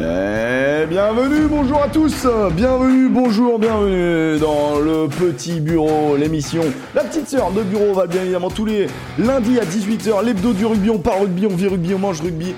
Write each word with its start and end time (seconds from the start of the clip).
Eh, 0.00 0.86
bienvenue, 0.86 1.48
bonjour 1.48 1.82
à 1.82 1.88
tous, 1.88 2.24
bienvenue, 2.52 3.08
bonjour, 3.08 3.58
bienvenue 3.58 4.38
dans 4.38 4.78
le 4.78 5.08
petit 5.08 5.58
bureau, 5.58 6.16
l'émission 6.16 6.62
La 6.94 7.02
petite 7.02 7.28
sœur 7.28 7.50
de 7.50 7.62
bureau. 7.62 7.94
Va 7.94 8.06
bien 8.06 8.22
évidemment 8.22 8.50
tous 8.50 8.64
les 8.64 8.86
lundis 9.18 9.58
à 9.58 9.64
18h, 9.64 10.24
l'hebdo 10.24 10.52
du 10.52 10.66
rugby, 10.66 10.90
on 10.90 10.98
parle 10.98 11.22
rugby, 11.22 11.46
on 11.46 11.56
vit 11.56 11.66
rugby, 11.66 11.94
on 11.94 11.98
mange 11.98 12.20
rugby, 12.20 12.54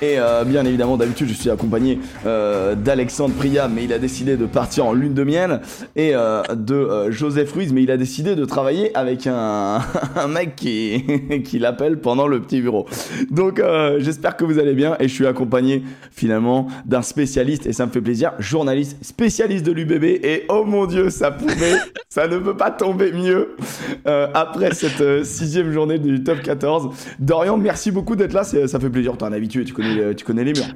et 0.00 0.18
euh, 0.18 0.44
bien 0.44 0.64
évidemment, 0.64 0.96
d'habitude, 0.96 1.28
je 1.28 1.34
suis 1.34 1.50
accompagné 1.50 1.98
euh, 2.24 2.74
d'Alexandre 2.76 3.34
Priam, 3.34 3.72
mais 3.74 3.84
il 3.84 3.92
a 3.92 3.98
décidé 3.98 4.36
de 4.36 4.46
partir 4.46 4.86
en 4.86 4.92
lune 4.92 5.14
de 5.14 5.24
miel, 5.24 5.60
et 5.96 6.14
euh, 6.14 6.42
de 6.54 7.10
Joseph 7.10 7.52
Ruiz, 7.52 7.72
mais 7.72 7.82
il 7.82 7.90
a 7.90 7.96
décidé 7.96 8.36
de 8.36 8.44
travailler 8.44 8.96
avec 8.96 9.26
un, 9.26 9.80
un 10.16 10.28
mec 10.28 10.54
qui, 10.54 11.04
qui 11.44 11.58
l'appelle 11.58 11.98
pendant 11.98 12.28
le 12.28 12.40
petit 12.40 12.60
bureau. 12.60 12.86
Donc, 13.30 13.60
j'espère 13.98 14.36
que 14.36 14.44
vous 14.44 14.58
allez 14.58 14.74
bien, 14.74 14.96
et 15.00 15.08
je 15.08 15.14
suis 15.14 15.26
accompagné 15.26 15.82
finalement 16.12 16.68
d'un 16.84 17.02
spécialiste, 17.02 17.66
et 17.66 17.72
ça 17.72 17.86
me 17.86 17.90
fait 17.90 18.00
plaisir, 18.00 18.32
journaliste, 18.38 18.96
spécialiste 19.02 19.66
de 19.66 19.72
l'UBB, 19.72 20.04
et 20.04 20.44
oh 20.48 20.64
mon 20.64 20.86
dieu, 20.86 21.10
ça 21.10 21.32
pouvait, 21.32 21.78
ça 22.08 22.28
ne 22.28 22.38
peut 22.38 22.56
pas 22.56 22.70
tomber 22.70 23.12
mieux 23.12 23.56
après 24.04 24.74
cette 24.74 25.24
sixième 25.24 25.72
journée 25.72 25.98
du 25.98 26.22
top 26.22 26.40
14. 26.42 26.90
Dorian, 27.18 27.56
merci 27.56 27.90
beaucoup 27.90 28.16
d'être 28.16 28.32
là, 28.32 28.44
ça 28.44 28.78
fait 28.78 28.90
plaisir, 28.90 29.16
t'es 29.16 29.24
un 29.24 29.32
habitué, 29.32 29.64
tu 29.64 29.72
connais 29.72 29.87
tu 30.16 30.24
connais 30.24 30.44
les 30.44 30.52
murs. 30.52 30.66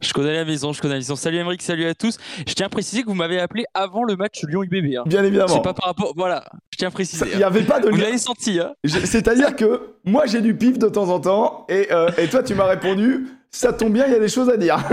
Je 0.00 0.12
connais 0.12 0.34
la 0.34 0.44
maison, 0.44 0.72
je 0.72 0.80
connais 0.80 0.94
la 0.94 0.98
maison. 0.98 1.14
Salut 1.14 1.36
Emeric, 1.36 1.62
salut 1.62 1.84
à 1.86 1.94
tous. 1.94 2.18
Je 2.46 2.54
tiens 2.54 2.66
à 2.66 2.68
préciser 2.68 3.02
que 3.02 3.06
vous 3.06 3.14
m'avez 3.14 3.38
appelé 3.38 3.64
avant 3.72 4.02
le 4.02 4.16
match 4.16 4.42
Lyon-UBB. 4.42 4.96
Hein. 4.96 5.04
Bien 5.06 5.22
évidemment. 5.22 5.54
C'est 5.54 5.62
pas 5.62 5.74
par 5.74 5.86
rapport. 5.86 6.12
Voilà, 6.16 6.44
je 6.72 6.78
tiens 6.78 6.88
à 6.88 6.90
préciser. 6.90 7.24
Il 7.30 7.38
n'y 7.38 7.44
avait 7.44 7.62
pas 7.62 7.78
de. 7.78 7.88
Vous 7.88 7.96
l'avez 7.96 8.18
senti. 8.18 8.58
Hein. 8.58 8.72
C'est-à-dire 8.84 9.54
que 9.54 9.94
moi 10.04 10.26
j'ai 10.26 10.40
du 10.40 10.56
pif 10.56 10.78
de 10.78 10.88
temps 10.88 11.08
en 11.08 11.20
temps 11.20 11.66
et, 11.68 11.92
euh, 11.92 12.10
et 12.18 12.26
toi 12.28 12.42
tu 12.42 12.54
m'as 12.54 12.66
répondu 12.66 13.28
ça 13.52 13.72
tombe 13.72 13.92
bien, 13.92 14.06
il 14.06 14.12
y 14.12 14.16
a 14.16 14.18
des 14.18 14.28
choses 14.28 14.48
à 14.48 14.56
dire. 14.56 14.78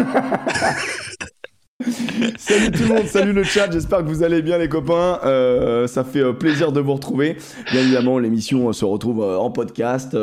salut 2.37 2.71
tout 2.71 2.83
le 2.83 2.89
monde, 2.89 3.05
salut 3.05 3.31
le 3.31 3.43
chat, 3.45 3.71
j'espère 3.71 3.99
que 3.99 4.09
vous 4.09 4.21
allez 4.21 4.41
bien 4.41 4.57
les 4.57 4.67
copains, 4.67 5.17
euh, 5.23 5.87
ça 5.87 6.03
fait 6.03 6.19
euh, 6.19 6.33
plaisir 6.33 6.73
de 6.73 6.81
vous 6.81 6.91
retrouver. 6.91 7.37
Bien 7.71 7.79
évidemment, 7.79 8.19
l'émission 8.19 8.67
euh, 8.67 8.73
se 8.73 8.83
retrouve 8.83 9.23
en 9.23 9.49
podcast. 9.49 10.17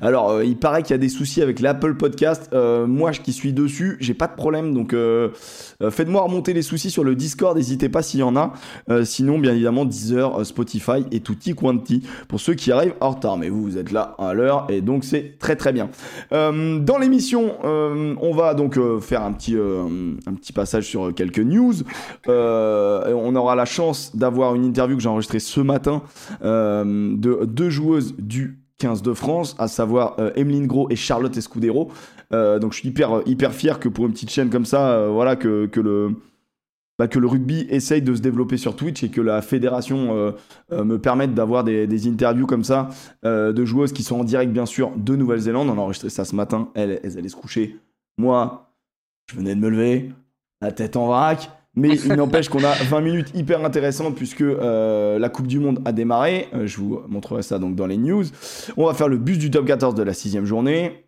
alors, 0.00 0.42
il 0.42 0.56
paraît 0.56 0.82
qu'il 0.82 0.90
y 0.90 0.94
a 0.94 0.98
des 0.98 1.08
soucis 1.08 1.42
avec 1.42 1.60
l'Apple 1.60 1.94
Podcast. 1.94 2.52
moi, 2.52 3.12
qui 3.12 3.32
suis 3.32 3.52
dessus, 3.52 3.96
j'ai 4.00 4.14
pas 4.14 4.26
de 4.26 4.34
problème, 4.34 4.74
donc 4.74 4.96
faites-moi 5.90 6.22
remonter 6.22 6.52
les 6.52 6.62
soucis 6.62 6.90
sur 6.90 7.04
le 7.04 7.14
Discord, 7.14 7.56
n'hésitez 7.56 7.88
pas 7.88 8.02
s'il 8.02 8.20
y 8.20 8.22
en 8.24 8.34
a. 8.36 8.52
sinon, 9.04 9.38
bien 9.38 9.52
évidemment, 9.52 9.84
Deezer, 9.84 10.44
Spotify 10.44 11.04
et 11.12 11.20
tutti 11.20 11.54
quanti 11.54 12.02
pour 12.28 12.40
ceux 12.40 12.54
qui 12.54 12.72
arrivent 12.72 12.94
en 13.00 13.10
retard. 13.10 13.36
Mais 13.36 13.48
vous, 13.48 13.62
vous 13.62 13.78
êtes 13.78 13.92
là 13.92 14.16
à 14.18 14.34
l'heure 14.34 14.66
et 14.70 14.80
donc 14.80 15.04
c'est 15.04 15.38
très 15.38 15.54
très 15.54 15.72
bien. 15.72 15.88
dans 16.30 16.98
l'émission, 17.00 17.54
on 17.64 18.34
va 18.34 18.54
donc 18.54 18.78
faire 19.00 19.22
un 19.22 19.32
petit, 19.32 19.56
un 19.56 20.34
petit 20.34 20.52
passage 20.52 20.84
sur 20.84 20.95
euh, 21.04 21.12
quelques 21.12 21.38
news. 21.38 21.74
Euh, 22.28 23.12
on 23.14 23.34
aura 23.36 23.54
la 23.54 23.64
chance 23.64 24.14
d'avoir 24.16 24.54
une 24.54 24.64
interview 24.64 24.96
que 24.96 25.02
j'ai 25.02 25.08
enregistrée 25.08 25.38
ce 25.38 25.60
matin 25.60 26.02
euh, 26.42 27.14
de 27.16 27.44
deux 27.44 27.70
joueuses 27.70 28.14
du 28.18 28.58
15 28.78 29.02
de 29.02 29.14
France, 29.14 29.56
à 29.58 29.68
savoir 29.68 30.16
Emeline 30.34 30.66
Gros 30.66 30.90
et 30.90 30.96
Charlotte 30.96 31.34
Escudero. 31.34 31.90
donc 32.30 32.72
je 32.72 32.78
suis 32.80 32.90
hyper, 32.90 33.22
hyper 33.24 33.54
fier 33.54 33.80
que 33.80 33.88
pour 33.88 34.04
une 34.04 34.12
petite 34.12 34.28
chaîne 34.28 34.50
comme 34.50 34.66
ça, 34.66 35.08
voilà, 35.08 35.34
que, 35.34 35.64
que 35.64 35.80
le, 35.80 36.10
bah, 36.98 37.08
que 37.08 37.18
le 37.18 37.26
rugby 37.26 37.66
essaye 37.70 38.02
de 38.02 38.14
se 38.14 38.20
développer 38.20 38.58
sur 38.58 38.76
Twitch 38.76 39.02
et 39.02 39.08
que 39.08 39.22
la 39.22 39.40
fédération 39.40 40.34
me 40.70 40.96
permette 40.98 41.32
d'avoir 41.32 41.64
des, 41.64 42.06
interviews 42.06 42.46
comme 42.46 42.64
ça 42.64 42.90
de 43.24 43.64
joueuses 43.64 43.94
qui 43.94 44.02
sont 44.02 44.20
en 44.20 44.24
direct 44.24 44.52
bien 44.52 44.66
sûr 44.66 44.92
de 44.94 45.16
Nouvelle-Zélande. 45.16 45.70
On 45.70 45.78
a 45.78 45.80
enregistré 45.80 46.10
ça 46.10 46.26
ce 46.26 46.36
matin, 46.36 46.68
elles, 46.74 47.00
elles 47.02 47.16
allaient 47.16 47.30
se 47.30 47.36
coucher. 47.36 47.78
Moi, 48.18 48.66
je 49.26 49.36
venais 49.36 49.54
de 49.54 49.60
me 49.60 49.68
lever, 49.68 50.12
la 50.60 50.72
tête 50.72 50.96
en 50.96 51.06
vrac. 51.06 51.50
Mais 51.74 51.90
il 51.90 52.12
n'empêche 52.16 52.48
qu'on 52.48 52.64
a 52.64 52.72
20 52.72 53.00
minutes 53.00 53.32
hyper 53.34 53.64
intéressantes 53.64 54.16
puisque 54.16 54.40
euh, 54.40 55.18
la 55.18 55.28
Coupe 55.28 55.46
du 55.46 55.58
Monde 55.58 55.80
a 55.84 55.92
démarré. 55.92 56.48
Euh, 56.54 56.66
je 56.66 56.78
vous 56.78 57.00
montrerai 57.06 57.42
ça 57.42 57.58
donc 57.58 57.76
dans 57.76 57.86
les 57.86 57.98
news. 57.98 58.24
On 58.76 58.86
va 58.86 58.94
faire 58.94 59.08
le 59.08 59.18
bus 59.18 59.38
du 59.38 59.50
top 59.50 59.66
14 59.66 59.94
de 59.94 60.02
la 60.02 60.14
sixième 60.14 60.46
journée. 60.46 61.02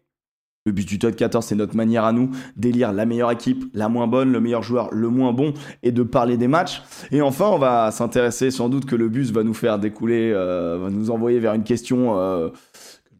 Le 0.66 0.72
bus 0.72 0.84
du 0.84 0.98
top 0.98 1.16
14, 1.16 1.46
c'est 1.46 1.54
notre 1.54 1.76
manière 1.76 2.04
à 2.04 2.12
nous 2.12 2.30
d'élire 2.56 2.92
la 2.92 3.06
meilleure 3.06 3.30
équipe, 3.30 3.64
la 3.72 3.88
moins 3.88 4.06
bonne, 4.06 4.30
le 4.30 4.40
meilleur 4.40 4.62
joueur, 4.62 4.92
le 4.92 5.08
moins 5.08 5.32
bon, 5.32 5.54
et 5.82 5.92
de 5.92 6.02
parler 6.02 6.36
des 6.36 6.48
matchs. 6.48 6.82
Et 7.10 7.22
enfin, 7.22 7.46
on 7.46 7.58
va 7.58 7.90
s'intéresser 7.90 8.50
sans 8.50 8.68
doute 8.68 8.84
que 8.84 8.94
le 8.94 9.08
bus 9.08 9.30
va 9.30 9.44
nous 9.44 9.54
faire 9.54 9.78
découler, 9.78 10.30
euh, 10.34 10.78
va 10.82 10.90
nous 10.90 11.10
envoyer 11.10 11.38
vers 11.38 11.54
une 11.54 11.62
question 11.62 12.18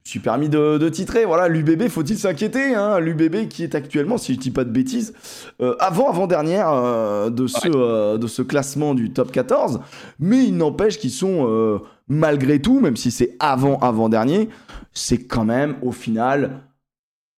suis 0.09 0.21
permis 0.21 0.49
de, 0.49 0.89
titrer. 0.89 1.25
Voilà, 1.25 1.49
l'UBB, 1.49 1.89
faut-il 1.89 2.19
s'inquiéter 2.19 2.75
hein? 2.75 2.99
L'UBB 2.99 3.49
qui 3.49 3.63
est 3.63 3.75
actuellement, 3.75 4.17
si 4.17 4.35
je 4.35 4.39
dis 4.39 4.51
pas 4.51 4.65
de 4.65 4.71
bêtises, 4.71 5.13
euh, 5.61 5.77
avant 5.81 6.09
avant-dernière 6.09 6.71
euh, 6.71 7.31
de, 7.31 7.47
ce, 7.47 7.69
euh, 7.69 8.19
de 8.19 8.27
ce 8.27 8.43
classement 8.43 8.95
du 8.95 9.13
top 9.13 9.31
14. 9.31 9.81
Mais 10.19 10.45
il 10.45 10.57
n'empêche 10.57 10.99
qu'ils 10.99 11.11
sont, 11.11 11.81
malgré 12.09 12.61
tout, 12.61 12.81
même 12.81 12.97
si 12.97 13.11
c'est 13.11 13.37
avant 13.39 13.79
avant-dernier, 13.79 14.49
c'est 14.93 15.25
quand 15.25 15.45
même 15.45 15.77
au 15.83 15.93
final 15.93 16.63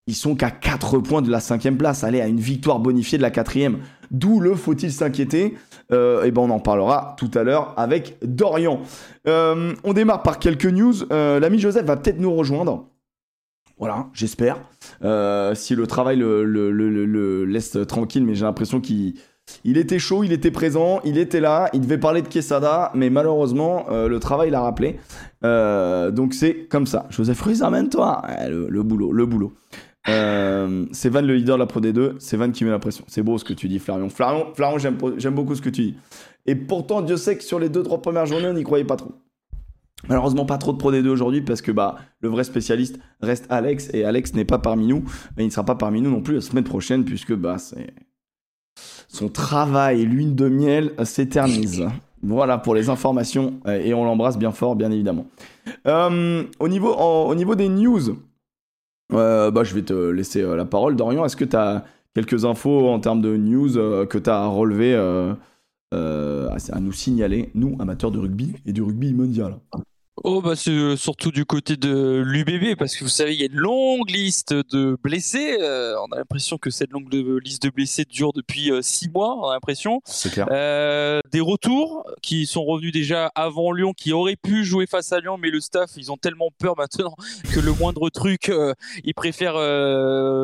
ils 0.07 0.17
sont 0.17 0.35
qu'à 0.35 0.51
4 0.51 0.99
points 0.99 1.23
de 1.23 1.31
la 1.31 1.39
cinquième 1.39 1.77
place, 1.77 2.03
allez, 2.03 2.21
à 2.21 2.27
une 2.27 2.41
victoire 2.41 2.81
bonifiée 2.81 3.17
de 3.17 3.23
la 3.23 3.31
quatrième. 3.31 3.79
D'où 4.11 4.41
le 4.41 4.55
faut-il 4.55 4.93
s'inquiéter 4.93 5.55
euh, 5.93 6.25
Et 6.25 6.29
eh 6.29 6.31
ben 6.31 6.43
on 6.43 6.51
en 6.51 6.59
parlera 6.59 7.15
tout 7.17 7.31
à 7.35 7.45
l'heure 7.45 7.75
avec 7.77 8.19
Dorian. 8.23 8.81
Euh, 9.29 9.73
on 9.85 9.93
démarre 9.93 10.23
par 10.23 10.39
quelques 10.39 10.67
news. 10.67 10.95
Euh, 11.13 11.39
l'ami 11.39 11.59
Joseph 11.59 11.87
va 11.87 11.97
peut-être 11.97 12.19
nous 12.19 12.35
rejoindre. 12.35 12.89
Voilà, 13.79 14.09
j'espère. 14.13 14.59
si 15.55 15.75
le 15.75 15.85
travail 15.87 16.17
le, 16.19 17.45
laisse 17.45 17.79
tranquille, 17.89 18.25
mais 18.25 18.35
j'ai 18.35 18.45
l'impression 18.45 18.81
qu'il 18.81 19.15
il 19.65 19.79
était 19.79 19.99
chaud, 19.99 20.23
il 20.23 20.33
était 20.33 20.51
présent, 20.51 21.01
il 21.05 21.19
était 21.19 21.41
là, 21.41 21.71
il 21.73 21.81
devait 21.81 21.99
parler 21.99 22.21
de 22.21 22.29
Quesada, 22.29 22.93
mais 22.95 23.09
malheureusement, 23.09 23.87
le 23.89 24.19
travail 24.19 24.51
l'a 24.51 24.61
rappelé. 24.61 25.01
donc 25.43 26.35
c'est 26.35 26.67
comme 26.69 26.87
ça. 26.87 27.07
Joseph 27.09 27.41
Ruiz, 27.41 27.63
amène-toi. 27.63 28.21
le, 28.51 28.83
boulot, 28.83 29.13
le 29.13 29.25
boulot. 29.25 29.55
Euh, 30.09 30.87
c'est 30.93 31.11
Van 31.11 31.21
le 31.21 31.35
leader 31.35 31.57
de 31.57 31.61
la 31.61 31.67
Pro 31.67 31.81
D2, 31.81 32.15
c'est 32.19 32.37
Van 32.37 32.51
qui 32.51 32.65
met 32.65 32.71
la 32.71 32.79
pression. 32.79 33.05
C'est 33.07 33.23
beau 33.23 33.39
ce 33.39 33.45
que 33.45 33.53
tu 33.53 33.69
dis, 33.69 33.79
Flarion. 33.79 34.09
Flarion, 34.09 34.47
Flarion 34.55 34.79
j'aime 34.79 35.35
beaucoup 35.35 35.55
ce 35.55 35.63
que 35.63 35.69
tu 35.69 35.83
dis. 35.83 35.95
Et 36.47 36.55
pourtant, 36.55 37.03
Dieu 37.03 37.17
sait 37.17 37.37
que 37.37 37.45
sur 37.45 37.59
les 37.59 37.69
deux, 37.69 37.83
trois 37.83 38.01
premières 38.01 38.27
journées, 38.27 38.49
on 38.49 38.55
n'y 38.55 38.65
croyait 38.65 38.85
pas 38.85 38.97
trop. 38.97 39.13
Malheureusement, 40.09 40.47
pas 40.47 40.57
trop 40.57 40.73
de 40.73 40.79
Pro 40.79 40.91
D2 40.93 41.07
aujourd'hui 41.09 41.43
parce 41.43 41.61
que 41.61 41.73
bah, 41.73 41.97
le 42.21 42.31
vrai 42.31 42.45
spécialiste 42.45 42.99
reste 43.21 43.47
Alex 43.51 43.91
et 43.93 44.05
Alex 44.05 44.33
n'est 44.35 44.47
pas 44.47 44.59
parmi 44.59 44.87
nous. 44.87 45.05
Mais 45.37 45.45
il 45.45 45.47
ne 45.49 45.53
sera 45.53 45.65
pas 45.65 45.75
parmi 45.75 46.01
nous 46.01 46.11
non 46.11 46.23
plus 46.23 46.37
la 46.37 46.41
semaine 46.41 46.65
prochaine 46.65 47.05
puisque 47.05 47.35
bah, 47.35 47.57
son 49.09 49.29
travail, 49.29 50.07
lune 50.07 50.35
de 50.35 50.49
miel, 50.49 50.95
s'éternise. 51.05 51.87
Voilà 52.23 52.59
pour 52.59 52.75
les 52.75 52.89
informations 52.89 53.61
et 53.67 53.93
on 53.93 54.05
l'embrasse 54.05 54.39
bien 54.39 54.53
fort, 54.53 54.77
bien 54.77 54.91
évidemment. 54.91 55.27
Euh, 55.87 56.45
au, 56.59 56.69
niveau, 56.69 56.95
au 56.95 57.35
niveau 57.35 57.55
des 57.55 57.69
news, 57.69 58.17
euh, 59.13 59.51
bah, 59.51 59.65
je 59.65 59.75
vais 59.75 59.83
te 59.83 59.93
laisser 59.93 60.43
euh, 60.43 60.57
la 60.57 60.65
parole. 60.65 60.97
Dorian, 60.97 61.25
est-ce 61.25 61.37
que 61.37 61.45
tu 61.45 61.57
as 61.57 61.85
quelques 62.15 62.45
infos 62.45 62.89
en 62.89 63.01
termes 63.01 63.21
de 63.21 63.37
news 63.37 63.77
euh, 63.77 64.07
que 64.07 64.19
tu 64.19 64.31
as 64.31 64.41
à 64.41 64.47
relever, 64.47 64.95
à 65.93 66.81
nous 66.81 66.93
signaler, 66.93 67.51
nous, 67.55 67.77
amateurs 67.81 68.11
de 68.11 68.19
rugby 68.19 68.55
et 68.67 68.73
du 68.73 68.83
rugby 68.83 69.13
mondial? 69.13 69.59
Oh 70.23 70.43
bah 70.43 70.55
c'est 70.55 70.71
euh, 70.71 70.97
surtout 70.97 71.31
du 71.31 71.47
côté 71.47 71.79
de 71.79 72.23
l'UBB 72.27 72.77
parce 72.79 72.95
que 72.95 73.05
vous 73.05 73.11
savez 73.11 73.33
il 73.33 73.41
y 73.41 73.43
a 73.43 73.47
une 73.47 73.57
longue 73.57 74.11
liste 74.11 74.53
de 74.53 74.99
blessés. 75.03 75.57
Euh, 75.59 75.95
on 76.07 76.13
a 76.13 76.17
l'impression 76.19 76.59
que 76.59 76.69
cette 76.69 76.91
longue 76.91 77.11
liste 77.43 77.63
de 77.63 77.71
blessés 77.71 78.05
dure 78.05 78.35
depuis 78.35 78.71
euh, 78.71 78.83
six 78.83 79.09
mois. 79.09 79.35
On 79.39 79.49
a 79.49 79.55
l'impression. 79.55 80.03
C'est 80.05 80.31
clair. 80.31 80.47
des 81.33 81.41
retours 81.41 82.07
qui 82.21 82.45
sont 82.45 82.65
revenus 82.65 82.93
déjà 82.93 83.33
avant 83.35 83.73
Lyon, 83.73 83.95
qui 83.95 84.13
auraient 84.13 84.37
pu 84.37 84.63
jouer 84.63 84.87
face 84.87 85.11
à 85.13 85.21
Lyon, 85.21 85.39
mais 85.39 85.49
le 85.49 85.61
staff 85.61 85.93
ils 85.97 86.13
ont 86.13 86.19
tellement 86.19 86.51
peur 86.59 86.75
maintenant 86.79 87.15
que 87.51 87.61
le 87.61 87.73
moindre 87.73 88.11
truc 88.11 88.53
ils 89.05 89.15
préfèrent 89.15 89.59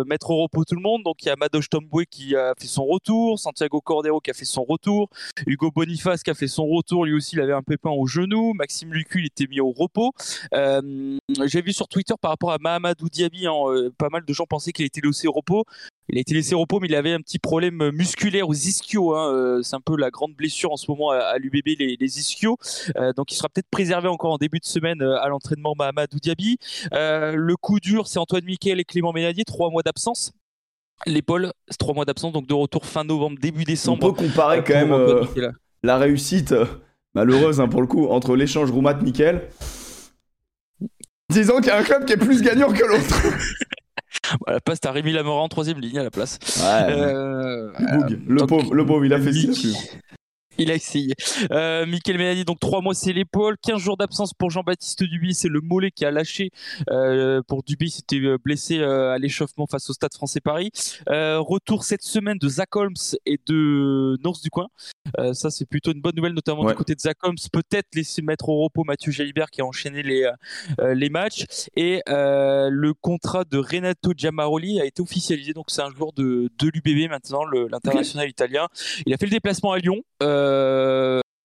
mettre 0.07 0.31
au 0.31 0.43
repos 0.43 0.65
tout 0.65 0.77
le 0.77 0.83
monde. 0.83 1.03
Donc 1.05 1.23
il 1.23 1.27
y 1.27 1.31
a 1.31 1.37
Madoche 1.37 1.69
Tomboué 1.69 2.07
qui 2.07 2.35
a 2.35 2.55
fait 2.59 2.67
son 2.67 2.87
retour, 2.87 3.39
Santiago 3.39 3.83
Cordero 3.83 4.21
qui 4.21 4.31
a 4.31 4.35
fait 4.35 4.47
son 4.47 4.65
retour, 4.65 5.11
Hugo 5.47 5.71
Boniface 5.71 6.23
qui 6.23 6.31
a 6.31 6.35
fait 6.35 6.49
son 6.49 6.67
retour. 6.67 7.05
Lui 7.05 7.13
aussi 7.13 7.37
il 7.37 7.43
avait 7.43 7.53
un 7.53 7.63
pépin 7.63 7.91
au 7.91 8.07
genou. 8.07 8.55
Maxime 8.55 8.95
Lucu 8.95 9.21
il 9.21 9.27
était 9.27 9.47
mis 9.47 9.61
au 9.61 9.66
au 9.67 9.73
repos. 9.73 10.13
Euh, 10.55 11.19
j'ai 11.45 11.63
vu 11.63 11.73
sur 11.73 11.89
Twitter 11.89 12.15
par 12.21 12.31
rapport 12.31 12.53
à 12.53 12.59
Mahamadou 12.59 13.09
Diaby, 13.09 13.47
hein, 13.47 13.53
euh, 13.67 13.91
pas 13.97 14.09
mal 14.09 14.25
de 14.25 14.33
gens 14.33 14.47
pensaient 14.47 14.73
qu'il 14.73 14.85
était 14.85 15.01
laissé 15.01 15.29
au 15.29 15.33
repos. 15.33 15.65
Il 16.09 16.19
a 16.19 16.21
été 16.21 16.35
laissé 16.35 16.55
au 16.55 16.61
repos, 16.61 16.79
mais 16.81 16.87
il 16.89 16.95
avait 16.95 17.13
un 17.13 17.21
petit 17.21 17.39
problème 17.39 17.91
musculaire 17.91 18.49
aux 18.49 18.55
ischios. 18.55 19.15
Hein, 19.15 19.33
euh, 19.35 19.63
c'est 19.63 19.75
un 19.75 19.81
peu 19.81 19.97
la 19.97 20.11
grande 20.11 20.35
blessure 20.35 20.73
en 20.73 20.77
ce 20.77 20.91
moment 20.91 21.11
à, 21.11 21.37
l'UBB, 21.39 21.79
les, 21.79 22.19
ischios. 22.19 22.57
donc 23.17 23.33
il 23.33 23.35
sera 23.35 23.49
peut-être 23.49 23.69
préservé 23.71 24.09
encore 24.09 24.33
en 24.33 24.39
début 24.39 24.61
de 24.61 24.65
semaine 24.65 25.03
à 25.03 25.29
l'entraînement 25.29 25.75
Mahamadou 25.77 26.19
Diaby. 26.21 26.59
le 26.93 27.55
coup 27.57 27.81
dur, 27.81 28.07
c'est 28.07 28.19
Antoine 28.19 28.45
Miquel 28.45 28.79
et 28.79 28.85
Clément 28.85 29.13
Ménadier, 29.13 29.45
trois 29.45 29.71
mois 29.71 29.83
d'absence. 29.83 30.33
L'épaule, 31.05 31.53
c'est 31.69 31.77
trois 31.77 31.95
mois 31.95 32.05
d'absence, 32.05 32.33
donc 32.33 32.47
de 32.47 32.55
retour 32.55 32.87
fin 32.87 33.05
novembre, 33.05 33.39
début 33.41 33.65
décembre. 33.65 34.07
On 34.07 34.13
peut 34.13 34.23
comparer 34.25 34.63
quand 34.65 34.75
même 34.75 35.27
la 35.83 35.99
réussite 35.99 36.55
malheureuse 37.17 37.61
hein, 37.61 37.67
pour 37.67 37.81
le 37.81 37.87
coup, 37.87 38.07
entre 38.09 38.37
l'échange 38.37 38.71
Roumat-Nickel. 38.71 39.49
Disons 41.31 41.57
qu'il 41.57 41.69
y 41.69 41.71
a 41.71 41.79
un 41.79 41.83
club 41.83 42.05
qui 42.05 42.13
est 42.13 42.19
plus 42.19 42.43
gagnant 42.43 42.71
que 42.71 42.85
l'autre. 42.85 43.23
la 44.47 44.61
place, 44.61 44.81
t'as 44.81 44.93
Rémi 44.93 45.13
Lamora 45.13 45.41
en 45.41 45.49
troisième 45.49 45.81
ligne 45.81 45.99
à 45.99 46.05
la 46.05 46.11
place. 46.11 46.39
Ouais. 46.59 46.93
Euh, 46.93 47.73
le 48.29 48.47
pauvre, 48.47 48.75
le 48.75 48.87
pauvre, 48.87 49.05
il 49.05 49.15
a 49.15 49.19
fait 49.19 49.31
pu. 49.31 49.49
Il 50.59 50.71
a 50.71 50.75
essayé. 50.75 51.15
Euh, 51.51 51.85
Michael 51.87 52.19
Mélanie, 52.19 52.45
donc 52.45 52.61
trois 52.61 52.81
mois 52.81 52.95
c'est 52.95 53.13
l'épaule, 53.13 53.57
15 53.63 53.79
jours 53.81 53.97
d'absence 53.97 54.33
pour 54.33 54.51
Jean-Baptiste 54.51 55.03
Duby, 55.03 55.35
c'est 55.35 55.49
le 55.49 55.61
mollet 55.61 55.91
qui 55.91 56.05
a 56.05 56.11
lâché. 56.11 56.51
Euh, 56.91 57.43
pour 57.47 57.63
Duby, 57.63 57.91
c'était 57.91 58.17
euh, 58.21 58.39
blessé 58.43 58.79
euh, 58.79 59.13
à 59.13 59.19
l'échauffement 59.19 59.67
face 59.67 59.89
au 59.91 59.93
Stade 59.93 60.15
Français 60.15 60.41
Paris. 60.41 60.71
Euh, 61.09 61.39
retour 61.41 61.85
cette 61.85 62.03
semaine 62.03 62.39
de 62.39 62.49
Zach 62.49 62.75
Holmes 62.77 62.95
et 63.27 63.39
de 63.47 64.17
Norse 64.25 64.41
du 64.41 64.51
coin. 64.51 64.69
Euh, 65.19 65.35
ça 65.35 65.51
c'est 65.51 65.67
plutôt 65.67 65.93
une 65.93 66.01
bonne 66.01 66.17
nouvelle, 66.17 66.33
notamment 66.33 66.63
Ouais. 66.63 66.73
du 66.73 66.77
côté 66.79 66.95
de 66.95 67.01
Zach 67.01 67.17
Holmes. 67.23 67.37
Peut-être 67.53 67.95
laisser 67.95 68.23
mettre 68.23 68.49
au 68.49 68.63
repos 68.65 68.83
Mathieu 68.85 69.13
Jalibert 69.13 69.51
qui 69.51 69.61
a 69.61 69.65
enchaîné 69.67 70.03
les 70.03 70.29
euh, 70.81 70.95
les 70.95 71.11
matchs 71.11 71.45
et 71.77 72.03
euh, 72.09 72.69
le 72.71 72.95
contrat 72.95 73.45
de 73.45 73.59
Renato 73.59 74.13
Giamaroli 74.17 74.81
a 74.81 74.85
été 74.87 75.03
officialisé. 75.03 75.53
Donc 75.53 75.67
c'est 75.69 75.83
un 75.83 75.91
joueur 75.91 76.13
de 76.13 76.51
de 76.59 76.69
l'UBB 76.69 77.11
maintenant, 77.11 77.45
l'international 77.45 78.29
italien. 78.29 78.69
Il 79.07 79.13
a 79.13 79.17
fait 79.17 79.27
le 79.27 79.31
déplacement 79.33 79.73
à 79.73 79.79
Lyon. 79.79 80.03
Euh, 80.23 80.46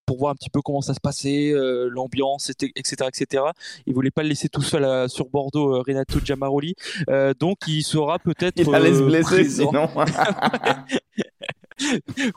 pour 0.06 0.18
voir 0.18 0.32
un 0.32 0.36
petit 0.36 0.50
peu 0.50 0.62
comment 0.62 0.82
ça 0.82 0.94
se 0.94 1.00
passait, 1.00 1.52
euh, 1.54 1.88
l'ambiance, 1.90 2.50
etc., 2.50 3.08
etc.. 3.08 3.44
Il 3.86 3.94
voulait 3.94 4.12
pas 4.12 4.24
le 4.24 4.30
laisser 4.30 4.50
tout 4.50 4.62
seul 4.62 4.84
à- 4.84 5.08
sur 5.08 5.30
Bordeaux, 5.30 5.76
euh, 5.76 5.84
Renato 5.88 6.20
Giamaroli. 6.20 6.76
Euh, 7.10 7.34
donc 7.40 7.60
il 7.68 7.82
sera 7.84 8.20
peut-être 8.20 8.58
Il 8.60 8.76
allait 8.76 8.94
se 8.94 9.02
euh, 9.02 9.06
blesser 9.06 9.46
sinon. 9.48 9.88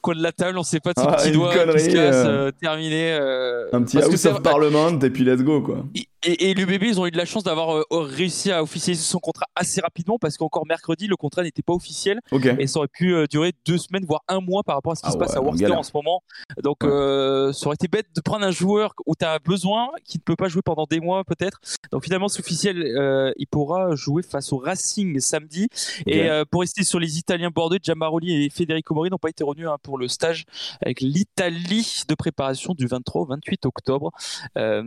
Coin 0.03 0.15
de 0.15 0.23
la 0.23 0.33
table, 0.33 0.59
on 0.59 0.63
sait 0.63 0.81
pas 0.81 0.93
de 0.93 1.01
son 1.01 1.07
Ah, 1.09 1.17
petit 1.17 1.33
doigt 1.33 1.53
qui 1.53 1.81
se 1.81 1.87
casse, 1.91 2.15
euh, 2.27 2.49
euh, 2.49 2.51
terminé. 2.53 3.13
euh, 3.13 3.69
Un 3.73 3.83
petit 3.83 3.97
parce 3.97 4.09
House 4.11 4.25
of 4.27 4.33
vrai- 4.35 4.43
Parliament 4.43 4.99
et 5.01 5.11
puis 5.11 5.25
let's 5.25 5.43
go 5.43 5.61
quoi. 5.63 5.85
Et, 6.27 6.51
et 6.51 6.55
l'UBB, 6.55 6.85
ils 6.85 6.99
ont 7.01 7.07
eu 7.07 7.11
de 7.11 7.19
la 7.19 7.27
chance 7.27 7.45
d'avoir 7.45 7.77
euh, 7.77 7.83
réussi 7.91 8.51
à 8.51 8.63
officialiser 8.63 9.03
son 9.05 9.19
contrat 9.19 9.45
assez 9.55 9.83
rapidement 9.83 10.19
parce 10.19 10.39
qu'encore 10.39 10.67
mercredi, 10.67 11.07
le 11.07 11.17
contrat 11.17 11.43
n'était 11.43 11.61
pas 11.63 11.75
officiel 11.75 12.21
Ok. 12.31 12.47
et 12.59 12.67
ça 12.67 12.79
aurait 12.79 12.89
pu 12.89 13.15
durer 13.29 13.53
deux 13.67 13.77
semaines, 13.77 14.07
voire 14.07 14.23
un 14.29 14.41
mois 14.41 14.63
par 14.63 14.77
rapport 14.77 14.93
à 14.93 14.95
ce 14.95 15.03
qui 15.03 15.09
Ah 15.09 15.13
se 15.13 15.19
passe 15.19 15.37
à 15.37 15.43
Worcester 15.43 15.73
en 15.73 15.83
ce 15.83 15.91
moment. 15.93 16.23
Donc, 16.63 16.83
Ouais. 16.83 17.53
ça 17.53 17.67
aurait 17.67 17.75
été 17.75 17.89
bête 17.89 18.07
de 18.17 18.21
prendre 18.23 18.45
un 18.47 18.51
joueur 18.51 18.95
où 19.05 19.15
tu 19.15 19.25
as 19.27 19.39
besoin, 19.39 19.89
qui 20.05 20.17
ne 20.17 20.23
peut 20.23 20.37
pas 20.37 20.49
jouer 20.49 20.63
pendant 20.65 20.87
des 20.89 21.01
mois 21.01 21.25
peut-être. 21.25 21.61
Donc, 21.93 22.05
finalement, 22.05 22.29
c'est 22.29 22.41
officiel, 22.41 23.33
il 23.37 23.47
pourra 23.47 23.95
jouer 23.95 24.23
face 24.23 24.51
au 24.53 24.57
Racing 24.57 25.21
samedi. 25.21 25.69
Et 26.07 26.27
pour 26.51 26.63
rester 26.63 26.85
sur 26.85 26.99
les 26.99 27.19
Italiens 27.19 27.51
bordeaux, 27.51 27.77
Giamaroli 27.83 28.47
et 28.47 28.49
Federico 28.49 28.95
Mori 28.95 29.11
pas 29.25 29.31
été 29.31 29.43
revenus 29.43 29.69
hein, 29.69 29.77
pour 29.83 29.97
le 29.97 30.07
stage 30.07 30.45
avec 30.83 31.01
l'Italie 31.01 32.03
de 32.07 32.15
préparation 32.15 32.75
du 32.75 32.87
23 32.87 33.23
au 33.23 33.25
28 33.25 33.65
octobre. 33.65 34.11
Euh, 34.59 34.83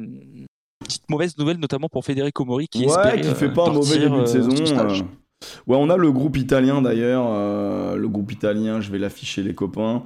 petite 0.79 1.09
mauvaise 1.09 1.35
nouvelle, 1.39 1.57
notamment 1.57 1.89
pour 1.89 2.05
Federico 2.05 2.45
Mori 2.45 2.67
qui 2.67 2.85
ouais, 2.85 3.21
qui 3.21 3.33
fait 3.33 3.45
euh, 3.45 3.53
pas 3.53 3.67
un 3.69 3.73
mauvais 3.73 3.97
début 3.97 4.15
de 4.15 4.21
euh, 4.21 4.25
saison. 4.27 4.51
Ouais, 5.65 5.77
on 5.79 5.89
a 5.89 5.97
le 5.97 6.11
groupe 6.11 6.37
italien 6.37 6.81
d'ailleurs. 6.81 7.25
euh, 7.27 7.95
le 7.95 8.07
groupe 8.07 8.31
italien, 8.31 8.79
je 8.79 8.91
vais 8.91 8.99
l'afficher 8.99 9.41
les 9.41 9.55
copains. 9.55 10.03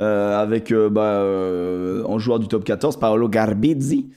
euh, 0.00 0.40
avec 0.40 0.72
euh, 0.72 0.88
bah, 0.88 1.20
euh, 1.20 2.04
en 2.04 2.18
joueur 2.20 2.38
du 2.38 2.46
top 2.48 2.64
14, 2.64 2.98
Paolo 2.98 3.28
Garbizzi. 3.28 4.10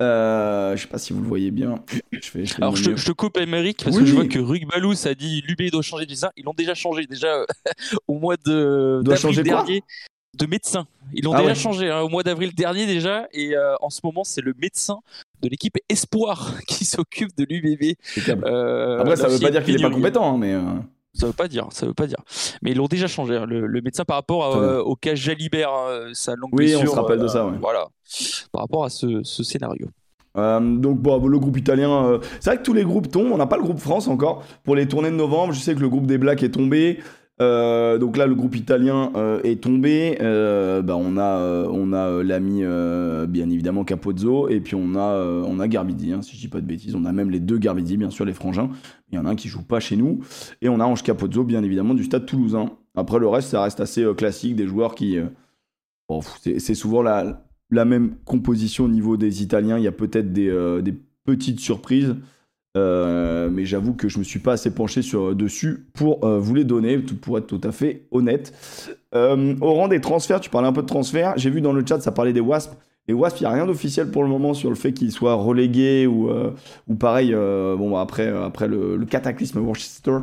Euh, 0.00 0.76
je 0.76 0.82
sais 0.82 0.88
pas 0.88 0.98
si 0.98 1.12
vous 1.14 1.22
le 1.22 1.26
voyez 1.28 1.50
bien. 1.50 1.76
Je 2.12 2.54
Alors 2.56 2.76
je, 2.76 2.90
te- 2.90 2.96
je 2.96 3.06
te 3.06 3.12
coupe 3.12 3.38
Émeric 3.38 3.82
parce 3.82 3.96
Oui. 3.96 4.02
que 4.02 4.08
je 4.08 4.14
vois 4.14 4.26
que 4.26 4.38
Rug 4.38 4.66
Balous 4.68 5.06
a 5.06 5.14
dit 5.14 5.42
l'UB 5.46 5.70
doit 5.70 5.82
changer 5.82 6.04
de 6.04 6.10
médecin. 6.10 6.30
Ils 6.36 6.44
l'ont 6.44 6.54
déjà 6.56 6.74
changé 6.74 7.06
déjà 7.06 7.28
euh, 7.34 7.46
au 8.08 8.18
mois 8.18 8.36
de 8.36 9.00
Doit 9.02 9.16
changer 9.16 9.42
quoi 9.42 9.62
dernier 9.62 9.82
de 10.36 10.44
médecin. 10.46 10.86
Ils 11.14 11.24
l'ont 11.24 11.32
Ah 11.32 11.38
déjà 11.38 11.48
ouais. 11.50 11.54
changé 11.54 11.90
hein, 11.90 12.00
au 12.00 12.10
mois 12.10 12.22
d'avril 12.22 12.54
dernier 12.54 12.84
déjà 12.84 13.26
et 13.32 13.56
euh, 13.56 13.74
en 13.80 13.88
ce 13.88 14.00
moment 14.04 14.22
c'est 14.22 14.42
le 14.42 14.52
médecin 14.60 14.98
de 15.40 15.48
l'équipe 15.48 15.78
Espoir 15.88 16.54
qui 16.68 16.84
s'occupe 16.84 17.34
de 17.38 17.46
l'UBB. 17.48 17.96
Euh, 18.44 18.98
Après, 19.00 19.16
ça 19.16 19.28
veut 19.28 19.38
pas 19.38 19.50
dire 19.50 19.64
qu'il 19.64 19.76
est 19.76 19.82
pas 19.82 19.90
compétent, 19.90 20.34
hein, 20.34 20.38
mais. 20.38 20.54
Ça 21.18 21.26
veut 21.26 21.32
pas 21.32 21.48
dire, 21.48 21.66
ça 21.70 21.86
veut 21.86 21.94
pas 21.94 22.06
dire. 22.06 22.18
Mais 22.62 22.72
ils 22.72 22.76
l'ont 22.76 22.86
déjà 22.86 23.06
changé, 23.06 23.36
hein, 23.36 23.46
le, 23.46 23.66
le 23.66 23.80
médecin 23.80 24.04
par 24.04 24.16
rapport 24.16 24.44
à, 24.44 24.56
euh, 24.58 24.82
au 24.82 24.94
cas 24.96 25.14
Jalibert, 25.14 25.70
hein, 25.72 26.10
sa 26.12 26.34
longue 26.36 26.50
Oui, 26.52 26.74
on 26.74 26.78
blessure. 26.80 26.92
se 26.94 27.00
rappelle 27.00 27.18
de 27.18 27.24
euh, 27.24 27.28
ça, 27.28 27.46
ouais. 27.46 27.54
Voilà, 27.60 27.86
par 28.52 28.62
rapport 28.62 28.84
à 28.84 28.90
ce, 28.90 29.22
ce 29.22 29.42
scénario. 29.42 29.88
Euh, 30.36 30.60
donc 30.60 30.98
bon, 31.00 31.26
le 31.26 31.38
groupe 31.38 31.56
italien, 31.56 32.04
euh, 32.04 32.18
c'est 32.40 32.50
vrai 32.50 32.58
que 32.58 32.62
tous 32.62 32.74
les 32.74 32.84
groupes 32.84 33.10
tombent. 33.10 33.32
On 33.32 33.38
n'a 33.38 33.46
pas 33.46 33.56
le 33.56 33.62
groupe 33.62 33.78
France 33.78 34.06
encore 34.06 34.44
pour 34.64 34.76
les 34.76 34.86
tournées 34.86 35.10
de 35.10 35.16
novembre. 35.16 35.54
Je 35.54 35.60
sais 35.60 35.74
que 35.74 35.80
le 35.80 35.88
groupe 35.88 36.06
des 36.06 36.18
Blacks 36.18 36.42
est 36.42 36.50
tombé. 36.50 37.00
Euh, 37.42 37.98
donc 37.98 38.16
là, 38.16 38.26
le 38.26 38.34
groupe 38.34 38.56
italien 38.56 39.12
euh, 39.14 39.40
est 39.42 39.62
tombé. 39.62 40.16
Euh, 40.20 40.80
bah, 40.82 40.96
on 40.96 41.18
a, 41.18 41.66
on 41.68 41.92
a 41.92 42.22
l'ami 42.22 42.62
bien 43.28 43.50
évidemment 43.50 43.84
Capozzo 43.84 44.48
et 44.48 44.60
puis 44.60 44.74
on 44.74 44.94
a, 44.94 45.22
on 45.46 45.60
a 45.60 45.68
Garbidi. 45.68 46.12
hein, 46.12 46.22
si 46.22 46.36
je 46.36 46.40
dis 46.40 46.48
pas 46.48 46.60
de 46.60 46.66
bêtises, 46.66 46.94
on 46.94 47.04
a 47.04 47.12
même 47.12 47.30
les 47.30 47.40
deux 47.40 47.58
Garbidi, 47.58 47.96
bien 47.96 48.10
sûr 48.10 48.24
les 48.24 48.32
frangins. 48.32 48.70
Il 49.10 49.16
y 49.16 49.18
en 49.18 49.26
a 49.26 49.30
un 49.30 49.36
qui 49.36 49.48
joue 49.48 49.62
pas 49.62 49.80
chez 49.80 49.96
nous 49.96 50.20
et 50.62 50.68
on 50.68 50.80
a 50.80 50.84
Ange 50.84 51.02
Capozzo, 51.02 51.44
bien 51.44 51.62
évidemment 51.62 51.94
du 51.94 52.04
Stade 52.04 52.26
Toulousain. 52.26 52.70
Après 52.94 53.18
le 53.18 53.28
reste, 53.28 53.50
ça 53.50 53.62
reste 53.62 53.80
assez 53.80 54.04
classique, 54.16 54.56
des 54.56 54.66
joueurs 54.66 54.94
qui, 54.94 55.18
c'est 56.58 56.74
souvent 56.74 57.02
la, 57.02 57.44
même 57.70 58.16
composition 58.24 58.84
au 58.84 58.88
niveau 58.88 59.16
des 59.16 59.42
Italiens. 59.42 59.76
Il 59.76 59.84
y 59.84 59.88
a 59.88 59.92
peut-être 59.92 60.32
des 60.32 60.94
petites 61.24 61.60
surprises. 61.60 62.16
Euh, 62.76 63.48
mais 63.50 63.64
j'avoue 63.64 63.94
que 63.94 64.08
je 64.08 64.18
me 64.18 64.24
suis 64.24 64.38
pas 64.38 64.52
assez 64.52 64.72
penché 64.72 65.02
sur, 65.02 65.34
dessus 65.34 65.86
pour 65.94 66.24
euh, 66.24 66.38
vous 66.38 66.54
les 66.54 66.64
donner, 66.64 66.98
pour 66.98 67.38
être 67.38 67.46
tout 67.46 67.60
à 67.64 67.72
fait 67.72 68.02
honnête. 68.10 68.52
Euh, 69.14 69.54
au 69.60 69.74
rang 69.74 69.88
des 69.88 70.00
transferts, 70.00 70.40
tu 70.40 70.50
parlais 70.50 70.68
un 70.68 70.72
peu 70.72 70.82
de 70.82 70.86
transferts. 70.86 71.34
J'ai 71.36 71.50
vu 71.50 71.60
dans 71.60 71.72
le 71.72 71.84
chat, 71.86 72.00
ça 72.00 72.12
parlait 72.12 72.32
des 72.32 72.40
Wasps. 72.40 72.76
Les 73.08 73.14
Wasps, 73.14 73.40
il 73.40 73.44
n'y 73.44 73.46
a 73.46 73.52
rien 73.52 73.66
d'officiel 73.66 74.10
pour 74.10 74.24
le 74.24 74.28
moment 74.28 74.52
sur 74.52 74.68
le 74.68 74.74
fait 74.74 74.92
qu'ils 74.92 75.12
soient 75.12 75.34
relégués 75.34 76.08
ou, 76.08 76.28
euh, 76.28 76.50
pareil, 76.98 77.32
euh, 77.32 77.76
bon, 77.76 77.96
après, 77.96 78.28
après 78.28 78.66
le, 78.66 78.98
cataclysme 79.08 79.60
Worcester, 79.60 80.18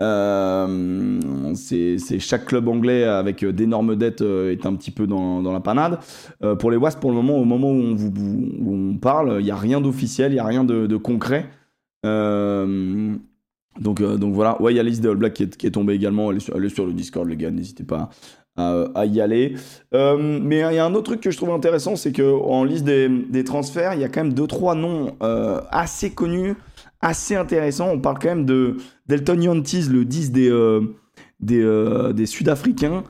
euh, 0.00 1.54
c'est 1.54 2.18
chaque 2.18 2.44
club 2.44 2.68
anglais 2.68 3.04
avec 3.04 3.42
euh, 3.42 3.52
d'énormes 3.52 3.96
dettes 3.96 4.20
euh, 4.20 4.52
est 4.52 4.66
un 4.66 4.74
petit 4.74 4.90
peu 4.90 5.06
dans, 5.06 5.40
la 5.50 5.60
panade. 5.60 5.98
Euh, 6.42 6.54
pour 6.54 6.70
les 6.70 6.76
Wasps, 6.76 7.00
pour 7.00 7.10
le 7.10 7.16
moment, 7.16 7.38
au 7.38 7.46
moment 7.46 7.70
où 7.70 7.80
on, 7.80 7.94
vous, 7.94 8.98
parle, 9.00 9.38
il 9.40 9.44
n'y 9.44 9.50
a 9.50 9.56
rien 9.56 9.80
d'officiel, 9.80 10.32
il 10.32 10.34
n'y 10.34 10.40
a 10.40 10.44
rien 10.44 10.64
de 10.64 10.96
concret. 10.96 11.46
Euh, 12.06 13.14
donc, 13.80 14.00
euh, 14.00 14.16
donc 14.16 14.34
voilà, 14.34 14.60
ouais, 14.62 14.72
il 14.72 14.76
y 14.76 14.80
a 14.80 14.82
la 14.82 14.88
liste 14.88 15.02
des 15.02 15.08
All 15.08 15.16
Blacks 15.16 15.34
qui 15.34 15.42
est, 15.42 15.56
qui 15.56 15.66
est 15.66 15.72
tombée 15.72 15.94
également. 15.94 16.38
Sur, 16.38 16.56
allez 16.56 16.68
sur 16.68 16.86
le 16.86 16.92
Discord, 16.92 17.28
les 17.28 17.36
gars, 17.36 17.50
n'hésitez 17.50 17.84
pas 17.84 18.08
à, 18.56 19.04
y 19.04 19.20
aller. 19.20 19.54
Euh, 19.92 20.40
mais 20.42 20.60
il 20.60 20.76
y 20.76 20.78
a 20.78 20.86
un 20.86 20.94
autre 20.94 21.10
truc 21.10 21.20
que 21.20 21.30
je 21.30 21.36
trouve 21.36 21.50
intéressant, 21.50 21.94
c'est 21.94 22.12
que 22.12 22.22
en 22.22 22.64
liste 22.64 22.86
des, 22.86 23.44
transferts, 23.44 23.92
il 23.92 24.00
y 24.00 24.04
a 24.04 24.08
quand 24.08 24.22
même 24.22 24.32
deux 24.32 24.46
trois 24.46 24.74
noms 24.74 25.14
assez 25.20 26.10
connus, 26.10 26.54
assez 27.02 27.36
intéressants. 27.36 27.90
On 27.90 28.00
parle 28.00 28.18
quand 28.18 28.28
même 28.28 28.46
de 28.46 28.78
d'Elton 29.08 29.38
Yantis, 29.38 29.90
le 29.90 30.06
10 30.06 30.32
des 31.40 32.26
Sud-Africains, 32.26 33.04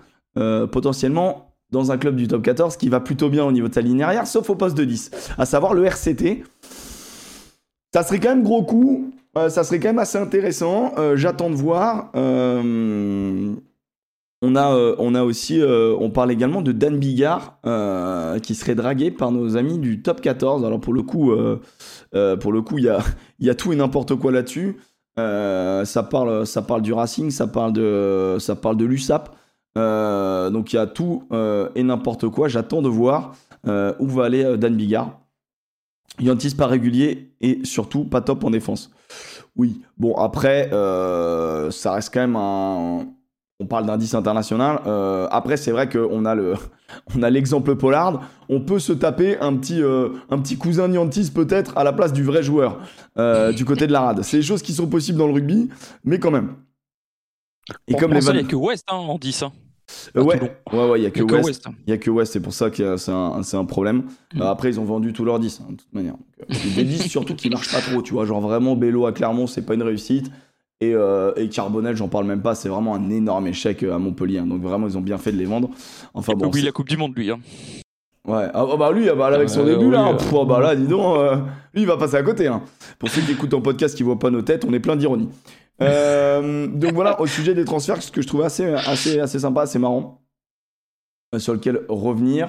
potentiellement 0.72 1.46
dans 1.70 1.92
un 1.92 1.98
club 1.98 2.16
du 2.16 2.26
top 2.28 2.42
14 2.42 2.76
qui 2.76 2.88
va 2.88 2.98
plutôt 3.00 3.28
bien 3.28 3.44
au 3.44 3.52
niveau 3.52 3.68
de 3.68 3.74
sa 3.74 3.80
ligne 3.80 4.02
arrière, 4.02 4.26
sauf 4.26 4.50
au 4.50 4.54
poste 4.54 4.76
de 4.76 4.84
10, 4.84 5.10
à 5.38 5.46
savoir 5.46 5.74
le 5.74 5.84
RCT. 5.84 6.42
Ça 7.96 8.02
serait 8.02 8.20
quand 8.20 8.28
même 8.28 8.42
gros 8.42 8.62
coup. 8.62 9.10
Euh, 9.38 9.48
ça 9.48 9.64
serait 9.64 9.80
quand 9.80 9.88
même 9.88 9.98
assez 9.98 10.18
intéressant. 10.18 10.92
Euh, 10.98 11.16
J'attends 11.16 11.48
de 11.48 11.54
voir. 11.54 12.10
Euh, 12.14 13.54
on, 14.42 14.54
a, 14.54 14.94
on 14.98 15.14
a 15.14 15.22
aussi, 15.22 15.62
on 15.64 16.10
parle 16.10 16.30
également 16.30 16.60
de 16.60 16.72
Dan 16.72 16.98
Bigard 16.98 17.58
qui 18.42 18.54
serait 18.54 18.74
dragué 18.74 19.10
par 19.10 19.32
nos 19.32 19.56
amis 19.56 19.78
du 19.78 20.02
top 20.02 20.20
14. 20.20 20.62
Alors 20.66 20.78
pour 20.78 20.92
le 20.92 21.04
coup, 21.04 21.34
pour 22.12 22.52
le 22.52 22.60
coup, 22.60 22.76
il 22.76 22.84
y 22.84 22.90
a, 22.90 22.98
y 23.40 23.48
a 23.48 23.54
tout 23.54 23.72
et 23.72 23.76
n'importe 23.76 24.14
quoi 24.16 24.30
là-dessus. 24.30 24.76
Ça 25.16 26.02
parle, 26.02 26.46
ça 26.46 26.60
parle 26.60 26.82
du 26.82 26.92
Racing, 26.92 27.30
ça 27.30 27.46
parle 27.46 27.72
de, 27.72 28.36
ça 28.38 28.56
parle 28.56 28.76
de 28.76 28.84
l'USAP. 28.84 29.34
Donc 29.74 30.74
il 30.74 30.76
y 30.76 30.78
a 30.78 30.86
tout 30.86 31.22
et 31.74 31.82
n'importe 31.82 32.28
quoi. 32.28 32.48
J'attends 32.48 32.82
de 32.82 32.90
voir 32.90 33.34
où 33.64 34.06
va 34.06 34.26
aller 34.26 34.58
Dan 34.58 34.76
Bigard. 34.76 35.18
Yantis 36.20 36.54
pas 36.54 36.66
régulier 36.66 37.32
et 37.40 37.60
surtout 37.64 38.04
pas 38.04 38.20
top 38.20 38.44
en 38.44 38.50
défense. 38.50 38.90
Oui, 39.56 39.82
bon 39.96 40.14
après, 40.14 40.70
euh, 40.72 41.70
ça 41.70 41.92
reste 41.92 42.12
quand 42.12 42.20
même 42.20 42.36
un... 42.36 43.06
On 43.58 43.64
parle 43.64 43.86
d'indice 43.86 44.12
international. 44.12 44.80
Euh, 44.86 45.28
après, 45.30 45.56
c'est 45.56 45.70
vrai 45.70 45.88
qu'on 45.88 46.26
a 46.26 46.34
le, 46.34 46.56
on 47.16 47.22
a 47.22 47.30
l'exemple 47.30 47.74
Pollard. 47.74 48.22
On 48.50 48.60
peut 48.60 48.78
se 48.78 48.92
taper 48.92 49.38
un 49.40 49.56
petit, 49.56 49.80
euh, 49.80 50.10
un 50.28 50.38
petit 50.38 50.58
cousin 50.58 50.92
Yantis 50.92 51.30
peut-être 51.30 51.76
à 51.78 51.82
la 51.82 51.94
place 51.94 52.12
du 52.12 52.22
vrai 52.22 52.42
joueur 52.42 52.78
euh, 53.18 53.52
du 53.52 53.64
côté 53.64 53.86
de 53.86 53.92
la 53.92 54.02
rade. 54.02 54.22
C'est 54.22 54.38
des 54.38 54.42
choses 54.42 54.60
qui 54.60 54.74
sont 54.74 54.86
possibles 54.86 55.18
dans 55.18 55.26
le 55.26 55.32
rugby, 55.32 55.70
mais 56.04 56.18
quand 56.18 56.30
même. 56.30 56.54
Et 57.88 57.92
Bon, 57.92 57.98
comme 57.98 58.12
les 58.12 58.26
il 58.26 58.32
n'y 58.34 58.40
a 58.40 58.44
que 58.44 58.56
West 58.56 58.84
hein, 58.90 58.96
en 58.96 59.16
10. 59.16 59.42
Hein. 59.42 59.52
Euh, 60.16 60.22
ouais, 60.22 60.40
ouais, 60.72 60.88
ouais, 60.88 60.98
il 61.00 61.02
y 61.02 61.06
a 61.06 61.08
Il 61.08 61.12
que 61.12 61.22
West. 61.22 61.66
Il 61.86 61.90
y 61.90 61.92
a 61.92 61.98
que 61.98 62.10
West, 62.10 62.32
c'est 62.32 62.40
pour 62.40 62.52
ça 62.52 62.70
que 62.70 62.96
c'est 62.96 63.12
un, 63.12 63.64
problème. 63.64 64.04
Mm. 64.34 64.42
Euh, 64.42 64.50
après, 64.50 64.68
ils 64.70 64.80
ont 64.80 64.84
vendu 64.84 65.12
tous 65.12 65.24
leurs 65.24 65.38
10, 65.38 65.60
hein, 65.62 65.72
de 65.72 65.76
toute 65.76 65.92
manière. 65.92 66.14
Donc, 66.14 66.26
euh, 66.50 66.54
des 66.74 66.84
10 66.84 67.08
surtout 67.08 67.34
qui 67.34 67.50
marchent 67.50 67.72
pas 67.72 67.80
trop, 67.80 68.02
tu 68.02 68.12
vois. 68.14 68.24
Genre 68.24 68.40
vraiment, 68.40 68.74
Bello 68.76 69.06
à 69.06 69.12
Clermont, 69.12 69.46
c'est 69.46 69.62
pas 69.62 69.74
une 69.74 69.82
réussite. 69.82 70.30
Et, 70.80 70.92
euh, 70.94 71.32
et 71.36 71.48
Carbonel, 71.48 71.96
j'en 71.96 72.08
parle 72.08 72.26
même 72.26 72.42
pas, 72.42 72.54
c'est 72.54 72.68
vraiment 72.68 72.94
un 72.94 73.08
énorme 73.08 73.46
échec 73.46 73.82
euh, 73.82 73.94
à 73.94 73.98
Montpellier. 73.98 74.38
hein. 74.38 74.46
Donc 74.46 74.60
vraiment, 74.60 74.86
ils 74.86 74.98
ont 74.98 75.00
bien 75.02 75.16
fait 75.18 75.32
de 75.32 75.38
les 75.38 75.46
vendre. 75.46 75.70
Enfin 76.14 76.34
bon. 76.34 76.46
oui, 76.52 76.60
c'est- 76.60 76.66
la 76.66 76.72
Coupe 76.72 76.88
du 76.88 76.96
Monde, 76.98 77.14
lui. 77.16 77.30
Hein. 77.30 77.38
Ouais, 78.28 78.48
ah, 78.52 78.66
bah 78.76 78.90
lui, 78.90 79.08
ah, 79.08 79.14
bah, 79.14 79.30
là, 79.30 79.36
avec 79.36 79.48
son 79.48 79.60
Euh, 79.60 79.66
début, 79.72 79.84
oui, 79.86 79.92
là, 79.92 80.08
euh. 80.08 80.14
pff, 80.16 80.32
bah 80.48 80.60
là, 80.60 80.74
dis 80.74 80.86
donc, 80.88 81.16
euh, 81.16 81.36
lui, 81.72 81.82
il 81.82 81.86
va 81.86 81.96
passer 81.96 82.16
à 82.16 82.22
côté. 82.24 82.48
hein. 82.48 82.60
Pour 82.98 83.08
ceux 83.08 83.22
qui 83.22 83.30
écoutent 83.32 83.54
en 83.54 83.60
podcast, 83.60 83.96
qui 83.96 84.02
voient 84.02 84.18
pas 84.18 84.30
nos 84.30 84.42
têtes, 84.42 84.64
on 84.68 84.72
est 84.72 84.80
plein 84.80 84.96
d'ironie. 84.96 85.28
Donc 85.80 86.94
voilà, 86.94 87.20
au 87.20 87.26
sujet 87.26 87.54
des 87.54 87.64
transferts, 87.64 88.02
ce 88.02 88.10
que 88.10 88.22
je 88.22 88.26
trouvais 88.26 88.44
assez, 88.44 88.66
assez, 88.66 89.20
assez 89.20 89.40
sympa, 89.40 89.62
assez 89.62 89.78
marrant, 89.78 90.22
sur 91.36 91.52
lequel 91.52 91.82
revenir. 91.88 92.48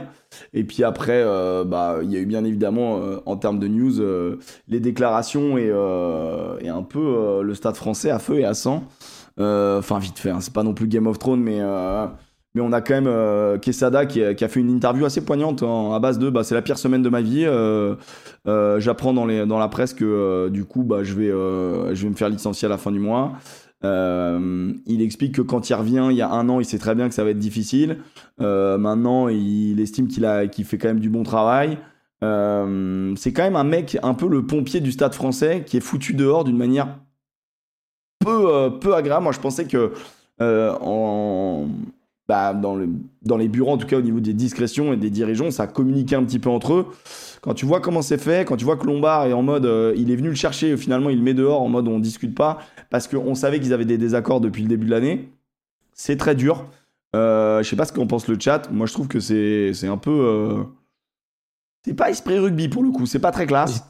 Et 0.53 0.63
puis 0.63 0.83
après, 0.83 1.23
bah, 1.65 1.99
il 2.03 2.11
y 2.11 2.15
a 2.15 2.19
eu 2.19 2.25
bien 2.25 2.43
évidemment, 2.45 3.01
en 3.25 3.37
termes 3.37 3.59
de 3.59 3.67
news, 3.67 4.37
les 4.67 4.79
déclarations 4.79 5.57
et, 5.57 5.67
et 6.61 6.69
un 6.69 6.83
peu 6.83 7.41
le 7.41 7.55
stade 7.55 7.75
français 7.75 8.11
à 8.11 8.19
feu 8.19 8.39
et 8.39 8.45
à 8.45 8.53
sang. 8.53 8.83
Enfin, 9.39 9.99
vite 9.99 10.19
fait, 10.19 10.29
hein, 10.29 10.39
c'est 10.41 10.53
pas 10.53 10.63
non 10.63 10.73
plus 10.73 10.87
Game 10.87 11.07
of 11.07 11.19
Thrones, 11.19 11.41
mais 11.41 11.59
mais 12.57 12.61
on 12.61 12.71
a 12.71 12.81
quand 12.81 12.95
même 12.95 13.07
euh, 13.07 13.59
Quesada 13.59 14.07
qui, 14.07 14.21
a 14.23 14.47
fait 14.47 14.59
une 14.59 14.71
interview 14.71 15.05
assez 15.05 15.23
poignante 15.23 15.63
à 15.63 15.99
base 15.99 16.17
de 16.17 16.31
bah, 16.31 16.43
c'est 16.43 16.55
la 16.55 16.63
pire 16.63 16.79
semaine 16.79 17.03
de 17.03 17.09
ma 17.09 17.21
vie. 17.21 17.43
Euh, 17.45 17.95
euh, 18.47 18.79
j'apprends 18.79 19.13
dans, 19.13 19.25
la 19.25 19.67
presse 19.67 19.93
que 19.93 20.49
du 20.49 20.65
coup 20.65 20.83
bah, 20.83 21.03
je, 21.03 21.13
vais, 21.13 21.27
je 21.29 22.03
vais 22.03 22.09
me 22.09 22.15
faire 22.15 22.29
licencier 22.29 22.65
à 22.65 22.69
la 22.69 22.79
fin 22.79 22.91
du 22.91 22.99
mois. 22.99 23.33
il 23.83 25.01
explique 25.01 25.35
que 25.35 25.41
quand 25.43 25.69
il 25.69 25.73
revient 25.75 26.07
il 26.09 26.17
y 26.17 26.21
a 26.23 26.31
un 26.31 26.49
an, 26.49 26.59
il 26.59 26.65
sait 26.65 26.79
très 26.79 26.95
bien 26.95 27.07
que 27.07 27.13
ça 27.13 27.23
va 27.23 27.29
être 27.29 27.37
difficile. 27.37 27.99
maintenant, 28.39 29.27
il 29.27 29.79
estime 29.79 30.07
qu'il 30.07 30.65
fait 30.65 30.77
quand 30.77 30.87
même 30.87 30.99
du 30.99 31.09
bon 31.09 31.21
travail. 31.23 31.77
c'est 32.21 33.33
quand 33.33 33.43
même 33.43 33.55
un 33.55 33.65
mec, 33.65 33.99
un 34.01 34.15
peu 34.15 34.27
le 34.27 34.47
pompier 34.47 34.79
du 34.79 34.91
stade 34.91 35.13
français, 35.13 35.63
qui 35.63 35.77
est 35.77 35.81
foutu 35.81 36.15
dehors 36.15 36.43
d'une 36.43 36.57
manière 36.57 36.97
peu, 38.19 38.71
peu 38.81 38.95
agréable. 38.95 39.23
Moi, 39.23 39.31
je 39.31 39.39
pensais 39.39 39.65
que 39.65 39.91
en, 40.39 41.67
bah, 42.27 42.53
dans, 42.53 42.75
le, 42.75 42.89
dans 43.23 43.37
les 43.37 43.47
bureaux, 43.47 43.71
en 43.71 43.77
tout 43.77 43.87
cas 43.87 43.97
au 43.97 44.01
niveau 44.01 44.19
des 44.19 44.33
discrétions 44.33 44.91
et 44.91 44.97
des 44.97 45.09
dirigeants, 45.09 45.49
ça 45.49 45.65
communiquait 45.65 46.15
un 46.15 46.23
petit 46.23 46.39
peu 46.39 46.49
entre 46.49 46.73
eux. 46.73 46.85
Quand 47.41 47.53
tu 47.53 47.65
vois 47.65 47.79
comment 47.79 48.01
c'est 48.01 48.17
fait, 48.17 48.45
quand 48.45 48.57
tu 48.57 48.65
vois 48.65 48.75
que 48.75 48.85
Lombard 48.85 49.25
est 49.27 49.33
en 49.33 49.43
mode, 49.43 49.65
euh, 49.65 49.93
il 49.95 50.11
est 50.11 50.15
venu 50.15 50.29
le 50.29 50.35
chercher, 50.35 50.75
finalement 50.75 51.09
il 51.09 51.17
le 51.17 51.23
met 51.23 51.33
dehors 51.33 51.61
en 51.61 51.69
mode 51.69 51.87
on 51.87 51.99
discute 51.99 52.35
pas, 52.35 52.57
parce 52.89 53.07
qu'on 53.07 53.35
savait 53.35 53.59
qu'ils 53.59 53.73
avaient 53.73 53.85
des 53.85 53.97
désaccords 53.97 54.41
depuis 54.41 54.61
le 54.61 54.67
début 54.67 54.85
de 54.85 54.91
l'année, 54.91 55.29
c'est 55.93 56.17
très 56.17 56.35
dur. 56.35 56.65
Euh, 57.15 57.63
je 57.63 57.69
sais 57.69 57.77
pas 57.77 57.85
ce 57.85 57.93
qu'en 57.93 58.07
pense 58.07 58.27
le 58.27 58.37
chat, 58.37 58.69
moi 58.71 58.87
je 58.87 58.93
trouve 58.93 59.07
que 59.07 59.19
c'est 59.19 59.87
un 59.87 59.97
peu... 59.97 60.11
Euh, 60.11 60.63
c'est 61.87 61.93
pas 61.93 62.09
esprit 62.09 62.37
rugby 62.37 62.67
pour 62.67 62.83
le 62.83 62.91
coup, 62.91 63.05
c'est 63.05 63.19
pas 63.19 63.31
très 63.31 63.47
classe. 63.47 63.81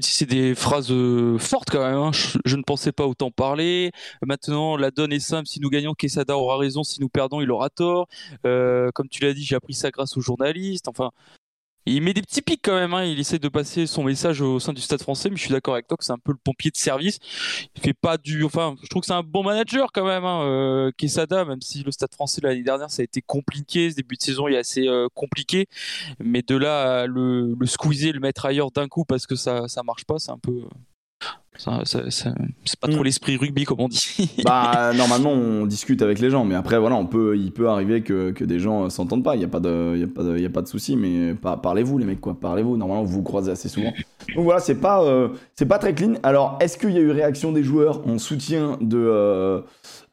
C'est 0.00 0.28
des 0.28 0.54
phrases 0.54 0.92
euh, 0.92 1.36
fortes 1.36 1.68
quand 1.68 1.84
même. 1.84 1.98
Hein. 1.98 2.12
Je, 2.12 2.56
ne 2.56 2.62
pensais 2.62 2.92
pas 2.92 3.06
autant 3.06 3.32
parler. 3.32 3.90
Maintenant, 4.24 4.76
la 4.76 4.92
donne 4.92 5.12
est 5.12 5.18
simple. 5.18 5.48
Si 5.48 5.58
nous 5.58 5.68
gagnons, 5.68 5.94
Quesada 5.94 6.36
aura 6.36 6.58
raison. 6.58 6.84
Si 6.84 7.00
nous 7.00 7.08
perdons, 7.08 7.40
il 7.40 7.50
aura 7.50 7.70
tort. 7.70 8.06
Euh, 8.46 8.90
comme 8.94 9.08
tu 9.08 9.24
l'as 9.24 9.34
dit, 9.34 9.42
j'ai 9.42 9.56
appris 9.56 9.74
ça 9.74 9.90
grâce 9.90 10.16
aux 10.16 10.20
journalistes. 10.20 10.86
Enfin, 10.86 11.10
il 11.86 12.02
met 12.02 12.12
des 12.12 12.22
petits 12.22 12.42
pics 12.42 12.60
quand 12.62 12.74
même. 12.74 12.94
Hein. 12.94 13.04
Il 13.04 13.18
essaie 13.18 13.38
de 13.38 13.48
passer 13.48 13.86
son 13.86 14.04
message 14.04 14.40
au 14.40 14.58
sein 14.58 14.72
du 14.72 14.80
Stade 14.80 15.02
Français, 15.02 15.30
mais 15.30 15.36
je 15.36 15.42
suis 15.42 15.50
d'accord 15.50 15.74
avec 15.74 15.86
toi 15.86 15.96
que 15.96 16.04
c'est 16.04 16.12
un 16.12 16.18
peu 16.18 16.32
le 16.32 16.38
pompier 16.42 16.70
de 16.70 16.76
service. 16.76 17.18
Il 17.76 17.80
fait 17.80 17.94
pas 17.94 18.18
du, 18.18 18.44
enfin, 18.44 18.76
je 18.82 18.88
trouve 18.88 19.00
que 19.00 19.06
c'est 19.06 19.12
un 19.12 19.22
bon 19.22 19.42
manager 19.42 19.90
quand 19.92 20.04
même. 20.04 20.24
Hein. 20.24 20.42
Euh, 20.42 20.90
Quesada, 20.96 21.44
même 21.44 21.60
si 21.60 21.82
le 21.82 21.90
Stade 21.90 22.12
Français 22.14 22.40
l'année 22.42 22.62
dernière 22.62 22.90
ça 22.90 23.02
a 23.02 23.04
été 23.04 23.22
compliqué, 23.22 23.90
ce 23.90 23.96
début 23.96 24.16
de 24.16 24.22
saison 24.22 24.48
il 24.48 24.54
est 24.54 24.58
assez 24.58 24.86
euh, 24.86 25.08
compliqué, 25.14 25.66
mais 26.20 26.42
de 26.42 26.56
là 26.56 27.00
à 27.00 27.06
le, 27.06 27.54
le 27.58 27.66
squeezer, 27.66 28.12
le 28.12 28.20
mettre 28.20 28.46
ailleurs 28.46 28.70
d'un 28.70 28.88
coup 28.88 29.04
parce 29.04 29.26
que 29.26 29.36
ça 29.36 29.68
ça 29.68 29.82
marche 29.82 30.04
pas, 30.04 30.18
c'est 30.18 30.30
un 30.30 30.38
peu 30.38 30.62
c'est 31.58 32.80
pas 32.80 32.88
trop 32.88 33.00
mm. 33.00 33.04
l'esprit 33.04 33.36
rugby 33.36 33.64
comme 33.64 33.80
on 33.80 33.88
dit. 33.88 34.30
bah 34.44 34.92
normalement 34.94 35.32
on 35.32 35.66
discute 35.66 36.02
avec 36.02 36.20
les 36.20 36.30
gens, 36.30 36.44
mais 36.44 36.54
après 36.54 36.78
voilà 36.78 36.96
on 36.96 37.06
peut, 37.06 37.36
il 37.36 37.52
peut 37.52 37.68
arriver 37.68 38.02
que, 38.02 38.30
que 38.30 38.44
des 38.44 38.60
gens 38.60 38.88
s'entendent 38.90 39.24
pas. 39.24 39.34
Il 39.34 39.42
y 39.42 39.44
a 39.44 39.48
pas 39.48 39.60
de, 39.60 39.96
y 39.96 40.04
a 40.04 40.06
pas 40.06 40.22
de, 40.22 40.38
y 40.38 40.46
a 40.46 40.50
pas 40.50 40.62
de 40.62 40.68
souci, 40.68 40.96
mais 40.96 41.34
parlez-vous 41.34 41.98
les 41.98 42.04
mecs 42.04 42.20
quoi, 42.20 42.38
parlez-vous. 42.38 42.76
Normalement 42.76 43.02
vous 43.02 43.14
vous 43.14 43.22
croisez 43.22 43.50
assez 43.50 43.68
souvent. 43.68 43.92
Donc 44.34 44.44
voilà 44.44 44.60
c'est 44.60 44.76
pas, 44.76 45.02
euh, 45.02 45.28
c'est 45.56 45.66
pas 45.66 45.78
très 45.78 45.94
clean. 45.94 46.14
Alors 46.22 46.58
est-ce 46.60 46.78
qu'il 46.78 46.90
y 46.90 46.98
a 46.98 47.00
eu 47.00 47.10
réaction 47.10 47.52
des 47.52 47.64
joueurs 47.64 48.06
en 48.06 48.18
soutien 48.18 48.78
de 48.80 48.98
euh, 48.98 49.60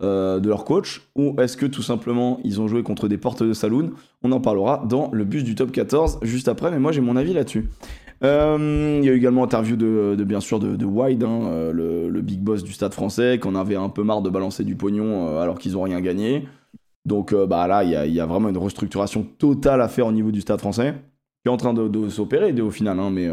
euh, 0.01 0.39
de 0.39 0.49
leur 0.49 0.65
coach? 0.65 1.03
Ou 1.15 1.35
est-ce 1.39 1.57
que 1.57 1.65
tout 1.65 1.83
simplement 1.83 2.39
ils 2.43 2.59
ont 2.59 2.67
joué 2.67 2.81
contre 2.81 3.07
des 3.07 3.17
portes 3.17 3.43
de 3.43 3.53
saloon? 3.53 3.91
On 4.23 4.31
en 4.31 4.41
parlera 4.41 4.83
dans 4.89 5.09
le 5.11 5.23
bus 5.25 5.43
du 5.43 5.53
top 5.53 5.71
14 5.71 6.19
juste 6.23 6.47
après, 6.47 6.71
mais 6.71 6.79
moi 6.79 6.91
j'ai 6.91 7.01
mon 7.01 7.15
avis 7.15 7.33
là-dessus. 7.33 7.69
Euh, 8.24 9.00
il 9.01 9.05
y 9.05 9.10
a 9.10 9.13
eu 9.13 9.17
également 9.17 9.43
interview 9.43 9.75
de, 9.75 10.24
bien 10.24 10.39
sûr 10.39 10.60
de, 10.60 10.75
de 10.75 10.86
Wide, 10.86 11.24
hein, 11.24 11.41
euh, 11.45 11.72
le, 12.10 12.22
big 12.22 12.39
boss 12.39 12.63
du 12.63 12.74
stade 12.74 12.93
français, 12.93 13.39
qu'on 13.39 13.55
avait 13.55 13.75
un 13.75 13.89
peu 13.89 14.03
marre 14.03 14.22
de 14.22 14.29
balancer 14.29 14.63
du 14.63 14.75
pognon 14.75 15.27
euh, 15.27 15.41
alors 15.41 15.60
qu'ils 15.60 15.74
n'ont 15.74 15.84
rien 15.84 16.01
gagné. 16.01 16.48
Donc 17.05 17.36
bah 17.36 17.67
là, 17.67 17.84
il 17.84 17.91
y, 17.91 18.19
a, 18.19 18.25
vraiment 18.25 18.50
une 18.50 18.57
restructuration 18.57 19.27
totale 19.38 19.79
à 19.81 19.88
faire 19.88 20.07
au 20.07 20.12
niveau 20.12 20.31
du 20.31 20.41
stade 20.41 20.60
français, 20.60 20.95
qui 21.43 21.50
est 21.50 21.51
en 21.51 21.57
train 21.57 21.75
de, 21.75 22.10
s'opérer 22.10 22.60
au 22.62 22.72
final, 22.72 23.00
hein, 23.00 23.12
mais 23.12 23.29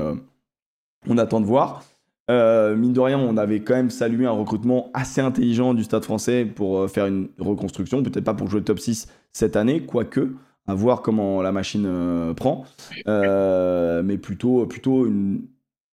on 1.09 1.17
attend 1.17 1.41
de 1.41 1.47
voir. 1.47 1.83
mine 2.29 2.93
de 2.93 3.01
rien, 3.01 3.19
on 3.19 3.39
avait 3.39 3.61
quand 3.61 3.75
même 3.75 3.89
salué 3.89 4.27
un 4.27 4.33
recrutement 4.33 4.91
assez 4.93 5.23
intelligent 5.23 5.73
du 5.73 5.85
stade 5.85 6.05
français 6.05 6.45
pour 6.45 6.87
faire 6.91 7.07
une 7.07 7.29
reconstruction, 7.39 8.03
peut-être 8.03 8.25
pas 8.25 8.35
pour 8.35 8.51
jouer 8.51 8.62
top 8.62 8.79
6 8.79 9.09
cette 9.33 9.57
année, 9.57 9.87
quoique 9.87 10.35
à 10.66 10.75
voir 10.75 11.02
comment 11.02 11.42
la 11.42 11.52
machine 11.52 11.85
euh, 11.87 12.35
prend, 12.35 12.64
euh, 13.09 14.02
mais 14.02 14.19
plutôt, 14.19 14.66
plutôt 14.66 15.07
une, 15.07 15.42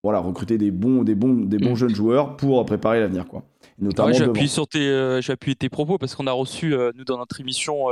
voilà, 0.04 0.20
recruter 0.20 0.58
des 0.58 0.72
bons, 0.72 1.04
des 1.04 1.16
bons, 1.16 1.34
des 1.34 1.58
bons 1.58 1.74
mm. 1.74 1.78
jeunes 1.78 1.96
joueurs 1.96 2.38
pour 2.38 2.64
préparer 2.66 3.00
l'avenir, 3.00 3.28
quoi. 3.28 3.44
Notamment 3.80 4.12
j'appuie 4.14 4.50
sur 4.50 4.68
tes, 4.68 4.88
euh, 4.88 5.22
tes 5.58 5.70
propos 5.70 5.98
parce 5.98 6.14
qu'on 6.14 6.28
a 6.28 6.32
reçu 6.32 6.76
nous 6.96 7.06
dans 7.06 7.18
notre 7.18 7.40
émission 7.40 7.88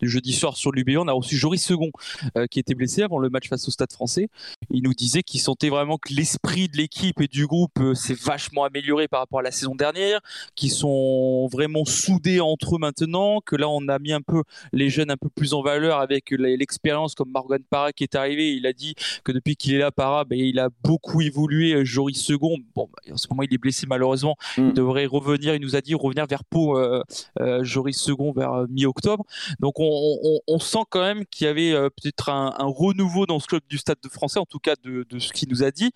du 0.00 0.08
jeudi 0.08 0.32
soir 0.32 0.56
sur 0.56 0.72
l'UBA, 0.72 1.00
on 1.00 1.08
a 1.08 1.12
reçu 1.12 1.36
Joris 1.36 1.64
Second 1.64 1.90
euh, 2.36 2.46
qui 2.46 2.58
était 2.58 2.74
blessé 2.74 3.02
avant 3.02 3.18
le 3.18 3.28
match 3.28 3.48
face 3.48 3.66
au 3.68 3.70
Stade 3.70 3.92
français. 3.92 4.28
Il 4.70 4.82
nous 4.82 4.94
disait 4.94 5.22
qu'il 5.22 5.40
sentait 5.40 5.68
vraiment 5.68 5.98
que 5.98 6.12
l'esprit 6.12 6.68
de 6.68 6.76
l'équipe 6.76 7.20
et 7.20 7.28
du 7.28 7.46
groupe 7.46 7.78
euh, 7.80 7.94
s'est 7.94 8.14
vachement 8.14 8.64
amélioré 8.64 9.08
par 9.08 9.20
rapport 9.20 9.40
à 9.40 9.42
la 9.42 9.50
saison 9.50 9.74
dernière, 9.74 10.20
qu'ils 10.54 10.70
sont 10.70 11.48
vraiment 11.48 11.84
soudés 11.84 12.40
entre 12.40 12.76
eux 12.76 12.78
maintenant, 12.78 13.40
que 13.40 13.56
là 13.56 13.68
on 13.68 13.88
a 13.88 13.98
mis 13.98 14.12
un 14.12 14.22
peu 14.22 14.42
les 14.72 14.88
jeunes 14.88 15.10
un 15.10 15.16
peu 15.16 15.28
plus 15.28 15.52
en 15.54 15.62
valeur 15.62 16.00
avec 16.00 16.30
l'expérience 16.30 17.14
comme 17.14 17.30
Morgan 17.30 17.62
Parra 17.68 17.92
qui 17.92 18.04
est 18.04 18.14
arrivé. 18.14 18.54
Il 18.54 18.66
a 18.66 18.72
dit 18.72 18.94
que 19.24 19.32
depuis 19.32 19.56
qu'il 19.56 19.74
est 19.74 19.78
là, 19.78 19.90
Parra, 19.90 20.24
ben, 20.24 20.38
il 20.38 20.58
a 20.58 20.68
beaucoup 20.82 21.20
évolué. 21.20 21.74
Euh, 21.74 21.84
Joris 21.84 22.22
Second, 22.22 22.58
bon, 22.74 22.88
bah, 22.92 23.12
en 23.12 23.16
ce 23.16 23.26
moment 23.28 23.42
il 23.42 23.52
est 23.52 23.58
blessé 23.58 23.86
malheureusement, 23.86 24.36
il 24.56 24.64
mm. 24.64 24.72
devrait 24.72 25.06
revenir. 25.06 25.54
Il 25.54 25.60
nous 25.60 25.76
a 25.76 25.80
dit 25.80 25.94
revenir 25.94 26.26
vers 26.26 26.44
Pau, 26.44 26.78
Joris 27.62 27.96
Second 27.96 28.32
vers 28.32 28.66
mi-octobre. 28.68 29.24
Donc 29.58 29.80
on 29.80 29.89
on, 30.46 30.58
sent 30.58 30.84
quand 30.90 31.00
même 31.00 31.24
qu'il 31.26 31.46
y 31.46 31.50
avait 31.50 31.72
euh, 31.72 31.88
peut-être 31.88 32.28
un, 32.28 32.52
renouveau 32.58 33.26
dans 33.26 33.38
ce 33.38 33.46
club 33.46 33.62
du 33.68 33.78
Stade 33.78 33.98
de 34.02 34.08
Français, 34.08 34.38
en 34.38 34.46
tout 34.46 34.58
cas 34.58 34.74
de, 34.82 35.04
ce 35.18 35.32
qu'il 35.32 35.48
nous 35.48 35.62
a 35.62 35.70
dit. 35.70 35.90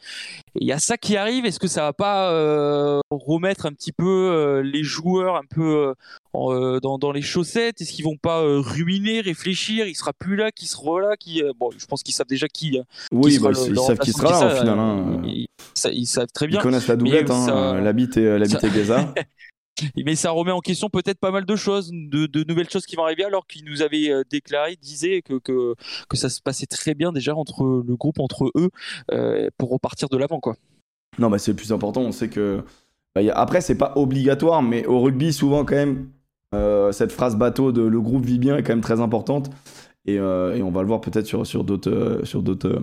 il 0.54 0.66
y 0.66 0.72
a 0.72 0.78
ça 0.78 0.96
qui 0.96 1.16
arrive. 1.16 1.44
Est-ce 1.44 1.58
que 1.58 1.68
ça 1.68 1.82
va 1.82 1.92
pas 1.92 2.32
euh, 2.32 3.00
remettre 3.10 3.66
un 3.66 3.72
petit 3.72 3.92
peu 3.92 4.04
euh, 4.04 4.62
les 4.62 4.82
joueurs 4.82 5.36
un 5.36 5.44
peu 5.48 5.94
dans, 6.32 7.12
les 7.12 7.22
chaussettes? 7.22 7.80
Est-ce 7.80 7.92
qu'ils 7.92 8.04
vont 8.04 8.16
pas 8.16 8.42
ruiner, 8.42 9.20
réfléchir? 9.20 9.86
Il 9.86 9.94
sera 9.94 10.12
plus 10.12 10.36
là, 10.36 10.50
qui 10.50 10.66
sera 10.66 11.00
là 11.00 11.16
Qui 11.16 11.42
bon, 11.58 11.70
je 11.76 11.86
pense 11.86 12.02
qu'ils 12.02 12.14
savent 12.14 12.26
déjà 12.26 12.48
qui. 12.48 12.78
Oui, 13.12 13.38
bah, 13.38 13.50
ils 13.52 13.78
savent 13.78 13.98
qui 13.98 14.12
sera 14.12 14.30
là 14.30 14.54
au 14.54 14.58
final. 14.58 14.78
Hein. 14.78 15.22
Ils, 15.92 16.06
savent 16.06 16.28
très 16.32 16.46
bien. 16.46 16.60
Ils 16.60 16.62
connaissent 16.62 16.88
la 16.88 16.96
doublette, 16.96 17.30
hein, 17.30 17.80
l'habit 17.80 18.10
et, 18.16 18.22
et 18.22 18.70
Gaza. 18.70 19.14
mais 19.96 20.14
ça 20.14 20.30
remet 20.30 20.50
en 20.50 20.60
question 20.60 20.88
peut-être 20.88 21.18
pas 21.18 21.30
mal 21.30 21.44
de 21.44 21.56
choses, 21.56 21.90
de, 21.92 22.44
nouvelles 22.48 22.70
choses 22.70 22.86
qui 22.86 22.96
vont 22.96 23.04
arriver, 23.04 23.24
alors 23.24 23.46
qu'il 23.46 23.64
nous 23.64 23.82
avait 23.82 24.10
euh, 24.10 24.22
déclaré, 24.28 24.76
disait 24.80 25.22
que, 25.22 25.38
que, 25.38 25.74
ça 26.16 26.28
se 26.28 26.40
passait 26.40 26.66
très 26.66 26.94
bien 26.94 27.12
déjà 27.12 27.34
entre 27.34 27.82
le 27.86 27.96
groupe, 27.96 28.20
entre 28.20 28.50
eux, 28.56 28.70
euh, 29.12 29.48
pour 29.58 29.70
repartir 29.70 30.08
de 30.08 30.16
l'avant, 30.16 30.40
quoi. 30.40 30.56
Non, 31.18 31.30
mais 31.30 31.38
c'est 31.38 31.52
le 31.52 31.56
plus 31.56 31.72
important. 31.72 32.00
On 32.00 32.12
sait 32.12 32.28
que. 32.28 32.62
Bah, 33.14 33.20
après, 33.34 33.60
c'est 33.60 33.78
pas 33.78 33.92
obligatoire, 33.96 34.62
mais 34.62 34.86
au 34.86 35.00
rugby, 35.00 35.32
souvent, 35.32 35.64
quand 35.64 35.76
même, 35.76 36.08
euh, 36.54 36.92
cette 36.92 37.12
phrase 37.12 37.36
bateau 37.36 37.72
de 37.72 37.82
le 37.82 38.00
groupe 38.00 38.24
vit 38.24 38.38
bien 38.38 38.56
est 38.56 38.62
quand 38.62 38.72
même 38.72 38.80
très 38.80 39.00
importante. 39.00 39.50
Euh, 40.08 40.54
et, 40.54 40.62
on 40.62 40.70
va 40.70 40.82
le 40.82 40.88
voir 40.88 41.00
peut-être 41.00 41.26
sur, 41.26 41.40
euh, 41.40 41.78
euh, 41.86 42.80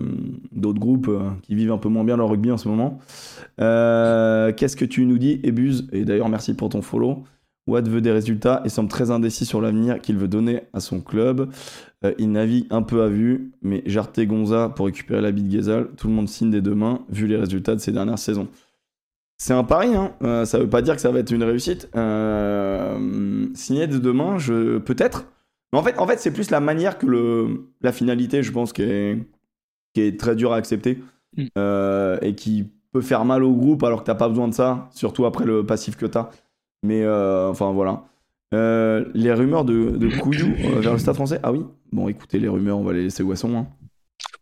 d'autres 0.52 0.80
groupes 0.80 1.10
qui 1.42 1.54
vivent 1.54 1.72
un 1.72 1.78
peu 1.78 1.88
moins 1.88 2.04
bien 2.04 2.16
leur 2.16 2.28
rugby 2.28 2.50
en 2.50 2.56
ce 2.56 2.68
moment. 2.68 2.98
Qu'est-ce 3.58 4.76
que 4.76 4.84
tu 4.84 5.06
nous 5.06 5.18
dis, 5.18 5.40
Ebuse 5.42 5.88
Et 5.92 6.04
d'ailleurs, 6.04 6.28
merci 6.28 6.54
pour 6.54 6.68
ton 6.68 6.82
follow. 6.82 7.24
Watt 7.68 7.86
veut 7.88 8.00
des 8.00 8.10
résultats 8.10 8.60
et 8.64 8.68
semble 8.68 8.88
très 8.88 9.12
indécis 9.12 9.46
sur 9.46 9.60
l'avenir 9.60 10.00
qu'il 10.00 10.16
veut 10.16 10.26
donner 10.26 10.62
à 10.72 10.80
son 10.80 11.00
club. 11.00 11.48
il 12.18 12.32
navigue 12.32 12.66
un 12.70 12.82
peu 12.82 13.02
à 13.02 13.08
vue, 13.08 13.52
mais 13.62 13.84
Jarte 13.86 14.18
Gonza 14.20 14.68
pour 14.68 14.86
récupérer 14.86 15.20
la 15.20 15.30
bite 15.30 15.48
Gezal, 15.48 15.90
tout 15.96 16.08
le 16.08 16.12
monde 16.12 16.28
signe 16.28 16.50
des 16.50 16.60
deux 16.60 16.74
mains 16.74 17.02
vu 17.08 17.28
les 17.28 17.36
résultats 17.36 17.76
de 17.76 17.80
ces 17.80 17.92
dernières 17.92 18.18
saisons. 18.18 18.48
C'est 19.38 19.54
un 19.54 19.62
pari, 19.62 19.94
hein. 19.94 20.44
ça 20.44 20.58
veut 20.58 20.68
pas 20.68 20.82
dire 20.82 20.96
que 20.96 21.00
ça 21.00 21.12
va 21.12 21.20
être 21.20 21.30
une 21.30 21.44
réussite. 21.44 21.88
signer 23.54 23.86
des 23.86 24.00
deux 24.00 24.12
mains, 24.12 24.38
je... 24.38 24.78
peut-être, 24.78 25.26
en 25.78 25.82
fait, 25.82 25.98
en 25.98 26.06
fait 26.06 26.18
c'est 26.18 26.32
plus 26.32 26.50
la 26.50 26.60
manière 26.60 26.98
que 26.98 27.06
le, 27.06 27.68
la 27.80 27.92
finalité, 27.92 28.42
je 28.42 28.52
pense, 28.52 28.72
qui 28.72 28.82
est, 28.82 29.18
qui 29.94 30.02
est 30.02 30.18
très 30.18 30.36
dure 30.36 30.52
à 30.52 30.56
accepter 30.56 30.98
mm. 31.36 31.46
euh, 31.58 32.18
et 32.20 32.34
qui 32.34 32.70
peut 32.92 33.00
faire 33.00 33.24
mal 33.24 33.42
au 33.42 33.54
groupe 33.54 33.82
alors 33.82 34.00
que 34.00 34.06
t'as 34.06 34.14
pas 34.14 34.28
besoin 34.28 34.48
de 34.48 34.54
ça, 34.54 34.88
surtout 34.92 35.24
après 35.24 35.44
le 35.44 35.64
passif 35.64 35.96
que 35.96 36.06
t'as. 36.06 36.30
Mais 36.82 37.02
euh, 37.02 37.48
enfin 37.48 37.72
voilà. 37.72 38.04
Euh, 38.54 39.06
les 39.14 39.32
rumeurs 39.32 39.64
de, 39.64 39.90
de 39.90 40.08
Couillou 40.18 40.54
vers 40.80 40.92
le 40.92 40.98
stade 40.98 41.14
français 41.14 41.40
Ah 41.42 41.52
oui 41.52 41.64
Bon, 41.90 42.08
écoutez, 42.08 42.38
les 42.38 42.48
rumeurs, 42.48 42.78
on 42.78 42.84
va 42.84 42.92
les 42.92 43.04
laisser 43.04 43.22
où 43.22 43.30
elles 43.30 43.38
sont. 43.38 43.56
Hein. 43.56 43.66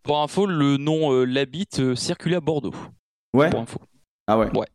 Pour 0.03 0.19
info, 0.21 0.45
le 0.45 0.75
nom 0.75 1.23
L'Habite 1.23 1.95
circulait 1.95 2.35
à 2.35 2.41
Bordeaux. 2.41 2.73
Ouais. 3.33 3.49
Pour 3.49 3.61
info. 3.61 3.79
Ah 4.27 4.37
ouais 4.37 4.49
Ouais. 4.57 4.67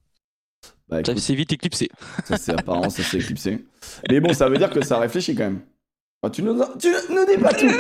Bah, 0.89 1.01
Ça 1.05 1.17
s'est 1.17 1.35
vite 1.35 1.53
éclipsé. 1.53 1.91
ça 2.25 2.37
c'est 2.37 2.53
apparent, 2.53 2.89
ça 2.89 3.03
s'est 3.03 3.19
éclipsé. 3.19 3.65
Mais 4.09 4.21
bon, 4.21 4.33
ça 4.33 4.49
veut 4.49 4.57
dire 4.57 4.71
que 4.71 4.85
ça 4.85 4.99
réfléchit 4.99 5.35
quand 5.35 5.45
même. 5.45 5.61
Tu 6.33 6.43
nous, 6.43 6.55
tu 6.81 6.89
nous 7.11 7.25
dis 7.25 7.41
pas 7.41 7.53
tout, 7.53 7.67
ne 7.67 7.71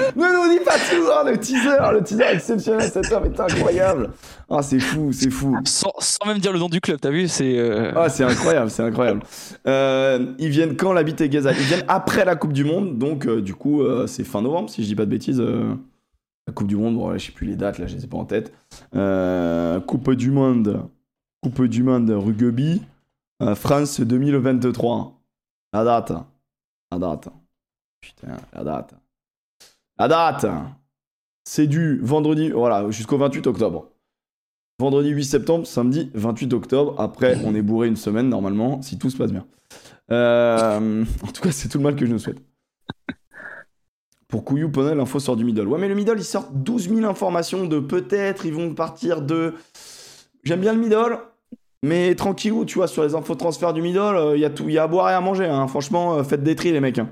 nous 0.46 0.56
dis 0.56 0.64
pas 0.64 0.74
tout. 0.78 1.02
Ah, 1.12 1.24
le 1.28 1.36
teaser, 1.36 1.78
le 1.92 2.00
teaser 2.04 2.22
exceptionnel, 2.32 2.88
cet 2.88 3.10
homme 3.10 3.24
est 3.24 3.40
incroyable. 3.40 4.10
Ah, 4.48 4.62
c'est 4.62 4.78
fou, 4.78 5.10
c'est 5.12 5.30
fou. 5.30 5.56
Sans, 5.64 5.90
sans 5.98 6.24
même 6.26 6.38
dire 6.38 6.52
le 6.52 6.60
nom 6.60 6.68
du 6.68 6.80
club, 6.80 7.00
t'as 7.00 7.10
vu 7.10 7.26
C'est. 7.26 7.58
euh, 7.58 7.90
Ah, 7.96 8.08
c'est 8.08 8.22
incroyable, 8.22 8.70
c'est 8.70 8.84
incroyable. 8.84 9.22
Euh, 9.66 10.32
ils 10.38 10.50
viennent 10.50 10.76
quand 10.76 10.92
l'habit 10.92 11.16
et 11.18 11.28
Gaza? 11.28 11.50
Ils 11.52 11.58
viennent 11.58 11.84
après 11.88 12.24
la 12.24 12.36
Coupe 12.36 12.52
du 12.52 12.62
Monde, 12.62 12.98
donc 12.98 13.26
euh, 13.26 13.42
du 13.42 13.52
coup, 13.54 13.82
c'est 14.06 14.22
fin 14.22 14.42
novembre, 14.42 14.70
si 14.70 14.82
je 14.84 14.86
dis 14.86 14.94
pas 14.94 15.06
de 15.06 15.10
bêtises. 15.10 15.40
la 15.40 16.52
Coupe 16.54 16.68
du 16.68 16.76
Monde, 16.76 16.94
bon, 16.94 17.08
là, 17.10 17.18
je 17.18 17.26
sais 17.26 17.32
plus 17.32 17.48
les 17.48 17.56
dates, 17.56 17.78
là, 17.78 17.88
je 17.88 17.96
les 17.96 18.04
ai 18.04 18.06
pas 18.06 18.18
en 18.18 18.26
tête. 18.26 18.52
Coupe 19.88 20.10
du 20.14 20.30
Monde, 20.30 20.82
Coupe 21.42 21.62
du 21.64 21.82
Monde 21.82 22.10
rugby, 22.10 22.80
France 23.56 24.00
2023. 24.00 25.18
La 25.72 25.82
date, 25.82 26.12
la 26.92 26.98
date. 26.98 27.28
Putain, 28.00 28.36
la 28.52 28.64
date. 28.64 28.94
La 29.98 30.08
date 30.08 30.46
C'est 31.44 31.66
du 31.66 31.98
vendredi, 32.02 32.50
voilà, 32.50 32.90
jusqu'au 32.90 33.18
28 33.18 33.46
octobre. 33.46 33.88
Vendredi 34.78 35.08
8 35.10 35.24
septembre, 35.24 35.66
samedi 35.66 36.10
28 36.14 36.52
octobre. 36.52 36.94
Après, 37.00 37.38
on 37.44 37.54
est 37.54 37.62
bourré 37.62 37.88
une 37.88 37.96
semaine 37.96 38.28
normalement, 38.28 38.82
si 38.82 38.98
tout 38.98 39.08
se 39.10 39.16
passe 39.16 39.32
bien. 39.32 39.46
Euh, 40.10 41.04
en 41.22 41.26
tout 41.32 41.42
cas, 41.42 41.50
c'est 41.50 41.68
tout 41.68 41.78
le 41.78 41.84
mal 41.84 41.96
que 41.96 42.04
je 42.04 42.10
nous 42.12 42.18
souhaite. 42.18 42.38
Pour 44.28 44.44
Couillou 44.44 44.70
Poney, 44.70 44.94
l'info 44.94 45.18
sort 45.20 45.36
du 45.36 45.44
middle. 45.44 45.66
Ouais, 45.68 45.78
mais 45.78 45.88
le 45.88 45.94
middle, 45.94 46.16
il 46.18 46.24
sort 46.24 46.48
12 46.52 46.88
000 46.90 47.04
informations 47.08 47.64
de 47.66 47.78
peut-être, 47.78 48.44
ils 48.44 48.52
vont 48.52 48.74
partir 48.74 49.22
de. 49.22 49.54
J'aime 50.42 50.60
bien 50.60 50.72
le 50.74 50.80
middle, 50.80 51.18
mais 51.82 52.14
tranquillou, 52.14 52.64
tu 52.64 52.74
vois, 52.78 52.88
sur 52.88 53.02
les 53.04 53.14
infos 53.14 53.34
transfert 53.36 53.72
du 53.72 53.82
middle, 53.82 54.32
il 54.34 54.40
y, 54.40 54.44
a 54.44 54.50
tout- 54.50 54.68
y 54.68 54.78
a 54.78 54.82
à 54.82 54.88
boire 54.88 55.08
et 55.10 55.14
à 55.14 55.20
manger. 55.20 55.46
hein. 55.46 55.66
Franchement, 55.68 56.16
euh, 56.16 56.22
faites 56.24 56.42
des 56.42 56.54
tris, 56.56 56.72
les 56.72 56.80
mecs. 56.80 56.98
hein. 56.98 57.08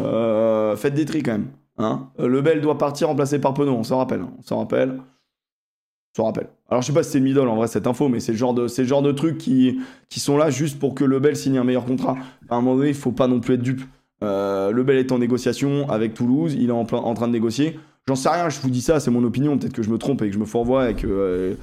Euh, 0.00 0.76
faites 0.76 0.94
des 0.94 1.04
tris 1.04 1.22
quand 1.22 1.32
même. 1.32 1.48
Hein. 1.78 2.08
Euh, 2.18 2.26
le 2.28 2.42
Bel 2.42 2.60
doit 2.60 2.78
partir 2.78 3.08
remplacé 3.08 3.38
par 3.38 3.54
Penaud, 3.54 3.72
on 3.72 3.82
s'en 3.82 3.98
rappelle. 3.98 4.20
hein. 4.20 4.32
On 4.50 4.58
rappelle. 4.58 5.00
On 6.18 6.24
rappelle. 6.24 6.48
Alors, 6.68 6.82
je 6.82 6.88
sais 6.88 6.92
pas 6.92 7.02
si 7.02 7.12
c'est 7.12 7.18
le 7.18 7.24
middle 7.24 7.48
en 7.48 7.56
vrai, 7.56 7.66
cette 7.68 7.86
info, 7.86 8.08
mais 8.08 8.20
c'est 8.20 8.32
le 8.32 8.38
genre 8.38 8.52
de, 8.52 8.66
c'est 8.66 8.84
genre 8.84 9.00
de 9.02 9.12
trucs 9.12 9.38
qui, 9.38 9.78
qui 10.08 10.20
sont 10.20 10.36
là 10.36 10.50
juste 10.50 10.78
pour 10.78 10.94
que 10.94 11.04
le 11.04 11.20
Bel 11.20 11.36
signe 11.36 11.56
un 11.56 11.64
meilleur 11.64 11.84
contrat. 11.84 12.16
À 12.48 12.56
un 12.56 12.60
moment 12.60 12.76
donné, 12.76 12.88
il 12.88 12.94
faut 12.94 13.12
pas 13.12 13.28
non 13.28 13.40
plus 13.40 13.54
être 13.54 13.62
dupe. 13.62 13.82
Euh, 14.22 14.70
le 14.72 14.82
Bel 14.82 14.98
est 14.98 15.12
en 15.12 15.18
négociation 15.18 15.88
avec 15.88 16.12
Toulouse, 16.14 16.54
il 16.58 16.68
est 16.68 16.72
en, 16.72 16.84
plein, 16.84 16.98
en 16.98 17.14
train 17.14 17.28
de 17.28 17.32
négocier. 17.32 17.78
J'en 18.10 18.16
sais 18.16 18.28
rien, 18.28 18.48
je 18.48 18.58
vous 18.58 18.70
dis 18.70 18.80
ça, 18.80 18.98
c'est 18.98 19.12
mon 19.12 19.22
opinion. 19.22 19.56
Peut-être 19.56 19.72
que 19.72 19.84
je 19.84 19.88
me 19.88 19.96
trompe 19.96 20.20
et 20.22 20.26
que 20.26 20.34
je 20.34 20.40
me 20.40 20.44
fourvoie 20.44 20.90
et 20.90 20.96
que, 20.96 21.06
euh, 21.06 21.54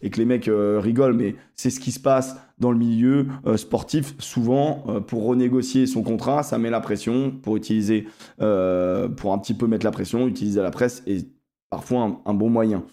les 0.00 0.24
mecs 0.24 0.46
euh, 0.46 0.78
rigolent, 0.80 1.16
mais 1.16 1.34
c'est 1.56 1.68
ce 1.68 1.80
qui 1.80 1.90
se 1.90 1.98
passe 1.98 2.36
dans 2.60 2.70
le 2.70 2.78
milieu 2.78 3.26
euh, 3.44 3.56
sportif. 3.56 4.14
Souvent, 4.20 4.84
pour 5.08 5.24
renégocier 5.24 5.84
son 5.88 6.04
contrat, 6.04 6.44
ça 6.44 6.58
met 6.58 6.70
la 6.70 6.78
pression 6.78 7.32
pour 7.32 7.56
utiliser, 7.56 8.06
pour 8.38 9.32
un 9.32 9.38
petit 9.38 9.54
peu 9.54 9.66
mettre 9.66 9.84
la 9.84 9.90
pression, 9.90 10.28
utiliser 10.28 10.62
la 10.62 10.70
presse 10.70 11.02
est 11.08 11.26
parfois 11.70 12.20
un, 12.24 12.34
bon 12.34 12.50
moyen. 12.50 12.84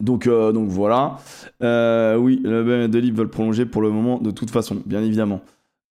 Donc, 0.00 0.26
voilà. 0.26 1.18
Oui, 1.60 2.40
le 2.42 2.86
Delib 2.88 3.18
veulent 3.18 3.28
prolonger 3.28 3.66
pour 3.66 3.82
le 3.82 3.90
moment, 3.90 4.16
de 4.18 4.30
toute 4.30 4.50
façon, 4.50 4.78
bien 4.86 5.02
évidemment. 5.02 5.42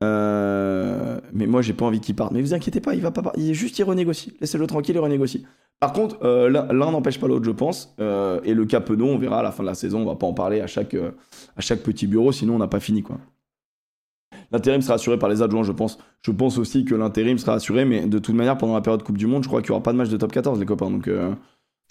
Euh, 0.04 1.20
mais 1.34 1.48
moi, 1.48 1.62
j'ai 1.62 1.74
pas 1.74 1.86
envie 1.86 2.00
qu'il 2.00 2.16
parte. 2.16 2.32
Mais 2.32 2.42
vous 2.42 2.54
inquiétez 2.54 2.82
pas, 2.82 2.96
il 2.96 3.02
va 3.02 3.12
pas 3.12 3.22
partir. 3.22 3.44
Il 3.44 3.52
est 3.52 3.54
juste, 3.54 3.78
il 3.80 3.84
renégocie. 3.84 4.34
Laissez-le 4.42 4.68
tranquille, 4.68 4.96
il 4.96 5.00
renégocie. 5.00 5.46
Par 5.80 5.94
contre, 5.94 6.18
euh, 6.24 6.50
l'un 6.50 6.92
n'empêche 6.92 7.20
pas 7.20 7.28
l'autre, 7.28 7.46
je 7.46 7.52
pense. 7.52 7.96
Euh, 8.00 8.40
et 8.44 8.54
le 8.54 8.66
cas 8.66 8.84
on 8.88 9.18
verra 9.18 9.40
à 9.40 9.44
la 9.44 9.52
fin 9.52 9.64
de 9.64 9.68
la 9.68 9.74
saison. 9.76 10.02
On 10.02 10.06
va 10.06 10.16
pas 10.16 10.28
en 10.28 10.34
parler 10.34 10.62
à 10.62 10.68
chaque, 10.68 10.96
à 10.96 11.62
chaque 11.62 11.82
petit 11.82 12.08
bureau, 12.08 12.32
sinon 12.32 12.56
on 12.56 12.60
n'a 12.60 12.68
pas 12.68 12.80
fini, 12.80 13.04
quoi. 13.04 13.18
L'intérim 14.52 14.82
sera 14.82 14.96
assuré 14.96 15.18
par 15.18 15.30
les 15.30 15.42
adjoints, 15.42 15.64
je 15.64 15.72
pense. 15.72 15.98
Je 16.24 16.32
pense 16.32 16.58
aussi 16.58 16.84
que 16.84 16.94
l'intérim 16.94 17.38
sera 17.38 17.54
assuré, 17.54 17.86
mais 17.86 18.06
de 18.06 18.20
toute 18.20 18.36
manière, 18.36 18.58
pendant 18.58 18.74
la 18.74 18.82
période 18.82 19.02
Coupe 19.02 19.18
du 19.18 19.26
Monde, 19.26 19.44
je 19.44 19.48
crois 19.48 19.62
qu'il 19.62 19.70
y 19.70 19.72
aura 19.72 19.82
pas 19.82 19.94
de 19.94 19.98
match 19.98 20.10
de 20.10 20.18
top 20.18 20.32
14, 20.32 20.60
les 20.60 20.66
copains. 20.66 20.92
Donc, 20.92 21.10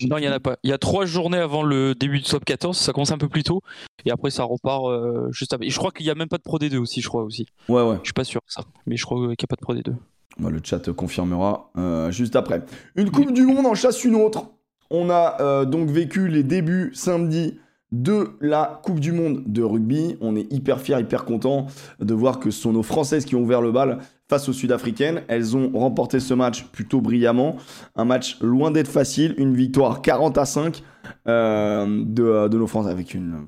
Non, 0.08 0.18
il 0.18 0.24
y 0.24 0.28
en 0.28 0.32
a 0.32 0.40
pas. 0.40 0.56
Il 0.62 0.70
y 0.70 0.72
a 0.72 0.78
trois 0.78 1.04
journées 1.04 1.38
avant 1.38 1.62
le 1.62 1.94
début 1.94 2.18
du 2.18 2.24
top 2.24 2.44
14, 2.44 2.76
ça 2.76 2.92
commence 2.92 3.12
un 3.12 3.18
peu 3.18 3.28
plus 3.28 3.42
tôt, 3.42 3.62
et 4.04 4.10
après 4.10 4.30
ça 4.30 4.44
repart 4.44 4.86
euh, 4.86 5.30
juste 5.32 5.52
après. 5.52 5.66
Et 5.66 5.70
je 5.70 5.78
crois 5.78 5.90
qu'il 5.90 6.06
y 6.06 6.10
a 6.10 6.14
même 6.14 6.28
pas 6.28 6.38
de 6.38 6.42
Pro 6.42 6.58
D2 6.58 6.76
aussi, 6.78 7.00
je 7.00 7.08
crois 7.08 7.22
aussi. 7.22 7.46
ouais, 7.68 7.82
ouais. 7.82 7.96
Je 8.02 8.06
suis 8.06 8.12
pas 8.12 8.24
sûr 8.24 8.40
de 8.46 8.52
ça, 8.52 8.62
mais 8.86 8.96
je 8.96 9.04
crois 9.04 9.18
qu'il 9.18 9.28
n'y 9.28 9.32
a 9.32 9.46
pas 9.48 9.56
de 9.56 9.60
Pro 9.60 9.74
D2. 9.74 9.94
Bah, 10.38 10.50
le 10.50 10.60
chat 10.62 10.92
confirmera 10.92 11.70
euh, 11.76 12.10
juste 12.10 12.36
après. 12.36 12.62
Une 12.96 13.10
Coupe 13.10 13.32
du 13.32 13.42
Monde 13.44 13.66
en 13.66 13.74
chasse 13.74 14.04
une 14.04 14.14
autre. 14.14 14.46
On 14.90 15.10
a 15.10 15.36
euh, 15.40 15.64
donc 15.64 15.90
vécu 15.90 16.28
les 16.28 16.42
débuts 16.42 16.90
samedi 16.94 17.58
de 17.92 18.30
la 18.40 18.80
Coupe 18.82 19.00
du 19.00 19.12
Monde 19.12 19.42
de 19.46 19.62
rugby. 19.62 20.16
On 20.20 20.36
est 20.36 20.50
hyper 20.52 20.80
fiers, 20.80 21.00
hyper 21.00 21.24
contents 21.24 21.66
de 22.00 22.14
voir 22.14 22.40
que 22.40 22.50
ce 22.50 22.62
sont 22.62 22.72
nos 22.72 22.82
Françaises 22.82 23.24
qui 23.24 23.34
ont 23.34 23.40
ouvert 23.40 23.60
le 23.60 23.72
bal 23.72 23.98
face 24.30 24.48
aux 24.48 24.54
Sud-Africaines. 24.54 25.24
Elles 25.28 25.56
ont 25.56 25.70
remporté 25.74 26.20
ce 26.20 26.34
match 26.34 26.64
plutôt 26.72 27.02
brillamment. 27.02 27.56
Un 27.96 28.06
match 28.06 28.38
loin 28.40 28.70
d'être 28.70 28.88
facile. 28.88 29.34
Une 29.38 29.54
victoire 29.54 30.02
40 30.02 30.38
à 30.38 30.46
5 30.46 30.82
euh, 31.28 32.04
de, 32.06 32.48
de 32.48 32.58
nos 32.58 32.66
Français 32.68 32.90
avec 32.90 33.14
une... 33.14 33.46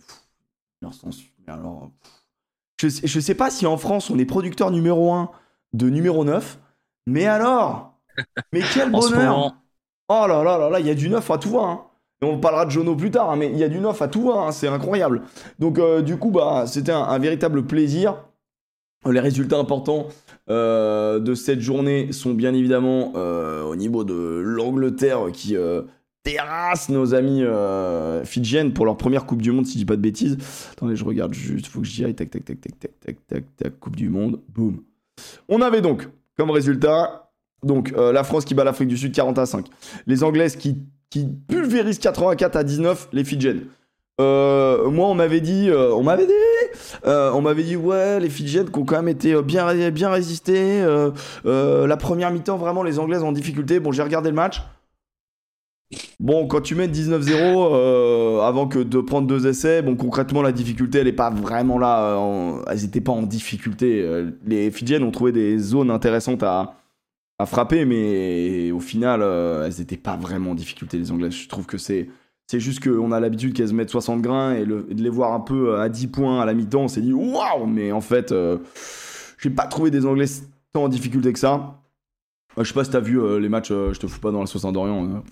leur 0.83 0.92
alors, 1.49 1.90
je, 2.81 2.88
sais- 2.88 3.07
je 3.07 3.21
sais 3.21 3.35
pas 3.35 3.51
si 3.51 3.66
en 3.66 3.77
France 3.77 4.11
on 4.11 4.18
est 4.18 4.25
producteur 4.27 4.71
numéro 4.71 5.12
1 5.12 5.31
de 5.75 5.90
numéro 5.90 6.25
9. 6.25 6.59
Mais 7.07 7.27
alors 7.27 7.99
Mais 8.53 8.66
quel 8.68 8.90
bonheur 8.92 9.12
moment, 9.35 9.57
Oh 10.09 10.27
là 10.29 10.42
là 10.45 10.59
là 10.59 10.71
là, 10.71 10.81
il 10.81 10.87
y 10.87 10.90
a 10.90 10.95
du 10.95 11.09
neuf 11.11 11.31
à 11.31 11.38
tout 11.38 11.51
voir. 11.51 11.68
hein. 11.68 11.87
Et 12.23 12.27
on 12.27 12.38
parlera 12.40 12.66
de 12.66 12.71
Jono 12.71 12.97
plus 12.97 13.11
tard, 13.11 13.31
hein, 13.31 13.37
mais 13.37 13.51
il 13.51 13.59
y 13.59 13.64
a 13.64 13.68
du 13.68 13.79
neuf 13.81 14.03
à 14.03 14.09
tout 14.09 14.23
voir, 14.23 14.47
hein, 14.49 14.53
c'est 14.53 14.68
incroyable. 14.68 15.23
Donc 15.59 15.79
euh, 15.79 16.03
du 16.03 16.16
coup, 16.18 16.31
bah, 16.31 16.66
c'était 16.66 16.92
un, 16.92 17.03
un 17.03 17.18
véritable 17.18 17.66
plaisir. 17.66 18.16
Les 19.11 19.21
résultats 19.21 19.59
importants 19.59 20.09
euh, 20.50 21.20
de 21.20 21.35
cette 21.35 21.61
journée 21.61 22.12
sont 22.12 22.35
bien 22.35 22.52
évidemment 22.52 23.12
euh, 23.14 23.62
au 23.62 23.76
niveau 23.76 24.02
de 24.02 24.42
l'Angleterre 24.44 25.26
qui 25.33 25.57
euh, 25.57 25.83
terrasse 26.24 26.88
nos 26.88 27.14
amis 27.14 27.42
fidjiennes 28.24 28.72
pour 28.72 28.85
leur 28.85 28.96
première 28.96 29.26
Coupe 29.26 29.42
du 29.42 29.52
Monde, 29.52 29.66
si 29.66 29.74
je 29.74 29.78
dis 29.78 29.85
pas 29.85 29.96
de 29.96 30.00
bêtises. 30.00 30.38
Attendez, 30.72 30.96
je 30.96 31.05
regarde 31.05 31.35
juste, 31.35 31.66
faut 31.66 31.81
que 31.81 31.87
j'y 31.87 32.05
aille. 32.05 32.14
Tac, 32.14 32.31
tac, 32.31 32.44
tac, 32.44 32.61
tac, 32.61 32.72
tac, 32.78 33.16
tac, 33.26 33.44
tac, 33.57 33.81
Coupe 33.81 33.96
du 33.96 34.09
Monde, 34.09 34.40
boum. 34.48 34.83
On 35.48 35.61
avait 35.61 35.81
donc 35.81 36.09
comme 36.37 36.50
résultat 36.50 37.31
donc 37.64 37.92
la 37.92 38.24
France 38.24 38.44
qui 38.44 38.55
bat 38.55 38.64
l'Afrique 38.64 38.88
du 38.88 38.96
Sud 38.96 39.12
40 39.12 39.38
à 39.38 39.46
5. 39.46 39.66
Les 40.07 40.24
Anglaises 40.24 40.57
qui, 40.57 40.78
qui 41.11 41.28
pulvérisent 41.48 42.00
84 42.00 42.57
à 42.57 42.64
19 42.64 43.09
les 43.12 43.22
Fidjiennes. 43.24 43.66
Euh, 44.20 44.90
moi 44.90 45.09
on 45.09 45.14
m'avait 45.14 45.40
dit, 45.40 45.70
on 45.72 46.02
m'avait 46.02 46.26
dit, 46.26 46.33
euh, 47.07 47.31
on 47.33 47.41
m'avait 47.43 47.63
dit 47.63 47.77
ouais 47.77 48.21
les 48.21 48.29
Fidjiennes 48.31 48.71
qui 48.71 48.79
ont 48.79 48.85
quand 48.85 48.97
même 48.97 49.09
été 49.09 49.35
euh, 49.35 49.43
bien, 49.43 49.91
bien 49.91 50.11
résisté. 50.11 50.83
euh, 50.83 51.87
la 51.87 51.97
première 51.97 52.31
mi-temps 52.31 52.57
vraiment 52.57 52.83
les 52.83 52.99
Anglaises 52.99 53.23
en 53.23 53.33
difficulté. 53.33 53.81
Bon 53.81 53.93
j'ai 53.93 54.03
regardé 54.03 54.29
le 54.29 54.35
match. 54.35 54.63
Bon, 56.21 56.47
quand 56.47 56.63
tu 56.63 56.75
mets 56.75 56.89
19-0 56.89 57.31
euh, 57.35 58.41
avant 58.41 58.67
que 58.67 58.79
de 58.79 59.01
prendre 59.01 59.27
deux 59.27 59.47
essais, 59.47 59.83
bon 59.83 59.95
concrètement 59.95 60.41
la 60.41 60.53
difficulté 60.53 60.99
elle 61.01 61.09
est 61.09 61.13
pas 61.13 61.29
vraiment 61.31 61.79
là. 61.79 62.63
elles 62.71 62.85
étaient 62.85 63.03
pas 63.03 63.13
en 63.13 63.23
difficulté. 63.23 64.03
Les 64.47 64.71
Fidjiennes 64.71 65.03
ont 65.03 65.11
trouvé 65.11 65.33
des 65.33 65.59
zones 65.59 65.91
intéressantes 65.91 66.43
à, 66.43 66.77
à 67.39 67.45
frapper, 67.47 67.85
mais 67.85 68.71
au 68.73 68.81
final 68.81 69.23
elles 69.67 69.81
étaient 69.83 69.99
pas 69.99 70.17
vraiment 70.17 70.53
en 70.53 70.55
difficulté 70.55 70.97
les 70.97 71.13
Anglaises. 71.13 71.35
Je 71.35 71.49
trouve 71.49 71.67
que 71.67 71.77
c'est 71.77 72.09
c'est 72.53 72.61
juste 72.61 72.85
qu'on 72.85 73.12
a 73.12 73.19
l'habitude 73.19 73.55
qu'elles 73.55 73.69
se 73.69 73.73
mettent 73.73 73.88
60 73.88 74.21
grains 74.21 74.53
et, 74.53 74.67
de 74.67 74.85
les 75.03 75.09
voir 75.09 75.33
un 75.33 75.41
peu 75.41 75.81
à 75.81 75.88
10 75.88 76.09
points 76.09 76.38
à 76.38 76.45
la 76.45 76.53
mi-temps, 76.53 76.83
on 76.83 76.88
s'est 76.88 77.01
dit 77.01 77.15
waouh, 77.15 77.65
mais 77.65 77.93
en 77.93 78.03
fait 78.03 78.31
euh, 78.31 78.59
j'ai 79.38 79.49
pas 79.49 79.65
trouvé 79.65 79.91
des 79.91 80.05
Anglais 80.05 80.27
tant 80.75 80.85
en 80.85 80.88
difficulté 80.88 81.33
que 81.33 81.38
ça. 81.38 81.81
Euh, 82.59 82.65
je 82.65 82.69
sais 82.69 82.75
pas 82.75 82.85
si 82.85 82.91
t'as 82.91 83.01
vu 83.01 83.19
euh, 83.19 83.41
les 83.41 83.49
matchs, 83.49 83.71
euh, 83.71 83.95
je 83.95 84.01
te 84.01 84.07
fous 84.07 84.21
pas 84.21 84.33
dans 84.33 84.41
la 84.41 84.47
sauce 84.47 84.71
d'Orient. 84.71 85.23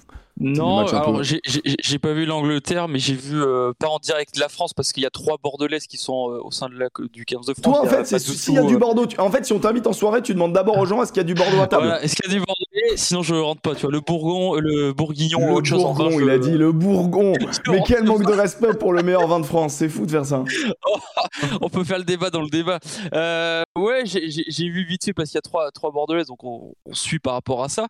Euh. 0.40 0.44
Non, 0.48 0.78
alors 0.86 1.22
j'ai- 1.22 1.98
pas 1.98 2.12
vu 2.14 2.24
l'Angleterre, 2.24 2.88
mais 2.88 2.98
j'ai 2.98 3.14
vu 3.14 3.42
euh, 3.42 3.72
pas 3.78 3.88
en 3.88 3.98
direct 3.98 4.38
la 4.38 4.48
France 4.48 4.72
parce 4.72 4.92
qu'il 4.92 5.02
y 5.02 5.06
a 5.06 5.10
trois 5.10 5.36
Bordelaises 5.42 5.86
qui 5.86 5.98
sont 5.98 6.30
euh, 6.30 6.40
au 6.42 6.50
sein 6.50 6.68
de 6.70 6.74
la, 6.78 6.88
du 7.12 7.24
15 7.26 7.44
de 7.46 7.52
France. 7.52 7.62
Toi, 7.62 7.80
en 7.80 7.84
Il 7.84 7.86
y 7.86 7.88
a 7.88 7.96
fait, 7.98 8.04
c'est 8.06 8.18
s'il 8.18 8.54
y 8.54 8.58
a 8.58 8.62
du 8.62 8.76
euh, 8.76 8.78
Bordeaux. 8.78 9.06
tu- 9.06 9.20
En 9.20 9.30
fait, 9.30 9.44
si 9.44 9.52
on 9.52 9.58
t'invite 9.58 9.86
en 9.86 9.92
soirée, 9.92 10.22
tu 10.22 10.32
demandes 10.32 10.52
d'abord 10.54 10.78
aux 10.78 10.86
gens 10.86 11.02
est-ce 11.02 11.12
qu'il 11.12 11.20
y 11.20 11.24
a 11.24 11.24
du 11.24 11.34
Bordeaux 11.34 11.60
à 11.60 11.66
table. 11.66 11.82
Voilà, 11.84 12.02
est-ce 12.02 12.16
qu'il 12.16 12.30
y 12.32 12.34
a 12.36 12.38
du 12.38 12.44
Bordelais? 12.46 12.96
Sinon 12.96 13.22
je 13.22 13.34
rentre 13.34 13.60
pas. 13.60 13.74
Tu 13.74 13.82
vois, 13.82 13.90
le 13.92 14.00
Bourgon, 14.00 14.56
euh, 14.56 14.60
le 14.60 14.92
Bourguignon, 14.94 15.40
Le 15.46 15.52
autre 15.52 15.66
chose. 15.66 15.82
Bourgon, 15.82 16.06
enfin, 16.06 16.16
je- 16.18 16.22
il 16.24 16.30
a 16.30 16.38
dit 16.38 16.52
le 16.56 16.72
Bourgon. 16.72 17.34
Mais 17.68 17.82
quel 17.86 18.04
manque 18.04 18.24
de 18.26 18.32
respect 18.32 18.72
pour 18.74 18.92
le 18.94 19.02
meilleur 19.02 19.26
vin 19.26 19.40
de 19.40 19.46
France. 19.46 19.74
C'est 19.74 19.88
fou 19.90 20.06
de 20.06 20.10
faire 20.10 20.24
ça. 20.24 20.42
on 21.60 21.68
peut 21.68 21.84
faire 21.84 21.98
le 21.98 22.04
débat 22.04 22.30
dans 22.30 22.40
le 22.42 22.48
débat. 22.48 22.78
Euh, 23.14 23.62
ouais, 23.78 24.02
j'ai- 24.06 24.68
vu 24.70 24.84
vite 24.86 25.04
fait 25.04 25.12
parce 25.12 25.28
qu'il 25.30 25.36
y 25.36 25.38
a 25.38 25.42
trois, 25.42 25.70
trois 25.72 25.90
Bordelaises, 25.90 26.26
donc 26.28 26.42
on, 26.44 26.72
on 26.86 26.94
suit 26.94 27.18
par 27.18 27.34
rapport 27.34 27.62
à 27.62 27.68
ça. 27.68 27.86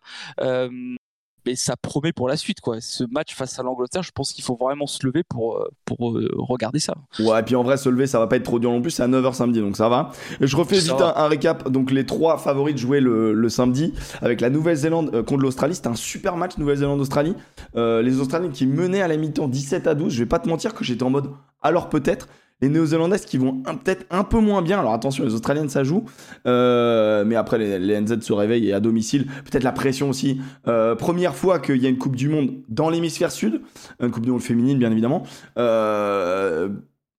Mais 1.45 1.55
ça 1.55 1.75
promet 1.75 2.13
pour 2.13 2.27
la 2.27 2.37
suite, 2.37 2.61
quoi. 2.61 2.81
Ce 2.81 3.03
match 3.03 3.33
face 3.35 3.57
à 3.59 3.63
l'Angleterre, 3.63 4.03
je 4.03 4.11
pense 4.11 4.31
qu'il 4.33 4.43
faut 4.43 4.55
vraiment 4.55 4.85
se 4.87 5.05
lever 5.05 5.23
pour, 5.23 5.57
euh, 5.57 5.69
pour 5.85 6.11
euh, 6.11 6.29
regarder 6.37 6.79
ça. 6.79 6.93
Ouais, 7.19 7.39
et 7.39 7.43
puis 7.43 7.55
en 7.55 7.63
vrai, 7.63 7.77
se 7.77 7.89
lever, 7.89 8.07
ça 8.07 8.19
va 8.19 8.27
pas 8.27 8.35
être 8.35 8.43
trop 8.43 8.59
dur 8.59 8.71
non 8.71 8.81
plus. 8.81 8.91
C'est 8.91 9.03
à 9.03 9.07
9h 9.07 9.33
samedi, 9.33 9.59
donc 9.59 9.75
ça 9.75 9.89
va. 9.89 10.11
Et 10.39 10.47
je 10.47 10.55
refais 10.55 10.79
Ça 10.79 10.93
vite 10.93 11.01
un, 11.01 11.13
un 11.15 11.27
récap. 11.27 11.69
Donc, 11.69 11.91
les 11.91 12.05
trois 12.05 12.37
favoris 12.37 12.75
de 12.75 12.79
jouer 12.79 12.99
le, 12.99 13.33
le 13.33 13.49
samedi 13.49 13.93
avec 14.21 14.41
la 14.41 14.49
Nouvelle-Zélande 14.49 15.11
euh, 15.13 15.23
contre 15.23 15.41
l'Australie. 15.41 15.75
C'était 15.75 15.87
un 15.87 15.95
super 15.95 16.37
match, 16.37 16.57
Nouvelle-Zélande-Australie. 16.57 17.35
Euh, 17.75 18.01
les 18.01 18.19
Australiens 18.19 18.49
qui 18.49 18.67
menaient 18.67 19.01
à 19.01 19.07
la 19.07 19.17
mi-temps 19.17 19.47
17 19.47 19.87
à 19.87 19.95
12. 19.95 20.13
Je 20.13 20.19
vais 20.19 20.25
pas 20.27 20.39
te 20.39 20.47
mentir 20.47 20.73
que 20.73 20.83
j'étais 20.83 21.03
en 21.03 21.09
mode 21.09 21.31
alors 21.61 21.89
peut-être. 21.89 22.27
Les 22.61 22.69
Néo-Zélandaises 22.69 23.25
qui 23.25 23.37
vont 23.37 23.61
peut-être 23.83 24.05
un 24.09 24.23
peu 24.23 24.39
moins 24.39 24.61
bien. 24.61 24.79
Alors 24.79 24.93
attention, 24.93 25.23
les 25.23 25.33
Australiennes, 25.33 25.69
ça 25.69 25.83
joue. 25.83 26.05
Euh, 26.45 27.25
mais 27.25 27.35
après, 27.35 27.57
les, 27.57 27.99
NZ 27.99 28.21
se 28.21 28.33
réveillent 28.33 28.69
et 28.69 28.73
à 28.73 28.79
domicile. 28.79 29.25
Peut-être 29.49 29.63
la 29.63 29.71
pression 29.71 30.09
aussi. 30.09 30.39
Euh, 30.67 30.95
première 30.95 31.35
fois 31.35 31.59
qu'il 31.59 31.77
y 31.77 31.85
a 31.85 31.89
une 31.89 31.97
Coupe 31.97 32.15
du 32.15 32.29
Monde 32.29 32.51
dans 32.69 32.89
l'hémisphère 32.89 33.31
sud. 33.31 33.61
Une 33.99 34.11
Coupe 34.11 34.25
du 34.25 34.31
Monde 34.31 34.41
féminine, 34.41 34.77
bien 34.77 34.91
évidemment. 34.91 35.23
Euh, 35.57 36.69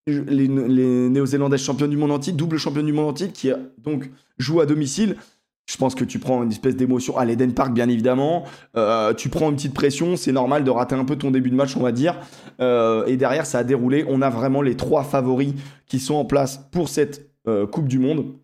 les, 0.06 0.48
Néo-Zélandaises 0.48 1.62
championnes 1.62 1.90
du 1.90 1.96
monde 1.96 2.12
entier, 2.12 2.32
double 2.32 2.58
championne 2.58 2.86
du 2.86 2.92
monde 2.92 3.08
entier, 3.08 3.28
qui 3.28 3.50
donc 3.78 4.10
joue 4.38 4.60
à 4.60 4.66
domicile. 4.66 5.16
Je 5.66 5.76
pense 5.76 5.94
que 5.94 6.04
tu 6.04 6.18
prends 6.18 6.42
une 6.42 6.50
espèce 6.50 6.76
d'émotion 6.76 7.16
à 7.16 7.24
l'Eden 7.24 7.54
Park, 7.54 7.72
bien 7.72 7.88
évidemment. 7.88 8.44
Euh, 8.76 9.14
tu 9.14 9.28
prends 9.28 9.48
une 9.50 9.56
petite 9.56 9.74
pression, 9.74 10.16
c'est 10.16 10.32
normal 10.32 10.64
de 10.64 10.70
rater 10.70 10.96
un 10.96 11.04
peu 11.04 11.16
ton 11.16 11.30
début 11.30 11.50
de 11.50 11.54
match, 11.54 11.76
on 11.76 11.82
va 11.82 11.92
dire. 11.92 12.18
Euh, 12.60 13.06
et 13.06 13.16
derrière, 13.16 13.46
ça 13.46 13.58
a 13.58 13.64
déroulé. 13.64 14.04
On 14.08 14.22
a 14.22 14.30
vraiment 14.30 14.60
les 14.60 14.76
trois 14.76 15.04
favoris 15.04 15.54
qui 15.86 16.00
sont 16.00 16.14
en 16.14 16.24
place 16.24 16.68
pour 16.72 16.88
cette 16.88 17.30
euh, 17.46 17.66
Coupe 17.66 17.86
du 17.86 18.00
Monde. 18.00 18.34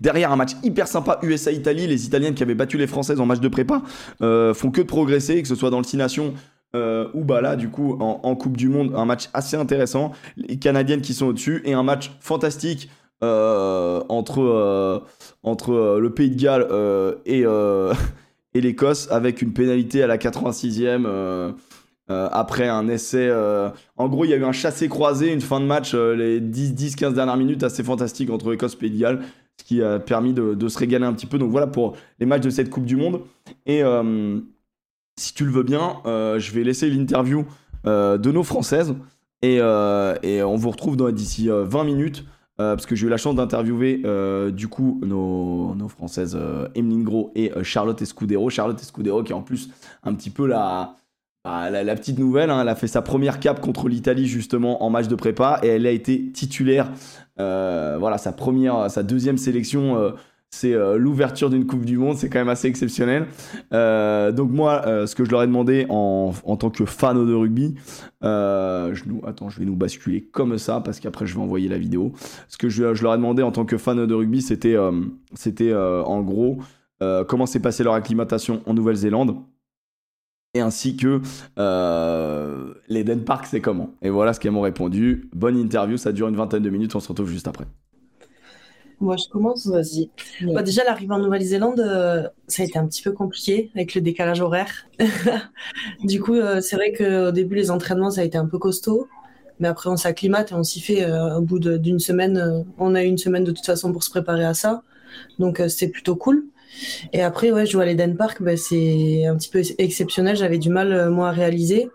Derrière 0.00 0.32
un 0.32 0.36
match 0.36 0.52
hyper 0.64 0.88
sympa 0.88 1.20
USA-Italie, 1.22 1.86
les 1.86 2.06
Italiennes 2.06 2.34
qui 2.34 2.42
avaient 2.42 2.56
battu 2.56 2.78
les 2.78 2.88
Françaises 2.88 3.20
en 3.20 3.26
match 3.26 3.38
de 3.38 3.46
prépa 3.46 3.82
font 4.18 4.70
que 4.72 4.80
de 4.80 4.86
progresser, 4.86 5.40
que 5.40 5.46
ce 5.46 5.54
soit 5.54 5.70
dans 5.70 5.78
le 5.78 5.84
Six 5.84 5.96
Nations 5.96 6.34
ou 6.74 7.24
bah 7.24 7.40
là 7.40 7.54
du 7.54 7.70
coup 7.70 7.96
en, 8.00 8.34
Coupe 8.34 8.56
du 8.56 8.68
Monde, 8.68 8.92
un 8.96 9.04
match 9.04 9.28
assez 9.34 9.56
intéressant. 9.56 10.10
Les 10.36 10.58
Canadiennes 10.58 11.00
qui 11.00 11.14
sont 11.14 11.26
au-dessus 11.26 11.62
et 11.64 11.74
un 11.74 11.84
match 11.84 12.10
fantastique 12.18 12.90
euh, 13.20 14.00
entre, 14.08 14.40
euh, 14.42 15.00
entre 15.42 15.72
euh, 15.72 15.98
le 15.98 16.10
Pays 16.10 16.30
de 16.30 16.40
Galles 16.40 16.68
et, 17.26 17.42
et 18.54 18.60
l'Écosse 18.60 19.08
avec 19.10 19.42
une 19.42 19.52
pénalité 19.52 20.02
à 20.02 20.06
la 20.06 20.18
86e. 20.18 21.54
après 22.08 22.68
un 22.68 22.88
essai. 22.88 23.30
En 23.96 24.08
gros, 24.08 24.24
il 24.24 24.30
y 24.30 24.34
a 24.34 24.36
eu 24.36 24.44
un 24.44 24.52
chassé-croisé, 24.52 25.32
une 25.32 25.40
fin 25.40 25.60
de 25.60 25.66
match, 25.66 25.94
les 25.94 26.40
10-15 26.40 27.14
dernières 27.14 27.36
minutes 27.36 27.62
assez 27.62 27.82
fantastique 27.82 28.30
entre 28.30 28.52
Écosse 28.54 28.74
et 28.74 28.78
Pays 28.78 28.90
de 28.90 28.98
Galles, 28.98 29.20
ce 29.58 29.64
qui 29.64 29.82
a 29.82 29.98
permis 29.98 30.32
de, 30.32 30.68
se 30.68 30.78
régaler 30.78 31.04
un 31.04 31.12
petit 31.12 31.26
peu. 31.26 31.38
Donc 31.38 31.50
voilà 31.50 31.66
pour 31.66 31.96
les 32.20 32.26
matchs 32.26 32.42
de 32.42 32.50
cette 32.50 32.70
Coupe 32.70 32.86
du 32.86 32.96
Monde. 32.96 33.20
Et 33.66 33.82
si 35.16 35.34
tu 35.34 35.44
le 35.44 35.50
veux 35.50 35.64
bien, 35.64 35.96
je 36.04 36.52
vais 36.52 36.62
laisser 36.62 36.88
l'interview 36.88 37.44
de 37.84 38.30
nos 38.30 38.44
Françaises. 38.44 38.94
Et, 39.42 39.56
et 39.56 40.42
on 40.42 40.56
vous 40.56 40.70
retrouve 40.70 41.12
d'ici 41.12 41.48
20 41.50 41.84
minutes 41.84 42.24
euh, 42.60 42.74
parce 42.74 42.86
que 42.86 42.96
j'ai 42.96 43.06
eu 43.06 43.10
la 43.10 43.18
chance 43.18 43.36
d'interviewer 43.36 44.02
euh, 44.04 44.50
du 44.50 44.66
coup 44.66 45.00
nos, 45.06 45.76
nos 45.76 45.86
françaises 45.86 46.36
euh, 46.38 46.66
Emeline 46.74 47.04
Gros 47.04 47.30
et 47.36 47.52
Charlotte 47.62 48.00
Escudero. 48.02 48.50
Charlotte 48.50 48.80
Escudero 48.80 49.22
qui 49.22 49.30
est 49.30 49.36
en 49.36 49.42
plus 49.42 49.70
un 50.02 50.12
petit 50.14 50.30
peu 50.30 50.46
la, 50.46 50.96
bah, 51.44 51.70
la, 51.70 51.94
petite 51.94 52.18
nouvelle. 52.18 52.50
Hein. 52.50 52.62
elle 52.62 52.68
a 52.68 52.74
fait 52.74 52.88
sa 52.88 53.00
première 53.00 53.38
cape 53.38 53.60
contre 53.60 53.88
l'Italie 53.88 54.26
justement 54.26 54.82
en 54.82 54.90
match 54.90 55.06
de 55.06 55.14
prépa 55.14 55.60
et 55.62 55.68
elle 55.68 55.86
a 55.86 55.92
été 55.92 56.32
titulaire. 56.32 56.90
voilà 57.36 58.18
sa 58.18 58.32
première, 58.32 58.90
sa 58.90 59.04
deuxième 59.04 59.38
sélection 59.38 60.14
c'est 60.50 60.72
euh, 60.72 60.96
l'ouverture 60.96 61.50
d'une 61.50 61.66
Coupe 61.66 61.84
du 61.84 61.98
Monde, 61.98 62.16
c'est 62.16 62.28
quand 62.28 62.38
même 62.38 62.48
assez 62.48 62.68
exceptionnel. 62.68 63.26
Euh, 63.72 64.32
donc 64.32 64.50
moi, 64.50 64.82
euh, 64.86 65.06
ce 65.06 65.14
que 65.14 65.24
je 65.24 65.30
leur 65.30 65.42
ai 65.42 65.46
demandé 65.46 65.86
en, 65.88 66.32
tant 66.32 66.70
que 66.70 66.84
fan 66.84 67.26
de 67.26 67.34
rugby, 67.34 67.74
je 68.22 69.02
nous, 69.06 69.20
attends, 69.26 69.50
je 69.50 69.58
vais 69.58 69.66
nous 69.66 69.76
basculer 69.76 70.22
comme 70.22 70.58
ça 70.58 70.80
parce 70.80 71.00
qu'après 71.00 71.26
je 71.26 71.34
vais 71.34 71.40
envoyer 71.40 71.68
la 71.68 71.78
vidéo. 71.78 72.12
Ce 72.48 72.56
que 72.56 72.68
je, 72.68 72.82
leur 72.82 73.14
ai 73.14 73.16
demandé 73.16 73.42
en 73.42 73.52
tant 73.52 73.64
que 73.64 73.76
fan 73.78 74.06
de 74.06 74.14
rugby, 74.14 74.42
c'était, 74.42 74.76
c'était 75.34 75.74
en 75.74 76.22
gros 76.22 76.58
comment 77.28 77.46
s'est 77.46 77.60
passée 77.60 77.84
leur 77.84 77.94
acclimatation 77.94 78.62
en 78.66 78.74
Nouvelle-Zélande 78.74 79.36
et 80.54 80.60
ainsi 80.60 80.96
que 80.96 81.20
les 82.88 83.04
Park, 83.16 83.46
c'est 83.46 83.60
comment. 83.60 83.94
Et 84.02 84.10
voilà 84.10 84.32
ce 84.32 84.40
qu'elles 84.40 84.52
m'ont 84.52 84.62
répondu. 84.62 85.28
Bonne 85.34 85.56
interview, 85.56 85.96
ça 85.96 86.12
dure 86.12 86.28
une 86.28 86.36
vingtaine 86.36 86.62
de 86.62 86.70
minutes, 86.70 86.96
on 86.96 87.00
se 87.00 87.08
retrouve 87.08 87.28
juste 87.28 87.46
après. 87.46 87.66
Moi, 89.00 89.16
je 89.16 89.28
commence, 89.28 89.66
vas-y. 89.66 90.10
Bah, 90.42 90.62
déjà, 90.62 90.82
l'arrivée 90.82 91.12
en 91.12 91.20
Nouvelle-Zélande, 91.20 91.78
euh, 91.78 92.26
ça 92.48 92.62
a 92.62 92.66
été 92.66 92.78
un 92.78 92.86
petit 92.86 93.02
peu 93.02 93.12
compliqué 93.12 93.70
avec 93.74 93.94
le 93.94 94.00
décalage 94.00 94.40
horaire. 94.40 94.88
du 96.04 96.20
coup, 96.20 96.34
euh, 96.34 96.60
c'est 96.60 96.74
vrai 96.74 96.92
qu'au 96.92 97.30
début, 97.30 97.54
les 97.54 97.70
entraînements, 97.70 98.10
ça 98.10 98.22
a 98.22 98.24
été 98.24 98.38
un 98.38 98.46
peu 98.46 98.58
costaud. 98.58 99.06
Mais 99.60 99.68
après, 99.68 99.88
on 99.88 99.96
s'acclimate 99.96 100.50
et 100.50 100.54
on 100.54 100.64
s'y 100.64 100.80
fait. 100.80 101.04
Euh, 101.04 101.36
au 101.36 101.42
bout 101.42 101.60
d'une 101.60 102.00
semaine, 102.00 102.64
on 102.78 102.94
a 102.96 103.04
eu 103.04 103.06
une 103.06 103.18
semaine 103.18 103.44
de 103.44 103.52
toute 103.52 103.66
façon 103.66 103.92
pour 103.92 104.02
se 104.02 104.10
préparer 104.10 104.44
à 104.44 104.54
ça. 104.54 104.82
Donc, 105.38 105.62
c'est 105.68 105.88
plutôt 105.88 106.16
cool. 106.16 106.46
Et 107.12 107.22
après, 107.22 107.52
ouais, 107.52 107.66
jouer 107.66 107.84
à 107.84 107.86
l'Eden 107.86 108.16
Park, 108.16 108.42
bah, 108.42 108.56
c'est 108.56 109.26
un 109.26 109.36
petit 109.36 109.48
peu 109.48 109.62
exceptionnel. 109.78 110.36
J'avais 110.36 110.58
du 110.58 110.70
mal, 110.70 111.08
moi, 111.10 111.28
à 111.28 111.32
réaliser. 111.32 111.88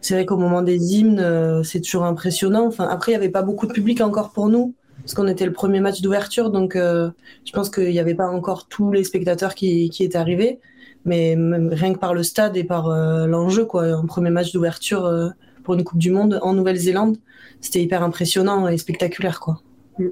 C'est 0.00 0.14
vrai 0.14 0.26
qu'au 0.26 0.36
moment 0.36 0.62
des 0.62 0.94
hymnes, 0.94 1.62
c'est 1.62 1.80
toujours 1.80 2.04
impressionnant. 2.04 2.66
Enfin, 2.66 2.88
après, 2.88 3.12
il 3.12 3.14
n'y 3.14 3.22
avait 3.22 3.32
pas 3.32 3.42
beaucoup 3.42 3.66
de 3.66 3.72
public 3.72 4.00
encore 4.00 4.32
pour 4.32 4.48
nous 4.48 4.74
parce 5.06 5.14
qu'on 5.14 5.28
était 5.28 5.46
le 5.46 5.52
premier 5.52 5.78
match 5.78 6.00
d'ouverture, 6.00 6.50
donc 6.50 6.74
euh, 6.74 7.10
je 7.44 7.52
pense 7.52 7.70
qu'il 7.70 7.90
n'y 7.90 8.00
avait 8.00 8.16
pas 8.16 8.26
encore 8.26 8.66
tous 8.66 8.90
les 8.90 9.04
spectateurs 9.04 9.54
qui, 9.54 9.88
qui 9.88 10.02
étaient 10.02 10.18
arrivés, 10.18 10.58
mais 11.04 11.36
rien 11.70 11.94
que 11.94 12.00
par 12.00 12.12
le 12.12 12.24
stade 12.24 12.56
et 12.56 12.64
par 12.64 12.88
euh, 12.88 13.28
l'enjeu, 13.28 13.66
quoi, 13.66 13.84
un 13.84 14.04
premier 14.04 14.30
match 14.30 14.52
d'ouverture 14.52 15.06
euh, 15.06 15.28
pour 15.62 15.74
une 15.74 15.84
Coupe 15.84 16.00
du 16.00 16.10
Monde 16.10 16.40
en 16.42 16.54
Nouvelle-Zélande, 16.54 17.18
c'était 17.60 17.80
hyper 17.80 18.02
impressionnant 18.02 18.66
et 18.66 18.76
spectaculaire, 18.78 19.38
quoi. 19.38 19.60
Mm. 20.00 20.06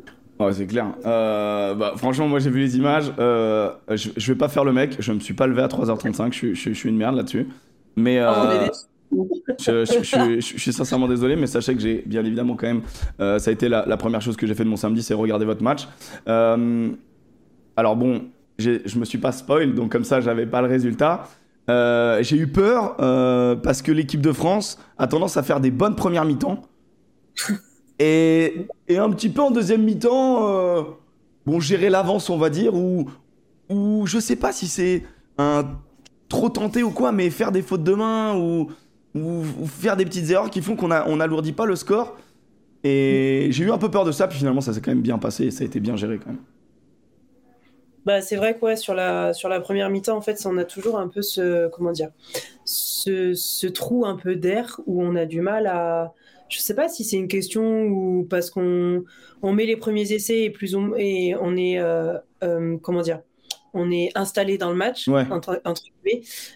C'est 0.52 0.66
clair. 0.68 0.86
Bah, 1.02 1.94
franchement, 1.96 2.28
moi 2.28 2.38
j'ai 2.38 2.50
vu 2.50 2.60
les 2.60 2.76
images. 2.76 3.12
je, 3.18 4.08
je 4.16 4.32
vais 4.32 4.38
pas 4.38 4.48
faire 4.48 4.64
le 4.64 4.72
mec. 4.72 4.96
Je 4.98 5.12
me 5.12 5.20
suis 5.20 5.32
pas 5.32 5.46
levé 5.46 5.62
à 5.62 5.68
3h35. 5.68 6.32
Je, 6.32 6.54
je, 6.54 6.70
je 6.70 6.74
suis 6.74 6.88
une 6.88 6.96
merde 6.96 7.16
là-dessus. 7.16 7.48
Mais. 7.96 8.20
Oh, 8.22 8.70
je, 9.58 10.40
suis 10.40 10.72
sincèrement 10.72 11.08
désolé, 11.08 11.36
mais 11.36 11.46
sachez 11.46 11.74
que 11.74 11.80
j'ai 11.80 12.02
bien 12.06 12.24
évidemment 12.24 12.56
quand 12.56 12.66
même. 12.66 12.82
Euh, 13.20 13.38
ça 13.38 13.50
a 13.50 13.52
été 13.52 13.68
la, 13.68 13.96
première 13.96 14.20
chose 14.20 14.36
que 14.36 14.46
j'ai 14.46 14.54
fait 14.54 14.64
de 14.64 14.68
mon 14.68 14.76
samedi, 14.76 15.02
c'est 15.02 15.14
regarder 15.14 15.44
votre 15.44 15.62
match. 15.62 15.88
Euh, 16.28 16.90
alors 17.76 17.96
bon, 17.96 18.24
je 18.58 18.98
me 18.98 19.04
suis 19.04 19.18
pas 19.18 19.32
spoil, 19.32 19.74
donc 19.74 19.92
comme 19.92 20.04
ça, 20.04 20.20
j'avais 20.20 20.46
pas 20.46 20.62
le 20.62 20.68
résultat. 20.68 21.28
Euh, 21.70 22.22
j'ai 22.22 22.36
eu 22.36 22.46
peur 22.46 22.96
parce 23.62 23.82
que 23.82 23.92
l'équipe 23.92 24.20
de 24.20 24.32
France 24.32 24.78
a 24.98 25.06
tendance 25.06 25.36
à 25.36 25.42
faire 25.42 25.60
des 25.60 25.70
bonnes 25.70 25.96
premières 25.96 26.24
mi-temps. 26.24 26.62
Et, 27.98 28.66
un 28.90 29.10
petit 29.10 29.28
peu 29.28 29.40
en 29.40 29.50
deuxième 29.50 29.82
mi-temps, 29.82 30.96
bon, 31.46 31.60
gérer 31.60 31.90
l'avance, 31.90 32.30
on 32.30 32.38
va 32.38 32.50
dire, 32.50 32.74
ou, 32.74 33.08
ou 33.68 34.06
je 34.06 34.18
sais 34.18 34.36
pas 34.36 34.52
si 34.52 34.66
c'est 34.66 35.04
un 35.38 35.64
trop 36.28 36.48
tenté 36.48 36.82
ou 36.82 36.90
quoi, 36.90 37.12
mais 37.12 37.30
faire 37.30 37.52
des 37.52 37.62
fautes 37.62 37.84
de 37.84 37.94
main 37.94 38.36
ou 38.36 38.68
ou, 39.14 39.44
faire 39.66 39.96
des 39.96 40.04
petites 40.04 40.30
erreurs 40.30 40.50
qui 40.50 40.60
font 40.60 40.76
qu'on 40.76 40.90
on 40.90 41.16
n'alourdit 41.16 41.52
pas 41.52 41.66
le 41.66 41.76
score. 41.76 42.16
Et 42.82 43.48
j'ai 43.50 43.64
eu 43.64 43.70
un 43.70 43.78
peu 43.78 43.90
peur 43.90 44.04
de 44.04 44.12
ça, 44.12 44.28
puis 44.28 44.38
finalement 44.38 44.60
ça 44.60 44.72
s'est 44.72 44.80
quand 44.80 44.90
même 44.90 45.00
bien 45.00 45.18
passé 45.18 45.46
et 45.46 45.50
ça 45.50 45.62
a 45.62 45.66
été 45.66 45.80
bien 45.80 45.96
géré 45.96 46.18
quand 46.18 46.30
même. 46.30 46.42
Bah, 48.04 48.20
c'est 48.20 48.36
vrai 48.36 48.58
que 48.58 48.76
sur, 48.76 48.94
la, 48.94 49.32
sur 49.32 49.48
la 49.48 49.60
première 49.60 49.88
mi-temps, 49.88 50.16
en 50.16 50.20
fait, 50.20 50.38
on 50.44 50.58
a 50.58 50.64
toujours 50.64 50.98
un 50.98 51.08
peu 51.08 51.22
ce, 51.22 51.68
comment 51.68 51.92
dire, 51.92 52.10
ce, 52.66 53.32
ce 53.32 53.66
trou 53.66 54.04
un 54.04 54.16
peu 54.16 54.36
d'air 54.36 54.80
où 54.86 55.02
on 55.02 55.16
a 55.16 55.24
du 55.24 55.40
mal 55.40 55.66
à. 55.66 56.12
Je 56.50 56.58
sais 56.58 56.74
pas 56.74 56.88
si 56.88 57.04
c'est 57.04 57.16
une 57.16 57.28
question 57.28 57.86
ou 57.86 58.26
parce 58.28 58.50
qu'on 58.50 59.04
on 59.42 59.52
met 59.52 59.64
les 59.64 59.76
premiers 59.76 60.12
essais 60.12 60.42
et, 60.42 60.50
plus 60.50 60.74
on, 60.74 60.94
et 60.96 61.34
on 61.40 61.56
est. 61.56 61.78
Euh, 61.78 62.18
euh, 62.42 62.76
comment 62.82 63.00
dire 63.00 63.20
on 63.74 63.90
est 63.90 64.10
installé 64.14 64.58
dans 64.58 64.70
le 64.70 64.76
match, 64.76 65.08
entre, 65.08 65.60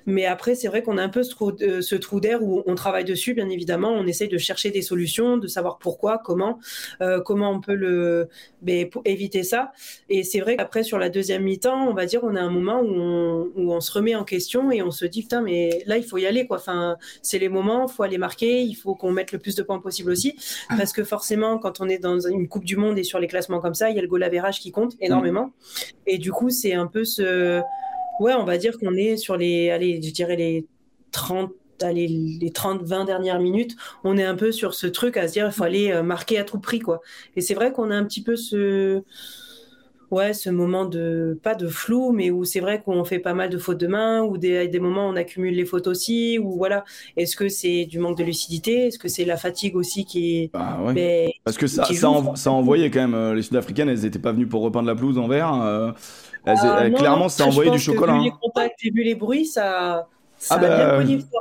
Mais 0.07 0.27
après, 0.27 0.55
c'est 0.55 0.69
vrai 0.69 0.83
qu'on 0.83 0.99
a 0.99 1.03
un 1.03 1.09
peu 1.09 1.23
ce 1.23 1.31
trou, 1.31 1.53
ce 1.59 1.95
trou 1.95 2.21
d'air 2.21 2.43
où 2.43 2.63
on 2.67 2.75
travaille 2.75 3.05
dessus, 3.05 3.35
bien 3.35 3.49
évidemment. 3.49 3.91
On 3.91 4.07
essaye 4.07 4.29
de 4.29 4.39
chercher 4.39 4.71
des 4.71 4.83
solutions, 4.83 5.37
de 5.37 5.47
savoir 5.47 5.79
pourquoi, 5.79 6.19
comment, 6.19 6.59
euh, 7.01 7.21
comment 7.21 7.51
on 7.51 7.61
peut 7.61 7.75
le, 7.75 8.29
ben, 8.63 8.89
pour 8.89 9.03
éviter 9.05 9.43
ça. 9.43 9.73
Et 10.09 10.23
c'est 10.23 10.41
vrai 10.41 10.57
qu'après, 10.57 10.83
sur 10.83 10.99
la 10.99 11.09
deuxième 11.09 11.43
mi-temps, 11.43 11.89
on 11.89 11.95
va 11.95 12.07
dire, 12.07 12.21
on 12.23 12.35
a 12.35 12.41
un 12.41 12.51
moment 12.51 12.81
où 12.81 12.89
on, 12.89 13.51
où 13.57 13.73
on, 13.73 13.81
se 13.81 13.93
remet 13.93 14.15
en 14.15 14.25
question 14.25 14.71
et 14.71 14.83
on 14.83 14.91
se 14.91 15.05
dit, 15.05 15.23
putain, 15.23 15.43
mais 15.43 15.83
là, 15.87 15.97
il 15.97 16.05
faut 16.05 16.19
y 16.19 16.27
aller, 16.27 16.47
quoi. 16.47 16.59
Enfin, 16.59 16.97
c'est 17.23 17.39
les 17.39 17.49
moments, 17.49 17.87
il 17.89 17.93
faut 17.93 18.03
aller 18.03 18.19
marquer, 18.19 18.63
il 18.63 18.75
faut 18.75 18.95
qu'on 18.95 19.13
mette 19.13 19.33
le 19.33 19.39
plus 19.39 19.55
de 19.55 19.63
points 19.63 19.79
possible 19.79 20.11
aussi. 20.11 20.37
Parce 20.69 20.93
que 20.93 21.05
forcément, 21.05 21.59
quand 21.59 21.81
on 21.81 21.89
est 21.89 21.99
dans 21.99 22.21
une 22.21 22.49
Coupe 22.49 22.65
du 22.65 22.77
Monde 22.77 22.99
et 22.99 23.05
sur 23.05 23.19
les 23.19 23.27
classements 23.27 23.61
comme 23.61 23.75
ça, 23.75 23.91
il 23.91 23.97
y 23.97 23.99
a 23.99 24.03
le 24.03 24.09
goal 24.09 24.23
average 24.23 24.61
qui 24.61 24.73
compte 24.73 24.95
énormément. 25.01 25.53
Et 26.07 26.19
du 26.19 26.33
coup, 26.33 26.51
c'est 26.51 26.75
un 26.75 26.87
peu 26.87 27.05
Ouais, 28.21 28.35
on 28.35 28.45
va 28.45 28.59
dire 28.59 28.79
qu'on 28.79 28.95
est 28.95 29.17
sur 29.17 29.37
les, 29.37 29.71
allez, 29.71 30.03
je 30.03 30.11
dirais 30.11 30.37
les 30.37 30.67
30 31.13 31.53
allez, 31.83 32.09
les 32.09 32.51
30, 32.51 32.83
20 32.83 33.05
dernières 33.05 33.41
minutes, 33.41 33.77
on 34.05 34.17
est 34.17 34.25
un 34.25 34.35
peu 34.35 34.53
sur 34.53 34.75
ce 34.75 34.87
truc 34.87 35.17
à 35.17 35.29
se 35.29 35.35
dire, 35.35 35.47
il 35.47 35.53
faut 35.53 35.65
aller 35.65 35.93
euh, 35.93 36.03
marquer 36.03 36.39
à 36.39 36.45
tout 36.45 36.59
prix, 36.59 36.81
quoi. 36.81 37.01
Et 37.37 37.41
c'est 37.41 37.55
vrai 37.55 37.73
qu'on 37.73 37.91
a 37.91 37.95
un 37.95 38.05
petit 38.05 38.23
peu 38.23 38.37
ce, 38.37 39.03
ouais, 40.11 40.33
ce 40.33 40.51
moment 40.51 40.85
de, 40.85 41.39
pas 41.43 41.55
de 41.55 41.69
flou, 41.69 42.13
mais 42.13 42.31
où 42.31 42.45
c'est 42.45 42.61
vrai 42.61 42.83
qu'on 42.83 43.05
fait 43.05 43.19
pas 43.19 43.35
mal 43.35 43.51
de 43.51 43.59
fautes 43.59 43.79
de 43.79 43.87
main, 43.87 44.23
ou 44.23 44.39
des, 44.39 44.69
des 44.69 44.81
moments 44.81 45.09
où 45.09 45.13
on 45.13 45.17
accumule 45.17 45.55
les 45.55 45.65
fautes 45.65 45.87
aussi, 45.87 46.39
ou 46.39 46.57
voilà. 46.57 46.85
Est-ce 47.17 47.37
que 47.37 47.49
c'est 47.49 47.87
du 47.87 47.99
manque 47.99 48.19
de 48.19 48.25
lucidité? 48.25 48.87
Est-ce 48.87 48.99
que 48.99 49.09
c'est 49.09 49.25
la 49.25 49.37
fatigue 49.37 49.77
aussi 49.77 50.05
qui 50.05 50.37
est. 50.37 50.51
Bah, 50.53 50.79
ben, 50.95 51.31
Parce 51.45 51.57
que 51.57 51.67
ça, 51.67 51.85
ça, 51.85 52.35
ça, 52.35 52.51
envoyait 52.51 52.91
quand 52.91 53.01
même. 53.01 53.15
Euh, 53.15 53.35
les 53.35 53.43
Sud-Africaines, 53.43 53.89
elles 53.89 54.01
n'étaient 54.01 54.19
pas 54.19 54.33
venues 54.33 54.49
pour 54.49 54.63
repeindre 54.63 54.89
la 54.89 54.95
pelouse 54.95 55.19
en 55.19 55.29
vert. 55.29 55.53
Euh, 55.55 55.93
euh, 56.49 56.91
clairement, 56.91 57.29
ça 57.29 57.45
a 57.45 57.47
envoyé 57.49 57.71
du 57.71 57.79
chocolat. 57.79 58.15
Vu 58.15 58.21
les 58.25 58.31
hein. 58.31 58.39
contacts 58.41 58.85
et 58.85 58.91
vu 58.91 59.03
les 59.03 59.15
bruits, 59.15 59.47
ça, 59.47 60.07
ça 60.39 60.57
ah 60.61 60.65
a 60.65 61.01
bien 61.03 61.19
bah, 61.19 61.39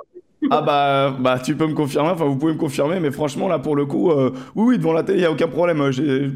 Ah 0.51 0.61
bah, 0.61 1.15
bah 1.19 1.39
tu 1.43 1.55
peux 1.55 1.67
me 1.67 1.73
confirmer, 1.73 2.09
enfin 2.09 2.25
vous 2.25 2.35
pouvez 2.37 2.53
me 2.53 2.57
confirmer, 2.59 2.99
mais 2.99 3.11
franchement 3.11 3.47
là 3.47 3.59
pour 3.59 3.75
le 3.75 3.85
coup, 3.85 4.11
euh, 4.11 4.31
oui 4.55 4.65
oui 4.69 4.77
devant 4.77 4.93
la 4.93 5.03
télé 5.03 5.19
il 5.19 5.21
y 5.23 5.25
a 5.25 5.31
aucun 5.31 5.47
problème. 5.47 5.81
euh, 5.81 6.29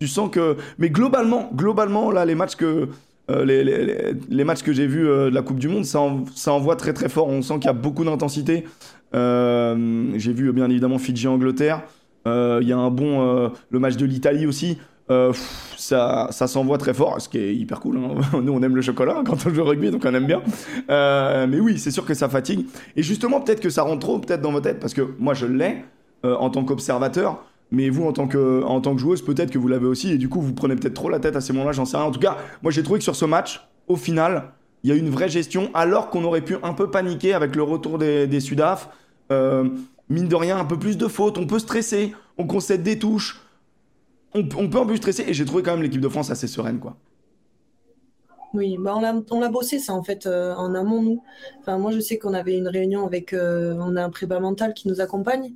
Tu 0.00 0.08
sens 0.08 0.28
que, 0.30 0.56
mais 0.78 0.90
globalement, 0.90 1.50
globalement 1.54 2.10
là 2.10 2.24
les 2.24 2.34
matchs 2.34 2.56
que 2.56 2.88
euh, 3.30 3.44
les, 3.44 3.64
les- 3.64 3.84
les- 3.86 4.12
les 4.28 4.44
matchs 4.44 4.62
que 4.62 4.72
j'ai 4.72 4.86
vus 4.86 5.08
euh, 5.08 5.30
de 5.30 5.34
la 5.34 5.40
Coupe 5.42 5.58
du 5.58 5.68
Monde, 5.68 5.84
ça, 5.86 6.00
en- 6.00 6.24
ça 6.34 6.52
envoie 6.52 6.76
très 6.76 6.92
très 6.92 7.08
fort. 7.08 7.28
On 7.28 7.40
sent 7.42 7.54
qu'il 7.54 7.66
y 7.66 7.68
a 7.68 7.72
beaucoup 7.72 8.04
d'intensité. 8.04 8.64
Euh, 9.14 10.08
j'ai 10.16 10.32
vu 10.32 10.52
bien 10.52 10.68
évidemment 10.68 10.98
Fidji-Angleterre. 10.98 11.82
Euh, 12.26 12.58
Il 12.62 12.68
y 12.68 12.72
a 12.72 12.76
un 12.76 12.90
bon 12.90 13.22
euh, 13.22 13.48
le 13.70 13.78
match 13.78 13.96
de 13.96 14.04
l'Italie 14.06 14.46
aussi. 14.46 14.78
Euh, 15.10 15.32
ça, 15.76 16.28
ça 16.30 16.46
s'envoie 16.46 16.78
très 16.78 16.94
fort, 16.94 17.20
ce 17.20 17.28
qui 17.28 17.38
est 17.38 17.54
hyper 17.54 17.80
cool. 17.80 17.98
hein. 17.98 18.14
Nous, 18.42 18.52
on 18.52 18.62
aime 18.62 18.74
le 18.74 18.82
chocolat 18.82 19.22
quand 19.24 19.46
on 19.46 19.52
joue 19.52 19.60
au 19.60 19.64
rugby, 19.64 19.90
donc 19.90 20.02
on 20.06 20.14
aime 20.14 20.26
bien. 20.26 20.42
Euh, 20.90 21.46
mais 21.46 21.60
oui, 21.60 21.78
c'est 21.78 21.90
sûr 21.90 22.06
que 22.06 22.14
ça 22.14 22.28
fatigue. 22.28 22.66
Et 22.96 23.02
justement, 23.02 23.40
peut-être 23.40 23.60
que 23.60 23.70
ça 23.70 23.82
rentre 23.82 24.00
trop 24.00 24.18
peut-être 24.18 24.40
dans 24.40 24.52
votre 24.52 24.64
tête, 24.64 24.80
parce 24.80 24.94
que 24.94 25.14
moi, 25.18 25.34
je 25.34 25.46
l'ai 25.46 25.84
euh, 26.24 26.36
en 26.36 26.50
tant 26.50 26.64
qu'observateur. 26.64 27.44
Mais 27.70 27.90
vous, 27.90 28.06
en 28.06 28.12
tant 28.12 28.28
que, 28.28 28.62
en 28.62 28.80
tant 28.80 28.94
que 28.94 29.00
joueuse, 29.00 29.22
peut-être 29.22 29.50
que 29.50 29.58
vous 29.58 29.68
l'avez 29.68 29.86
aussi, 29.86 30.12
et 30.12 30.18
du 30.18 30.28
coup, 30.28 30.40
vous 30.40 30.52
prenez 30.52 30.76
peut-être 30.76 30.94
trop 30.94 31.08
la 31.08 31.18
tête 31.18 31.34
à 31.34 31.40
ces 31.40 31.52
moments-là, 31.52 31.72
j'en 31.72 31.84
sais 31.86 31.96
rien. 31.96 32.06
En 32.06 32.12
tout 32.12 32.20
cas, 32.20 32.36
moi, 32.62 32.70
j'ai 32.70 32.82
trouvé 32.82 32.98
que 32.98 33.04
sur 33.04 33.16
ce 33.16 33.24
match, 33.24 33.66
au 33.88 33.96
final, 33.96 34.52
il 34.84 34.90
y 34.90 34.92
a 34.92 34.96
une 34.96 35.10
vraie 35.10 35.28
gestion, 35.28 35.70
alors 35.74 36.08
qu'on 36.10 36.24
aurait 36.24 36.42
pu 36.42 36.56
un 36.62 36.72
peu 36.72 36.90
paniquer 36.90 37.34
avec 37.34 37.56
le 37.56 37.62
retour 37.62 37.98
des, 37.98 38.26
des 38.26 38.40
Sudaf. 38.40 38.90
Mine 40.10 40.28
de 40.28 40.34
rien, 40.36 40.58
un 40.58 40.66
peu 40.66 40.78
plus 40.78 40.98
de 40.98 41.08
fautes, 41.08 41.38
on 41.38 41.46
peut 41.46 41.58
stresser, 41.58 42.12
on 42.36 42.46
concède 42.46 42.82
des 42.82 42.98
touches, 42.98 43.40
on, 44.34 44.68
peut 44.68 44.78
un 44.78 44.86
peu 44.86 44.96
stresser, 44.96 45.24
et 45.28 45.34
j'ai 45.34 45.44
trouvé 45.44 45.62
quand 45.62 45.72
même 45.72 45.82
l'équipe 45.82 46.00
de 46.00 46.08
France 46.08 46.30
assez 46.30 46.48
sereine, 46.48 46.80
quoi. 46.80 46.96
Oui, 48.54 48.76
bah 48.78 48.94
on 48.96 49.40
l'a 49.40 49.48
bossé 49.48 49.80
ça 49.80 49.94
en 49.94 50.04
fait 50.04 50.26
euh, 50.26 50.54
en 50.54 50.76
amont 50.76 51.02
nous. 51.02 51.24
Enfin 51.60 51.76
moi 51.76 51.90
je 51.90 51.98
sais 51.98 52.18
qu'on 52.18 52.34
avait 52.34 52.56
une 52.56 52.68
réunion 52.68 53.04
avec 53.04 53.32
euh, 53.32 53.74
on 53.80 53.96
a 53.96 54.04
un 54.04 54.10
prépa 54.10 54.38
mental 54.38 54.74
qui 54.74 54.86
nous 54.86 55.00
accompagne 55.00 55.54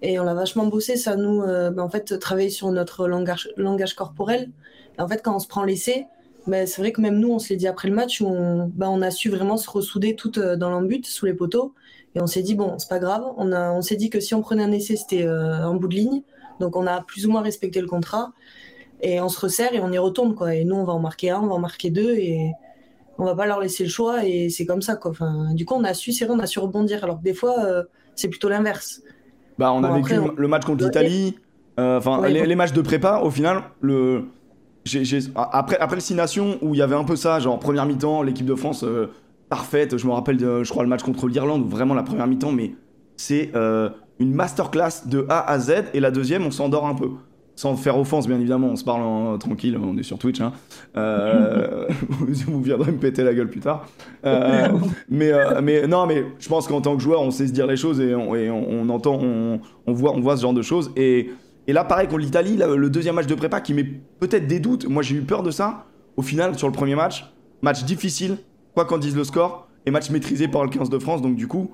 et 0.00 0.20
on 0.20 0.24
l'a 0.24 0.32
vachement 0.34 0.66
bossé 0.66 0.96
ça 0.96 1.16
nous 1.16 1.42
euh, 1.42 1.70
bah, 1.72 1.82
en 1.82 1.88
fait 1.88 2.20
travailler 2.20 2.50
sur 2.50 2.70
notre 2.70 3.08
langage 3.08 3.48
langage 3.56 3.94
corporel. 3.94 4.52
En 4.96 5.08
fait 5.08 5.22
quand 5.24 5.34
on 5.34 5.40
se 5.40 5.48
prend 5.48 5.64
l'essai, 5.64 6.06
bah, 6.46 6.66
c'est 6.66 6.80
vrai 6.80 6.92
que 6.92 7.00
même 7.00 7.18
nous 7.18 7.32
on 7.32 7.40
se 7.40 7.48
l'est 7.48 7.56
dit 7.56 7.66
après 7.66 7.88
le 7.88 7.94
match 7.96 8.20
où 8.20 8.26
on 8.28 8.70
bah, 8.72 8.90
on 8.90 9.02
a 9.02 9.10
su 9.10 9.28
vraiment 9.28 9.56
se 9.56 9.68
ressouder 9.68 10.14
toutes 10.14 10.38
dans 10.38 10.70
l'embut 10.70 11.04
sous 11.04 11.26
les 11.26 11.34
poteaux 11.34 11.74
et 12.14 12.20
on 12.20 12.28
s'est 12.28 12.42
dit 12.42 12.54
bon 12.54 12.78
c'est 12.78 12.88
pas 12.88 13.00
grave 13.00 13.24
on 13.38 13.52
on 13.52 13.82
s'est 13.82 13.96
dit 13.96 14.08
que 14.08 14.20
si 14.20 14.34
on 14.36 14.40
prenait 14.40 14.62
un 14.62 14.70
essai 14.70 14.94
c'était 14.94 15.28
en 15.28 15.74
bout 15.74 15.88
de 15.88 15.96
ligne 15.96 16.22
donc 16.60 16.76
on 16.76 16.86
a 16.86 17.02
plus 17.02 17.26
ou 17.26 17.30
moins 17.30 17.42
respecté 17.42 17.80
le 17.80 17.86
contrat. 17.86 18.32
Et 19.02 19.20
on 19.20 19.28
se 19.28 19.38
resserre 19.38 19.74
et 19.74 19.80
on 19.80 19.92
y 19.92 19.98
retourne, 19.98 20.34
quoi. 20.34 20.54
Et 20.54 20.64
nous, 20.64 20.74
on 20.76 20.84
va 20.84 20.94
en 20.94 21.00
marquer 21.00 21.30
un, 21.30 21.40
on 21.40 21.48
va 21.48 21.54
en 21.54 21.58
marquer 21.58 21.90
deux, 21.90 22.14
et 22.14 22.52
on 23.18 23.26
va 23.26 23.34
pas 23.34 23.46
leur 23.46 23.60
laisser 23.60 23.84
le 23.84 23.90
choix, 23.90 24.24
et 24.24 24.48
c'est 24.48 24.64
comme 24.64 24.80
ça, 24.80 24.96
quoi. 24.96 25.10
Enfin, 25.10 25.52
du 25.52 25.66
coup, 25.66 25.74
on 25.74 25.84
a 25.84 25.92
su, 25.92 26.12
vrai, 26.12 26.34
on 26.34 26.38
a 26.38 26.46
su 26.46 26.58
rebondir, 26.58 27.04
alors 27.04 27.18
que 27.18 27.22
des 27.22 27.34
fois, 27.34 27.62
euh, 27.64 27.82
c'est 28.14 28.28
plutôt 28.28 28.48
l'inverse. 28.48 29.02
Bah, 29.58 29.70
on 29.72 29.84
a 29.84 29.92
vécu 29.94 30.14
après, 30.14 30.30
on- 30.30 30.34
le 30.34 30.48
match 30.48 30.64
contre 30.64 30.84
l'Italie, 30.84 31.36
euh, 31.78 31.98
enfin 31.98 32.26
les, 32.26 32.40
bon. 32.40 32.46
les 32.46 32.56
matchs 32.56 32.72
de 32.72 32.80
prépa, 32.80 33.20
au 33.22 33.30
final, 33.30 33.64
le... 33.80 34.24
après, 35.34 35.78
après 35.78 35.96
le 35.96 36.00
Six 36.00 36.14
Nations, 36.14 36.58
où 36.62 36.74
il 36.74 36.78
y 36.78 36.82
avait 36.82 36.94
un 36.94 37.04
peu 37.04 37.16
ça, 37.16 37.38
genre 37.38 37.58
première 37.58 37.84
mi-temps, 37.84 38.22
l'équipe 38.22 38.46
de 38.46 38.54
France 38.54 38.82
euh, 38.82 39.10
parfaite, 39.50 39.98
je 39.98 40.06
me 40.06 40.12
rappelle, 40.12 40.38
de, 40.38 40.64
je 40.64 40.70
crois, 40.70 40.84
le 40.84 40.88
match 40.88 41.02
contre 41.02 41.28
l'Irlande, 41.28 41.62
où 41.62 41.68
vraiment 41.68 41.94
la 41.94 42.02
première 42.02 42.26
mi-temps, 42.26 42.52
mais 42.52 42.74
c'est 43.16 43.50
une 44.18 44.34
masterclass 44.34 45.06
de 45.06 45.26
A 45.28 45.50
à 45.50 45.58
Z, 45.58 45.84
et 45.94 46.00
la 46.00 46.10
deuxième, 46.10 46.44
on 46.46 46.50
s'endort 46.50 46.86
un 46.86 46.94
peu. 46.94 47.10
Sans 47.54 47.74
faire 47.74 47.98
offense, 47.98 48.26
bien 48.26 48.36
évidemment, 48.38 48.68
on 48.68 48.76
se 48.76 48.84
parle 48.84 49.00
en- 49.00 49.38
tranquille, 49.38 49.78
on 49.82 49.96
est 49.96 50.02
sur 50.02 50.18
Twitch. 50.18 50.42
Hein. 50.42 50.52
Euh, 50.98 51.88
vous 52.46 52.60
viendrez 52.60 52.92
me 52.92 52.98
péter 52.98 53.24
la 53.24 53.32
gueule 53.32 53.48
plus 53.48 53.60
tard. 53.60 53.86
Euh, 54.26 54.68
mais, 55.08 55.32
euh, 55.32 55.62
mais 55.62 55.86
non, 55.86 56.06
mais 56.06 56.26
je 56.38 56.48
pense 56.48 56.68
qu'en 56.68 56.82
tant 56.82 56.96
que 56.96 57.02
joueur, 57.02 57.22
on 57.22 57.30
sait 57.30 57.46
se 57.46 57.52
dire 57.52 57.66
les 57.66 57.78
choses 57.78 57.98
et 57.98 58.14
on, 58.14 58.88
entend, 58.90 59.18
on, 59.22 59.92
voit, 59.92 60.12
on 60.12 60.20
voit 60.20 60.36
ce 60.36 60.42
genre 60.42 60.52
de 60.52 60.60
choses. 60.60 60.92
Et, 60.96 61.30
là, 61.66 61.84
pareil, 61.84 62.08
contre 62.08 62.18
l'Italie, 62.20 62.58
le 62.58 62.90
deuxième 62.90 63.14
match 63.14 63.26
de 63.26 63.34
prépa 63.34 63.62
qui 63.62 63.72
met 63.72 63.84
peut-être 64.20 64.46
des 64.46 64.60
doutes. 64.60 64.86
Moi, 64.86 65.02
j'ai 65.02 65.16
eu 65.16 65.22
peur 65.22 65.42
de 65.42 65.50
ça. 65.50 65.86
Au 66.18 66.22
final, 66.22 66.58
sur 66.58 66.66
le 66.66 66.74
premier 66.74 66.94
match, 66.94 67.24
match 67.62 67.84
difficile, 67.84 68.36
quoi 68.74 68.84
qu'en 68.84 68.98
dise 68.98 69.16
le 69.16 69.24
score, 69.24 69.66
et 69.86 69.90
match 69.90 70.10
maîtrisé 70.10 70.46
par 70.48 70.62
le 70.62 70.68
15 70.68 70.90
de 70.90 70.98
France. 70.98 71.22
Donc, 71.22 71.36
du 71.36 71.46
coup, 71.46 71.70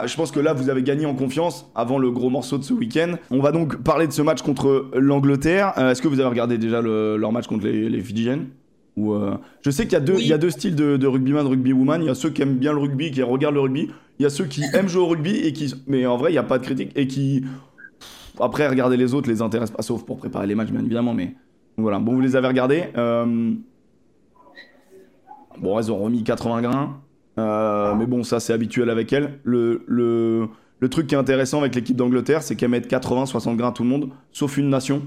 ah, 0.00 0.06
je 0.06 0.16
pense 0.16 0.30
que 0.30 0.40
là, 0.40 0.52
vous 0.52 0.70
avez 0.70 0.82
gagné 0.82 1.06
en 1.06 1.14
confiance 1.14 1.70
avant 1.74 1.98
le 1.98 2.10
gros 2.10 2.30
morceau 2.30 2.58
de 2.58 2.62
ce 2.64 2.72
week-end. 2.72 3.14
On 3.30 3.40
va 3.40 3.52
donc 3.52 3.82
parler 3.82 4.06
de 4.06 4.12
ce 4.12 4.22
match 4.22 4.42
contre 4.42 4.90
l'Angleterre. 4.94 5.72
Euh, 5.78 5.90
Est-ce 5.90 6.00
que 6.02 6.08
vous 6.08 6.20
avez 6.20 6.28
regardé 6.28 6.58
déjà 6.58 6.80
le- 6.80 7.16
leur 7.16 7.32
match 7.32 7.46
contre 7.46 7.64
les, 7.66 7.88
les 7.88 8.00
Fidjiennes 8.00 8.48
Ou, 8.96 9.12
euh, 9.14 9.34
Je 9.62 9.70
sais 9.70 9.84
qu'il 9.84 9.92
y, 9.94 9.96
a 9.96 10.00
deux- 10.00 10.14
Oui. 10.14 10.22
il 10.22 10.28
y 10.28 10.32
a 10.32 10.38
deux 10.38 10.50
styles 10.50 10.74
de, 10.76 10.96
de 10.96 11.06
rugbyman, 11.06 11.46
rugbywoman. 11.46 12.02
Il 12.02 12.06
y 12.06 12.10
a 12.10 12.14
ceux 12.14 12.30
qui 12.30 12.42
aiment 12.42 12.56
bien 12.58 12.72
le 12.72 12.78
rugby, 12.78 13.10
qui 13.10 13.22
regardent 13.22 13.54
le 13.54 13.60
rugby. 13.62 13.88
Il 14.18 14.22
y 14.22 14.26
a 14.26 14.30
ceux 14.30 14.44
qui 14.44 14.62
aiment 14.74 14.88
jouer 14.88 15.02
au 15.02 15.06
rugby 15.08 15.36
et 15.36 15.52
qui. 15.52 15.74
Mais 15.86 16.06
en 16.06 16.16
vrai, 16.16 16.30
il 16.30 16.34
n'y 16.34 16.38
a 16.38 16.42
pas 16.42 16.58
de 16.58 16.64
critique. 16.64 16.92
Et 16.96 17.06
qui. 17.06 17.44
Après, 18.40 18.66
regarder 18.68 18.96
les 18.96 19.14
autres 19.14 19.28
les 19.28 19.42
intéresse 19.42 19.70
pas, 19.70 19.82
sauf 19.82 20.04
pour 20.04 20.16
préparer 20.18 20.46
les 20.46 20.54
matchs, 20.54 20.70
bien 20.70 20.80
évidemment. 20.80 21.14
Mais 21.14 21.34
voilà. 21.76 21.98
Bon, 21.98 22.12
vous 22.14 22.20
les 22.20 22.36
avez 22.36 22.48
regardés. 22.48 22.84
Euh, 22.96 23.52
Bon, 25.60 25.78
elles 25.78 25.92
ont 25.92 25.98
remis 25.98 26.24
80 26.24 26.62
grains. 26.62 27.01
Euh, 27.38 27.94
mais 27.94 28.06
bon, 28.06 28.22
ça, 28.22 28.40
c'est 28.40 28.52
habituel 28.52 28.90
avec 28.90 29.12
elles. 29.12 29.38
Le, 29.44 29.82
le, 29.86 30.48
le 30.80 30.88
truc 30.88 31.06
qui 31.06 31.14
est 31.14 31.18
intéressant 31.18 31.60
avec 31.60 31.74
l'équipe 31.74 31.96
d'Angleterre, 31.96 32.42
c'est 32.42 32.56
qu'elles 32.56 32.70
mettent 32.70 32.88
80, 32.88 33.26
60 33.26 33.56
grains 33.56 33.68
à 33.68 33.72
tout 33.72 33.84
le 33.84 33.88
monde, 33.88 34.10
sauf 34.32 34.56
une 34.56 34.68
nation. 34.68 35.02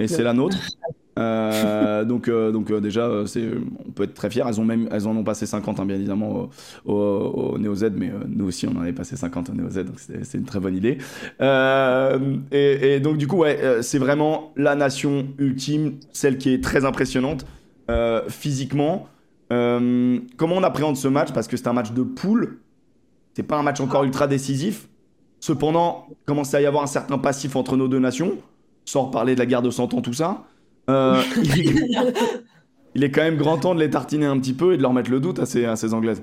Et 0.00 0.06
c'est 0.06 0.22
la 0.22 0.32
nôtre. 0.32 0.56
Euh, 1.18 2.04
donc, 2.04 2.28
euh, 2.28 2.52
donc 2.52 2.70
euh, 2.70 2.80
déjà, 2.80 3.10
on 3.10 3.90
peut 3.90 4.04
être 4.04 4.14
très 4.14 4.30
fiers. 4.30 4.44
Elles, 4.46 4.60
ont 4.60 4.64
même, 4.64 4.88
elles 4.92 5.06
en 5.08 5.16
ont 5.16 5.24
passé 5.24 5.46
50, 5.46 5.80
hein, 5.80 5.86
bien 5.86 5.96
évidemment, 5.96 6.48
au, 6.84 6.92
au, 6.92 7.52
au 7.54 7.58
Neo 7.58 7.74
Z, 7.74 7.90
mais 7.96 8.12
nous 8.28 8.46
aussi, 8.46 8.66
on 8.66 8.76
en 8.76 8.82
avait 8.82 8.92
passé 8.92 9.16
50 9.16 9.50
au 9.50 9.54
Neo 9.54 9.68
Z, 9.68 9.84
donc 9.84 9.96
c'est, 9.98 10.38
une 10.38 10.44
très 10.44 10.60
bonne 10.60 10.76
idée. 10.76 10.98
Et, 11.40 12.94
et 12.94 13.00
donc, 13.00 13.18
du 13.18 13.26
coup, 13.26 13.38
ouais, 13.38 13.78
c'est 13.82 13.98
vraiment 13.98 14.52
la 14.56 14.74
nation 14.76 15.26
ultime, 15.38 15.94
celle 16.12 16.38
qui 16.38 16.54
est 16.54 16.62
très 16.62 16.84
impressionnante 16.84 17.46
physiquement. 18.28 19.08
Euh, 19.52 20.20
comment 20.36 20.56
on 20.56 20.62
appréhende 20.62 20.96
ce 20.96 21.08
match? 21.08 21.32
Parce 21.32 21.48
que 21.48 21.56
c'est 21.56 21.68
un 21.68 21.72
match 21.72 21.92
de 21.92 22.02
poule. 22.02 22.60
C'est 23.34 23.42
pas 23.42 23.58
un 23.58 23.62
match 23.62 23.80
encore 23.80 24.04
ultra 24.04 24.26
décisif. 24.26 24.88
Cependant, 25.40 26.06
commence 26.26 26.52
à 26.54 26.60
y 26.60 26.66
avoir 26.66 26.82
un 26.82 26.88
certain 26.88 27.18
passif 27.18 27.56
entre 27.56 27.76
nos 27.76 27.88
deux 27.88 28.00
nations? 28.00 28.38
Sans 28.84 29.06
reparler 29.06 29.34
de 29.34 29.40
la 29.40 29.46
guerre 29.46 29.62
de 29.62 29.70
100 29.70 29.94
ans, 29.94 30.02
tout 30.02 30.12
ça. 30.12 30.44
Euh, 30.90 31.22
il, 31.36 31.86
il 32.94 33.04
est 33.04 33.10
quand 33.10 33.22
même 33.22 33.36
grand 33.36 33.58
temps 33.58 33.74
de 33.74 33.80
les 33.80 33.90
tartiner 33.90 34.26
un 34.26 34.38
petit 34.38 34.54
peu 34.54 34.74
et 34.74 34.76
de 34.76 34.82
leur 34.82 34.92
mettre 34.92 35.10
le 35.10 35.20
doute 35.20 35.38
à 35.38 35.46
ces, 35.46 35.64
à 35.64 35.76
ces 35.76 35.94
Anglaises. 35.94 36.22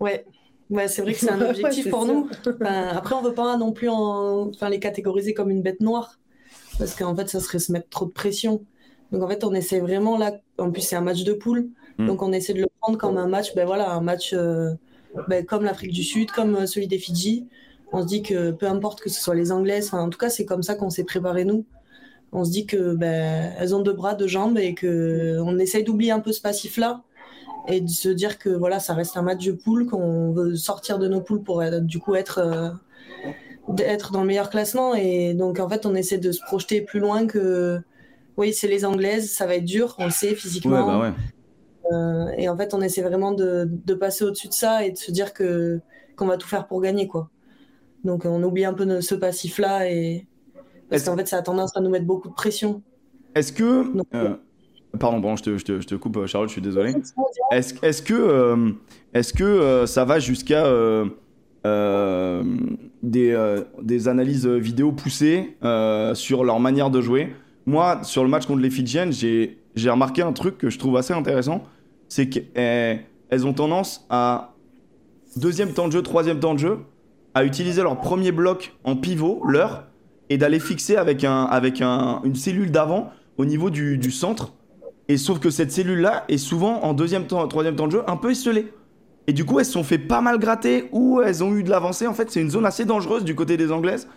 Ouais. 0.00 0.24
Ouais, 0.70 0.88
c'est 0.88 1.02
vrai 1.02 1.14
que 1.14 1.20
c'est 1.20 1.30
un 1.30 1.40
objectif 1.50 1.88
pour 1.88 2.06
nous. 2.06 2.28
Enfin, 2.60 2.88
après, 2.88 3.14
on 3.14 3.22
veut 3.22 3.34
pas 3.34 3.56
non 3.56 3.72
plus 3.72 3.88
en... 3.88 4.48
enfin, 4.50 4.68
les 4.68 4.80
catégoriser 4.80 5.34
comme 5.34 5.50
une 5.50 5.62
bête 5.62 5.80
noire, 5.80 6.20
parce 6.78 6.94
qu'en 6.94 7.16
fait, 7.16 7.28
ça 7.28 7.40
serait 7.40 7.58
se 7.58 7.72
mettre 7.72 7.88
trop 7.88 8.06
de 8.06 8.12
pression. 8.12 8.66
Donc 9.12 9.22
en 9.22 9.28
fait, 9.28 9.44
on 9.44 9.54
essaie 9.54 9.80
vraiment 9.80 10.18
là. 10.18 10.32
En 10.58 10.70
plus, 10.70 10.82
c'est 10.82 10.96
un 10.96 11.00
match 11.00 11.24
de 11.24 11.32
poule, 11.32 11.70
Mm. 11.98 12.06
donc 12.06 12.22
on 12.22 12.32
essaie 12.32 12.54
de 12.54 12.60
le 12.60 12.68
prendre 12.80 12.98
comme 12.98 13.16
un 13.16 13.26
match. 13.26 13.54
Ben 13.54 13.66
voilà, 13.66 13.90
un 13.92 14.00
match 14.00 14.32
euh, 14.32 14.72
ben, 15.28 15.44
comme 15.44 15.64
l'Afrique 15.64 15.92
du 15.92 16.04
Sud, 16.04 16.30
comme 16.30 16.54
euh, 16.54 16.66
celui 16.66 16.86
des 16.86 16.98
Fidji. 16.98 17.46
On 17.92 18.02
se 18.02 18.06
dit 18.06 18.22
que 18.22 18.50
peu 18.50 18.66
importe 18.66 19.00
que 19.00 19.10
ce 19.10 19.20
soit 19.20 19.34
les 19.34 19.50
Anglaises, 19.50 19.92
en 19.94 20.10
tout 20.10 20.18
cas, 20.18 20.30
c'est 20.30 20.44
comme 20.44 20.62
ça 20.62 20.74
qu'on 20.74 20.90
s'est 20.90 21.04
préparé 21.04 21.44
nous. 21.44 21.64
On 22.32 22.44
se 22.44 22.50
dit 22.50 22.66
que 22.66 22.94
ben, 22.94 23.52
elles 23.58 23.74
ont 23.74 23.80
deux 23.80 23.94
bras, 23.94 24.14
deux 24.14 24.26
jambes 24.26 24.58
et 24.58 24.74
que 24.74 25.38
on 25.40 25.58
essaye 25.58 25.84
d'oublier 25.84 26.10
un 26.12 26.20
peu 26.20 26.32
ce 26.32 26.42
passif-là 26.42 27.02
et 27.66 27.80
de 27.80 27.88
se 27.88 28.08
dire 28.10 28.38
que 28.38 28.50
voilà, 28.50 28.78
ça 28.78 28.94
reste 28.94 29.16
un 29.16 29.22
match 29.22 29.44
de 29.44 29.52
poule, 29.52 29.86
qu'on 29.86 30.32
veut 30.32 30.54
sortir 30.56 30.98
de 30.98 31.08
nos 31.08 31.20
poules 31.20 31.42
pour 31.42 31.62
euh, 31.62 31.80
du 31.80 31.98
coup 31.98 32.14
être, 32.14 32.38
euh, 32.38 32.70
d'être 33.68 34.12
dans 34.12 34.20
le 34.20 34.26
meilleur 34.26 34.50
classement. 34.50 34.94
Et 34.94 35.32
donc 35.34 35.58
en 35.58 35.68
fait, 35.68 35.86
on 35.86 35.94
essaie 35.94 36.18
de 36.18 36.30
se 36.32 36.42
projeter 36.42 36.82
plus 36.82 37.00
loin 37.00 37.26
que 37.26 37.80
oui, 38.38 38.54
c'est 38.54 38.68
les 38.68 38.84
Anglaises, 38.86 39.30
ça 39.32 39.44
va 39.46 39.56
être 39.56 39.64
dur, 39.66 39.94
on 39.98 40.06
le 40.06 40.10
sait 40.10 40.34
physiquement. 40.34 40.86
bah 40.86 41.00
ouais. 41.00 41.12
Euh, 41.92 42.26
et 42.36 42.48
en 42.48 42.56
fait, 42.56 42.72
on 42.74 42.80
essaie 42.80 43.02
vraiment 43.02 43.32
de, 43.32 43.66
de 43.68 43.94
passer 43.94 44.24
au-dessus 44.24 44.48
de 44.48 44.52
ça 44.52 44.84
et 44.84 44.90
de 44.92 44.96
se 44.98 45.10
dire 45.10 45.32
que 45.34 45.80
qu'on 46.16 46.26
va 46.26 46.36
tout 46.36 46.48
faire 46.48 46.66
pour 46.66 46.80
gagner 46.82 47.06
quoi. 47.08 47.30
Donc 48.04 48.24
on 48.24 48.42
oublie 48.42 48.64
un 48.64 48.74
peu 48.74 48.84
de- 48.86 49.00
ce 49.00 49.14
passif-là 49.14 49.90
et 49.90 50.26
parce 50.90 51.04
qu'en 51.04 51.16
fait, 51.16 51.26
ça 51.28 51.36
a 51.38 51.42
tendance 51.42 51.76
à 51.76 51.80
nous 51.80 51.90
mettre 51.90 52.06
beaucoup 52.06 52.28
de 52.28 52.34
pression. 52.34 52.82
Est-ce 53.34 53.52
que. 53.52 53.94
Donc, 53.94 54.06
euh, 54.14 54.36
pardon, 54.98 55.18
bon, 55.18 55.36
je 55.36 55.42
te, 55.42 55.58
je, 55.58 55.64
te, 55.64 55.80
je 55.80 55.86
te 55.86 55.94
coupe, 55.94 56.24
Charlotte, 56.26 56.48
je 56.48 56.54
suis 56.54 56.62
désolé. 56.62 56.94
Est-ce 57.52 57.74
est-ce 57.82 58.02
que, 58.02 58.14
euh, 58.14 58.70
est-ce 59.14 59.32
que 59.34 59.44
euh, 59.44 59.86
ça 59.86 60.04
va 60.04 60.18
jusqu'à 60.18 60.64
euh, 60.66 61.06
euh, 61.66 62.42
des, 63.02 63.32
euh, 63.32 63.64
des 63.82 64.08
analyses 64.08 64.46
vidéo 64.46 64.92
poussées 64.92 65.56
euh, 65.62 66.14
sur 66.14 66.44
leur 66.44 66.58
manière 66.60 66.90
de 66.90 67.00
jouer? 67.00 67.34
Moi, 67.68 67.98
sur 68.02 68.22
le 68.22 68.30
match 68.30 68.46
contre 68.46 68.62
les 68.62 68.70
Fidjiennes, 68.70 69.12
j'ai 69.12 69.90
remarqué 69.90 70.22
un 70.22 70.32
truc 70.32 70.56
que 70.56 70.70
je 70.70 70.78
trouve 70.78 70.96
assez 70.96 71.12
intéressant. 71.12 71.64
C'est 72.08 72.30
qu'elles 72.30 73.04
elles 73.28 73.46
ont 73.46 73.52
tendance 73.52 74.06
à, 74.08 74.54
deuxième 75.36 75.74
temps 75.74 75.86
de 75.86 75.92
jeu, 75.92 76.00
troisième 76.00 76.40
temps 76.40 76.54
de 76.54 76.60
jeu, 76.60 76.78
à 77.34 77.44
utiliser 77.44 77.82
leur 77.82 78.00
premier 78.00 78.32
bloc 78.32 78.74
en 78.84 78.96
pivot, 78.96 79.42
leur, 79.46 79.84
et 80.30 80.38
d'aller 80.38 80.60
fixer 80.60 80.96
avec, 80.96 81.24
un, 81.24 82.22
une 82.24 82.34
cellule 82.36 82.70
d'avant 82.70 83.12
au 83.36 83.44
niveau 83.44 83.68
du, 83.68 83.98
du 83.98 84.12
centre. 84.12 84.54
Et 85.08 85.18
sauf 85.18 85.38
que 85.38 85.50
cette 85.50 85.70
cellule-là 85.70 86.24
est 86.30 86.38
souvent 86.38 86.82
en 86.84 86.94
deuxième 86.94 87.26
temps, 87.26 87.46
troisième 87.48 87.76
temps 87.76 87.86
de 87.86 87.92
jeu 87.92 88.02
un 88.06 88.16
peu 88.16 88.30
esselée. 88.30 88.72
Et 89.26 89.34
du 89.34 89.44
coup, 89.44 89.58
elles 89.58 89.66
se 89.66 89.72
sont 89.72 89.84
fait 89.84 89.98
pas 89.98 90.22
mal 90.22 90.38
gratter 90.38 90.88
ou 90.92 91.20
elles 91.20 91.44
ont 91.44 91.54
eu 91.54 91.62
de 91.62 91.68
l'avancée. 91.68 92.06
En 92.06 92.14
fait, 92.14 92.30
c'est 92.30 92.40
une 92.40 92.50
zone 92.50 92.64
assez 92.64 92.86
dangereuse 92.86 93.24
du 93.24 93.34
côté 93.34 93.58
des 93.58 93.70
Anglaises. 93.70 94.08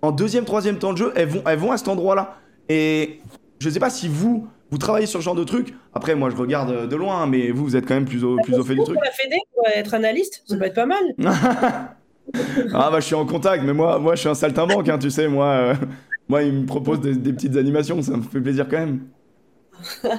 En 0.00 0.12
deuxième, 0.12 0.44
troisième 0.44 0.78
temps 0.78 0.92
de 0.92 0.98
jeu, 0.98 1.12
elles 1.16 1.28
vont, 1.28 1.42
elles 1.44 1.58
vont 1.58 1.72
à 1.72 1.76
cet 1.76 1.88
endroit-là. 1.88 2.36
Et 2.70 3.20
je 3.58 3.68
sais 3.68 3.80
pas 3.80 3.90
si 3.90 4.06
vous, 4.06 4.46
vous 4.70 4.78
travaillez 4.78 5.06
sur 5.08 5.18
ce 5.18 5.24
genre 5.24 5.34
de 5.34 5.42
truc. 5.42 5.74
Après, 5.92 6.14
moi, 6.14 6.30
je 6.30 6.36
regarde 6.36 6.88
de 6.88 6.96
loin, 6.96 7.26
mais 7.26 7.50
vous, 7.50 7.64
vous 7.64 7.76
êt 7.76 7.82
quand 7.82 7.94
même 7.94 8.04
plus 8.04 8.22
au, 8.22 8.36
plus 8.36 8.54
au 8.54 8.62
fait 8.62 8.76
du 8.76 8.84
truc. 8.84 8.94
Pour 8.94 9.02
la 9.02 9.10
Fédé, 9.10 9.36
être 9.74 9.92
analyste, 9.92 10.44
ça 10.46 10.56
peut 10.56 10.66
être 10.66 10.74
pas 10.74 10.86
mal. 10.86 11.02
ah 12.72 12.90
bah, 12.92 13.00
je 13.00 13.06
suis 13.06 13.16
en 13.16 13.26
contact, 13.26 13.64
mais 13.64 13.72
moi, 13.72 13.98
moi 13.98 14.14
je 14.14 14.20
suis 14.20 14.28
un 14.28 14.34
saltimbanque, 14.34 14.88
hein, 14.88 14.98
tu 14.98 15.10
sais. 15.10 15.26
Moi, 15.26 15.46
euh, 15.46 15.74
moi, 16.28 16.44
il 16.44 16.52
me 16.52 16.66
propose 16.66 17.00
des, 17.00 17.16
des 17.16 17.32
petites 17.32 17.56
animations, 17.56 18.00
ça 18.02 18.16
me 18.16 18.22
fait 18.22 18.40
plaisir 18.40 18.68
quand 18.68 18.78
même. 18.78 19.00
non, 20.04 20.10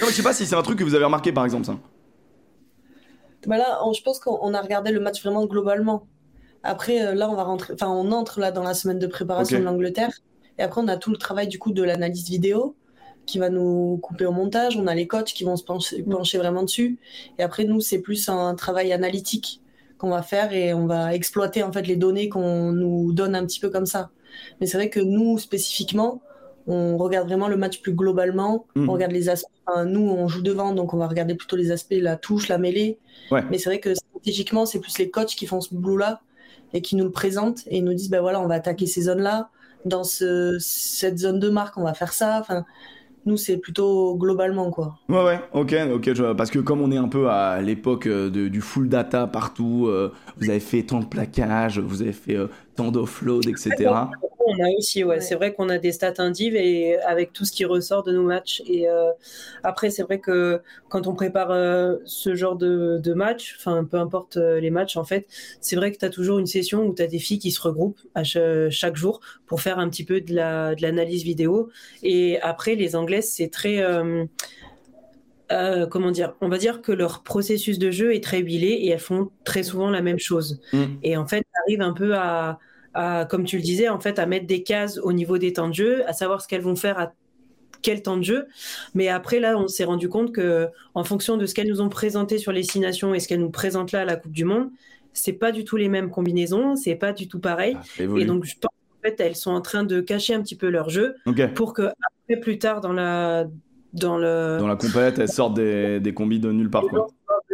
mais 0.00 0.06
je 0.06 0.12
sais 0.12 0.22
pas 0.22 0.32
si 0.32 0.46
c'est 0.46 0.56
un 0.56 0.62
truc 0.62 0.78
que 0.78 0.84
vous 0.84 0.94
avez 0.94 1.04
remarqué, 1.04 1.32
par 1.32 1.44
exemple, 1.44 1.66
ça. 1.66 1.76
Bah 3.46 3.58
là, 3.58 3.80
on- 3.84 3.92
je 3.92 4.02
pense 4.02 4.18
qu'on 4.20 4.54
a 4.54 4.60
regardé 4.62 4.90
le 4.90 5.00
match 5.00 5.22
vraiment 5.22 5.44
globalement. 5.44 6.06
Après, 6.62 7.04
euh, 7.04 7.14
là, 7.14 7.28
on 7.28 7.34
va 7.34 7.42
rentrer, 7.42 7.74
enfin, 7.74 7.88
on 7.88 8.10
entre 8.10 8.40
là 8.40 8.50
dans 8.52 8.62
la 8.62 8.72
semaine 8.72 8.98
de 8.98 9.06
préparation 9.06 9.58
de 9.58 9.64
l'Angleterre. 9.64 10.12
Et 10.58 10.62
après, 10.62 10.80
on 10.80 10.88
a 10.88 10.96
tout 10.96 11.10
le 11.10 11.16
travail 11.16 11.48
du 11.48 11.58
coup 11.58 11.72
de 11.72 11.82
l'analyse 11.82 12.28
vidéo 12.28 12.76
qui 13.26 13.38
va 13.38 13.48
nous 13.48 13.98
couper 14.02 14.26
au 14.26 14.32
montage. 14.32 14.76
On 14.76 14.86
a 14.86 14.94
les 14.94 15.06
coachs 15.06 15.32
qui 15.32 15.44
vont 15.44 15.56
se 15.56 15.64
pencher, 15.64 16.02
pencher 16.02 16.38
vraiment 16.38 16.62
dessus. 16.62 16.98
Et 17.38 17.42
après, 17.42 17.64
nous, 17.64 17.80
c'est 17.80 18.00
plus 18.00 18.28
un 18.28 18.54
travail 18.54 18.92
analytique 18.92 19.60
qu'on 19.98 20.10
va 20.10 20.22
faire 20.22 20.52
et 20.52 20.74
on 20.74 20.86
va 20.86 21.14
exploiter 21.14 21.62
en 21.62 21.72
fait 21.72 21.86
les 21.86 21.96
données 21.96 22.28
qu'on 22.28 22.72
nous 22.72 23.12
donne 23.12 23.34
un 23.34 23.44
petit 23.46 23.60
peu 23.60 23.70
comme 23.70 23.86
ça. 23.86 24.10
Mais 24.60 24.66
c'est 24.66 24.76
vrai 24.76 24.90
que 24.90 25.00
nous, 25.00 25.38
spécifiquement, 25.38 26.20
on 26.66 26.96
regarde 26.96 27.28
vraiment 27.28 27.48
le 27.48 27.56
match 27.56 27.80
plus 27.80 27.92
globalement. 27.92 28.66
On 28.76 28.92
regarde 28.92 29.12
les 29.12 29.28
aspects. 29.28 29.50
enfin, 29.66 29.84
nous, 29.84 30.08
on 30.08 30.28
joue 30.28 30.42
devant, 30.42 30.72
donc 30.72 30.94
on 30.94 30.96
va 30.96 31.06
regarder 31.06 31.34
plutôt 31.34 31.56
les 31.56 31.70
aspects, 31.70 31.94
la 31.98 32.16
touche, 32.16 32.48
la 32.48 32.58
mêlée. 32.58 32.98
Ouais. 33.30 33.42
Mais 33.50 33.58
c'est 33.58 33.68
vrai 33.68 33.80
que 33.80 33.94
stratégiquement, 33.94 34.66
c'est 34.66 34.80
plus 34.80 34.98
les 34.98 35.10
coachs 35.10 35.34
qui 35.34 35.46
font 35.46 35.60
ce 35.60 35.74
boulot-là 35.74 36.20
et 36.72 36.80
qui 36.80 36.96
nous 36.96 37.04
le 37.04 37.12
présentent 37.12 37.62
et 37.68 37.80
nous 37.82 37.94
disent 37.94 38.10
ben 38.10 38.20
voilà, 38.20 38.40
on 38.40 38.46
va 38.46 38.54
attaquer 38.54 38.86
ces 38.86 39.02
zones-là. 39.02 39.50
Dans 39.84 40.04
ce, 40.04 40.58
cette 40.60 41.18
zone 41.18 41.38
de 41.40 41.50
marque, 41.50 41.76
on 41.78 41.84
va 41.84 41.94
faire 41.94 42.12
ça. 42.12 42.38
Enfin, 42.40 42.64
nous, 43.26 43.36
c'est 43.36 43.58
plutôt 43.58 44.16
globalement, 44.16 44.70
quoi. 44.70 45.00
Ouais, 45.10 45.22
ouais, 45.22 45.38
ok, 45.52 45.74
ok, 45.92 46.34
parce 46.34 46.50
que 46.50 46.58
comme 46.58 46.80
on 46.80 46.90
est 46.90 46.96
un 46.96 47.08
peu 47.08 47.28
à 47.28 47.60
l'époque 47.60 48.06
euh, 48.06 48.30
du 48.30 48.60
full 48.62 48.88
data 48.88 49.26
partout, 49.26 49.86
euh, 49.86 50.10
vous 50.38 50.48
avez 50.48 50.60
fait 50.60 50.82
tant 50.82 51.00
de 51.00 51.04
plaquages, 51.04 51.78
vous 51.78 52.00
avez 52.00 52.14
fait 52.14 52.36
euh, 52.36 52.46
tant 52.76 52.90
d'offload, 52.90 53.46
etc. 53.48 54.10
On 54.46 54.62
a 54.62 54.68
aussi, 54.76 55.04
ouais, 55.04 55.14
Ouais. 55.16 55.20
c'est 55.22 55.36
vrai 55.36 55.54
qu'on 55.54 55.70
a 55.70 55.78
des 55.78 55.90
stats 55.92 56.14
indives 56.18 56.54
et 56.54 56.98
avec 57.00 57.32
tout 57.32 57.46
ce 57.46 57.52
qui 57.52 57.64
ressort 57.64 58.02
de 58.02 58.12
nos 58.12 58.24
matchs. 58.24 58.62
Et 58.66 58.88
euh, 58.88 59.10
après, 59.62 59.88
c'est 59.90 60.02
vrai 60.02 60.18
que 60.20 60.60
quand 60.90 61.06
on 61.06 61.14
prépare 61.14 61.50
euh, 61.50 61.96
ce 62.04 62.34
genre 62.34 62.56
de, 62.56 62.98
de 63.02 63.14
match, 63.14 63.56
enfin 63.58 63.84
peu 63.84 63.96
importe 63.96 64.36
euh, 64.36 64.60
les 64.60 64.70
matchs 64.70 64.96
en 64.98 65.04
fait, 65.04 65.26
c'est 65.62 65.76
vrai 65.76 65.92
que 65.92 65.98
tu 65.98 66.04
as 66.04 66.10
toujours 66.10 66.38
une 66.38 66.46
session 66.46 66.84
où 66.84 66.94
tu 66.94 67.00
as 67.02 67.06
des 67.06 67.18
filles 67.18 67.38
qui 67.38 67.52
se 67.52 67.60
regroupent 67.62 68.00
à 68.14 68.22
cha- 68.22 68.68
chaque 68.68 68.96
jour 68.96 69.20
pour 69.46 69.62
faire 69.62 69.78
un 69.78 69.88
petit 69.88 70.04
peu 70.04 70.20
de 70.20 70.34
la- 70.34 70.74
de 70.74 70.82
l'analyse 70.82 71.22
vidéo. 71.24 71.70
Et 72.02 72.38
après, 72.42 72.74
les 72.74 72.96
Anglaises, 72.96 73.30
c'est 73.32 73.48
très. 73.48 73.78
euh, 73.82 74.24
euh, 75.52 75.86
comment 75.86 76.10
dire 76.10 76.34
On 76.40 76.48
va 76.48 76.58
dire 76.58 76.80
que 76.80 76.92
leur 76.92 77.22
processus 77.22 77.78
de 77.78 77.90
jeu 77.90 78.14
est 78.14 78.22
très 78.22 78.40
huilé 78.40 78.68
et 78.68 78.88
elles 78.90 78.98
font 78.98 79.30
très 79.44 79.62
souvent 79.62 79.90
la 79.90 80.02
même 80.02 80.18
chose. 80.18 80.60
Mm. 80.72 80.84
Et 81.02 81.16
en 81.16 81.26
fait, 81.26 81.44
arrivent 81.66 81.82
un 81.82 81.92
peu 81.92 82.14
à, 82.16 82.58
à, 82.94 83.26
comme 83.26 83.44
tu 83.44 83.56
le 83.56 83.62
disais, 83.62 83.88
en 83.88 84.00
fait, 84.00 84.18
à 84.18 84.26
mettre 84.26 84.46
des 84.46 84.62
cases 84.62 84.98
au 84.98 85.12
niveau 85.12 85.38
des 85.38 85.52
temps 85.52 85.68
de 85.68 85.74
jeu, 85.74 86.08
à 86.08 86.12
savoir 86.12 86.40
ce 86.40 86.48
qu'elles 86.48 86.62
vont 86.62 86.76
faire 86.76 86.98
à 86.98 87.12
quel 87.82 88.02
temps 88.02 88.16
de 88.16 88.22
jeu. 88.22 88.46
Mais 88.94 89.08
après, 89.08 89.40
là, 89.40 89.58
on 89.58 89.68
s'est 89.68 89.84
rendu 89.84 90.08
compte 90.08 90.32
que, 90.32 90.68
en 90.94 91.04
fonction 91.04 91.36
de 91.36 91.44
ce 91.44 91.54
qu'elles 91.54 91.68
nous 91.68 91.82
ont 91.82 91.90
présenté 91.90 92.38
sur 92.38 92.50
les 92.50 92.62
six 92.62 92.80
nations 92.80 93.14
et 93.14 93.20
ce 93.20 93.28
qu'elles 93.28 93.40
nous 93.40 93.50
présentent 93.50 93.92
là 93.92 94.00
à 94.00 94.04
la 94.04 94.16
Coupe 94.16 94.32
du 94.32 94.44
Monde, 94.44 94.70
c'est 95.12 95.34
pas 95.34 95.52
du 95.52 95.64
tout 95.64 95.76
les 95.76 95.88
mêmes 95.88 96.10
combinaisons, 96.10 96.74
c'est 96.74 96.96
pas 96.96 97.12
du 97.12 97.28
tout 97.28 97.38
pareil. 97.38 97.76
Ah. 97.76 98.02
Et 98.18 98.24
donc, 98.24 98.44
je 98.44 98.54
pense 98.54 98.70
qu'en 98.70 99.08
fait, 99.08 99.20
elles 99.20 99.36
sont 99.36 99.50
en 99.50 99.60
train 99.60 99.84
de 99.84 100.00
cacher 100.00 100.34
un 100.34 100.42
petit 100.42 100.56
peu 100.56 100.70
leur 100.70 100.88
jeu 100.88 101.14
pour 101.54 101.74
que 101.74 101.82
après, 101.82 102.40
plus 102.40 102.58
tard, 102.58 102.80
dans 102.80 102.94
la, 102.94 103.46
dans 103.94 104.18
le, 104.18 104.58
Dans 104.60 104.66
la 104.66 104.76
compète, 104.76 105.18
elles 105.18 105.28
sortent 105.30 105.54
des, 105.54 106.00
des 106.00 106.12
combis 106.14 106.40
de 106.40 106.50
nulle 106.52 106.70
part, 106.70 106.86
quoi. 106.88 107.06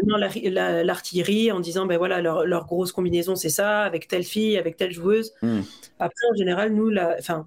venant 0.02 0.16
la- 0.16 0.28
la- 0.50 0.82
l'artillerie 0.84 1.52
en 1.52 1.60
disant 1.60 1.84
ben 1.86 1.98
voilà 1.98 2.20
leur, 2.22 2.46
leur 2.46 2.64
grosse 2.66 2.90
combinaison 2.92 3.36
c'est 3.36 3.50
ça 3.50 3.82
avec 3.82 4.08
telle 4.08 4.22
fille 4.24 4.56
avec 4.56 4.76
telle 4.78 4.92
joueuse 4.92 5.32
Mm. 5.42 5.60
après 5.98 6.26
en 6.32 6.34
général 6.36 6.72
nous 6.72 6.88
la 6.88 7.16
enfin 7.18 7.46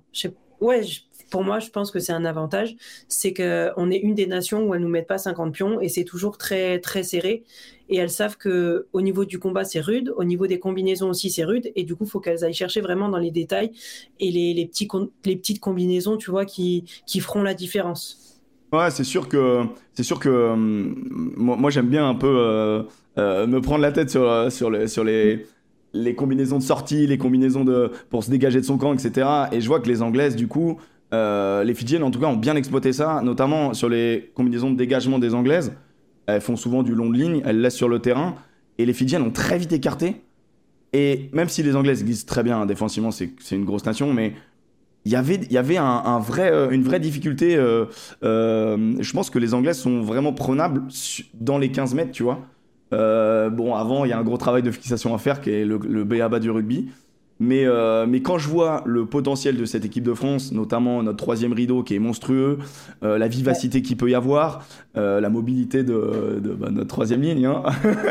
ouais 0.61 0.83
je- 0.83 1.01
pour 1.31 1.43
moi 1.43 1.57
je 1.57 1.69
pense 1.71 1.89
que 1.89 1.99
c'est 1.99 2.11
un 2.13 2.25
avantage 2.25 2.75
c'est 3.07 3.33
que 3.33 3.71
on 3.75 3.89
est 3.89 3.97
une 3.97 4.13
des 4.13 4.27
nations 4.27 4.67
où 4.67 4.75
elles 4.75 4.81
nous 4.81 4.87
mettent 4.89 5.07
pas 5.07 5.17
50 5.17 5.51
pions 5.53 5.81
et 5.81 5.89
c'est 5.89 6.03
toujours 6.03 6.37
très 6.37 6.79
très 6.79 7.01
serré 7.01 7.43
et 7.89 7.97
elles 7.97 8.11
savent 8.11 8.37
que 8.37 8.87
au 8.93 9.01
niveau 9.01 9.25
du 9.25 9.39
combat 9.39 9.63
c'est 9.63 9.79
rude 9.81 10.13
au 10.15 10.23
niveau 10.23 10.45
des 10.45 10.59
combinaisons 10.59 11.09
aussi 11.09 11.31
c'est 11.31 11.45
rude 11.45 11.71
et 11.75 11.83
du 11.83 11.95
coup 11.95 12.05
faut 12.05 12.19
qu'elles 12.19 12.43
aillent 12.43 12.53
chercher 12.53 12.81
vraiment 12.81 13.09
dans 13.09 13.17
les 13.17 13.31
détails 13.31 13.71
et 14.19 14.29
les, 14.29 14.53
les 14.53 14.67
petits 14.67 14.85
con- 14.85 15.09
les 15.25 15.35
petites 15.37 15.59
combinaisons 15.59 16.17
tu 16.17 16.29
vois 16.29 16.45
qui 16.45 16.83
qui 17.07 17.19
feront 17.19 17.41
la 17.41 17.55
différence 17.55 18.19
Ouais, 18.73 18.89
c'est 18.89 19.03
sûr 19.03 19.29
que 19.29 19.65
c'est 19.93 20.01
sûr 20.01 20.19
que 20.19 20.29
euh, 20.29 20.55
moi, 20.55 21.69
j'aime 21.69 21.89
bien 21.89 22.09
un 22.09 22.15
peu 22.15 22.27
euh, 22.27 22.81
euh, 23.19 23.45
me 23.45 23.61
prendre 23.61 23.81
la 23.81 23.91
tête 23.91 24.09
sur 24.09 24.51
sur 24.51 24.71
les 24.71 24.87
sur 24.87 25.03
les 25.03 25.45
les 25.93 26.15
combinaisons 26.15 26.57
de 26.57 26.63
sortie, 26.63 27.05
les 27.05 27.19
combinaisons 27.19 27.63
de 27.65 27.91
pour 28.09 28.23
se 28.23 28.31
dégager 28.31 28.59
de 28.59 28.65
son 28.65 28.79
camp, 28.79 28.91
etc. 28.91 29.27
Et 29.51 29.61
je 29.61 29.67
vois 29.67 29.79
que 29.79 29.87
les 29.87 30.01
Anglaises, 30.01 30.35
du 30.35 30.47
coup, 30.47 30.79
les 31.11 31.73
Fidjiennes 31.75 32.01
en 32.01 32.09
tout 32.09 32.19
cas 32.19 32.25
ont 32.25 32.35
bien 32.35 32.55
exploité 32.55 32.93
ça, 32.93 33.21
notamment 33.23 33.75
sur 33.75 33.89
les 33.89 34.31
combinaisons 34.33 34.71
de 34.71 34.75
dégagement 34.75 35.19
des 35.19 35.35
Anglaises. 35.35 35.73
Elles 36.25 36.41
font 36.41 36.55
souvent 36.55 36.81
du 36.81 36.95
long 36.95 37.11
de 37.11 37.15
ligne, 37.15 37.43
elles 37.45 37.61
laissent 37.61 37.75
sur 37.75 37.89
le 37.89 37.99
terrain, 37.99 38.33
et 38.79 38.87
les 38.87 38.93
Fidjiennes 38.93 39.21
ont 39.21 39.29
très 39.29 39.59
vite 39.59 39.71
écarté. 39.71 40.23
Et 40.93 41.29
même 41.31 41.49
si 41.49 41.61
les 41.61 41.75
Anglaises 41.75 42.03
glissent 42.03 42.25
très 42.25 42.41
bien 42.41 42.61
hein, 42.61 42.65
défensivement, 42.65 43.11
c'est 43.11 43.29
une 43.51 43.65
grosse 43.65 43.85
nation, 43.85 44.13
mais 44.13 44.33
il 45.05 45.11
y 45.11 45.15
avait, 45.15 45.77
euh, 45.79 46.69
une 46.69 46.83
vraie 46.83 46.99
difficulté. 46.99 47.55
euh, 47.55 47.85
euh, 48.23 48.95
je 48.99 49.13
pense 49.13 49.29
que 49.29 49.39
les 49.39 49.53
Anglaises 49.53 49.79
sont 49.79 50.01
vraiment 50.01 50.33
prenables 50.33 50.83
dans 51.33 51.57
les 51.57 51.69
15 51.71 51.93
mètres, 51.93 52.11
tu 52.11 52.23
vois. 52.23 52.39
Bon, 52.91 53.73
avant, 53.73 54.05
il 54.05 54.09
y 54.09 54.13
a 54.13 54.19
un 54.19 54.23
gros 54.23 54.37
travail 54.37 54.61
de 54.61 54.71
fixation 54.71 55.13
à 55.15 55.17
faire 55.17 55.41
qui 55.41 55.49
est 55.49 55.65
le, 55.65 55.79
le 55.83 56.03
B.A.B.A. 56.03 56.39
du 56.39 56.51
rugby. 56.51 56.89
Mais, 57.39 57.65
quand 58.23 58.37
je 58.37 58.47
vois 58.47 58.83
le 58.85 59.05
potentiel 59.05 59.57
de 59.57 59.65
cette 59.65 59.83
équipe 59.83 60.03
de 60.03 60.13
France, 60.13 60.51
notamment 60.51 61.01
notre 61.03 61.17
troisième 61.17 61.53
rideau 61.53 61.83
qui 61.83 61.95
est 61.95 61.99
monstrueux, 61.99 62.59
la 63.01 63.27
vivacité 63.27 63.81
qu'il 63.81 63.97
peut 63.97 64.11
y 64.11 64.15
avoir, 64.15 64.65
la 64.95 65.29
mobilité 65.29 65.83
de, 65.83 66.39
bah, 66.57 66.69
notre 66.71 66.87
troisième 66.87 67.21
ligne, 67.21 67.45
hein. 67.45 67.63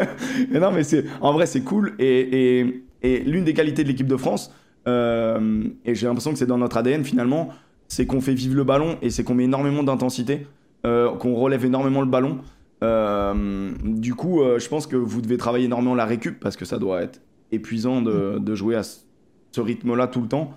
Non, 0.52 0.72
mais 0.72 0.83
en 1.20 1.33
vrai, 1.33 1.46
c'est 1.46 1.62
cool. 1.62 1.94
Et 2.00 2.83
l'une 3.05 3.44
des 3.44 3.55
qualités 3.55 3.85
de 3.85 3.88
l'équipe 3.88 4.09
de 4.09 4.16
France, 4.16 4.52
euh, 4.88 5.64
et 5.85 5.95
j'ai 5.95 6.07
l'impression 6.07 6.33
que 6.33 6.38
c'est 6.38 6.47
dans 6.47 6.59
notre 6.59 6.77
ADN 6.77 7.05
finalement, 7.05 7.51
c'est 7.88 8.07
qu'on 8.07 8.21
fait 8.21 8.35
vivre 8.35 8.57
le 8.57 8.64
ballon 8.64 8.97
et 9.03 9.11
c'est 9.11 9.25
qu'on 9.25 9.35
met 9.35 9.45
énormément 9.45 9.83
d'intensité, 9.83 10.47
euh, 10.87 11.11
qu'on 11.16 11.35
relève 11.35 11.64
énormément 11.64 12.01
le 12.01 12.07
ballon. 12.07 12.38
Euh, 12.83 13.71
du 13.85 14.14
coup, 14.14 14.40
je 14.59 14.68
pense 14.68 14.87
que 14.87 14.97
vous 14.97 15.21
devez 15.21 15.37
travailler 15.37 15.66
énormément 15.66 15.95
la 15.95 16.05
récup 16.05 16.40
parce 16.40 16.57
que 16.57 16.64
ça 16.64 16.79
doit 16.79 17.03
être 17.03 17.21
épuisant 17.53 18.03
de, 18.03 18.55
jouer 18.55 18.77
à 18.77 18.83
ce, 18.83 19.61
rythme-là 19.61 20.07
tout 20.09 20.21
le 20.21 20.29
temps. 20.29 20.55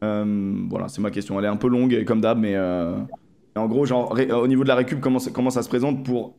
Voilà, 0.00 0.88
c'est 0.88 1.00
ma 1.00 1.10
question. 1.10 1.38
Elle 1.38 1.44
est 1.44 1.48
un 1.48 1.56
peu 1.56 1.68
longue 1.68 2.04
comme 2.04 2.20
d'hab, 2.20 2.38
mais 2.38 2.58
en 2.58 3.66
gros, 3.66 3.84
genre, 3.84 4.16
au 4.32 4.46
niveau 4.48 4.62
de 4.64 4.68
la 4.68 4.74
récup, 4.74 5.00
comment, 5.00 5.18
ça- 5.18 5.62
se 5.62 5.68
présente 5.68 6.04
pour 6.04 6.34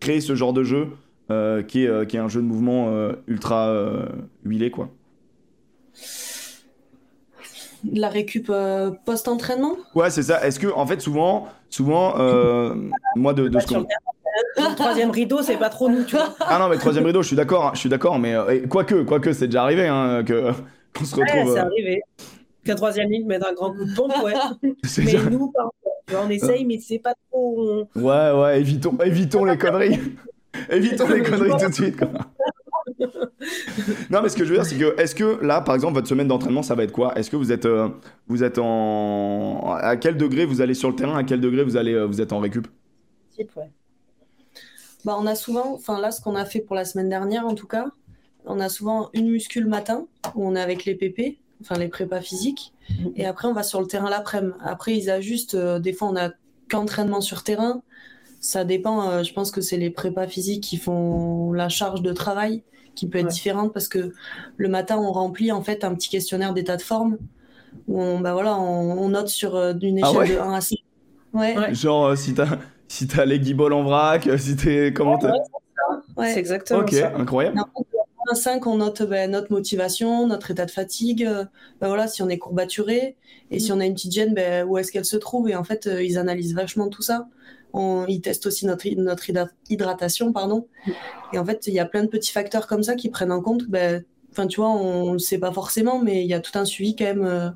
créer 0.00 0.20
ce 0.20 0.34
genre 0.34 0.52
de 0.52 0.64
jeu 0.64 0.88
qui, 1.68 1.84
est, 1.84 2.06
qui 2.08 2.16
est 2.16 2.20
un 2.20 2.28
jeu 2.28 2.42
de 2.42 2.46
mouvement 2.46 2.92
ultra 3.26 3.72
huilé, 4.44 4.70
quoi? 4.70 4.90
La 7.92 8.08
récup 8.08 8.48
euh, 8.50 8.90
post-entraînement? 9.04 9.76
Ouais, 9.94 10.10
c'est 10.10 10.22
ça. 10.24 10.44
Est-ce 10.46 10.58
que, 10.58 10.66
en 10.72 10.86
fait, 10.86 11.00
souvent, 11.00 11.46
souvent, 11.70 12.14
euh, 12.18 12.74
moi, 13.16 13.32
de, 13.34 13.48
de 13.48 13.60
ce 13.60 13.66
qu'on. 13.66 13.86
le 14.56 14.74
troisième 14.74 15.10
rideau 15.10 15.42
c'est 15.42 15.56
pas 15.56 15.68
trop 15.68 15.88
nous 15.88 16.04
tu 16.04 16.14
vois 16.16 16.34
Ah 16.40 16.58
non, 16.58 16.68
mais 16.68 16.76
troisième 16.78 17.04
rideau, 17.06 17.22
je 17.22 17.28
suis 17.28 17.36
d'accord, 17.36 17.66
hein, 17.66 17.70
je 17.74 17.80
suis 17.80 17.88
d'accord, 17.88 18.18
mais 18.18 18.34
euh, 18.34 18.66
quoique, 18.68 19.02
quoique, 19.02 19.32
c'est 19.32 19.46
déjà 19.46 19.62
arrivé, 19.62 19.86
hein, 19.88 20.22
que 20.24 20.52
qu'on 20.98 21.04
se 21.04 21.16
Ouais, 21.16 21.22
retrouve. 21.22 21.52
c'est 21.54 21.60
euh, 21.60 21.64
arrivé. 21.64 22.02
Que 22.64 22.72
troisième 22.72 23.10
ligne 23.10 23.26
met 23.26 23.36
un 23.44 23.52
grand 23.52 23.72
coup 23.72 23.84
de 23.84 23.94
pompe, 23.94 24.12
ouais. 24.24 24.34
c'est 24.84 25.04
mais 25.04 25.12
ça. 25.12 25.30
nous, 25.30 25.50
par 25.52 25.64
contre, 25.64 25.96
tu 26.06 26.14
vois, 26.14 26.24
on 26.26 26.30
essaye, 26.30 26.64
mais 26.64 26.78
c'est 26.78 26.98
pas 26.98 27.14
trop. 27.30 27.84
Ouais, 27.96 28.30
ouais, 28.32 28.60
évitons, 28.60 28.96
évitons 29.04 29.44
les 29.44 29.56
conneries. 29.58 29.98
évitons 30.70 31.08
les 31.08 31.22
conneries 31.22 31.60
tout 31.60 31.68
de 31.68 31.74
suite. 31.74 31.96
quoi. 31.96 32.08
non, 34.10 34.22
mais 34.22 34.28
ce 34.28 34.36
que 34.36 34.44
je 34.44 34.50
veux 34.50 34.56
dire, 34.56 34.66
c'est 34.66 34.76
que, 34.76 35.00
est-ce 35.00 35.14
que 35.14 35.44
là, 35.44 35.60
par 35.60 35.74
exemple, 35.74 35.94
votre 35.94 36.08
semaine 36.08 36.28
d'entraînement, 36.28 36.62
ça 36.62 36.74
va 36.74 36.82
être 36.84 36.92
quoi? 36.92 37.16
Est-ce 37.16 37.30
que 37.30 37.36
vous 37.36 37.52
êtes, 37.52 37.66
euh, 37.66 37.88
vous 38.26 38.42
êtes 38.42 38.58
en. 38.58 39.74
À 39.74 39.96
quel 39.96 40.16
degré 40.16 40.44
vous 40.44 40.60
allez 40.60 40.74
sur 40.74 40.88
le 40.88 40.96
terrain? 40.96 41.16
À 41.16 41.24
quel 41.24 41.40
degré 41.40 41.62
vous, 41.62 41.76
allez, 41.76 41.92
euh, 41.92 42.06
vous 42.06 42.20
êtes 42.20 42.32
en 42.32 42.40
récup? 42.40 42.66
Ouais. 43.38 43.70
Bah, 45.04 45.16
on 45.18 45.26
a 45.26 45.36
souvent, 45.36 45.74
enfin 45.74 46.00
là, 46.00 46.10
ce 46.10 46.20
qu'on 46.20 46.34
a 46.34 46.44
fait 46.44 46.60
pour 46.60 46.74
la 46.74 46.84
semaine 46.84 47.08
dernière 47.08 47.46
en 47.46 47.54
tout 47.54 47.68
cas, 47.68 47.86
on 48.44 48.58
a 48.58 48.68
souvent 48.68 49.10
une 49.12 49.30
muscule 49.30 49.64
le 49.64 49.68
matin 49.68 50.06
où 50.34 50.44
on 50.44 50.56
est 50.56 50.60
avec 50.60 50.84
les 50.84 50.96
PP, 50.96 51.38
enfin 51.60 51.76
les 51.78 51.86
prépas 51.86 52.20
physiques, 52.20 52.72
et 53.14 53.24
après 53.24 53.46
on 53.46 53.52
va 53.52 53.62
sur 53.62 53.80
le 53.80 53.86
terrain 53.86 54.10
l'après-midi. 54.10 54.54
Après 54.60 54.96
ils 54.96 55.08
ajustent, 55.08 55.54
euh, 55.54 55.78
des 55.78 55.92
fois 55.92 56.08
on 56.08 56.16
a 56.16 56.30
qu'entraînement 56.68 57.20
sur 57.20 57.44
terrain, 57.44 57.82
ça 58.40 58.64
dépend. 58.64 59.22
je 59.22 59.32
pense 59.32 59.52
que 59.52 59.60
c'est 59.60 59.76
les 59.76 59.90
prépas 59.90 60.26
physiques 60.26 60.64
qui 60.64 60.76
font 60.76 61.52
la 61.52 61.68
charge 61.68 62.02
de 62.02 62.12
travail 62.12 62.62
qui 62.98 63.08
peut 63.08 63.18
être 63.18 63.26
Ouais. 63.26 63.30
différente 63.32 63.72
parce 63.72 63.88
que 63.88 64.12
le 64.56 64.68
matin, 64.68 64.98
on 64.98 65.12
remplit 65.12 65.52
en 65.52 65.62
fait 65.62 65.84
un 65.84 65.94
petit 65.94 66.08
questionnaire 66.08 66.52
d'état 66.54 66.76
de 66.76 66.82
forme 66.82 67.18
où 67.86 68.00
on, 68.00 68.20
bah 68.20 68.32
voilà, 68.32 68.56
on, 68.58 68.98
on 68.98 69.08
note 69.10 69.28
sur 69.28 69.56
euh, 69.56 69.72
une 69.80 69.98
Ah 70.02 70.08
échelle 70.08 70.18
ouais 70.18 70.28
de 70.34 70.38
1 70.38 70.52
à 70.54 70.60
5. 70.60 70.76
Ouais. 71.34 71.74
Genre, 71.74 72.06
euh, 72.06 72.16
si 72.16 72.34
t'as 72.34 72.58
si 72.88 73.06
t'as 73.06 73.24
les 73.26 73.38
guibolles 73.38 73.74
en 73.74 73.82
vrac, 73.82 74.26
euh, 74.26 74.38
si 74.38 74.56
t'es. 74.56 74.92
Comment 74.94 75.18
t'es. 75.18 75.28
ouais. 76.16 76.32
C'est 76.32 76.38
exactement 76.40 76.80
Ok, 76.80 76.92
ça. 76.92 77.12
incroyable. 77.16 77.60
En 77.60 77.64
fait, 77.64 77.86
de 77.92 77.98
1 78.30 78.32
à 78.32 78.34
5, 78.34 78.66
on 78.66 78.76
note 78.78 79.02
ben, 79.02 79.30
notre 79.30 79.52
motivation, 79.52 80.26
notre 80.26 80.50
état 80.50 80.64
de 80.66 80.70
fatigue, 80.70 81.24
euh, 81.24 81.44
ben 81.80 81.88
voilà, 81.88 82.08
si 82.08 82.22
on 82.22 82.28
est 82.28 82.38
courbaturé, 82.38 83.16
et 83.50 83.58
si 83.60 83.72
on 83.72 83.80
a 83.80 83.84
une 83.86 83.94
petite 83.94 84.12
gêne, 84.12 84.34
ben, 84.34 84.66
où 84.66 84.76
est-ce 84.78 84.90
qu'elle 84.92 85.04
se 85.04 85.16
trouve. 85.16 85.48
Et 85.48 85.54
en 85.56 85.64
fait, 85.64 85.86
euh, 85.86 86.02
ils 86.02 86.18
analysent 86.18 86.54
vachement 86.54 86.88
tout 86.88 87.02
ça. 87.02 87.28
On, 87.72 88.06
ils 88.08 88.20
testent 88.20 88.46
aussi 88.46 88.66
notre, 88.66 88.86
hy- 88.86 88.96
notre 88.96 89.28
hydra- 89.30 89.48
hydratation, 89.68 90.32
pardon. 90.32 90.66
Et 91.32 91.38
en 91.38 91.44
fait, 91.44 91.66
il 91.66 91.74
y 91.74 91.80
a 91.80 91.84
plein 91.86 92.02
de 92.04 92.08
petits 92.08 92.32
facteurs 92.32 92.66
comme 92.66 92.82
ça 92.82 92.94
qui 92.94 93.08
prennent 93.10 93.32
en 93.32 93.40
compte. 93.42 93.64
Ben, 93.68 94.04
Enfin, 94.30 94.46
tu 94.46 94.60
vois, 94.60 94.70
on 94.70 95.06
ne 95.08 95.12
le 95.14 95.18
sait 95.18 95.38
pas 95.38 95.52
forcément, 95.52 96.00
mais 96.02 96.22
il 96.22 96.28
y 96.28 96.34
a 96.34 96.40
tout 96.40 96.56
un 96.58 96.64
suivi 96.64 96.94
quand 96.94 97.06
même 97.06 97.24
euh, 97.24 97.50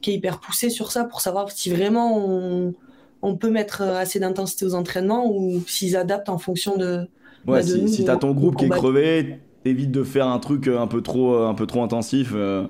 qui 0.00 0.10
est 0.10 0.14
hyper 0.14 0.40
poussé 0.40 0.68
sur 0.68 0.90
ça 0.92 1.04
pour 1.04 1.20
savoir 1.20 1.50
si 1.50 1.70
vraiment 1.70 2.18
on, 2.18 2.74
on 3.22 3.36
peut 3.36 3.50
mettre 3.50 3.82
assez 3.82 4.18
d'intensité 4.20 4.66
aux 4.66 4.74
entraînements 4.74 5.30
ou 5.32 5.62
s'ils 5.66 5.96
adaptent 5.96 6.28
en 6.28 6.38
fonction 6.38 6.76
de, 6.76 7.08
Ouais, 7.46 7.60
Bah, 7.60 7.62
de 7.62 7.66
si, 7.66 7.88
si 7.88 8.04
t'as 8.04 8.16
ton 8.16 8.32
groupe 8.32 8.56
qui 8.56 8.66
est 8.66 8.68
crevé, 8.68 9.36
t'évites 9.64 9.92
de 9.92 10.02
faire 10.04 10.26
un 10.26 10.38
truc 10.40 10.66
euh, 10.68 10.80
un 10.80 10.86
peu 10.88 11.02
trop, 11.02 11.34
euh, 11.34 11.46
un 11.48 11.54
peu 11.54 11.66
trop 11.66 11.82
intensif. 11.82 12.32
euh. 12.34 12.66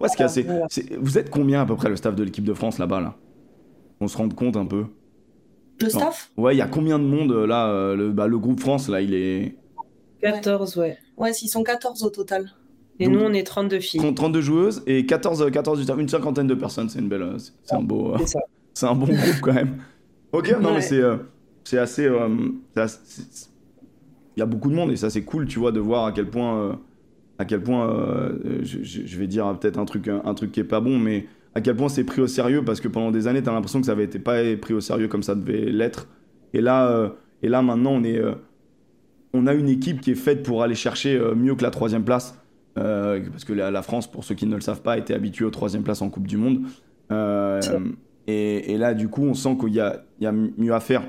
Ouais, 0.00 0.08
ce 0.08 0.16
qui 0.16 0.22
est 0.22 0.26
assez- 0.26 0.42
Voilà. 0.42 0.66
c'est- 0.70 0.94
Vous 0.96 1.18
êtes 1.18 1.30
combien 1.30 1.62
à 1.62 1.66
peu 1.66 1.74
près 1.76 1.88
le 1.88 1.96
staff 1.96 2.14
de 2.14 2.22
l'équipe 2.22 2.44
de 2.44 2.54
France 2.54 2.78
là-bas 2.78 3.00
là? 3.00 3.16
On 4.00 4.08
se 4.08 4.16
rende 4.16 4.34
compte 4.34 4.56
un 4.56 4.66
peu. 4.66 4.86
Le 5.80 5.88
staff. 5.88 6.30
Ouais, 6.36 6.54
il 6.54 6.58
y 6.58 6.62
a 6.62 6.66
combien 6.66 6.98
de 6.98 7.04
monde 7.04 7.32
euh, 7.32 7.46
là 7.46 7.68
euh, 7.68 7.96
le, 7.96 8.10
bah, 8.12 8.26
le 8.26 8.38
groupe 8.38 8.60
France 8.60 8.88
là, 8.88 9.00
il 9.00 9.14
est 9.14 9.56
14, 10.22 10.76
ouais. 10.78 10.98
Ouais, 11.16 11.32
s'ils 11.32 11.48
sont 11.50 11.62
14 11.62 12.02
au 12.04 12.10
total. 12.10 12.50
Et 13.00 13.06
Donc- 13.06 13.14
nous, 13.14 13.20
on 13.20 13.32
est 13.32 13.42
32 13.44 13.80
filles. 13.80 14.00
30 14.00 14.14
32 14.16 14.40
joueuses 14.40 14.82
et 14.86 15.04
14, 15.04 15.42
euh, 15.42 15.50
14 15.50 15.78
du 15.78 15.84
staff, 15.84 15.98
une 15.98 16.08
cinquantaine 16.08 16.46
de 16.46 16.54
personnes. 16.54 16.88
C'est 16.88 17.00
une 17.00 17.08
belle, 17.08 17.22
euh, 17.22 17.36
c'est 17.38 17.74
un 17.74 17.82
beau, 17.82 18.12
euh, 18.14 18.16
C'est 18.20 18.28
ça. 18.28 18.40
c'est 18.72 18.86
un 18.86 18.94
bon 18.94 19.06
groupe 19.06 19.40
quand 19.42 19.52
même. 19.52 19.78
Ok, 20.32 20.50
non 20.60 20.70
mais 20.70 20.76
Ouais. 20.76 20.80
c'est, 20.80 21.00
euh, 21.00 21.16
c'est 21.64 21.78
assez, 21.78 22.06
euh, 22.06 22.28
c'est 22.74 22.80
assez- 22.80 23.00
c'est- 23.04 23.48
il 24.36 24.40
y 24.40 24.42
a 24.42 24.46
beaucoup 24.46 24.70
de 24.70 24.74
monde 24.74 24.90
et 24.92 24.96
ça 24.96 25.10
c'est 25.10 25.22
cool, 25.22 25.46
tu 25.46 25.58
vois, 25.58 25.70
de 25.72 25.80
voir 25.80 26.06
à 26.06 26.12
quel 26.12 26.28
point, 26.30 26.58
euh, 26.58 26.72
à 27.38 27.44
quel 27.44 27.62
point, 27.62 27.88
euh, 27.90 28.60
je, 28.62 28.82
je- 28.82 29.18
vais 29.18 29.26
dire 29.26 29.56
peut-être 29.58 29.78
un 29.78 29.84
truc, 29.84 30.08
un 30.08 30.34
truc 30.34 30.50
qui 30.52 30.60
est 30.60 30.64
pas 30.64 30.80
bon, 30.80 30.98
mais 30.98 31.26
à 31.54 31.60
quel 31.60 31.76
point 31.76 31.88
c'est 31.88 32.04
pris 32.04 32.20
au 32.20 32.26
sérieux 32.26 32.64
parce 32.64 32.80
que 32.80 32.88
pendant 32.88 33.10
des 33.10 33.28
années, 33.28 33.42
t'as 33.42 33.52
l'impression 33.52 33.80
que 33.80 33.86
ça 33.86 33.92
avait 33.92 34.04
été 34.04 34.18
pas 34.18 34.38
pris 34.60 34.74
au 34.74 34.80
sérieux 34.80 35.08
comme 35.08 35.22
ça 35.22 35.34
devait 35.34 35.70
l'être. 35.70 36.08
Et 36.52 36.60
là, 36.60 36.88
euh, 36.88 37.08
et 37.42 37.48
là 37.48 37.62
maintenant, 37.62 37.92
on 37.92 38.02
est, 38.02 38.18
euh, 38.18 38.34
on 39.32 39.46
a 39.46 39.54
une 39.54 39.68
équipe 39.68 40.00
qui 40.00 40.10
est 40.10 40.16
faite 40.16 40.42
pour 40.42 40.62
aller 40.62 40.74
chercher 40.74 41.16
euh, 41.16 41.34
mieux 41.34 41.54
que 41.54 41.62
la 41.62 41.70
troisième 41.70 42.04
place. 42.04 42.38
Parce 42.74 43.44
que 43.44 43.52
la, 43.52 43.70
la 43.70 43.82
France, 43.82 44.10
pour 44.10 44.24
ceux 44.24 44.34
qui 44.34 44.46
ne 44.46 44.54
le 44.56 44.60
savent 44.60 44.82
pas, 44.82 44.98
était 44.98 45.14
habituée 45.14 45.44
aux 45.44 45.50
troisième 45.50 45.84
place 45.84 46.02
en 46.02 46.10
Coupe 46.10 46.26
du 46.26 46.36
Monde. 46.36 46.62
Et, 48.26 48.72
et 48.72 48.78
là, 48.78 48.94
du 48.94 49.08
coup, 49.08 49.22
on 49.22 49.34
sent 49.34 49.56
qu'il 49.60 49.74
y 49.74 49.80
a, 49.80 50.02
il 50.18 50.24
y 50.24 50.26
a 50.26 50.32
mieux 50.32 50.74
à 50.74 50.80
faire. 50.80 51.02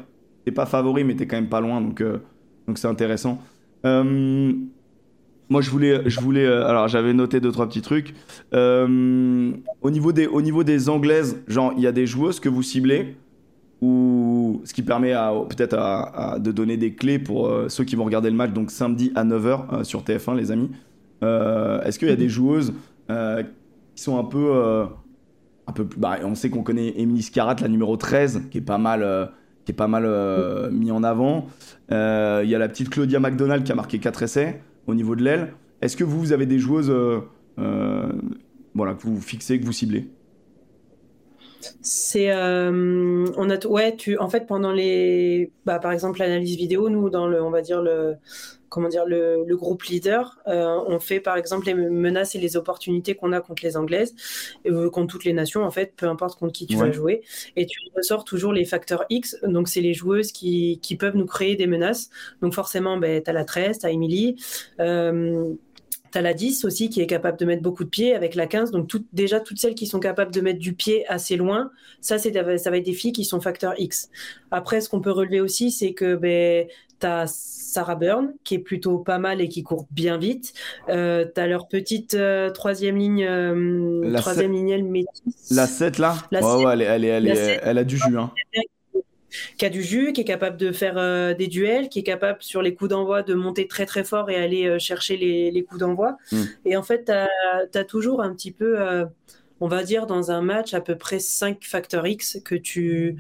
T'es 0.44 0.52
pas 0.52 0.68
favori, 0.68 1.04
mais 1.04 1.16
t'es 1.16 1.26
quand 1.26 1.38
même 1.38 1.50
pas 1.50 1.62
loin, 1.62 1.82
donc 1.82 2.04
donc 2.68 2.78
c'est 2.78 2.88
intéressant. 2.88 3.42
Moi, 5.50 5.62
je 5.62 5.70
voulais, 5.70 6.02
je 6.10 6.20
voulais, 6.20 6.46
euh, 6.46 6.66
alors 6.68 6.88
j'avais 6.88 7.14
noté 7.14 7.40
deux 7.40 7.52
trois 7.52 7.68
petits 7.68 7.82
trucs. 7.82 8.16
Euh, 8.54 9.52
au 9.82 9.92
niveau 9.92 10.12
des, 10.12 10.26
au 10.26 10.42
niveau 10.42 10.64
des 10.64 10.90
anglaises, 10.90 11.38
genre 11.48 11.74
il 11.78 11.84
y 11.84 11.88
a 11.88 11.92
des 11.92 12.08
joueuses 12.08 12.40
que 12.40 12.50
vous 12.50 12.64
ciblez 12.64 13.16
ou 13.82 14.62
ce 14.64 14.74
qui 14.74 14.82
permet 14.82 15.14
peut-être 15.50 15.76
à- 15.78 16.38
de 16.40 16.52
donner 16.52 16.78
des 16.78 16.94
clés 16.94 17.20
pour 17.20 17.48
euh, 17.48 17.70
ceux 17.70 17.84
qui 17.84 17.96
vont 17.96 18.06
regarder 18.06 18.30
le 18.32 18.36
match, 18.36 18.52
donc 18.54 18.72
samedi 18.72 19.12
à 19.16 19.24
9h 19.24 19.84
sur 19.84 20.02
TF1, 20.04 20.36
les 20.36 20.52
amis. 20.52 20.72
Est-ce 21.22 21.98
qu'il 22.00 22.08
y 22.08 22.12
a 22.12 22.16
des 22.16 22.30
joueuses 22.30 22.74
qui 23.08 24.04
sont 24.04 24.18
un 24.20 24.24
peu. 24.24 24.52
un 25.68 25.72
peu 25.72 25.86
plus, 25.86 26.00
bah, 26.00 26.18
on 26.24 26.36
sait 26.36 26.50
qu'on 26.50 26.62
connaît 26.64 26.94
Émilie 27.00 27.24
Scarat, 27.24 27.56
la 27.62 27.68
numéro 27.68 27.98
13, 27.98 28.44
qui 28.52 28.60
est 28.60 28.62
pas 28.62 28.78
mal, 28.78 29.32
qui 29.66 29.72
est 29.72 29.76
pas 29.76 29.88
mal 29.88 30.08
mis 30.72 30.92
en 30.92 31.04
avant. 31.04 31.48
Il 31.90 31.96
y 32.50 32.56
a 32.56 32.60
la 32.60 32.68
petite 32.68 32.90
Claudia 32.90 33.20
McDonald 33.20 33.64
qui 33.64 33.72
a 33.72 33.76
marqué 33.76 33.98
4 34.00 34.24
essais 34.24 34.62
au 34.88 34.94
niveau 34.94 35.16
de 35.16 35.24
l'aile. 35.24 35.54
Est-ce 35.82 35.98
que 35.98 36.04
vous, 36.04 36.20
vous 36.20 36.32
avez 36.32 36.46
des 36.46 36.60
joueuses 36.60 36.90
euh, 36.90 37.20
euh, 37.60 38.12
voilà, 38.74 38.94
que 38.94 39.04
vous 39.04 39.22
fixez, 39.22 39.60
que 39.60 39.66
vous 39.66 39.72
ciblez? 39.72 40.10
C'est, 41.82 42.32
euh, 42.32 43.26
on 43.38 43.50
a, 43.50 43.66
ouais, 43.66 43.96
tu, 43.96 44.18
en 44.20 44.30
fait, 44.30 44.46
pendant 44.46 44.72
les, 44.72 45.52
bah, 45.66 45.80
par 45.80 45.92
exemple, 45.92 46.20
l'analyse 46.20 46.58
vidéo, 46.58 46.90
nous, 46.90 47.10
dans 47.10 47.28
le, 47.28 47.42
on 47.42 47.50
va 47.50 47.62
dire 47.62 47.82
le, 47.82 48.16
comment 48.76 48.90
dire, 48.90 49.06
le, 49.06 49.44
le 49.48 49.58
groupe 49.58 49.84
leader, 49.86 50.38
euh, 50.48 50.78
on 50.88 51.00
fait 51.00 51.20
par 51.20 51.38
exemple 51.38 51.66
les 51.66 51.74
menaces 51.74 52.36
et 52.36 52.40
les 52.40 52.58
opportunités 52.58 53.16
qu'on 53.16 53.32
a 53.32 53.42
contre 53.42 53.64
les 53.64 53.78
Anglaises, 53.78 54.14
euh, 54.68 54.90
contre 54.92 55.08
toutes 55.14 55.24
les 55.26 55.34
nations, 55.34 55.64
en 55.64 55.72
fait, 55.72 55.94
peu 55.96 56.08
importe 56.08 56.38
contre 56.38 56.54
qui 56.54 56.68
tu 56.68 56.76
Ouais. 56.76 56.88
vas 56.88 56.92
jouer, 56.92 57.22
et 57.56 57.66
tu 57.66 57.80
ressors 57.96 58.24
toujours 58.26 58.54
les 58.54 58.66
facteurs 58.66 59.06
X, 59.10 59.38
donc 59.44 59.68
c'est 59.70 59.82
les 59.82 59.94
joueuses 59.96 60.32
qui, 60.32 60.80
qui 60.84 60.96
peuvent 60.98 61.16
nous 61.16 61.26
créer 61.26 61.56
des 61.56 61.68
menaces. 61.68 62.10
Donc 62.42 62.54
forcément, 62.54 62.98
ben, 62.98 63.24
tu 63.24 63.30
as 63.30 63.34
la 63.34 63.46
13, 63.46 63.80
tu 63.80 63.86
as 63.88 63.92
Emily. 63.92 64.36
Euh, 64.80 65.54
T'as 66.12 66.22
la 66.22 66.34
10 66.34 66.64
aussi 66.64 66.90
qui 66.90 67.02
est 67.02 67.08
capable 67.08 67.38
de 67.38 67.44
mettre 67.44 67.62
beaucoup 67.62 67.84
de 67.84 67.90
pieds 67.90 68.16
avec 68.16 68.36
la 68.36 68.48
15. 68.48 68.72
Donc 68.72 68.88
tout- 68.88 69.04
déjà, 69.12 69.42
toutes 69.42 69.58
celles 69.60 69.76
qui 69.76 69.86
sont 69.86 70.00
capables 70.00 70.34
de 70.34 70.40
mettre 70.40 70.60
du 70.60 70.72
pied 70.74 71.06
assez 71.08 71.36
loin, 71.36 71.72
ça, 72.00 72.18
c'est, 72.18 72.32
ça 72.32 72.70
va 72.72 72.78
être 72.78 72.86
des 72.86 72.94
filles 72.94 73.12
qui 73.12 73.26
sont 73.26 73.42
facteur 73.42 73.74
X. 73.78 74.10
Après, 74.50 74.80
ce 74.80 74.88
qu'on 74.88 75.02
peut 75.02 75.12
relever 75.12 75.42
aussi, 75.42 75.72
c'est 75.72 75.92
que 75.94 76.16
ben, 76.16 76.68
tu 77.02 77.06
as 77.06 77.28
Sarah 77.76 77.96
Byrne 77.96 78.34
qui 78.46 78.56
est 78.56 78.60
plutôt 78.60 79.00
pas 79.00 79.20
mal 79.20 79.42
et 79.42 79.50
qui 79.50 79.62
court 79.62 79.86
bien 79.92 80.18
vite. 80.18 80.54
Euh, 80.88 81.26
tu 81.34 81.42
as 81.42 81.46
leur 81.46 81.68
petite 81.68 82.14
euh, 82.14 82.50
troisième 82.50 82.96
ligne, 82.96 83.26
euh, 83.26 84.00
La 84.10 84.22
troisième 84.22 84.54
ligne 84.54 84.82
métisse. 84.86 85.52
La 85.52 85.68
7 85.68 85.98
là 85.98 86.16
La 86.32 86.40
ouais, 86.42 86.64
elle, 86.72 86.82
est- 86.82 86.86
elle, 86.86 87.04
est- 87.04 87.08
elle, 87.10 87.28
est- 87.28 87.60
elle 87.62 87.78
a 87.78 87.84
du 87.84 87.98
jus. 87.98 88.18
Hein. 88.18 88.32
qui 89.58 89.66
a 89.66 89.70
du 89.70 89.84
jus, 89.84 90.14
qui 90.14 90.22
est 90.22 90.26
capable 90.26 90.56
de 90.56 90.72
faire 90.72 90.98
euh, 90.98 91.34
des 91.34 91.48
duels, 91.48 91.90
qui 91.90 92.00
est 92.00 92.04
capable 92.04 92.42
sur 92.42 92.62
les 92.62 92.74
coups 92.74 92.92
d'envoi 92.92 93.22
de 93.24 93.34
monter 93.34 93.68
très 93.68 93.86
très 93.86 94.06
fort 94.06 94.30
et 94.30 94.38
aller 94.38 94.80
chercher 94.80 95.18
les, 95.18 95.52
les 95.52 95.64
coups 95.64 95.82
d'envoi. 95.82 96.16
Mm. 96.32 96.44
Et 96.64 96.78
en 96.78 96.84
fait, 96.84 97.12
tu 97.74 97.78
as, 97.78 97.84
toujours 97.84 98.22
un 98.22 98.34
petit 98.34 98.54
peu, 98.54 98.78
on 99.60 99.68
va 99.68 99.84
dire, 99.84 100.06
dans 100.06 100.32
un 100.32 100.42
match, 100.42 100.74
à 100.74 100.80
peu 100.80 100.96
près 100.96 101.20
5 101.20 101.58
facteurs 101.66 102.08
X 102.08 102.40
que 102.46 102.56
tu 102.56 103.18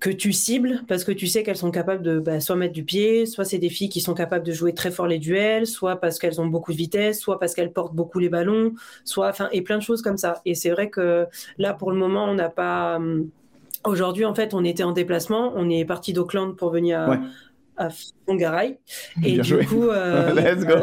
que 0.00 0.10
tu 0.10 0.32
cibles 0.32 0.82
parce 0.88 1.04
que 1.04 1.12
tu 1.12 1.26
sais 1.26 1.42
qu'elles 1.42 1.56
sont 1.56 1.70
capables 1.72 2.02
de 2.02 2.20
bah, 2.20 2.40
soit 2.40 2.56
mettre 2.56 2.72
du 2.74 2.84
pied, 2.84 3.26
soit 3.26 3.44
c'est 3.44 3.58
des 3.58 3.68
filles 3.70 3.88
qui 3.88 4.00
sont 4.00 4.14
capables 4.14 4.44
de 4.46 4.52
jouer 4.52 4.72
très 4.74 4.90
fort 4.92 5.06
les 5.08 5.18
duels, 5.18 5.66
soit 5.66 5.96
parce 6.00 6.18
qu'elles 6.18 6.40
ont 6.40 6.46
beaucoup 6.46 6.72
de 6.72 6.76
vitesse, 6.78 7.20
soit 7.20 7.38
parce 7.40 7.54
qu'elles 7.54 7.72
portent 7.72 7.94
beaucoup 7.94 8.18
les 8.20 8.28
ballons, 8.28 8.74
soit 9.04 9.28
enfin 9.28 9.48
et 9.52 9.62
plein 9.62 9.78
de 9.78 9.82
choses 9.82 10.02
comme 10.02 10.16
ça. 10.16 10.40
Et 10.44 10.54
c'est 10.54 10.70
vrai 10.70 10.90
que 10.90 11.26
là 11.58 11.74
pour 11.74 11.90
le 11.90 11.96
moment 11.98 12.24
on 12.26 12.34
n'a 12.34 12.48
pas 12.50 12.96
hum, 12.96 13.30
Aujourd'hui, 13.84 14.24
en 14.24 14.34
fait, 14.34 14.54
on 14.54 14.64
était 14.64 14.82
en 14.82 14.92
déplacement. 14.92 15.52
On 15.56 15.70
est 15.70 15.84
parti 15.84 16.12
d'Auckland 16.12 16.56
pour 16.56 16.70
venir 16.70 17.00
à, 17.00 17.10
Ouais. 17.10 17.18
à 17.76 17.88
Whangarei. 18.26 18.80
Et 19.22 19.34
Bien 19.34 19.42
du 19.42 19.48
joué. 19.48 19.64
coup, 19.64 19.88
euh, 19.88 20.32
Let's 20.34 20.64
go 20.64 20.74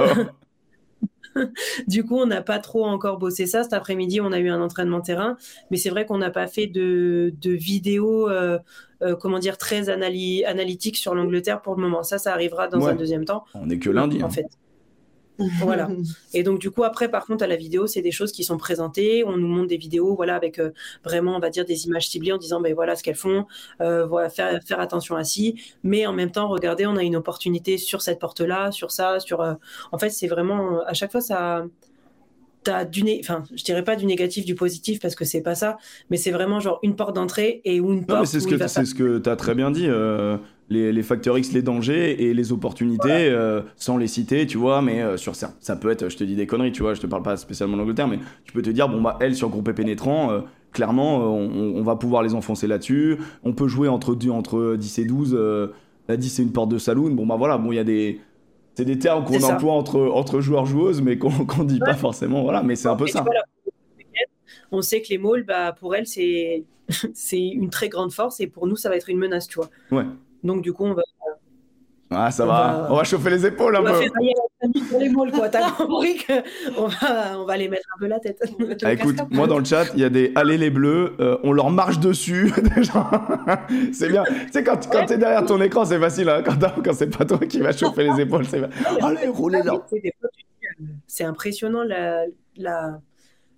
du 1.88 2.04
coup, 2.06 2.18
on 2.18 2.26
n'a 2.26 2.42
pas 2.42 2.60
trop 2.60 2.86
encore 2.86 3.18
bossé 3.18 3.46
ça. 3.46 3.64
Cet 3.64 3.74
après-midi, 3.74 4.22
on 4.22 4.32
a 4.32 4.40
eu 4.40 4.50
un 4.50 4.62
entraînement 4.62 5.02
terrain, 5.02 5.38
mais 5.72 5.78
c'est 5.78 5.90
vrai 5.90 6.06
qu'on 6.06 6.18
n'a 6.18 6.32
pas 6.32 6.48
fait 6.48 6.68
de, 6.68 7.34
de 7.42 7.52
vidéo, 7.52 8.30
euh, 8.30 8.58
euh, 9.02 9.16
comment 9.16 9.40
dire, 9.40 9.58
très 9.58 9.90
analy- 9.90 10.46
analytique 10.46 10.98
sur 10.98 11.16
l'Angleterre 11.16 11.62
pour 11.62 11.76
le 11.76 11.82
moment. 11.82 12.04
Ça, 12.04 12.18
ça 12.18 12.32
arrivera 12.34 12.68
dans 12.68 12.80
Ouais. 12.82 12.92
un 12.92 12.96
deuxième 12.96 13.26
temps, 13.26 13.44
On 13.54 13.70
est 13.70 13.80
que 13.80 13.90
lundi. 13.90 14.22
en 14.24 14.28
hein. 14.28 14.30
fait. 14.30 14.48
Voilà. 15.38 15.90
Et 16.34 16.44
donc, 16.44 16.60
du 16.60 16.72
coup, 16.72 16.84
après, 16.84 17.10
par 17.10 17.26
contre, 17.26 17.44
à 17.44 17.48
la 17.48 17.56
vidéo, 17.56 17.88
c'est 17.88 18.02
des 18.02 18.12
choses 18.12 18.32
qui 18.32 18.44
sont 18.44 18.58
présentées. 18.58 19.24
On 19.26 19.38
nous 19.38 19.48
montre 19.48 19.68
des 19.68 19.78
vidéos, 19.78 20.16
voilà, 20.16 20.36
avec 20.36 20.60
euh, 20.60 20.72
vraiment, 21.04 21.36
on 21.36 21.40
va 21.40 21.50
dire, 21.50 21.66
des 21.66 21.86
images 21.88 22.08
ciblées 22.08 22.32
en 22.32 22.38
disant, 22.38 22.62
ben 22.62 22.74
voilà 22.74 22.96
ce 22.96 23.04
qu'elles 23.04 23.16
font, 23.16 23.46
euh, 23.82 24.06
voilà, 24.06 24.30
faire, 24.30 24.60
faire 24.66 24.80
attention 24.80 25.16
à 25.16 25.24
ci. 25.24 25.56
Mais 25.84 26.06
en 26.06 26.14
même 26.14 26.32
temps, 26.32 26.48
regardez, 26.48 26.86
on 26.86 26.96
a 26.96 27.04
une 27.04 27.16
opportunité 27.16 27.78
sur 27.78 28.02
cette 28.02 28.20
porte-là, 28.20 28.72
sur 28.72 28.92
ça, 28.92 29.20
sur. 29.20 29.42
euh, 29.42 29.54
En 29.92 29.98
fait, 29.98 30.10
c'est 30.10 30.28
vraiment, 30.28 30.82
à 30.86 30.94
chaque 30.94 31.12
fois, 31.12 31.22
ça. 31.22 31.66
T'as 32.64 32.84
du 32.84 33.04
né... 33.04 33.20
enfin, 33.22 33.44
je 33.54 33.64
dirais 33.64 33.84
pas 33.84 33.96
du 33.96 34.08
négatif, 34.08 34.44
du 34.44 34.56
positif 34.56 35.00
parce 35.00 35.14
que 35.14 35.24
c'est 35.24 35.42
pas 35.44 35.54
ça, 35.54 35.78
mais 36.10 36.18
c'est 36.18 36.32
vraiment 36.32 36.60
genre 36.60 36.80
une 36.82 36.96
porte 36.96 37.16
d'entrée 37.16 37.62
et 37.64 37.80
ou 37.80 37.94
une 37.94 38.00
Non, 38.00 38.06
porte 38.08 38.20
mais 38.22 38.26
c'est 38.26 38.40
ce 38.40 38.48
que 38.48 38.58
c'est 38.68 38.86
ce 38.86 38.96
que 38.96 39.20
tu 39.20 39.30
as 39.30 39.36
très 39.36 39.54
bien 39.54 39.70
dit. 39.70 39.88
Les, 40.70 40.92
les 40.92 41.04
facteurs 41.04 41.38
X, 41.38 41.52
les 41.54 41.62
dangers 41.62 42.24
et 42.24 42.34
les 42.34 42.52
opportunités, 42.52 43.30
euh, 43.30 43.62
sans 43.76 43.98
les 43.98 44.08
citer, 44.08 44.48
tu 44.48 44.58
vois. 44.58 44.82
Mais 44.82 45.02
euh, 45.02 45.18
sur 45.18 45.36
ça, 45.36 45.54
ça 45.60 45.76
peut 45.76 45.90
être, 45.92 46.10
je 46.10 46.18
te 46.18 46.24
dis 46.24 46.36
des 46.36 46.48
conneries, 46.48 46.72
tu 46.72 46.82
vois. 46.82 46.94
Je 46.94 47.02
te 47.02 47.08
parle 47.08 47.24
pas 47.24 47.38
spécialement 47.38 47.78
d'Angleterre, 47.78 48.08
mais 48.08 48.20
tu 48.46 48.54
peux 48.54 48.62
te 48.62 48.70
dire, 48.70 48.90
bon 48.90 49.02
bah 49.02 49.18
elle 49.22 49.36
sur 49.36 49.50
groupé 49.50 49.74
pénétrant, 49.74 50.32
euh, 50.32 50.42
clairement, 50.72 51.18
on, 51.20 51.76
on 51.76 51.84
va 51.84 51.96
pouvoir 51.96 52.24
les 52.24 52.34
enfoncer 52.34 52.68
là-dessus. 52.68 53.18
On 53.44 53.54
peut 53.54 53.68
jouer 53.68 53.88
entre 53.88 54.18
entre 54.30 54.76
10 54.76 55.00
et 55.00 55.06
12. 55.06 55.34
euh, 55.38 55.68
la 56.08 56.18
10 56.18 56.30
c'est 56.30 56.44
une 56.44 56.52
porte 56.52 56.70
de 56.70 56.78
saloon. 56.78 57.12
Bon 57.12 57.26
bah 57.26 57.36
voilà, 57.38 57.58
bon 57.58 57.72
il 57.72 57.76
y 57.76 57.80
a 57.80 57.84
des 57.84 58.22
c'est 58.76 58.86
des 58.86 59.00
termes 59.00 59.24
qu'on 59.24 59.42
emploie 59.44 59.74
entre 59.74 60.00
entre 60.02 60.42
joueurs 60.42 60.66
joueuses, 60.66 61.02
mais 61.02 61.18
qu'on 61.18 61.30
qu'on 61.46 61.64
dit 61.64 61.80
pas 61.80 61.96
forcément. 61.96 62.44
Voilà, 62.44 62.62
mais 62.64 62.76
c'est 62.76 62.90
un 62.90 62.96
peu 62.96 63.08
Et 63.08 63.12
ça. 63.12 63.22
vois, 63.22 63.34
là, 63.34 63.42
on 64.72 64.82
sait 64.82 65.02
que 65.02 65.08
les 65.10 65.18
malls, 65.18 65.44
bah, 65.46 65.74
pour 65.74 65.96
elles, 65.96 66.08
c'est 66.08 66.66
c'est 67.14 67.40
une 67.42 67.70
très 67.70 67.90
grande 67.90 68.12
force 68.12 68.40
et 68.40 68.48
pour 68.48 68.68
nous, 68.68 68.76
ça 68.76 68.90
va 68.90 68.96
être 68.98 69.10
une 69.10 69.18
menace, 69.18 69.48
tu 69.48 69.56
vois. 69.56 69.70
Ouais. 69.92 70.06
Donc, 70.46 70.62
du 70.62 70.72
coup, 70.72 70.86
on 70.86 70.94
va. 70.94 71.02
Ah, 72.12 72.30
ça 72.30 72.46
va. 72.46 72.88
On 72.92 72.96
va 72.96 73.04
chauffer 73.04 73.32
les 73.32 73.46
épaules 73.48 73.76
un 73.76 73.80
On 73.82 73.84
va 73.84 73.94
peu. 73.94 74.00
faire 74.00 75.00
les 75.00 75.10
moules, 75.10 75.32
quoi. 75.32 75.50
T'as 75.50 75.72
compris 75.78 76.18
qu'on 76.18 76.88
va, 76.88 77.40
on 77.40 77.46
va 77.46 77.58
les 77.58 77.68
mettre 77.68 77.88
un 77.96 78.00
peu 78.00 78.06
la 78.06 78.20
tête. 78.20 78.42
Ah, 78.84 78.94
écoute, 78.94 79.18
moi 79.32 79.48
dans 79.48 79.58
le 79.58 79.66
chat, 79.66 79.86
il 79.96 80.02
y 80.02 80.04
a 80.04 80.10
des 80.10 80.32
allez 80.36 80.58
les 80.58 80.70
bleus, 80.70 81.16
euh, 81.20 81.38
on 81.44 81.52
leur 81.52 81.72
marche 81.72 82.00
dessus. 82.00 82.54
Déjà. 82.76 83.10
c'est 83.92 84.10
bien. 84.10 84.24
Tu 84.24 84.52
sais, 84.52 84.64
quand, 84.64 84.88
quand 84.90 85.08
t'es 85.08 85.18
derrière 85.18 85.46
ton 85.46 85.60
écran, 85.62 85.84
c'est 85.84 86.00
facile. 86.00 86.30
Hein. 86.30 86.44
Quand, 86.46 86.60
quand 86.84 86.94
c'est 86.94 87.16
pas 87.16 87.26
toi 87.26 87.40
qui 87.40 87.60
va 87.60 87.72
chauffer 87.72 88.04
les 88.04 88.22
épaules, 88.22 88.46
c'est 88.46 88.62
Allez, 89.02 89.28
roulez 89.28 89.62
dis, 89.64 89.70
euh, 89.70 90.84
C'est 91.08 91.24
impressionnant 91.24 91.84
la, 91.84 92.26
la, 92.56 93.00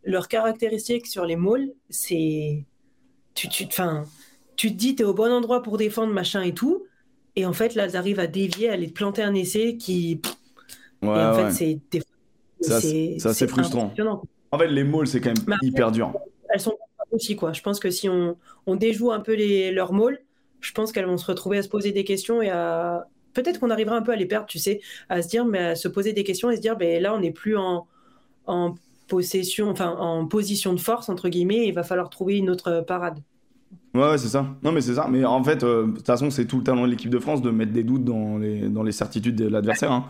leurs 0.05 0.29
caractéristiques 0.29 1.05
sur 1.07 1.25
les 1.25 1.35
moules. 1.35 1.73
C'est. 1.89 2.63
Tu, 3.35 3.49
tu, 3.49 3.67
tu 4.57 4.71
te 4.71 4.75
dis, 4.75 4.95
t'es 4.95 5.03
au 5.05 5.13
bon 5.13 5.31
endroit 5.31 5.63
pour 5.63 5.77
défendre, 5.77 6.11
machin 6.13 6.41
et 6.41 6.53
tout. 6.53 6.85
Et 7.35 7.45
en 7.45 7.53
fait, 7.53 7.75
là, 7.75 7.85
elles 7.85 7.95
arrivent 7.95 8.19
à 8.19 8.27
dévier, 8.27 8.69
à 8.69 8.73
aller 8.73 8.87
te 8.87 8.93
planter 8.93 9.21
un 9.21 9.33
essai 9.35 9.77
qui. 9.77 10.19
Ouais, 11.01 11.09
et 11.09 11.11
en 11.11 11.35
ouais. 11.35 11.51
fait, 11.51 11.79
c'est. 11.89 12.01
Ça, 12.59 12.81
c'est- 13.33 13.47
frustrant. 13.47 13.93
En 14.51 14.57
fait, 14.57 14.67
les 14.67 14.83
mauls, 14.83 15.07
c'est 15.07 15.21
quand 15.21 15.29
même 15.29 15.43
après- 15.53 15.67
hyper 15.67 15.91
dur. 15.91 16.13
Elles 16.49 16.59
sont 16.59 16.75
aussi, 17.11 17.35
quoi. 17.35 17.53
Je 17.53 17.61
pense 17.61 17.79
que 17.79 17.91
si 17.91 18.09
on, 18.09 18.35
on 18.65 18.75
déjoue 18.75 19.11
un 19.11 19.19
peu 19.19 19.33
les, 19.35 19.71
leurs 19.71 19.93
maules, 19.93 20.19
je 20.59 20.71
pense 20.71 20.91
qu'elles 20.91 21.05
vont 21.05 21.17
se 21.17 21.25
retrouver 21.27 21.59
à 21.59 21.61
se 21.63 21.69
poser 21.69 21.91
des 21.91 22.03
questions 22.03 22.41
et 22.41 22.49
à. 22.49 23.07
Peut-être 23.33 23.59
qu'on 23.59 23.69
arrivera 23.69 23.95
un 23.95 24.01
peu 24.01 24.11
à 24.11 24.15
les 24.15 24.25
perdre, 24.25 24.47
tu 24.47 24.57
sais, 24.57 24.81
à 25.09 25.21
se 25.21 25.27
dire, 25.27 25.45
mais 25.45 25.59
à 25.59 25.75
se 25.75 25.87
poser 25.87 26.11
des 26.13 26.23
questions 26.23 26.49
et 26.49 26.55
se 26.55 26.61
dire, 26.61 26.75
ben 26.75 26.99
là, 26.99 27.13
on 27.13 27.19
n'est 27.19 27.31
plus 27.31 27.55
en, 27.55 27.85
en 28.47 28.73
possession, 29.07 29.69
enfin, 29.69 29.91
en 29.91 30.25
position 30.25 30.73
de 30.73 30.79
force, 30.79 31.07
entre 31.09 31.29
guillemets, 31.29 31.57
et 31.57 31.67
il 31.67 31.73
va 31.75 31.83
falloir 31.83 32.09
trouver 32.09 32.37
une 32.37 32.49
autre 32.49 32.83
parade. 32.87 33.19
Ouais, 33.97 34.09
ouais, 34.11 34.17
c'est 34.17 34.27
ça. 34.27 34.45
Non, 34.63 34.71
mais 34.71 34.81
c'est 34.81 34.95
ça. 34.95 35.07
Mais 35.09 35.25
en 35.25 35.43
fait, 35.43 35.63
euh, 35.63 35.87
de 35.87 35.91
toute 35.93 36.05
façon, 36.05 36.29
c'est 36.29 36.45
tout 36.45 36.57
le 36.57 36.63
talent 36.63 36.83
de 36.85 36.91
l'équipe 36.91 37.09
de 37.09 37.19
France 37.19 37.41
de 37.41 37.49
mettre 37.51 37.71
des 37.71 37.83
doutes 37.83 38.03
dans 38.03 38.37
les, 38.37 38.69
dans 38.69 38.83
les 38.83 38.91
certitudes 38.91 39.35
de 39.35 39.47
l'adversaire. 39.47 39.91
hein. 39.91 40.05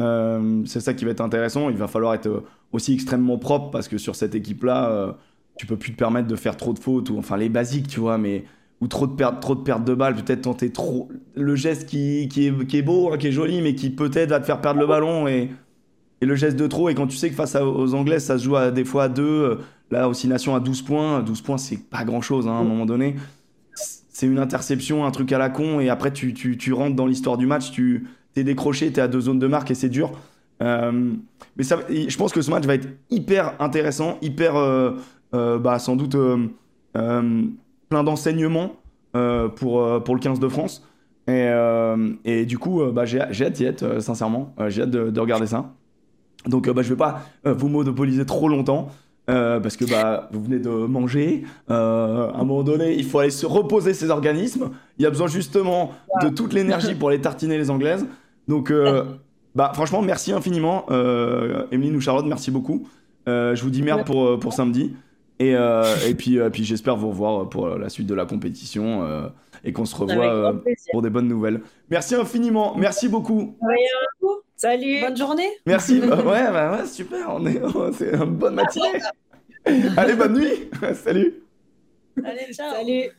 Euh, 0.00 0.62
c'est 0.66 0.80
ça 0.80 0.94
qui 0.94 1.04
va 1.04 1.12
être 1.12 1.20
intéressant. 1.20 1.70
Il 1.70 1.76
va 1.76 1.88
falloir 1.88 2.14
être 2.14 2.26
euh, 2.28 2.44
aussi 2.72 2.94
extrêmement 2.94 3.38
propre 3.38 3.70
parce 3.70 3.88
que 3.88 3.98
sur 3.98 4.16
cette 4.16 4.34
équipe-là, 4.34 4.90
euh, 4.90 5.12
tu 5.56 5.66
peux 5.66 5.76
plus 5.78 5.92
te 5.92 5.96
permettre 5.98 6.28
de 6.28 6.36
faire 6.36 6.56
trop 6.56 6.72
de 6.72 6.78
fautes 6.78 7.10
ou 7.10 7.18
enfin 7.18 7.36
les 7.36 7.48
basiques, 7.48 7.88
tu 7.88 8.00
vois, 8.00 8.18
mais 8.18 8.44
ou 8.80 8.88
trop 8.88 9.06
de 9.06 9.14
pertes, 9.14 9.40
trop 9.40 9.54
de 9.54 9.84
de 9.84 9.94
balles. 9.94 10.16
Peut-être 10.16 10.42
tenter 10.42 10.72
trop 10.72 11.10
le 11.34 11.56
geste 11.56 11.88
qui, 11.88 12.28
qui, 12.28 12.46
est, 12.48 12.66
qui 12.66 12.78
est 12.78 12.82
beau, 12.82 13.12
hein, 13.12 13.18
qui 13.18 13.28
est 13.28 13.32
joli, 13.32 13.62
mais 13.62 13.74
qui 13.74 13.90
peut-être 13.90 14.30
va 14.30 14.40
te 14.40 14.46
faire 14.46 14.60
perdre 14.60 14.80
le 14.80 14.86
ballon 14.86 15.28
et, 15.28 15.50
et 16.22 16.26
le 16.26 16.34
geste 16.36 16.56
de 16.56 16.66
trop. 16.66 16.88
Et 16.88 16.94
quand 16.94 17.06
tu 17.06 17.16
sais 17.18 17.28
que 17.28 17.34
face 17.34 17.54
à- 17.54 17.66
aux 17.66 17.92
Anglais, 17.94 18.18
ça 18.20 18.38
se 18.38 18.44
joue 18.44 18.56
à, 18.56 18.70
des 18.70 18.84
fois 18.86 19.04
à 19.04 19.08
deux. 19.10 19.22
euh, 19.24 19.56
Là, 19.90 20.08
oscillation 20.08 20.54
à 20.54 20.60
12 20.60 20.80
points. 20.80 21.20
12 21.20 21.42
points, 21.42 21.58
c'est 21.58 21.76
pas 21.90 22.04
grand-chose 22.04 22.48
hein, 22.48 22.52
à 22.52 22.54
un 22.54 22.64
moment 22.64 22.86
donné. 22.86 23.16
C'est 23.74 24.26
une 24.26 24.38
interception, 24.38 25.04
un 25.04 25.10
truc 25.10 25.32
à 25.32 25.38
la 25.38 25.50
con, 25.50 25.80
et 25.80 25.88
après, 25.90 26.12
tu, 26.12 26.32
tu, 26.32 26.56
tu 26.56 26.72
rentres 26.72 26.96
dans 26.96 27.06
l'histoire 27.06 27.36
du 27.36 27.46
match. 27.46 27.70
Tu 27.72 28.06
t'es 28.34 28.44
décroché, 28.44 28.90
t'es 28.92 29.00
à 29.02 29.08
deux 29.08 29.20
zones 29.20 29.38
de 29.38 29.46
marque 29.46 29.70
et 29.70 29.74
c'est 29.74 29.90
dur. 29.90 30.12
Euh, 30.62 31.12
mais 31.56 31.62
ça, 31.64 31.78
je 31.90 32.16
pense 32.16 32.32
que 32.32 32.40
ce 32.40 32.50
match 32.50 32.64
va 32.64 32.74
être 32.74 32.88
hyper 33.10 33.54
intéressant, 33.60 34.16
hyper, 34.22 34.56
euh, 34.56 34.92
euh, 35.34 35.58
bah, 35.58 35.78
sans 35.78 35.96
doute 35.96 36.14
euh, 36.14 36.46
euh, 36.96 37.42
plein 37.90 38.04
d'enseignements 38.04 38.76
euh, 39.16 39.48
pour, 39.48 39.82
euh, 39.82 40.00
pour 40.00 40.14
le 40.14 40.20
15 40.20 40.38
de 40.40 40.48
France. 40.48 40.86
Et, 41.26 41.32
euh, 41.48 42.12
et 42.24 42.46
du 42.46 42.58
coup, 42.58 42.80
euh, 42.82 42.92
bah, 42.92 43.04
j'ai 43.04 43.20
hâte 43.20 43.52
d'y 43.52 43.64
être, 43.64 43.82
euh, 43.82 44.00
sincèrement. 44.00 44.54
Euh, 44.60 44.70
j'ai 44.70 44.82
hâte 44.82 44.90
de, 44.90 45.10
de 45.10 45.20
regarder 45.20 45.46
ça. 45.46 45.72
Donc, 46.46 46.68
euh, 46.68 46.72
bah, 46.72 46.82
je 46.82 46.88
vais 46.90 46.96
pas 46.96 47.22
euh, 47.46 47.52
vous 47.54 47.68
monopoliser 47.68 48.26
trop 48.26 48.48
longtemps. 48.48 48.88
euh, 49.30 49.60
parce 49.60 49.76
que 49.76 49.84
bah, 49.84 50.28
vous 50.32 50.42
venez 50.42 50.58
de 50.58 50.68
manger. 50.68 51.44
Euh, 51.70 52.30
à 52.32 52.38
un 52.40 52.44
moment 52.44 52.64
donné, 52.64 52.94
il 52.94 53.04
faut 53.04 53.20
aller 53.20 53.30
se 53.30 53.46
reposer 53.46 53.94
ses 53.94 54.10
organismes. 54.10 54.70
Il 54.98 55.02
y 55.04 55.06
a 55.06 55.10
besoin 55.10 55.28
justement 55.28 55.92
de 56.22 56.28
toute 56.28 56.52
l'énergie 56.52 56.94
pour 56.96 57.08
aller 57.10 57.20
tartiner 57.20 57.56
les 57.58 57.70
Anglaises. 57.70 58.04
Donc, 58.48 58.70
euh, 58.72 59.04
bah, 59.54 59.70
franchement, 59.74 60.02
merci 60.02 60.32
infiniment. 60.32 60.86
Emeline 61.70 61.94
ou 61.96 62.00
Charlotte, 62.00 62.26
merci 62.26 62.50
beaucoup. 62.50 62.86
Je 63.26 63.62
vous 63.62 63.70
dis 63.70 63.82
merde 63.82 64.04
pour, 64.04 64.38
pour 64.40 64.52
samedi. 64.52 64.96
Et, 65.38 65.52
et 65.52 66.14
puis, 66.16 66.38
puis 66.52 66.64
j'espère 66.64 66.96
vous 66.96 67.08
revoir 67.10 67.48
pour 67.48 67.68
la 67.68 67.88
suite 67.88 68.06
de 68.08 68.14
la 68.14 68.26
compétition 68.26 69.30
et 69.64 69.72
qu'on 69.72 69.84
se 69.84 69.94
revoit 69.94 70.54
pour 70.90 71.02
des 71.02 71.10
bonnes 71.10 71.28
nouvelles. 71.28 71.62
Merci 71.90 72.16
infiniment. 72.16 72.74
Merci 72.76 73.08
beaucoup. 73.08 73.56
Salut 74.62 75.00
Bonne 75.00 75.16
journée. 75.16 75.48
Merci. 75.66 76.00
Bah, 76.08 76.18
ouais, 76.18 76.52
bah, 76.52 76.70
ouais, 76.70 76.86
super. 76.86 77.30
On 77.30 77.44
est, 77.46 77.60
c'est 77.98 78.12
une 78.14 78.36
bonne 78.36 78.54
matinée. 78.54 78.92
Allez, 79.96 80.14
bonne 80.14 80.38
nuit. 80.38 80.70
Salut. 80.94 81.34
Allez, 82.24 82.52
ciao. 82.52 82.72
Salut 82.72 83.10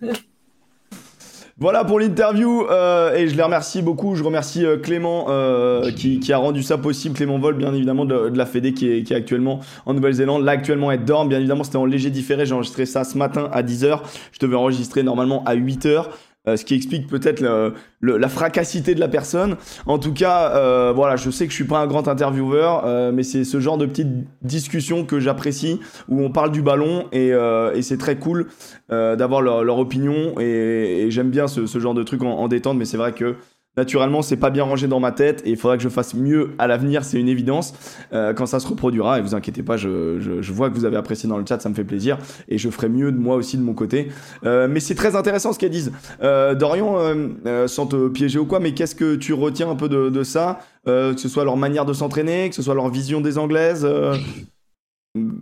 Voilà 1.58 1.84
pour 1.84 2.00
l'interview 2.00 2.66
euh, 2.70 3.14
et 3.14 3.28
je 3.28 3.36
les 3.36 3.44
remercie 3.44 3.82
beaucoup. 3.82 4.16
Je 4.16 4.24
remercie 4.24 4.66
euh, 4.66 4.78
Clément 4.78 5.26
euh, 5.28 5.92
qui, 5.92 6.22
qui 6.22 6.32
a 6.32 6.38
rendu 6.38 6.64
ça 6.64 6.78
possible. 6.78 7.14
Clément 7.14 7.40
Vol, 7.40 7.58
bien 7.58 7.74
évidemment, 7.74 8.06
de, 8.06 8.30
de 8.30 8.38
la 8.38 8.46
Fédé 8.46 8.74
qui 8.74 8.90
est, 8.90 9.04
qui 9.04 9.12
est 9.12 9.18
actuellement 9.18 9.60
en 9.86 9.94
Nouvelle-Zélande. 9.94 10.46
Là, 10.46 10.54
actuellement, 10.54 10.94
elle 10.94 11.04
dort. 11.04 11.26
Bien 11.26 11.40
évidemment, 11.40 11.66
c'était 11.66 11.76
en 11.76 11.86
léger 11.86 12.10
différé. 12.10 12.46
J'ai 12.46 12.54
enregistré 12.54 12.86
ça 12.86 13.04
ce 13.04 13.18
matin 13.18 13.50
à 13.52 13.64
10h. 13.64 14.00
Je 14.32 14.40
devais 14.40 14.56
enregistrer 14.56 15.04
normalement 15.04 15.44
à 15.44 15.58
8h. 15.58 16.06
Euh, 16.48 16.58
ce 16.58 16.66
qui 16.66 16.76
explique 16.76 17.08
peut-être 17.08 17.40
le- 17.40 17.74
le- 18.02 18.18
la 18.18 18.28
fracacité 18.30 18.96
de 18.96 19.00
la 19.00 19.08
personne. 19.08 19.56
En 19.86 19.98
tout 19.98 20.14
cas, 20.14 20.52
euh, 20.56 20.92
voilà, 20.96 21.16
je 21.16 21.30
sais 21.30 21.46
que 21.46 21.52
je 21.52 21.56
suis 21.56 21.64
pas 21.64 21.80
un 21.80 21.88
grand 21.88 22.08
intervieweur, 22.08 22.84
euh, 22.86 23.12
mais 23.14 23.24
c'est 23.24 23.44
ce 23.44 23.60
genre 23.60 23.78
de 23.78 23.86
petites 23.86 24.10
discussions 24.42 25.06
que 25.06 25.20
j'apprécie, 25.20 25.80
où 26.10 26.22
on 26.22 26.30
parle 26.30 26.52
du 26.52 26.62
ballon 26.62 27.06
et, 27.12 27.32
euh, 27.34 27.74
et 27.74 27.82
c'est 27.82 27.98
très 27.98 28.18
cool 28.18 28.48
euh, 28.92 29.16
d'avoir 29.16 29.42
leur, 29.42 29.64
leur 29.64 29.78
opinion 29.80 30.36
et, 30.40 31.04
et 31.04 31.12
j'aime 31.12 31.30
bien 31.30 31.48
ce, 31.48 31.66
ce 31.66 31.80
genre 31.80 31.94
de 31.94 32.04
truc 32.04 32.24
en, 32.24 32.32
en 32.32 32.48
détente, 32.48 32.78
mais 32.78 32.86
c'est 32.86 32.98
vrai 32.98 33.14
que 33.14 33.36
naturellement 33.78 34.22
c'est 34.22 34.38
pas 34.38 34.50
bien 34.50 34.64
rangé 34.64 34.88
dans 34.88 35.00
ma 35.00 35.12
tête 35.12 35.42
et 35.46 35.52
il 35.52 35.58
faudra 35.58 35.78
que 35.78 35.84
je 35.84 35.90
fasse 35.90 36.14
mieux 36.14 36.52
à 36.60 36.68
l'avenir, 36.68 37.04
c'est 37.04 37.20
une 37.20 37.28
évidence 37.28 37.74
euh, 38.14 38.34
quand 38.34 38.46
ça 38.46 38.60
se 38.60 38.68
reproduira. 38.68 39.20
Et 39.20 39.22
vous 39.22 39.36
inquiétez 39.36 39.64
pas, 39.64 39.78
je, 39.78 40.20
je- 40.20 40.42
je 40.42 40.54
vois 40.54 40.70
que 40.70 40.76
vous 40.76 40.86
avez 40.86 40.98
apprécié 40.98 41.28
dans 41.28 41.38
le 41.38 41.46
chat, 41.48 41.60
ça 41.60 41.70
me 41.70 41.74
fait 41.76 41.84
plaisir 41.84 42.18
et 42.50 42.58
je 42.58 42.70
ferai 42.70 42.90
mieux 42.90 43.12
de 43.12 43.18
moi 43.18 43.36
aussi 43.36 43.58
de 43.58 43.64
mon 43.64 43.74
côté. 43.74 44.10
Euh, 44.46 44.68
mais 44.70 44.80
c'est 44.80 44.96
très 44.96 45.16
intéressant 45.16 45.54
ce 45.54 45.60
qu'elles 45.60 45.70
disent. 45.72 45.92
Euh, 46.22 46.56
Dorian, 46.56 47.00
euh, 47.00 47.28
euh, 47.46 47.68
sans 47.68 47.88
te 47.88 48.08
piéger 48.10 48.40
ou 48.40 48.46
quoi, 48.46 48.60
mais 48.60 48.74
qu'est-ce 48.74 48.96
que 48.96 49.16
tu 49.16 49.34
retiens 49.34 49.70
un 49.70 49.76
peu 49.76 49.90
de, 49.90 50.10
de 50.10 50.24
ça? 50.24 50.60
Euh, 50.88 51.14
Que 51.14 51.20
ce 51.20 51.30
soit 51.30 51.44
leur 51.46 51.58
manière 51.58 51.86
de 51.86 51.94
s'entraîner, 51.94 52.50
que 52.50 52.56
ce 52.56 52.62
soit 52.62 52.76
leur 52.76 52.90
vision 52.90 53.22
des 53.22 53.38
Anglaises 53.38 53.88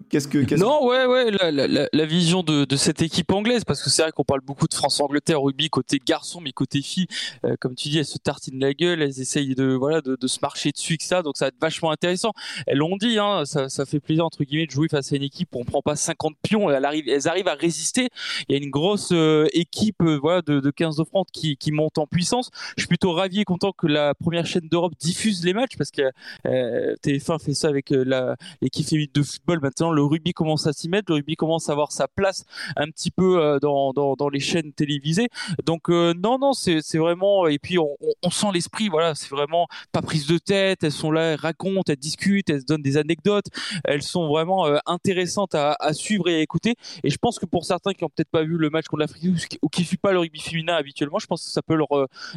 Qu'est-ce 0.10 0.28
que. 0.28 0.40
Non, 0.58 0.86
ouais, 0.86 1.06
ouais, 1.06 1.32
la, 1.32 1.50
la- 1.50 1.88
la- 1.94 2.06
vision 2.06 2.44
de, 2.44 2.66
de 2.66 2.76
cette 2.76 3.02
équipe 3.02 3.32
anglaise, 3.32 3.64
parce 3.64 3.82
que 3.82 3.90
c'est 3.90 4.02
vrai 4.02 4.12
qu'on 4.12 4.26
parle 4.26 4.42
beaucoup 4.42 4.68
de 4.68 4.74
France-Angleterre 4.74 5.42
rugby 5.42 5.70
côté 5.70 5.98
garçon, 6.06 6.42
mais 6.42 6.52
côté 6.52 6.82
filles, 6.82 7.08
euh, 7.46 7.56
comme 7.58 7.74
tu 7.76 7.88
dis, 7.88 7.98
elles 7.98 8.06
se 8.06 8.18
tartinent 8.18 8.60
la 8.60 8.74
gueule, 8.74 9.02
elles 9.02 9.22
essayent 9.22 9.56
de, 9.56 9.74
voilà, 9.74 10.02
de, 10.02 10.18
de 10.20 10.28
se 10.28 10.40
marcher 10.42 10.72
dessus, 10.74 10.98
que 10.98 11.06
ça, 11.06 11.22
donc 11.22 11.38
ça 11.38 11.46
va 11.46 11.50
être 11.50 11.62
vachement 11.62 11.90
intéressant. 11.90 12.34
Elles 12.68 12.80
l'ont 12.80 12.98
dit, 12.98 13.18
hein, 13.18 13.46
ça, 13.46 13.70
ça 13.70 13.86
fait 13.86 14.02
plaisir, 14.02 14.26
entre 14.26 14.44
guillemets, 14.44 14.66
de 14.66 14.72
jouer 14.72 14.90
face 14.90 15.14
à 15.14 15.16
une 15.16 15.24
équipe 15.24 15.48
où 15.56 15.62
on 15.62 15.64
prend 15.64 15.82
pas 15.82 15.96
50 15.96 16.36
pions, 16.42 16.70
elles 16.70 16.84
arrivent, 16.84 17.08
elles 17.08 17.30
arrivent 17.30 17.48
à 17.48 17.54
résister. 17.56 18.10
Il 18.50 18.58
y 18.58 18.60
a 18.60 18.62
une 18.62 18.72
grosse 18.72 19.12
euh, 19.14 19.48
équipe, 19.54 20.02
euh, 20.02 20.18
voilà, 20.22 20.42
de, 20.42 20.60
de 20.60 20.70
15 20.72 20.98
de 20.98 21.06
France 21.06 21.28
qui, 21.32 21.56
qui 21.56 21.72
monte 21.72 21.98
en 21.98 22.08
puissance. 22.08 22.50
Je 22.76 22.82
suis 22.82 22.90
plutôt 22.90 23.14
ravi 23.14 23.40
et 23.40 23.46
content 23.46 23.72
que 23.72 23.88
la 23.88 24.16
première 24.16 24.46
chaîne 24.46 24.68
d'Europe 24.70 24.94
diffuse 25.00 25.46
les 25.46 25.54
matchs, 25.54 25.78
parce 25.78 25.92
que 25.92 26.02
euh, 26.46 26.94
TF1 27.06 27.40
fait 27.42 27.54
ça 27.54 27.70
avec 27.70 27.94
euh, 27.94 28.04
la, 28.06 28.36
l'équipe 28.62 28.86
féminine 28.86 29.12
de 29.14 29.24
football. 29.24 29.60
Maintenant, 29.62 29.92
le 29.92 30.04
rugby 30.04 30.34
commence 30.34 30.68
à 30.68 30.74
s'y 30.74 30.90
mettre, 30.90 31.06
le 31.12 31.16
rugby 31.16 31.36
commence 31.36 31.70
à 31.70 31.72
avoir 31.74 31.92
sa 31.92 32.08
place 32.08 32.44
un 32.76 32.88
petit 32.90 33.12
peu 33.12 33.40
euh, 33.42 33.60
dans, 33.60 33.94
dans, 33.94 34.16
dans 34.16 34.30
les 34.30 34.40
chaînes 34.40 34.74
télévisées. 34.74 35.30
Donc 35.66 35.90
euh, 35.90 36.14
non, 36.14 36.38
non, 36.40 36.54
c'est 36.54 36.82
vraiment. 36.98 37.48
Et 37.48 37.60
puis 37.60 37.78
on, 37.80 37.90
on- 38.02 38.14
on 38.24 38.30
sent 38.30 38.48
l'esprit, 38.54 38.90
voilà, 38.90 39.16
c'est 39.16 39.30
vraiment 39.30 39.68
pas 39.92 40.02
prise 40.02 40.28
de 40.28 40.38
tête. 40.38 40.84
Elles 40.84 40.92
sont 40.92 41.12
là, 41.12 41.34
elles 41.34 41.40
racontent, 41.40 41.84
elles 41.92 41.96
discutent, 41.98 42.50
elles 42.50 42.62
se 42.62 42.66
donnent 42.66 42.82
des 42.82 42.98
anecdotes. 42.98 43.46
Elles 43.84 44.02
sont 44.04 44.28
vraiment 44.28 44.66
euh, 44.68 44.78
intéressantes 44.86 45.56
à, 45.56 45.76
à 45.80 45.94
suivre 45.94 46.28
et 46.30 46.36
à 46.36 46.40
écouter. 46.40 46.76
Et 47.04 47.10
je 47.10 47.18
pense 47.18 47.40
que 47.40 47.46
pour 47.46 47.66
certains 47.66 47.94
qui 47.94 48.04
ont 48.04 48.10
peut-être 48.10 48.30
pas 48.32 48.44
vu 48.44 48.58
le 48.58 48.70
match 48.70 48.86
contre 48.88 49.00
l'Afrique 49.02 49.24
ou 49.62 49.68
qui- 49.70 49.82
ne 49.82 49.86
suivent 49.88 50.00
pas 50.00 50.12
le 50.12 50.20
rugby 50.20 50.40
féminin 50.40 50.76
habituellement, 50.76 51.20
je 51.20 51.28
pense 51.28 51.44
que 51.46 51.52
ça 51.52 51.62
peut 51.62 51.76
leur 51.76 51.88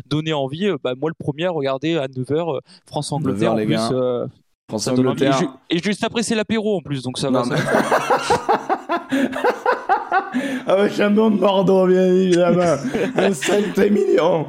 donner 0.07 0.33
envie. 0.33 0.68
Bah, 0.83 0.95
moi, 0.95 1.11
le 1.11 1.14
premier, 1.14 1.47
regardez 1.49 1.97
à 1.97 2.07
9h, 2.09 2.61
France-Angleterre 2.87 3.51
9h, 3.51 3.53
en 3.53 3.57
les 3.57 3.64
plus. 3.66 3.75
gars. 3.75 3.91
euh, 3.93 4.27
Et, 5.26 5.32
ju- 5.38 5.48
et 5.70 5.78
juste 5.78 6.02
après, 6.04 6.22
c'est 6.22 6.34
l'apéro 6.34 6.78
en 6.78 6.80
plus, 6.80 7.02
donc 7.02 7.18
ça 7.18 7.30
va. 7.30 7.40
Non, 7.40 7.44
ça 7.44 7.54
mais- 9.12 9.18
Avec 10.66 10.98
un 11.00 11.10
nom 11.10 11.30
de 11.30 11.36
Bordeaux, 11.38 11.86
bien 11.86 12.06
évidemment. 12.06 12.76
un 13.16 13.32
sacré 13.34 13.90
mignon. 13.90 14.46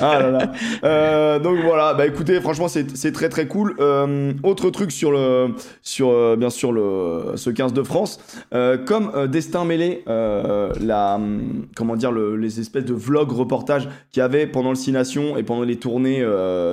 Ah 0.00 0.20
là 0.20 0.30
là. 0.30 0.52
Euh, 0.84 1.38
donc 1.38 1.58
voilà, 1.62 1.92
bah 1.92 2.06
écoutez, 2.06 2.40
franchement, 2.40 2.66
c'est 2.68 3.12
très 3.12 3.28
très 3.28 3.46
cool. 3.46 3.76
Euh, 3.78 4.32
autre 4.42 4.70
truc 4.70 4.90
sur 4.90 5.12
le, 5.12 5.54
sur 5.82 6.08
euh, 6.10 6.36
bien 6.36 6.50
sûr 6.50 6.72
le, 6.72 7.32
ce 7.36 7.50
15 7.50 7.74
de 7.74 7.82
France, 7.82 8.18
comme 8.86 9.26
Destin 9.28 9.64
mêlé, 9.66 10.02
la, 10.06 11.16
hum, 11.16 11.66
comment 11.76 11.96
dire, 11.96 12.10
le- 12.10 12.36
les 12.36 12.58
espèces 12.58 12.86
de 12.86 12.94
vlogs 12.94 13.32
reportages 13.32 13.88
qu'il 14.12 14.20
y 14.20 14.24
avait 14.24 14.46
pendant 14.46 14.70
le 14.70 14.76
Six 14.76 14.92
Nations 14.92 15.36
et 15.36 15.42
pendant 15.42 15.62
les 15.62 15.76
tournées 15.76 16.24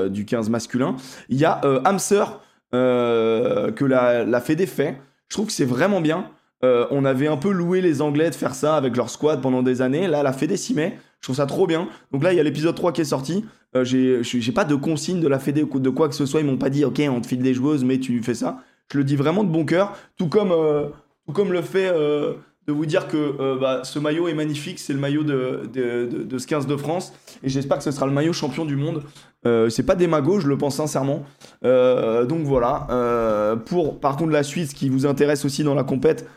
du 0.09 0.23
15 0.25 0.49
masculin, 0.49 0.95
il 1.29 1.37
y 1.37 1.45
a 1.45 1.59
Hamster 1.83 2.39
que 2.75 3.85
la, 3.85 4.25
la 4.25 4.41
Fédé 4.41 4.65
fait. 4.65 4.97
Je 5.29 5.35
trouve 5.35 5.47
que 5.47 5.53
c'est 5.53 5.65
vraiment 5.65 6.01
bien. 6.01 6.29
Euh, 6.63 6.87
on 6.91 7.05
avait 7.05 7.27
un 7.27 7.37
peu 7.37 7.51
loué 7.51 7.81
les 7.81 8.01
Anglais 8.01 8.29
de 8.29 8.35
faire 8.35 8.55
ça 8.55 8.75
avec 8.75 8.95
leur 8.95 9.09
squad 9.09 9.41
pendant 9.41 9.61
des 9.61 9.81
années. 9.81 10.07
Là, 10.07 10.23
la 10.23 10.33
Fédé 10.33 10.57
s'y 10.57 10.73
met. 10.73 10.97
Je 11.19 11.27
trouve 11.27 11.35
ça 11.35 11.45
trop 11.45 11.67
bien. 11.67 11.87
Donc 12.11 12.23
là, 12.23 12.33
il 12.33 12.37
y 12.37 12.39
a 12.39 12.43
l'épisode 12.43 12.75
3 12.75 12.91
qui 12.91 13.01
est 13.01 13.05
sorti. 13.05 13.45
Euh, 13.75 13.83
j'ai 13.83 14.51
pas 14.51 14.65
de 14.65 14.75
consigne 14.75 15.19
de 15.19 15.27
la 15.27 15.39
Fédé 15.39 15.63
ou 15.63 15.79
de 15.79 15.89
quoi 15.89 16.07
que 16.07 16.15
ce 16.15 16.25
soit. 16.25 16.39
Ils 16.39 16.45
m'ont 16.45 16.57
pas 16.57 16.69
dit, 16.69 16.85
ok, 16.85 17.01
on 17.09 17.21
te 17.21 17.27
file 17.27 17.41
des 17.41 17.53
joueuses, 17.53 17.83
mais 17.83 17.99
tu 17.99 18.21
fais 18.23 18.33
ça. 18.33 18.59
Je 18.91 18.97
le 18.97 19.03
dis 19.03 19.15
vraiment 19.15 19.43
de 19.43 19.49
bon 19.49 19.65
cœur. 19.65 19.97
Tout 20.17 20.27
comme, 20.27 20.51
euh, 20.51 20.87
tout 21.25 21.33
comme 21.33 21.51
le 21.51 21.61
fait 21.61 21.87
euh, 21.87 22.33
de 22.67 22.73
vous 22.73 22.85
dire 22.85 23.07
que 23.07 23.17
euh, 23.17 23.57
bah, 23.59 23.81
ce 23.83 23.99
maillot 23.99 24.27
est 24.27 24.33
magnifique. 24.33 24.79
C'est 24.79 24.93
le 24.93 24.99
maillot 24.99 25.23
de, 25.23 25.69
de, 25.71 26.37
ce 26.37 26.47
15 26.47 26.67
de 26.67 26.75
France. 26.75 27.13
Et 27.43 27.49
j'espère 27.49 27.77
que 27.77 27.83
ce 27.83 27.91
sera 27.91 28.05
le 28.05 28.11
maillot 28.11 28.33
champion 28.33 28.65
du 28.65 28.75
monde. 28.75 29.03
Euh, 29.45 29.69
c'est 29.69 29.83
pas 29.83 29.95
des 29.95 30.07
magos, 30.07 30.39
je 30.39 30.47
le 30.47 30.57
pense 30.57 30.75
sincèrement. 30.75 31.23
Euh, 31.63 32.25
donc 32.25 32.45
voilà. 32.45 32.87
Euh, 32.89 33.55
pour 33.55 33.99
par 33.99 34.17
contre 34.17 34.31
la 34.31 34.43
suite, 34.43 34.71
ce 34.71 34.75
qui 34.75 34.89
vous 34.89 35.05
intéresse 35.05 35.45
aussi 35.45 35.63
dans 35.63 35.75
la 35.75 35.83
compète, 35.83 36.27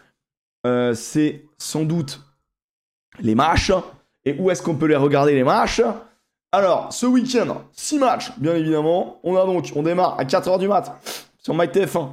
c'est 0.95 1.47
sans 1.57 1.85
doute 1.85 2.20
les 3.20 3.35
matchs. 3.35 3.72
Et 4.26 4.37
où 4.39 4.51
est-ce 4.51 4.62
qu'on 4.62 4.74
peut 4.74 4.87
les 4.87 4.97
regarder 4.97 5.35
les 5.35 5.45
matchs? 5.45 5.81
Alors, 6.53 6.93
ce 6.93 7.07
week-end, 7.07 7.62
6 7.72 7.99
matchs, 7.99 8.33
bien 8.39 8.55
évidemment. 8.55 9.20
On 9.22 9.37
a 9.37 9.45
donc, 9.45 9.70
on 9.76 9.83
démarre 9.83 10.18
à 10.18 10.24
4h 10.24 10.59
du 10.59 10.68
mat 10.68 10.99
sur 11.43 11.55
MyTF1. 11.55 12.11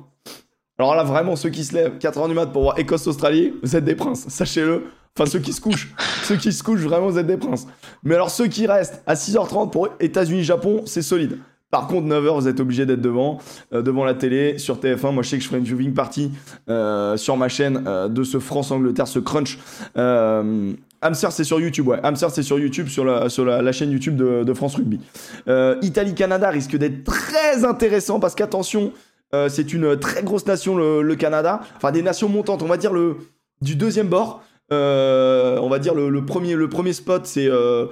Alors 0.78 0.96
là, 0.96 1.04
vraiment, 1.04 1.36
ceux 1.36 1.50
qui 1.50 1.64
se 1.64 1.74
lèvent 1.74 1.98
4h 2.00 2.28
du 2.28 2.34
mat 2.34 2.48
pour 2.48 2.64
voir 2.64 2.78
Écosse-Australie, 2.80 3.54
vous 3.64 3.76
êtes 3.76 3.86
des 3.86 3.96
princes, 3.96 4.28
sachez-le. 4.28 4.84
Enfin, 5.18 5.30
ceux 5.30 5.40
qui 5.40 5.54
se 5.54 5.62
couchent, 5.62 5.94
ceux 6.24 6.36
qui 6.36 6.52
se 6.52 6.62
couchent, 6.62 6.82
vraiment, 6.82 7.08
vous 7.08 7.18
êtes 7.18 7.28
des 7.28 7.38
princes. 7.38 7.68
Mais 8.04 8.16
alors, 8.16 8.30
ceux 8.30 8.48
qui 8.48 8.68
restent 8.68 9.02
à 9.08 9.14
6h30 9.14 9.70
pour 9.70 9.88
États-Unis-Japon, 10.02 10.82
c'est 10.86 11.02
solide. 11.02 11.38
Par 11.72 11.88
contre, 11.88 12.08
9h, 12.08 12.36
vous 12.42 12.48
êtes 12.50 12.60
obligé 12.60 12.86
d'être 12.86 13.02
devant, 13.02 13.40
euh, 13.74 13.82
devant 13.82 14.04
la 14.04 14.14
télé, 14.14 14.58
sur 14.58 14.78
TF1. 14.78 15.14
Moi, 15.14 15.24
je 15.24 15.30
sais 15.30 15.38
que 15.38 15.44
je 15.44 15.48
ferai 15.48 15.60
une 15.60 15.66
viewing 15.66 15.94
party 15.94 16.32
euh, 16.70 17.16
sur 17.16 17.38
ma 17.38 17.48
chaîne 17.48 17.84
euh, 17.88 18.08
de 18.10 18.24
ce 18.24 18.40
France-Angleterre, 18.40 19.08
ce 19.08 19.20
crunch. 19.20 19.58
Euh, 19.98 20.74
Hamster, 21.02 21.32
c'est 21.32 21.44
sur 21.44 21.60
YouTube, 21.60 21.88
ouais. 21.88 22.00
Hamster, 22.04 22.32
c'est 22.32 22.44
sur 22.44 22.58
YouTube, 22.60 22.88
sur 22.88 23.06
la, 23.06 23.30
sur 23.30 23.46
la, 23.46 23.62
la 23.62 23.72
chaîne 23.72 23.92
YouTube 23.92 24.16
de, 24.16 24.44
de 24.44 24.54
France 24.54 24.76
Rugby. 24.76 25.00
Euh, 25.48 25.76
Italie-Canada 25.82 26.50
risque 26.50 26.76
d'être 26.78 27.04
très 27.04 27.64
intéressant 27.64 28.20
parce 28.20 28.34
qu'attention, 28.36 28.92
euh, 29.36 29.50
c'est 29.50 29.74
une 29.74 30.00
très 30.00 30.24
grosse 30.24 30.46
nation, 30.46 30.76
le, 30.76 31.16
Canada. 31.16 31.62
Enfin, 31.78 31.92
des 31.92 32.02
nations 32.02 32.30
montantes, 32.30 32.62
on 32.62 32.68
va 32.68 32.78
dire 32.78 32.94
le, 32.94 33.18
du 33.62 33.76
deuxième 33.76 34.08
bord. 34.08 34.44
Euh, 34.72 35.60
on 35.60 35.70
va 35.70 35.80
dire 35.80 35.94
le, 35.94 36.26
premier, 36.26 36.94
spot, 36.94 37.26
c'est 37.26 37.48
euh, 37.48 37.88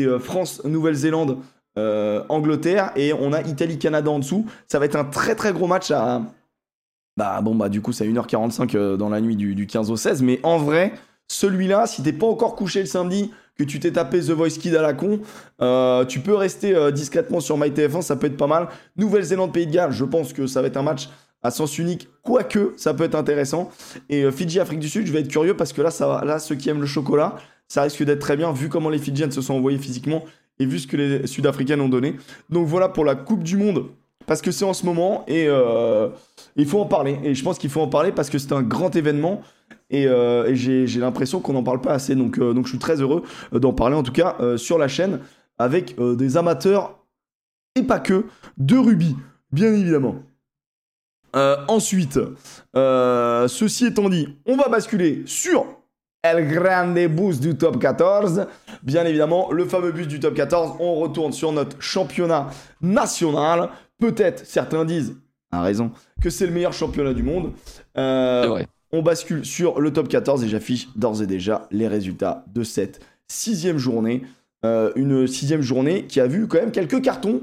euh, 0.00 0.18
France, 0.18 0.62
Nouvelle-Zélande, 0.64 1.38
euh, 1.78 2.22
Angleterre. 2.28 2.92
Et 2.96 3.12
on 3.12 3.32
a 3.32 3.42
Italie-Canada 3.42 4.10
en 4.10 4.18
dessous. 4.18 4.46
Ça 4.66 4.78
va 4.78 4.84
être 4.84 4.96
un 4.96 5.04
très 5.04 5.34
très 5.34 5.52
gros 5.52 5.66
match 5.66 5.90
à. 5.90 6.22
Bah 7.16 7.40
bon, 7.40 7.54
bah 7.54 7.68
du 7.68 7.80
coup, 7.80 7.92
c'est 7.92 8.04
à 8.04 8.06
1h45 8.06 8.76
euh, 8.76 8.96
dans 8.96 9.08
la 9.08 9.20
nuit 9.20 9.34
du, 9.34 9.54
du 9.54 9.66
15 9.66 9.90
au 9.90 9.96
16. 9.96 10.22
Mais 10.22 10.38
en 10.42 10.58
vrai, 10.58 10.92
celui-là, 11.28 11.86
si 11.86 12.02
t'es 12.02 12.12
pas 12.12 12.26
encore 12.26 12.54
couché 12.54 12.80
le 12.80 12.86
samedi, 12.86 13.32
que 13.58 13.64
tu 13.64 13.80
t'es 13.80 13.90
tapé 13.90 14.20
The 14.20 14.30
Voice 14.30 14.50
Kid 14.50 14.74
à 14.76 14.82
la 14.82 14.94
con, 14.94 15.20
euh, 15.60 16.04
tu 16.04 16.20
peux 16.20 16.34
rester 16.34 16.74
euh, 16.74 16.92
discrètement 16.92 17.40
sur 17.40 17.58
MyTF1, 17.58 18.02
ça 18.02 18.16
peut 18.16 18.28
être 18.28 18.36
pas 18.36 18.46
mal. 18.46 18.68
Nouvelle-Zélande, 18.96 19.52
Pays 19.52 19.66
de 19.66 19.72
Galles, 19.72 19.92
je 19.92 20.04
pense 20.04 20.32
que 20.32 20.46
ça 20.46 20.62
va 20.62 20.68
être 20.68 20.76
un 20.76 20.82
match 20.82 21.08
à 21.42 21.50
sens 21.50 21.78
unique, 21.78 22.08
quoique 22.22 22.74
ça 22.76 22.94
peut 22.94 23.04
être 23.04 23.16
intéressant. 23.16 23.70
Et 24.08 24.22
euh, 24.22 24.30
Fidji, 24.30 24.60
Afrique 24.60 24.78
du 24.78 24.88
Sud, 24.88 25.06
je 25.06 25.12
vais 25.12 25.20
être 25.20 25.28
curieux 25.28 25.56
parce 25.56 25.72
que 25.72 25.82
là, 25.82 25.90
ça 25.90 26.24
là, 26.24 26.38
ceux 26.38 26.54
qui 26.54 26.68
aiment 26.68 26.80
le 26.80 26.86
chocolat, 26.86 27.36
ça 27.66 27.82
risque 27.82 28.02
d'être 28.04 28.20
très 28.20 28.36
bien 28.36 28.52
vu 28.52 28.68
comment 28.68 28.90
les 28.90 28.98
Fidjiennes 28.98 29.32
se 29.32 29.42
sont 29.42 29.54
envoyées 29.54 29.78
physiquement 29.78 30.24
et 30.60 30.66
vu 30.66 30.78
ce 30.78 30.86
que 30.86 30.96
les 30.96 31.26
Sud-Africaines 31.26 31.80
ont 31.80 31.88
donné. 31.88 32.16
Donc 32.50 32.66
voilà 32.66 32.88
pour 32.88 33.04
la 33.04 33.16
Coupe 33.16 33.42
du 33.42 33.56
Monde, 33.56 33.86
parce 34.28 34.42
que 34.42 34.52
c'est 34.52 34.66
en 34.66 34.74
ce 34.74 34.84
moment 34.84 35.24
et 35.26 35.46
euh, 35.48 36.10
il 36.54 36.66
faut 36.66 36.78
en 36.78 36.84
parler. 36.84 37.18
Et 37.24 37.34
je 37.34 37.42
pense 37.42 37.58
qu'il 37.58 37.70
faut 37.70 37.80
en 37.80 37.88
parler 37.88 38.12
parce 38.12 38.28
que 38.30 38.38
c'est 38.38 38.52
un 38.52 38.62
grand 38.62 38.94
événement. 38.94 39.40
Et, 39.90 40.06
euh, 40.06 40.54
j'ai 40.54 40.86
l'impression 41.00 41.40
qu'on 41.40 41.54
n'en 41.54 41.62
parle 41.62 41.80
pas 41.80 41.94
assez. 41.94 42.14
Donc, 42.14 42.38
euh, 42.38 42.52
donc 42.52 42.66
je 42.66 42.70
suis 42.70 42.78
très 42.78 43.00
heureux 43.00 43.22
d'en 43.52 43.72
parler, 43.72 43.96
en 43.96 44.02
tout 44.02 44.12
cas, 44.12 44.36
sur 44.56 44.78
la 44.78 44.86
chaîne, 44.86 45.20
avec 45.56 45.96
des 45.98 46.36
amateurs, 46.36 46.98
et 47.74 47.82
pas 47.82 47.98
que, 47.98 48.26
de 48.58 48.76
rugby, 48.76 49.16
bien 49.50 49.72
évidemment. 49.72 50.16
Ensuite, 51.34 52.20
ceci 52.74 53.86
étant 53.86 54.10
dit, 54.10 54.28
on 54.46 54.56
va 54.56 54.68
basculer 54.68 55.22
sur 55.24 55.64
El 56.22 56.52
Grande 56.52 56.98
Boost 57.08 57.40
du 57.40 57.56
top 57.56 57.78
14. 57.78 58.46
Bien 58.82 59.04
évidemment, 59.04 59.50
le 59.52 59.64
fameux 59.64 59.92
bus 59.92 60.06
du 60.06 60.20
top 60.20 60.34
14. 60.34 60.76
On 60.80 60.96
retourne 60.96 61.32
sur 61.32 61.52
notre 61.52 61.80
championnat 61.80 62.48
national. 62.82 63.70
Peut-être, 63.98 64.46
certains 64.46 64.84
disent, 64.84 65.16
à 65.50 65.62
raison, 65.62 65.90
que 66.20 66.30
c'est 66.30 66.46
le 66.46 66.52
meilleur 66.52 66.72
championnat 66.72 67.14
du 67.14 67.22
monde. 67.22 67.52
Euh, 67.96 68.62
on 68.92 69.02
bascule 69.02 69.44
sur 69.44 69.80
le 69.80 69.92
top 69.92 70.08
14 70.08 70.44
et 70.44 70.48
j'affiche 70.48 70.88
d'ores 70.96 71.22
et 71.22 71.26
déjà 71.26 71.66
les 71.70 71.88
résultats 71.88 72.44
de 72.54 72.62
cette 72.62 73.00
sixième 73.26 73.78
journée. 73.78 74.22
Euh, 74.64 74.90
une 74.96 75.28
sixième 75.28 75.62
journée 75.62 76.06
qui 76.06 76.18
a 76.18 76.26
vu 76.26 76.48
quand 76.48 76.58
même 76.58 76.72
quelques 76.72 77.00
cartons, 77.00 77.42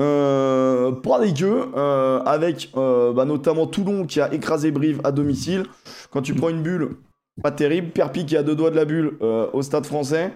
euh, 0.00 0.92
pas 0.92 1.20
dégueu, 1.20 1.66
euh, 1.76 2.20
avec 2.20 2.70
bah, 2.74 3.24
notamment 3.26 3.66
Toulon 3.66 4.06
qui 4.06 4.20
a 4.20 4.32
écrasé 4.32 4.70
Brive 4.70 5.00
à 5.04 5.12
domicile. 5.12 5.64
Quand 6.10 6.22
tu 6.22 6.34
prends 6.34 6.48
une 6.48 6.62
bulle, 6.62 6.96
pas 7.42 7.50
terrible. 7.50 7.90
Perpi 7.90 8.24
qui 8.24 8.36
a 8.36 8.42
deux 8.42 8.54
doigts 8.54 8.70
de 8.70 8.76
la 8.76 8.86
bulle 8.86 9.18
au 9.20 9.62
stade 9.62 9.84
français. 9.84 10.32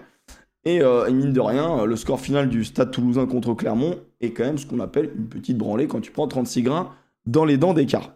Et, 0.75 0.81
euh, 0.81 1.07
et 1.07 1.13
mine 1.13 1.31
de 1.33 1.39
rien, 1.39 1.85
le 1.85 1.95
score 1.95 2.19
final 2.19 2.49
du 2.49 2.63
stade 2.65 2.91
toulousain 2.91 3.25
contre 3.25 3.53
Clermont 3.53 3.95
est 4.21 4.31
quand 4.31 4.43
même 4.43 4.57
ce 4.57 4.65
qu'on 4.65 4.79
appelle 4.79 5.11
une 5.15 5.27
petite 5.27 5.57
branlée 5.57 5.87
quand 5.87 6.01
tu 6.01 6.11
prends 6.11 6.27
36 6.27 6.61
grains 6.63 6.91
dans 7.25 7.45
les 7.45 7.57
dents 7.57 7.73
d'écart. 7.73 8.13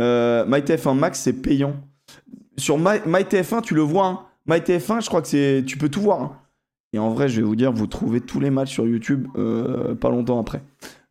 Euh, 0.00 0.44
MyTF1 0.46 0.94
Max, 0.96 1.20
c'est 1.20 1.32
payant. 1.32 1.74
Sur 2.56 2.78
My- 2.78 3.00
MyTF1, 3.06 3.62
tu 3.62 3.74
le 3.74 3.82
vois. 3.82 4.06
Hein. 4.06 4.20
MyTF1, 4.48 5.02
je 5.02 5.08
crois 5.08 5.22
que 5.22 5.28
c'est. 5.28 5.64
Tu 5.66 5.76
peux 5.76 5.88
tout 5.88 6.00
voir. 6.00 6.20
hein. 6.22 6.36
Et 6.92 6.98
en 6.98 7.10
vrai, 7.10 7.28
je 7.28 7.36
vais 7.40 7.46
vous 7.46 7.56
dire, 7.56 7.72
vous 7.72 7.86
trouvez 7.86 8.20
tous 8.20 8.40
les 8.40 8.50
matchs 8.50 8.72
sur 8.72 8.86
YouTube 8.86 9.26
euh, 9.36 9.94
pas 9.94 10.08
longtemps 10.08 10.40
après. 10.40 10.62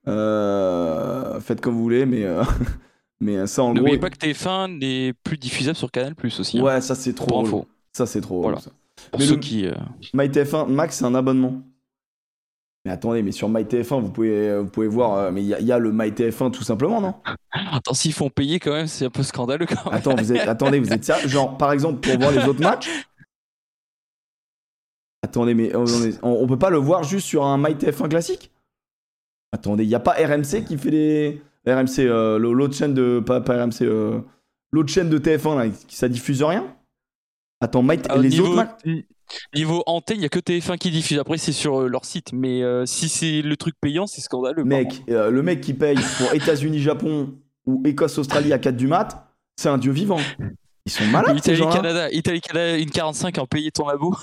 Euh, 0.08 1.40
faites 1.40 1.62
comme 1.62 1.76
vous 1.76 1.84
voulez, 1.84 2.06
mais, 2.06 2.24
euh, 2.24 2.44
mais 3.20 3.46
ça 3.48 3.62
en 3.64 3.68
gros. 3.74 3.76
N'oubliez 3.80 4.00
pas 4.00 4.10
que 4.10 4.18
TF1 4.18 4.78
n'est 4.80 5.14
plus 5.14 5.38
diffusable 5.38 5.76
sur 5.76 5.92
Canal 5.92 6.16
Plus 6.16 6.40
aussi. 6.40 6.60
hein, 6.60 6.64
Ouais, 6.64 6.82
ça 6.82 6.96
c'est 6.96 7.14
trop. 7.14 7.28
pour 7.28 7.38
relou. 7.40 7.48
info. 7.48 7.68
Ça 7.94 8.06
c'est 8.06 8.22
trop. 8.22 8.42
Voilà. 8.42 8.58
relou, 8.58 8.66
ça. 8.66 8.72
Pour 9.12 9.20
Mais 9.20 9.26
ceux 9.26 9.34
donc- 9.34 9.42
qui. 9.42 9.66
euh, 9.68 9.74
MyTF1 10.14 10.68
Max, 10.68 10.98
c'est 10.98 11.06
un 11.06 11.16
abonnement. 11.16 11.62
Mais 12.86 12.92
attendez, 12.92 13.22
mais 13.22 13.32
sur 13.32 13.50
MyTF1, 13.50 14.00
vous 14.02 14.10
pouvez, 14.12 14.60
vous 14.60 14.70
pouvez 14.70 14.88
voir. 14.88 15.14
euh, 15.18 15.32
mais 15.32 15.42
il 15.42 15.48
y, 15.48 15.54
a- 15.54 15.60
il 15.60 15.66
y 15.66 15.72
a 15.72 15.78
le 15.80 15.92
MyTF1 15.92 16.52
tout 16.52 16.64
simplement, 16.64 17.02
non? 17.02 17.16
Attends, 17.52 17.94
s'ils 17.94 18.14
font 18.14 18.30
payer 18.30 18.60
quand 18.60 18.72
même, 18.72 18.88
c'est 18.88 19.06
un 19.06 19.10
peu 19.10 19.24
scandaleux 19.24 19.66
quand 19.66 19.86
même. 19.86 19.94
Attends, 19.94 20.16
vous 20.16 20.32
êtes, 20.34 20.48
attendez, 20.48 20.80
vous 20.80 20.92
êtes 20.94 21.04
sérieux? 21.04 21.28
Genre, 21.28 21.58
par 21.58 21.72
exemple, 21.74 22.00
pour 22.00 22.18
voir 22.20 22.32
les 22.32 22.46
autres 22.46 22.62
matchs? 22.62 22.90
Attendez, 25.24 25.54
mais 25.54 25.76
on, 25.76 25.84
on 26.24 26.48
peut 26.48 26.60
pas 26.60 26.70
le 26.70 26.78
voir 26.78 27.04
juste 27.04 27.28
sur 27.28 27.44
un 27.44 27.58
MyTF1 27.58 28.08
classique? 28.10 28.52
Attendez, 29.52 29.84
il 29.84 29.90
y 29.90 29.96
a 29.96 30.00
pas 30.00 30.14
RMC 30.14 30.64
qui 30.66 30.78
fait 30.78 30.92
les. 30.92 31.42
RMC, 31.66 32.00
euh, 32.00 32.38
le- 32.40 32.54
l'autre 32.54 32.76
chaîne 32.76 32.94
de. 32.94 33.20
Pas, 33.26 33.42
pas 33.42 33.62
RMC, 33.66 33.82
euh, 33.82 34.20
l'autre 34.72 34.90
chaîne 34.94 35.10
de 35.10 35.18
TF1 35.18 35.56
là, 35.58 35.68
qui 35.70 35.96
ça 35.96 36.08
diffuse 36.08 36.42
rien? 36.44 36.66
Attends, 37.60 37.86
Ah, 38.10 38.18
les 38.18 38.30
niveau, 38.30 38.46
autres 38.46 38.56
matchs 38.56 39.04
niveau 39.56 39.84
antenne, 39.88 40.18
il 40.18 40.20
n'y 40.22 40.26
a 40.26 40.30
que 40.30 40.40
TF1 40.40 40.78
qui 40.78 40.92
diffuse. 40.92 41.18
Après, 41.20 41.38
c'est 41.38 41.52
sur 41.52 41.82
euh, 41.82 41.88
leur 41.88 42.06
site. 42.06 42.32
Mais 42.34 42.64
euh, 42.64 42.86
si 42.86 43.10
c'est 43.10 43.42
le 43.42 43.58
truc 43.58 43.76
payant, 43.82 44.08
c'est 44.08 44.22
scandaleux. 44.22 44.64
Mec, 44.64 45.04
euh, 45.10 45.30
le 45.30 45.42
mec 45.42 45.62
qui 45.62 45.74
paye 45.74 45.98
pour 46.18 46.34
États-Unis-Japon 46.34 47.34
ou 47.66 47.82
Écosse-Australie 47.86 48.54
à 48.54 48.60
4 48.60 48.78
du 48.78 48.88
mat, 48.88 49.28
c'est 49.58 49.70
un 49.70 49.78
dieu 49.78 49.92
vivant. 49.92 50.20
Ils 50.86 50.92
sont 50.92 51.06
malades. 51.06 51.38
Italie-Canada, 51.38 52.10
Italie-Canada, 52.12 52.78
une 52.78 52.90
45 52.92 53.38
en 53.40 53.46
payé 53.48 53.72
ton 53.72 53.90
abo. 53.90 54.16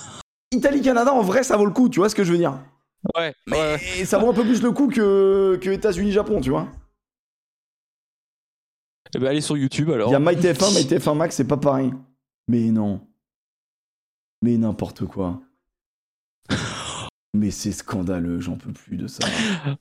Italie-Canada, 0.51 1.13
en 1.13 1.21
vrai, 1.21 1.43
ça 1.43 1.57
vaut 1.57 1.65
le 1.65 1.71
coup, 1.71 1.89
tu 1.89 1.99
vois 1.99 2.09
ce 2.09 2.15
que 2.15 2.23
je 2.23 2.31
veux 2.31 2.37
dire 2.37 2.57
Ouais, 3.15 3.35
Mais 3.45 3.57
ouais. 3.57 4.05
ça 4.05 4.17
vaut 4.17 4.29
un 4.29 4.33
peu 4.33 4.43
plus 4.43 4.63
le 4.63 4.71
coup 4.71 4.87
que, 4.87 5.59
que 5.61 5.69
États-Unis-Japon, 5.69 6.41
tu 6.41 6.49
vois. 6.49 6.67
Eh 9.13 9.19
ben, 9.19 9.27
allez 9.27 9.41
sur 9.41 9.57
YouTube 9.57 9.91
alors. 9.91 10.09
Il 10.09 10.13
y 10.13 10.15
a 10.15 10.19
MyTF1, 10.19 10.73
MyTF1 10.81 11.15
Max, 11.15 11.35
c'est 11.35 11.47
pas 11.47 11.57
pareil. 11.57 11.93
Mais 12.47 12.71
non. 12.71 13.01
Mais 14.45 14.57
n'importe 14.57 15.05
quoi. 15.05 15.41
Mais 17.33 17.49
c'est 17.49 17.71
scandaleux, 17.71 18.39
j'en 18.39 18.57
peux 18.57 18.71
plus 18.71 18.95
de 18.95 19.07
ça. 19.07 19.25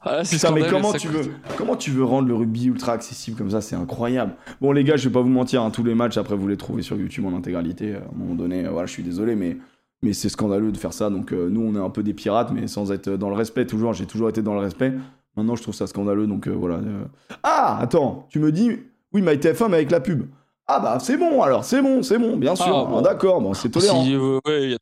Ah, 0.00 0.22
Putain, 0.28 0.52
mais 0.52 0.66
comment 0.70 0.90
ça 0.90 0.98
tu, 0.98 1.08
coûte. 1.08 1.16
veux, 1.18 1.32
comment 1.58 1.76
tu 1.76 1.90
veux 1.90 2.02
rendre 2.02 2.26
le 2.26 2.34
rugby 2.34 2.64
ultra 2.64 2.92
accessible 2.92 3.36
comme 3.36 3.50
ça? 3.50 3.60
C'est 3.60 3.76
incroyable. 3.76 4.34
Bon, 4.62 4.72
les 4.72 4.84
gars, 4.84 4.96
je 4.96 5.06
vais 5.06 5.12
pas 5.12 5.20
vous 5.20 5.28
mentir, 5.28 5.62
hein, 5.62 5.70
tous 5.70 5.84
les 5.84 5.94
matchs, 5.94 6.16
après, 6.16 6.34
vous 6.34 6.48
les 6.48 6.56
trouvez 6.56 6.80
sur 6.82 6.96
YouTube 6.96 7.26
en 7.26 7.36
intégralité. 7.36 7.94
À 7.94 7.98
un 7.98 8.16
moment 8.18 8.34
donné, 8.34 8.64
euh, 8.64 8.70
voilà, 8.70 8.86
je 8.86 8.92
suis 8.92 9.02
désolé, 9.02 9.36
mais, 9.36 9.58
mais 10.02 10.14
c'est 10.14 10.30
scandaleux 10.30 10.72
de 10.72 10.78
faire 10.78 10.94
ça. 10.94 11.10
Donc, 11.10 11.32
euh, 11.32 11.50
nous, 11.50 11.60
on 11.60 11.74
est 11.74 11.84
un 11.84 11.90
peu 11.90 12.02
des 12.02 12.14
pirates, 12.14 12.50
mais 12.52 12.66
sans 12.68 12.90
être 12.90 13.10
dans 13.10 13.28
le 13.28 13.36
respect, 13.36 13.66
toujours. 13.66 13.92
J'ai 13.92 14.06
toujours 14.06 14.30
été 14.30 14.40
dans 14.42 14.54
le 14.54 14.60
respect. 14.60 14.94
Maintenant, 15.36 15.56
je 15.56 15.62
trouve 15.62 15.74
ça 15.74 15.86
scandaleux, 15.86 16.26
donc 16.26 16.48
euh, 16.48 16.52
voilà. 16.52 16.76
euh. 16.76 17.04
Ah, 17.42 17.78
attends, 17.80 18.26
tu 18.30 18.38
me 18.40 18.50
dis, 18.50 18.70
oui, 19.12 19.20
MyTF1, 19.20 19.68
mais 19.68 19.76
avec 19.76 19.90
la 19.90 20.00
pub. 20.00 20.24
Ah, 20.66 20.80
bah, 20.80 20.98
c'est 20.98 21.18
bon, 21.18 21.42
alors, 21.42 21.62
c'est 21.64 21.82
bon, 21.82 22.02
c'est 22.02 22.18
bon, 22.18 22.36
bien 22.38 22.56
sûr. 22.56 22.64
Ah, 22.66 22.90
bon. 22.90 22.98
Ah, 22.98 23.02
d'accord, 23.02 23.40
bon, 23.40 23.52
c'est 23.52 23.68
tolérant. 23.68 24.02
Si, 24.02 24.14
euh, 24.14 24.38
ouais, 24.46 24.70
y 24.70 24.74
a 24.74 24.78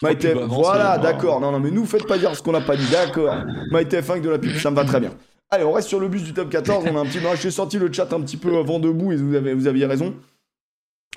voilà, 0.46 0.94
euh, 0.94 0.98
d'accord. 1.02 1.40
Non, 1.40 1.50
non, 1.50 1.58
mais 1.58 1.72
nous, 1.72 1.84
faites 1.86 2.06
pas 2.06 2.18
dire 2.18 2.34
ce 2.36 2.42
qu'on 2.42 2.52
n'a 2.52 2.60
pas 2.60 2.76
dit, 2.76 2.86
d'accord. 2.90 3.34
MyTF1 3.72 4.10
avec 4.10 4.22
de 4.22 4.30
la 4.30 4.38
pub, 4.38 4.54
ça 4.58 4.70
me 4.70 4.76
va 4.76 4.84
très 4.84 5.00
bien. 5.00 5.10
Allez, 5.50 5.64
on 5.64 5.72
reste 5.72 5.88
sur 5.88 5.98
le 6.00 6.08
bus 6.08 6.22
du 6.22 6.32
top 6.32 6.50
14. 6.50 6.84
On 6.90 6.96
a 6.96 7.00
un 7.00 7.04
petit. 7.04 7.18
J'ai 7.40 7.50
sorti 7.50 7.78
le 7.78 7.92
chat 7.92 8.10
un 8.12 8.20
petit 8.20 8.36
peu 8.36 8.56
avant 8.56 8.78
debout 8.78 9.12
et 9.12 9.16
vous, 9.16 9.34
avez, 9.34 9.54
vous 9.54 9.66
aviez 9.66 9.84
raison. 9.86 10.14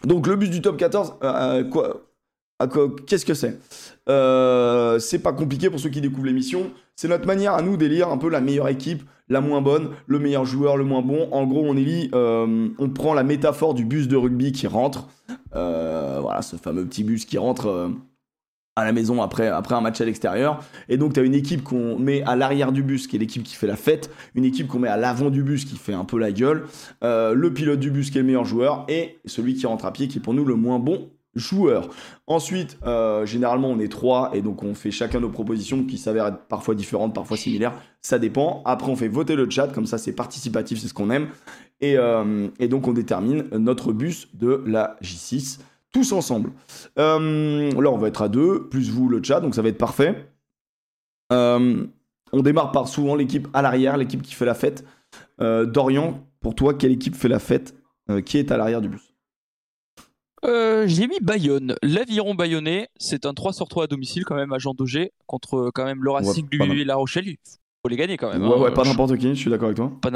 Donc, 0.03 0.25
le 0.27 0.35
bus 0.35 0.49
du 0.49 0.61
top 0.61 0.77
14, 0.77 1.13
euh, 1.23 1.63
quoi 1.65 2.01
à 2.59 2.67
quoi- 2.67 2.89
Qu'est-ce 3.05 3.25
que 3.25 3.33
c'est? 3.33 3.59
Euh, 4.09 4.97
C'est 4.99 5.19
pas 5.19 5.31
compliqué 5.33 5.69
pour 5.69 5.79
ceux 5.79 5.89
qui 5.89 6.01
découvrent 6.01 6.25
l'émission. 6.25 6.71
C'est 6.95 7.09
notre 7.09 7.27
manière 7.27 7.53
à 7.53 7.61
nous 7.61 7.75
d'élire 7.75 8.09
un 8.09 8.17
peu 8.17 8.29
la 8.29 8.39
meilleure 8.39 8.69
équipe, 8.69 9.03
la 9.27 9.41
moins 9.41 9.61
bonne, 9.61 9.89
le 10.07 10.17
meilleur 10.17 10.45
joueur, 10.45 10.77
le 10.77 10.85
moins 10.85 11.01
bon. 11.01 11.27
En 11.31 11.45
gros, 11.45 11.63
on 11.65 11.75
élit, 11.75 12.09
euh, 12.13 12.69
on 12.77 12.89
prend 12.89 13.13
la 13.13 13.23
métaphore 13.23 13.73
du 13.73 13.83
bus 13.83 14.07
de 14.07 14.15
rugby 14.15 14.53
qui 14.53 14.65
rentre. 14.65 15.09
Euh, 15.55 16.19
voilà, 16.21 16.41
ce 16.41 16.55
fameux 16.55 16.85
petit 16.85 17.03
bus 17.03 17.25
qui 17.25 17.37
rentre 17.37 17.67
euh, 17.67 17.89
à 18.77 18.85
la 18.85 18.93
maison 18.93 19.21
après, 19.21 19.49
après 19.49 19.75
un 19.75 19.81
match 19.81 19.99
à 19.99 20.05
l'extérieur. 20.05 20.63
Et 20.87 20.95
donc, 20.95 21.13
tu 21.13 21.19
as 21.19 21.23
une 21.23 21.33
équipe 21.35 21.63
qu'on 21.63 21.99
met 21.99 22.23
à 22.23 22.37
l'arrière 22.37 22.71
du 22.71 22.81
bus, 22.81 23.07
qui 23.07 23.17
est 23.17 23.19
l'équipe 23.19 23.43
qui 23.43 23.55
fait 23.55 23.67
la 23.67 23.75
fête, 23.75 24.09
une 24.33 24.45
équipe 24.45 24.67
qu'on 24.67 24.79
met 24.79 24.87
à 24.87 24.95
l'avant 24.95 25.29
du 25.29 25.43
bus, 25.43 25.65
qui 25.65 25.75
fait 25.75 25.93
un 25.93 26.05
peu 26.05 26.17
la 26.17 26.31
gueule, 26.31 26.65
le 27.01 27.49
pilote 27.49 27.79
du 27.79 27.91
bus, 27.91 28.09
qui 28.09 28.19
est 28.19 28.21
le 28.21 28.27
meilleur 28.27 28.45
joueur, 28.45 28.85
et 28.87 29.19
celui 29.25 29.55
qui 29.55 29.65
rentre 29.65 29.85
à 29.85 29.91
pied, 29.91 30.07
qui 30.07 30.19
est 30.19 30.21
pour 30.21 30.33
nous 30.33 30.45
le 30.45 30.55
moins 30.55 30.79
bon 30.79 31.09
joueur. 31.35 31.89
Ensuite, 32.27 32.77
euh, 32.85 33.25
généralement, 33.25 33.69
on 33.69 33.79
est 33.79 33.91
trois, 33.91 34.31
et 34.33 34.41
donc 34.41 34.63
on 34.63 34.73
fait 34.73 34.91
chacun 34.91 35.19
nos 35.19 35.29
propositions 35.29 35.83
qui 35.83 35.97
s'avèrent 35.97 36.27
être 36.27 36.47
parfois 36.47 36.75
différentes, 36.75 37.13
parfois 37.13 37.37
similaires. 37.37 37.73
Ça 38.01 38.19
dépend. 38.19 38.61
Après, 38.65 38.89
on 38.89 38.95
fait 38.95 39.07
voter 39.07 39.35
le 39.35 39.49
chat, 39.49 39.67
comme 39.67 39.85
ça, 39.85 39.97
c'est 39.97 40.13
participatif, 40.13 40.79
c'est 40.79 40.87
ce 40.87 40.93
qu'on 40.93 41.09
aime. 41.09 41.27
Et, 41.81 41.97
euh, 41.97 42.47
donc, 42.69 42.87
on 42.87 42.93
détermine 42.93 43.45
notre 43.51 43.91
bus 43.91 44.29
de 44.33 44.63
la 44.65 44.95
J6 45.01 45.59
tous 45.91 46.11
ensemble. 46.11 46.51
Euh, 46.99 47.71
là, 47.71 47.89
on 47.89 47.97
va 47.97 48.07
être 48.07 48.21
à 48.21 48.29
deux, 48.29 48.67
plus 48.67 48.89
vous, 48.89 49.07
le 49.07 49.21
chat, 49.23 49.39
donc 49.39 49.55
ça 49.55 49.61
va 49.61 49.69
être 49.69 49.77
parfait. 49.77 50.29
On 51.31 52.41
démarre 52.41 52.71
par 52.71 52.87
souvent 52.87 53.15
l'équipe 53.15 53.47
à 53.53 53.61
l'arrière, 53.61 53.97
l'équipe 53.97 54.21
qui 54.21 54.33
fait 54.33 54.45
la 54.45 54.55
fête. 54.55 54.85
Dorian, 55.39 56.27
pour 56.41 56.55
toi, 56.55 56.73
quelle 56.73 56.91
équipe 56.91 57.15
fait 57.15 57.29
la 57.29 57.39
fête 57.39 57.75
Qui 58.25 58.37
est 58.37 58.51
à 58.51 58.57
l'arrière 58.57 58.81
du 58.81 58.89
bus? 58.89 59.04
Euh, 60.45 60.85
J'ai 60.87 61.07
mis 61.07 61.19
Bayonne. 61.21 61.75
L'Aviron 61.81 62.35
bayonnais, 62.35 62.87
c'est 62.97 63.25
un 63.25 63.33
3 63.33 63.53
sur 63.53 63.67
3 63.67 63.85
à 63.85 63.87
domicile 63.87 64.25
quand 64.25 64.35
même 64.35 64.53
à 64.53 64.59
Jean 64.59 64.73
Daugé 64.73 65.11
contre 65.27 65.55
euh, 65.57 65.71
quand 65.73 65.85
même 65.85 66.03
le 66.03 66.11
Racing 66.11 66.47
du 66.49 66.83
La 66.83 66.95
Rochelle. 66.95 67.27
Il 67.27 67.37
faut 67.81 67.89
les 67.89 67.97
gagner 67.97 68.17
quand 68.17 68.31
même. 68.31 68.41
Ouais, 68.47 68.55
hein. 68.55 68.59
ouais, 68.61 68.71
pas 68.73 68.83
n'importe 68.83 69.15
qui, 69.17 69.29
je 69.29 69.33
suis 69.39 69.49
d'accord 69.51 69.67
avec 69.67 69.77
toi. 69.77 69.91
pas 70.01 70.09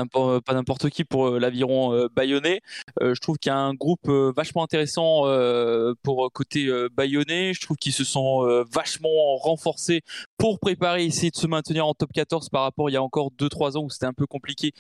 n'importe 0.54 0.90
qui 0.90 1.04
pour 1.04 1.28
euh, 1.28 1.40
l'aviron 1.40 2.08
bayonnais. 2.16 2.62
Euh, 3.02 3.14
je 3.14 3.22
trouve 3.22 3.38
qu'il 3.38 3.52
y 3.52 3.54
a 3.54 3.60
un 3.60 3.76
groupe 3.76 4.08
vachement 4.10 4.64
intéressant 4.64 5.28
euh, 5.28 5.94
pour 6.04 6.32
côté 6.32 6.68
bayonnais. 6.96 7.54
Je 7.54 7.62
trouve 7.62 7.78
qu'ils 7.78 7.94
se 7.94 8.04
sont 8.04 8.44
vachement 8.74 9.36
renforcés 9.38 10.02
pour 10.38 10.60
préparer, 10.60 11.06
essayer 11.06 11.30
de 11.32 11.36
se 11.38 11.46
maintenir 11.48 11.86
en 11.86 11.94
top 11.94 12.12
14 12.14 12.50
par 12.50 12.64
rapport 12.64 12.90
il 12.90 12.94
y 12.94 12.98
a 12.98 13.04
encore 13.04 13.30
2-3 13.40 13.78
ans 13.78 13.84
où 13.84 13.90
c'était 13.90 14.06
un 14.08 14.14
peu 14.14 14.26
compliqué 14.26 14.72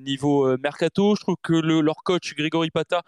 niveau 0.00 0.56
mercato. 0.58 1.14
Je 1.16 1.20
trouve 1.22 1.36
que 1.42 1.54
le- 1.54 1.80
leur 1.80 2.02
coach 2.04 2.34
Grégory 2.36 2.70
Pata 2.70 3.02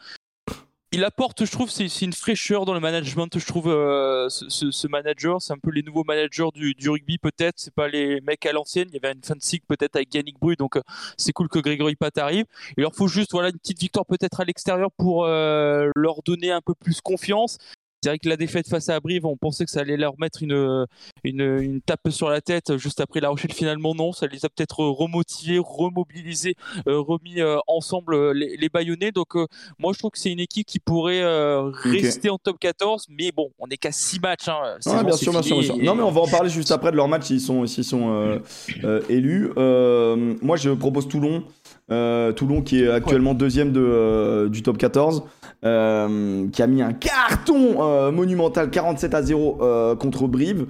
il 0.92 1.04
apporte, 1.04 1.44
je 1.44 1.50
trouve, 1.50 1.68
c'est 1.68 1.86
une 2.02 2.12
fraîcheur 2.12 2.64
dans 2.64 2.72
le 2.72 2.80
management. 2.80 3.38
Je 3.38 3.46
trouve 3.46 3.68
euh, 3.68 4.28
ce, 4.28 4.86
manager, 4.86 5.42
c'est 5.42 5.52
un 5.52 5.58
peu 5.58 5.70
les 5.70 5.82
nouveaux 5.82 6.04
managers 6.04 6.48
du, 6.54 6.88
rugby 6.88 7.18
peut-être. 7.18 7.54
C'est 7.56 7.74
pas 7.74 7.88
les 7.88 8.20
mecs 8.20 8.46
à 8.46 8.52
l'ancienne. 8.52 8.88
Il 8.90 8.94
y 8.94 9.04
avait 9.04 9.12
une 9.12 9.22
fancy 9.22 9.60
peut-être 9.60 9.96
avec 9.96 10.14
Yannick 10.14 10.38
Bru, 10.38 10.54
donc 10.56 10.76
euh, 10.76 10.82
c'est 11.16 11.32
cool 11.32 11.48
que 11.48 11.58
Grégory 11.58 11.96
Pat 11.96 12.16
arrive. 12.18 12.46
Il 12.76 12.82
leur 12.82 12.94
faut 12.94 13.08
juste 13.08 13.32
voilà 13.32 13.48
une 13.48 13.58
petite 13.58 13.80
victoire 13.80 14.06
peut-être 14.06 14.40
à 14.40 14.44
l'extérieur 14.44 14.90
pour 14.96 15.24
euh, 15.24 15.90
leur 15.96 16.22
donner 16.22 16.52
un 16.52 16.60
peu 16.60 16.74
plus 16.74 17.00
confiance. 17.00 17.58
C'est 18.06 18.10
vrai 18.10 18.18
que 18.20 18.28
la 18.28 18.36
défaite 18.36 18.68
face 18.68 18.88
à 18.88 19.00
Brive, 19.00 19.26
on 19.26 19.36
pensait 19.36 19.64
que 19.64 19.70
ça 19.72 19.80
allait 19.80 19.96
leur 19.96 20.16
mettre 20.20 20.40
une, 20.40 20.86
une, 21.24 21.40
une 21.40 21.80
tape 21.80 22.08
sur 22.10 22.28
la 22.28 22.40
tête 22.40 22.76
juste 22.76 23.00
après 23.00 23.18
La 23.18 23.30
Rochelle. 23.30 23.52
Finalement, 23.52 23.96
non. 23.96 24.12
Ça 24.12 24.28
les 24.28 24.44
a 24.44 24.48
peut-être 24.48 24.78
remotivés, 24.84 25.58
remobilisés, 25.58 26.54
euh, 26.86 27.00
remis 27.00 27.40
euh, 27.40 27.56
ensemble 27.66 28.14
euh, 28.14 28.32
les, 28.32 28.56
les 28.56 28.68
Bayonnais. 28.68 29.10
Donc, 29.10 29.34
euh, 29.34 29.48
moi, 29.80 29.92
je 29.92 29.98
trouve 29.98 30.12
que 30.12 30.20
c'est 30.20 30.30
une 30.30 30.38
équipe 30.38 30.68
qui 30.68 30.78
pourrait 30.78 31.20
euh, 31.20 31.62
rester 31.82 32.30
en 32.30 32.38
top 32.38 32.60
14. 32.60 33.06
Mais 33.10 33.32
bon, 33.32 33.50
on 33.58 33.66
n'est 33.66 33.76
qu'à 33.76 33.90
6 33.90 34.20
matchs. 34.20 34.46
Hein. 34.46 34.78
Bon, 34.84 35.02
bien 35.02 35.16
sûr, 35.16 35.32
bien 35.32 35.42
sûr, 35.42 35.56
fini. 35.56 35.66
bien 35.66 35.74
sûr. 35.74 35.84
Non, 35.84 35.96
mais 35.96 36.04
on 36.04 36.12
va 36.12 36.20
en 36.20 36.28
parler 36.28 36.48
juste 36.48 36.70
après 36.70 36.92
de 36.92 36.96
leur 36.96 37.08
match 37.08 37.24
s'ils 37.24 37.40
sont, 37.40 37.66
s'ils 37.66 37.82
sont 37.82 38.12
euh, 38.12 38.38
euh, 38.84 39.02
élus. 39.08 39.50
Euh, 39.56 40.36
moi, 40.42 40.56
je 40.56 40.70
propose 40.70 41.08
Toulon. 41.08 41.42
Euh, 41.88 42.32
Toulon 42.32 42.62
qui 42.62 42.82
est 42.82 42.90
actuellement 42.90 43.32
deuxième 43.32 43.70
de, 43.70 43.80
euh, 43.80 44.48
du 44.48 44.62
top 44.62 44.76
14, 44.76 45.22
euh, 45.64 46.48
qui 46.50 46.60
a 46.60 46.66
mis 46.66 46.82
un 46.82 46.92
carton 46.92 48.10
monumental 48.10 48.70
47 48.70 49.14
à 49.14 49.22
0 49.22 49.58
euh, 49.60 49.94
contre 49.94 50.26
Brive. 50.26 50.66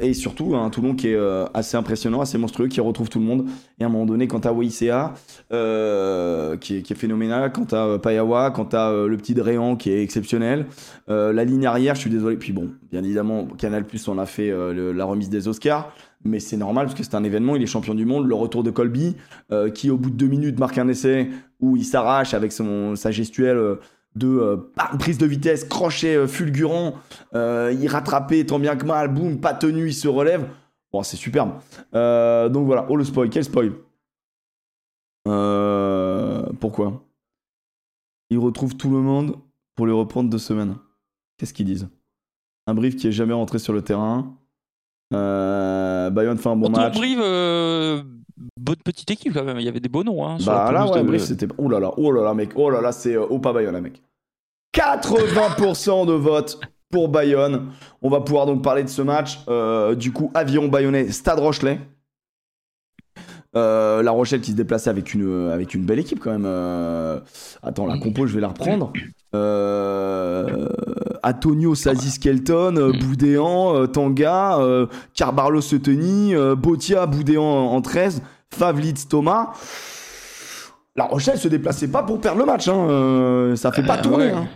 Et 0.00 0.14
surtout, 0.14 0.54
un 0.54 0.70
Toulon 0.70 0.94
qui 0.94 1.08
est 1.08 1.18
assez 1.52 1.76
impressionnant, 1.76 2.20
assez 2.20 2.38
monstrueux, 2.38 2.68
qui 2.68 2.80
retrouve 2.80 3.08
tout 3.08 3.18
le 3.18 3.24
monde. 3.24 3.46
Et 3.80 3.82
à 3.82 3.86
un 3.86 3.90
moment 3.90 4.06
donné, 4.06 4.28
quand 4.28 4.46
Waïsea, 4.46 5.14
euh, 5.52 6.56
qui, 6.56 6.76
est, 6.76 6.94
phénoménal, 6.94 7.52
quand 7.52 7.72
euh, 7.72 7.98
Payawa, 7.98 8.50
quand 8.50 8.74
euh, 8.74 9.08
le 9.08 9.16
petit 9.16 9.34
Dréan 9.34 9.76
qui 9.76 9.90
est 9.90 10.02
exceptionnel, 10.02 10.66
la 11.08 11.44
ligne 11.44 11.66
arrière, 11.66 11.94
je 11.94 12.00
suis 12.00 12.10
désolé. 12.10 12.36
Puis 12.36 12.52
bon, 12.52 12.70
bien 12.90 13.02
évidemment, 13.02 13.46
Canal 13.58 13.84
Plus 13.84 14.06
on 14.08 14.18
a 14.18 14.26
fait 14.26 14.52
la 14.72 15.04
remise 15.04 15.28
des 15.28 15.48
Oscars, 15.48 15.92
mais 16.24 16.40
c'est 16.40 16.56
normal 16.56 16.86
parce 16.86 16.98
que 16.98 17.04
c'est 17.04 17.14
un 17.14 17.24
événement. 17.24 17.56
Il 17.56 17.62
est 17.62 17.66
champion 17.66 17.94
du 17.94 18.04
monde. 18.04 18.26
Le 18.26 18.34
retour 18.34 18.62
de 18.62 18.70
Colby, 18.70 19.16
euh, 19.52 19.70
qui 19.70 19.90
au 19.90 19.96
bout 19.96 20.10
de 20.10 20.16
deux 20.16 20.26
minutes 20.26 20.58
marque 20.58 20.78
un 20.78 20.88
essai 20.88 21.30
où 21.60 21.76
il 21.76 21.84
s'arrache 21.84 22.34
avec 22.34 22.52
son, 22.52 22.96
sa 22.96 23.10
gestuelle 23.10 23.56
euh, 23.56 23.76
de 24.14 24.28
euh, 24.28 24.56
prise 24.98 25.18
de 25.18 25.26
vitesse, 25.26 25.64
crochet 25.64 26.26
fulgurant. 26.26 26.94
Il 27.34 27.86
rattrapait 27.88 28.44
tant 28.44 28.58
bien 28.58 28.76
que 28.76 28.86
mal, 28.86 29.08
boum, 29.08 29.40
pas 29.40 29.54
tenu, 29.54 29.88
il 29.88 29.94
se 29.94 30.08
relève. 30.08 30.48
Bon, 30.92 31.02
c'est 31.02 31.16
superbe. 31.16 31.50
Donc 31.92 32.66
voilà. 32.66 32.86
Oh 32.88 32.96
le 32.96 33.04
spoil, 33.04 33.28
quel 33.28 33.44
spoil? 33.44 33.72
Pourquoi? 36.60 37.04
Il 38.30 38.38
retrouve 38.38 38.76
tout 38.76 38.90
le 38.90 38.98
monde 38.98 39.36
pour 39.74 39.86
les 39.86 39.92
reprendre 39.92 40.30
deux 40.30 40.38
semaines. 40.38 40.76
Qu'est-ce 41.36 41.52
qu'ils 41.52 41.66
disent? 41.66 41.88
Un 42.66 42.74
brief 42.74 42.96
qui 42.96 43.06
est 43.06 43.12
jamais 43.12 43.34
rentré 43.34 43.58
sur 43.58 43.72
le 43.72 43.82
terrain. 43.82 44.34
Euh, 45.14 46.10
Bayonne 46.10 46.38
fait 46.38 46.48
un 46.48 46.56
bon 46.56 46.68
match. 46.70 46.94
Brive, 46.94 47.20
euh, 47.22 48.02
bonne 48.58 48.76
petite 48.84 49.10
équipe 49.10 49.32
quand 49.34 49.44
même. 49.44 49.58
Il 49.58 49.64
y 49.64 49.68
avait 49.68 49.80
des 49.80 49.88
beaux 49.88 50.02
noms. 50.04 50.26
Hein, 50.26 50.38
Bah 50.44 50.70
là, 50.72 50.86
ouais, 50.90 51.00
de- 51.02 51.06
Brief, 51.06 51.22
c'était. 51.22 51.46
Oh 51.58 51.68
là 51.68 51.78
là, 51.80 51.92
oh 51.96 52.10
là 52.12 52.22
là, 52.22 52.34
mec. 52.34 52.50
Oh 52.56 52.70
là 52.70 52.80
là, 52.80 52.92
c'est 52.92 53.14
euh, 53.14 53.24
au 53.26 53.38
pas 53.38 53.52
Bayonne, 53.52 53.74
là, 53.74 53.80
mec. 53.80 54.02
80% 54.74 56.06
de 56.06 56.12
vote 56.12 56.58
pour 56.90 57.08
Bayonne. 57.08 57.68
On 58.02 58.10
va 58.10 58.20
pouvoir 58.20 58.46
donc 58.46 58.62
parler 58.62 58.82
de 58.82 58.88
ce 58.88 59.02
match. 59.02 59.40
Euh, 59.48 59.94
du 59.94 60.12
coup, 60.12 60.30
Aviron 60.34 60.68
Bayonnais, 60.68 61.08
Stade 61.12 61.38
Rochelet. 61.38 61.78
Euh, 63.56 64.02
la 64.02 64.10
Rochelle 64.10 64.42
qui 64.42 64.50
se 64.50 64.56
déplaçait 64.56 64.90
avec 64.90 65.14
une, 65.14 65.48
avec 65.50 65.72
une 65.72 65.84
belle 65.86 65.98
équipe 66.00 66.20
quand 66.20 66.30
même. 66.32 66.44
Euh, 66.44 67.20
Attends, 67.62 67.86
la 67.86 67.96
compo, 67.98 68.26
je 68.26 68.34
vais 68.34 68.40
la 68.42 68.48
reprendre. 68.48 68.92
Antonio 71.26 71.74
Sazi 71.74 72.10
Skelton, 72.12 72.76
euh, 72.76 72.92
Boudéan, 72.92 73.74
euh, 73.74 73.86
Tanga, 73.86 74.58
euh, 74.60 74.86
Carbarlo 75.14 75.60
Seteni, 75.60 76.34
Botia, 76.56 77.06
Boudéan 77.06 77.42
en, 77.42 77.74
en 77.74 77.82
13, 77.82 78.22
Favlitz 78.54 79.08
Thomas. 79.08 79.50
La 80.94 81.04
Rochelle 81.04 81.38
se 81.38 81.48
déplaçait 81.48 81.88
pas 81.88 82.02
pour 82.04 82.20
perdre 82.20 82.38
le 82.38 82.46
match. 82.46 82.68
Hein. 82.68 83.54
ça 83.56 83.72
fait 83.72 83.82
pas 83.82 83.98
tourner. 83.98 84.26
ouais. 84.26 84.32
hein. 84.32 84.48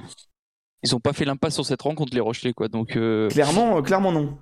Ils 0.82 0.94
ont 0.94 1.00
pas 1.00 1.12
fait 1.12 1.24
l'impasse 1.26 1.54
sur 1.54 1.66
cette 1.66 1.82
rencontre, 1.82 2.14
les 2.14 2.20
Rochelais. 2.20 2.52
Quoi. 2.54 2.68
Donc, 2.68 2.96
Clairement, 3.30 3.82
clairement 3.82 4.12
non. 4.12 4.38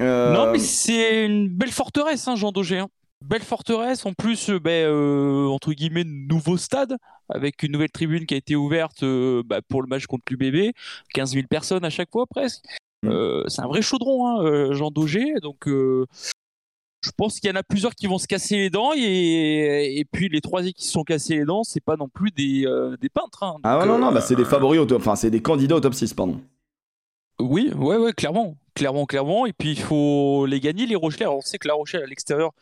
Non, 0.00 0.52
mais 0.52 0.58
c'est 0.58 1.24
une 1.26 1.48
belle 1.48 1.72
forteresse, 1.72 2.28
hein, 2.28 2.36
Jean 2.36 2.52
Daugé. 2.52 2.78
hein. 2.78 2.88
Belle 3.24 3.42
forteresse, 3.42 4.06
en 4.06 4.14
plus, 4.14 4.48
euh, 4.48 4.58
ben, 4.58 4.86
euh, 4.86 5.46
entre 5.48 5.72
guillemets, 5.72 6.04
nouveau 6.04 6.56
stade, 6.56 6.96
avec 7.28 7.62
une 7.62 7.72
nouvelle 7.72 7.90
tribune 7.90 8.24
qui 8.24 8.34
a 8.34 8.38
été 8.38 8.56
ouverte 8.56 9.02
euh, 9.02 9.42
bah, 9.44 9.60
pour 9.68 9.82
le 9.82 9.88
match 9.88 10.06
contre 10.06 10.24
l'UBB, 10.30 10.72
15 11.12 11.32
000 11.34 11.46
personnes 11.46 11.84
à 11.84 11.90
chaque 11.90 12.10
fois 12.10 12.26
presque. 12.26 12.64
Mm. 13.02 13.08
Euh, 13.10 13.44
c'est 13.48 13.60
un 13.60 13.66
vrai 13.68 13.82
chaudron, 13.82 14.26
hein, 14.26 14.72
Jean 14.72 14.90
Daugé. 14.90 15.34
Donc, 15.42 15.66
je 15.66 17.10
pense 17.16 17.40
qu'il 17.40 17.50
y 17.50 17.52
en 17.52 17.56
a 17.56 17.62
plusieurs 17.62 17.94
qui 17.94 18.06
vont 18.06 18.18
se 18.18 18.26
casser 18.26 18.56
les 18.56 18.70
dents, 18.70 18.92
et, 18.96 19.98
et 19.98 20.04
puis 20.10 20.28
les 20.30 20.40
trois 20.40 20.62
qui 20.62 20.84
se 20.84 20.90
sont 20.90 21.04
cassés 21.04 21.36
les 21.36 21.44
dents, 21.44 21.62
c'est 21.62 21.84
pas 21.84 21.96
non 21.96 22.08
plus 22.08 22.30
des, 22.30 22.64
des 23.00 23.08
peintres. 23.10 23.42
hein. 23.42 23.56
Ah 23.64 23.78
Donc, 23.80 23.86
non, 23.86 23.98
non, 23.98 24.12
bah, 24.12 24.22
c'est 24.22 24.36
des 24.36 24.44
favoris 24.46 24.80
au 24.80 24.86
top. 24.86 25.00
Enfin, 25.00 25.14
c'est 25.14 25.30
des 25.30 25.42
candidats 25.42 25.76
au 25.76 25.80
top 25.80 25.94
6, 25.94 26.14
pardon. 26.14 26.40
Oui, 27.38 27.70
ouais, 27.76 27.96
ouais, 27.96 28.12
clairement, 28.12 28.56
clairement, 28.74 29.06
clairement. 29.06 29.46
Et 29.46 29.52
puis 29.52 29.70
il 29.72 29.80
faut 29.80 30.44
les 30.46 30.60
gagner, 30.60 30.86
les 30.86 30.96
Rochelais. 30.96 31.24
Alors, 31.24 31.38
on 31.38 31.42
sait 31.42 31.58
que 31.58 31.68
la 31.68 31.74
Rochelle 31.74 32.02
à 32.02 32.06
l'extérieur, 32.06 32.52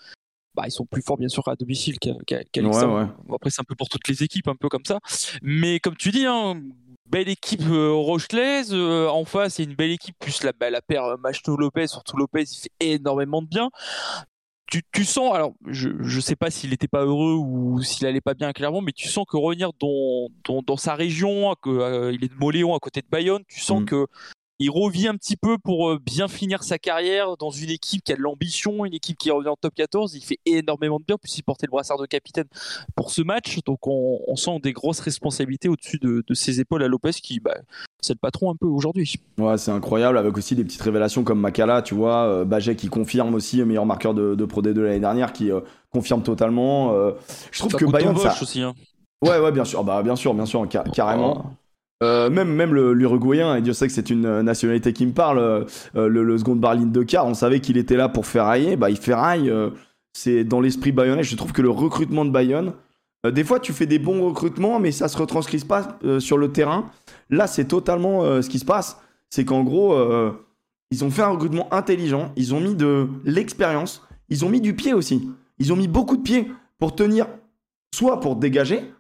bah, 0.59 0.65
ils 0.67 0.73
sont 0.73 0.87
plus 0.87 1.03
forts 1.03 1.17
bien 1.19 1.29
sûr 1.29 1.47
à 1.49 1.55
domicile 1.55 1.99
qu'à 2.01 2.11
Ouais, 2.13 2.63
ouais. 2.63 3.07
Bon, 3.27 3.37
Après, 3.37 3.51
c'est 3.51 3.61
un 3.61 3.65
peu 3.65 3.77
pour 3.77 3.89
toutes 3.89 4.09
les 4.09 4.25
équipes, 4.25 4.49
un 4.49 4.57
peu 4.57 4.69
comme 4.69 4.85
ça. 4.85 4.99
Mais 5.41 5.79
comme 5.79 5.97
tu 5.97 6.11
dis, 6.11 6.27
hein, 6.27 6.61
belle 7.07 7.29
équipe 7.29 7.63
euh, 7.71 7.93
rochelaise. 7.93 8.71
euh, 8.73 9.07
en 9.09 9.25
face, 9.25 9.55
c'est 9.55 9.65
une 9.65 9.75
belle 9.75 9.93
équipe, 9.93 10.17
plus 10.19 10.43
la, 10.43 10.53
bah, 10.53 10.69
la 10.71 10.83
paire 10.83 11.05
euh, 11.05 11.17
Machto 11.17 11.57
Lopez, 11.57 11.87
surtout 11.87 12.17
Lopez, 12.17 12.43
il 12.43 12.57
fait 12.57 12.73
énormément 12.81 13.41
de 13.41 13.47
bien. 13.47 13.71
Tu, 14.71 14.83
tu 14.93 15.05
sens, 15.07 15.35
alors 15.35 15.55
je 15.67 15.89
ne 15.89 16.21
sais 16.21 16.37
pas 16.37 16.51
s'il 16.51 16.71
n'était 16.71 16.89
pas 16.89 17.03
heureux 17.05 17.37
ou 17.37 17.81
s'il 17.83 18.07
allait 18.07 18.21
pas 18.21 18.35
bien 18.35 18.53
clairement, 18.53 18.83
mais 18.83 18.93
tu 18.93 19.09
sens 19.09 19.25
que 19.27 19.39
revenir 19.39 19.71
dans, 19.81 20.29
dans, 20.47 20.61
dans 20.61 20.77
sa 20.77 20.95
région, 20.95 21.55
que, 21.63 21.71
euh, 21.71 22.13
il 22.13 22.23
est 22.23 22.29
de 22.29 22.35
Moléon 22.39 22.75
à 22.75 22.79
côté 22.79 23.01
de 23.01 23.07
Bayonne, 23.11 23.43
tu 23.49 23.61
sens 23.61 23.81
Mm. 23.81 23.85
que 23.87 24.07
il 24.59 24.71
revient 24.71 25.09
un 25.09 25.15
petit 25.17 25.37
peu 25.37 25.57
pour 25.59 25.91
euh, 25.91 25.99
bien 26.05 26.29
finir 26.29 26.63
sa 26.65 26.79
carrière 26.79 27.37
dans 27.37 27.51
une 27.51 27.71
équipe 27.71 28.03
qui 28.03 28.13
a 28.13 28.17
de 28.17 28.21
l'ambition, 28.21 28.85
une 28.85 28.95
équipe 28.95 29.17
qui 29.19 29.31
revient 29.31 29.49
en 29.49 29.57
top 29.57 29.75
14. 29.75 30.15
Il 30.15 30.23
fait 30.25 30.39
énormément 30.47 30.99
de 30.99 31.05
bien, 31.05 31.17
puis 31.21 31.33
il 31.37 31.43
portait 31.43 31.67
le 31.67 31.71
brassard 31.71 31.99
de 31.99 32.07
capitaine 32.07 32.47
pour 32.97 33.11
ce 33.11 33.23
match. 33.23 33.59
Donc 33.65 33.87
on, 33.87 34.21
on 34.27 34.37
sent 34.37 34.59
des 34.63 34.73
grosses 34.73 35.01
responsabilités 35.01 35.69
au-dessus 35.69 35.99
de, 35.99 36.25
de 36.27 36.35
ses 36.35 36.61
épaules 36.61 36.83
à 36.83 36.89
Lopez 36.89 37.13
qui, 37.13 37.41
bah, 37.41 37.55
c'est 38.01 38.15
le 38.15 38.19
patron 38.19 38.51
un 38.51 38.57
peu 38.57 38.67
aujourd'hui. 38.67 39.15
Ouais, 39.39 39.59
c'est 39.59 39.71
incroyable, 39.71 40.19
avec 40.19 40.37
aussi 40.37 40.55
des 40.55 40.65
petites 40.65 40.83
révélations 40.83 41.25
comme 41.25 41.41
Makala, 41.41 41.83
tu 41.83 41.95
vois, 41.95 42.25
euh, 42.25 42.45
Bajet 42.45 42.77
qui 42.77 42.89
confirme 42.89 43.35
aussi, 43.35 43.63
meilleur 43.65 43.87
marqueur 43.87 44.15
de, 44.15 44.35
de 44.35 44.45
Pro 44.45 44.63
D2 44.63 44.81
l'année 44.81 45.01
dernière, 45.01 45.33
qui 45.33 45.51
euh, 45.53 45.61
confirme 45.91 46.23
totalement. 46.23 46.93
euh, 46.95 47.13
je 47.53 47.61
trouve 47.61 47.75
que 47.75 47.85
Bayonne, 47.85 48.17
ça... 48.19 48.37
aussi. 48.41 48.63
Hein. 48.63 48.75
Ouais, 49.23 49.39
ouais, 49.41 49.53
bien 49.53 49.65
sûr, 49.65 49.83
bah, 49.85 50.03
bien 50.03 50.17
sûr, 50.17 50.35
bien 50.35 50.47
sûr, 50.47 50.67
ca- 50.71 50.85
carrément. 50.85 51.53
Euh, 52.03 52.31
même 52.31 52.49
même 52.49 52.75
l'Uruguayen, 52.75 53.57
et 53.57 53.63
Dieu 53.63 53.73
sait 53.73 53.89
que 53.89 53.93
c'est 53.93 54.11
une 54.11 54.25
euh, 54.25 54.43
nationalité 54.43 54.93
qui 54.93 55.05
me 55.05 55.13
parle, 55.13 55.39
euh, 55.39 56.09
le, 56.09 56.39
second 56.39 56.55
Barline 56.55 56.93
de 56.93 57.03
car, 57.03 57.27
on 57.27 57.35
savait 57.35 57.59
qu'il 57.59 57.77
était 57.77 57.97
là 57.97 58.09
pour 58.09 58.27
ferrailler, 58.27 58.77
bah 58.77 58.89
il 58.89 58.97
ferraille, 58.97 59.51
euh, 59.51 59.71
c'est 60.13 60.45
dans 60.45 60.61
l'esprit 60.61 60.93
bayonnais, 60.93 61.25
je 61.25 61.35
trouve 61.35 61.53
que 61.53 61.63
le 61.63 61.71
recrutement 61.71 62.25
de 62.25 62.31
Bayonne, 62.31 62.73
des 63.29 63.43
fois 63.43 63.59
tu 63.59 63.73
fais 63.73 63.87
des 63.87 63.99
bons 63.99 64.25
recrutements, 64.29 64.79
mais 64.79 64.93
ça 64.93 65.09
se 65.09 65.19
retranscrit 65.19 65.59
pas 65.59 65.99
sur 66.21 66.39
le 66.39 66.53
terrain. 66.53 66.91
Là, 67.31 67.47
c'est 67.47 67.67
totalement 67.67 68.41
ce 68.41 68.49
qui 68.49 68.59
se 68.61 68.65
passe, 68.65 69.01
c'est 69.29 69.45
qu'en 69.45 69.65
gros, 69.65 69.97
ils 70.91 71.05
ont 71.05 71.11
fait 71.11 71.23
un 71.23 71.29
recrutement 71.29 71.73
intelligent, 71.73 72.33
ils 72.37 72.55
ont 72.55 72.61
mis 72.61 72.75
de 72.75 73.09
l'expérience, 73.25 74.07
ils 74.29 74.45
ont 74.45 74.49
mis 74.49 74.61
du 74.61 74.75
pied 74.75 74.95
aussi, 74.95 75.29
ils 75.59 75.73
ont 75.73 75.77
mis 75.77 75.89
beaucoup 75.89 76.17
de 76.17 76.23
pied 76.23 76.51
pour 76.79 76.95
tenir, 76.95 77.27
soit 77.93 78.21
pour 78.21 78.37
dégager, 78.37 78.93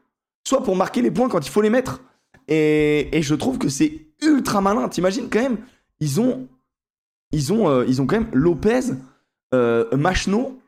soit 0.46 0.62
pour 0.62 0.76
marquer 0.76 1.00
les 1.00 1.12
points 1.12 1.28
quand 1.28 1.46
il 1.46 1.50
faut 1.50 1.62
les 1.62 1.70
mettre. 1.70 2.00
Et, 2.48 3.20
je 3.22 3.34
trouve 3.34 3.58
que 3.58 3.68
c'est 3.68 4.06
ultra 4.22 4.60
malin. 4.60 4.88
T'imagines 4.88 5.28
quand 5.30 5.42
même, 5.42 5.58
ils 6.00 6.20
ont, 6.20 6.48
ils 7.32 7.52
ont, 7.52 7.68
euh, 7.68 7.84
ils 7.86 8.00
ont 8.00 8.06
quand 8.06 8.18
même 8.18 8.30
Lopez, 8.32 8.80
euh, 9.54 9.84
Machno, 9.96 10.58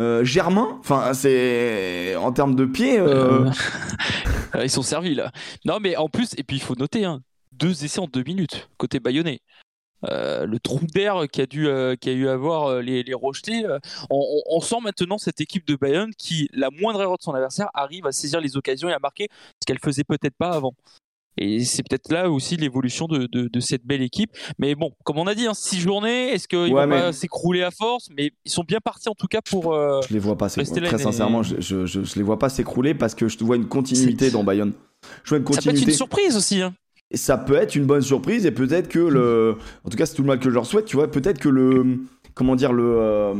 euh, 0.00 0.24
Germain. 0.24 0.76
Enfin, 0.80 1.12
c'est 1.14 2.16
en 2.16 2.32
termes 2.32 2.54
de 2.54 2.64
pied. 2.64 2.98
euh, 2.98 3.50
Ils 4.62 4.70
sont 4.70 4.82
servis 4.82 5.14
là. 5.14 5.32
Non, 5.64 5.78
mais 5.80 5.96
en 5.96 6.08
plus, 6.08 6.30
et 6.38 6.42
puis 6.42 6.56
il 6.56 6.62
faut 6.62 6.76
noter, 6.76 7.04
hein, 7.04 7.20
deux 7.52 7.84
essais 7.84 8.00
en 8.00 8.06
deux 8.06 8.22
minutes 8.22 8.68
côté 8.78 9.00
bayonnais. 9.00 9.40
Le 10.02 10.58
trou 10.58 10.80
d'air 10.86 11.24
qui 11.30 11.40
a 11.40 11.46
dû 11.46 11.66
euh, 11.66 11.96
a 12.00 12.10
eu 12.10 12.28
à 12.28 12.36
voir 12.36 12.66
euh, 12.66 12.80
les, 12.80 13.14
rejetés. 13.14 13.64
on, 14.10 14.60
sent 14.60 14.80
maintenant 14.82 15.18
cette 15.18 15.40
équipe 15.40 15.66
de 15.66 15.74
Bayonne 15.74 16.12
qui, 16.16 16.48
la 16.52 16.70
moindre 16.70 17.02
erreur 17.02 17.18
de 17.18 17.22
son 17.22 17.34
adversaire, 17.34 17.68
arrive 17.74 18.06
à 18.06 18.12
saisir 18.12 18.40
les 18.40 18.56
occasions 18.56 18.88
et 18.88 18.92
à 18.92 18.98
marquer 18.98 19.28
ce 19.60 19.66
qu'elle 19.66 19.78
faisait 19.78 20.04
peut-être 20.04 20.36
pas 20.36 20.50
avant. 20.50 20.74
Et 21.38 21.64
c'est 21.64 21.82
peut-être 21.82 22.10
là 22.10 22.30
aussi 22.30 22.56
l'évolution 22.56 23.06
de, 23.06 23.26
de- 23.30 23.48
de 23.48 23.60
cette 23.60 23.84
belle 23.84 24.02
équipe. 24.02 24.30
Mais 24.58 24.74
bon, 24.74 24.92
comme 25.04 25.18
on 25.18 25.26
a 25.26 25.34
dit, 25.34 25.46
hein, 25.46 25.54
six 25.54 25.78
journées, 25.80 26.32
est-ce 26.32 26.48
qu'ils 26.48 26.72
Ouais, 26.72 26.86
vont 26.86 26.86
mais- 26.86 27.12
s'écrouler 27.12 27.62
à 27.62 27.70
force? 27.70 28.08
Mais 28.16 28.30
ils 28.44 28.50
sont 28.50 28.64
bien 28.66 28.80
partis 28.80 29.08
en 29.08 29.14
tout 29.14 29.26
cas 29.26 29.40
pour. 29.42 29.74
euh, 29.74 30.00
je 30.08 30.12
les 30.14 30.18
vois 30.20 30.36
pas. 30.38 30.46
Là, 30.56 30.64
Très 30.64 30.98
sincèrement, 30.98 31.42
je, 31.42 31.56
je, 31.60 31.84
je- 31.86 32.02
je 32.04 32.14
les 32.16 32.22
vois 32.22 32.38
pas 32.38 32.48
s'écrouler 32.48 32.94
parce 32.94 33.14
que 33.14 33.28
je 33.28 33.38
vois 33.44 33.56
une 33.56 33.66
continuité 33.68 34.30
dans 34.30 34.44
Bayonne. 34.44 34.72
Je 35.24 35.28
vois 35.30 35.38
une 35.38 35.44
Ça 35.44 35.50
peut 35.50 35.56
être 35.58 35.64
continuité. 35.64 35.90
une 35.92 35.96
surprise 35.96 36.36
aussi. 36.36 36.62
hein. 36.62 36.74
Et 37.12 37.16
ça 37.16 37.36
peut 37.38 37.54
être 37.54 37.76
une 37.76 37.84
bonne 37.86 38.02
surprise 38.02 38.46
et 38.46 38.50
peut-être 38.50 38.88
que 38.88 38.98
le 38.98 39.56
en 39.84 39.90
tout 39.90 39.96
cas 39.96 40.06
c'est 40.06 40.16
tout 40.16 40.22
le 40.22 40.26
mal 40.28 40.40
que 40.40 40.48
je 40.50 40.54
leur 40.54 40.66
souhaite 40.66 40.86
tu 40.86 40.96
vois 40.96 41.08
peut-être 41.08 41.38
que 41.38 41.48
le 41.48 42.00
comment 42.34 42.56
dire 42.56 42.72
le, 42.72 42.82
euh, 42.98 43.34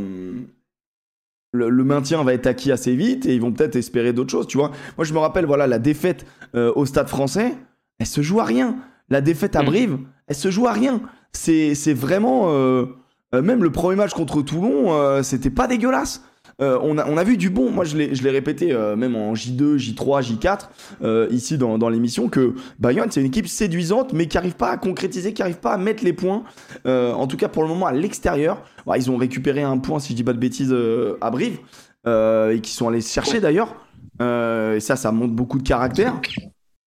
le 1.52 1.68
le 1.68 1.84
maintien 1.84 2.22
va 2.22 2.34
être 2.34 2.46
acquis 2.46 2.70
assez 2.70 2.94
vite 2.94 3.26
et 3.26 3.34
ils 3.34 3.40
vont 3.40 3.52
peut-être 3.52 3.74
espérer 3.76 4.12
d'autres 4.12 4.30
choses 4.30 4.46
tu 4.46 4.56
vois 4.58 4.70
moi 4.96 5.04
je 5.04 5.12
me 5.12 5.18
rappelle 5.18 5.46
voilà 5.46 5.66
la 5.66 5.78
défaite 5.80 6.26
euh, 6.54 6.72
au 6.76 6.86
stade 6.86 7.08
français 7.08 7.54
elle 7.98 8.06
se 8.06 8.20
joue 8.22 8.40
à 8.40 8.44
rien 8.44 8.76
la 9.08 9.20
défaite 9.20 9.56
à 9.56 9.62
Mm. 9.62 9.66
Brive 9.66 9.98
elle 10.28 10.36
se 10.36 10.50
joue 10.50 10.66
à 10.66 10.72
rien 10.72 11.00
c'est 11.32 11.74
c'est 11.74 11.94
vraiment 11.94 12.50
euh, 12.50 12.86
euh, 13.34 13.42
même 13.42 13.62
le 13.62 13.70
premier 13.70 13.96
match 13.96 14.12
contre 14.12 14.42
Toulon 14.42 14.92
euh, 14.92 15.22
c'était 15.22 15.50
pas 15.50 15.66
dégueulasse 15.66 16.22
Euh, 16.62 16.78
on, 16.80 16.96
a, 16.96 17.06
on 17.06 17.18
a 17.18 17.24
vu 17.24 17.36
du 17.36 17.50
bon, 17.50 17.70
moi 17.70 17.84
je 17.84 17.98
l'ai 17.98 18.14
je 18.14 18.22
l'ai 18.22 18.30
répété 18.30 18.72
même 18.96 19.14
en 19.14 19.34
J2, 19.34 19.76
J3, 19.76 20.22
J4, 20.22 20.70
euh, 21.02 21.28
ici 21.30 21.58
dans, 21.58 21.76
dans 21.76 21.90
l'émission, 21.90 22.30
que 22.30 22.54
Bayonne, 22.78 23.10
c'est 23.10 23.20
une 23.20 23.26
équipe 23.26 23.46
séduisante, 23.46 24.14
mais 24.14 24.26
qui 24.26 24.38
n'arrive 24.38 24.56
pas 24.56 24.70
à 24.70 24.78
concrétiser, 24.78 25.34
qui 25.34 25.42
n'arrive 25.42 25.58
pas 25.58 25.74
à 25.74 25.76
mettre 25.76 26.02
les 26.02 26.14
points. 26.14 26.44
En 26.86 27.26
tout 27.26 27.36
cas, 27.36 27.48
pour 27.48 27.62
le 27.62 27.68
moment, 27.68 27.86
à 27.86 27.92
l'extérieur. 27.92 28.62
Ils 28.96 29.10
ont 29.10 29.18
récupéré 29.18 29.62
un 29.62 29.76
point, 29.76 29.98
si 29.98 30.12
je 30.12 30.16
dis 30.16 30.24
pas 30.24 30.32
de 30.32 30.38
bêtises, 30.38 30.74
à 31.20 31.30
Brive, 31.30 31.58
et 32.06 32.60
qui 32.62 32.70
sont 32.70 32.88
allés 32.88 33.02
se 33.02 33.12
chercher 33.12 33.40
d'ailleurs. 33.40 33.76
Et 34.20 34.80
ça, 34.80 34.96
ça 34.96 35.12
montre 35.12 35.34
beaucoup 35.34 35.58
de 35.58 35.68
caractère. 35.68 36.14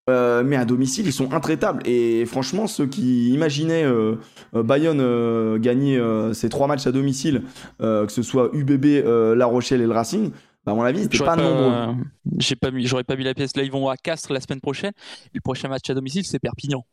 Euh, 0.09 0.43
mais 0.43 0.55
à 0.55 0.65
domicile, 0.65 1.05
ils 1.05 1.13
sont 1.13 1.33
intraitables. 1.33 1.81
Et 1.87 2.25
franchement, 2.25 2.67
ceux 2.67 2.87
qui 2.87 3.29
imaginaient 3.29 3.83
euh, 3.83 4.15
euh, 4.55 4.63
Bayonne 4.63 4.99
euh, 5.01 5.57
gagner 5.59 6.01
ces 6.33 6.49
trois 6.49 6.67
matchs 6.67 6.87
à 6.87 6.91
domicile, 6.91 7.43
que 7.79 8.07
ce 8.09 8.21
soit 8.21 8.49
UBB, 8.53 9.03
La 9.35 9.45
Rochelle 9.45 9.81
et 9.81 9.85
le 9.85 9.91
Racing, 9.93 10.31
bah, 10.65 10.73
à 10.73 10.75
mon 10.75 10.83
avis, 10.83 11.03
c'était 11.03 11.17
J'aurais 11.17 11.35
pas, 11.35 11.41
nombreux. 11.41 11.95
j'ai 12.37 12.55
pas 12.55 12.71
mis, 12.71 12.85
j'aurais 12.85 13.03
pas 13.05 13.15
mis 13.15 13.23
la 13.23 13.33
pièce. 13.33 13.55
Là, 13.55 13.63
ils 13.63 13.71
vont 13.71 13.87
à 13.87 13.95
Castres 13.95 14.33
la 14.33 14.41
semaine 14.41 14.59
prochaine. 14.61 14.91
Le 15.33 15.39
prochain 15.41 15.69
match 15.69 15.89
à 15.89 15.93
domicile, 15.93 16.25
c'est 16.25 16.39
Perpignan. 16.39 16.83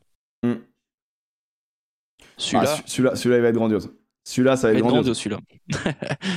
Mm. 0.44 0.52
Celui-là, 2.36 2.74
Ah, 2.76 2.82
celui-là, 2.86 3.16
celui-là, 3.16 3.36
il 3.38 3.42
va 3.42 3.48
être 3.48 3.54
grandiose. 3.56 3.90
Celui-là, 4.24 4.56
ça 4.56 4.68
va 4.68 4.74
être 4.74 4.80
grandiose. 4.80 5.18
grandiose, 5.18 5.18
celui-là. 5.18 5.40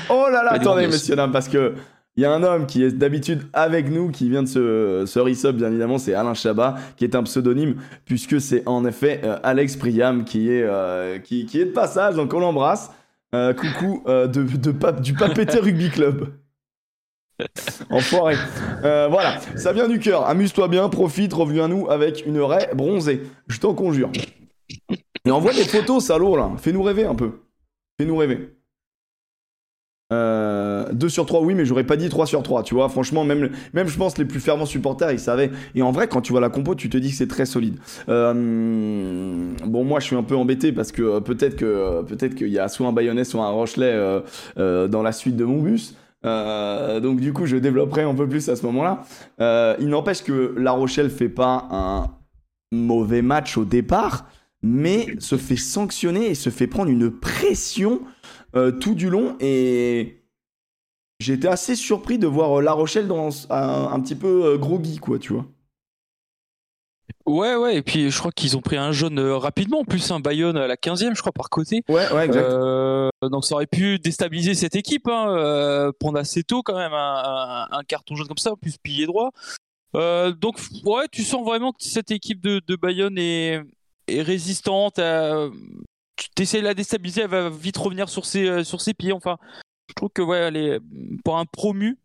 Oh 0.09 0.27
là 0.31 0.43
là, 0.43 0.53
attendez, 0.53 0.87
messieurs, 0.87 1.15
dames, 1.15 1.31
parce 1.31 1.47
que 1.49 1.73
il 2.19 2.23
y 2.23 2.25
a 2.25 2.33
un 2.33 2.43
homme 2.43 2.65
qui 2.65 2.83
est 2.83 2.91
d'habitude 2.91 3.43
avec 3.53 3.89
nous, 3.89 4.11
qui 4.11 4.29
vient 4.29 4.43
de 4.43 4.47
se, 4.47 5.05
se 5.07 5.19
resub, 5.19 5.55
bien 5.55 5.69
évidemment, 5.69 5.97
c'est 5.97 6.13
Alain 6.13 6.33
Chabat, 6.33 6.75
qui 6.97 7.05
est 7.05 7.15
un 7.15 7.23
pseudonyme, 7.23 7.75
puisque 8.03 8.41
c'est 8.41 8.67
en 8.67 8.83
effet 8.85 9.21
euh, 9.23 9.39
Alex 9.41 9.77
Priam 9.77 10.25
qui 10.25 10.51
est, 10.51 10.63
euh, 10.63 11.19
qui, 11.19 11.45
qui 11.45 11.61
est 11.61 11.65
de 11.67 11.71
passage, 11.71 12.15
donc 12.15 12.33
on 12.33 12.41
l'embrasse. 12.41 12.91
Euh, 13.33 13.53
coucou 13.53 14.03
de, 14.05 14.27
de 14.27 14.71
pape, 14.71 14.99
du 14.99 15.13
Papété 15.13 15.59
Rugby 15.59 15.89
Club. 15.91 16.33
Enfoiré. 17.89 18.35
Voilà, 18.81 19.39
ça 19.55 19.71
vient 19.71 19.87
du 19.87 19.99
cœur. 19.99 20.27
Amuse-toi 20.27 20.67
bien, 20.67 20.89
profite, 20.89 21.31
reviens 21.31 21.65
à 21.65 21.67
nous 21.69 21.89
avec 21.89 22.25
une 22.25 22.41
raie 22.41 22.69
bronzée. 22.75 23.23
Je 23.47 23.61
t'en 23.61 23.73
conjure. 23.73 24.11
Et 25.25 25.31
envoie 25.31 25.53
des 25.53 25.63
photos, 25.63 26.03
salaud, 26.03 26.35
là. 26.35 26.51
Fais-nous 26.57 26.83
rêver 26.83 27.05
un 27.05 27.15
peu. 27.15 27.43
Fais-nous 27.97 28.17
rêver. 28.17 28.58
Euh, 30.11 30.91
2 30.91 31.07
sur 31.07 31.25
3, 31.25 31.41
oui, 31.41 31.53
mais 31.53 31.65
j'aurais 31.65 31.83
pas 31.83 31.95
dit 31.95 32.09
3 32.09 32.25
sur 32.25 32.41
3. 32.41 32.63
Tu 32.63 32.73
vois, 32.73 32.89
franchement, 32.89 33.23
même, 33.23 33.49
même 33.73 33.87
je 33.87 33.97
pense 33.97 34.17
les 34.17 34.25
plus 34.25 34.39
fervents 34.39 34.65
supporters, 34.65 35.11
ils 35.11 35.19
savaient. 35.19 35.51
Et 35.75 35.81
en 35.81 35.91
vrai, 35.91 36.07
quand 36.07 36.21
tu 36.21 36.31
vois 36.31 36.41
la 36.41 36.49
compo, 36.49 36.73
tu 36.73 36.89
te 36.89 36.97
dis 36.97 37.11
que 37.11 37.15
c'est 37.15 37.27
très 37.27 37.45
solide. 37.45 37.77
Euh, 38.09 38.33
bon, 39.65 39.83
moi, 39.83 39.99
je 39.99 40.05
suis 40.05 40.15
un 40.15 40.23
peu 40.23 40.35
embêté 40.35 40.71
parce 40.71 40.91
que 40.91 41.03
euh, 41.03 41.19
peut-être 41.19 41.55
que 41.55 41.65
euh, 41.65 42.01
peut-être 42.03 42.35
qu'il 42.35 42.49
y 42.49 42.59
a 42.59 42.67
soit 42.67 42.87
un 42.87 42.91
Bayonnais, 42.91 43.23
soit 43.23 43.45
un 43.45 43.51
Rochelet 43.51 43.91
euh, 43.93 44.21
euh, 44.57 44.87
dans 44.87 45.03
la 45.03 45.11
suite 45.11 45.35
de 45.35 45.45
mon 45.45 45.61
bus. 45.61 45.95
Euh, 46.25 46.99
donc 46.99 47.19
du 47.21 47.31
coup, 47.31 47.45
je 47.45 47.55
développerai 47.57 48.01
un 48.01 48.15
peu 48.15 48.27
plus 48.27 48.49
à 48.49 48.55
ce 48.55 48.65
moment-là. 48.65 49.03
Euh, 49.39 49.75
il 49.79 49.87
n'empêche 49.89 50.23
que 50.23 50.53
La 50.57 50.71
Rochelle 50.71 51.09
fait 51.09 51.29
pas 51.29 51.67
un 51.71 52.07
mauvais 52.71 53.21
match 53.21 53.57
au 53.57 53.63
départ, 53.63 54.27
mais 54.61 55.07
se 55.19 55.37
fait 55.37 55.55
sanctionner 55.55 56.27
et 56.27 56.35
se 56.35 56.49
fait 56.49 56.67
prendre 56.67 56.89
une 56.89 57.09
pression 57.09 58.01
euh, 58.55 58.71
tout 58.71 58.95
du 58.95 59.09
long. 59.09 59.35
Et 59.39 60.23
j'étais 61.19 61.47
assez 61.47 61.75
surpris 61.75 62.17
de 62.17 62.27
voir 62.27 62.59
euh, 62.59 62.61
La 62.61 62.73
Rochelle 62.73 63.07
dans 63.07 63.29
un, 63.51 63.87
un 63.91 63.99
petit 64.01 64.15
peu 64.15 64.45
euh, 64.45 64.57
groggy, 64.57 64.97
quoi, 64.97 65.19
tu 65.19 65.33
vois. 65.33 65.45
Ouais, 67.25 67.55
ouais. 67.55 67.75
Et 67.77 67.81
puis, 67.83 68.09
je 68.09 68.17
crois 68.19 68.31
qu'ils 68.31 68.57
ont 68.57 68.61
pris 68.61 68.77
un 68.77 68.91
jaune 68.91 69.19
rapidement. 69.19 69.79
En 69.81 69.85
plus, 69.85 70.09
un 70.11 70.19
Bayonne 70.19 70.57
à 70.57 70.67
la 70.67 70.75
15e, 70.75 71.15
je 71.15 71.21
crois, 71.21 71.31
par 71.31 71.49
côté. 71.49 71.83
Ouais, 71.87 72.11
ouais, 72.11 72.25
exact. 72.25 72.43
Euh, 72.43 73.09
donc, 73.21 73.45
ça 73.45 73.55
aurait 73.55 73.67
pu 73.67 73.99
déstabiliser 73.99 74.55
cette 74.55 74.75
équipe. 74.75 75.07
Hein, 75.07 75.35
euh, 75.37 75.91
prendre 75.99 76.17
assez 76.17 76.43
tôt, 76.43 76.63
quand 76.63 76.77
même, 76.77 76.93
un, 76.93 77.67
un- 77.71 77.77
un 77.77 77.83
carton 77.83 78.15
jaune 78.15 78.27
comme 78.27 78.37
ça, 78.37 78.53
en 78.53 78.55
plus 78.55 78.77
pilier 78.77 79.05
droit. 79.05 79.29
Euh, 79.95 80.31
donc, 80.31 80.59
ouais, 80.85 81.05
tu 81.11 81.23
sens 81.23 81.45
vraiment 81.45 81.71
que 81.71 81.83
cette 81.83 82.09
équipe 82.11 82.41
de, 82.41 82.61
de 82.67 82.75
Bayonne 82.75 83.17
est, 83.17 83.61
est 84.07 84.21
résistante. 84.21 84.97
à- 84.99 85.49
tu 86.35 86.43
essaies 86.43 86.59
de 86.59 86.65
la 86.65 86.73
déstabiliser, 86.73 87.21
elle 87.21 87.29
va 87.29 87.49
vite 87.49 87.77
revenir 87.77 88.09
sur 88.09 88.25
ses, 88.25 88.47
euh, 88.47 88.63
sur 88.63 88.81
ses 88.81 88.93
pieds. 88.93 89.11
Enfin, 89.13 89.37
je 89.89 89.93
trouve 89.95 90.09
que, 90.13 90.21
ouais, 90.21 90.37
elle 90.37 90.57
est, 90.57 90.79
pour 91.23 91.37
un 91.37 91.45
promu, 91.45 91.97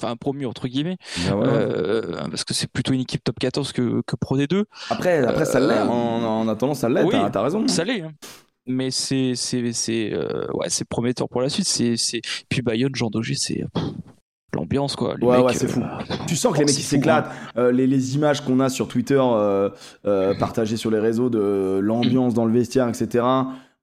enfin, 0.00 0.12
un 0.12 0.16
promu 0.16 0.46
entre 0.46 0.68
guillemets, 0.68 0.96
Bah 1.28 1.36
ouais. 1.36 1.46
euh, 1.48 2.28
parce 2.30 2.44
que 2.44 2.54
c'est 2.54 2.70
plutôt 2.70 2.92
une 2.92 3.00
équipe 3.00 3.22
top 3.24 3.38
14 3.38 3.72
que, 3.72 4.02
que 4.06 4.16
Pro 4.16 4.36
D2. 4.38 4.64
après, 4.90 5.18
après, 5.26 5.44
ça 5.44 5.58
euh, 5.58 5.68
l'est. 5.68 5.80
En, 5.80 6.22
en 6.42 6.48
attendant, 6.48 6.74
ça 6.74 6.88
l'est. 6.88 7.02
oui, 7.02 7.10
t'as- 7.12 7.30
T'as 7.30 7.42
raison. 7.42 7.66
Ça 7.68 7.84
l'est. 7.84 8.02
hein. 8.02 8.12
Mais 8.66 8.92
c'est 8.92 9.32
c'est 9.34 9.72
c'est 9.72 10.12
euh, 10.12 10.46
ouais 10.54 10.70
c'est 10.70 10.84
prometteur 10.88 11.28
pour 11.28 11.40
la 11.40 11.48
suite. 11.48 11.66
C'est 11.66 11.96
c'est 11.96 12.20
puis 12.48 12.62
Bayonne 12.62 12.94
Jean 12.94 13.10
Daugé 13.10 13.34
c'est 13.34 13.64
pff, 13.74 13.84
l'ambiance 14.54 14.96
quoi. 14.96 15.14
Les 15.18 15.26
Ouais, 15.26 15.38
mecs, 15.38 15.46
ouais, 15.46 15.54
c'est 15.54 15.66
euh, 15.66 15.68
fou. 15.68 15.82
Tu 16.26 16.36
sens 16.36 16.52
que 16.52 16.58
les 16.58 16.64
oh, 16.64 16.66
mecs 16.66 16.76
ils 16.78 16.82
fou, 16.82 16.88
s'éclatent. 16.88 17.30
Euh, 17.56 17.72
les, 17.72 17.86
les 17.86 18.14
images 18.14 18.42
qu'on 18.42 18.60
a 18.60 18.68
sur 18.68 18.88
Twitter 18.88 19.20
euh, 19.20 19.70
partagées 20.38 20.76
sur 20.76 20.90
les 20.90 20.98
réseaux 20.98 21.30
de 21.30 21.80
l'ambiance 21.82 22.34
dans 22.34 22.44
le 22.44 22.52
vestiaire, 22.52 22.88
etc. 22.88 23.24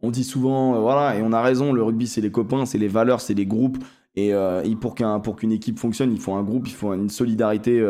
On 0.02 0.12
dit 0.12 0.24
souvent, 0.24 0.80
voilà, 0.82 1.18
et 1.18 1.22
on 1.24 1.34
a 1.34 1.42
raison, 1.42 1.74
le 1.74 1.84
rugby 1.84 2.08
c'est 2.08 2.22
les 2.22 2.32
copains, 2.32 2.66
c'est 2.66 2.78
les 2.78 2.88
valeurs, 2.88 3.22
c'est 3.22 3.34
les 3.34 3.46
groupes. 3.46 3.78
Et, 4.16 4.30
et 4.30 4.76
pour 4.80 4.96
qu'un 4.96 5.20
pour 5.20 5.36
qu'une 5.36 5.52
équipe 5.52 5.80
fonctionne, 5.80 6.12
il 6.12 6.20
faut 6.20 6.34
un 6.34 6.44
groupe, 6.44 6.68
il 6.68 6.74
faut 6.74 6.94
une 6.94 7.10
solidarité. 7.10 7.82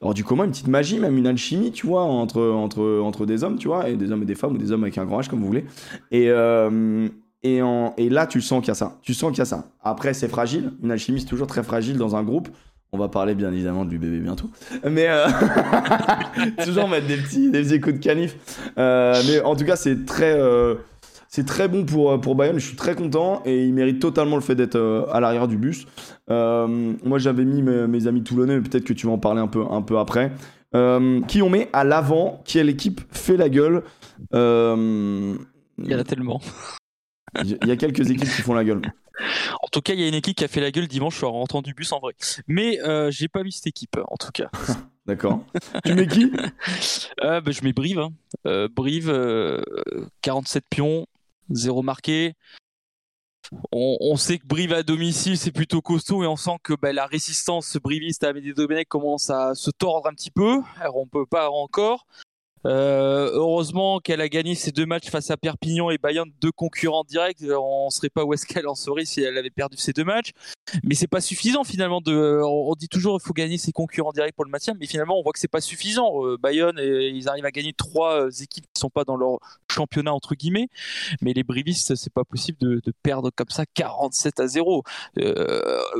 Alors 0.00 0.14
du 0.14 0.24
commun, 0.24 0.44
une 0.44 0.50
petite 0.50 0.66
magie, 0.66 0.98
même 0.98 1.16
une 1.16 1.28
alchimie, 1.28 1.70
tu 1.70 1.86
vois, 1.86 2.02
entre, 2.02 2.42
entre, 2.42 3.00
entre 3.00 3.24
des 3.24 3.44
hommes, 3.44 3.56
tu 3.56 3.68
vois, 3.68 3.88
et 3.88 3.94
des 3.94 4.10
hommes 4.10 4.22
et 4.22 4.26
des 4.26 4.34
femmes, 4.34 4.54
ou 4.54 4.58
des 4.58 4.72
hommes 4.72 4.82
avec 4.82 4.98
un 4.98 5.04
grand 5.04 5.20
H, 5.20 5.28
comme 5.28 5.38
vous 5.38 5.46
voulez. 5.46 5.64
Et, 6.10 6.28
et, 7.44 8.08
là, 8.08 8.26
tu 8.26 8.40
sens 8.40 8.60
qu'il 8.60 8.68
y 8.68 8.70
a 8.70 8.74
ça. 8.74 8.98
Tu 9.02 9.14
sens 9.14 9.30
qu'il 9.30 9.38
y 9.38 9.42
a 9.42 9.46
ça. 9.46 9.64
Après, 9.82 10.14
c'est 10.14 10.28
fragile. 10.28 10.72
Une 10.82 10.92
alchimie, 10.92 11.24
toujours 11.24 11.46
très 11.46 11.62
fragile 11.62 11.96
dans 11.96 12.14
un 12.14 12.22
groupe. 12.22 12.48
On 12.92 12.98
va 12.98 13.08
parler 13.08 13.34
bien 13.34 13.50
évidemment 13.50 13.86
du 13.86 13.98
bébé 13.98 14.18
bientôt. 14.18 14.50
Mais 14.88 15.06
euh, 15.08 15.26
toujours 16.64 16.88
mettre 16.88 17.06
des 17.06 17.16
petits, 17.16 17.50
des 17.50 17.62
petits 17.62 17.78
de 17.80 17.98
canif. 17.98 18.36
Euh, 18.78 19.20
mais 19.26 19.40
en 19.40 19.56
tout 19.56 19.64
cas, 19.64 19.76
c'est 19.76 20.04
très, 20.04 20.38
euh, 20.38 20.74
c'est 21.26 21.46
très 21.46 21.68
bon 21.68 21.84
pour, 21.84 22.20
pour 22.20 22.34
Bayonne. 22.34 22.58
Je 22.58 22.66
suis 22.66 22.76
très 22.76 22.94
content 22.94 23.42
et 23.46 23.64
il 23.64 23.72
mérite 23.72 23.98
totalement 23.98 24.36
le 24.36 24.42
fait 24.42 24.54
d'être 24.54 25.08
à 25.10 25.20
l'arrière 25.20 25.48
du 25.48 25.56
bus. 25.56 25.86
moi, 26.28 27.18
j'avais 27.18 27.46
mis 27.46 27.62
mes, 27.62 27.86
mes, 27.86 28.06
amis 28.06 28.22
toulonnais, 28.22 28.56
mais 28.56 28.62
peut-être 28.62 28.84
que 28.84 28.92
tu 28.92 29.06
vas 29.06 29.14
en 29.14 29.18
parler 29.18 29.40
un 29.40 29.48
peu, 29.48 29.64
un 29.68 29.82
peu 29.82 29.98
après. 29.98 30.30
qui 31.28 31.42
on 31.42 31.48
met 31.48 31.70
à 31.72 31.82
l'avant 31.82 32.42
Quelle 32.44 32.68
équipe 32.68 33.00
fait 33.10 33.38
la 33.38 33.48
gueule 33.48 33.82
Il 34.32 35.38
y 35.78 35.94
en 35.94 35.98
a 35.98 36.04
tellement. 36.04 36.40
Il 37.44 37.66
y 37.66 37.70
a 37.70 37.76
quelques 37.76 38.10
équipes 38.10 38.28
qui 38.28 38.42
font 38.42 38.54
la 38.54 38.64
gueule. 38.64 38.82
En 39.62 39.68
tout 39.68 39.80
cas, 39.80 39.94
il 39.94 40.00
y 40.00 40.04
a 40.04 40.08
une 40.08 40.14
équipe 40.14 40.36
qui 40.36 40.44
a 40.44 40.48
fait 40.48 40.60
la 40.60 40.70
gueule 40.70 40.88
dimanche 40.88 41.22
en 41.22 41.32
rentrant 41.32 41.62
du 41.62 41.74
bus 41.74 41.92
en 41.92 42.00
vrai. 42.00 42.14
Mais 42.46 42.80
euh, 42.80 43.10
j'ai 43.10 43.28
pas 43.28 43.42
mis 43.42 43.52
cette 43.52 43.66
équipe 43.66 43.98
en 44.08 44.16
tout 44.16 44.30
cas. 44.32 44.50
D'accord. 45.06 45.44
tu 45.84 45.94
mets 45.94 46.06
qui? 46.06 46.30
Euh, 47.22 47.40
bah, 47.40 47.50
Je 47.50 47.62
mets 47.62 47.72
Brive. 47.72 47.98
Hein. 47.98 48.12
Euh, 48.46 48.68
Brive, 48.68 49.12
47 50.22 50.64
pions, 50.70 51.06
0 51.50 51.82
marqué. 51.82 52.34
On, 53.72 54.16
sait 54.16 54.38
que 54.38 54.46
Brive 54.46 54.72
à 54.72 54.82
domicile 54.82 55.36
c'est 55.36 55.50
plutôt 55.50 55.82
costaud 55.82 56.22
et 56.22 56.26
on 56.26 56.36
sent 56.36 56.56
que 56.62 56.74
bah, 56.74 56.92
la 56.92 57.06
résistance 57.06 57.76
briviste 57.76 58.24
à 58.24 58.28
Amédée 58.28 58.54
Domenech 58.54 58.88
commence 58.88 59.28
à 59.30 59.54
se 59.54 59.70
tordre 59.70 60.08
un 60.08 60.14
petit 60.14 60.30
peu. 60.30 60.60
Alors 60.80 60.96
on 60.96 61.06
peut 61.06 61.26
pas 61.26 61.50
encore. 61.50 62.06
Euh, 62.64 63.30
heureusement 63.32 63.98
qu'elle 63.98 64.20
a 64.20 64.28
gagné 64.28 64.54
ses 64.54 64.70
deux 64.70 64.86
matchs 64.86 65.10
face 65.10 65.30
à 65.30 65.36
Perpignan 65.36 65.90
et 65.90 65.98
Bayonne, 65.98 66.30
deux 66.40 66.52
concurrents 66.52 67.04
directs. 67.04 67.38
On 67.42 67.86
ne 67.86 67.90
serait 67.90 68.10
pas 68.10 68.24
où 68.24 68.32
est-ce 68.34 68.46
en 68.66 68.74
serait 68.74 69.04
si 69.04 69.22
elle 69.22 69.36
avait 69.36 69.50
perdu 69.50 69.76
ces 69.78 69.92
deux 69.92 70.04
matchs. 70.04 70.32
Mais 70.84 70.94
c'est 70.94 71.06
pas 71.06 71.20
suffisant 71.20 71.64
finalement. 71.64 72.00
On 72.06 72.74
dit 72.74 72.88
toujours 72.88 73.18
qu'il 73.18 73.26
faut 73.26 73.32
gagner 73.32 73.58
ses 73.58 73.72
concurrents 73.72 74.12
directs 74.12 74.34
pour 74.34 74.44
le 74.44 74.50
maintien, 74.50 74.74
mais 74.78 74.86
finalement 74.86 75.18
on 75.18 75.22
voit 75.22 75.32
que 75.32 75.38
c'est 75.38 75.48
pas 75.48 75.60
suffisant. 75.60 76.24
Euh, 76.24 76.36
Bayonne, 76.38 76.78
ils 76.78 77.28
arrivent 77.28 77.44
à 77.44 77.50
gagner 77.50 77.72
trois 77.72 78.26
euh, 78.26 78.30
équipes 78.30 78.66
qui 78.72 78.80
sont 78.80 78.90
pas 78.90 79.04
dans 79.04 79.16
leur 79.16 79.38
championnat 79.70 80.12
entre 80.12 80.34
guillemets, 80.34 80.68
mais 81.20 81.32
les 81.32 81.42
Brivistes, 81.42 81.94
c'est 81.94 82.12
pas 82.12 82.24
possible 82.24 82.58
de, 82.60 82.80
perdre 83.02 83.30
comme 83.34 83.48
ça 83.48 83.64
47 83.74 84.40
à 84.40 84.46
0. 84.46 84.84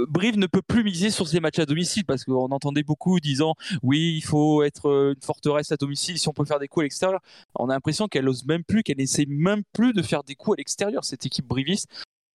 Brive 0.08 0.38
ne 0.38 0.46
peut 0.46 0.62
plus 0.62 0.84
miser 0.84 1.10
sur 1.10 1.26
ces 1.26 1.40
matchs 1.40 1.58
à 1.58 1.66
domicile 1.66 2.04
parce 2.04 2.24
qu'on 2.24 2.50
entendait 2.50 2.82
beaucoup 2.82 3.18
disant 3.18 3.54
oui, 3.82 4.14
il 4.16 4.22
faut 4.22 4.62
être 4.62 5.14
une 5.16 5.22
forteresse 5.22 5.72
à 5.72 5.76
domicile 5.76 6.18
si 6.18 6.28
on 6.28 6.32
peut 6.32 6.44
faire 6.44 6.51
des 6.58 6.68
coups 6.68 6.82
à 6.82 6.84
l'extérieur. 6.84 7.20
On 7.58 7.68
a 7.68 7.74
l'impression 7.74 8.08
qu'elle 8.08 8.28
ose 8.28 8.44
même 8.46 8.64
plus, 8.64 8.82
qu'elle 8.82 9.00
essaie 9.00 9.26
même 9.28 9.62
plus 9.72 9.92
de 9.92 10.02
faire 10.02 10.22
des 10.24 10.34
coups 10.34 10.56
à 10.56 10.58
l'extérieur, 10.58 11.04
cette 11.04 11.26
équipe 11.26 11.46
briviste. 11.46 11.88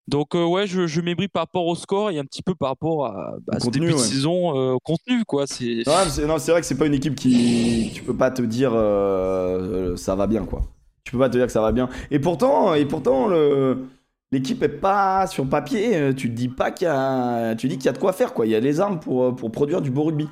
Donc 0.07 0.35
euh, 0.35 0.45
ouais, 0.45 0.67
je, 0.67 0.87
je 0.87 1.01
m'ébris 1.01 1.27
par 1.27 1.43
rapport 1.43 1.65
au 1.67 1.75
score 1.75 2.11
et 2.11 2.17
un 2.17 2.23
petit 2.23 2.41
peu 2.41 2.55
par 2.55 2.69
rapport 2.69 3.07
à, 3.07 3.35
bah, 3.45 3.59
ce 3.59 3.69
début 3.69 3.91
de 3.91 3.97
saison 3.97 4.57
euh, 4.57 4.77
contenu 4.81 5.25
quoi. 5.25 5.47
C'est 5.47 5.83
non, 5.85 6.37
c'est 6.39 6.51
vrai 6.51 6.61
que 6.61 6.65
c'est 6.65 6.77
pas 6.77 6.85
une 6.85 6.93
équipe 6.93 7.15
qui 7.15 7.91
tu 7.93 8.03
peux 8.03 8.15
pas 8.15 8.31
te 8.31 8.41
dire 8.41 8.71
euh, 8.73 9.97
ça 9.97 10.15
va 10.15 10.27
bien 10.27 10.45
quoi. 10.45 10.61
Tu 11.03 11.11
peux 11.11 11.19
pas 11.19 11.29
te 11.29 11.37
dire 11.37 11.45
que 11.45 11.51
ça 11.51 11.61
va 11.61 11.73
bien. 11.73 11.89
Et 12.09 12.19
pourtant 12.19 12.73
et 12.73 12.85
pourtant 12.85 13.27
le 13.27 13.85
l'équipe 14.31 14.61
est 14.63 14.69
pas 14.69 15.27
sur 15.27 15.47
papier. 15.47 16.13
Tu 16.15 16.29
te 16.29 16.35
dis 16.35 16.49
pas 16.49 16.71
qu'il 16.71 16.85
y 16.85 16.89
a 16.89 17.55
tu 17.55 17.67
dis 17.67 17.77
qu'il 17.77 17.85
y 17.85 17.89
a 17.89 17.93
de 17.93 17.97
quoi 17.97 18.13
faire 18.13 18.33
quoi. 18.33 18.45
Il 18.45 18.51
y 18.51 18.55
a 18.55 18.59
les 18.59 18.79
armes 18.79 18.99
pour 18.99 19.35
pour 19.35 19.51
produire 19.51 19.81
du 19.81 19.91
beau 19.91 20.03
rugby. 20.03 20.27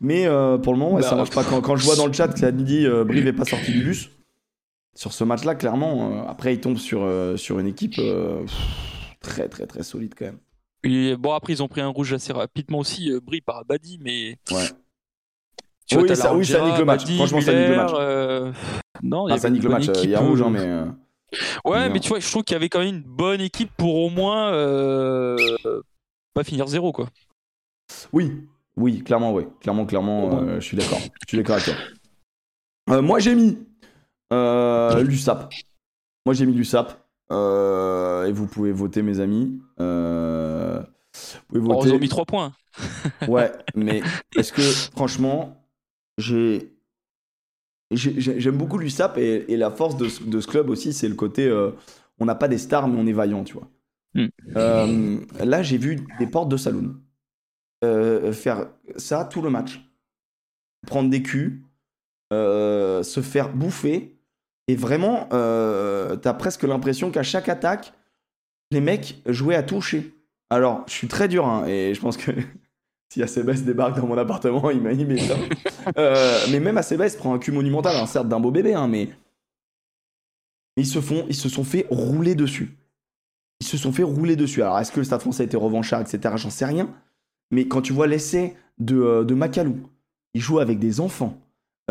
Mais 0.00 0.26
pour 0.62 0.72
le 0.72 0.78
moment 0.78 1.00
ça 1.02 1.10
bah, 1.10 1.16
marche 1.16 1.30
pas. 1.30 1.44
Quand, 1.44 1.60
quand, 1.60 1.76
je 1.76 1.84
vois 1.84 1.96
dans 1.96 2.06
le 2.06 2.12
chat 2.12 2.28
que 2.28 2.38
ça 2.38 2.52
dit 2.52 2.86
Brive 3.06 3.26
est 3.26 3.32
pas 3.32 3.44
sorti 3.44 3.72
du 3.72 3.82
bus 3.82 4.10
sur 4.94 5.12
ce 5.12 5.22
match 5.24 5.44
là 5.44 5.54
clairement. 5.54 6.26
après 6.28 6.54
il 6.54 6.60
tombe 6.60 6.76
sur 6.76 7.08
sur 7.36 7.58
une 7.58 7.66
équipe 7.66 8.00
très 9.20 9.48
très 9.48 9.66
très 9.66 9.82
solide 9.82 10.14
quand 10.16 10.26
même. 10.26 10.38
Et 10.84 11.16
bon, 11.16 11.32
après, 11.32 11.52
ils 11.52 11.62
ont 11.62 11.68
pris 11.68 11.80
un 11.80 11.88
rouge 11.88 12.12
assez 12.12 12.32
rapidement 12.32 12.78
aussi, 12.78 13.10
euh, 13.10 13.20
Brie 13.20 13.40
par 13.40 13.58
Abadi, 13.58 13.98
mais. 14.00 14.36
Ouais. 14.50 14.68
oui, 15.96 16.16
ça, 16.16 16.34
oui, 16.34 16.46
ça 16.46 16.64
nique 16.64 16.78
le 16.78 16.84
match. 16.84 17.04
Franchement, 17.04 17.40
ça 17.40 17.52
nique 17.52 17.68
le 17.68 17.76
match. 17.76 17.90
Euh... 17.94 18.52
Non, 19.02 19.26
ah, 19.26 19.38
ça 19.38 19.50
nique 19.50 19.64
le 19.64 19.70
match. 19.70 19.86
Il 20.04 20.10
y 20.10 20.14
a 20.14 20.20
rouge, 20.20 20.42
hein, 20.42 20.50
mais. 20.50 20.84
Euh, 21.34 21.70
ouais, 21.70 21.88
mais 21.90 22.00
tu 22.00 22.08
vois, 22.08 22.20
je 22.20 22.30
trouve 22.30 22.42
qu'il 22.42 22.54
y 22.54 22.56
avait 22.56 22.68
quand 22.68 22.78
même 22.78 22.96
une 22.96 23.02
bonne 23.02 23.40
équipe 23.40 23.70
pour 23.76 23.96
au 23.96 24.10
moins 24.10 24.52
euh... 24.52 25.36
pas 26.34 26.44
finir 26.44 26.66
zéro, 26.66 26.92
quoi. 26.92 27.08
Oui, 28.12 28.32
oui, 28.76 29.02
clairement, 29.02 29.32
oui. 29.32 29.44
Clairement, 29.60 29.86
clairement, 29.86 30.40
euh, 30.40 30.60
je 30.60 30.64
suis 30.64 30.76
d'accord. 30.76 31.00
Je 31.00 31.28
suis 31.28 31.38
d'accord 31.38 31.56
avec 31.56 31.66
toi. 32.86 33.02
moi, 33.02 33.18
j'ai 33.18 33.34
mis 33.34 33.58
l'USAP. 34.30 35.52
Moi, 36.26 36.34
j'ai 36.34 36.46
mis 36.46 36.54
l'USAP. 36.54 36.98
Euh, 37.30 38.26
et 38.26 38.32
vous 38.32 38.46
pouvez 38.46 38.72
voter, 38.72 39.02
mes 39.02 39.20
amis. 39.20 39.60
Euh, 39.80 40.82
vous 41.50 41.60
pouvez 41.60 41.60
voter. 41.60 41.88
ils 41.88 41.94
ont 41.94 41.98
mis 41.98 42.08
3 42.08 42.24
points. 42.24 42.52
ouais, 43.28 43.52
mais 43.74 44.02
est-ce 44.36 44.52
que, 44.52 44.62
franchement, 44.62 45.66
j'ai. 46.16 46.72
J'aime 47.98 48.56
beaucoup 48.56 48.78
l'USAP 48.78 49.18
et, 49.18 49.52
et, 49.52 49.56
la 49.56 49.70
force 49.70 49.96
de, 49.96 50.08
de, 50.26 50.40
ce 50.40 50.46
club 50.46 50.70
aussi, 50.70 50.92
c'est 50.92 51.08
le 51.08 51.14
côté 51.14 51.46
euh, 51.46 51.70
on 52.18 52.24
n'a 52.24 52.34
pas 52.34 52.48
des 52.48 52.58
stars, 52.58 52.88
mais 52.88 52.98
on 52.98 53.06
est 53.06 53.12
vaillant, 53.12 53.44
tu 53.44 53.54
vois. 53.54 53.68
Hmm. 54.14 55.20
là, 55.44 55.62
j'ai 55.62 55.78
vu 55.78 56.00
des 56.18 56.26
portes 56.26 56.48
de 56.48 56.56
saloon 56.56 56.96
faire 58.32 58.66
ça 58.96 59.24
tout 59.24 59.42
le 59.42 59.50
match. 59.50 59.80
Prendre 60.86 61.10
des 61.10 61.22
culs, 61.22 61.62
se 62.32 63.20
faire 63.22 63.52
bouffer 63.52 64.18
et 64.68 64.76
vraiment, 64.76 65.28
euh, 65.32 66.16
t'as 66.16 66.34
presque 66.34 66.62
l'impression 66.62 67.10
qu'à 67.10 67.22
chaque 67.22 67.48
attaque, 67.48 67.94
les 68.70 68.82
mecs 68.82 69.16
jouaient 69.26 69.56
à 69.56 69.62
toucher. 69.62 70.14
Alors, 70.50 70.84
je 70.86 70.92
suis 70.92 71.08
très 71.08 71.26
dur, 71.26 71.46
hein, 71.46 71.66
et 71.66 71.94
je 71.94 72.00
pense 72.00 72.18
que 72.18 72.32
si 73.08 73.22
ACBS 73.22 73.62
débarque 73.62 73.96
dans 73.96 74.06
mon 74.06 74.18
appartement, 74.18 74.70
il 74.70 74.82
ça. 75.18 75.36
euh, 75.98 76.38
mais 76.50 76.60
même 76.60 76.76
ACBS 76.76 77.16
prend 77.16 77.34
un 77.34 77.38
cul 77.38 77.52
monumental, 77.52 77.96
hein, 77.96 78.06
certes 78.06 78.28
d'un 78.28 78.40
beau 78.40 78.50
bébé, 78.50 78.74
hein, 78.74 78.88
mais 78.88 79.08
ils 80.76 80.86
se, 80.86 81.00
font, 81.00 81.24
ils 81.28 81.34
se 81.34 81.48
sont 81.48 81.64
fait 81.64 81.86
rouler 81.90 82.34
dessus. 82.34 82.76
Ils 83.60 83.66
se 83.66 83.76
sont 83.76 83.92
fait 83.92 84.04
rouler 84.04 84.36
dessus. 84.36 84.62
Alors, 84.62 84.78
est-ce 84.78 84.92
que 84.92 85.00
le 85.00 85.04
Stade 85.04 85.20
français 85.20 85.42
a 85.42 85.46
été 85.46 85.56
revanchard, 85.56 86.02
etc. 86.02 86.34
J'en 86.36 86.50
sais 86.50 86.66
rien. 86.66 86.88
Mais 87.50 87.66
quand 87.66 87.82
tu 87.82 87.92
vois 87.92 88.06
l'essai 88.06 88.54
de, 88.78 88.96
euh, 88.96 89.24
de 89.24 89.34
Macalou, 89.34 89.78
il 90.34 90.40
joue 90.40 90.60
avec 90.60 90.78
des 90.78 91.00
enfants. 91.00 91.36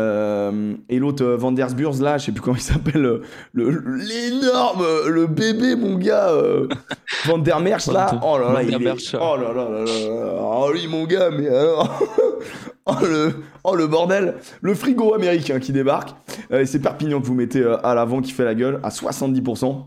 Euh, 0.00 0.74
et 0.88 0.98
l'autre, 0.98 1.24
euh, 1.24 1.36
Van 1.36 1.50
der 1.50 1.68
là, 2.00 2.18
je 2.18 2.26
sais 2.26 2.32
plus 2.32 2.40
comment 2.40 2.56
il 2.56 2.62
s'appelle, 2.62 3.04
euh, 3.04 3.22
l'énorme, 3.54 4.84
le, 5.08 5.26
bébé, 5.26 5.74
mon 5.74 5.96
gars, 5.96 6.32
Van 7.26 7.38
der 7.38 7.58
Merch, 7.60 7.88
là. 7.88 8.20
Oh 8.22 8.38
là 8.38 8.52
là, 8.52 8.62
il 8.62 8.72
est... 8.72 9.14
Oh 9.14 9.36
là 9.36 9.52
là 9.52 9.68
là 9.68 9.84
là. 9.84 10.38
Oh 10.40 10.70
lui, 10.72 10.86
mon 10.86 11.04
gars, 11.04 11.30
mais 11.30 11.48
alors. 11.48 12.00
oh, 12.86 12.94
le... 13.02 13.34
oh 13.64 13.74
le 13.74 13.86
bordel. 13.88 14.36
Le 14.60 14.74
frigo 14.74 15.14
américain 15.14 15.58
qui 15.58 15.72
débarque. 15.72 16.10
et 16.50 16.64
c'est 16.64 16.78
Perpignan 16.78 17.20
que 17.20 17.26
vous 17.26 17.34
mettez 17.34 17.64
à 17.82 17.94
l'avant 17.94 18.20
qui 18.20 18.30
fait 18.30 18.44
la 18.44 18.54
gueule 18.54 18.78
à 18.84 18.90
70%. 18.90 19.86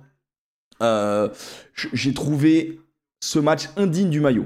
J'ai 1.93 2.13
trouvé 2.13 2.81
ce 3.21 3.39
match 3.39 3.69
indigne 3.77 4.09
du 4.09 4.19
maillot. 4.19 4.45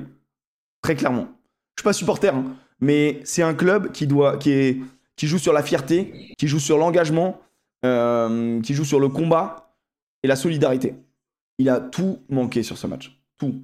Très 0.84 0.96
clairement. 0.96 1.28
Je 1.76 1.82
suis 1.82 1.86
pas 1.86 1.94
supporter, 1.94 2.36
hein, 2.36 2.56
mais 2.80 3.20
c'est 3.24 3.42
un 3.42 3.56
club 3.56 3.92
qui 3.92 4.06
doit, 4.06 4.38
qui 4.38 4.52
est 4.52 4.78
qui 5.16 5.28
joue 5.28 5.40
sur 5.40 5.54
la 5.54 5.64
fierté, 5.64 6.34
qui 6.38 6.48
joue 6.48 6.60
sur 6.60 6.78
l'engagement, 6.78 7.40
euh, 7.86 8.62
qui 8.62 8.74
joue 8.74 8.86
sur 8.86 9.00
le 9.00 9.10
combat 9.10 9.76
et 10.24 10.28
la 10.28 10.36
solidarité. 10.36 10.96
Il 11.58 11.70
a 11.70 11.80
tout 11.80 12.20
manqué 12.30 12.64
sur 12.64 12.78
ce 12.78 12.88
match. 12.88 13.22
Tout. 13.38 13.64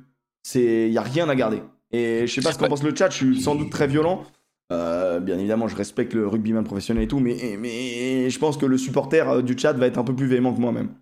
Il 0.55 0.91
n'y 0.91 0.97
a 0.97 1.01
rien 1.01 1.27
à 1.29 1.35
garder. 1.35 1.61
Et 1.91 2.25
je 2.25 2.33
sais 2.33 2.41
pas 2.41 2.53
ce 2.53 2.57
qu'en 2.57 2.67
pense 2.67 2.83
le 2.83 2.95
chat, 2.95 3.09
je 3.09 3.17
suis 3.17 3.41
sans 3.41 3.55
doute 3.55 3.69
très 3.69 3.87
violent. 3.87 4.23
Euh, 4.71 5.19
bien 5.19 5.37
évidemment, 5.37 5.67
je 5.67 5.75
respecte 5.75 6.13
le 6.13 6.27
rugbyman 6.27 6.63
professionnel 6.63 7.03
et 7.03 7.07
tout, 7.07 7.19
mais, 7.19 7.57
mais 7.59 8.29
je 8.29 8.39
pense 8.39 8.55
que 8.55 8.65
le 8.65 8.77
supporter 8.77 9.27
euh, 9.27 9.41
du 9.41 9.57
chat 9.57 9.73
va 9.73 9.87
être 9.87 9.97
un 9.97 10.05
peu 10.05 10.15
plus 10.15 10.27
véhément 10.27 10.53
que 10.53 10.61
moi-même. 10.61 10.95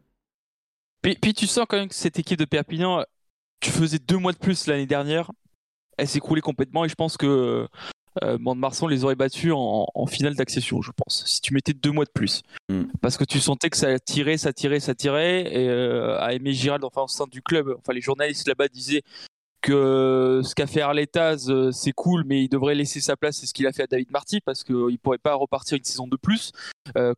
Puis, 1.03 1.15
puis, 1.21 1.33
tu 1.35 1.45
sens 1.45 1.65
quand 1.69 1.77
même 1.77 1.87
que 1.87 1.95
cette 1.95 2.17
équipe 2.17 2.39
de 2.39 2.45
Perpignan, 2.45 3.03
tu 3.59 3.69
faisais 3.69 3.99
deux 3.99 4.17
mois 4.17 4.31
de 4.31 4.39
plus 4.39 4.65
l'année 4.65 4.87
dernière, 4.87 5.31
elle 5.97 6.07
s'est 6.07 6.17
écroulée 6.17 6.41
complètement 6.41 6.85
et 6.85 6.89
je 6.89 6.95
pense 6.95 7.17
que 7.17 7.67
euh, 8.23 8.37
Mont-de-Marsan 8.39 8.87
les 8.87 9.03
aurait 9.03 9.15
battus 9.15 9.51
en, 9.55 10.05
finale 10.07 10.35
d'accession, 10.35 10.81
je 10.81 10.91
pense, 10.91 11.23
si 11.25 11.41
tu 11.41 11.53
mettais 11.53 11.73
deux 11.73 11.91
mois 11.91 12.05
de 12.05 12.11
plus. 12.11 12.41
Hmm. 12.69 12.85
Parce 13.01 13.17
que 13.17 13.23
tu 13.23 13.39
sentais 13.39 13.69
que 13.69 13.77
ça 13.77 13.99
tirait, 13.99 14.37
ça 14.37 14.53
tirait, 14.53 14.79
ça 14.79 14.95
tirait. 14.95 15.41
Et 15.53 15.69
euh, 15.69 16.19
à 16.19 16.33
Aimé 16.33 16.53
Girald, 16.53 16.83
enfin, 16.83 17.03
au 17.03 17.07
sein 17.07 17.25
du 17.27 17.41
club, 17.41 17.75
enfin, 17.77 17.93
les 17.93 18.01
journalistes 18.01 18.47
là-bas 18.47 18.67
disaient 18.67 19.03
que 19.61 20.41
ce 20.43 20.55
qu'a 20.55 20.67
fait 20.67 20.81
Arletaz, 20.81 21.49
euh, 21.49 21.71
c'est 21.71 21.91
cool, 21.91 22.23
mais 22.25 22.43
il 22.43 22.49
devrait 22.49 22.75
laisser 22.75 23.01
sa 23.01 23.17
place. 23.17 23.37
C'est 23.37 23.45
ce 23.45 23.53
qu'il 23.53 23.67
a 23.67 23.73
fait 23.73 23.83
à 23.83 23.87
David 23.87 24.09
Marty 24.09 24.39
parce 24.39 24.63
qu'il 24.63 24.75
ne 24.75 24.97
pourrait 24.97 25.17
pas 25.17 25.35
repartir 25.35 25.77
une 25.77 25.83
saison 25.83 26.07
de 26.07 26.17
plus 26.17 26.51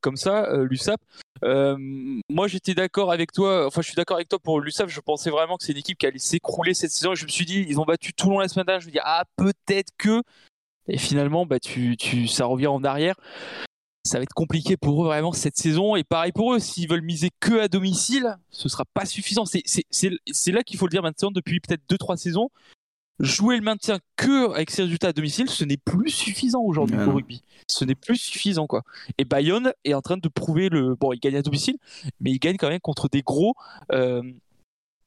comme 0.01 0.17
ça, 0.17 0.51
l'USAP. 0.57 0.99
moi, 1.41 2.47
j'étais 2.47 2.73
d'accord 2.73 3.11
avec 3.11 3.31
toi. 3.31 3.67
Enfin, 3.67 3.81
je 3.81 3.87
suis 3.87 3.95
d'accord 3.95 4.17
avec 4.17 4.27
toi 4.27 4.37
pour 4.37 4.59
l'USAP. 4.59 4.89
Je 4.89 4.99
pensais 4.99 5.29
vraiment 5.29 5.55
que 5.55 5.63
c'est 5.63 5.71
une 5.71 5.77
équipe 5.77 5.97
qui 5.97 6.05
allait 6.05 6.19
s'écrouler 6.19 6.73
cette 6.73 6.91
saison. 6.91 7.13
Et 7.13 7.15
je 7.15 7.23
me 7.23 7.29
suis 7.29 7.45
dit, 7.45 7.65
ils 7.69 7.79
ont 7.79 7.85
battu 7.85 8.13
Toulon 8.13 8.39
la 8.39 8.49
semaine 8.49 8.65
dernière. 8.65 8.81
Je 8.81 8.87
me 8.87 8.91
dis, 8.91 8.99
ah, 9.01 9.23
peut-être 9.37 9.91
que. 9.97 10.21
Et 10.87 10.97
finalement, 10.97 11.45
bah, 11.45 11.59
tu, 11.59 11.95
tu, 11.97 12.27
ça 12.27 12.45
revient 12.45 12.67
en 12.67 12.83
arrière. 12.83 13.15
Ça 14.03 14.17
va 14.17 14.23
être 14.23 14.33
compliqué 14.33 14.77
pour 14.77 15.03
eux 15.03 15.07
vraiment 15.07 15.31
cette 15.31 15.57
saison. 15.57 15.95
Et 15.95 16.03
pareil 16.03 16.31
pour 16.31 16.53
eux, 16.53 16.59
s'ils 16.59 16.89
veulent 16.89 17.03
miser 17.03 17.29
que 17.39 17.59
à 17.59 17.67
domicile, 17.67 18.37
ce 18.49 18.67
sera 18.67 18.83
pas 18.93 19.05
suffisant. 19.05 19.43
C'est 19.45 20.51
là 20.51 20.63
qu'il 20.63 20.77
faut 20.79 20.87
le 20.87 20.91
dire 20.91 21.03
maintenant, 21.03 21.29
depuis 21.31 21.59
peut-être 21.59 21.83
2-3 21.89 22.17
saisons. 22.17 22.49
jouer 23.19 23.55
le 23.57 23.61
maintien 23.61 23.99
que 24.15 24.51
avec 24.55 24.71
ces 24.71 24.81
résultats 24.81 25.09
à 25.09 25.13
domicile, 25.13 25.47
ce 25.47 25.63
n'est 25.63 25.77
plus 25.77 26.09
suffisant 26.09 26.61
aujourd'hui 26.61 26.97
non. 26.97 27.13
rugby. 27.13 27.43
Ce 27.67 27.85
n'est 27.85 27.93
plus 27.93 28.17
suffisant 28.17 28.65
quoi. 28.65 28.81
Et 29.19 29.25
Bayonne 29.25 29.71
est 29.83 29.93
en 29.93 30.01
train 30.01 30.17
de 30.17 30.27
prouver 30.27 30.69
le. 30.69 30.95
Bon, 30.95 31.13
il 31.13 31.19
gagne 31.19 31.35
à 31.35 31.43
domicile, 31.43 31.77
mais 32.19 32.31
il 32.31 32.39
gagne 32.39 32.57
quand 32.57 32.69
même 32.69 32.79
contre 32.79 33.07
des 33.07 33.21
gros 33.21 33.53
euh, 33.91 34.23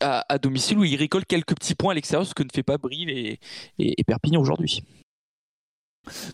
à, 0.00 0.24
à 0.32 0.38
domicile 0.38 0.78
où 0.78 0.84
il 0.84 0.94
récolte 0.94 1.26
quelques 1.26 1.56
petits 1.56 1.74
points 1.74 1.90
à 1.90 1.94
l'extérieur, 1.96 2.24
ce 2.28 2.34
que 2.34 2.44
ne 2.44 2.48
fait 2.54 2.62
pas 2.62 2.78
Brive 2.78 3.08
et, 3.08 3.40
et- 3.80 4.00
et 4.00 4.04
Perpignan 4.04 4.40
aujourd'hui. 4.40 4.84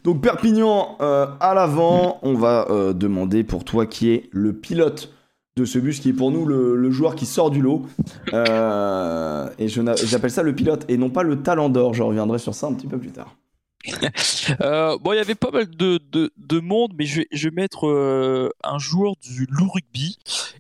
Donc 0.05 0.23
Perpignan 0.23 0.97
euh, 1.01 1.27
à 1.41 1.55
l'avant, 1.55 2.18
on 2.23 2.35
va 2.35 2.66
euh, 2.71 2.93
demander 2.93 3.45
pour 3.45 3.64
toi 3.64 3.87
qui 3.87 4.11
est 4.11 4.29
le 4.33 4.53
pilote 4.53 5.12
de 5.57 5.64
ce 5.64 5.79
bus, 5.79 6.01
qui 6.01 6.11
est 6.11 6.12
pour 6.14 6.31
nous 6.31 6.47
le, 6.47 6.75
le 6.77 6.91
joueur 6.91 7.14
qui 7.14 7.27
sort 7.27 7.51
du 7.51 7.61
lot. 7.61 7.83
Euh, 8.33 9.49
et 9.59 9.68
j'appelle 9.68 10.31
ça 10.31 10.43
le 10.43 10.55
pilote 10.55 10.85
et 10.89 10.97
non 10.97 11.11
pas 11.11 11.23
le 11.23 11.43
talent 11.43 11.68
d'or. 11.68 11.95
Je 11.95 12.03
reviendrai 12.03 12.39
sur 12.39 12.55
ça 12.55 12.66
un 12.66 12.73
petit 12.75 12.87
peu 12.87 12.99
plus 12.99 13.11
tard. 13.11 13.37
Bon, 15.03 15.12
il 15.12 15.16
y 15.16 15.21
avait 15.21 15.35
pas 15.35 15.51
mal 15.51 15.68
de, 15.71 15.99
de, 16.11 16.31
de 16.37 16.61
monde, 16.61 16.93
mais 16.99 17.05
je 17.07 17.21
vais, 17.21 17.27
je 17.33 17.49
vais 17.49 17.55
mettre 17.55 17.85
un 18.64 18.79
joueur 18.79 19.14
du 19.23 19.47
loup 19.51 19.71
rugby 19.73 20.18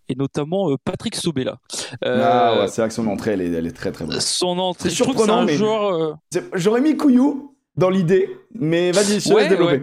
et 0.08 0.14
notamment 0.14 0.74
Patrick 0.84 1.16
Sobella. 1.16 1.58
Ah 2.04 2.60
ouais, 2.60 2.68
c'est 2.68 2.80
vrai 2.82 2.88
que 2.88 2.94
son 2.94 3.06
entrée, 3.08 3.32
elle 3.32 3.40
est, 3.42 3.50
elle 3.50 3.66
est 3.66 3.72
très 3.76 3.92
très 3.92 4.04
bonne. 4.04 4.20
son 4.20 4.58
entrée, 4.58 4.90
C'est 4.90 4.96
je 4.96 5.02
trouve 5.02 5.14
que 5.16 5.20
c'est 5.20 5.26
surprenant, 5.26 5.42
un 5.42 5.46
mais- 5.46 5.56
joueur. 5.56 6.18
J'aurais 6.54 6.80
mis 6.80 6.96
Couillou 6.96 7.54
dans 7.76 7.90
l'idée, 7.90 8.28
mais 8.54 8.92
vas-y, 8.92 9.20
je 9.20 9.28
te 9.28 9.34
Ouais, 9.34 9.42
laisse 9.42 9.50
développer. 9.50 9.82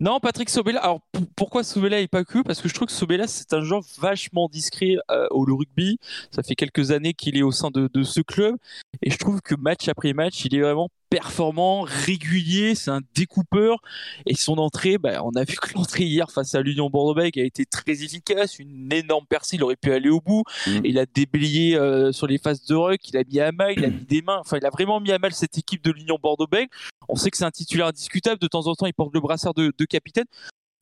Non, 0.00 0.20
Patrick 0.20 0.48
Sobella. 0.48 0.80
Alors 0.80 1.00
pourquoi 1.36 1.62
Sobella 1.62 2.00
et 2.00 2.08
pas 2.08 2.24
que? 2.24 2.42
Parce 2.42 2.60
que 2.62 2.68
je 2.68 2.74
trouve 2.74 2.86
que 2.88 2.92
Sobella 2.92 3.26
c'est 3.26 3.52
un 3.52 3.60
joueur 3.60 3.82
vachement 3.98 4.48
discret 4.48 4.96
euh, 5.10 5.26
au 5.30 5.44
rugby. 5.44 5.98
Ça 6.30 6.42
fait 6.42 6.54
quelques 6.54 6.90
années 6.92 7.12
qu'il 7.14 7.36
est 7.36 7.42
au 7.42 7.52
sein 7.52 7.70
de, 7.70 7.88
de 7.92 8.02
ce 8.02 8.20
club 8.20 8.56
et 9.02 9.10
je 9.10 9.18
trouve 9.18 9.42
que 9.42 9.54
match 9.54 9.86
après 9.88 10.12
match, 10.14 10.44
il 10.44 10.54
est 10.54 10.60
vraiment 10.62 10.88
performant, 11.10 11.82
régulier. 11.82 12.74
C'est 12.74 12.90
un 12.90 13.00
découpeur 13.14 13.78
et 14.26 14.34
son 14.34 14.58
entrée, 14.58 14.98
bah, 14.98 15.22
on 15.24 15.30
a 15.32 15.44
vu 15.44 15.56
que 15.56 15.74
l'entrée 15.74 16.04
hier 16.04 16.30
face 16.30 16.54
à 16.54 16.62
l'Union 16.62 16.90
Bordeaux-Bègles 16.90 17.40
a 17.40 17.44
été 17.44 17.64
très 17.64 18.02
efficace, 18.02 18.58
une 18.58 18.92
énorme 18.92 19.26
percée. 19.26 19.56
Il 19.56 19.64
aurait 19.64 19.76
pu 19.76 19.92
aller 19.92 20.10
au 20.10 20.20
bout. 20.20 20.42
Mhm. 20.66 20.80
Il 20.84 20.98
a 20.98 21.06
déblayé 21.06 21.76
euh, 21.76 22.12
sur 22.12 22.26
les 22.26 22.38
phases 22.38 22.64
de 22.66 22.74
ruck, 22.74 23.08
il 23.08 23.16
a 23.16 23.24
mis 23.24 23.40
à 23.40 23.52
mal, 23.52 23.74
il 23.76 23.84
a 23.84 23.88
mis 23.88 24.04
des 24.04 24.22
mains. 24.22 24.38
Enfin, 24.40 24.58
il 24.58 24.66
a 24.66 24.70
vraiment 24.70 25.00
mis 25.00 25.12
à 25.12 25.18
mal 25.18 25.32
cette 25.32 25.58
équipe 25.58 25.82
de 25.82 25.90
l'Union 25.90 26.18
Bordeaux-Bègles. 26.20 26.70
On 27.08 27.16
sait 27.16 27.30
que 27.30 27.36
c'est 27.36 27.44
un 27.44 27.50
titulaire 27.50 27.86
indiscutable. 27.86 28.40
De 28.40 28.48
temps 28.48 28.66
en 28.66 28.74
temps, 28.74 28.86
il 28.86 28.94
porte 28.94 29.14
le 29.14 29.20
brassard 29.20 29.54
de, 29.54 29.72
de 29.76 29.84
capitaine. 29.84 30.26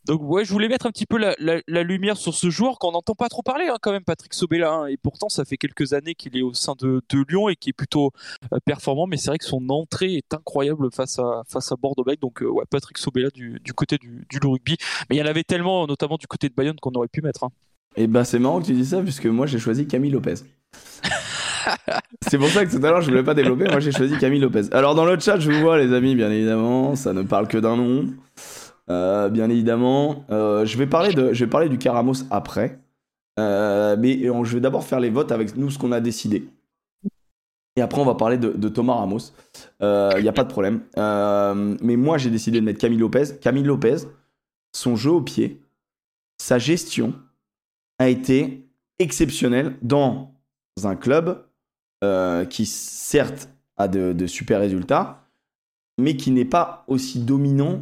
Donc 0.07 0.21
ouais, 0.23 0.45
je 0.45 0.53
voulais 0.53 0.69
mettre 0.69 0.87
un 0.87 0.91
petit 0.91 1.07
peu 1.07 1.17
la, 1.17 1.35
la- 1.39 1.63
la 1.67 1.83
lumière 1.83 2.17
sur 2.17 2.35
ce 2.35 2.51
joueur 2.51 2.79
qu'on 2.79 2.93
n'entend 2.93 3.15
pas 3.15 3.29
trop 3.29 3.43
parler 3.43 3.67
hein, 3.69 3.77
quand 3.81 3.91
même, 3.93 4.05
Patrick 4.05 4.35
Sobella. 4.35 4.71
hein. 4.73 4.87
et 4.87 4.97
pourtant, 4.99 5.29
ça 5.31 5.45
fait 5.45 5.57
quelques 5.57 5.93
années 5.95 6.15
qu'il 6.15 6.37
est 6.37 6.43
au 6.43 6.53
sein 6.53 6.75
de, 6.79 7.01
de 7.09 7.25
Lyon 7.29 7.49
et 7.49 7.57
qui 7.57 7.71
est 7.71 7.75
plutôt 7.75 8.13
euh, 8.53 8.59
performant. 8.67 9.07
Mais 9.07 9.17
c'est 9.17 9.29
vrai 9.31 9.39
que 9.39 9.47
son 9.47 9.67
entrée 9.71 10.15
est 10.17 10.35
incroyable 10.35 10.89
face 10.93 11.19
à 11.19 11.43
face 11.49 11.73
à 11.73 11.77
Bordeaux-Bègles. 11.77 12.21
Donc 12.21 12.43
euh, 12.43 12.47
ouais, 12.47 12.65
Patrick 12.71 12.99
Sobella 12.99 13.31
du, 13.31 13.61
du 13.65 13.73
côté 13.73 13.97
du, 13.97 14.27
du 14.29 14.39
rugby. 14.47 14.77
Mais 15.09 15.17
il 15.17 15.19
y 15.19 15.23
en 15.23 15.27
avait 15.27 15.45
tellement, 15.45 15.87
notamment 15.87 16.17
du 16.17 16.27
côté 16.27 16.49
de 16.49 16.55
Bayonne, 16.55 16.77
qu'on 16.81 16.93
aurait 16.93 17.09
pu 17.09 17.23
mettre. 17.23 17.45
hein. 17.45 17.51
Et 17.97 18.07
bah 18.07 18.25
c'est 18.25 18.39
marrant 18.41 18.61
que 18.61 18.67
tu 18.67 18.73
dis 18.75 18.85
ça, 18.87 19.01
puisque 19.01 19.27
moi 19.27 19.47
j'ai 19.47 19.59
choisi 19.61 19.87
Camille 19.87 20.11
Lopez. 20.11 20.35
c'est 22.29 22.39
pour 22.39 22.49
ça 22.49 22.67
que 22.67 22.71
tout 22.77 22.85
à 22.85 22.91
l'heure 22.91 23.01
je 23.03 23.09
voulais 23.11 23.23
pas 23.23 23.35
développer, 23.35 23.65
moi 23.65 23.81
j'ai 23.81 23.93
choisi 23.93 24.19
Camille 24.19 24.41
Lopez. 24.41 24.63
Alors 24.73 24.95
dans 24.95 25.05
le 25.05 25.19
chat, 25.19 25.39
je 25.39 25.51
vous 25.51 25.61
vois 25.61 25.79
les 25.79 25.93
amis, 25.93 26.15
bien 26.15 26.31
évidemment, 26.31 26.97
ça 26.97 27.13
ne 27.13 27.23
parle 27.23 27.49
que 27.49 27.57
d'un 27.59 27.77
nom. 27.77 28.07
Euh, 28.91 29.29
bien 29.29 29.49
évidemment, 29.49 30.25
Euh, 30.31 30.65
je, 30.67 30.77
vais 30.77 30.87
parler 30.87 31.13
de, 31.15 31.33
je 31.33 31.45
vais 31.45 31.51
parler 31.51 31.69
du 31.69 31.79
Caramos 31.79 32.15
après. 32.31 32.79
Euh, 33.39 33.97
mais 33.99 34.19
je 34.19 34.55
vais 34.55 34.61
d'abord 34.61 34.85
faire 34.85 35.01
les 35.01 35.11
votes 35.11 35.33
avec 35.33 35.57
nous, 35.57 35.71
ce 35.71 35.79
qu'on 35.79 35.93
a 35.93 36.01
décidé. 36.01 36.49
Et 37.77 37.81
après, 37.81 38.01
on 38.01 38.05
va 38.05 38.15
parler 38.15 38.39
de, 38.39 38.69
Thomas 38.69 38.95
Ramos. 38.95 39.33
Il 39.81 40.23
n'y 40.23 40.29
a 40.29 40.33
pas 40.33 40.45
de 40.45 40.51
problème. 40.51 40.83
Mais 40.97 41.97
moi, 41.97 42.19
j'ai 42.19 42.31
décidé 42.31 42.61
de 42.61 42.65
mettre 42.65 42.79
Camille 42.79 42.99
Lopez. 42.99 43.39
Camille 43.41 43.65
Lopez, 43.65 44.07
son 44.73 44.95
jeu 44.97 45.11
au 45.11 45.21
pied, 45.21 45.61
sa 46.39 46.59
gestion 46.59 47.15
a 47.99 48.09
été 48.09 48.69
exceptionnelle 49.01 49.77
dans 49.83 50.33
un 50.85 50.95
club 50.95 51.45
qui, 52.51 52.67
certes, 52.67 53.49
a 53.77 53.89
de 53.89 54.27
super 54.29 54.61
résultats, 54.61 55.25
mais 55.99 56.17
qui 56.17 56.31
n'est 56.31 56.45
pas 56.45 56.85
aussi 56.87 57.19
dominant 57.19 57.81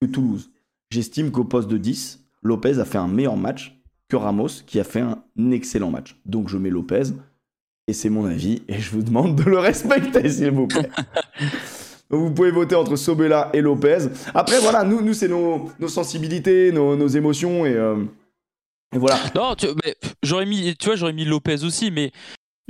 que 0.00 0.06
Toulouse. 0.06 0.50
J'estime 0.90 1.30
qu'au 1.30 1.44
poste 1.44 1.68
de 1.68 1.78
10, 1.78 2.20
Lopez 2.42 2.78
a 2.78 2.84
fait 2.84 2.98
un 2.98 3.08
meilleur 3.08 3.36
match 3.36 3.76
que 4.08 4.16
Ramos, 4.16 4.48
qui 4.66 4.78
a 4.78 4.84
fait 4.84 5.00
un 5.00 5.22
excellent 5.50 5.90
match. 5.90 6.16
Donc 6.24 6.48
je 6.48 6.58
mets 6.58 6.70
Lopez, 6.70 7.02
et 7.88 7.92
c'est 7.92 8.08
mon 8.10 8.24
avis, 8.24 8.62
et 8.68 8.78
je 8.78 8.90
vous 8.92 9.02
demande 9.02 9.36
de 9.36 9.42
le 9.50 9.58
respecter, 9.58 10.28
s'il 10.30 10.50
vous 10.50 10.66
plaît. 10.68 10.88
Vous 12.08 12.30
pouvez 12.30 12.52
voter 12.52 12.76
entre 12.76 12.94
Sobella 12.94 13.50
et 13.52 13.60
Lopez. 13.60 13.98
Après, 14.32 14.60
voilà, 14.60 14.84
nous, 14.84 15.02
nous 15.02 15.12
c'est 15.12 15.26
nos, 15.28 15.70
nos 15.80 15.88
sensibilités, 15.88 16.70
nos, 16.70 16.94
nos 16.94 17.08
émotions, 17.08 17.66
et, 17.66 17.74
euh, 17.74 18.04
et 18.94 18.98
voilà. 18.98 19.18
Non, 19.34 19.56
j'aurais 20.22 20.46
mis, 20.46 20.76
tu 20.76 20.86
vois, 20.86 20.94
j'aurais 20.94 21.12
mis 21.12 21.24
Lopez 21.24 21.64
aussi, 21.64 21.90
mais 21.90 22.12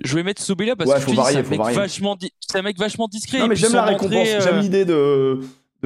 je 0.03 0.15
vais 0.15 0.23
mettre 0.23 0.41
Sobella 0.43 0.75
parce 0.75 0.89
Ouais, 0.91 0.97
que 1.15 1.23
c'est 1.23 1.37
un 1.37 1.43
mec 1.43 1.61
vachement, 1.75 2.17
di- 2.17 2.33
un 2.55 2.63
mec 2.63 2.79
vachement 2.79 3.09
discret. 3.09 3.41
Non, 3.41 3.49
mais 3.49 3.57
j'aime 3.57 3.73
la 3.75 3.85
récompense. 3.85 4.27
euh, 4.27 4.41
J'aime 4.41 4.61
l'idée 4.61 4.87
de, 4.87 5.41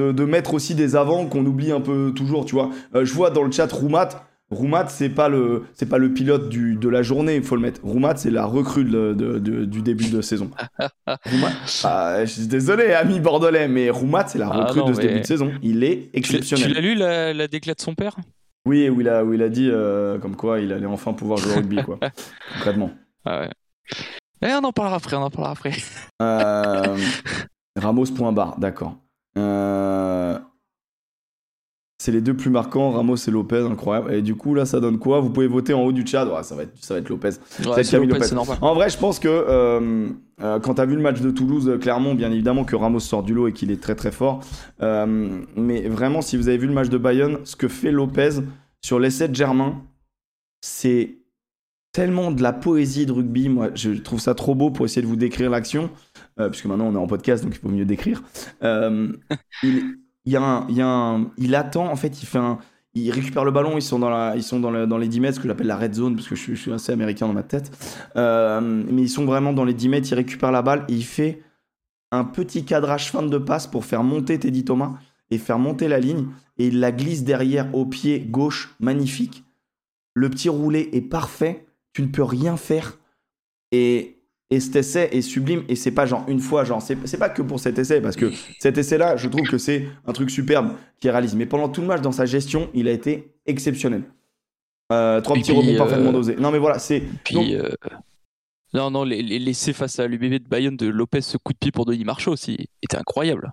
de, 0.07 0.11
de 0.11 0.25
mettre 0.25 0.53
aussi 0.53 0.75
des 0.75 0.95
avants 0.95 1.25
qu'on 1.27 1.45
oublie 1.45 1.71
un 1.71 1.81
peu 1.81 2.13
toujours, 2.15 2.45
tu 2.45 2.55
vois. 2.55 2.69
Euh, 2.95 3.05
je 3.05 3.13
vois 3.13 3.29
dans 3.29 3.43
le 3.43 3.51
chat 3.51 3.71
Roumat. 3.71 4.09
Roumat, 4.49 4.87
c'est 4.89 5.07
pas 5.09 5.29
le, 5.29 5.63
c'est 5.73 5.85
pas 5.87 5.97
le 5.97 6.11
pilote 6.13 6.49
du, 6.49 6.75
de 6.75 6.89
la 6.89 7.03
journée, 7.03 7.37
il 7.37 7.43
faut 7.43 7.55
le 7.55 7.61
mettre. 7.61 7.79
Roumat, 7.83 8.17
c'est 8.17 8.29
la 8.31 8.45
recrue 8.45 8.83
de- 8.83 9.13
de- 9.13 9.39
de- 9.39 9.63
du 9.63 9.81
début 9.81 10.09
de 10.09 10.19
saison. 10.21 10.51
Roumat, 11.07 11.51
ah, 11.85 12.17
je 12.25 12.31
suis 12.31 12.47
désolé, 12.47 12.91
ami 12.93 13.21
bordelais, 13.21 13.69
mais 13.69 13.89
Roumat, 13.89 14.27
c'est 14.27 14.39
la 14.39 14.49
Ah 14.51 14.65
recrue 14.65 14.79
non, 14.81 14.89
de 14.89 14.93
ce 14.93 14.99
début 14.99 15.21
de 15.21 15.25
saison. 15.25 15.53
Il 15.63 15.85
est 15.85 15.95
l'as- 15.95 15.95
tu 16.01 16.09
exceptionnel. 16.17 16.73
l'as 16.73 16.81
lu 16.81 16.95
la, 16.95 17.33
la 17.33 17.47
déclat 17.47 17.75
de 17.75 17.81
son 17.81 17.95
père? 17.95 18.17
Oui, 18.65 18.89
où 18.89 18.99
il 18.99 19.07
a, 19.07 19.23
où 19.23 19.33
il 19.33 19.41
a 19.41 19.47
dit 19.49 19.69
euh, 19.71 20.19
comme 20.19 20.35
quoi 20.35 20.59
il 20.59 20.73
allait 20.73 20.85
enfin 20.85 21.13
pouvoir 21.13 21.37
jouer 21.39 21.53
au 21.53 21.55
rugby, 21.55 21.77
quoi. 21.83 21.97
Concrètement. 22.55 22.91
Ah 23.23 23.39
ouais. 23.41 23.49
Eh, 24.43 24.53
on 24.53 24.63
en 24.65 24.71
parlera 24.73 24.97
après, 24.97 25.15
on 25.15 25.21
en 25.21 25.29
parlera 25.29 25.51
après. 25.53 25.71
Euh, 26.21 26.97
Ramos 27.77 28.05
point 28.15 28.33
barre, 28.33 28.59
d'accord. 28.59 28.97
Euh, 29.37 30.37
C'est 31.99 32.11
les 32.11 32.21
deux 32.21 32.35
plus 32.35 32.49
marquants, 32.49 32.89
Ramos 32.89 33.15
et 33.15 33.31
Lopez, 33.31 33.61
incroyable. 33.61 34.13
Et 34.13 34.21
du 34.23 34.33
coup, 34.35 34.55
là, 34.55 34.65
ça 34.65 34.79
donne 34.79 34.97
quoi? 34.97 35.19
Vous 35.19 35.29
pouvez 35.29 35.45
voter 35.47 35.73
en 35.73 35.83
haut 35.83 35.91
du 35.91 36.05
chat. 36.05 36.25
Ouais, 36.25 36.41
ça, 36.41 36.55
va 36.55 36.63
être, 36.63 36.73
ça 36.83 36.95
va 36.95 36.99
être 36.99 37.09
Lopez. 37.09 37.29
Ouais. 37.63 38.55
En 38.61 38.73
vrai, 38.73 38.89
je 38.89 38.97
pense 38.97 39.19
que 39.19 39.27
euh, 39.27 40.09
euh, 40.41 40.59
quand 40.59 40.73
tu 40.73 40.81
as 40.81 40.85
vu 40.85 40.95
le 40.95 41.01
match 41.01 41.21
de 41.21 41.29
Toulouse, 41.29 41.77
Clermont, 41.79 42.15
bien 42.15 42.31
évidemment 42.31 42.63
que 42.63 42.75
Ramos 42.75 43.01
sort 43.01 43.21
du 43.21 43.35
lot 43.35 43.47
et 43.47 43.53
qu'il 43.53 43.69
est 43.69 43.81
très 43.81 43.93
très 43.93 44.11
fort. 44.11 44.39
Euh, 44.81 45.41
mais 45.55 45.87
vraiment, 45.87 46.21
si 46.21 46.37
vous 46.37 46.47
avez 46.47 46.57
vu 46.57 46.65
le 46.65 46.73
match 46.73 46.89
de 46.89 46.97
Bayonne, 46.97 47.37
ce 47.43 47.55
que 47.55 47.67
fait 47.67 47.91
Lopez 47.91 48.39
sur 48.83 48.99
l'essai 48.99 49.27
de 49.27 49.35
Germain, 49.35 49.83
c'est 50.61 51.17
tellement 51.91 52.31
de 52.31 52.41
la 52.41 52.53
poésie 52.53 53.05
de 53.05 53.11
rugby. 53.11 53.47
Moi, 53.47 53.69
je 53.75 53.91
trouve 53.91 54.19
ça 54.19 54.33
trop 54.33 54.55
beau 54.55 54.71
pour 54.71 54.85
essayer 54.85 55.01
de 55.03 55.07
vous 55.07 55.17
décrire 55.17 55.51
l'action, 55.51 55.91
puisque 56.37 56.65
maintenant 56.65 56.87
on 56.87 56.93
est 56.93 56.97
en 56.97 57.07
podcast, 57.07 57.43
donc 57.43 57.55
il 57.55 57.59
faut 57.59 57.69
mieux 57.69 57.85
décrire. 57.85 58.23
Euh, 58.63 59.11
il, 60.25 61.55
attend, 61.55 61.87
en 61.87 61.95
fait, 61.95 62.21
il 62.21 62.25
fait 62.25 62.39
le 63.45 63.51
ballon, 63.51 63.77
ils 63.77 63.81
sont 63.81 63.99
dans, 63.99 64.33
ils 64.33 64.99
les 64.99 65.07
10 65.07 65.19
mètres, 65.19 65.35
ce 65.37 65.39
que 65.41 65.47
j'appelle 65.47 65.67
la 65.67 65.77
red 65.77 65.93
zone, 65.93 66.15
parce 66.15 66.27
que 66.27 66.35
je, 66.35 66.53
suis- 66.53 66.73
assez 66.73 66.91
américain 66.91 67.27
dans 67.27 67.33
ma 67.33 67.43
tête. 67.43 67.71
Euh, 68.15 68.59
mais 68.61 69.03
ils 69.03 69.09
sont 69.09 69.25
vraiment 69.25 69.53
dans 69.53 69.65
les 69.65 69.73
10 69.73 69.89
mètres, 69.89 70.07
il 70.11 70.15
récupère 70.15 70.51
la 70.51 70.61
balle 70.61 70.85
et 70.89 70.93
il 70.93 71.05
fait 71.05 71.41
un 72.11 72.25
petit 72.25 72.65
cadrage 72.65 73.11
fin 73.11 73.23
de 73.23 73.37
passe 73.37 73.67
pour 73.67 73.85
faire 73.85 74.03
monter 74.03 74.37
Teddy 74.37 74.65
Thomas 74.65 74.93
et 75.29 75.37
faire 75.37 75.59
monter 75.59 75.87
la 75.87 75.99
ligne. 75.99 76.27
Et 76.57 76.67
il 76.67 76.79
la 76.79 76.91
glisse 76.91 77.23
derrière 77.23 77.73
au 77.73 77.85
pied 77.85 78.19
gauche, 78.19 78.75
magnifique. 78.79 79.43
Le 80.13 80.29
petit 80.29 80.49
roulé 80.49 80.89
est 80.91 81.01
parfait, 81.01 81.65
tu 81.93 82.01
ne 82.01 82.07
peux 82.07 82.23
rien 82.23 82.57
faire. 82.57 82.99
Et, 83.71 84.20
et 84.51 84.59
cet 84.59 84.75
essai 84.75 85.09
est 85.11 85.21
sublime. 85.21 85.63
Et 85.69 85.75
c'est 85.75 85.91
pas 85.91 86.05
genre 86.05 86.23
une 86.27 86.39
fois, 86.39 86.63
genre, 86.63 86.81
c'est 86.81 86.97
c'est 87.07 87.17
pas 87.17 87.29
que 87.29 87.41
pour 87.41 87.59
cet 87.59 87.79
essai, 87.79 87.99
parce 88.01 88.15
que 88.15 88.31
cet 88.59 88.77
essai-là, 88.77 89.15
je 89.17 89.27
trouve 89.27 89.47
que 89.47 89.57
c'est 89.57 89.87
un 90.05 90.13
truc 90.13 90.29
superbe 90.29 90.73
qui 90.99 91.09
réalise. 91.09 91.33
Mais 91.35 91.45
pendant 91.47 91.69
tout 91.69 91.81
le 91.81 91.87
match, 91.87 92.01
dans 92.01 92.11
sa 92.11 92.25
gestion, 92.25 92.69
il 92.75 92.87
a 92.87 92.91
été 92.91 93.33
exceptionnel. 93.47 94.03
Euh, 94.93 95.21
trois 95.21 95.37
Et 95.37 95.39
petits 95.39 95.51
puis, 95.53 95.59
rebonds 95.61 95.73
euh, 95.73 95.77
parfaitement 95.77 96.11
dosés. 96.11 96.35
Non, 96.37 96.51
mais 96.51 96.59
voilà, 96.59 96.77
c'est. 96.77 97.01
Puis, 97.23 97.35
Donc- 97.35 97.49
euh, 97.49 97.69
non, 98.73 98.91
non, 98.91 99.03
les, 99.03 99.21
les 99.21 99.39
laissés 99.39 99.73
face 99.73 99.99
à 99.99 100.07
l'UBB 100.07 100.43
de 100.43 100.47
Bayonne 100.49 100.77
de 100.77 100.87
Lopez, 100.87 101.21
ce 101.21 101.37
coup 101.37 101.53
de 101.53 101.57
pied 101.57 101.71
pour 101.71 101.85
Denis 101.85 102.03
Marchand 102.05 102.31
aussi, 102.31 102.67
était 102.83 102.97
incroyable. 102.97 103.51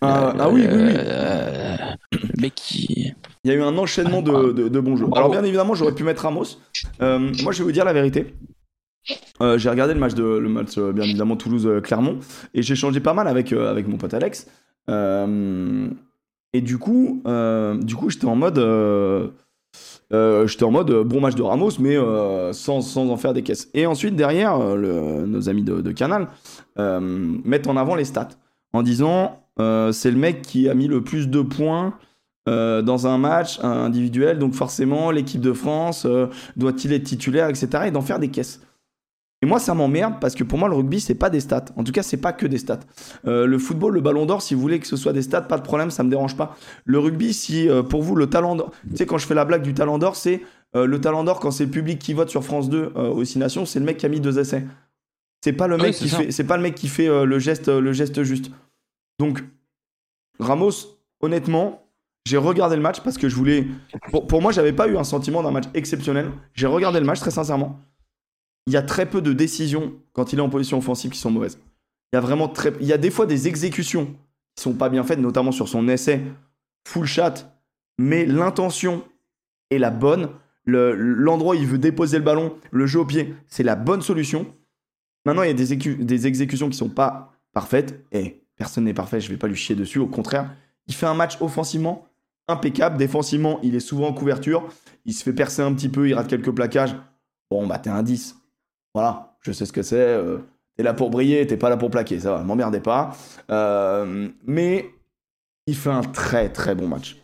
Ah, 0.00 0.34
ah 0.38 0.48
oui, 0.50 0.66
oui, 0.68 0.82
oui. 0.82 2.20
mec 2.40 2.54
qui. 2.56 3.12
Il 3.44 3.50
y 3.50 3.54
a 3.54 3.56
eu 3.56 3.62
un 3.62 3.76
enchaînement 3.78 4.20
de, 4.22 4.52
de- 4.52 4.68
de 4.68 4.80
bons 4.80 4.96
jeux. 4.96 5.06
Alors 5.14 5.30
bien 5.30 5.44
évidemment, 5.44 5.74
j'aurais 5.74 5.94
pu 5.94 6.02
mettre 6.04 6.22
Ramos. 6.22 6.44
Moi, 7.00 7.52
je 7.52 7.58
vais 7.58 7.64
vous 7.64 7.72
dire 7.72 7.84
la 7.84 7.92
vérité. 7.92 8.34
Euh, 9.40 9.58
j'ai 9.58 9.70
regardé 9.70 9.94
le 9.94 10.00
match 10.00 10.14
de 10.14 10.22
le 10.22 10.48
match 10.48 10.78
euh, 10.78 10.92
bien 10.92 11.04
évidemment 11.04 11.36
Toulouse-Clermont 11.36 12.18
et 12.54 12.62
j'ai 12.62 12.76
changé 12.76 13.00
pas 13.00 13.14
mal 13.14 13.26
avec 13.26 13.52
euh, 13.52 13.70
avec 13.70 13.88
mon 13.88 13.96
pote 13.96 14.14
Alex. 14.14 14.46
Et 16.54 16.60
du 16.60 16.76
coup, 16.76 17.22
du 17.80 17.96
coup, 17.96 18.10
j'étais 18.10 18.26
en 18.26 18.36
mode. 18.36 18.58
J'étais 20.10 20.64
en 20.64 20.70
mode 20.70 20.90
bon 21.04 21.20
match 21.20 21.34
de 21.34 21.42
Ramos, 21.42 21.70
mais 21.78 21.96
sans, 22.52 22.82
sans, 22.82 23.08
en 23.08 23.16
faire 23.16 23.32
des 23.32 23.42
caisses. 23.42 23.70
Et 23.72 23.86
ensuite, 23.86 24.16
derrière, 24.16 24.58
nos 24.58 25.48
amis 25.48 25.62
de, 25.62 25.92
Canal 25.92 26.28
mettent 26.76 27.68
en 27.68 27.76
avant 27.78 27.94
les 27.94 28.04
stats 28.04 28.28
en 28.74 28.82
disant 28.82 29.40
c'est 29.56 30.10
le 30.10 30.18
mec 30.18 30.42
qui 30.42 30.68
a 30.68 30.74
mis 30.74 30.88
le 30.88 31.02
plus 31.02 31.28
de 31.28 31.40
points 31.40 31.94
dans 32.46 33.06
un 33.06 33.16
match 33.16 33.58
individuel, 33.60 34.38
donc 34.38 34.52
forcément 34.52 35.10
l'équipe 35.10 35.40
de 35.40 35.54
France 35.54 36.06
doit-il 36.56 36.92
être 36.92 37.04
titulaire, 37.04 37.48
etc. 37.48 37.84
et 37.86 37.90
d'en 37.90 38.02
faire 38.02 38.18
des 38.18 38.28
caisses. 38.28 38.60
Et 39.42 39.46
moi, 39.46 39.58
ça 39.58 39.74
m'emmerde 39.74 40.14
parce 40.20 40.34
que 40.34 40.44
pour 40.44 40.58
moi, 40.58 40.68
le 40.68 40.76
rugby, 40.76 41.00
c'est 41.00 41.16
pas 41.16 41.28
des 41.28 41.40
stats. 41.40 41.64
En 41.76 41.84
tout 41.84 41.92
cas, 41.92 42.02
c'est 42.02 42.16
pas 42.16 42.32
que 42.32 42.46
des 42.46 42.58
stats. 42.58 42.80
Euh, 43.26 43.46
le 43.46 43.58
football, 43.58 43.92
le 43.92 44.00
ballon 44.00 44.24
d'or, 44.24 44.40
si 44.40 44.54
vous 44.54 44.60
voulez 44.60 44.78
que 44.78 44.86
ce 44.86 44.96
soit 44.96 45.12
des 45.12 45.22
stats, 45.22 45.42
pas 45.42 45.58
de 45.58 45.62
problème, 45.62 45.90
ça 45.90 46.04
me 46.04 46.10
dérange 46.10 46.36
pas. 46.36 46.56
Le 46.84 46.98
rugby, 46.98 47.34
si 47.34 47.68
pour 47.90 48.02
vous, 48.02 48.14
le 48.14 48.28
talent 48.28 48.56
d'or, 48.56 48.70
tu 48.90 48.96
sais, 48.96 49.06
quand 49.06 49.18
je 49.18 49.26
fais 49.26 49.34
la 49.34 49.44
blague 49.44 49.62
du 49.62 49.74
talent 49.74 49.98
d'or, 49.98 50.16
c'est 50.16 50.42
le 50.74 51.00
talent 51.00 51.24
d'or 51.24 51.40
quand 51.40 51.50
c'est 51.50 51.64
le 51.64 51.70
public 51.70 51.98
qui 51.98 52.14
vote 52.14 52.30
sur 52.30 52.44
France 52.44 52.70
2 52.70 52.92
aux 52.94 53.24
Six 53.24 53.38
Nations, 53.38 53.66
c'est 53.66 53.78
le 53.78 53.84
mec 53.84 53.98
qui 53.98 54.06
a 54.06 54.08
mis 54.08 54.20
deux 54.20 54.38
essais. 54.38 54.64
C'est 55.42 55.52
pas 55.52 55.66
le 55.66 55.76
mec 55.76 55.94
qui 55.94 56.08
fait, 56.08 56.30
c'est 56.30 56.44
pas 56.44 56.56
le 56.56 56.62
mec 56.62 56.74
qui 56.74 56.88
fait 56.88 57.08
le 57.08 57.38
geste, 57.38 57.68
le 57.68 57.92
geste 57.92 58.22
juste. 58.22 58.50
Donc, 59.18 59.42
Ramos, 60.38 60.72
honnêtement, 61.20 61.82
j'ai 62.24 62.36
regardé 62.36 62.76
le 62.76 62.82
match 62.82 63.00
parce 63.00 63.18
que 63.18 63.28
je 63.28 63.34
voulais. 63.34 63.66
Pour, 64.10 64.26
pour 64.26 64.40
moi, 64.40 64.52
j'avais 64.52 64.72
pas 64.72 64.88
eu 64.88 64.96
un 64.96 65.04
sentiment 65.04 65.42
d'un 65.42 65.50
match 65.50 65.64
exceptionnel. 65.74 66.30
J'ai 66.54 66.66
regardé 66.66 67.00
le 67.00 67.06
match 67.06 67.20
très 67.20 67.30
sincèrement. 67.30 67.80
Il 68.66 68.72
y 68.72 68.76
a 68.76 68.82
très 68.82 69.08
peu 69.08 69.20
de 69.20 69.32
décisions 69.32 69.94
quand 70.12 70.32
il 70.32 70.38
est 70.38 70.42
en 70.42 70.48
position 70.48 70.78
offensive 70.78 71.10
qui 71.10 71.18
sont 71.18 71.30
mauvaises. 71.30 71.58
Il 72.12 72.16
y 72.16 72.18
a 72.18 72.20
vraiment 72.20 72.48
très. 72.48 72.72
Il 72.80 72.86
y 72.86 72.92
a 72.92 72.98
des 72.98 73.10
fois 73.10 73.26
des 73.26 73.48
exécutions 73.48 74.14
qui 74.54 74.62
sont 74.62 74.74
pas 74.74 74.88
bien 74.88 75.02
faites, 75.02 75.18
notamment 75.18 75.52
sur 75.52 75.68
son 75.68 75.88
essai 75.88 76.22
full 76.86 77.06
shot, 77.06 77.46
mais 77.98 78.26
l'intention 78.26 79.04
est 79.70 79.78
la 79.78 79.90
bonne. 79.90 80.30
L'endroit 80.64 81.56
où 81.56 81.58
il 81.58 81.66
veut 81.66 81.78
déposer 81.78 82.18
le 82.18 82.24
ballon, 82.24 82.56
le 82.70 82.86
jeu 82.86 83.00
au 83.00 83.04
pied, 83.04 83.34
c'est 83.48 83.64
la 83.64 83.74
bonne 83.74 84.02
solution. 84.02 84.46
Maintenant, 85.24 85.42
il 85.42 85.48
y 85.48 85.50
a 85.50 85.54
des, 85.54 86.26
exécutions 86.26 86.68
qui 86.68 86.76
sont 86.76 86.88
pas 86.88 87.32
parfaites. 87.52 88.04
Et 88.12 88.44
personne 88.56 88.84
n'est 88.84 88.94
parfait, 88.94 89.20
je 89.20 89.28
vais 89.28 89.36
pas 89.36 89.48
lui 89.48 89.56
chier 89.56 89.74
dessus. 89.74 89.98
Au 89.98 90.06
contraire, 90.06 90.54
il 90.86 90.94
fait 90.94 91.06
un 91.06 91.14
match 91.14 91.36
offensivement 91.40 92.06
impeccable. 92.48 92.96
Défensivement, 92.96 93.58
il 93.62 93.74
est 93.74 93.80
souvent 93.80 94.08
en 94.08 94.12
couverture. 94.12 94.68
Il 95.04 95.14
se 95.14 95.24
fait 95.24 95.32
percer 95.32 95.62
un 95.62 95.72
petit 95.74 95.88
peu, 95.88 96.08
il 96.08 96.14
rate 96.14 96.28
quelques 96.28 96.52
plaquages. 96.52 96.94
Bon, 97.50 97.66
bah, 97.66 97.78
t'es 97.78 97.90
un 97.90 98.02
10. 98.02 98.36
Voilà, 98.94 99.36
je 99.40 99.52
sais 99.52 99.66
ce 99.66 99.72
que 99.72 99.82
c'est. 99.82 99.96
Euh, 99.96 100.38
t'es 100.76 100.82
là 100.82 100.94
pour 100.94 101.10
briller, 101.10 101.46
t'es 101.46 101.56
pas 101.56 101.70
là 101.70 101.76
pour 101.76 101.90
plaquer. 101.90 102.20
Ça 102.20 102.32
va, 102.32 102.42
m'emmerdez 102.42 102.80
pas. 102.80 103.16
Euh, 103.50 104.28
mais 104.46 104.90
il 105.66 105.76
fait 105.76 105.90
un 105.90 106.02
très 106.02 106.50
très 106.50 106.74
bon 106.74 106.88
match. 106.88 107.16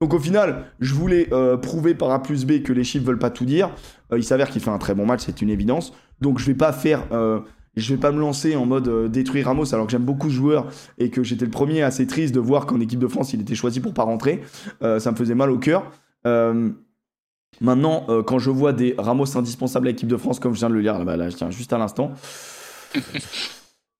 Donc 0.00 0.12
au 0.12 0.18
final, 0.18 0.66
je 0.80 0.92
voulais 0.92 1.28
euh, 1.32 1.56
prouver 1.56 1.94
par 1.94 2.10
A 2.10 2.22
plus 2.22 2.44
B 2.44 2.62
que 2.62 2.72
les 2.72 2.84
chiffres 2.84 3.06
veulent 3.06 3.18
pas 3.18 3.30
tout 3.30 3.44
dire. 3.46 3.70
il 4.14 4.24
s'avère 4.24 4.50
qu'il 4.50 4.60
fait 4.60 4.70
un 4.70 4.78
très 4.78 4.94
bon 4.94 5.06
match, 5.06 5.22
c'est 5.24 5.40
une 5.40 5.50
évidence. 5.50 5.94
Donc 6.20 6.38
je 6.38 6.46
vais 6.46 6.54
pas 6.54 6.72
faire 6.72 7.04
je 7.76 7.92
vais 7.92 8.00
pas 8.00 8.12
me 8.12 8.20
lancer 8.20 8.54
en 8.54 8.66
mode 8.66 9.10
détruire 9.10 9.46
Ramos 9.46 9.74
alors 9.74 9.86
que 9.86 9.90
j'aime 9.90 10.04
beaucoup 10.04 10.30
ce 10.30 10.34
joueur 10.34 10.68
et 10.96 11.10
que 11.10 11.24
j'étais 11.24 11.44
le 11.44 11.50
premier 11.50 11.82
assez 11.82 12.06
triste 12.06 12.32
de 12.32 12.38
voir 12.38 12.66
qu'en 12.66 12.78
équipe 12.78 13.00
de 13.00 13.08
France 13.08 13.32
il 13.32 13.40
était 13.40 13.56
choisi 13.56 13.80
pour 13.80 13.94
pas 13.94 14.04
rentrer. 14.04 14.42
Ça 14.80 15.10
me 15.10 15.16
faisait 15.16 15.34
mal 15.34 15.50
au 15.50 15.58
cœur. 15.58 15.90
Maintenant, 17.60 18.06
quand 18.26 18.38
je 18.38 18.50
vois 18.50 18.72
des 18.72 18.94
Ramos 18.98 19.36
indispensables 19.36 19.88
à 19.88 19.90
l'équipe 19.90 20.08
de 20.08 20.16
France, 20.16 20.38
comme 20.40 20.54
je 20.54 20.58
viens 20.58 20.68
de 20.68 20.74
le 20.74 20.80
lire 20.80 21.02
là, 21.04 21.16
là 21.16 21.30
je 21.30 21.36
tiens 21.36 21.50
juste 21.50 21.72
à 21.72 21.78
l'instant. 21.78 22.12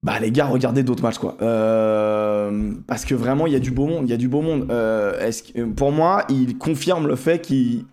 Bah 0.02 0.20
les 0.20 0.30
gars, 0.30 0.44
regardez 0.44 0.82
d'autres 0.82 1.02
matchs 1.02 1.16
quoi. 1.16 1.34
parce 1.38 3.06
que 3.06 3.14
vraiment, 3.14 3.46
il 3.46 3.54
y 3.54 3.56
a 3.56 3.58
du 3.58 3.70
beau 3.70 3.86
monde. 3.86 4.04
Il 4.06 4.10
y 4.10 4.12
a 4.12 4.18
du 4.18 4.28
beau 4.28 4.42
monde. 4.42 4.70
est 4.70 5.64
pour 5.74 5.92
moi, 5.92 6.26
il 6.28 6.58
confirme 6.58 7.06
le 7.06 7.16
fait 7.16 7.40
qu'il 7.40 7.86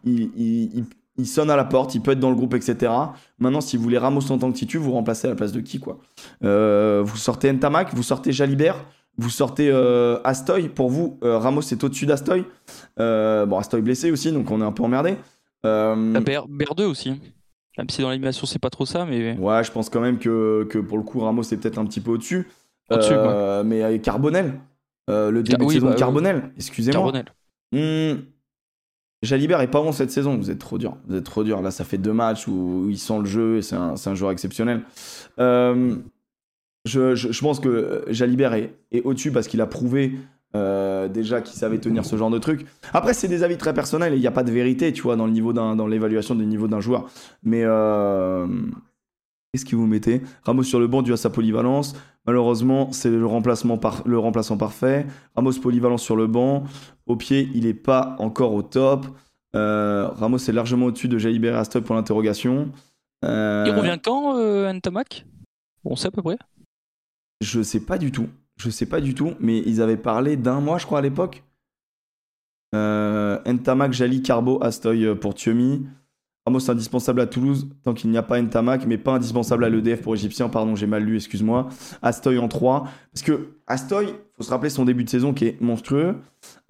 il 1.17 1.27
sonne 1.27 1.49
à 1.49 1.55
la 1.55 1.63
porte, 1.65 1.95
il 1.95 2.01
peut 2.01 2.11
être 2.11 2.19
dans 2.19 2.29
le 2.29 2.35
groupe, 2.35 2.53
etc. 2.53 2.91
Maintenant, 3.39 3.61
si 3.61 3.77
vous 3.77 3.83
voulez 3.83 3.97
Ramos 3.97 4.31
en 4.31 4.37
tant 4.37 4.51
que 4.51 4.57
titu, 4.57 4.77
vous 4.77 4.91
remplacez 4.91 5.27
à 5.27 5.29
la 5.29 5.35
place 5.35 5.51
de 5.51 5.61
qui, 5.61 5.79
quoi? 5.79 5.99
Euh, 6.43 7.01
Vous 7.05 7.17
sortez 7.17 7.51
Ntamak, 7.51 7.93
vous 7.93 8.03
sortez 8.03 8.31
Jalibert, 8.31 8.75
vous 9.17 9.29
sortez 9.29 9.69
euh, 9.71 10.19
Astoy. 10.23 10.69
Pour 10.69 10.89
vous, 10.89 11.19
euh, 11.23 11.37
Ramos 11.37 11.61
est 11.61 11.83
au-dessus 11.83 12.05
d'Astoy. 12.05 12.45
bon, 12.97 13.57
Astoy 13.57 13.81
blessé 13.81 14.11
aussi, 14.11 14.31
donc 14.31 14.49
on 14.51 14.61
est 14.61 14.65
un 14.65 14.71
peu 14.71 14.83
emmerdé. 14.83 15.15
Ber, 15.63 16.75
2 16.75 16.85
aussi. 16.85 17.19
Même 17.77 17.89
si 17.89 18.01
dans 18.01 18.09
l'animation, 18.09 18.45
c'est 18.45 18.59
pas 18.59 18.69
trop 18.69 18.85
ça, 18.85 19.05
mais. 19.05 19.37
Ouais, 19.37 19.63
je 19.63 19.71
pense 19.71 19.89
quand 19.89 20.01
même 20.01 20.19
que, 20.19 20.67
que 20.69 20.77
pour 20.77 20.97
le 20.97 21.03
coup, 21.03 21.19
Ramos 21.19 21.43
est 21.43 21.57
peut-être 21.57 21.77
un 21.77 21.85
petit 21.85 22.01
peu 22.01 22.11
au-dessus. 22.11 22.47
Au-dessus, 22.89 23.13
Mais 23.65 23.99
Carbonel, 23.99 24.59
le 25.07 25.41
début 25.41 25.65
de 25.65 25.71
saison 25.71 25.87
de 25.87 25.91
bah, 25.91 25.97
Carbonel, 25.97 26.51
excusez-moi. 26.57 27.01
Carbonel. 27.01 27.25
Hmm, 27.73 28.21
Jalibert 29.21 29.61
est 29.61 29.69
pas 29.69 29.81
bon 29.81 29.91
cette 29.91 30.11
saison, 30.11 30.35
vous 30.35 30.49
êtes 30.49 30.59
trop 30.59 30.77
dur. 30.77 30.97
Vous 31.07 31.15
êtes 31.15 31.23
trop 31.23 31.43
dur. 31.43 31.61
Là, 31.61 31.71
ça 31.71 31.83
fait 31.83 31.99
deux 31.99 32.13
matchs 32.13 32.47
où, 32.47 32.87
il 32.89 32.97
sent 32.97 33.19
le 33.19 33.25
jeu 33.25 33.57
et 33.57 33.61
c'est 33.61 33.75
un, 33.75 33.93
un, 34.03 34.15
joueur 34.15 34.31
exceptionnel. 34.31 34.81
Euh, 35.39 35.95
je, 36.85 37.13
je, 37.13 37.41
pense 37.41 37.59
que 37.59 38.03
Jalibert 38.09 38.55
est, 38.55 38.73
est 38.91 39.01
au-dessus 39.03 39.31
parce 39.31 39.47
qu'il 39.47 39.61
a 39.61 39.67
prouvé 39.67 40.13
euh, 40.53 41.07
déjà 41.07 41.41
qu'il 41.41 41.57
savait 41.57 41.77
tenir 41.77 42.05
ce 42.05 42.17
genre 42.17 42.29
de 42.29 42.37
truc. 42.37 42.65
Après, 42.93 43.13
c'est 43.13 43.29
des 43.29 43.43
avis 43.43 43.57
très 43.57 43.73
personnels 43.73 44.13
et 44.13 44.17
il 44.17 44.19
n'y 44.19 44.27
a 44.27 44.31
pas 44.31 44.43
de 44.43 44.51
vérité, 44.51 44.91
tu 44.91 45.01
vois, 45.01 45.15
dans 45.15 45.25
le 45.25 45.31
niveau 45.31 45.53
dans 45.53 45.87
l'évaluation 45.87 46.35
du 46.35 46.45
niveau 46.45 46.67
d'un 46.67 46.81
joueur. 46.81 47.09
Mais 47.43 47.61
euh, 47.63 48.47
qu'est-ce 49.51 49.65
que 49.65 49.75
vous 49.75 49.87
mettez? 49.87 50.21
Ramos 50.43 50.63
sur 50.63 50.79
le 50.79 50.87
banc 50.87 51.03
dû 51.03 51.13
à 51.13 51.17
sa 51.17 51.29
polyvalence. 51.29 51.95
Malheureusement, 52.25 52.91
c'est 52.91 53.09
le, 53.09 53.25
remplacement 53.25 53.77
par, 53.77 54.03
le 54.05 54.19
remplaçant 54.19 54.57
parfait. 54.57 55.07
Ramos 55.35 55.53
polyvalent 55.53 55.97
sur 55.97 56.17
le 56.17 56.27
banc. 56.27 56.65
Au 57.05 57.15
pied, 57.15 57.49
il 57.53 57.63
n'est 57.63 57.73
pas 57.73 58.17
encore 58.19 58.53
au 58.53 58.61
top. 58.61 59.05
Euh, 59.55 60.07
Ramos 60.09 60.37
est 60.37 60.51
largement 60.51 60.87
au-dessus 60.87 61.07
de 61.07 61.17
Jalibert 61.17 61.55
et 61.55 61.59
Astoy 61.59 61.81
pour 61.81 61.95
l'interrogation. 61.95 62.71
Il 63.23 63.29
revient 63.29 63.99
quand, 64.03 64.35
Ntamak 64.73 65.25
On 65.85 65.95
sait 65.95 66.07
à 66.07 66.11
peu 66.11 66.21
près 66.21 66.37
Je 67.39 67.61
sais 67.61 67.79
pas 67.79 67.97
du 67.97 68.11
tout. 68.11 68.27
Je 68.61 68.69
sais 68.69 68.85
pas 68.85 69.01
du 69.01 69.15
tout, 69.15 69.33
mais 69.39 69.59
ils 69.65 69.81
avaient 69.81 69.97
parlé 69.97 70.37
d'un 70.37 70.59
mois, 70.59 70.77
je 70.77 70.85
crois, 70.85 70.99
à 70.99 71.01
l'époque. 71.01 71.43
Euh, 72.75 73.39
Ntamak, 73.45 73.91
Jali, 73.91 74.21
Carbo, 74.21 74.61
Astoy 74.63 75.15
pour 75.15 75.33
Thiomi. 75.33 75.87
Ramos 76.45 76.71
indispensable 76.71 77.21
à 77.21 77.27
Toulouse, 77.27 77.69
tant 77.83 77.93
qu'il 77.93 78.09
n'y 78.09 78.17
a 78.17 78.23
pas 78.23 78.41
Ntamak, 78.41 78.85
mais 78.87 78.97
pas 78.97 79.13
indispensable 79.13 79.63
à 79.63 79.69
l'EDF 79.69 80.01
pour 80.01 80.15
Égyptien. 80.15 80.49
Pardon, 80.49 80.75
j'ai 80.75 80.87
mal 80.87 81.03
lu, 81.03 81.15
excuse-moi. 81.15 81.69
Astoy 82.01 82.37
en 82.37 82.47
3. 82.47 82.87
Parce 83.13 83.23
que 83.23 83.49
Astoy, 83.67 84.07
faut 84.37 84.43
se 84.43 84.49
rappeler 84.49 84.69
son 84.69 84.85
début 84.85 85.03
de 85.03 85.09
saison 85.09 85.33
qui 85.33 85.45
est 85.45 85.61
monstrueux. 85.61 86.15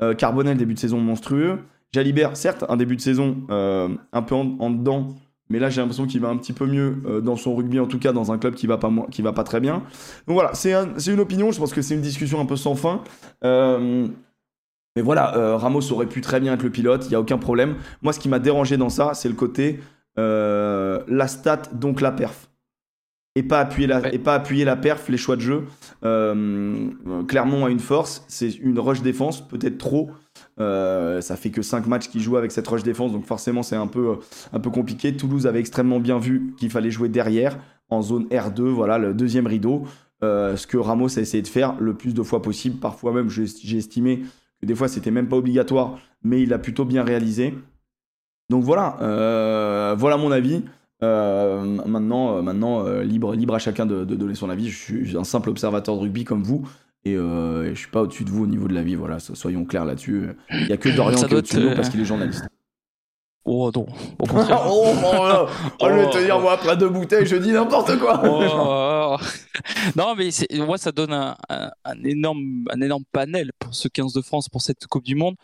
Euh, 0.02 0.14
Carbonel, 0.14 0.58
début 0.58 0.74
de 0.74 0.80
saison 0.80 1.00
monstrueux. 1.00 1.60
Jalibert, 1.94 2.38
certes, 2.38 2.64
un 2.70 2.78
début 2.78 2.96
de 2.96 3.02
saison 3.02 3.44
euh, 3.50 3.90
un 4.14 4.22
peu 4.22 4.36
en, 4.36 4.70
dedans, 4.70 5.10
mais 5.52 5.60
là 5.60 5.70
j'ai 5.70 5.82
l'impression 5.82 6.08
qu'il 6.08 6.22
va 6.22 6.30
un 6.30 6.38
petit 6.38 6.54
peu 6.54 6.66
mieux 6.66 6.96
euh, 7.06 7.22
dans 7.22 7.36
son 7.36 7.56
rugby, 7.56 7.80
en 7.80 7.86
tout 7.86 8.00
cas 8.00 8.14
dans 8.14 8.32
un 8.32 8.38
club 8.38 8.56
qui 8.56 8.66
va 8.68 8.78
pas, 8.78 8.92
qui 9.12 9.22
va 9.22 9.34
pas 9.34 9.44
très 9.44 9.60
bien. 9.60 9.84
Donc 10.28 10.36
voilà, 10.36 10.54
c'est 10.54 10.74
une 11.08 11.20
opinion, 11.20 11.52
je 11.52 11.60
pense 11.60 11.74
que 11.74 11.82
c'est 11.82 11.94
une 11.94 12.02
discussion 12.02 12.40
un 12.40 12.46
peu 12.46 12.56
sans 12.56 12.76
fin. 12.76 13.04
Euh, 13.44 14.08
mais 14.96 15.02
voilà, 15.02 15.36
euh, 15.38 15.58
Ramos 15.58 15.92
aurait 15.92 16.08
pu 16.08 16.22
très 16.22 16.40
bien 16.40 16.54
être 16.54 16.64
le 16.64 16.70
pilote, 16.70 17.06
il 17.06 17.10
n'y 17.10 17.16
a 17.16 17.20
aucun 17.20 17.38
problème. 17.38 17.76
Moi, 18.02 18.14
ce 18.14 18.20
qui 18.20 18.30
m'a 18.30 18.40
dérangé 18.40 18.78
dans 18.78 18.90
ça, 18.90 19.14
c'est 19.14 19.30
le 19.30 19.36
côté 19.36 19.80
la 20.18 21.28
stat, 21.28 21.64
donc 21.74 22.02
la 22.02 22.12
perf. 22.12 22.50
Et 23.36 23.44
pas, 23.44 23.62
appuyer 23.62 23.88
la, 23.88 24.14
et 24.14 24.20
pas 24.20 24.36
appuyer 24.36 24.66
la 24.66 24.76
perf, 24.76 25.08
les 25.08 25.18
choix 25.18 25.36
de 25.36 25.42
jeu. 25.42 25.64
Clermont 27.28 27.66
a 27.66 27.70
une 27.70 27.80
force, 27.80 28.26
c'est 28.28 28.50
une 28.56 28.80
rush 28.80 29.02
défense, 29.02 29.48
peut-être 29.48 29.78
trop. 29.78 30.12
Ça 30.58 31.36
fait 31.36 31.50
que 31.50 31.62
5 31.62 31.88
matchs 31.88 32.10
qu'il 32.10 32.22
joue 32.22 32.38
avec 32.38 32.52
cette 32.52 32.68
rush 32.68 32.84
défense, 32.84 33.12
donc 33.12 33.26
forcément 33.26 33.64
c'est 33.64 33.76
un 33.76 33.88
peu, 33.88 34.18
un 34.54 34.60
peu 34.60 34.70
compliqué. 34.70 35.16
Toulouse 35.16 35.48
avait 35.48 35.60
extrêmement 35.60 36.00
bien 36.00 36.20
vu 36.20 36.54
qu'il 36.58 36.70
fallait 36.70 36.92
jouer 36.92 37.10
derrière, 37.10 37.58
en 37.90 38.02
zone 38.02 38.28
R2, 38.28 38.62
voilà, 38.62 38.98
le 38.98 39.14
deuxième 39.14 39.48
rideau. 39.48 39.84
ce 40.22 40.68
que 40.68 40.78
Ramos 40.78 41.18
a 41.18 41.22
essayé 41.22 41.42
de 41.42 41.48
faire 41.48 41.76
le 41.80 41.96
plus 41.96 42.14
de 42.14 42.24
fois 42.24 42.42
possible. 42.42 42.78
Parfois 42.80 43.12
même, 43.12 43.30
j'ai 43.30 43.78
estimé 43.78 44.24
des 44.64 44.76
fois, 44.76 44.88
c'était 44.88 45.12
même 45.12 45.28
pas 45.28 45.38
obligatoire, 45.38 45.98
mais 46.24 46.42
il 46.44 46.54
a 46.54 46.60
plutôt 46.60 46.86
bien 46.86 47.04
réalisé. 47.04 47.54
Donc 48.50 48.64
voilà, 48.64 48.98
euh, 49.02 49.96
voilà 49.98 50.18
mon 50.18 50.32
avis. 50.32 50.64
Euh, 51.04 51.64
maintenant, 51.88 52.38
euh, 52.38 52.42
maintenant 52.44 52.84
libre, 53.02 53.34
libre 53.34 53.56
à 53.56 53.60
chacun 53.60 53.86
de, 53.86 54.04
donner 54.04 54.36
son 54.36 54.50
avis. 54.50 54.70
Je 54.70 54.78
suis 54.78 55.18
un 55.18 55.24
simple 55.24 55.50
observateur 55.50 55.96
de 55.96 56.02
rugby 56.02 56.26
comme 56.26 56.44
vous. 56.44 56.68
Et, 57.06 57.16
je 57.16 57.74
suis 57.76 57.90
pas 57.90 58.02
au-dessus 58.02 58.24
de 58.24 58.30
vous 58.30 58.44
au 58.44 58.48
niveau 58.48 58.68
de 58.68 58.74
la 58.74 58.84
vie, 58.84 58.96
voilà, 58.96 59.20
soyons 59.20 59.66
clairs 59.66 59.86
là-dessus. 59.86 60.30
Il 60.52 60.68
y 60.68 60.74
a 60.74 60.78
que 60.78 60.90
Dorian 60.96 61.18
qui 61.18 61.34
est 61.34 61.38
au-dessus 61.38 61.58
de 61.58 61.70
nous 61.70 61.76
parce 61.76 61.90
qu'il 61.90 62.02
est 62.02 62.06
journaliste. 62.06 62.46
Oh 63.44 63.72
non, 63.76 63.88
oh, 64.20 64.26
oh, 64.32 64.94
oh, 65.04 65.48
oh, 65.80 65.88
je 65.90 65.94
vais 65.94 66.10
te 66.12 66.24
dire, 66.24 66.40
moi, 66.40 66.54
après 66.54 66.78
deux 66.78 66.90
bouteilles, 66.90 67.26
je 67.26 67.38
dis 67.38 67.52
n'importe 67.52 67.98
quoi. 67.98 68.22
non, 69.96 70.16
mais 70.16 70.30
moi, 70.66 70.78
ça 70.78 70.92
donne 70.92 71.14
un, 71.14 71.36
énorme, 72.04 72.66
un 72.70 72.82
énorme 72.82 73.04
panel 73.12 73.52
pour 73.60 73.74
ce 73.74 73.88
15 73.88 74.14
de 74.14 74.22
France, 74.22 74.50
pour 74.50 74.62
cette 74.62 74.86
Coupe 74.88 75.04
du 75.04 75.16
Monde. 75.16 75.36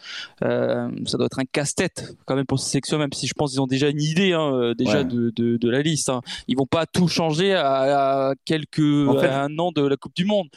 Euh, 0.44 0.90
ça 1.06 1.18
doit 1.18 1.28
être 1.28 1.40
un 1.40 1.46
casse-tête 1.46 2.16
quand 2.26 2.36
même 2.36 2.46
pour 2.46 2.60
ces 2.60 2.70
sélections, 2.72 2.98
même 2.98 3.14
si 3.14 3.28
je 3.28 3.34
pense 3.34 3.52
qu'ils 3.52 3.62
ont 3.62 3.68
déjà 3.68 3.90
une 3.90 4.02
idée 4.02 4.34
hein, 4.34 4.54
euh, 4.54 4.74
déjà 4.74 5.04
de, 5.04 5.32
de, 5.32 5.70
la 5.70 5.82
liste. 5.82 6.10
Hein. 6.10 6.22
Ils 6.48 6.58
vont 6.58 6.66
pas 6.66 6.86
tout 6.86 7.08
changer 7.08 7.54
à, 7.54 8.34
quelques 8.46 8.80
un 8.80 9.58
an 9.60 9.72
de 9.72 9.86
la 9.86 9.98
Coupe 9.98 10.16
du 10.16 10.26
Monde. 10.26 10.48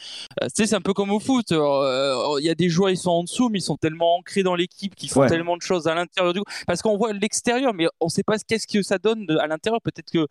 Euh, 0.42 0.46
tu 0.46 0.62
sais, 0.62 0.66
c'est 0.66 0.76
un 0.76 0.80
peu 0.80 0.92
comme 0.92 1.10
au 1.10 1.20
foot. 1.20 1.46
Il 1.50 2.44
y 2.44 2.50
a 2.50 2.54
des 2.54 2.68
joueurs, 2.68 2.90
ils 2.90 2.96
sont 2.96 3.10
en 3.10 3.24
dessous, 3.24 3.48
mais 3.48 3.58
ils 3.58 3.62
sont 3.62 3.76
tellement 3.76 4.16
ancrés 4.16 4.42
dans 4.42 4.54
l'équipe 4.54 4.94
qu'ils 4.94 5.10
font 5.10 5.26
tellement 5.26 5.56
de 5.56 5.62
choses 5.62 5.86
à 5.86 5.94
l'intérieur 5.94 6.32
du 6.32 6.40
Parce 6.66 6.82
qu'on 6.82 6.96
voit 6.96 7.12
l'extérieur, 7.12 7.74
mais 7.74 7.86
on 8.00 8.08
sait 8.08 8.22
pas 8.22 8.36
qu'est-ce 8.38 8.66
que 8.66 8.82
ça 8.82 8.98
donne 8.98 9.26
à 9.40 9.46
l'intérieur. 9.46 9.80
Peut-être 9.80 10.10
que 10.10 10.26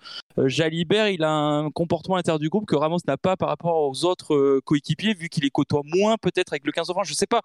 Jalibert, 0.47 1.09
il 1.09 1.23
a 1.23 1.31
un 1.31 1.71
comportement 1.71 2.15
à 2.15 2.19
l'intérieur 2.19 2.39
du 2.39 2.49
groupe 2.49 2.68
que 2.69 2.75
Ramos 2.75 2.99
n'a 3.07 3.17
pas 3.17 3.35
par 3.35 3.49
rapport 3.49 3.89
aux 3.89 4.05
autres 4.05 4.35
euh, 4.35 4.61
coéquipiers, 4.63 5.13
vu 5.13 5.27
qu'il 5.27 5.43
les 5.43 5.49
côtoie 5.49 5.81
moins 5.83 6.15
peut-être 6.21 6.53
avec 6.53 6.65
le 6.65 6.71
15 6.71 6.87
de 6.87 6.93
France, 6.93 7.07
je 7.07 7.13
sais 7.13 7.27
pas. 7.27 7.41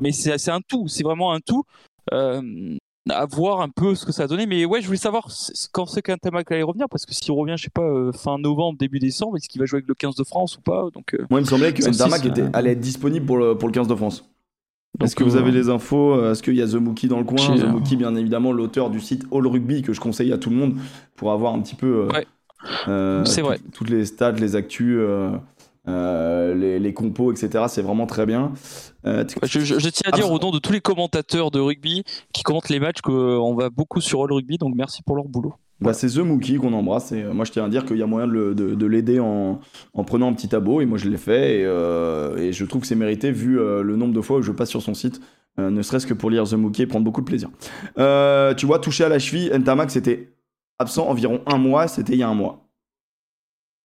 Mais 0.00 0.12
c'est 0.12 0.50
un 0.50 0.60
tout, 0.60 0.86
c'est 0.88 1.02
vraiment 1.02 1.32
un 1.32 1.40
tout. 1.40 1.64
Euh, 2.12 2.76
à 3.08 3.24
voir 3.24 3.60
un 3.60 3.68
peu 3.68 3.94
ce 3.94 4.04
que 4.04 4.12
ça 4.12 4.24
a 4.24 4.26
donné. 4.26 4.46
Mais 4.46 4.64
ouais, 4.64 4.80
je 4.80 4.86
voulais 4.86 4.98
savoir 4.98 5.28
quand 5.72 5.86
c'est 5.86 6.02
qu'un 6.02 6.16
Tamac 6.16 6.50
allait 6.50 6.62
revenir, 6.62 6.88
parce 6.88 7.06
que 7.06 7.14
s'il 7.14 7.32
revient, 7.32 7.54
je 7.56 7.64
sais 7.64 7.70
pas, 7.70 7.82
euh, 7.82 8.12
fin 8.12 8.38
novembre, 8.38 8.78
début 8.78 8.98
décembre, 8.98 9.36
est-ce 9.36 9.48
qu'il 9.48 9.60
va 9.60 9.66
jouer 9.66 9.78
avec 9.78 9.88
le 9.88 9.94
15 9.94 10.16
de 10.16 10.24
France 10.24 10.58
ou 10.58 10.60
pas 10.60 10.88
donc, 10.92 11.16
Moi, 11.30 11.40
il 11.40 11.44
me 11.44 11.48
semblait 11.48 11.72
que 11.72 11.96
Tamac 11.96 12.24
était, 12.24 12.44
allait 12.52 12.72
être 12.72 12.80
disponible 12.80 13.24
pour 13.24 13.38
le, 13.38 13.56
pour 13.56 13.68
le 13.68 13.72
15 13.72 13.88
de 13.88 13.94
France. 13.94 14.28
Est-ce 15.02 15.14
que 15.14 15.24
vous 15.24 15.36
avez 15.36 15.50
les 15.50 15.68
infos 15.68 16.30
Est-ce 16.30 16.42
qu'il 16.42 16.54
y 16.54 16.62
a 16.62 16.66
The 16.66 16.74
Mookie 16.74 17.08
dans 17.08 17.18
le 17.18 17.24
coin 17.24 17.36
The 17.36 17.64
Mookie, 17.64 17.96
bien 17.96 18.14
évidemment, 18.16 18.52
l'auteur 18.52 18.90
du 18.90 19.00
site 19.00 19.24
All 19.32 19.46
Rugby 19.46 19.82
que 19.82 19.92
je 19.92 20.00
conseille 20.00 20.32
à 20.32 20.38
tout 20.38 20.50
le 20.50 20.56
monde 20.56 20.76
pour 21.16 21.32
avoir 21.32 21.54
un 21.54 21.60
petit 21.60 21.74
peu 21.74 22.08
euh, 22.10 22.22
c'est 23.24 23.42
vrai. 23.42 23.58
Toutes 23.72 23.90
les 23.90 24.04
stats, 24.04 24.32
les 24.32 24.56
actus. 24.56 24.96
Euh, 24.98 25.30
euh, 25.88 26.52
les, 26.56 26.80
les, 26.80 26.92
compos, 26.92 27.30
etc. 27.30 27.66
C'est 27.68 27.82
vraiment 27.82 28.06
très 28.06 28.26
bien. 28.26 28.52
je, 29.04 29.88
tiens 29.88 30.10
à 30.12 30.16
dire 30.16 30.32
au 30.32 30.38
nom 30.40 30.50
de 30.50 30.58
tous 30.58 30.72
les 30.72 30.80
commentateurs 30.80 31.52
de 31.52 31.60
rugby 31.60 32.02
qui 32.32 32.42
commentent 32.42 32.70
les 32.70 32.80
matchs 32.80 33.02
qu'on 33.02 33.54
va 33.54 33.70
beaucoup 33.70 34.00
sur 34.00 34.24
All 34.24 34.32
Rugby, 34.32 34.58
donc 34.58 34.74
merci 34.74 35.04
pour 35.04 35.14
leur 35.14 35.26
boulot. 35.26 35.54
Bah, 35.80 35.92
c'est 35.92 36.08
The 36.08 36.18
Mookie 36.18 36.56
qu'on 36.56 36.72
embrasse 36.72 37.12
et 37.12 37.22
moi 37.22 37.44
je 37.44 37.52
tiens 37.52 37.66
à 37.66 37.68
dire 37.68 37.84
qu'il 37.84 37.98
y 37.98 38.02
a 38.02 38.06
moyen 38.06 38.26
de, 38.26 38.52
de, 38.52 38.86
l'aider 38.86 39.20
en, 39.20 39.60
en, 39.94 40.04
prenant 40.04 40.28
un 40.28 40.32
petit 40.32 40.52
abo 40.56 40.80
et 40.80 40.86
moi 40.86 40.98
je 40.98 41.08
l'ai 41.08 41.18
fait 41.18 41.60
et, 41.60 42.46
et, 42.48 42.52
je 42.52 42.64
trouve 42.64 42.80
que 42.80 42.88
c'est 42.88 42.96
mérité 42.96 43.30
vu 43.30 43.54
le 43.56 43.94
nombre 43.94 44.12
de 44.12 44.20
fois 44.20 44.38
où 44.38 44.42
je 44.42 44.50
passe 44.50 44.70
sur 44.70 44.82
son 44.82 44.94
site, 44.94 45.20
ne 45.56 45.82
serait-ce 45.82 46.08
que 46.08 46.14
pour 46.14 46.30
lire 46.30 46.48
The 46.48 46.54
Mookie 46.54 46.82
et 46.82 46.86
prendre 46.88 47.04
beaucoup 47.04 47.20
de 47.20 47.26
plaisir. 47.26 47.48
tu 48.56 48.66
vois, 48.66 48.80
touché 48.80 49.04
à 49.04 49.08
la 49.08 49.20
cheville, 49.20 49.52
Ntamak 49.56 49.92
c'était 49.92 50.35
absent 50.78 51.08
environ 51.08 51.42
un 51.46 51.58
mois, 51.58 51.88
c'était 51.88 52.14
il 52.14 52.18
y 52.18 52.22
a 52.22 52.28
un 52.28 52.34
mois. 52.34 52.66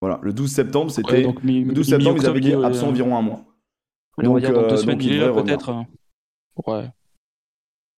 Voilà, 0.01 0.19
le 0.23 0.33
12 0.33 0.51
septembre, 0.51 0.91
c'était. 0.91 1.23
le 1.23 1.73
12 1.73 1.87
septembre, 1.87 2.17
ils 2.19 2.25
avaient 2.25 2.39
dit 2.39 2.53
absent 2.53 2.87
environ 2.87 3.15
un 3.15 3.21
mois. 3.21 3.45
Donc, 4.21 4.39
il 4.41 4.45
euh, 5.21 5.33
peut-être. 5.33 5.69
Hein. 5.69 5.87
Ouais. 6.65 6.89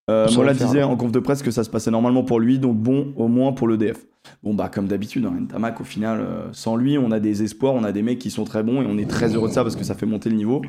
Euh, 0.09 0.29
Mola 0.35 0.53
disait 0.53 0.83
en 0.83 0.97
conf 0.97 1.13
de 1.13 1.19
presse 1.19 1.41
que 1.41 1.51
ça 1.51 1.63
se 1.63 1.69
passait 1.69 1.91
normalement 1.91 2.23
pour 2.23 2.39
lui, 2.39 2.59
donc 2.59 2.77
bon, 2.77 3.13
au 3.15 3.29
moins 3.29 3.53
pour 3.53 3.69
l'EDF. 3.69 4.05
Bon, 4.41 4.53
bah, 4.53 4.69
comme 4.69 4.87
d'habitude, 4.87 5.25
hein, 5.25 5.33
Ntamak, 5.39 5.79
au 5.79 5.85
final, 5.85 6.19
euh, 6.19 6.51
sans 6.51 6.75
lui, 6.75 6.97
on 6.97 7.11
a 7.11 7.21
des 7.21 7.43
espoirs, 7.43 7.73
on 7.73 7.83
a 7.85 7.93
des 7.93 8.01
mecs 8.01 8.19
qui 8.19 8.29
sont 8.29 8.43
très 8.43 8.63
bons 8.63 8.81
et 8.81 8.85
on 8.85 8.97
est 8.97 9.09
très 9.09 9.33
heureux 9.33 9.47
de 9.47 9.53
ça 9.53 9.63
parce 9.63 9.77
que 9.77 9.83
ça 9.83 9.95
fait 9.95 10.05
monter 10.05 10.29
le 10.29 10.35
niveau. 10.35 10.61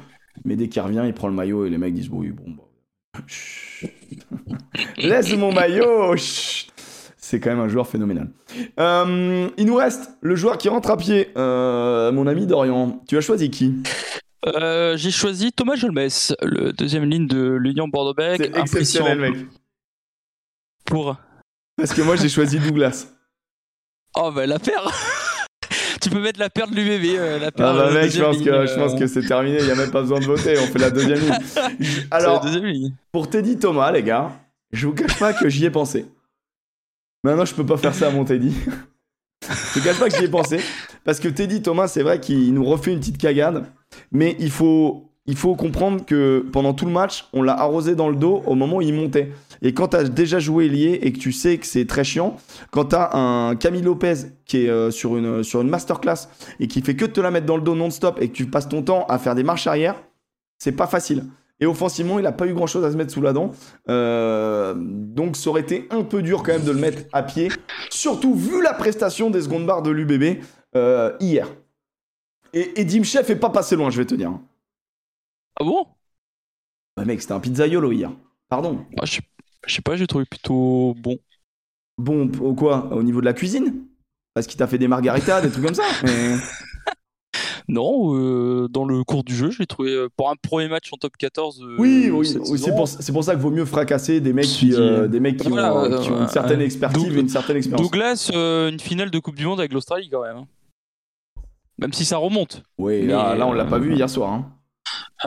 Mais 0.44 0.54
dès 0.54 0.68
qu'il 0.68 0.82
revient, 0.82 1.02
il 1.04 1.14
prend 1.14 1.28
le 1.28 1.34
maillot 1.34 1.66
et 1.66 1.70
les 1.70 1.78
mecs 1.78 1.94
disent 1.94 2.10
Oui, 2.10 2.30
bon, 2.30 2.44
bah. 2.56 3.20
Laisse 4.98 5.36
mon 5.36 5.52
maillot 5.52 6.14
c'est 7.24 7.40
quand 7.40 7.48
même 7.48 7.60
un 7.60 7.68
joueur 7.68 7.88
phénoménal. 7.88 8.28
Euh, 8.78 9.48
il 9.56 9.64
nous 9.64 9.76
reste 9.76 10.10
le 10.20 10.36
joueur 10.36 10.58
qui 10.58 10.68
rentre 10.68 10.90
à 10.90 10.98
pied, 10.98 11.30
euh, 11.38 12.12
mon 12.12 12.26
ami 12.26 12.46
Dorian. 12.46 13.02
Tu 13.08 13.16
as 13.16 13.22
choisi 13.22 13.50
qui? 13.50 13.76
Euh, 14.46 14.94
J'ai 14.98 15.10
choisi 15.10 15.50
Thomas 15.50 15.74
Jolmes, 15.74 16.06
le 16.42 16.72
deuxième 16.72 17.08
ligne 17.08 17.26
de 17.26 17.54
l'Union 17.54 17.88
Bordeaux-Bègles. 17.88 18.50
C'est 18.52 18.60
exceptionnel, 18.60 19.18
mec. 19.20 19.36
Pour 20.84 21.16
Parce 21.78 21.94
que 21.94 22.02
moi, 22.02 22.16
j'ai 22.16 22.28
choisi 22.28 22.58
Douglas. 22.58 23.06
Oh, 24.16 24.30
bah 24.30 24.46
la 24.46 24.60
paire 24.60 24.88
Tu 26.00 26.08
peux 26.08 26.20
mettre 26.20 26.38
la 26.38 26.48
paire 26.48 26.68
de 26.68 26.76
l'UBB. 26.76 27.18
la 27.40 27.50
paire 27.50 27.66
ah 27.66 27.74
bah 27.74 27.90
mec, 27.90 28.12
je 28.12 28.22
pense, 28.22 28.36
que, 28.36 28.44
je 28.44 28.74
pense 28.76 28.94
que 28.94 29.08
c'est 29.08 29.26
terminé, 29.26 29.58
il 29.58 29.64
n'y 29.64 29.72
a 29.72 29.74
même 29.74 29.90
pas 29.90 30.02
besoin 30.02 30.20
de 30.20 30.24
voter, 30.24 30.56
on 30.56 30.66
fait 30.68 30.78
la 30.78 30.90
deuxième 30.90 31.18
ligne. 31.18 32.06
Alors, 32.12 32.40
deuxième 32.44 32.66
ligne. 32.66 32.94
pour 33.10 33.28
Teddy 33.28 33.58
Thomas, 33.58 33.90
les 33.90 34.04
gars, 34.04 34.30
je 34.70 34.86
vous 34.86 34.92
cache 34.94 35.18
pas 35.18 35.32
que 35.32 35.48
j'y 35.48 35.64
ai 35.64 35.70
pensé. 35.70 36.06
Maintenant, 37.24 37.46
je 37.46 37.54
peux 37.54 37.64
pas 37.64 37.78
faire 37.78 37.94
ça 37.94 38.08
à 38.08 38.10
mon 38.10 38.24
Teddy. 38.24 38.54
je 39.42 39.78
ne 39.78 39.84
cache 39.84 39.98
pas 39.98 40.10
que 40.10 40.16
j'y 40.16 40.24
ai 40.24 40.28
pensé. 40.28 40.60
Parce 41.04 41.18
que 41.20 41.28
Teddy 41.28 41.62
Thomas, 41.62 41.88
c'est 41.88 42.02
vrai 42.02 42.20
qu'il 42.20 42.52
nous 42.52 42.64
refait 42.64 42.92
une 42.92 43.00
petite 43.00 43.16
cagade. 43.16 43.64
Mais 44.12 44.36
il 44.38 44.50
faut, 44.50 45.10
il 45.24 45.34
faut 45.34 45.54
comprendre 45.54 46.04
que 46.04 46.46
pendant 46.52 46.74
tout 46.74 46.84
le 46.84 46.92
match, 46.92 47.26
on 47.32 47.42
l'a 47.42 47.58
arrosé 47.58 47.94
dans 47.94 48.10
le 48.10 48.16
dos 48.16 48.42
au 48.44 48.54
moment 48.54 48.76
où 48.76 48.82
il 48.82 48.92
montait. 48.92 49.32
Et 49.62 49.72
quand 49.72 49.88
tu 49.88 49.96
as 49.96 50.04
déjà 50.04 50.38
joué 50.38 50.68
lié 50.68 50.98
et 51.00 51.14
que 51.14 51.18
tu 51.18 51.32
sais 51.32 51.56
que 51.56 51.64
c'est 51.66 51.86
très 51.86 52.04
chiant, 52.04 52.36
quand 52.70 52.90
tu 52.90 52.96
as 52.96 53.16
un 53.16 53.56
Camille 53.56 53.80
Lopez 53.80 54.14
qui 54.44 54.66
est 54.66 54.68
euh, 54.68 54.90
sur, 54.90 55.16
une, 55.16 55.42
sur 55.42 55.62
une 55.62 55.70
masterclass 55.70 56.28
et 56.60 56.68
qui 56.68 56.82
fait 56.82 56.94
que 56.94 57.06
te 57.06 57.22
la 57.22 57.30
mettre 57.30 57.46
dans 57.46 57.56
le 57.56 57.62
dos 57.62 57.74
non-stop 57.74 58.18
et 58.20 58.28
que 58.28 58.34
tu 58.34 58.44
passes 58.44 58.68
ton 58.68 58.82
temps 58.82 59.06
à 59.08 59.18
faire 59.18 59.34
des 59.34 59.44
marches 59.44 59.66
arrière, 59.66 59.96
c'est 60.58 60.72
pas 60.72 60.86
facile. 60.86 61.24
Et 61.60 61.66
offensivement, 61.66 62.18
il 62.18 62.22
n'a 62.22 62.32
pas 62.32 62.46
eu 62.46 62.54
grand 62.54 62.66
chose 62.66 62.84
à 62.84 62.90
se 62.90 62.96
mettre 62.96 63.12
sous 63.12 63.22
la 63.22 63.32
dent. 63.32 63.52
Euh, 63.88 64.74
donc 64.76 65.36
ça 65.36 65.50
aurait 65.50 65.60
été 65.60 65.86
un 65.90 66.02
peu 66.02 66.22
dur 66.22 66.42
quand 66.42 66.52
même 66.52 66.64
de 66.64 66.72
le 66.72 66.78
mettre 66.78 67.02
à 67.12 67.22
pied. 67.22 67.48
Surtout 67.90 68.34
vu 68.34 68.62
la 68.62 68.74
prestation 68.74 69.30
des 69.30 69.42
secondes 69.42 69.66
barres 69.66 69.82
de 69.82 69.90
l'UBB 69.90 70.42
euh, 70.76 71.16
hier. 71.20 71.48
Et, 72.52 72.80
et 72.80 73.04
Chef 73.04 73.30
est 73.30 73.36
pas 73.36 73.50
passé 73.50 73.76
loin, 73.76 73.90
je 73.90 73.98
vais 73.98 74.06
te 74.06 74.14
dire. 74.14 74.32
Ah 75.60 75.64
bon? 75.64 75.86
Bah 76.96 77.04
mec, 77.04 77.20
c'était 77.20 77.34
un 77.34 77.40
pizzaiolo 77.40 77.92
hier. 77.92 78.12
Pardon. 78.48 78.84
Ah, 79.00 79.04
je, 79.04 79.20
sais 79.66 79.82
pas, 79.82 79.96
j'ai 79.96 80.06
trouvé 80.06 80.24
plutôt 80.24 80.94
bon. 80.98 81.18
Bon, 81.96 82.30
au 82.40 82.54
quoi? 82.54 82.92
Au 82.92 83.02
niveau 83.02 83.20
de 83.20 83.26
la 83.26 83.32
cuisine? 83.32 83.86
Parce 84.34 84.46
qu'il 84.48 84.58
t'a 84.58 84.66
fait 84.66 84.78
des 84.78 84.88
margaritas, 84.88 85.40
des 85.40 85.50
trucs 85.50 85.64
comme 85.64 85.74
ça 85.74 85.84
Non, 87.66 88.14
euh, 88.14 88.68
dans 88.68 88.84
le 88.84 89.04
cours 89.04 89.24
du 89.24 89.34
jeu, 89.34 89.50
j'ai 89.50 89.64
trouvé 89.64 89.92
euh, 89.92 90.08
pour 90.14 90.30
un 90.30 90.34
premier 90.36 90.68
match 90.68 90.90
en 90.92 90.98
top 90.98 91.16
14. 91.16 91.62
Euh, 91.62 91.76
oui, 91.78 92.10
oui, 92.12 92.26
c'est 92.26 92.38
pour, 92.70 92.86
pour, 93.14 93.24
ça 93.24 93.32
qu'il 93.32 93.42
vaut 93.42 93.50
mieux 93.50 93.64
fracasser 93.64 94.20
des 94.20 94.34
mecs 94.34 94.44
qui, 94.44 94.70
des 94.70 95.20
mecs 95.20 95.38
qui, 95.38 95.48
ont, 95.50 95.56
une 95.56 96.28
certaine 96.28 96.60
expertise 96.60 97.16
et 97.16 97.20
une 97.20 97.28
certaine 97.28 97.56
expérience. 97.56 97.90
Douglas, 97.90 98.30
une 98.34 98.80
finale 98.80 99.10
de 99.10 99.18
Coupe 99.18 99.36
du 99.36 99.46
Monde 99.46 99.60
avec 99.60 99.72
l'Australie 99.72 100.10
quand 100.10 100.22
même. 100.22 100.36
Hein. 100.36 100.46
Même 101.78 101.92
si 101.92 102.04
ça 102.04 102.18
remonte. 102.18 102.62
Oui, 102.78 103.06
là, 103.06 103.34
là, 103.34 103.46
on 103.46 103.52
l'a 103.52 103.64
pas 103.64 103.78
vu 103.78 103.94
hier 103.94 104.10
soir. 104.10 104.32
Hein. 104.32 104.46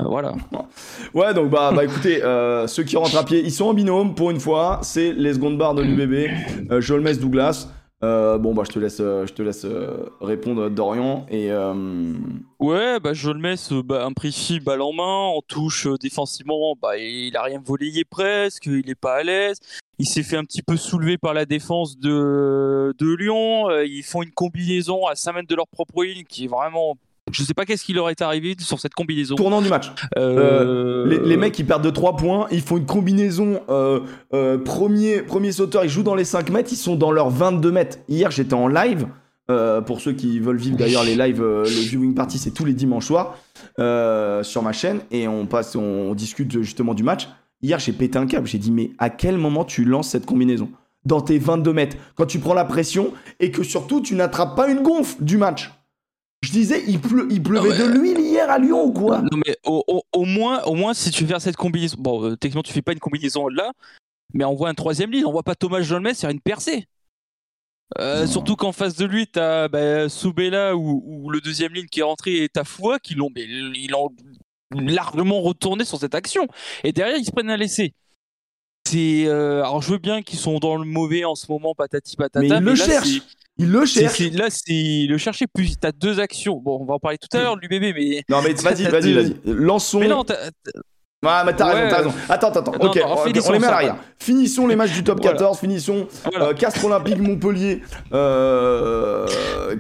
voilà. 0.06 0.34
Ouais, 1.14 1.34
donc 1.34 1.50
bah, 1.50 1.72
bah 1.76 1.84
écoutez, 1.84 2.22
ceux 2.68 2.84
qui 2.84 2.98
rentrent 2.98 3.18
à 3.18 3.26
pied, 3.26 3.42
ils 3.44 3.52
sont 3.52 3.66
en 3.66 3.74
binôme 3.74 4.14
pour 4.14 4.30
une 4.30 4.40
fois. 4.40 4.80
C'est 4.84 5.12
les 5.12 5.34
secondes 5.34 5.58
barres 5.58 5.74
de 5.74 5.82
l'UBB, 5.82 6.72
euh, 6.72 6.82
Jolmes 6.82 7.16
Douglas. 7.16 7.68
Euh, 8.04 8.38
bon, 8.38 8.54
bah, 8.54 8.64
je 8.66 8.72
te 8.72 8.78
laisse, 8.78 9.00
euh, 9.00 9.26
je 9.26 9.34
te 9.34 9.42
laisse 9.42 9.66
euh, 9.66 10.06
répondre, 10.22 10.70
Dorian. 10.70 11.26
Et, 11.30 11.52
Ouais, 12.60 13.00
bah, 13.00 13.14
je 13.14 13.32
le 13.32 13.40
mets, 13.40 13.56
bah, 13.84 14.06
un 14.06 14.14
précis 14.14 14.60
balle 14.60 14.82
en 14.82 14.94
main, 14.94 15.04
en 15.04 15.42
touche 15.42 15.88
défensivement, 16.00 16.76
bah, 16.80 16.98
il 16.98 17.36
a 17.36 17.44
rien 17.44 17.62
volé 17.64 18.04
presque, 18.10 18.66
il 18.66 18.90
est 18.90 18.96
pas 18.96 19.16
à 19.16 19.24
l'aise. 19.24 19.58
Il 20.00 20.08
s'est 20.08 20.24
fait 20.24 20.38
un 20.38 20.44
petit 20.44 20.62
peu 20.62 20.78
soulever 20.78 21.18
par 21.18 21.34
la 21.34 21.46
défense 21.46 21.98
de, 21.98 22.94
de 22.98 23.16
Lyon. 23.16 23.70
Ils 23.82 24.04
font 24.04 24.22
une 24.22 24.32
combinaison 24.32 25.08
à 25.08 25.16
5 25.16 25.34
mètres 25.34 25.48
de 25.48 25.56
leur 25.56 25.68
propre 25.68 26.04
ligne 26.04 26.24
qui 26.24 26.46
est 26.46 26.48
vraiment 26.48 26.98
je 27.32 27.44
sais 27.44 27.54
pas 27.54 27.66
qu'est-ce 27.66 27.84
qui 27.84 27.94
leur 27.94 28.10
est 28.10 28.22
arrivé 28.22 28.56
sur 28.60 28.80
cette 28.80 28.94
combinaison. 28.94 29.36
Tournant 29.36 29.62
du 29.62 29.70
match. 29.70 29.92
Euh, 30.18 31.06
euh, 31.06 31.26
les, 31.26 31.38
mecs, 31.38 31.58
ils 31.60 31.66
perdent 31.66 31.84
de 31.84 31.90
3 31.90 32.16
points. 32.16 32.48
Ils 32.52 32.62
font 32.62 32.78
une 32.78 32.86
combinaison. 32.86 33.62
Euh, 33.70 34.58
premier, 34.64 35.22
premier 35.22 35.52
sauteur, 35.52 35.84
ils 35.84 35.90
jouent 35.90 36.04
dans 36.04 36.16
les 36.16 36.26
5 36.26 36.50
mètres. 36.50 36.70
Ils 36.72 36.78
sont 36.78 36.96
dans 36.96 37.12
leurs 37.12 37.30
22 37.30 37.72
mètres. 37.72 37.98
Hier, 38.08 38.32
j'étais 38.32 38.54
en 38.54 38.68
live. 38.68 39.08
pour 39.86 40.02
ceux 40.02 40.14
qui 40.14 40.40
veulent 40.40 40.58
vivre 40.58 40.78
d'ailleurs 40.78 41.04
les 41.04 41.16
lives, 41.16 41.44
les 41.66 41.86
viewing 41.86 42.14
parties, 42.14 42.38
c'est 42.38 42.52
tous 42.52 42.66
les 42.66 42.74
dimanches 42.74 43.08
soirs 43.08 43.38
sur 44.44 44.64
ma 44.64 44.72
chaîne. 44.72 45.02
Et 45.12 45.28
on, 45.28 45.46
passe, 45.46 45.76
on, 45.76 46.14
discute 46.14 46.52
justement 46.52 46.94
du 46.94 47.04
match. 47.04 47.28
Hier, 47.62 47.80
j'ai 47.80 47.94
pété 47.94 48.18
un 48.18 48.28
câble. 48.28 48.48
J'ai 48.48 48.60
dit, 48.60 48.72
mais 48.72 48.92
à 49.00 49.10
quel 49.10 49.38
moment 49.38 49.66
tu 49.66 49.84
lances 49.84 50.10
cette 50.10 50.26
combinaison? 50.26 50.70
Dans 51.06 51.22
tes 51.22 51.40
22 51.40 51.72
mètres. 51.72 51.98
Quand 52.16 52.26
tu 52.26 52.40
prends 52.40 52.54
la 52.54 52.66
pression 52.66 53.14
et 53.40 53.52
que 53.52 53.64
surtout, 53.64 54.02
tu 54.02 54.16
n'attrapes 54.16 54.58
pas 54.58 54.68
une 54.68 54.82
gonfle 54.82 55.24
du 55.24 55.38
match. 55.38 55.72
Je 56.42 56.52
disais, 56.52 56.84
il, 56.88 57.00
il 57.32 57.42
pleuvait 57.42 57.78
de 57.78 57.86
l'huile 57.86 58.20
hier 58.20 58.50
à 58.50 58.60
Lyon 58.60 58.86
ou 58.86 58.94
quoi? 58.94 59.22
Non 59.22 59.40
mais 59.46 59.58
au, 59.66 60.26
moins, 60.26 60.64
au 60.64 60.76
moins 60.76 60.94
si 60.94 61.10
tu 61.10 61.26
fais 61.26 61.40
cette 61.40 61.56
combinaison, 61.56 61.98
bon 62.00 62.24
euh, 62.24 62.36
techniquement 62.36 62.64
tu 62.64 62.74
fais 62.74 62.84
pas 62.84 62.94
une 62.94 63.00
combinaison 63.00 63.48
là, 63.48 63.74
mais 64.34 64.46
on 64.46 64.54
voit 64.54 64.70
un 64.70 64.76
troisième 64.76 65.12
ligne, 65.12 65.26
on 65.26 65.32
voit 65.32 65.44
pas 65.44 65.56
Thomas 65.56 65.82
Jolmes 65.82 66.14
faire 66.14 66.30
une 66.30 66.42
percée. 66.42 66.88
Euh, 68.00 68.28
surtout 68.28 68.56
qu'en 68.56 68.74
face 68.74 68.96
de 68.96 69.06
lui, 69.06 69.28
t'as 69.28 69.70
bah, 69.70 70.10
Soubela 70.10 70.76
ou, 70.76 71.30
le 71.30 71.40
deuxième 71.40 71.74
ligne 71.74 71.88
qui 71.88 72.02
est 72.02 72.04
rentré 72.04 72.44
et 72.44 72.50
Tafoua 72.50 73.00
qui 73.00 73.16
l'ont, 73.16 73.32
ils 73.36 73.90
l'ont 73.90 74.10
largement 74.72 75.42
retourné 75.42 75.86
sur 75.86 75.98
cette 75.98 76.14
action. 76.14 76.48
Et 76.84 76.92
derrière, 76.92 77.18
ils 77.18 77.26
se 77.26 77.32
prennent 77.32 77.50
à 77.50 77.58
laisser. 77.58 77.94
C'est, 78.88 79.26
euh, 79.28 79.64
alors 79.64 79.82
je 79.82 79.92
veux 79.92 79.98
bien 79.98 80.22
qu'ils 80.22 80.40
sont 80.40 80.60
dans 80.60 80.78
le 80.78 80.86
mauvais 80.86 81.26
en 81.26 81.36
ce 81.36 81.52
moment, 81.52 81.76
patati 81.76 82.16
patata. 82.16 82.40
Mais 82.42 82.50
ils 82.50 82.64
le 82.64 82.76
cherchent. 82.76 83.22
Il 83.60 83.72
le 83.72 83.86
cherche. 83.86 84.20
là, 84.34 84.48
c'est 84.50 85.06
le 85.10 85.18
chercher 85.18 85.46
plus. 85.48 85.78
T'as 85.80 85.92
deux 85.92 86.20
actions. 86.20 86.58
Bon, 86.64 86.80
on 86.82 86.86
va 86.86 86.94
en 86.96 87.00
parler 87.00 87.18
tout 87.18 87.36
à 87.36 87.42
l'heure 87.42 87.56
de 87.56 87.62
l'UBB, 87.62 87.96
mais. 87.96 88.24
Non, 88.30 88.42
mais 88.44 88.54
vas-y, 88.62 88.84
vas-y, 88.84 89.14
vas-y. 89.14 89.36
Lançons. 89.46 90.00
Mais 90.00 90.08
non, 90.08 90.24
t'as- 90.24 90.38
Ah, 91.26 91.44
mais 91.46 91.56
t'as 91.56 91.68
Ouais. 91.68 91.74
raison, 91.74 91.90
t'as 91.90 91.98
raison. 91.98 92.14
Attends, 92.30 92.50
attends. 92.52 92.72
Non, 92.74 92.90
ok, 92.90 92.96
non, 92.98 93.16
on, 93.18 93.52
les 93.52 93.60
met 93.60 93.66
à 93.68 93.72
l'arrière. 93.72 93.96
Finissons 94.20 94.68
les 94.68 94.76
matchs 94.76 94.94
du 94.94 95.04
top 95.04 95.18
Voilà. 95.22 95.34
14. 95.38 95.60
Finissons 95.60 96.08
voilà. 96.26 96.46
euh, 96.50 96.54
Castres 96.54 96.86
Olympique 96.86 97.18
Montpellier. 97.18 97.82
Euh, 98.14 99.26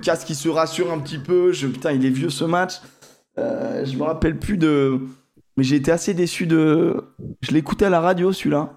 Castres 0.02 0.26
qui 0.26 0.36
se 0.36 0.49
rassure 0.49 0.91
un 0.91 0.99
petit 0.99 1.20
peu. 1.20 1.52
Je, 1.52 1.68
putain, 1.68 1.91
il 1.91 2.06
est 2.06 2.10
vieux 2.10 2.30
ce 2.30 2.44
match. 2.44 2.74
Euh, 3.38 3.86
je 3.86 3.95
me 3.95 4.04
rappelle 4.04 4.38
plus 4.40 4.58
de. 4.58 4.99
Mais 5.56 5.64
j'ai 5.64 5.76
été 5.76 5.91
assez 5.91 6.14
déçu 6.14 6.48
de. 6.48 6.95
Je 7.41 7.52
l'écoutais 7.52 7.86
à 7.86 7.90
la 7.90 7.99
radio 7.99 8.32
celui-là. 8.32 8.72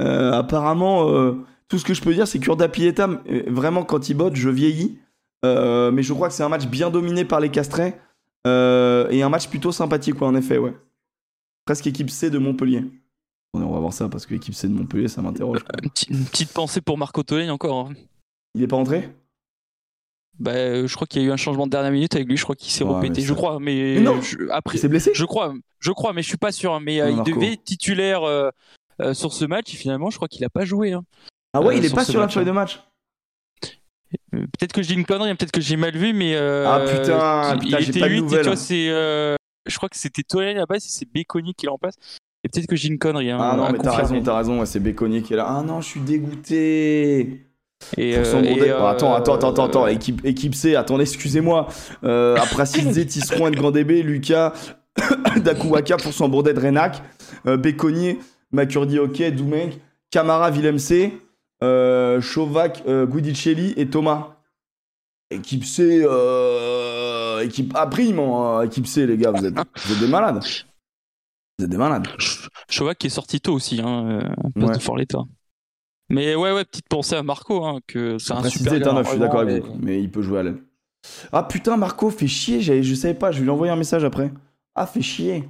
Euh, 0.00 0.32
apparemment, 0.32 1.34
tout 1.68 1.78
ce 1.78 1.84
que 1.84 1.94
je 1.94 2.02
peux 2.02 2.14
dire, 2.14 2.28
c'est 2.28 2.38
qu'Urda 2.38 2.68
Pieta, 2.68 3.08
euh, 3.28 3.42
vraiment, 3.48 3.84
quand 3.84 4.08
il 4.08 4.14
botte, 4.14 4.36
je 4.36 4.48
vieillis. 4.48 4.98
Euh, 5.44 5.90
mais 5.90 6.02
je 6.02 6.12
crois 6.12 6.28
que 6.28 6.34
c'est 6.34 6.42
un 6.42 6.48
match 6.48 6.66
bien 6.66 6.90
dominé 6.90 7.24
par 7.24 7.40
les 7.40 7.50
Castrais. 7.50 8.00
Euh, 8.46 9.08
et 9.10 9.22
un 9.22 9.28
match 9.28 9.48
plutôt 9.48 9.72
sympathique, 9.72 10.14
quoi, 10.14 10.28
en 10.28 10.34
effet, 10.36 10.58
ouais. 10.58 10.74
Presque 11.64 11.86
équipe 11.88 12.10
C 12.10 12.30
de 12.30 12.38
Montpellier. 12.38 12.84
On 13.54 13.58
va 13.72 13.80
voir 13.80 13.92
ça 13.92 14.08
parce 14.08 14.26
que 14.26 14.34
l'équipe 14.34 14.54
C 14.54 14.68
de 14.68 14.72
Montpellier, 14.74 15.08
ça 15.08 15.22
m'interroge. 15.22 15.60
Une, 16.10 16.24
petite- 16.24 16.52
pensée 16.52 16.80
pour 16.80 16.98
Marco 16.98 17.22
Tolène 17.22 17.50
encore. 17.50 17.88
hein. 17.88 17.94
Il 18.54 18.62
est 18.62 18.66
pas 18.68 18.76
entré 18.76 19.08
Bah, 20.38 20.52
euh, 20.52 20.86
je 20.86 20.94
crois 20.94 21.06
qu'il 21.06 21.22
y 21.22 21.24
a 21.24 21.28
eu 21.28 21.32
un 21.32 21.36
changement 21.36 21.66
de 21.66 21.70
dernière 21.72 21.90
minute 21.90 22.14
avec 22.14 22.28
lui. 22.28 22.36
Je 22.36 22.42
crois 22.44 22.54
qu'il 22.54 22.70
s'est 22.70 22.84
Ouais, 22.84 23.08
mais 23.08 23.20
Je 23.20 23.32
crois, 23.34 23.58
mais, 23.58 23.94
Mais 23.96 24.00
non. 24.02 24.20
je- 24.20 24.48
après, 24.50 24.76
Il 24.76 24.80
s'est 24.80 24.88
blessé? 24.88 25.10
je 25.14 25.24
crois, 25.24 25.54
je 25.80 25.90
crois, 25.90 26.12
mais 26.12 26.22
je 26.22 26.28
suis 26.28 26.36
pas 26.36 26.52
sûr. 26.52 26.74
hein. 26.74 26.80
Mais 26.82 27.00
euh, 27.00 27.04
Ouais, 27.06 27.10
il 27.12 27.16
Marco. 27.16 27.32
devait 27.34 27.52
être 27.54 27.64
titulaire 27.64 28.22
euh, 28.24 28.50
euh, 29.00 29.14
sur 29.14 29.32
ce 29.32 29.44
match. 29.46 29.72
Et 29.74 29.76
finalement, 29.76 30.10
je 30.10 30.16
crois 30.16 30.28
qu'il 30.28 30.44
a 30.44 30.50
pas 30.50 30.64
joué. 30.66 30.92
hein. 30.92 31.02
Ah 31.56 31.60
ouais, 31.62 31.74
Euh, 31.74 31.78
il 31.78 31.84
est 31.84 31.88
sur 31.88 31.96
pas 31.96 32.04
sur 32.04 32.14
la 32.20 32.26
match, 32.26 32.34
feuille 32.34 32.42
hein. 32.44 32.46
de 32.46 32.52
match. 32.52 32.80
Euh, 34.34 34.38
Peut-être 34.58 34.72
que 34.72 34.82
je 34.82 34.88
dis 34.88 34.94
une 34.94 35.04
connerie, 35.04 35.30
hein, 35.30 35.36
peut-être 35.36 35.52
que 35.52 35.60
j'ai 35.60 35.76
mal 35.76 35.96
vu, 35.96 36.12
mais. 36.12 36.34
euh, 36.36 36.64
Ah, 36.66 36.80
putain, 36.80 37.54
il- 37.54 37.58
putain, 37.66 37.78
il 37.78 37.84
j'ai 37.84 37.90
était 37.90 38.00
pas 38.00 38.06
de 38.08 38.12
huit, 38.12 38.18
et 38.18 38.20
nouvelles. 38.22 38.40
tu 38.42 38.46
vois, 38.46 38.56
c'est, 38.56 38.88
euh, 38.90 39.34
je 39.66 39.76
crois 39.76 39.88
que 39.88 39.96
c'était 39.96 40.22
Tolène 40.22 40.56
à 40.56 40.60
la 40.60 40.66
base 40.66 40.84
et 40.84 40.88
c'est 40.90 41.10
Béconi 41.10 41.54
qui 41.54 41.66
l'en 41.66 41.76
passe. 41.78 41.94
Et 42.44 42.48
peut-être 42.48 42.66
que 42.68 42.76
j'ai 42.76 42.88
une 42.88 42.98
connerie. 42.98 43.30
hein, 43.30 43.38
Ah 43.40 43.56
non, 43.56 43.72
mais 43.72 43.78
t'as 43.78 43.90
raison, 43.94 44.22
t'as 44.22 44.36
raison. 44.38 44.60
ouais, 44.60 44.66
c'est 44.66 44.78
Béconnier 44.80 45.22
qui 45.22 45.32
est 45.32 45.36
là. 45.36 45.46
Ah 45.48 45.62
non, 45.66 45.80
je 45.80 45.88
suis 45.88 46.00
dégoûté. 46.00 47.42
Et, 47.96 48.16
euh, 48.16 48.22
Oh, 48.80 48.84
attends, 48.86 49.14
attends, 49.14 49.34
attends, 49.34 49.48
attends, 49.50 49.64
attends. 49.64 49.84
euh, 49.84 49.88
Équipe, 49.88 50.24
équipe 50.24 50.54
C, 50.54 50.76
attendez, 50.76 51.02
excusez-moi. 51.02 51.68
Euh, 52.04 52.36
après 52.36 52.64
Sizé, 52.66 53.04
Tisseron, 53.06 53.50
Grand 53.50 53.70
DB, 53.70 54.02
Lucas, 54.02 54.52
Dakuwaka 55.36 55.96
pour 55.98 56.12
son 56.12 56.28
bordel 56.28 56.54
de 56.54 56.60
Renac, 56.60 57.02
euh, 57.46 57.56
Béconnier, 57.56 58.18
Makurdi, 58.52 58.98
ok, 58.98 59.22
Doumeng, 59.32 59.70
Camara, 60.10 60.50
Willem 60.50 60.78
C, 60.78 61.12
euh, 61.62 62.20
Chovac, 62.20 62.82
euh, 62.86 63.06
Guidicelli 63.06 63.72
et 63.76 63.88
Thomas. 63.88 64.32
Équipe 65.30 65.64
C, 65.64 66.02
euh, 66.04 67.40
équipe 67.40 67.72
A 67.74 67.86
prime, 67.88 68.20
hein, 68.20 68.62
équipe 68.62 68.86
C, 68.86 69.06
les 69.06 69.16
gars, 69.16 69.32
vous 69.32 69.44
êtes, 69.44 69.54
vous 69.54 69.92
êtes 69.94 70.00
des 70.00 70.06
malades. 70.06 70.40
Vous 71.58 71.64
êtes 71.64 71.70
des 71.70 71.76
malades. 71.76 72.06
Ch- 72.18 72.48
Chovac 72.68 72.96
qui 72.98 73.08
est 73.08 73.10
sorti 73.10 73.40
tôt 73.40 73.54
aussi, 73.54 73.80
hein, 73.80 74.06
euh, 74.08 74.20
place 74.54 74.68
Ouais. 74.70 74.76
de 74.76 74.82
Fort 74.82 74.96
l'État. 74.96 75.24
Mais 76.08 76.36
ouais, 76.36 76.52
ouais, 76.52 76.64
petite 76.64 76.88
pensée 76.88 77.16
à 77.16 77.24
Marco, 77.24 77.64
hein, 77.64 77.80
que 77.88 78.18
c'est 78.18 78.34
un 78.34 78.44
super 78.44 78.74
est 78.74 78.86
un 78.86 79.02
je 79.02 79.08
suis 79.08 79.18
d'accord 79.18 79.40
avec 79.40 79.64
vous, 79.64 79.76
mais 79.80 80.00
il 80.00 80.10
peut 80.10 80.22
jouer 80.22 80.38
à 80.38 80.42
l'aile. 80.44 80.58
Ah 81.32 81.42
putain, 81.42 81.76
Marco, 81.76 82.10
fait 82.10 82.28
chier, 82.28 82.60
je 82.60 82.94
savais 82.94 83.14
pas, 83.14 83.32
je 83.32 83.38
vais 83.38 83.44
lui 83.44 83.50
envoyer 83.50 83.72
un 83.72 83.76
message 83.76 84.04
après. 84.04 84.32
Ah, 84.76 84.86
fait 84.86 85.02
chier. 85.02 85.48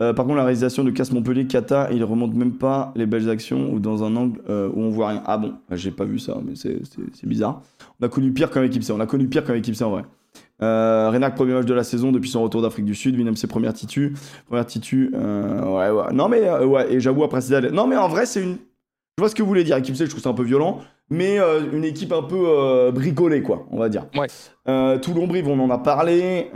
Euh, 0.00 0.12
par 0.12 0.24
contre, 0.24 0.36
la 0.36 0.44
réalisation 0.44 0.82
de 0.84 0.90
Casse 0.90 1.12
Montpellier, 1.12 1.46
Kata, 1.46 1.88
il 1.92 2.02
remonte 2.04 2.34
même 2.34 2.52
pas 2.54 2.92
les 2.96 3.06
belles 3.06 3.28
actions 3.30 3.72
ou 3.72 3.78
dans 3.80 4.02
un 4.04 4.16
angle 4.16 4.40
euh, 4.48 4.68
où 4.74 4.80
on 4.80 4.90
voit 4.90 5.08
rien. 5.08 5.22
Ah 5.26 5.38
bon, 5.38 5.54
bah, 5.68 5.76
j'ai 5.76 5.90
pas 5.90 6.04
vu 6.04 6.18
ça, 6.18 6.38
mais 6.44 6.54
c'est- 6.56 6.80
bizarre. 7.26 7.62
On 8.00 8.06
a 8.06 8.08
connu 8.08 8.32
pire 8.32 8.50
comme 8.50 8.64
équipe 8.64 8.82
C, 8.82 8.92
on 8.92 9.00
a 9.00 9.06
connu 9.06 9.28
pire 9.28 9.44
comme 9.44 9.56
équipe 9.56 9.74
C 9.76 9.84
en 9.84 9.90
vrai. 9.90 10.02
Euh, 10.62 11.10
Renac, 11.10 11.34
premier 11.34 11.54
match 11.54 11.64
de 11.66 11.74
la 11.74 11.84
saison 11.84 12.12
depuis 12.12 12.28
son 12.28 12.42
retour 12.42 12.60
d'Afrique 12.62 12.84
du 12.84 12.94
Sud. 12.94 13.16
Willem, 13.16 13.36
ses 13.36 13.46
premières 13.46 13.72
titus. 13.72 14.12
Première 14.46 14.66
titu. 14.66 15.10
ouais, 15.14 15.90
ouais. 15.90 16.12
Non, 16.12 16.28
mais 16.28 16.50
ouais, 16.50 16.92
et 16.92 17.00
j'avoue, 17.00 17.24
après, 17.24 17.40
c'est. 17.40 17.70
Non, 17.72 17.86
mais 17.86 17.96
en 17.96 18.08
vrai, 18.08 18.26
c'est 18.26 18.42
une. 18.42 18.56
Je 19.16 19.22
vois 19.22 19.28
ce 19.28 19.34
que 19.34 19.42
vous 19.42 19.48
voulez 19.48 19.64
dire. 19.64 19.76
Équipe 19.76 19.96
C, 19.96 20.04
je 20.04 20.10
trouve 20.10 20.22
ça 20.22 20.28
un 20.30 20.34
peu 20.34 20.42
violent. 20.44 20.80
Mais 21.12 21.40
euh, 21.40 21.72
une 21.72 21.82
équipe 21.84 22.12
un 22.12 22.22
peu 22.22 22.44
euh, 22.46 22.92
bricolée, 22.92 23.42
quoi, 23.42 23.66
on 23.72 23.78
va 23.78 23.88
dire. 23.88 24.06
Ouais. 24.14 24.28
Euh, 24.68 24.96
Toulon-Brive, 24.96 25.48
on 25.48 25.58
en 25.58 25.68
a 25.70 25.78
parlé. 25.78 26.50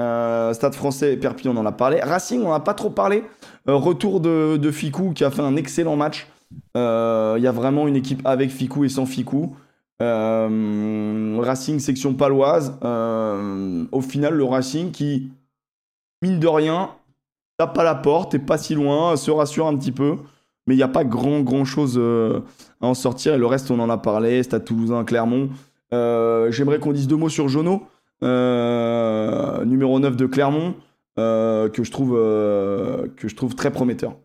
Stade 0.52 0.74
français, 0.74 1.16
Perpignan, 1.16 1.56
on 1.56 1.60
en 1.60 1.66
a 1.66 1.72
parlé. 1.72 2.01
Racing, 2.01 2.40
on 2.43 2.48
n'en 2.48 2.55
a 2.55 2.60
pas 2.60 2.74
trop 2.74 2.90
parlé. 2.90 3.24
Retour 3.66 4.20
de, 4.20 4.56
de 4.56 4.70
Ficou 4.70 5.12
qui 5.12 5.24
a 5.24 5.31
fait 5.31 5.43
un 5.43 5.56
excellent 5.56 5.97
match. 5.97 6.28
Il 6.76 6.78
y 6.78 7.47
a 7.47 7.52
vraiment 7.52 7.89
une 7.89 7.97
équipe 7.97 8.22
avec 8.24 8.51
Ficou 8.51 8.85
et 8.85 8.89
sans 8.89 9.06
Ficou. 9.06 9.56
Racing 10.01 11.81
section 11.81 12.14
paloise. 12.14 12.78
Au 12.81 14.01
final, 14.01 14.35
le 14.35 14.44
Racing 14.44 14.93
qui, 14.93 15.32
mine 16.22 16.39
de 16.39 16.47
rien, 16.47 16.90
tape 17.59 17.76
à 17.76 17.82
la 17.82 17.97
porte, 17.97 18.35
est 18.35 18.39
pas 18.39 18.59
si 18.59 18.76
loin, 18.76 19.16
se 19.16 19.32
rassure 19.32 19.66
un 19.66 19.76
petit 19.76 19.93
peu. 19.93 20.18
Mais 20.66 20.74
il 20.74 20.77
n'y 20.78 20.82
a 20.82 20.89
pas 20.89 21.05
grand, 21.05 21.41
grand 21.41 21.65
chose 21.65 21.97
euh, 21.99 22.41
à 22.81 22.86
en 22.86 22.95
sortir. 22.95 23.35
Et 23.35 23.39
le 23.39 23.47
reste, 23.47 23.70
on 23.70 23.78
en 23.81 23.91
a 23.91 23.99
parlé. 23.99 24.43
Stade 24.43 24.65
Toulousain, 24.65 25.05
Clermont. 25.05 25.51
Euh, 25.93 26.51
J'aimerais 26.51 26.78
qu'on 26.78 26.93
dise 26.93 27.07
deux 27.07 27.16
mots 27.16 27.28
sur 27.28 27.49
Jono, 27.49 27.82
euh, 28.23 29.65
numéro 29.65 30.01
9 30.01 30.16
de 30.16 30.27
Clermont, 30.27 30.74
que 31.16 31.70
je 31.82 31.91
trouve 31.91 33.55
très 33.55 33.70
prometteur. 33.70 34.16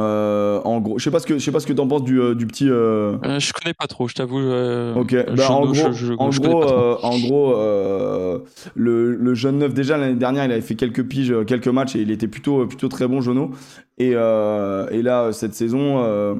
Euh, 0.00 0.60
en 0.80 0.82
gros, 0.82 0.98
je 0.98 1.04
sais 1.04 1.10
pas 1.10 1.20
ce 1.20 1.26
que 1.26 1.34
je 1.38 1.44
sais 1.44 1.52
pas 1.52 1.60
ce 1.60 1.66
que 1.66 1.72
t'en 1.74 1.86
penses 1.86 2.02
du, 2.04 2.18
euh, 2.20 2.34
du 2.34 2.46
petit. 2.46 2.68
euh, 2.68 3.16
Euh, 3.24 3.38
je 3.38 3.52
connais 3.52 3.74
pas 3.74 3.86
trop, 3.86 4.08
je 4.08 4.14
t'avoue. 4.14 4.38
euh, 4.40 4.94
Ok, 4.94 5.14
bah, 5.14 5.50
en 5.50 5.72
je- 5.72 5.82
gros, 5.82 5.92
je- 5.92 6.06
je- 6.06 6.12
en 6.18 6.30
je 6.30 6.40
gros, 6.40 6.60
trop. 6.64 6.72
euh, 6.72 6.96
en 7.02 7.18
gros 7.18 7.54
euh, 7.54 8.38
le, 8.74 9.14
le 9.14 9.34
jeune 9.34 9.58
neuf, 9.58 9.74
déjà 9.74 9.98
l'année 9.98 10.14
dernière, 10.14 10.44
il 10.46 10.52
avait 10.52 10.60
fait 10.62 10.74
quelques 10.76 11.04
piges, 11.06 11.30
euh, 11.32 11.44
quelques 11.44 11.68
matchs 11.68 11.96
et 11.96 12.00
il 12.00 12.10
était 12.10 12.28
plutôt, 12.28 12.66
plutôt 12.66 12.88
très 12.88 13.06
bon, 13.06 13.20
Jono. 13.20 13.50
Et, 13.98 14.12
euh, 14.14 14.88
et 14.90 15.02
là, 15.02 15.24
euh, 15.24 15.32
cette 15.32 15.54
saison, 15.54 16.02
euh, 16.02 16.34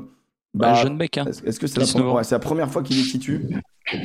Bah, 0.55 0.73
bah, 0.73 0.75
jeune 0.75 0.97
mec, 0.97 1.19
hein. 1.19 1.27
est-ce 1.27 1.61
que 1.61 1.67
c'est 1.67 1.79
la, 1.79 1.85
19 1.85 1.93
première- 1.93 2.13
ans. 2.13 2.17
ouais, 2.17 2.25
c'est 2.25 2.35
la 2.35 2.39
première 2.41 2.71
fois 2.71 2.83
qu'il 2.83 2.99
est 2.99 3.03
titu 3.11 3.43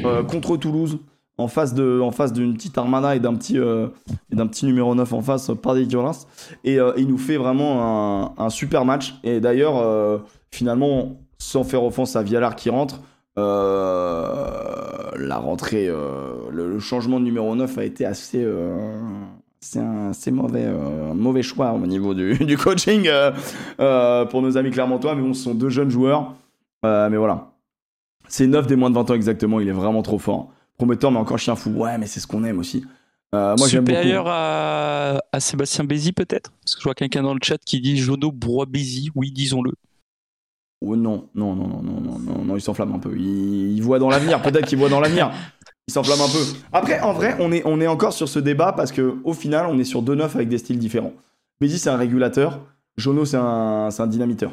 euh, 0.04 0.24
contre 0.24 0.58
Toulouse 0.58 1.00
en 1.38 1.48
face 1.48 1.74
de 1.74 2.00
en 2.02 2.12
face 2.12 2.34
d'une 2.34 2.54
petite 2.54 2.78
armada 2.78 3.16
et 3.16 3.20
d'un 3.20 3.36
petit 3.36 3.60
euh, 3.60 3.88
et 4.32 4.36
d'un 4.36 4.48
petit 4.48 4.66
numéro 4.66 4.96
9 4.96 5.14
en 5.14 5.22
face 5.22 5.52
par 5.62 5.76
dégueulasse 5.76 6.28
et 6.64 6.80
euh, 6.80 6.94
il 6.98 7.08
nous 7.08 7.18
fait 7.18 7.38
vraiment 7.38 8.34
un, 8.34 8.34
un 8.38 8.50
super 8.50 8.86
match. 8.86 9.16
Et 9.24 9.40
d'ailleurs 9.40 9.78
euh, 9.78 10.20
finalement 10.52 11.18
sans 11.38 11.64
faire 11.64 11.84
offense 11.84 12.16
à 12.16 12.24
Vialar 12.24 12.56
qui 12.56 12.70
rentre 12.70 13.02
la 13.38 15.38
rentrée 15.38 15.92
le, 16.52 16.80
changement 16.80 17.20
de 17.20 17.26
numéro 17.26 17.54
9 17.54 17.78
a 17.78 17.84
été 17.84 18.06
assez 18.06 18.48
c'est 19.60 19.80
un 19.80 20.12
mauvais, 20.32 20.66
mauvais 21.14 21.44
choix 21.44 21.74
au 21.74 21.86
niveau 21.86 22.14
du, 22.14 22.36
du 22.46 22.58
coaching 22.58 23.10
pour 23.78 24.42
nos 24.42 24.58
amis 24.58 24.72
clermontois. 24.72 25.16
Mais 25.16 25.22
bon 25.22 25.34
ce 25.34 25.44
sont 25.44 25.54
deux 25.54 25.68
jeunes 25.68 25.90
joueurs. 25.90 26.34
Mais 26.84 27.18
voilà. 27.18 27.52
C'est 28.30 28.48
9 28.48 28.68
des 28.68 28.78
moins 28.78 28.90
de 28.90 28.96
20 28.96 29.12
ans 29.12 29.16
exactement, 29.16 29.60
il 29.60 29.68
est 29.68 29.74
vraiment 29.74 30.02
trop 30.02 30.18
fort. 30.18 30.54
Prometteur, 30.78 31.12
mais 31.12 31.20
encore 31.20 31.40
chien 31.40 31.56
fou. 31.56 31.72
Ouais, 31.72 31.98
mais 31.98 32.08
c'est 32.08 32.20
ce 32.20 32.28
qu'on 32.28 32.44
aime 32.44 32.60
aussi. 32.60 32.86
Euh, 33.34 33.56
moi. 33.58 33.68
Supérieur 33.68 34.26
à, 34.28 35.22
à 35.32 35.40
Sébastien 35.40 35.84
Bézi, 35.84 36.12
peut-être? 36.12 36.52
Parce 36.64 36.76
que 36.76 36.82
je 36.82 36.84
vois 36.84 36.94
quelqu'un 36.94 37.24
dans 37.24 37.34
le 37.34 37.40
chat 37.42 37.58
qui 37.66 37.82
dit 37.82 37.98
Jono 37.98 38.32
Brois 38.32 38.66
Bézi. 38.66 39.10
Oui, 39.16 39.32
disons-le. 39.32 39.72
Oh, 40.82 40.96
non, 40.96 41.30
non, 41.34 41.56
non, 41.56 41.68
non, 41.68 41.82
non, 41.82 42.02
non, 42.02 42.20
non, 42.20 42.46
non, 42.46 42.56
il 42.58 42.62
s'enflamme 42.62 42.94
un 42.94 43.00
peu. 43.00 43.18
Il, 43.18 43.72
il 43.76 43.82
voit 43.82 43.98
dans 43.98 44.10
l'avenir, 44.10 44.42
peut-être 44.42 44.68
qu'il 44.68 44.78
voit 44.78 44.90
dans 44.90 45.00
l'avenir. 45.00 45.32
Il 45.88 45.94
s'enflamme 45.94 46.22
un 46.22 46.28
peu. 46.28 46.44
Après, 46.74 47.00
en 47.00 47.14
vrai, 47.14 47.36
on 47.40 47.52
est, 47.52 47.64
on 47.66 47.80
est 47.80 47.88
encore 47.88 48.14
sur 48.14 48.28
ce 48.28 48.40
débat 48.40 48.74
parce 48.74 48.92
que 48.92 49.16
au 49.24 49.34
final, 49.34 49.68
on 49.70 49.80
est 49.80 49.86
sur 49.86 50.02
deux 50.02 50.16
neufs 50.16 50.36
avec 50.36 50.50
des 50.50 50.58
styles 50.58 50.80
différents. 50.80 51.14
Bézi, 51.62 51.80
c'est 51.80 51.90
un 51.90 51.98
régulateur. 51.98 52.60
Jono, 52.98 53.26
c'est 53.26 53.38
un, 53.38 53.90
c'est 53.92 54.02
un 54.02 54.08
dynamiteur. 54.08 54.52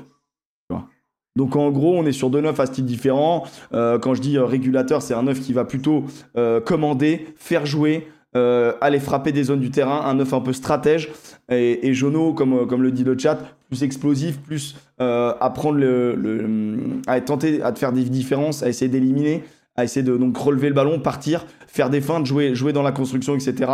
Donc 1.36 1.56
en 1.56 1.70
gros, 1.70 1.96
on 1.96 2.04
est 2.04 2.12
sur 2.12 2.30
deux 2.30 2.40
neufs 2.40 2.60
à 2.60 2.66
style 2.66 2.84
différent. 2.84 3.44
Euh, 3.72 3.98
quand 3.98 4.14
je 4.14 4.20
dis 4.20 4.36
euh, 4.36 4.44
régulateur, 4.44 5.00
c'est 5.00 5.14
un 5.14 5.22
neuf 5.22 5.40
qui 5.40 5.52
va 5.52 5.64
plutôt 5.64 6.04
euh, 6.36 6.60
commander, 6.60 7.26
faire 7.36 7.66
jouer, 7.66 8.08
aller 8.34 8.98
frapper 8.98 9.30
des 9.30 9.44
zones 9.44 9.60
du 9.60 9.70
terrain, 9.70 10.06
un 10.06 10.14
neuf 10.14 10.32
un 10.32 10.40
peu 10.40 10.54
stratège. 10.54 11.10
Et, 11.50 11.86
et 11.86 11.92
Jono, 11.92 12.32
comme, 12.32 12.82
le 12.82 12.90
dit 12.90 13.04
le 13.04 13.18
chat, 13.18 13.38
plus 13.68 13.82
explosif, 13.82 14.40
plus 14.40 14.74
à 14.98 15.52
prendre 15.54 15.76
le, 15.76 16.78
à 17.06 17.20
tenter 17.20 17.60
à 17.62 17.74
faire 17.74 17.92
des 17.92 18.04
différences, 18.04 18.62
à 18.62 18.70
essayer 18.70 18.90
d'éliminer, 18.90 19.44
à 19.76 19.84
essayer 19.84 20.02
de 20.02 20.16
donc 20.16 20.34
relever 20.38 20.68
le 20.68 20.74
ballon, 20.74 20.98
partir, 20.98 21.44
faire 21.66 21.90
des 21.90 22.00
feintes, 22.00 22.24
jouer, 22.24 22.54
jouer 22.54 22.72
dans 22.72 22.82
la 22.82 22.92
construction, 22.92 23.34
etc. 23.34 23.70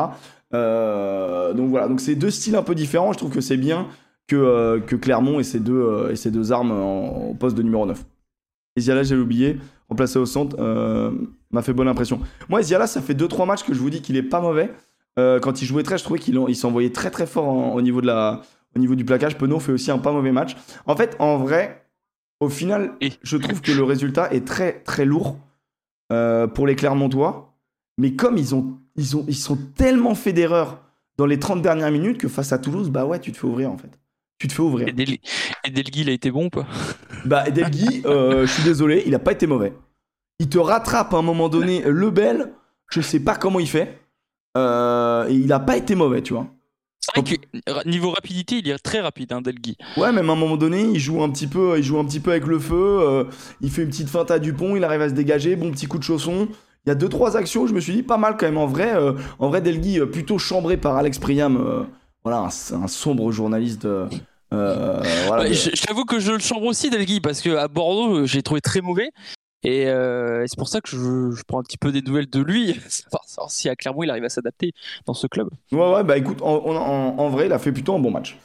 Donc 0.51 1.69
voilà, 1.71 1.87
donc 1.87 2.01
c'est 2.01 2.17
deux 2.17 2.31
styles 2.31 2.57
un 2.57 2.65
peu 2.65 2.75
différents. 2.75 3.13
Je 3.13 3.19
trouve 3.19 3.31
que 3.31 3.41
c'est 3.41 3.59
bien 3.59 3.87
que, 4.29 4.37
euh, 4.37 4.79
que 4.81 4.95
Clermont 4.95 5.41
ait 5.41 5.45
ces 5.45 5.59
deux, 5.59 5.75
euh, 5.81 6.11
ait 6.13 6.17
ces 6.17 6.31
deux 6.31 6.53
armes 6.53 6.71
en, 6.71 7.31
en 7.31 7.35
poste 7.35 7.57
de 7.57 7.63
numéro 7.63 7.85
9. 7.87 8.05
Et 8.77 8.81
Ziala, 8.81 9.03
j'ai 9.03 9.17
oublié, 9.17 9.59
remplacé 9.89 10.19
au 10.21 10.27
centre, 10.27 10.55
euh, 10.61 11.11
m'a 11.51 11.63
fait 11.63 11.73
bonne 11.73 11.89
impression. 11.89 12.21
Moi, 12.49 12.63
Ziala, 12.63 12.87
ça 12.87 13.01
fait 13.03 13.15
2-3 13.15 13.47
matchs 13.47 13.65
que 13.65 13.75
je 13.75 13.81
vous 13.81 13.91
dis 13.91 14.01
qu'il 14.03 14.17
est 14.17 14.23
pas 14.23 14.41
mauvais. 14.41 14.71
Quand 15.43 15.61
il 15.61 15.65
jouait 15.65 15.83
très, 15.83 15.99
je 15.99 16.05
trouvais 16.05 16.21
qu'il 16.21 16.39
en- 16.39 16.47
il 16.47 16.55
s'envoyait 16.55 16.93
très 16.93 17.11
très 17.11 17.27
fort 17.27 17.49
en- 17.49 17.75
au, 17.75 17.81
niveau 17.83 18.01
de 18.01 18.07
la, 18.07 18.41
au 18.77 18.79
niveau 18.79 18.95
du 18.95 19.05
plaquage. 19.05 19.37
Penaud 19.37 19.59
fait 19.59 19.73
aussi 19.73 19.91
un 19.91 19.99
pas 19.99 20.13
mauvais 20.13 20.31
match. 20.31 20.57
En 20.87 20.95
fait, 20.95 21.17
en 21.19 21.39
vrai, 21.39 21.85
Au 22.41 22.49
final, 22.49 22.93
Et- 23.01 23.11
je 23.25 23.37
trouve 23.37 23.61
que 23.61 23.73
le 23.73 23.83
résultat 23.83 24.33
est 24.33 24.47
très 24.47 24.75
très 24.85 25.05
lourd 25.05 25.39
euh, 26.13 26.47
pour 26.47 26.69
les 26.69 26.77
Clermontois. 26.77 27.53
Mais 27.99 28.13
comme 28.15 28.37
ils, 28.39 28.55
ont, 28.55 28.79
ils, 28.95 29.17
ont, 29.17 29.25
ils 29.27 29.35
sont 29.35 29.59
tellement 29.75 30.15
fait 30.15 30.33
d'erreurs 30.33 30.81
dans 31.17 31.27
les 31.27 31.41
30 31.41 31.63
dernières 31.63 31.91
minutes 31.91 32.19
que 32.19 32.29
face 32.29 32.53
à 32.53 32.59
Toulouse, 32.59 32.91
bah 32.91 33.07
ouais, 33.07 33.19
tu 33.19 33.33
te 33.33 33.37
fais 33.39 33.47
ouvrir 33.49 33.73
en 33.73 33.77
fait. 33.77 33.91
Tu 34.39 34.47
te 34.49 34.53
fais 34.53 34.63
ouvrir. 34.63 34.89
Et, 34.89 34.93
Del... 34.93 35.19
et 35.65 35.71
Delgui, 35.71 36.03
il 36.03 36.09
a 36.11 36.13
été 36.13 36.31
bon 36.31 36.47
ou 36.47 36.51
pas? 36.51 36.67
Bah, 37.25 37.51
Delgui, 37.51 38.03
euh, 38.07 38.47
je 38.47 38.53
suis 38.53 38.63
désolé, 38.63 39.03
il 39.07 39.15
a 39.15 39.19
pas 39.19 39.33
été 39.33 39.47
mauvais. 39.47 39.73
Il 40.39 40.49
te 40.49 40.59
rattrape 40.59 41.13
à 41.13 41.17
un 41.17 41.23
moment 41.23 41.49
donné, 41.49 41.83
Lebel, 41.85 42.53
je 42.91 43.01
sais 43.01 43.21
pas 43.21 43.35
comment 43.35 43.59
il 43.59 43.69
fait. 43.69 43.99
Euh, 44.57 45.29
et 45.29 45.35
il 45.35 45.53
a 45.53 45.59
pas 45.61 45.77
été 45.77 45.95
mauvais, 45.95 46.23
tu 46.23 46.35
vois. 46.35 46.47
C'est 47.01 47.21
vrai 47.21 47.37
que 47.37 47.73
ra- 47.73 47.83
niveau 47.85 48.11
rapidité, 48.11 48.59
il 48.59 48.69
est 48.69 48.79
très 48.79 49.01
rapide, 49.01 49.33
hein, 49.33 49.41
Delgui. 49.41 49.77
Ouais, 49.97 50.13
même 50.13 50.31
à 50.31 50.33
un 50.33 50.37
moment 50.37 50.57
donné, 50.57 50.83
il 50.83 50.99
joue 51.01 51.23
un 51.23 51.31
petit 51.31 51.47
peu, 51.47 51.77
il 51.79 51.83
joue 51.83 51.99
un 51.99 52.05
petit 52.05 52.21
peu 52.21 52.31
avec 52.31 52.47
le 52.47 52.59
feu. 52.59 52.75
euh, 52.77 53.25
il 53.61 53.71
fait 53.71 53.83
une 53.83 53.89
petite 53.89 54.09
feinte 54.09 54.31
à 54.31 54.39
Dupont, 54.39 54.77
il 54.77 54.85
arrive 54.85 55.03
à 55.03 55.09
se 55.09 55.15
dégager, 55.15 55.57
bon 55.57 55.71
petit 55.71 55.87
coup 55.87 55.99
de 55.99 56.05
chausson. 56.05 56.49
Il 56.87 56.89
y 56.89 56.93
a 56.93 56.95
deux 56.95 57.09
trois 57.09 57.37
actions, 57.37 57.67
je 57.67 57.75
me 57.75 57.81
suis 57.81 57.93
dit 57.93 58.03
pas 58.03 58.19
mal 58.19 58.37
quand 58.39 58.47
même 58.47 58.59
en 58.59 58.67
vrai. 58.67 58.95
euh, 58.95 59.15
en 59.39 59.49
vrai, 59.49 59.61
Delgui 59.61 59.99
plutôt 60.07 60.39
chambré 60.39 60.77
par 60.77 60.97
Alex 60.97 61.19
Priam, 61.19 61.87
voilà, 62.25 62.39
un, 62.39 62.83
un 62.83 62.89
sombre 62.89 63.31
journaliste. 63.33 63.85
euh, 63.85 64.07
voilà, 65.27 65.53
je, 65.53 65.71
je 65.75 65.83
t'avoue 65.83 66.05
que 66.05 66.19
je 66.19 66.33
le 66.33 66.39
chambre 66.39 66.65
aussi, 66.67 66.91
Delgui, 66.91 67.21
parce 67.21 67.41
que 67.41 67.57
à 67.57 67.69
Bordeaux, 67.69 68.19
euh, 68.21 68.27
j'ai 68.27 68.43
trouvé 68.43 68.61
très 68.61 68.81
mauvais. 68.81 69.11
Et 69.65 69.89
euh, 69.89 70.45
c'est 70.47 70.57
pour 70.57 70.69
ça 70.69 70.81
que 70.81 70.89
je, 70.89 70.97
je 71.37 71.43
prends 71.45 71.59
un 71.59 71.65
petit 71.65 71.79
peu 71.79 71.91
des 71.91 72.01
nouvelles 72.01 72.31
de 72.31 72.41
lui, 72.41 72.75
savoir, 72.89 73.25
savoir 73.27 73.51
si 73.51 73.69
à 73.69 73.75
Clermont 73.75 74.05
il 74.05 74.11
arrive 74.11 74.23
à 74.25 74.29
s'adapter 74.29 74.71
dans 75.05 75.15
ce 75.15 75.27
club. 75.27 75.49
Ouais, 75.73 75.93
ouais, 75.95 76.05
bah 76.05 76.17
écoute, 76.17 76.41
en, 76.43 76.65
en- 76.65 77.19
en 77.19 77.29
vrai, 77.29 77.47
il 77.47 77.53
a 77.53 77.59
fait 77.59 77.73
plutôt 77.73 77.93
un 77.97 77.99
bon 77.99 78.13
match. 78.13 78.39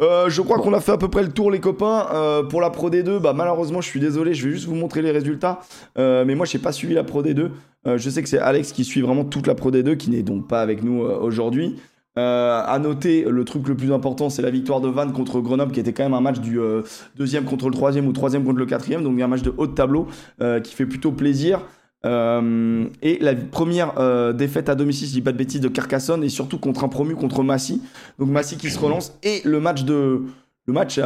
Euh, 0.00 0.28
je 0.28 0.42
crois 0.42 0.58
qu'on 0.58 0.74
a 0.74 0.80
fait 0.80 0.90
à 0.90 0.98
peu 0.98 1.08
près 1.08 1.22
le 1.22 1.30
tour, 1.30 1.52
les 1.52 1.60
copains. 1.60 2.08
Euh, 2.12 2.42
pour 2.42 2.60
la 2.60 2.70
Pro 2.70 2.90
D2, 2.90 3.20
bah 3.20 3.32
malheureusement, 3.32 3.80
je 3.80 3.86
suis 3.88 4.00
désolé, 4.00 4.34
je 4.34 4.44
vais 4.48 4.54
juste 4.54 4.66
vous 4.66 4.74
montrer 4.74 5.02
les 5.02 5.12
résultats. 5.12 5.60
Mais 5.96 6.34
moi, 6.34 6.46
je 6.46 6.56
n'ai 6.56 6.62
pas 6.62 6.72
suivi 6.72 6.94
la 6.94 7.04
Pro 7.04 7.22
D2. 7.22 7.50
Euh, 7.86 7.96
je 7.96 8.10
sais 8.10 8.20
que 8.24 8.28
c'est 8.28 8.40
Alex 8.40 8.72
qui 8.72 8.84
suit 8.84 9.02
vraiment 9.02 9.24
toute 9.24 9.46
la 9.46 9.54
Pro 9.54 9.70
D2, 9.70 9.96
qui 9.96 10.10
n'est 10.10 10.24
donc 10.24 10.48
pas 10.48 10.62
avec 10.62 10.82
nous 10.82 10.98
aujourd'hui. 11.00 11.76
Euh, 12.18 12.62
à 12.64 12.78
noter, 12.78 13.24
le 13.24 13.44
truc 13.44 13.68
le 13.68 13.76
plus 13.76 13.92
important, 13.92 14.30
c'est 14.30 14.40
la 14.40 14.50
victoire 14.50 14.80
de 14.80 14.88
Vannes 14.88 15.12
contre 15.12 15.40
Grenoble, 15.40 15.72
qui 15.72 15.80
était 15.80 15.92
quand 15.92 16.04
même 16.04 16.14
un 16.14 16.22
match 16.22 16.40
du 16.40 16.58
euh, 16.58 16.82
deuxième 17.16 17.44
contre 17.44 17.66
le 17.66 17.74
troisième 17.74 18.06
ou 18.06 18.12
troisième 18.12 18.42
contre 18.42 18.58
le 18.58 18.64
quatrième, 18.64 19.02
donc 19.02 19.20
un 19.20 19.26
match 19.26 19.42
de 19.42 19.52
haut 19.56 19.66
de 19.66 19.74
tableau 19.74 20.06
euh, 20.40 20.60
qui 20.60 20.74
fait 20.74 20.86
plutôt 20.86 21.12
plaisir. 21.12 21.60
Euh, 22.06 22.86
et 23.02 23.18
la 23.20 23.34
première 23.34 23.92
défaite 24.32 24.68
à 24.70 24.74
domicile, 24.74 25.08
je 25.08 25.12
dis 25.12 25.20
pas 25.20 25.32
de 25.32 25.36
bêtises, 25.36 25.60
de 25.60 25.68
Carcassonne, 25.68 26.24
et 26.24 26.30
surtout 26.30 26.58
contre 26.58 26.84
un 26.84 26.88
promu, 26.88 27.16
contre 27.16 27.42
Massy. 27.42 27.82
Donc 28.18 28.30
Massy 28.30 28.56
qui 28.56 28.70
se 28.70 28.78
relance, 28.78 29.18
et 29.22 29.42
le 29.44 29.60
match 29.60 29.84
de... 29.84 30.22
Le 30.68 30.72
match 30.72 30.98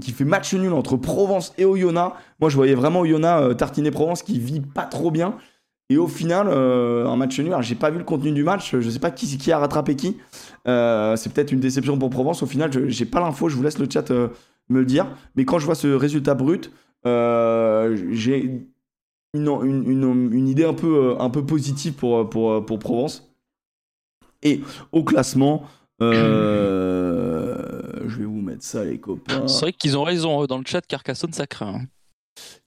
qui 0.00 0.12
fait 0.12 0.24
match 0.24 0.54
nul 0.54 0.72
entre 0.72 0.96
Provence 0.96 1.52
et 1.58 1.64
Oyonnax. 1.64 2.14
Moi, 2.40 2.48
je 2.48 2.54
voyais 2.54 2.76
vraiment 2.76 3.00
Oyonnax 3.00 3.56
tartiner 3.56 3.90
Provence 3.90 4.22
qui 4.22 4.38
vit 4.38 4.60
pas 4.60 4.84
trop 4.84 5.10
bien. 5.10 5.34
Et 5.88 5.98
au 5.98 6.08
final, 6.08 6.48
euh, 6.48 7.06
un 7.06 7.16
match 7.16 7.38
nul. 7.38 7.48
Alors, 7.48 7.62
j'ai 7.62 7.76
pas 7.76 7.90
vu 7.90 7.98
le 7.98 8.04
contenu 8.04 8.32
du 8.32 8.42
match. 8.42 8.74
Je 8.76 8.90
sais 8.90 8.98
pas 8.98 9.12
qui, 9.12 9.52
a 9.52 9.58
rattrapé 9.58 9.94
qui. 9.94 10.16
Euh, 10.66 11.14
c'est 11.14 11.32
peut-être 11.32 11.52
une 11.52 11.60
déception 11.60 11.96
pour 11.96 12.10
Provence. 12.10 12.42
Au 12.42 12.46
final, 12.46 12.72
je- 12.72 12.88
j'ai 12.88 13.04
pas 13.06 13.20
l'info. 13.20 13.48
Je 13.48 13.54
vous 13.56 13.62
laisse 13.62 13.78
le 13.78 13.86
chat 13.88 14.10
euh, 14.10 14.28
me 14.68 14.80
le 14.80 14.84
dire. 14.84 15.06
Mais 15.36 15.44
quand 15.44 15.60
je 15.60 15.66
vois 15.66 15.76
ce 15.76 15.86
résultat 15.86 16.34
brut, 16.34 16.72
j'ai 17.04 18.66
une, 19.32 20.48
idée 20.48 20.64
un 20.64 20.74
peu, 20.74 21.46
positive 21.46 21.92
pour, 21.92 22.28
pour, 22.28 22.78
Provence. 22.80 23.32
Et 24.42 24.62
au 24.90 25.04
classement, 25.04 25.66
je 26.00 26.08
vais 28.18 28.24
vous 28.24 28.40
mettre 28.40 28.64
ça, 28.64 28.84
les 28.84 28.98
copains. 28.98 29.46
C'est 29.46 29.60
vrai 29.60 29.72
qu'ils 29.72 29.96
ont 29.96 30.02
raison, 30.02 30.46
dans 30.46 30.58
le 30.58 30.64
chat, 30.66 30.80
Carcassonne, 30.84 31.32
ça 31.32 31.46
craint. 31.46 31.82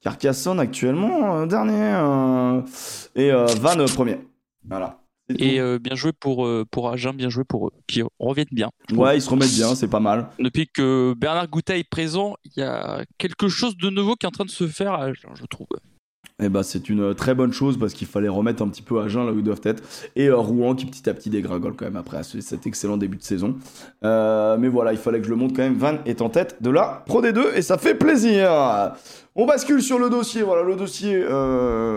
Carcassonne 0.02 0.60
actuellement 0.60 1.36
euh, 1.42 1.46
dernier 1.46 1.94
euh, 1.94 2.62
et 3.16 3.32
euh, 3.32 3.46
Van 3.60 3.78
euh, 3.80 3.86
premier. 3.86 4.18
Voilà. 4.68 5.00
Et 5.38 5.60
euh, 5.60 5.78
bien 5.78 5.96
joué 5.96 6.12
pour, 6.12 6.46
euh, 6.46 6.66
pour 6.72 6.90
Agen, 6.90 7.14
bien 7.14 7.30
joué 7.30 7.44
pour 7.44 7.68
eux, 7.68 7.72
qui 7.86 8.02
reviennent 8.18 8.48
bien. 8.52 8.70
ouais, 8.94 9.18
ils 9.18 9.22
se 9.22 9.30
remettent 9.30 9.54
bien, 9.54 9.76
c'est 9.76 9.88
pas 9.88 10.00
mal. 10.00 10.28
Depuis 10.40 10.68
que 10.68 11.14
Bernard 11.16 11.48
Goutet 11.48 11.80
est 11.80 11.88
présent, 11.88 12.36
il 12.46 12.54
y 12.58 12.64
a 12.64 13.06
quelque 13.20 13.48
chose 13.48 13.78
de 13.78 13.92
nouveau 13.92 14.16
qui 14.16 14.26
est 14.26 14.28
en 14.28 14.32
train 14.32 14.46
de 14.46 14.50
se 14.50 14.68
faire 14.68 14.94
à 14.94 15.04
Agen, 15.04 15.30
je 15.36 15.46
trouve. 15.46 15.68
Et 16.42 16.48
bah 16.50 16.64
c'est 16.64 16.88
une 16.90 17.02
euh, 17.02 17.14
très 17.14 17.36
bonne 17.36 17.52
chose 17.52 17.78
parce 17.78 17.94
qu'il 17.94 18.08
fallait 18.08 18.30
remettre 18.30 18.64
un 18.64 18.68
petit 18.70 18.82
peu 18.82 19.00
à 19.02 19.08
jeun 19.10 19.26
là 19.26 19.32
où 19.34 19.38
ils 19.40 19.44
doivent 19.44 19.60
être. 19.66 19.84
Et 20.16 20.28
euh, 20.28 20.38
Rouen 20.38 20.74
qui 20.74 20.86
petit 20.86 21.10
à 21.10 21.14
petit 21.14 21.30
dégringole 21.30 21.74
quand 21.76 21.86
même 21.86 21.98
après 21.98 22.24
ce- 22.24 22.40
cet 22.40 22.66
excellent 22.66 22.96
début 22.98 23.18
de 23.18 23.24
saison. 23.24 23.56
Euh, 24.06 24.58
mais 24.58 24.70
voilà, 24.70 24.94
il 24.94 24.98
fallait 24.98 25.20
que 25.20 25.26
je 25.26 25.30
le 25.32 25.36
montre 25.36 25.54
quand 25.56 25.64
même. 25.64 25.76
Van 25.76 25.96
est 26.06 26.22
en 26.22 26.30
tête 26.30 26.58
de 26.62 26.70
la 26.70 27.04
Pro 27.06 27.22
D2 27.22 27.56
et 27.56 27.62
ça 27.62 27.78
fait 27.78 27.96
plaisir. 27.96 28.50
On 29.36 29.46
bascule 29.46 29.82
sur 29.82 30.00
le 30.00 30.10
dossier. 30.10 30.42
Voilà, 30.42 30.64
le 30.64 30.76
dossier, 30.76 31.24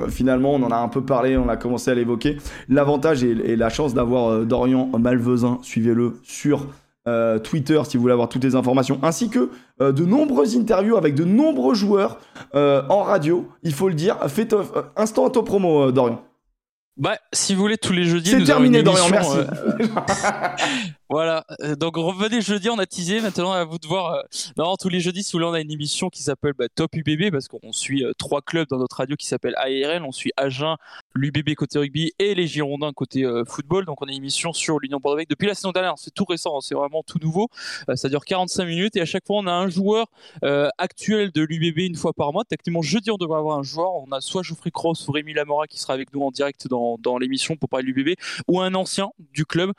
finalement, 0.09 0.55
on 0.55 0.62
en 0.62 0.70
a 0.70 0.77
un 0.77 0.89
peu 0.89 1.02
parlé, 1.05 1.36
on 1.36 1.48
a 1.48 1.56
commencé 1.56 1.90
à 1.90 1.94
l'évoquer. 1.94 2.36
L'avantage 2.69 3.24
et, 3.24 3.31
et 3.31 3.56
la 3.56 3.69
chance 3.69 3.94
d'avoir 3.94 4.40
Dorian 4.44 4.90
Malvezin, 4.98 5.59
suivez-le 5.62 6.14
sur 6.23 6.66
euh, 7.09 7.39
Twitter 7.39 7.81
si 7.85 7.97
vous 7.97 8.03
voulez 8.03 8.12
avoir 8.12 8.29
toutes 8.29 8.45
les 8.45 8.55
informations, 8.55 9.01
ainsi 9.03 9.29
que 9.29 9.51
euh, 9.81 9.91
de 9.91 10.05
nombreuses 10.05 10.57
interviews 10.57 10.97
avec 10.97 11.15
de 11.15 11.24
nombreux 11.24 11.74
joueurs 11.74 12.19
euh, 12.55 12.83
en 12.89 13.03
radio, 13.03 13.49
il 13.62 13.74
faut 13.74 13.89
le 13.89 13.95
dire. 13.95 14.16
Faites 14.29 14.55
instant 14.97 15.24
auto 15.24 15.43
promo, 15.43 15.91
Dorian. 15.91 16.23
Bah, 16.97 17.16
si 17.33 17.55
vous 17.55 17.62
voulez, 17.62 17.79
tous 17.79 17.93
les 17.93 18.05
jeudis, 18.05 18.31
C'est 18.31 18.45
terminé, 18.45 18.83
Dorian, 18.83 19.09
merci. 19.11 19.39
Voilà, 21.12 21.44
Euh, 21.60 21.76
donc 21.76 21.97
revenez 21.98 22.40
jeudi, 22.40 22.70
on 22.70 22.78
a 22.78 22.86
teasé, 22.86 23.20
maintenant 23.20 23.52
à 23.52 23.64
vous 23.64 23.76
de 23.78 23.86
voir. 23.86 24.14
euh, 24.14 24.22
Non, 24.56 24.76
tous 24.76 24.89
les 24.89 24.98
jeudis, 25.01 25.22
si 25.22 25.32
vous 25.32 25.40
voulez, 25.40 25.51
on 25.51 25.52
a 25.52 25.60
une 25.60 25.70
émission 25.70 26.09
qui 26.09 26.22
s'appelle 26.22 26.55
bah, 26.55 26.70
Top 26.74 26.97
UBB 26.97 27.30
parce 27.30 27.48
qu'on 27.48 27.70
suit 27.70 28.02
euh, 28.02 28.12
trois 28.16 28.40
clubs 28.40 28.66
dans 28.68 28.78
notre 28.78 28.97
radio 28.97 29.14
qui 29.14 29.26
s'appelle 29.26 29.55
ARL. 29.56 30.05
On 30.05 30.12
suit 30.12 30.32
Agen, 30.39 30.76
l'UBB 31.14 31.55
côté 31.55 31.78
rugby 31.78 32.12
et 32.18 32.34
les 32.34 32.47
Girondins 32.47 32.94
côté 32.94 33.30
football. 33.47 33.84
Donc 33.84 34.01
on 34.01 34.06
a 34.06 34.10
une 34.10 34.16
émission 34.16 34.55
sur 34.55 34.78
l'Union 34.78 35.01
Bordeaux 35.02 35.20
depuis 35.28 35.47
la 35.47 35.55
saison 35.55 35.70
dernière. 35.72 35.93
C'est 35.98 36.14
tout 36.14 36.24
récent, 36.24 36.56
hein, 36.56 36.60
c'est 36.62 36.74
vraiment 36.74 37.02
tout 37.02 37.18
nouveau. 37.20 37.51
Ça 37.94 38.09
dure 38.09 38.24
45 38.24 38.64
minutes 38.64 38.97
et 38.97 39.02
à 39.02 39.05
chaque 39.05 39.26
fois 39.26 39.36
on 39.36 39.47
a 39.47 39.52
un 39.52 39.68
joueur 39.68 40.06
actuel 40.78 41.30
de 41.30 41.43
l'UBB 41.43 41.80
une 41.80 41.97
fois 41.97 42.14
par 42.14 42.32
mois. 42.32 42.44
Techniquement, 42.47 42.80
jeudi, 42.80 43.10
on 43.10 43.18
devrait 43.18 43.39
avoir 43.39 43.59
un 43.59 43.62
joueur. 43.62 43.93
On 43.97 44.10
a 44.12 44.22
soit 44.22 44.43
Geoffrey 44.43 44.70
Cross 44.70 45.06
ou 45.09 45.12
Rémi 45.12 45.34
Lamora 45.34 45.66
qui 45.66 45.78
sera 45.78 45.93
avec 45.93 46.14
nous 46.14 46.22
en 46.22 46.30
direct 46.30 46.68
dans, 46.68 46.97
dans 46.98 47.18
l'émission 47.18 47.56
pour 47.56 47.68
parler 47.68 47.93
de 47.93 47.97
l'UBB 47.98 48.16
ou 48.48 48.62
un 48.62 48.74
ancien 48.74 49.10
du 49.34 49.44
club 49.44 49.72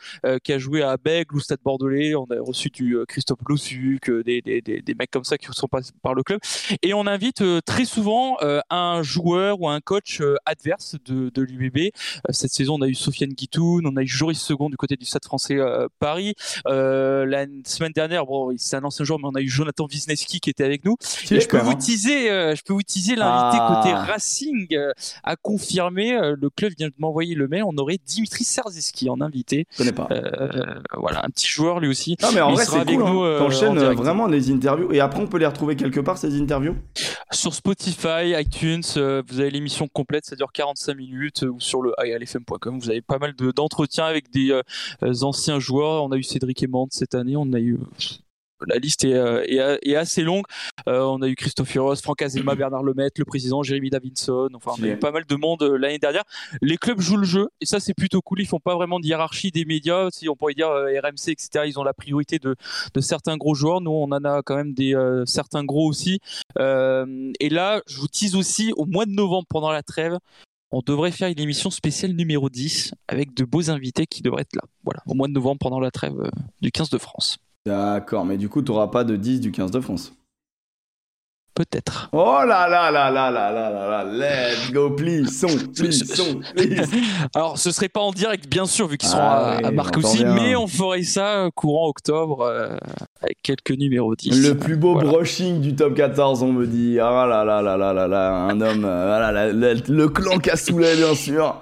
qui 0.43 0.53
a 0.53 0.60
joué 0.60 0.84
à 0.84 0.97
Bègle 0.97 1.23
ou 1.32 1.40
Stade 1.40 1.60
Bordelais. 1.64 2.16
On 2.16 2.26
a 2.26 2.41
reçu 2.41 2.70
du 2.70 2.95
euh, 2.98 3.06
Christophe 3.06 3.44
Blossuc, 3.44 4.10
euh, 4.10 4.24
des, 4.24 4.41
des, 4.41 4.62
des, 4.62 4.82
des 4.82 4.95
mecs 4.95 5.12
comme 5.12 5.24
ça 5.24 5.38
qui 5.38 5.48
sont 5.52 5.68
passés 5.68 5.91
par 6.02 6.14
le 6.14 6.24
club. 6.24 6.40
Et 6.82 6.94
on 6.94 7.08
invite 7.08 7.41
euh, 7.41 7.62
très 7.66 7.86
souvent 7.86 8.38
un 8.70 9.04
joueur 9.04 9.62
ou 9.62 9.70
un 9.70 9.80
coach 9.80 10.22
adverse 10.45 10.95
de, 11.06 11.30
de 11.30 11.41
l'UBB. 11.41 11.91
Cette 12.30 12.52
saison, 12.52 12.76
on 12.78 12.82
a 12.82 12.88
eu 12.88 12.95
Sofiane 12.95 13.32
Guitoun, 13.32 13.86
on 13.86 13.95
a 13.95 14.02
eu 14.02 14.08
Joris 14.08 14.40
Second 14.40 14.70
du 14.70 14.78
côté 14.78 14.95
du 14.95 15.06
Stade 15.06 15.26
français 15.26 15.58
Paris. 16.00 16.34
Euh, 16.68 17.26
la 17.26 17.45
semaine 17.66 17.91
dernière, 17.91 18.26
bon, 18.26 18.54
c'est 18.58 18.76
un 18.76 18.84
ancien 18.84 19.06
joueur, 19.06 19.20
mais 19.20 19.28
on 19.28 19.36
a 19.36 19.41
eu 19.41 19.50
Jonathan 19.50 19.86
Wisniewski 19.86 20.40
qui 20.40 20.50
était 20.50 20.64
avec 20.64 20.84
nous. 20.86 20.95
Et 21.32 21.40
je 21.40 21.48
peux 21.48 21.58
vous 21.60 21.72
hein. 21.72 21.76
teaser, 21.76 22.56
je 22.56 22.62
peux 22.64 22.74
vous 22.74 22.84
teaser 22.84 23.16
l'invité 23.16 23.58
Ah. 23.62 23.82
côté 23.82 23.94
Racing 23.94 24.78
à 25.24 25.36
confirmer. 25.36 26.34
le 26.36 26.50
club 26.50 26.74
vient 26.78 26.88
de 26.88 26.95
m'envoyer 26.98 27.36
le 27.36 27.48
mail. 27.48 27.64
On 27.66 27.78
aurait 27.78 28.00
Dimitri 28.06 28.44
Serzeski 28.44 29.10
en 29.10 29.22
invité. 29.22 29.66
Je 29.72 29.78
connais 29.78 29.91
pas. 29.91 30.08
Euh, 30.12 30.80
voilà, 30.98 31.12
un 31.18 31.30
petit 31.30 31.48
joueur 31.48 31.80
lui 31.80 31.88
aussi. 31.88 32.15
Non 32.22 32.30
mais 32.34 32.41
en 32.41 32.49
il 32.49 32.56
vrai 32.56 32.65
sera 32.65 32.77
c'est 32.77 32.81
avec 32.81 32.99
cool. 32.99 33.10
nous, 33.10 33.22
Hein. 33.23 33.27
euh, 33.27 33.40
T'enchaînes 33.40 33.69
en 33.69 33.76
direct. 33.76 33.99
vraiment 33.99 34.27
les 34.27 34.52
interviews 34.52 34.91
et 34.91 34.99
après 34.99 35.22
on 35.22 35.27
peut 35.27 35.38
les 35.38 35.45
retrouver 35.45 35.76
quelque 35.76 35.99
part 35.99 36.18
ces 36.18 36.40
interviews? 36.40 36.76
Sur 37.31 37.53
Spotify, 37.53 38.34
iTunes, 38.40 38.81
euh, 38.98 39.23
vous 39.27 39.40
avez 39.40 39.49
l'émission 39.52 39.88
complète, 39.91 40.26
ça 40.26 40.35
dure 40.35 40.52
45 40.52 40.95
minutes, 40.95 41.44
euh, 41.44 41.48
ou 41.49 41.60
sur 41.60 41.81
le 41.81 41.94
ialfm.com. 42.03 42.80
Vous 42.80 42.90
avez 42.90 43.02
pas 43.02 43.18
mal 43.18 43.34
de- 43.35 43.52
d'entretiens 43.52 44.06
avec 44.06 44.30
des 44.31 44.53
anciens 45.23 45.60
joueurs. 45.60 46.03
On 46.03 46.11
a 46.11 46.18
eu 46.18 46.23
Cédric 46.23 46.61
Aimant 46.64 46.88
cette 46.91 47.15
année, 47.15 47.35
on 47.35 47.52
a 47.53 47.60
eu. 47.60 47.80
La 48.68 48.78
liste 48.78 49.04
est, 49.04 49.14
euh, 49.14 49.44
est, 49.48 49.60
a- 49.60 49.78
est 49.82 49.96
assez 49.96 50.22
longue. 50.22 50.46
Euh, 50.88 51.02
on 51.02 51.22
a 51.22 51.28
eu 51.28 51.36
Christophe 51.36 51.74
Ross, 51.76 52.02
Franck 52.02 52.22
Azema, 52.22 52.56
Bernard 52.56 52.84
Lemaitre, 52.84 53.20
le 53.20 53.26
président, 53.26 53.62
Jérémy 53.64 53.90
Davidson. 53.90 54.50
Enfin, 54.54 54.72
on 54.72 54.84
a 54.84 54.88
eu 54.94 55.00
pas 55.00 55.12
mal 55.12 55.26
de 55.26 55.36
monde 55.36 55.64
euh, 55.64 55.78
l'année 55.78 56.00
dernière. 56.00 56.24
Les 56.62 56.78
clubs 56.78 57.02
jouent 57.02 57.18
le 57.18 57.26
jeu 57.26 57.50
et 57.62 57.66
ça, 57.66 57.80
c'est 57.80 57.94
plutôt 57.94 58.22
cool. 58.22 58.42
Ils 58.42 58.46
font 58.48 58.60
pas 58.60 58.76
vraiment 58.76 59.00
de 59.00 59.06
hiérarchie 59.06 59.52
des 59.52 59.66
médias. 59.66 60.08
Si 60.12 60.30
on 60.30 60.36
pourrait 60.36 60.54
dire 60.54 60.70
RMC, 60.70 61.30
etc., 61.30 61.66
ils 61.68 61.78
ont 61.80 61.84
la 61.84 61.94
priorité 61.94 62.40
de, 62.40 62.56
de 62.94 63.02
certains 63.02 63.38
gros 63.38 63.54
joueurs. 63.56 63.82
Nous, 63.82 63.92
on 63.92 64.06
en 64.12 64.24
a 64.24 64.42
quand 64.44 64.56
même 64.56 64.74
des 64.74 64.94
certains 65.26 65.64
gros 65.66 65.88
aussi. 65.88 66.20
Et 66.60 67.50
là, 67.50 67.82
je 67.88 67.98
vous 68.00 68.08
tease 68.08 68.36
aussi 68.36 68.72
au 68.78 68.86
mois 68.86 69.06
de 69.06 69.12
novembre 69.12 69.46
pendant 69.50 69.72
la 69.72 69.84
trêve. 69.84 70.18
On 70.72 70.82
devrait 70.86 71.12
faire 71.12 71.28
une 71.28 71.40
émission 71.40 71.70
spéciale 71.70 72.14
numéro 72.14 72.50
10 72.50 72.94
avec 73.08 73.34
de 73.36 73.44
beaux 73.46 73.70
invités 73.70 74.08
qui 74.08 74.24
devraient 74.24 74.42
être 74.42 74.56
là. 74.56 74.64
Voilà, 74.84 75.02
au 75.06 75.14
mois 75.14 75.28
de 75.28 75.34
novembre 75.34 75.60
pendant 75.60 75.80
la 75.80 75.92
trêve 75.92 76.16
du 76.62 76.72
15 76.72 76.90
de 76.90 76.98
France. 76.98 77.38
D'accord, 77.65 78.26
mais 78.26 78.38
du 78.38 78.49
coup 78.49 78.61
t'auras 78.61 78.88
pas 78.88 79.03
de 79.03 79.15
10 79.15 79.40
du 79.40 79.52
15 79.52 79.72
de 79.72 79.80
France. 79.80 80.14
Peut-être. 81.56 82.10
Oh 82.14 82.40
là 82.48 82.68
là 82.68 82.90
là 82.90 83.11
là 83.11 83.30
là 83.30 83.52
là 83.52 83.69
là 83.69 84.03
là, 84.03 84.49
let's 84.49 84.72
go, 84.72 84.90
please, 84.90 85.27
son, 85.27 85.45
please, 85.76 86.03
son, 86.03 86.40
please. 86.56 86.90
Alors, 87.35 87.60
ce 87.60 87.69
serait 87.69 87.90
pas 87.90 87.99
en 87.99 88.11
direct, 88.11 88.48
bien 88.49 88.65
sûr, 88.65 88.88
vu 88.88 88.98
qu'ils 88.98 89.07
seront 89.10 89.22
Ah 89.22 89.60
à, 89.64 89.68
à 89.68 89.72
Marc 89.72 89.94
on 89.95 89.99
entend 89.99 90.10
aussi, 90.10 90.23
bien. 90.23 90.34
mais 90.34 90.56
on 90.56 90.65
ferait 90.65 91.03
ça 91.03 91.44
euh, 91.45 91.49
courant 91.53 91.90
octobre 91.90 92.41
euh, 92.41 92.76
avec 93.22 93.38
quelques 93.44 93.69
numéros 93.77 94.15
10. 94.15 94.48
Le 94.49 94.57
plus 94.57 94.76
beau 94.77 94.94
Voilà. 94.94 95.11
brushing 95.11 95.61
du 95.61 95.76
top 95.76 95.94
14, 95.94 96.41
on 96.41 96.53
me 96.53 96.65
dit. 96.65 96.98
Ah 96.99 97.27
là 97.27 97.45
là 97.45 97.61
là 97.61 97.77
là 97.77 97.94
là 97.94 98.07
là, 98.07 98.31
un 98.34 98.60
homme, 98.60 98.84
euh, 98.85 99.06
voilà, 99.06 99.31
la- 99.31 99.53
la- 99.53 99.73
le 99.76 100.10
clan 100.10 100.40
Cassoulet, 100.40 100.95
bien 100.95 101.14
sûr, 101.14 101.61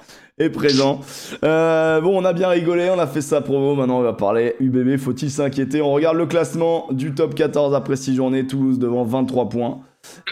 présent. 0.49 1.01
Euh, 1.43 2.01
bon, 2.01 2.21
on 2.21 2.25
a 2.25 2.33
bien 2.33 2.49
rigolé, 2.49 2.89
on 2.89 2.99
a 2.99 3.07
fait 3.07 3.21
ça 3.21 3.41
promo, 3.41 3.75
maintenant 3.75 3.99
on 3.99 4.03
va 4.03 4.13
parler 4.13 4.55
UBB, 4.59 4.97
faut-il 4.97 5.29
s'inquiéter 5.29 5.81
On 5.81 5.91
regarde 5.91 6.17
le 6.17 6.25
classement 6.25 6.87
du 6.91 7.13
top 7.13 7.35
14 7.35 7.73
après 7.75 7.95
6 7.95 8.15
journées, 8.15 8.47
Toulouse 8.47 8.79
devant 8.79 9.03
23 9.03 9.49
points. 9.49 9.81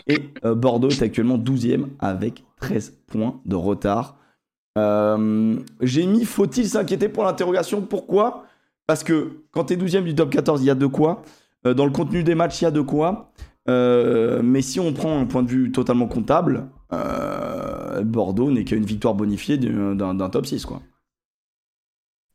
Et 0.08 0.30
euh, 0.46 0.56
Bordeaux 0.56 0.90
est 0.90 1.02
actuellement 1.02 1.38
12e 1.38 1.86
avec 2.00 2.44
13 2.62 2.98
points 3.08 3.40
de 3.46 3.56
retard. 3.56 4.18
Euh, 4.78 5.56
J'ai 5.82 6.06
mis 6.06 6.26
faut-il 6.26 6.68
s'inquiéter 6.68 7.10
pour 7.10 7.24
l'interrogation 7.24 7.82
Pourquoi? 7.82 8.46
Parce 8.88 9.04
que 9.04 9.44
quand 9.52 9.66
tu 9.66 9.74
es 9.74 9.78
12e 9.78 10.04
du 10.04 10.16
top 10.16 10.30
14, 10.32 10.62
il 10.62 10.66
y 10.66 10.70
a 10.70 10.76
de 10.76 10.88
quoi. 10.88 11.22
Euh, 11.68 11.74
dans 11.74 11.86
le 11.86 11.92
contenu 11.92 12.24
des 12.24 12.36
matchs, 12.36 12.62
il 12.62 12.64
y 12.64 12.68
a 12.68 12.72
de 12.72 12.82
quoi. 12.82 13.32
Mais 13.68 14.64
si 14.64 14.80
on 14.80 14.94
prend 14.94 15.20
un 15.20 15.26
point 15.26 15.44
de 15.44 15.50
vue 15.50 15.72
totalement 15.72 16.08
comptable, 16.08 16.70
euh, 16.94 18.04
Bordeaux 18.04 18.52
n'est 18.52 18.64
qu'une 18.66 18.86
victoire 18.86 19.16
bonifiée 19.16 19.58
du- 19.58 19.96
d'un 19.96 20.14
d'un 20.16 20.30
top 20.30 20.46
6. 20.46 20.66
Quoi. 20.66 20.82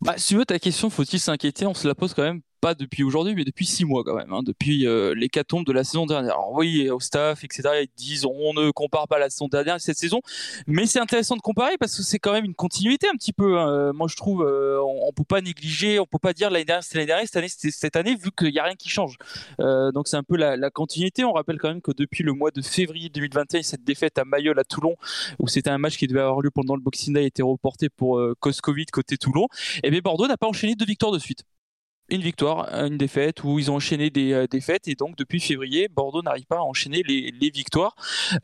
Bah, 0.00 0.14
si 0.18 0.28
tu 0.28 0.36
veux, 0.36 0.44
ta 0.44 0.58
question, 0.58 0.90
faut-il 0.90 1.18
s'inquiéter? 1.20 1.66
On 1.66 1.74
se 1.74 1.88
la 1.88 1.94
pose 1.94 2.14
quand 2.14 2.22
même 2.22 2.42
pas 2.64 2.74
depuis 2.74 3.02
aujourd'hui, 3.02 3.34
mais 3.34 3.44
depuis 3.44 3.66
six 3.66 3.84
mois 3.84 4.02
quand 4.04 4.14
même, 4.16 4.32
hein, 4.32 4.40
depuis 4.42 4.86
euh, 4.86 5.14
l'hécatombe 5.14 5.66
de 5.66 5.72
la 5.72 5.84
saison 5.84 6.06
dernière. 6.06 6.32
Alors 6.32 6.52
oui, 6.54 6.88
au 6.88 6.98
staff, 6.98 7.44
etc., 7.44 7.62
ils 7.82 7.88
disent 7.94 8.24
on 8.24 8.54
ne 8.54 8.70
compare 8.70 9.06
pas 9.06 9.18
la 9.18 9.28
saison 9.28 9.48
dernière 9.48 9.76
et 9.76 9.80
cette 9.80 9.98
saison, 9.98 10.22
mais 10.66 10.86
c'est 10.86 10.98
intéressant 10.98 11.36
de 11.36 11.42
comparer 11.42 11.76
parce 11.78 11.94
que 11.94 12.02
c'est 12.02 12.18
quand 12.18 12.32
même 12.32 12.46
une 12.46 12.54
continuité 12.54 13.06
un 13.06 13.16
petit 13.16 13.34
peu. 13.34 13.58
hein. 13.58 13.68
Euh, 13.68 13.92
Moi, 13.92 14.08
je 14.08 14.16
trouve, 14.16 14.42
euh, 14.42 14.80
on, 14.80 15.08
on 15.08 15.12
peut 15.12 15.24
pas 15.24 15.42
négliger, 15.42 15.98
on 15.98 16.06
peut 16.06 16.18
pas 16.18 16.32
dire 16.32 16.48
l'année 16.48 16.64
dernière 16.64 16.82
c'était 16.84 17.00
l'année 17.00 17.06
dernière, 17.08 17.26
cette 17.26 17.36
année 17.36 17.48
cette 17.48 17.96
année, 17.96 18.14
vu 18.14 18.30
qu'il 18.38 18.54
y 18.54 18.58
a 18.58 18.64
rien 18.64 18.76
qui 18.76 18.88
change. 18.88 19.16
Euh, 19.60 19.92
donc 19.92 20.08
c'est 20.08 20.16
un 20.16 20.22
peu 20.22 20.36
la, 20.38 20.56
la 20.56 20.70
continuité. 20.70 21.22
On 21.24 21.32
rappelle 21.34 21.58
quand 21.58 21.68
même 21.68 21.82
que 21.82 21.92
depuis 21.92 22.24
le 22.24 22.32
mois 22.32 22.50
de 22.50 22.62
février 22.62 23.10
2021, 23.10 23.62
cette 23.62 23.84
défaite 23.84 24.16
à 24.16 24.24
Mayol 24.24 24.58
à 24.58 24.64
Toulon, 24.64 24.96
où 25.38 25.48
c'était 25.48 25.68
un 25.70 25.78
match 25.78 25.98
qui 25.98 26.06
devait 26.06 26.20
avoir 26.20 26.40
lieu 26.40 26.50
pendant 26.50 26.76
le 26.76 26.80
Boxing 26.80 27.12
Day, 27.12 27.20
a 27.20 27.22
été 27.24 27.42
reporté 27.42 27.90
pour 27.90 28.18
euh, 28.18 28.34
cause 28.40 28.62
Covid 28.62 28.86
côté 28.86 29.18
Toulon. 29.18 29.48
Et 29.82 29.90
bien 29.90 30.00
Bordeaux 30.02 30.26
n'a 30.28 30.38
pas 30.38 30.46
enchaîné 30.48 30.74
deux 30.74 30.86
victoires 30.86 31.12
de 31.12 31.18
suite. 31.18 31.42
Une 32.10 32.20
victoire, 32.20 32.68
une 32.74 32.98
défaite, 32.98 33.44
où 33.44 33.58
ils 33.58 33.70
ont 33.70 33.76
enchaîné 33.76 34.10
des 34.10 34.32
euh, 34.32 34.46
défaites. 34.46 34.88
Et 34.88 34.94
donc 34.94 35.16
depuis 35.16 35.40
février, 35.40 35.88
Bordeaux 35.88 36.22
n'arrive 36.22 36.44
pas 36.46 36.58
à 36.58 36.62
enchaîner 36.62 37.02
les, 37.06 37.30
les 37.30 37.50
victoires. 37.50 37.94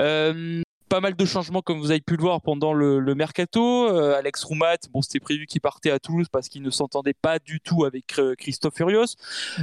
Euh, 0.01 0.63
pas 0.89 1.01
mal 1.01 1.15
de 1.15 1.25
changements 1.25 1.63
comme 1.63 1.79
vous 1.79 1.93
avez 1.93 2.01
pu 2.01 2.17
le 2.17 2.23
voir 2.23 2.41
pendant 2.41 2.73
le, 2.73 2.99
le 2.99 3.15
mercato. 3.15 3.87
Euh, 3.89 4.19
Alex 4.19 4.43
Roumat, 4.43 4.77
bon 4.93 5.03
c'était 5.03 5.21
prévu 5.21 5.47
qu'il 5.47 5.61
partait 5.61 5.93
à 5.93 6.01
Toulouse 6.01 6.27
parce 6.33 6.49
qu'il 6.49 6.63
ne 6.63 6.71
s'entendait 6.71 7.15
pas 7.15 7.39
du 7.39 7.61
tout 7.61 7.85
avec 7.85 8.19
euh, 8.19 8.35
Christophe 8.37 8.75
Furios. 8.75 9.15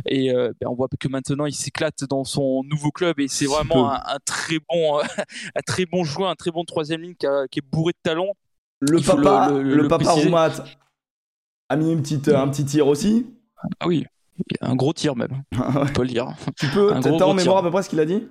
Et 0.05 0.31
euh, 0.31 0.53
ben, 0.61 0.67
on 0.69 0.73
voit 0.75 0.87
que 0.97 1.07
maintenant 1.09 1.45
il 1.45 1.53
s'éclate 1.53 2.05
dans 2.05 2.23
son 2.23 2.63
nouveau 2.63 2.91
club 2.91 3.19
et 3.19 3.27
c'est 3.27 3.45
vraiment 3.45 3.91
un, 3.91 3.95
un 4.05 4.19
très 4.23 4.59
bon, 4.69 4.99
un 5.55 5.61
très 5.65 5.85
bon 5.85 6.05
joueur, 6.05 6.29
un 6.29 6.35
très 6.35 6.51
bon 6.51 6.63
troisième 6.63 7.01
ligne 7.01 7.15
qui, 7.15 7.27
a- 7.27 7.47
qui 7.49 7.59
est 7.59 7.65
bourré 7.69 7.91
de 7.91 7.99
talent. 8.03 8.31
Le 8.79 8.99
Il 8.99 9.05
papa, 9.05 9.49
le- 9.51 9.63
le, 9.63 9.69
le- 9.75 9.81
le 9.81 9.87
papa. 9.89 10.11
Roumat 10.11 10.51
a 11.67 11.75
mis 11.75 11.91
une 11.91 12.01
petite, 12.03 12.29
un 12.29 12.47
petit 12.47 12.63
tir 12.63 12.87
aussi. 12.87 13.25
Ah 13.79 13.88
oui, 13.88 14.05
un 14.61 14.75
gros 14.75 14.93
tir 14.93 15.15
même, 15.15 15.43
on 15.57 15.85
peut 15.88 16.03
le 16.03 16.09
dire. 16.09 16.35
tu 16.57 16.67
peux, 16.67 16.93
Un 16.93 17.01
t'as 17.01 17.11
en 17.11 17.34
mémoire 17.34 17.57
à 17.57 17.63
peu 17.63 17.71
près 17.71 17.84
ce 17.84 17.89
qu'il 17.89 17.99
a 17.99 18.05
dit? 18.05 18.27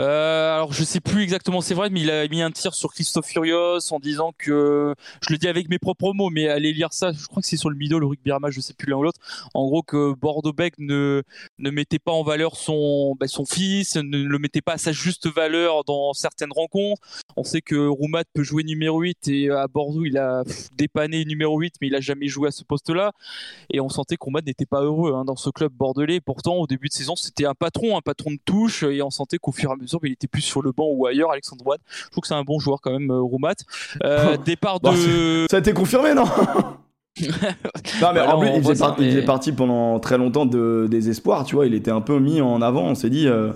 Euh, 0.00 0.54
alors 0.54 0.72
je 0.72 0.84
sais 0.84 1.00
plus 1.00 1.22
exactement. 1.22 1.60
C'est 1.60 1.74
vrai 1.74 1.90
mais 1.90 2.02
il 2.02 2.10
a 2.10 2.26
mis 2.28 2.40
un 2.40 2.52
tir 2.52 2.72
sur 2.72 2.92
Christophe 2.92 3.26
Furios 3.26 3.92
en 3.92 3.98
disant 3.98 4.32
que 4.38 4.94
je 5.20 5.32
le 5.32 5.38
dis 5.38 5.48
avec 5.48 5.68
mes 5.68 5.80
propres 5.80 6.12
mots 6.12 6.30
mais 6.30 6.48
allez 6.48 6.72
lire 6.72 6.92
ça. 6.92 7.10
Je 7.10 7.26
crois 7.26 7.42
que 7.42 7.48
c'est 7.48 7.56
sur 7.56 7.68
le 7.68 7.76
middle 7.76 7.98
le 7.98 8.06
rugby 8.06 8.30
Rama, 8.30 8.50
je 8.50 8.60
sais 8.60 8.74
plus 8.74 8.88
l'un 8.88 8.96
ou 8.96 9.02
l'autre. 9.02 9.20
En 9.54 9.66
gros 9.66 9.82
que 9.82 10.14
Bordeaux 10.14 10.52
Beck 10.52 10.74
ne 10.78 11.24
ne 11.58 11.70
mettait 11.70 11.98
pas 11.98 12.12
en 12.12 12.22
valeur 12.22 12.56
son 12.56 13.14
bah, 13.18 13.28
son 13.28 13.44
fils 13.44 13.96
ne 13.96 14.24
le 14.24 14.38
mettait 14.38 14.60
pas 14.60 14.74
à 14.74 14.78
sa 14.78 14.92
juste 14.92 15.28
valeur 15.28 15.84
dans 15.84 16.12
certaines 16.14 16.52
rencontres. 16.52 17.02
On 17.36 17.44
sait 17.44 17.60
que 17.60 17.86
Roumat 17.86 18.24
peut 18.32 18.42
jouer 18.42 18.64
numéro 18.64 19.00
8 19.00 19.28
et 19.28 19.50
à 19.50 19.68
Bordeaux 19.68 20.04
il 20.04 20.18
a 20.18 20.42
dépanné 20.76 21.24
numéro 21.24 21.58
8 21.58 21.74
mais 21.80 21.88
il 21.88 21.94
a 21.94 22.00
jamais 22.00 22.28
joué 22.28 22.48
à 22.48 22.50
ce 22.50 22.64
poste 22.64 22.90
là 22.90 23.12
et 23.70 23.80
on 23.80 23.88
sentait 23.88 24.16
qu'Roumat 24.16 24.40
n'était 24.40 24.66
pas 24.66 24.82
heureux 24.82 25.12
hein, 25.14 25.24
dans 25.24 25.36
ce 25.36 25.50
club 25.50 25.72
bordelais. 25.72 26.20
Pourtant 26.20 26.54
au 26.56 26.66
début 26.66 26.88
de 26.88 26.94
saison 26.94 27.16
c'était 27.16 27.44
un 27.44 27.54
patron 27.54 27.98
un 27.98 28.02
patron 28.02 28.30
de 28.30 28.40
touche 28.44 28.82
et 28.84 29.02
on 29.02 29.10
sentait 29.10 29.38
qu'au 29.38 29.52
fur 29.52 29.70
et 29.70 29.72
à 29.74 29.76
mesure 29.76 30.00
il 30.04 30.12
était 30.12 30.28
plus 30.28 30.42
sur 30.42 30.62
le 30.62 30.72
banc 30.72 30.88
ou 30.88 31.06
ailleurs. 31.06 31.30
Alexandre 31.30 31.66
Watt 31.66 31.80
je 31.88 32.10
trouve 32.10 32.22
que 32.22 32.28
c'est 32.28 32.34
un 32.34 32.44
bon 32.44 32.58
joueur 32.58 32.80
quand 32.80 32.92
même 32.92 33.10
euh, 33.10 33.20
Roumat. 33.20 33.54
Euh, 34.04 34.36
départ 34.44 34.78
Bon, 34.80 34.92
de 34.92 35.46
Ça 35.50 35.56
a 35.56 35.60
été 35.60 35.72
confirmé, 35.72 36.14
non? 36.14 36.24
Non, 38.02 38.08
mais 38.14 38.20
en 38.20 38.38
plus, 38.38 38.48
il 38.56 38.62
faisait, 38.62 38.74
ça, 38.74 38.86
partie, 38.86 39.02
il 39.02 39.06
mais- 39.06 39.12
faisait 39.14 39.24
partie 39.26 39.52
pendant 39.52 39.98
très 40.00 40.18
longtemps 40.18 40.46
de, 40.46 40.86
des 40.90 41.08
espoirs, 41.10 41.44
tu 41.44 41.54
vois. 41.56 41.66
Il 41.66 41.74
était 41.74 41.90
un 41.90 42.00
peu 42.00 42.18
mis 42.18 42.40
en 42.40 42.62
avant. 42.62 42.82
On 42.84 42.94
s'est 42.94 43.10
dit. 43.10 43.26
euh, 43.26 43.52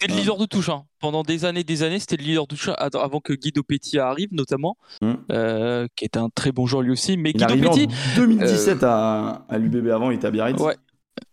C'était 0.00 0.12
le 0.12 0.18
leader 0.20 0.36
de 0.36 0.46
touche. 0.46 0.68
hein. 0.68 0.84
Pendant 1.00 1.22
des 1.22 1.44
années, 1.44 1.64
des 1.64 1.82
années, 1.82 1.98
c'était 1.98 2.16
le 2.16 2.24
leader 2.24 2.46
de 2.46 2.54
touche 2.54 2.70
avant 2.78 3.20
que 3.20 3.32
Guido 3.32 3.62
Petit 3.62 3.98
arrive, 3.98 4.28
notamment, 4.32 4.76
Mm. 5.02 5.12
euh, 5.32 5.86
qui 5.96 6.04
est 6.04 6.16
un 6.16 6.28
très 6.34 6.52
bon 6.52 6.66
joueur 6.66 6.82
lui 6.82 6.90
aussi. 6.90 7.16
Mais 7.16 7.30
il 7.34 7.36
Guido 7.46 7.70
Petit, 7.70 7.86
en 7.86 8.16
2017 8.16 8.82
à, 8.82 9.44
à 9.48 9.58
l'UBB 9.58 9.88
avant, 9.90 10.10
il 10.10 10.16
était 10.16 10.26
à 10.26 10.30
Biarritz. 10.30 10.60
Ouais. 10.60 10.76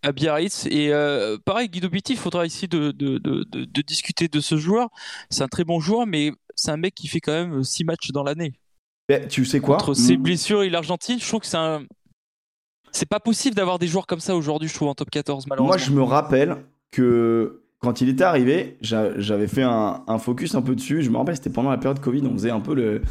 à 0.02 0.12
Biarritz. 0.14 0.66
Et 0.68 0.94
euh, 0.94 1.38
pareil, 1.44 1.68
Guido 1.70 1.90
Petit, 1.90 2.14
il 2.14 2.20
faudra 2.20 2.46
essayer 2.46 2.68
de, 2.70 2.92
de, 2.92 3.18
de, 3.18 3.46
de- 3.52 3.66
de 3.66 3.82
discuter 3.82 4.28
de 4.30 4.40
ce 4.40 4.56
joueur. 4.58 4.90
C'est 5.30 5.44
un 5.44 5.48
très 5.50 5.64
bon 5.66 5.80
joueur, 5.82 6.06
mais 6.08 6.32
c'est 6.56 6.72
un 6.72 6.78
mec 6.78 6.94
qui 6.96 7.08
fait 7.08 7.20
quand 7.20 7.34
même 7.34 7.64
6 7.64 7.84
matchs 7.84 8.12
dans 8.12 8.24
l'année. 8.24 8.54
Tu 9.30 9.46
sais 9.46 9.60
quoi 9.60 9.76
Entre 9.76 9.94
ses 9.94 10.18
Mm. 10.18 10.22
blessures 10.24 10.64
et 10.64 10.70
l'Argentine, 10.70 11.20
je 11.20 11.28
trouve 11.28 11.42
que 11.42 11.48
c'est 11.48 11.58
un. 11.58 11.84
C'est 12.92 13.08
pas 13.10 13.20
possible 13.20 13.56
d'avoir 13.56 13.80
des 13.80 13.88
joueurs 13.88 14.06
comme 14.06 14.20
ça 14.20 14.36
aujourd'hui, 14.36 14.70
je 14.70 14.74
trouve, 14.76 14.88
en 14.88 14.94
top 14.94 15.10
14, 15.10 15.48
malheureusement. 15.48 15.68
Moi, 15.68 15.78
je 15.78 15.92
me 15.92 16.04
rappelle 16.04 16.58
que 16.92 17.64
quand 17.80 18.02
il 18.02 18.10
était 18.10 18.24
arrivé, 18.24 18.78
j'a- 18.82 19.20
j'avais 19.20 19.48
fait 19.48 19.64
un, 19.64 20.04
un 20.08 20.18
focus 20.20 20.54
un 20.56 20.62
peu 20.62 20.76
dessus. 20.76 21.02
Je 21.02 21.10
me 21.10 21.18
rappelle, 21.18 21.36
c'était 21.36 21.50
pendant 21.50 21.72
la 21.72 21.78
période 21.78 22.00
Covid, 22.00 22.22
on 22.28 22.34
faisait 22.34 22.52
un 22.52 22.60
peu 22.60 22.76
le- 22.76 23.02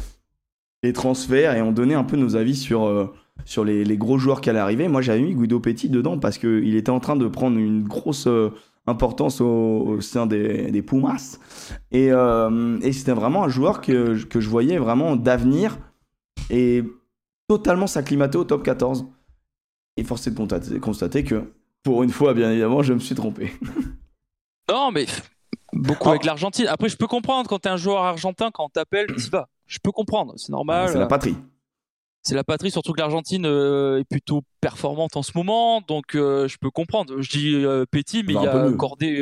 les 0.83 0.93
transferts 0.93 1.55
et 1.55 1.61
on 1.61 1.71
donnait 1.73 1.93
un 1.95 2.03
peu 2.05 2.15
nos 2.17 2.35
avis 2.35 2.55
sur, 2.55 2.85
euh, 2.85 3.13
sur 3.45 3.63
les, 3.65 3.83
les 3.83 3.97
gros 3.97 4.17
joueurs 4.17 4.41
qui 4.41 4.49
allaient 4.49 4.59
arriver. 4.59 4.87
Moi, 4.87 5.01
j'avais 5.01 5.21
mis 5.21 5.35
Guido 5.35 5.59
Petit 5.59 5.89
dedans 5.89 6.17
parce 6.17 6.37
qu'il 6.37 6.75
était 6.75 6.89
en 6.89 6.99
train 7.01 7.15
de 7.17 7.27
prendre 7.27 7.57
une 7.57 7.83
grosse 7.83 8.25
euh, 8.27 8.49
importance 8.87 9.39
au, 9.41 9.45
au 9.47 10.01
sein 10.01 10.25
des, 10.25 10.71
des 10.71 10.81
Pumas. 10.81 11.37
Et, 11.91 12.11
euh, 12.11 12.77
et 12.81 12.91
c'était 12.91 13.13
vraiment 13.13 13.43
un 13.43 13.49
joueur 13.49 13.79
que, 13.81 14.21
que 14.25 14.39
je 14.39 14.49
voyais 14.49 14.77
vraiment 14.77 15.15
d'avenir 15.15 15.77
et 16.49 16.83
totalement 17.47 17.87
s'acclimater 17.87 18.37
au 18.37 18.43
top 18.43 18.63
14. 18.63 19.05
Et 19.97 20.03
force 20.03 20.25
est 20.27 20.31
de 20.31 20.35
constater- 20.37 20.79
constater 20.79 21.23
que, 21.23 21.53
pour 21.83 22.03
une 22.03 22.09
fois, 22.09 22.33
bien 22.33 22.49
évidemment, 22.51 22.81
je 22.83 22.93
me 22.93 22.99
suis 22.99 23.15
trompé. 23.15 23.51
Non, 24.69 24.91
mais 24.91 25.05
beaucoup 25.73 26.07
Oh. 26.07 26.11
avec 26.11 26.23
l'Argentine. 26.23 26.67
Après, 26.67 26.87
je 26.87 26.95
peux 26.95 27.05
comprendre 27.07 27.49
quand 27.49 27.59
t'es 27.59 27.69
un 27.69 27.75
joueur 27.77 28.01
argentin, 28.03 28.49
quand 28.51 28.65
on 28.65 28.69
t'appelle, 28.69 29.07
tu 29.07 29.29
vas. 29.29 29.49
Je 29.67 29.77
peux 29.83 29.91
comprendre, 29.91 30.33
c'est 30.37 30.51
normal. 30.51 30.89
C'est 30.89 30.97
la 30.97 31.05
patrie. 31.05 31.35
C'est 32.23 32.35
la 32.35 32.43
patrie, 32.45 32.71
surtout 32.71 32.93
que 32.93 33.01
l'Argentine 33.01 33.45
euh, 33.45 33.99
est 33.99 34.05
plutôt 34.05 34.43
performante 34.61 35.17
en 35.17 35.23
ce 35.23 35.31
moment, 35.35 35.81
donc 35.81 36.15
euh, 36.15 36.47
je 36.47 36.57
peux 36.57 36.71
comprendre. 36.71 37.21
Je 37.21 37.29
dis 37.29 37.53
euh, 37.53 37.85
Petit, 37.89 38.23
mais 38.23 38.31
il 38.31 38.35
Bah, 38.35 38.43
y 38.43 38.47
a. 38.47 38.71
Cordé, 38.77 39.21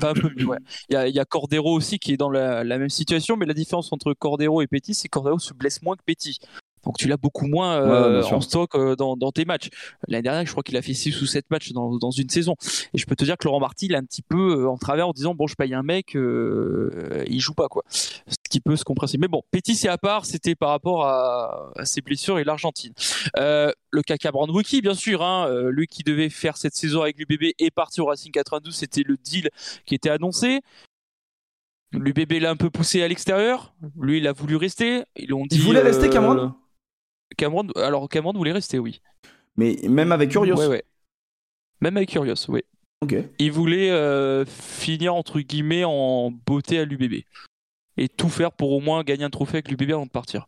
pas 0.00 0.10
un 0.10 0.14
peu 0.14 0.28
mieux, 0.36 0.46
ouais. 0.46 0.58
Il 0.88 0.94
y 0.94 0.96
a, 0.96 1.06
il 1.06 1.14
y 1.14 1.20
a 1.20 1.24
Cordero 1.24 1.72
aussi 1.72 2.00
qui 2.00 2.12
est 2.12 2.16
dans 2.16 2.30
la, 2.30 2.64
la 2.64 2.78
même 2.78 2.90
situation, 2.90 3.36
mais 3.36 3.46
la 3.46 3.54
différence 3.54 3.92
entre 3.92 4.12
Cordero 4.12 4.60
et 4.60 4.66
Petit, 4.66 4.94
c'est 4.94 5.06
que 5.08 5.12
Cordero 5.12 5.38
se 5.38 5.54
blesse 5.54 5.82
moins 5.82 5.94
que 5.94 6.02
Petit. 6.04 6.40
Donc 6.84 6.98
tu 6.98 7.08
l'as 7.08 7.16
beaucoup 7.16 7.46
moins 7.46 7.76
euh, 7.80 8.22
en 8.22 8.40
stock 8.40 8.74
euh, 8.74 8.96
dans, 8.96 9.16
dans 9.16 9.30
tes 9.32 9.44
matchs. 9.44 9.68
L'année 10.08 10.22
dernière, 10.22 10.44
je 10.46 10.50
crois 10.50 10.62
qu'il 10.62 10.76
a 10.76 10.82
fait 10.82 10.94
6 10.94 11.20
ou 11.22 11.26
7 11.26 11.50
matchs 11.50 11.72
dans, 11.72 11.96
dans 11.96 12.10
une 12.10 12.28
saison. 12.28 12.56
Et 12.94 12.98
je 12.98 13.06
peux 13.06 13.16
te 13.16 13.24
dire 13.24 13.36
que 13.36 13.44
Laurent 13.44 13.60
Marty, 13.60 13.86
il 13.86 13.92
est 13.92 13.96
un 13.96 14.04
petit 14.04 14.22
peu 14.22 14.62
euh, 14.62 14.68
en 14.68 14.76
travers 14.76 15.08
en 15.08 15.12
disant 15.12 15.34
bon, 15.34 15.46
je 15.46 15.54
paye 15.54 15.74
un 15.74 15.82
mec, 15.82 16.16
euh, 16.16 17.24
il 17.28 17.40
joue 17.40 17.54
pas 17.54 17.68
quoi. 17.68 17.84
Ce 17.90 18.36
qui 18.50 18.60
peut 18.60 18.76
se 18.76 18.84
comprendre. 18.84 19.12
Mais 19.18 19.28
bon, 19.28 19.42
Petit, 19.50 19.74
c'est 19.74 19.88
à 19.88 19.98
part, 19.98 20.26
c'était 20.26 20.54
par 20.54 20.70
rapport 20.70 21.06
à, 21.06 21.72
à 21.76 21.84
ses 21.84 22.00
blessures 22.00 22.38
et 22.38 22.44
l'Argentine. 22.44 22.92
Euh, 23.36 23.70
le 23.90 24.02
Kaka 24.02 24.30
Brandwiki, 24.30 24.80
bien 24.80 24.94
sûr, 24.94 25.22
hein, 25.22 25.48
euh, 25.48 25.70
lui 25.70 25.86
qui 25.86 26.02
devait 26.02 26.30
faire 26.30 26.56
cette 26.56 26.74
saison 26.74 27.02
avec 27.02 27.18
l'UBB 27.18 27.52
est 27.58 27.70
parti 27.70 28.00
au 28.00 28.06
Racing 28.06 28.32
92, 28.32 28.74
c'était 28.74 29.02
le 29.04 29.16
deal 29.16 29.50
qui 29.84 29.94
était 29.94 30.10
annoncé. 30.10 30.60
L'UBB 31.92 32.40
l'a 32.40 32.50
un 32.50 32.56
peu 32.56 32.70
poussé 32.70 33.02
à 33.02 33.08
l'extérieur. 33.08 33.74
Lui, 34.00 34.18
il 34.18 34.26
a 34.26 34.32
voulu 34.32 34.56
rester. 34.56 35.02
Ils 35.16 35.34
ont 35.34 35.44
dit. 35.44 35.56
Il 35.56 35.62
voulait 35.62 35.82
rester, 35.82 36.08
Cameron 36.08 36.54
Cameron, 37.36 37.66
alors 37.76 38.08
Cameron 38.08 38.32
voulait 38.32 38.52
rester, 38.52 38.78
oui. 38.78 39.00
Mais 39.56 39.76
même 39.88 40.12
avec 40.12 40.30
Curios. 40.30 40.56
Ouais, 40.56 40.66
ouais. 40.66 40.84
Même 41.80 41.96
avec 41.96 42.10
Curios, 42.10 42.34
oui. 42.48 42.62
Ok. 43.02 43.16
Il 43.38 43.52
voulait 43.52 43.90
euh, 43.90 44.44
finir 44.46 45.14
entre 45.14 45.40
guillemets 45.40 45.84
en 45.84 46.30
beauté 46.30 46.78
à 46.78 46.84
l'UBB 46.84 47.24
et 47.96 48.08
tout 48.08 48.28
faire 48.28 48.52
pour 48.52 48.72
au 48.72 48.80
moins 48.80 49.02
gagner 49.02 49.24
un 49.24 49.30
trophée 49.30 49.56
avec 49.58 49.68
l'UBB 49.70 49.90
avant 49.92 50.06
de 50.06 50.10
partir. 50.10 50.46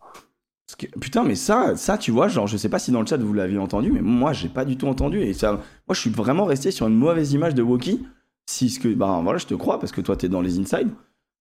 Que- 0.78 0.86
putain, 0.98 1.24
mais 1.24 1.35
ça, 1.35 1.77
ça, 1.77 1.98
tu 1.98 2.11
vois, 2.11 2.28
genre, 2.28 2.47
je 2.47 2.56
sais 2.56 2.69
pas 2.69 2.78
si 2.78 2.90
dans 2.90 3.01
le 3.01 3.06
chat 3.06 3.19
vous 3.19 3.32
l'aviez 3.35 3.59
entendu, 3.59 3.93
mais 3.93 4.01
moi, 4.01 4.32
j'ai 4.32 4.48
pas 4.48 4.65
du 4.65 4.77
tout 4.77 4.86
entendu. 4.86 5.20
Et 5.20 5.35
ça, 5.35 5.52
moi, 5.52 5.94
je 5.94 6.01
suis 6.01 6.11
vraiment 6.11 6.47
resté 6.47 6.70
sur 6.70 6.86
une 6.86 6.94
mauvaise 6.97 7.32
image 7.32 7.55
de 7.55 7.62
Woki. 7.62 8.05
si 8.47 8.70
ce 8.70 8.81
que. 8.81 8.89
Bah 8.89 9.20
voilà, 9.23 9.39
je 9.39 9.47
te 9.47 9.55
crois 9.55 9.78
parce 9.78 9.93
que 9.93 10.01
toi, 10.01 10.16
t'es 10.16 10.28
dans 10.28 10.40
les 10.40 10.59
inside. 10.59 10.89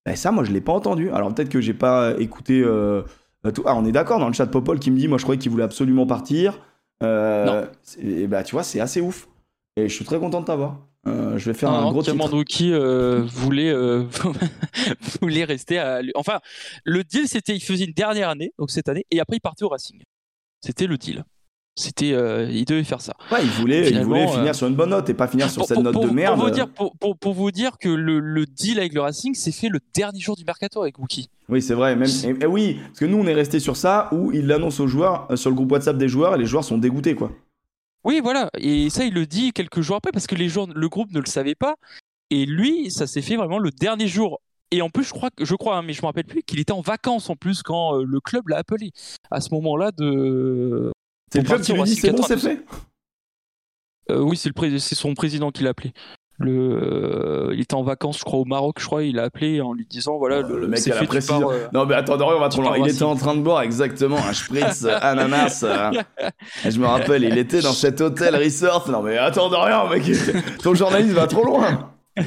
Ben, 0.06 0.16
ça, 0.16 0.32
moi, 0.32 0.44
je 0.44 0.52
l'ai 0.52 0.62
pas 0.62 0.74
entendu. 0.74 1.10
Alors 1.12 1.34
peut-être 1.34 1.50
que 1.50 1.62
j'ai 1.62 1.74
pas 1.74 2.14
écouté. 2.20 2.62
euh, 2.62 3.04
tout. 3.52 3.64
Ah, 3.66 3.76
on 3.76 3.86
est 3.86 3.92
d'accord 3.92 4.20
dans 4.20 4.28
le 4.28 4.34
chat 4.34 4.48
Popol 4.48 4.80
qui 4.80 4.92
me 4.92 4.98
dit 4.98 5.08
Moi, 5.08 5.18
je 5.18 5.24
croyais 5.24 5.40
qu'il 5.40 5.52
voulait 5.52 5.64
absolument 5.64 6.06
partir. 6.06 6.60
Euh, 7.04 7.66
et 8.00 8.28
bah, 8.28 8.44
tu 8.44 8.54
vois, 8.54 8.64
c'est 8.64 8.80
assez 8.80 9.02
ouf. 9.02 9.28
Et 9.76 9.90
je 9.90 9.94
suis 9.94 10.06
très 10.06 10.20
content 10.20 10.42
de 10.42 10.46
t'avoir. 10.46 10.80
Euh, 11.06 11.38
je 11.38 11.52
vais 11.52 11.58
faire 11.58 11.70
Non, 11.70 11.78
un 11.78 11.82
non, 11.82 11.92
gros. 11.92 12.38
Wookie, 12.38 12.72
euh, 12.72 13.24
voulait, 13.26 13.72
euh, 13.72 14.06
voulait 15.22 15.44
rester 15.44 15.78
à. 15.78 16.02
Enfin, 16.16 16.40
le 16.86 17.04
deal, 17.04 17.28
c'était 17.28 17.56
il 17.56 17.60
faisait 17.60 17.86
une 17.86 17.94
dernière 17.94 18.30
année, 18.30 18.54
donc 18.58 18.72
cette 18.72 18.88
année, 18.88 19.06
et 19.12 19.20
après 19.20 19.38
il 19.38 19.42
partait 19.42 19.66
au 19.66 19.70
Racing. 19.70 20.02
C'était 20.62 20.88
le 20.88 20.98
deal. 20.98 21.26
C'était, 21.76 22.14
euh, 22.14 22.48
il 22.52 22.66
devait 22.66 22.84
faire 22.84 23.02
ça. 23.02 23.14
Ouais, 23.32 23.40
il 23.44 23.50
voulait, 23.50 23.80
il 23.82 23.86
Finalement, 23.88 24.10
voulait 24.10 24.28
finir 24.28 24.50
euh, 24.52 24.54
sur 24.54 24.68
une 24.68 24.76
bonne 24.76 24.92
note 24.92 25.10
et 25.10 25.16
pas 25.16 25.28
finir 25.28 25.50
sur 25.50 25.62
Pour, 25.62 25.68
cette 25.68 25.76
pour- 25.76 25.84
note 25.84 25.94
pour- 25.94 26.06
de 26.08 26.12
merde. 26.12 26.36
Pour 26.36 26.46
vous 26.46 26.52
dire, 26.52 26.68
pour, 26.70 27.34
vous 27.34 27.52
dire 27.52 27.78
que 27.80 27.90
le, 27.90 28.20
le 28.20 28.46
deal 28.46 28.78
avec 28.80 28.94
le 28.94 29.02
Racing 29.02 29.34
s'est 29.34 29.52
fait 29.52 29.70
le 29.70 29.80
dernier 29.96 30.20
jour 30.20 30.36
du 30.36 30.44
mercato 30.46 30.84
avec 30.84 31.00
Wookie. 31.00 31.30
Oui, 31.50 31.64
c'est 31.64 31.74
vrai. 31.74 31.96
Même, 31.96 32.08
et- 32.26 32.44
et 32.44 32.46
oui, 32.46 32.78
parce 32.86 33.00
que 33.00 33.06
nous, 33.06 33.18
on 33.18 33.26
est 33.26 33.34
resté 33.34 33.60
sur 33.60 33.76
ça 33.76 34.08
où 34.12 34.32
il 34.32 34.46
l'annonce 34.46 34.80
aux 34.80 34.88
joueurs, 34.88 35.28
euh, 35.32 35.36
sur 35.36 35.50
le 35.50 35.56
groupe 35.56 35.72
WhatsApp 35.72 35.98
des 35.98 36.08
joueurs, 36.08 36.36
et 36.36 36.38
les 36.38 36.46
joueurs 36.46 36.64
sont 36.64 36.78
dégoûtés, 36.78 37.16
quoi. 37.16 37.32
Oui, 38.06 38.20
voilà. 38.22 38.50
Et 38.60 38.90
ça, 38.92 39.04
il 39.06 39.14
le 39.16 39.26
dit 39.26 39.52
quelques 39.52 39.82
jours 39.82 39.96
après 39.96 40.12
parce 40.12 40.28
que 40.28 40.36
les 40.36 40.50
joueurs, 40.50 40.68
le 40.68 40.90
groupe 40.90 41.12
ne 41.12 41.20
le 41.22 41.26
savait 41.26 41.56
pas. 41.56 41.76
Et 42.30 42.46
lui, 42.46 42.92
ça 42.92 43.08
s'est 43.08 43.22
fait 43.22 43.36
vraiment 43.36 43.60
le 43.60 43.72
dernier 43.72 44.08
jour. 44.08 44.42
Et 44.72 44.82
en 44.82 44.90
plus, 44.90 45.04
je 45.04 45.12
crois, 45.12 45.30
je 45.40 45.56
crois, 45.56 45.78
hein, 45.78 45.82
mais 45.84 45.94
je 45.94 46.02
me 46.02 46.08
rappelle 46.08 46.26
plus 46.26 46.42
qu'il 46.44 46.60
était 46.60 46.72
en 46.72 46.82
vacances 46.82 47.30
en 47.30 47.36
plus 47.36 47.62
quand 47.64 47.96
euh, 48.00 48.04
le 48.06 48.20
club 48.20 48.48
l'a 48.50 48.58
appelé. 48.58 48.92
À 49.32 49.40
ce 49.42 49.54
moment-là, 49.54 49.92
de. 49.92 50.92
C'est 51.34 51.40
le 51.40 51.46
club 51.46 51.62
qui 51.62 51.74
lui 51.74 51.84
dit 51.84 51.96
c'est 51.96 52.12
bon, 52.12 52.24
c'est 52.24 52.36
92. 52.36 52.44
fait. 52.48 52.66
Euh, 54.12 54.20
oui, 54.22 54.38
c'est 54.38 54.52
pré- 54.52 54.78
son 54.80 55.14
président 55.16 55.50
qui 55.52 55.64
l'a 55.64 55.72
appelé. 55.72 55.94
Le, 56.40 56.52
euh, 56.52 57.52
il 57.54 57.62
était 57.62 57.76
en 57.76 57.84
vacances, 57.84 58.18
je 58.20 58.24
crois, 58.24 58.40
au 58.40 58.46
Maroc, 58.46 58.78
je 58.80 58.86
crois. 58.86 59.04
Il 59.04 59.18
a 59.20 59.24
appelé 59.24 59.62
en 59.62 59.72
lui 59.74 59.86
disant 59.86 60.18
voilà, 60.18 60.42
Oh, 60.44 60.56
le 60.56 60.68
mec 60.68 60.86
à 60.88 60.96
la 60.96 61.04
précision. 61.06 61.40
pars, 61.42 61.50
euh, 61.50 61.68
Non, 61.74 61.86
mais 61.86 61.96
attends, 61.96 62.16
on 62.20 62.40
va 62.40 62.50
trop 62.50 62.62
loin. 62.64 62.78
Il 62.78 62.88
était 62.88 63.04
en 63.04 63.16
train 63.16 63.36
de 63.36 63.42
boire 63.42 63.62
exactement 63.62 64.18
un 64.18 64.34
spritz 64.34 64.84
ananas. 65.02 65.64
je 66.66 66.80
me 66.80 66.86
rappelle, 66.86 67.24
il 67.24 67.38
était 67.38 67.62
dans 67.62 67.72
cet 67.74 68.02
hôtel 68.02 68.36
resort. 68.36 68.90
Non, 68.92 69.02
mais 69.02 69.18
attends, 69.18 69.50
Dorian, 69.50 69.88
mec, 69.90 70.04
ton 70.62 70.74
journaliste 70.76 71.14
va 71.14 71.28
trop 71.28 71.46
loin. 71.46 71.93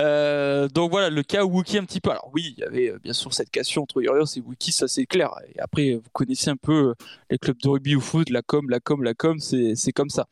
Euh, 0.00 0.68
donc 0.68 0.90
voilà, 0.90 1.10
le 1.10 1.22
cas 1.22 1.44
Wookie 1.44 1.78
un 1.78 1.84
petit 1.84 2.00
peu. 2.00 2.10
Alors 2.10 2.30
oui, 2.32 2.54
il 2.56 2.60
y 2.60 2.64
avait 2.64 2.90
euh, 2.90 2.98
bien 2.98 3.12
sûr 3.12 3.32
cette 3.34 3.50
cassure 3.50 3.82
entre 3.82 4.00
Urios 4.02 4.24
et 4.36 4.40
Wookie, 4.40 4.72
ça 4.72 4.88
c'est 4.88 5.06
clair. 5.06 5.30
Et 5.54 5.58
après, 5.60 5.94
vous 5.94 6.10
connaissez 6.12 6.50
un 6.50 6.56
peu 6.56 6.90
euh, 6.90 6.94
les 7.30 7.38
clubs 7.38 7.58
de 7.58 7.68
rugby 7.68 7.96
ou 7.96 8.00
foot, 8.00 8.30
la 8.30 8.42
com, 8.42 8.68
la 8.70 8.80
com, 8.80 9.02
la 9.02 9.14
com, 9.14 9.38
c'est 9.38 9.92
comme 9.92 10.08
ça. 10.08 10.26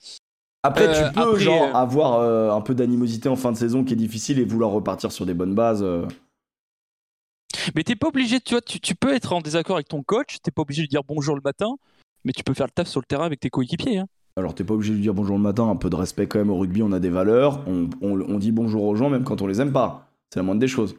Après, 0.63 0.87
tu 0.87 1.13
peux, 1.13 1.21
après, 1.21 1.41
genre, 1.41 1.77
avoir 1.77 2.55
un 2.55 2.61
peu 2.61 2.75
d'animosité 2.75 3.29
en 3.29 3.37
fin 3.37 3.53
de 3.53 3.57
saison 3.57 3.85
qui 3.85 3.93
est 3.93 3.97
difficile 3.97 4.39
et 4.39 4.45
vouloir 4.45 4.71
repartir 4.71 5.13
sur 5.13 5.27
des 5.27 5.35
bonnes 5.35 5.55
bases. 5.55 5.85
Mais 7.75 7.85
t'es 7.85 7.97
pas 7.97 8.09
obligé, 8.09 8.41
tu 8.41 8.55
vois, 8.55 8.61
tu, 8.63 8.81
tu 8.81 8.95
peux 8.95 9.15
être 9.15 9.33
en 9.33 9.41
désaccord 9.41 9.77
avec 9.77 9.89
ton 9.89 10.03
coach, 10.03 10.39
t'es 10.43 10.51
pas 10.51 10.63
obligé 10.63 10.83
de 10.83 10.89
dire 10.89 11.03
bonjour 11.05 11.35
le 11.37 11.43
matin, 11.43 11.77
mais 12.25 12.33
tu 12.33 12.43
peux 12.43 12.55
faire 12.55 12.67
le 12.67 12.73
taf 12.73 12.89
sur 12.89 13.01
le 13.01 13.07
terrain 13.07 13.27
avec 13.27 13.41
tes 13.41 13.51
coéquipiers. 13.51 13.99
hein. 13.99 14.07
Alors, 14.39 14.55
t'es 14.55 14.65
pas 14.65 14.75
obligé 14.75 14.91
de 14.91 14.97
lui 14.97 15.03
dire 15.03 15.15
bonjour 15.15 15.37
le 15.37 15.43
matin, 15.43 15.67
un 15.67 15.77
peu 15.77 15.89
de 15.89 15.97
respect 15.97 16.27
quand 16.27 16.39
même 16.39 16.51
au 16.51 16.59
rugby, 16.59 16.83
on 16.83 16.93
a 16.93 17.01
des 17.01 17.09
valeurs, 17.09 17.61
on, 17.67 17.89
on- 18.03 18.21
on 18.21 18.39
dit 18.39 18.53
bonjour 18.53 18.85
aux 18.85 18.95
gens 18.95 19.09
même 19.09 19.25
quand 19.25 19.41
on 19.41 19.47
les 19.47 19.63
aime 19.63 19.73
pas. 19.73 20.11
C'est 20.31 20.41
la 20.41 20.43
moindre 20.43 20.61
des 20.61 20.69
choses. 20.69 20.93
Bon, 20.93 20.99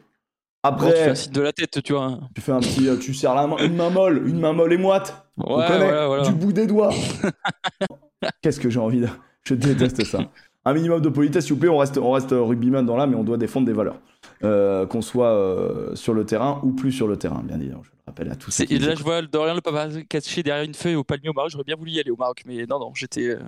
tu 0.76 0.82
fais 0.82 0.88
Après, 0.98 1.08
un 1.10 1.14
signe 1.14 1.32
de 1.32 1.40
la 1.40 1.52
tête, 1.52 1.80
tu 1.84 1.92
vois. 1.92 2.18
tu 2.34 2.40
fais 2.40 2.50
un 2.50 2.58
petit. 2.58 2.88
euh, 2.88 2.96
tu 2.96 3.14
serres 3.14 3.36
la 3.36 3.46
main, 3.46 3.56
une 3.58 3.76
main 3.76 3.90
molle, 3.90 4.26
une 4.26 4.40
main 4.40 4.52
molle 4.52 4.72
et 4.72 4.76
moite. 4.76 5.24
on 5.36 5.56
Ouais, 5.56 5.66
connaît, 5.68 5.84
voilà, 5.84 6.06
voilà. 6.08 6.22
du 6.24 6.32
bout 6.32 6.52
des 6.52 6.66
doigts. 6.66 6.90
Qu'est-ce 8.42 8.58
que 8.58 8.68
j'ai 8.70 8.80
envie 8.80 9.00
de. 9.02 9.08
Je 9.44 9.54
déteste 9.54 10.04
ça. 10.04 10.18
Un 10.64 10.74
minimum 10.74 11.00
de 11.00 11.08
politesse, 11.08 11.44
s'il 11.44 11.54
vous 11.54 11.60
plaît, 11.60 11.68
on 11.68 11.78
reste, 11.78 11.96
on 11.96 12.10
reste 12.10 12.30
rugbyman 12.32 12.84
dans 12.84 12.96
l'âme, 12.96 13.10
mais 13.10 13.16
on 13.16 13.22
doit 13.24 13.36
défendre 13.38 13.66
des 13.66 13.72
valeurs. 13.72 13.98
Euh, 14.44 14.86
qu'on 14.86 15.02
soit 15.02 15.32
euh, 15.32 15.96
sur 15.96 16.14
le 16.14 16.24
terrain 16.24 16.60
ou 16.62 16.70
plus 16.70 16.92
sur 16.92 17.08
le 17.08 17.16
terrain, 17.16 17.42
bien 17.42 17.58
évidemment. 17.58 17.82
Je 17.82 17.90
le 17.90 17.96
rappelle 18.06 18.30
à 18.30 18.36
tous. 18.36 18.60
Et 18.60 18.78
là, 18.78 18.94
je 18.94 19.02
vois 19.02 19.20
Dorian 19.22 19.54
le 19.54 19.60
papa 19.60 19.88
caché 20.08 20.44
derrière 20.44 20.64
une 20.64 20.74
feuille 20.74 20.94
au 20.94 21.02
palmier 21.02 21.28
au 21.28 21.32
Maroc. 21.32 21.50
J'aurais 21.50 21.64
bien 21.64 21.74
voulu 21.74 21.90
y 21.90 21.98
aller 21.98 22.10
au 22.12 22.16
Maroc, 22.16 22.42
mais 22.46 22.64
non, 22.66 22.78
non, 22.78 22.92
j'étais 22.94 23.30
euh, 23.30 23.40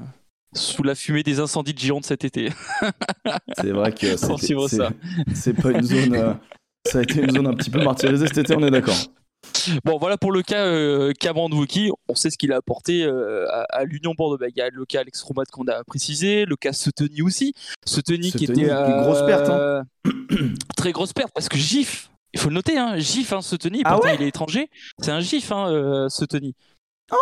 sous 0.52 0.82
la 0.82 0.96
fumée 0.96 1.22
des 1.22 1.38
incendies 1.38 1.74
de 1.74 1.78
Gironde 1.78 2.04
cet 2.04 2.24
été. 2.24 2.50
C'est 3.56 3.70
vrai 3.70 3.92
que 3.92 4.16
c'est 4.16 5.54
pas 5.54 5.70
une 5.70 5.82
zone. 5.82 6.38
ça 6.84 6.98
a 6.98 7.02
été 7.02 7.20
une 7.22 7.30
zone 7.30 7.46
un 7.46 7.54
petit 7.54 7.70
peu 7.70 7.84
martyrisée 7.84 8.26
cet 8.26 8.38
été, 8.38 8.56
on 8.56 8.66
est 8.66 8.70
d'accord. 8.70 8.96
Bon, 9.84 9.98
voilà 9.98 10.16
pour 10.16 10.32
le 10.32 10.42
cas 10.42 10.64
euh. 10.66 11.12
On 12.08 12.14
sait 12.14 12.30
ce 12.30 12.38
qu'il 12.38 12.52
a 12.52 12.56
apporté 12.56 13.02
euh, 13.04 13.46
à, 13.50 13.62
à 13.70 13.84
l'Union 13.84 14.14
Bordeaux. 14.16 14.38
Il 14.48 14.56
y 14.56 14.60
a 14.60 14.68
le 14.70 14.84
cas 14.84 15.00
Alex 15.00 15.22
Romat 15.22 15.44
qu'on 15.52 15.66
a 15.68 15.82
précisé, 15.84 16.44
le 16.44 16.56
cas 16.56 16.72
Seteny 16.72 17.22
aussi. 17.22 17.52
Seteny 17.86 18.32
qui 18.32 18.44
était. 18.44 18.62
une 18.62 19.02
grosse 19.02 19.24
perte, 19.26 19.48
hein. 19.48 19.84
euh, 20.06 20.48
très 20.76 20.92
grosse 20.92 21.12
perte 21.12 21.30
parce 21.34 21.48
que 21.48 21.56
GIF. 21.58 22.10
Il 22.32 22.38
faut 22.38 22.48
le 22.48 22.54
noter, 22.54 22.78
hein, 22.78 22.96
GIF, 22.96 23.32
hein, 23.32 23.40
Seteny, 23.42 23.82
Ah 23.84 23.92
pourtant 23.94 24.08
ouais 24.08 24.14
il 24.14 24.22
est 24.22 24.28
étranger. 24.28 24.70
C'est 25.00 25.10
un 25.10 25.18
GIF, 25.20 25.50
hein, 25.50 25.68
euh, 25.72 26.08
Seteny. 26.08 26.54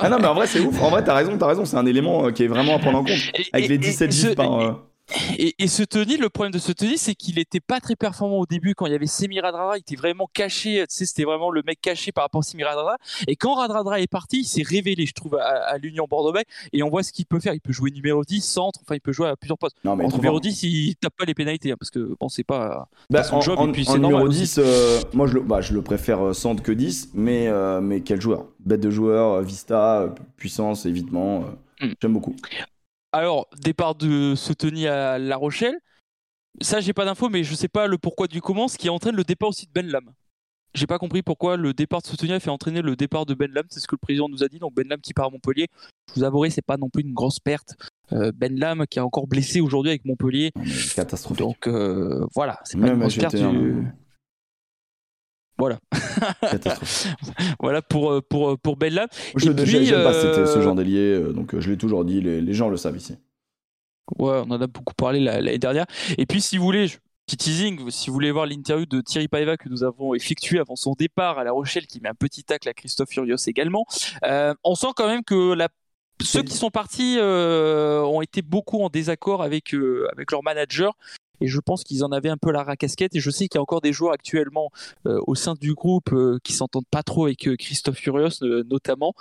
Ah 0.00 0.08
non, 0.08 0.18
mais 0.18 0.26
en 0.26 0.34
vrai, 0.34 0.46
c'est 0.46 0.60
ouf. 0.60 0.80
En 0.82 0.88
vrai, 0.90 1.04
t'as 1.04 1.14
raison, 1.14 1.36
t'as 1.38 1.46
raison. 1.46 1.64
C'est 1.64 1.76
un 1.76 1.86
élément 1.86 2.32
qui 2.32 2.44
est 2.44 2.48
vraiment 2.48 2.74
à 2.76 2.78
prendre 2.78 2.98
en 2.98 3.04
compte. 3.04 3.12
Avec 3.52 3.66
et- 3.66 3.68
les 3.68 3.74
et- 3.74 3.78
17 3.78 4.08
et 4.08 4.12
gifs 4.12 4.28
ce- 4.30 4.34
par. 4.34 4.80
Et, 5.38 5.54
et 5.58 5.68
ce 5.68 5.82
Tony, 5.82 6.16
le 6.18 6.28
problème 6.28 6.52
de 6.52 6.58
ce 6.58 6.72
Tony, 6.72 6.98
c'est 6.98 7.14
qu'il 7.14 7.38
était 7.38 7.60
pas 7.60 7.80
très 7.80 7.96
performant 7.96 8.38
au 8.38 8.46
début 8.46 8.74
quand 8.74 8.86
il 8.86 8.92
y 8.92 8.94
avait 8.94 9.06
Semi 9.06 9.40
Radradra. 9.40 9.76
Il 9.76 9.80
était 9.80 9.96
vraiment 9.96 10.28
caché. 10.32 10.84
Tu 10.88 10.94
sais, 10.96 11.06
c'était 11.06 11.24
vraiment 11.24 11.50
le 11.50 11.62
mec 11.66 11.80
caché 11.80 12.12
par 12.12 12.24
rapport 12.24 12.40
à 12.40 12.42
Semi 12.42 12.62
Radradra. 12.64 12.96
Et 13.26 13.34
quand 13.36 13.54
Radradra 13.54 14.00
est 14.00 14.06
parti, 14.06 14.40
il 14.40 14.44
s'est 14.44 14.62
révélé, 14.62 15.06
je 15.06 15.14
trouve, 15.14 15.36
à, 15.36 15.44
à 15.66 15.78
l'Union 15.78 16.06
Bordeaux-Bègles. 16.08 16.48
Et 16.72 16.82
on 16.82 16.90
voit 16.90 17.02
ce 17.02 17.12
qu'il 17.12 17.24
peut 17.26 17.40
faire. 17.40 17.54
Il 17.54 17.60
peut 17.60 17.72
jouer 17.72 17.90
numéro 17.90 18.22
10, 18.22 18.40
centre. 18.42 18.80
Enfin, 18.82 18.96
il 18.96 19.00
peut 19.00 19.12
jouer 19.12 19.28
à 19.28 19.36
plusieurs 19.36 19.56
postes. 19.58 19.76
Non, 19.84 19.96
mais 19.96 20.04
En 20.04 20.08
numéro 20.08 20.34
fort. 20.34 20.40
10, 20.42 20.62
il 20.64 20.96
tape 20.96 21.14
pas 21.16 21.24
les 21.24 21.34
pénalités. 21.34 21.72
hein, 21.72 21.76
parce 21.78 21.90
que 21.90 22.14
bon, 22.20 22.28
c'est 22.28 22.44
pas. 22.44 22.88
Bah, 23.08 23.22
son 23.24 23.36
en, 23.36 23.40
job, 23.40 23.58
en- 23.58 23.68
et 23.68 23.72
puis 23.72 23.82
en 23.88 23.92
c'est 23.92 23.98
numéro 23.98 24.12
normal 24.12 24.28
aussi. 24.28 24.40
10, 24.40 24.58
euh, 24.58 25.00
moi 25.14 25.26
je 25.26 25.34
le, 25.34 25.40
bah, 25.40 25.60
je 25.62 25.72
le 25.72 25.82
préfère 25.82 26.22
euh, 26.26 26.32
centre 26.34 26.62
que 26.62 26.72
10, 26.72 27.10
mais, 27.14 27.46
euh, 27.48 27.80
mais 27.80 28.02
quel 28.02 28.20
joueur 28.20 28.44
Bête 28.60 28.80
de 28.80 28.90
joueur, 28.90 29.40
vista, 29.42 30.14
puissance, 30.36 30.84
évitement. 30.86 31.40
euh, 31.44 31.44
Hmm. 31.80 31.92
J'aime 32.02 32.12
beaucoup. 32.14 32.34
Alors, 33.18 33.48
départ 33.60 33.96
de 33.96 34.34
ce 34.36 34.52
Tony 34.52 34.86
à 34.86 35.18
La 35.18 35.36
Rochelle. 35.36 35.76
Ça, 36.60 36.80
j'ai 36.80 36.92
pas 36.92 37.04
d'infos, 37.04 37.28
mais 37.28 37.42
je 37.42 37.52
sais 37.56 37.66
pas 37.66 37.88
le 37.88 37.98
pourquoi 37.98 38.28
du 38.28 38.40
comment. 38.40 38.68
Ce 38.68 38.78
qui 38.78 38.88
entraîne 38.88 39.16
le 39.16 39.24
départ 39.24 39.48
aussi 39.48 39.66
de 39.66 39.72
Ben 39.72 39.86
Lam. 39.88 40.04
J'ai 40.74 40.86
pas 40.86 40.98
compris 41.00 41.22
pourquoi 41.24 41.56
le 41.56 41.72
départ 41.74 42.00
de 42.00 42.06
ce 42.06 42.14
Tony 42.14 42.32
a 42.32 42.38
fait 42.38 42.50
entraîner 42.50 42.80
le 42.80 42.94
départ 42.94 43.26
de 43.26 43.34
Ben 43.34 43.50
Lam. 43.52 43.64
C'est 43.70 43.80
ce 43.80 43.88
que 43.88 43.96
le 43.96 44.00
président 44.00 44.28
nous 44.28 44.44
a 44.44 44.48
dit. 44.48 44.60
Donc 44.60 44.72
Ben 44.72 44.86
Lam 44.86 45.00
qui 45.00 45.14
part 45.14 45.26
à 45.26 45.30
Montpellier. 45.30 45.66
Je 46.10 46.20
vous 46.20 46.24
avouerai, 46.24 46.50
c'est 46.50 46.62
pas 46.64 46.76
non 46.76 46.90
plus 46.90 47.02
une 47.02 47.12
grosse 47.12 47.40
perte. 47.40 47.74
Euh, 48.12 48.30
ben 48.32 48.56
Lam 48.56 48.86
qui 48.88 49.00
est 49.00 49.02
encore 49.02 49.26
blessé 49.26 49.60
aujourd'hui 49.60 49.90
avec 49.90 50.04
Montpellier. 50.04 50.52
Catastrophique. 50.94 51.40
Donc 51.40 51.66
euh, 51.66 52.24
voilà, 52.36 52.60
c'est 52.62 52.78
pas 52.78 52.84
Même 52.86 52.94
une 52.94 53.00
grosse 53.00 53.16
perte. 53.16 53.34
du- 53.34 53.84
Voilà, 55.58 55.78
voilà 57.60 57.82
pour 57.82 58.12
euh, 58.12 58.20
pour 58.22 58.58
pour 58.58 58.76
Ben 58.76 58.92
Lam. 58.92 59.08
Je 59.36 59.46
j'aime 59.86 60.04
pas 60.04 60.12
euh, 60.14 60.46
ce 60.54 60.60
genre 60.62 60.74
d'ailier, 60.74 61.14
euh, 61.14 61.32
donc 61.32 61.54
euh, 61.54 61.60
je 61.60 61.70
l'ai 61.70 61.76
toujours 61.76 62.04
dit, 62.04 62.20
les, 62.20 62.40
les 62.40 62.54
gens 62.54 62.68
le 62.68 62.76
savent 62.76 62.96
ici. 62.96 63.16
Ouais, 64.18 64.42
on 64.46 64.50
en 64.50 64.60
a 64.60 64.66
beaucoup 64.66 64.94
parlé 64.94 65.20
la- 65.20 65.40
l'année 65.40 65.58
dernière. 65.58 65.86
Et 66.16 66.24
puis, 66.26 66.40
si 66.40 66.56
vous 66.56 66.64
voulez, 66.64 66.86
je- 66.86 66.96
petit 67.26 67.36
teasing, 67.36 67.90
si 67.90 68.08
vous 68.08 68.14
voulez 68.14 68.30
voir 68.30 68.46
l'interview 68.46 68.86
de 68.86 69.00
Thierry 69.02 69.28
Paiva 69.28 69.56
que 69.58 69.68
nous 69.68 69.84
avons 69.84 70.14
effectué 70.14 70.58
avant 70.60 70.76
son 70.76 70.94
départ 70.94 71.38
à 71.38 71.44
La 71.44 71.52
Rochelle, 71.52 71.86
qui 71.86 72.00
met 72.00 72.08
un 72.08 72.14
petit 72.14 72.42
tacle 72.44 72.68
à 72.68 72.72
Christophe 72.72 73.10
Furios 73.10 73.36
également, 73.46 73.84
euh, 74.24 74.54
on 74.64 74.74
sent 74.74 74.86
quand 74.96 75.06
même 75.08 75.22
que 75.24 75.52
la... 75.52 75.68
ceux 76.22 76.42
qui 76.42 76.54
sont 76.54 76.70
partis 76.70 77.16
euh, 77.18 78.00
ont 78.02 78.22
été 78.22 78.40
beaucoup 78.40 78.80
en 78.82 78.88
désaccord 78.88 79.42
avec, 79.42 79.74
euh, 79.74 80.08
avec 80.12 80.30
leur 80.32 80.42
manager. 80.42 80.96
Et 81.40 81.46
je 81.46 81.60
pense 81.60 81.84
qu'ils 81.84 82.04
en 82.04 82.12
avaient 82.12 82.28
un 82.28 82.36
peu 82.36 82.50
la 82.52 82.62
racasquette. 82.62 83.14
Et 83.14 83.20
je 83.20 83.30
sais 83.30 83.48
qu'il 83.48 83.58
y 83.58 83.60
a 83.60 83.62
encore 83.62 83.80
des 83.80 83.92
joueurs 83.92 84.12
actuellement 84.12 84.70
euh, 85.06 85.20
au 85.26 85.34
sein 85.34 85.54
du 85.60 85.74
groupe 85.74 86.12
euh, 86.12 86.38
qui 86.42 86.52
s'entendent 86.52 86.86
pas 86.90 87.02
trop 87.02 87.26
avec 87.26 87.46
euh, 87.46 87.56
Christophe 87.56 87.96
Furios, 87.96 88.42
euh, 88.42 88.64
notamment. 88.70 89.14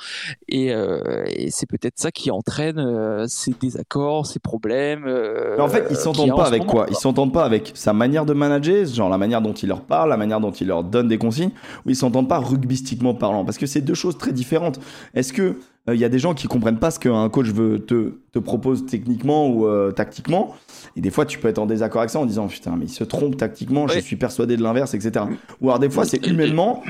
Et, 0.48 0.74
euh, 0.74 1.24
et 1.28 1.52
c'est 1.52 1.66
peut-être 1.66 2.00
ça 2.00 2.12
qui 2.12 2.32
entraîne 2.32 2.80
euh, 2.80 3.26
ces 3.28 3.52
désaccords, 3.52 4.26
ces 4.26 4.40
problèmes. 4.40 5.06
euh, 5.08 5.56
Mais 5.58 5.64
en 5.64 5.68
fait, 5.70 5.86
ils 5.90 5.96
s'entendent 5.96 6.36
pas 6.36 6.48
avec 6.48 6.62
moment, 6.62 6.72
quoi? 6.72 6.86
Ils 6.90 6.96
s'entendent 6.96 7.34
pas 7.34 7.46
avec 7.46 7.72
sa 7.74 7.94
manière 7.94 8.26
de 8.26 8.34
manager, 8.34 8.86
genre 8.86 9.10
la 9.10 9.18
manière 9.18 9.42
dont 9.42 9.54
il 9.54 9.70
leur 9.70 9.82
parle, 9.82 10.10
la 10.10 10.18
manière 10.18 10.40
dont 10.40 10.52
il 10.52 10.68
leur 10.68 10.84
donne 10.84 11.08
des 11.08 11.18
consignes, 11.18 11.52
ou 11.86 11.90
ils 11.90 11.96
s'entendent 11.96 12.30
pas 12.30 12.40
rugbystiquement 12.40 13.14
parlant? 13.14 13.46
Parce 13.46 13.58
que 13.58 13.66
c'est 13.66 13.82
deux 13.82 13.94
choses 13.94 14.18
très 14.18 14.34
différentes. 14.34 14.80
Est-ce 15.14 15.34
que 15.34 15.58
euh, 15.90 15.96
il 15.96 16.00
y 16.02 16.06
a 16.06 16.10
des 16.10 16.20
gens 16.20 16.34
qui 16.34 16.48
comprennent 16.48 16.80
pas 16.80 16.92
ce 16.92 17.00
qu'un 17.00 17.30
coach 17.30 17.48
veut 17.48 17.80
te, 17.86 18.20
te 18.34 18.40
propose 18.40 18.86
techniquement 18.86 19.48
ou 19.48 19.68
euh, 19.68 19.92
tactiquement 19.92 20.56
Et 20.96 21.02
des 21.02 21.12
fois, 21.12 21.26
tu 21.26 21.40
peux 21.40 21.48
être 21.48 21.60
en 21.60 21.66
désaccord 21.66 22.02
avec 22.02 22.10
ça 22.10 22.20
en 22.20 22.26
disant 22.26 22.48
putain, 22.48 22.76
mais 22.76 22.86
il 22.86 22.90
se 22.92 23.04
trompe 23.04 23.38
tactiquement, 23.38 23.88
je 23.88 24.00
suis 24.00 24.16
persuadé 24.16 24.58
de 24.58 24.64
l'inverse, 24.64 24.94
etc. 24.94 25.26
Ou 25.62 25.70
alors 25.70 25.80
des 25.80 25.90
fois, 25.90 26.06
c'est 26.06 26.26
humainement. 26.28 26.84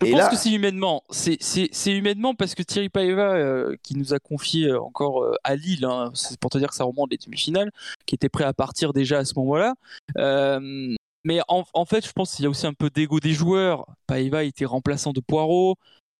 Je 0.00 0.06
Et 0.06 0.10
pense 0.12 0.20
là- 0.20 0.28
que 0.28 0.36
c'est 0.36 0.50
humainement. 0.52 1.02
C'est- 1.10 1.38
humainement 1.86 2.34
parce 2.34 2.54
que 2.54 2.62
Thierry 2.62 2.88
Paiva, 2.88 3.34
euh, 3.34 3.76
qui 3.82 3.96
nous 3.96 4.14
a 4.14 4.18
confié 4.18 4.68
euh, 4.68 4.80
encore 4.80 5.22
euh, 5.22 5.34
à 5.44 5.54
Lille, 5.54 5.84
hein, 5.84 6.10
c'est 6.14 6.38
pour 6.40 6.50
te 6.50 6.58
dire 6.58 6.68
que 6.68 6.74
ça 6.74 6.84
remonte 6.84 7.10
les 7.10 7.18
demi-finales, 7.18 7.70
qui 8.06 8.14
était 8.14 8.28
prêt 8.28 8.44
à 8.44 8.52
partir 8.52 8.92
déjà 8.92 9.18
à 9.18 9.24
ce 9.24 9.34
moment-là. 9.36 9.74
Euh, 10.18 10.94
mais 11.24 11.40
en, 11.48 11.64
en 11.74 11.84
fait, 11.84 12.04
je 12.06 12.12
pense 12.12 12.34
qu'il 12.34 12.42
y 12.44 12.46
a 12.46 12.50
aussi 12.50 12.66
un 12.66 12.72
peu 12.72 12.90
d'ego 12.90 13.20
des 13.20 13.32
joueurs. 13.32 13.86
Paiva 14.06 14.42
était 14.44 14.64
remplaçant 14.64 15.12
de 15.12 15.20
Poirot. 15.20 15.76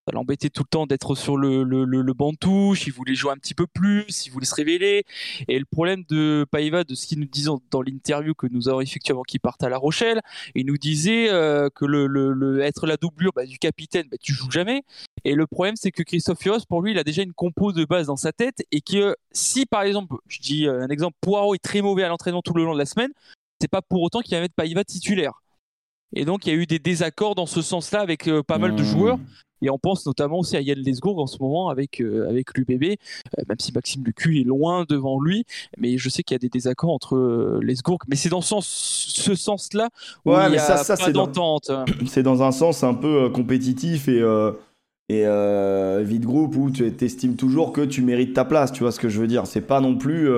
Ça 0.06 0.12
l'embêtait 0.12 0.50
tout 0.50 0.62
le 0.64 0.68
temps 0.68 0.86
d'être 0.86 1.14
sur 1.14 1.36
le, 1.36 1.62
le, 1.62 1.84
le, 1.84 2.14
banc 2.14 2.32
de 2.32 2.36
touche, 2.36 2.86
il 2.86 2.92
voulait 2.92 3.14
jouer 3.14 3.30
un 3.30 3.36
petit 3.36 3.54
peu 3.54 3.66
plus, 3.68 4.26
il 4.26 4.32
voulait 4.32 4.46
se 4.46 4.54
révéler. 4.54 5.04
Et 5.46 5.58
le 5.58 5.64
problème 5.64 6.02
de 6.08 6.44
Paiva, 6.50 6.82
de 6.82 6.94
ce 6.94 7.06
qu'il 7.06 7.20
nous 7.20 7.26
disait 7.26 7.50
dans 7.70 7.82
l'interview 7.82 8.34
que 8.34 8.48
nous 8.50 8.68
avons 8.68 8.80
effectué 8.80 9.12
avant 9.12 9.22
qu'il 9.22 9.38
parte 9.38 9.62
à 9.62 9.68
La 9.68 9.78
Rochelle, 9.78 10.20
il 10.56 10.66
nous 10.66 10.76
disait 10.76 11.30
euh, 11.30 11.68
que 11.74 11.84
le, 11.84 12.06
le, 12.06 12.60
être 12.62 12.86
la 12.86 12.96
doublure 12.96 13.32
bah, 13.34 13.46
du 13.46 13.58
capitaine, 13.58 14.08
bah, 14.10 14.16
tu 14.20 14.32
joues 14.32 14.50
jamais. 14.50 14.82
Et 15.24 15.34
le 15.34 15.46
problème, 15.46 15.76
c'est 15.76 15.92
que 15.92 16.02
Christophe 16.02 16.40
Fios, 16.40 16.64
pour 16.68 16.82
lui, 16.82 16.90
il 16.90 16.98
a 16.98 17.04
déjà 17.04 17.22
une 17.22 17.32
compo 17.32 17.72
de 17.72 17.84
base 17.84 18.08
dans 18.08 18.16
sa 18.16 18.32
tête 18.32 18.64
et 18.72 18.80
que 18.80 19.14
si, 19.30 19.66
par 19.66 19.82
exemple, 19.82 20.16
je 20.26 20.40
dis 20.40 20.66
euh, 20.66 20.82
un 20.82 20.88
exemple, 20.88 21.16
Poirot 21.20 21.54
est 21.54 21.62
très 21.62 21.80
mauvais 21.80 22.02
à 22.02 22.08
l'entraînement 22.08 22.42
tout 22.42 22.54
le 22.54 22.64
long 22.64 22.74
de 22.74 22.78
la 22.78 22.86
semaine, 22.86 23.12
c'est 23.60 23.68
pas 23.68 23.82
pour 23.82 24.02
autant 24.02 24.20
qu'il 24.20 24.34
va 24.34 24.40
mettre 24.40 24.54
Paiva 24.56 24.82
titulaire. 24.82 25.42
Et 26.14 26.24
donc, 26.24 26.44
il 26.44 26.52
y 26.52 26.52
a 26.52 26.56
eu 26.56 26.66
des 26.66 26.78
désaccords 26.78 27.34
dans 27.34 27.46
ce 27.46 27.62
sens-là 27.62 28.00
avec 28.00 28.28
euh, 28.28 28.42
pas 28.42 28.58
mal 28.58 28.74
de 28.74 28.82
mmh. 28.82 28.86
joueurs. 28.86 29.18
Et 29.62 29.70
on 29.70 29.78
pense 29.78 30.04
notamment 30.04 30.40
aussi 30.40 30.56
à 30.56 30.60
Yann 30.60 30.78
Lesgourg 30.78 31.18
en 31.18 31.26
ce 31.26 31.38
moment 31.40 31.68
avec, 31.68 32.00
euh, 32.00 32.28
avec 32.28 32.56
l'UBB, 32.56 32.84
euh, 33.38 33.42
même 33.48 33.58
si 33.58 33.72
Maxime 33.72 34.02
Lecu 34.04 34.40
est 34.40 34.44
loin 34.44 34.84
devant 34.88 35.20
lui. 35.20 35.44
Mais 35.78 35.96
je 35.96 36.08
sais 36.08 36.22
qu'il 36.22 36.34
y 36.34 36.36
a 36.36 36.38
des 36.40 36.48
désaccords 36.48 36.90
entre 36.90 37.16
euh, 37.16 37.60
Lesgourg. 37.62 37.98
Mais 38.08 38.16
c'est 38.16 38.28
dans 38.28 38.40
ce, 38.40 38.56
ce 38.60 39.34
sens-là 39.34 39.88
où 40.24 40.32
il 40.32 40.54
y 40.54 40.58
a 40.58 40.76
ça, 40.76 40.96
pas 40.96 41.12
d'entente. 41.12 41.70
C'est 42.06 42.22
dans 42.22 42.42
un 42.42 42.52
sens 42.52 42.82
un 42.82 42.94
peu 42.94 43.30
compétitif 43.30 44.08
et 44.08 44.22
et 45.08 45.24
vide 46.02 46.24
groupe 46.24 46.56
où 46.56 46.70
tu 46.70 46.86
estimes 47.00 47.36
toujours 47.36 47.72
que 47.72 47.82
tu 47.82 48.02
mérites 48.02 48.34
ta 48.34 48.44
place, 48.44 48.72
tu 48.72 48.82
vois 48.82 48.92
ce 48.92 48.98
que 48.98 49.08
je 49.08 49.20
veux 49.20 49.26
dire? 49.26 49.46
C'est 49.46 49.60
pas 49.60 49.80
non 49.80 49.96
plus. 49.96 50.28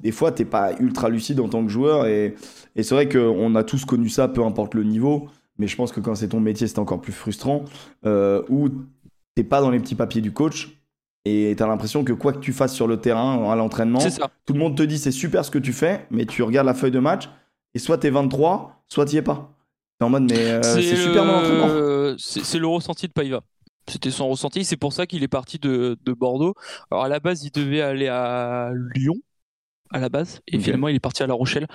des 0.00 0.12
fois, 0.12 0.32
t'es 0.32 0.44
pas 0.44 0.72
ultra 0.80 1.08
lucide 1.08 1.40
en 1.40 1.48
tant 1.48 1.64
que 1.64 1.70
joueur 1.70 2.06
et, 2.06 2.34
et 2.74 2.82
c'est 2.82 2.94
vrai 2.94 3.08
qu'on 3.08 3.54
a 3.54 3.64
tous 3.64 3.84
connu 3.84 4.08
ça, 4.08 4.28
peu 4.28 4.42
importe 4.42 4.74
le 4.74 4.84
niveau 4.84 5.28
mais 5.58 5.66
je 5.66 5.76
pense 5.76 5.92
que 5.92 6.00
quand 6.00 6.14
c'est 6.14 6.28
ton 6.28 6.40
métier, 6.40 6.66
c'est 6.66 6.78
encore 6.78 7.00
plus 7.00 7.12
frustrant, 7.12 7.64
euh, 8.04 8.42
où 8.48 8.68
t'es 9.34 9.44
pas 9.44 9.60
dans 9.60 9.70
les 9.70 9.80
petits 9.80 9.94
papiers 9.94 10.20
du 10.20 10.32
coach 10.32 10.78
et 11.24 11.54
tu 11.56 11.62
as 11.62 11.66
l'impression 11.66 12.04
que 12.04 12.12
quoi 12.12 12.32
que 12.32 12.38
tu 12.38 12.52
fasses 12.52 12.74
sur 12.74 12.86
le 12.86 12.98
terrain, 12.98 13.50
à 13.50 13.56
l'entraînement, 13.56 13.98
tout 14.44 14.52
le 14.52 14.58
monde 14.58 14.76
te 14.76 14.82
dit 14.82 14.98
c'est 14.98 15.10
super 15.10 15.44
ce 15.44 15.50
que 15.50 15.58
tu 15.58 15.72
fais, 15.72 16.06
mais 16.10 16.24
tu 16.24 16.42
regardes 16.42 16.66
la 16.66 16.74
feuille 16.74 16.92
de 16.92 17.00
match 17.00 17.28
et 17.74 17.78
soit 17.78 17.98
t'es 17.98 18.10
23, 18.10 18.84
soit 18.88 19.06
t'y 19.06 19.16
es 19.16 19.22
pas. 19.22 19.52
T'es 19.98 20.04
en 20.04 20.10
mode 20.10 20.30
mais 20.30 20.38
euh, 20.38 20.62
c'est 20.62 20.82
super 20.82 21.24
mon 21.24 21.34
entraînement. 21.34 22.16
C'est 22.18 22.58
le 22.58 22.66
ressenti 22.66 23.08
de 23.08 23.12
Paiva. 23.12 23.40
C'était 23.88 24.10
son 24.10 24.28
ressenti, 24.28 24.64
c'est 24.64 24.76
pour 24.76 24.92
ça 24.92 25.06
qu'il 25.06 25.22
est 25.22 25.28
parti 25.28 25.58
de, 25.58 25.96
de 26.04 26.12
Bordeaux. 26.12 26.54
Alors 26.90 27.04
à 27.04 27.08
la 27.08 27.20
base, 27.20 27.44
il 27.44 27.52
devait 27.52 27.82
aller 27.82 28.08
à 28.08 28.70
Lyon, 28.94 29.14
à 29.90 30.00
la 30.00 30.08
base. 30.08 30.40
Et 30.48 30.58
finalement 30.58 30.88
il 30.88 30.96
est 30.96 31.00
parti 31.00 31.22
à 31.22 31.26
La 31.26 31.34
Rochelle 31.34 31.66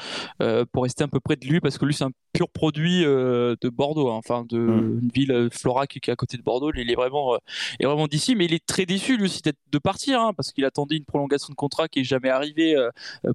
euh, 0.42 0.66
pour 0.72 0.84
rester 0.84 1.04
un 1.04 1.08
peu 1.08 1.20
près 1.20 1.36
de 1.36 1.46
lui 1.46 1.60
parce 1.60 1.78
que 1.78 1.86
lui 1.86 1.94
c'est 1.94 2.04
un 2.04 2.12
pur 2.34 2.50
produit 2.50 3.04
euh, 3.06 3.56
de 3.62 3.70
Bordeaux 3.70 4.10
hein, 4.10 4.16
enfin 4.16 4.46
de 4.48 4.58
mm. 4.58 5.00
une 5.02 5.10
ville 5.10 5.32
euh, 5.32 5.50
Florac 5.50 5.90
qui 5.90 6.10
est 6.10 6.14
à 6.14 6.16
côté 6.16 6.38
de 6.38 6.44
Bordeaux. 6.44 6.72
Il 6.76 6.90
est 6.90 6.96
vraiment 6.96 7.38
est 7.80 7.86
vraiment 7.86 8.08
d'ici 8.08 8.36
mais 8.36 8.46
il 8.46 8.54
est 8.54 8.66
très 8.66 8.86
déçu 8.86 9.18
lui 9.18 9.26
aussi 9.26 9.42
de 9.44 9.78
partir 9.78 10.22
hein, 10.22 10.34
parce 10.36 10.52
qu'il 10.52 10.66
attendait 10.66 10.98
une 10.98 11.06
prolongation 11.06 11.52
de 11.52 11.56
contrat 11.56 11.88
qui 11.88 12.02
est 12.02 12.04
jamais 12.04 12.30
arrivée 12.30 12.76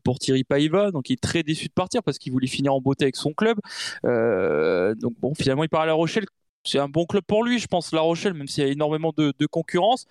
pour 0.05 0.19
Thierry 0.19 0.45
Paiva. 0.45 0.91
Donc 0.91 1.11
il 1.11 1.15
est 1.15 1.23
très 1.23 1.43
déçu 1.43 1.69
de 1.69 1.73
partir 1.73 2.03
parce 2.03 2.19
qu'il 2.19 2.33
voulait 2.33 2.47
finir 2.47 2.75
en 2.75 2.81
beauté 2.81 3.05
avec 3.05 3.17
son 3.17 3.33
club. 3.33 3.59
Donc 4.05 5.15
bon 5.21 5.35
finalement 5.35 5.65
il 5.65 5.69
part 5.69 5.83
à 5.83 5.87
La 5.87 5.95
Rochelle. 5.95 6.27
C'est 6.65 6.81
un 6.81 6.89
bon 6.89 7.07
club 7.07 7.23
pour 7.25 7.45
lui, 7.45 7.61
je 7.61 7.69
pense, 7.69 7.93
La 7.93 8.01
Rochelle, 8.01 8.35
même 8.35 8.49
s'il 8.49 8.65
y 8.65 8.67
a 8.67 8.71
énormément 8.71 9.13
de, 9.17 9.33
de 9.39 9.47
concurrence. 9.47 10.07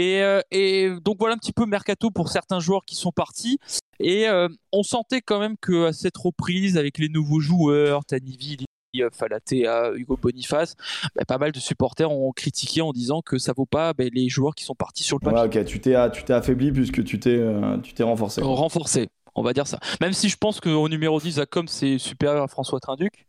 Euh, 0.00 0.40
et, 0.50 0.90
donc 1.02 1.16
voilà 1.18 1.34
un 1.34 1.38
petit 1.38 1.52
peu 1.52 1.66
mercato 1.66 2.10
pour 2.10 2.28
certains 2.28 2.60
joueurs 2.60 2.84
qui 2.84 2.94
sont 2.94 3.12
partis. 3.12 3.58
Et 3.98 4.28
euh, 4.28 4.48
on 4.72 4.82
sentait 4.82 5.20
quand 5.20 5.40
même 5.40 5.56
que 5.60 5.92
cette 5.92 6.16
reprise 6.16 6.78
avec 6.78 6.98
les 6.98 7.08
nouveaux 7.08 7.40
joueurs, 7.40 8.04
Tanivili, 8.04 8.64
Falatea, 9.12 9.92
Hugo 9.94 10.18
Boniface, 10.20 10.74
bah, 11.14 11.24
pas 11.26 11.38
mal 11.38 11.52
de 11.52 11.60
supporters 11.60 12.10
ont 12.10 12.32
critiqué 12.32 12.80
en 12.80 12.92
disant 12.92 13.20
que 13.22 13.38
ça 13.38 13.52
vaut 13.56 13.66
pas 13.66 13.92
bah, 13.92 14.04
les 14.12 14.28
joueurs 14.28 14.54
qui 14.54 14.64
sont 14.64 14.74
partis 14.74 15.02
sur 15.02 15.18
le 15.20 15.24
papier. 15.24 15.60
ok, 15.60 15.64
tu 15.66 15.80
t'es, 15.80 16.10
tu 16.10 16.24
t'es 16.24 16.32
affaibli 16.32 16.72
puisque 16.72 17.04
tu 17.04 17.20
t'es, 17.20 17.36
euh, 17.36 17.78
tu 17.78 17.92
t'es 17.92 18.02
renforcé. 18.02 18.40
Renforcé, 18.42 19.08
on 19.34 19.42
va 19.42 19.52
dire 19.52 19.66
ça. 19.66 19.78
Même 20.00 20.12
si 20.12 20.28
je 20.28 20.36
pense 20.36 20.60
qu'au 20.60 20.88
numéro 20.88 21.20
10, 21.20 21.42
comme 21.50 21.68
c'est 21.68 21.98
supérieur 21.98 22.42
à 22.42 22.48
François 22.48 22.80
Trinduc, 22.80 23.26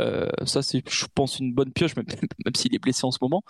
euh, 0.00 0.28
ça, 0.44 0.62
c'est, 0.62 0.82
je 0.88 1.06
pense, 1.14 1.38
une 1.38 1.52
bonne 1.52 1.72
pioche, 1.72 1.96
même, 1.96 2.06
même 2.44 2.54
s'il 2.54 2.74
est 2.74 2.78
blessé 2.78 3.04
en 3.04 3.10
ce 3.10 3.18
moment. 3.20 3.42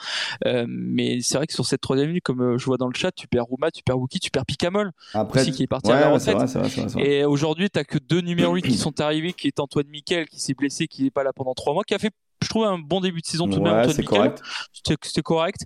Euh, 0.47 0.67
mais 0.69 1.21
c'est 1.21 1.37
vrai 1.37 1.47
que 1.47 1.53
sur 1.53 1.67
cette 1.67 1.81
troisième 1.81 2.11
ligne, 2.11 2.21
comme 2.23 2.41
euh, 2.41 2.59
je 2.59 2.65
vois 2.65 2.77
dans 2.77 2.89
le 2.89 2.95
chat, 2.95 3.13
tu 3.13 3.29
perds 3.29 3.45
Rouma, 3.45 3.71
tu 3.71 3.83
perds 3.83 3.99
Wookie, 3.99 4.21
tu 4.21 4.31
perds 4.31 4.47
Picamol, 4.47 4.93
Après, 5.15 5.43
aussi, 5.43 5.53
qui 5.53 5.63
est 5.63 5.67
parti 5.69 5.91
à 5.91 6.01
la 6.01 6.11
retraite. 6.11 6.99
Et 6.99 7.25
aujourd'hui, 7.25 7.71
tu 7.71 7.85
que 7.85 7.99
deux 7.99 8.21
numéros 8.21 8.55
8 8.55 8.63
qui 8.63 8.73
sont 8.77 9.01
arrivés, 9.01 9.33
qui 9.33 9.47
est 9.47 9.61
Antoine 9.61 9.89
Miquel, 9.89 10.29
qui 10.29 10.41
s'est 10.41 10.55
blessé, 10.55 10.89
qui 10.89 11.05
n'est 11.05 11.11
pas 11.11 11.23
là 11.23 11.33
pendant 11.33 11.55
trois 11.55 11.73
mois, 11.73 11.85
qui 11.85 11.95
a 11.95 11.99
fait 11.99 12.13
je 12.41 12.49
trouve 12.49 12.67
un 12.67 12.79
bon 12.79 13.01
début 13.01 13.21
de 13.21 13.27
saison 13.27 13.49
tout 13.49 13.59
de 13.59 13.65
même. 13.65 13.91
C'est 13.91 14.05
correct. 14.05 14.41
C'était 14.73 15.23
correct. 15.23 15.63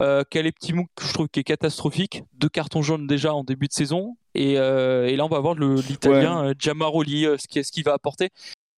Euh, 0.00 0.22
Mouk, 0.72 0.88
je 1.02 1.12
trouve 1.12 1.28
qui 1.28 1.40
est 1.40 1.44
catastrophique. 1.44 2.22
Deux 2.32 2.48
cartons 2.48 2.80
jaunes 2.80 3.06
déjà 3.06 3.34
en 3.34 3.44
début 3.44 3.66
de 3.66 3.74
saison. 3.74 4.16
Et, 4.34 4.52
et 4.52 5.16
là, 5.16 5.24
on 5.26 5.28
va 5.28 5.40
voir 5.40 5.54
l'Italien 5.54 6.46
ouais. 6.46 6.54
Ce 6.58 7.46
qu'il 7.46 7.62
ce 7.62 7.70
qui 7.70 7.82
va 7.82 7.92
apporter 7.92 8.30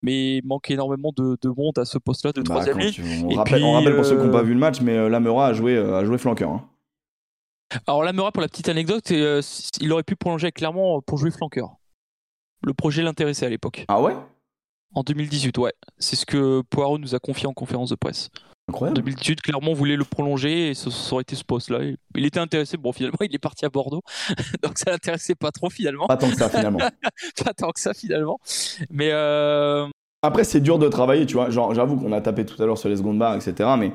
mais 0.06 0.36
il 0.36 0.46
manque 0.46 0.70
énormément 0.70 1.12
de, 1.16 1.36
monde 1.48 1.78
à 1.78 1.84
ce 1.84 1.98
poste-là 1.98 2.32
de 2.32 2.40
bah, 2.40 2.62
troisième 2.62 2.78
ligne. 2.78 3.26
On, 3.28 3.34
rappelle, 3.34 3.96
pour 3.96 4.04
ceux 4.04 4.16
qui 4.16 4.24
n'ont 4.24 4.30
pas 4.30 4.38
euh, 4.38 4.42
vu 4.42 4.54
le 4.54 4.60
match, 4.60 4.80
mais 4.80 4.96
euh, 4.96 5.08
Lamera 5.08 5.48
a 5.48 5.52
joué, 5.52 5.74
euh, 5.74 5.98
a 5.98 6.04
joué 6.04 6.16
flanqueur. 6.16 6.50
Hein. 6.50 6.64
Alors 7.88 8.04
Lamera, 8.04 8.30
pour 8.30 8.40
la 8.40 8.46
petite 8.46 8.68
anecdote, 8.68 9.10
il 9.10 9.92
aurait 9.92 10.04
pu 10.04 10.14
prolonger 10.14 10.52
clairement 10.52 11.02
pour 11.02 11.18
jouer 11.18 11.32
flanqueur. 11.32 11.74
Le 12.62 12.72
projet 12.72 13.02
l'intéressait 13.02 13.46
à 13.46 13.48
l'époque. 13.48 13.84
Ah 13.88 14.00
ouais? 14.00 14.16
En 14.94 15.02
2018, 15.02 15.58
ouais. 15.58 15.72
C'est 15.98 16.14
ce 16.14 16.24
que 16.24 16.62
Poirot 16.70 16.98
nous 16.98 17.16
a 17.16 17.18
confié 17.18 17.48
en 17.48 17.52
conférence 17.52 17.90
de 17.90 17.96
presse. 17.96 18.30
Incroyable. 18.68 18.96
2018, 18.96 19.42
clairement, 19.42 19.72
voulait 19.74 19.96
le 19.96 20.04
prolonger 20.04 20.70
et 20.70 20.74
ça, 20.74 20.90
aurait 21.12 21.22
été 21.22 21.36
ce 21.36 21.44
poste-là. 21.44 21.80
Il 22.16 22.26
était 22.26 22.40
intéressé. 22.40 22.76
Bon, 22.76 22.92
finalement, 22.92 23.18
il 23.20 23.32
est 23.32 23.38
parti 23.38 23.64
à 23.64 23.68
Bordeaux. 23.68 24.02
Donc, 24.62 24.78
ça 24.78 24.90
l'intéressait 24.90 25.36
pas 25.36 25.52
trop, 25.52 25.70
finalement. 25.70 26.06
Pas 26.06 26.16
tant 26.16 26.30
que 26.30 26.36
ça, 26.36 26.48
finalement. 26.48 26.78
pas 27.44 27.54
tant 27.54 27.70
que 27.70 27.80
ça, 27.80 27.94
finalement. 27.94 28.38
Mais. 28.90 29.10
Euh... 29.12 29.86
Après, 30.26 30.42
c'est 30.42 30.60
dur 30.60 30.80
de 30.80 30.88
travailler, 30.88 31.24
tu 31.24 31.34
vois. 31.34 31.50
Genre, 31.50 31.72
j'avoue 31.72 31.96
qu'on 31.96 32.10
a 32.10 32.20
tapé 32.20 32.44
tout 32.44 32.60
à 32.60 32.66
l'heure 32.66 32.78
sur 32.78 32.88
les 32.88 32.96
secondes 32.96 33.16
barres, 33.16 33.36
etc. 33.36 33.70
Mais 33.78 33.92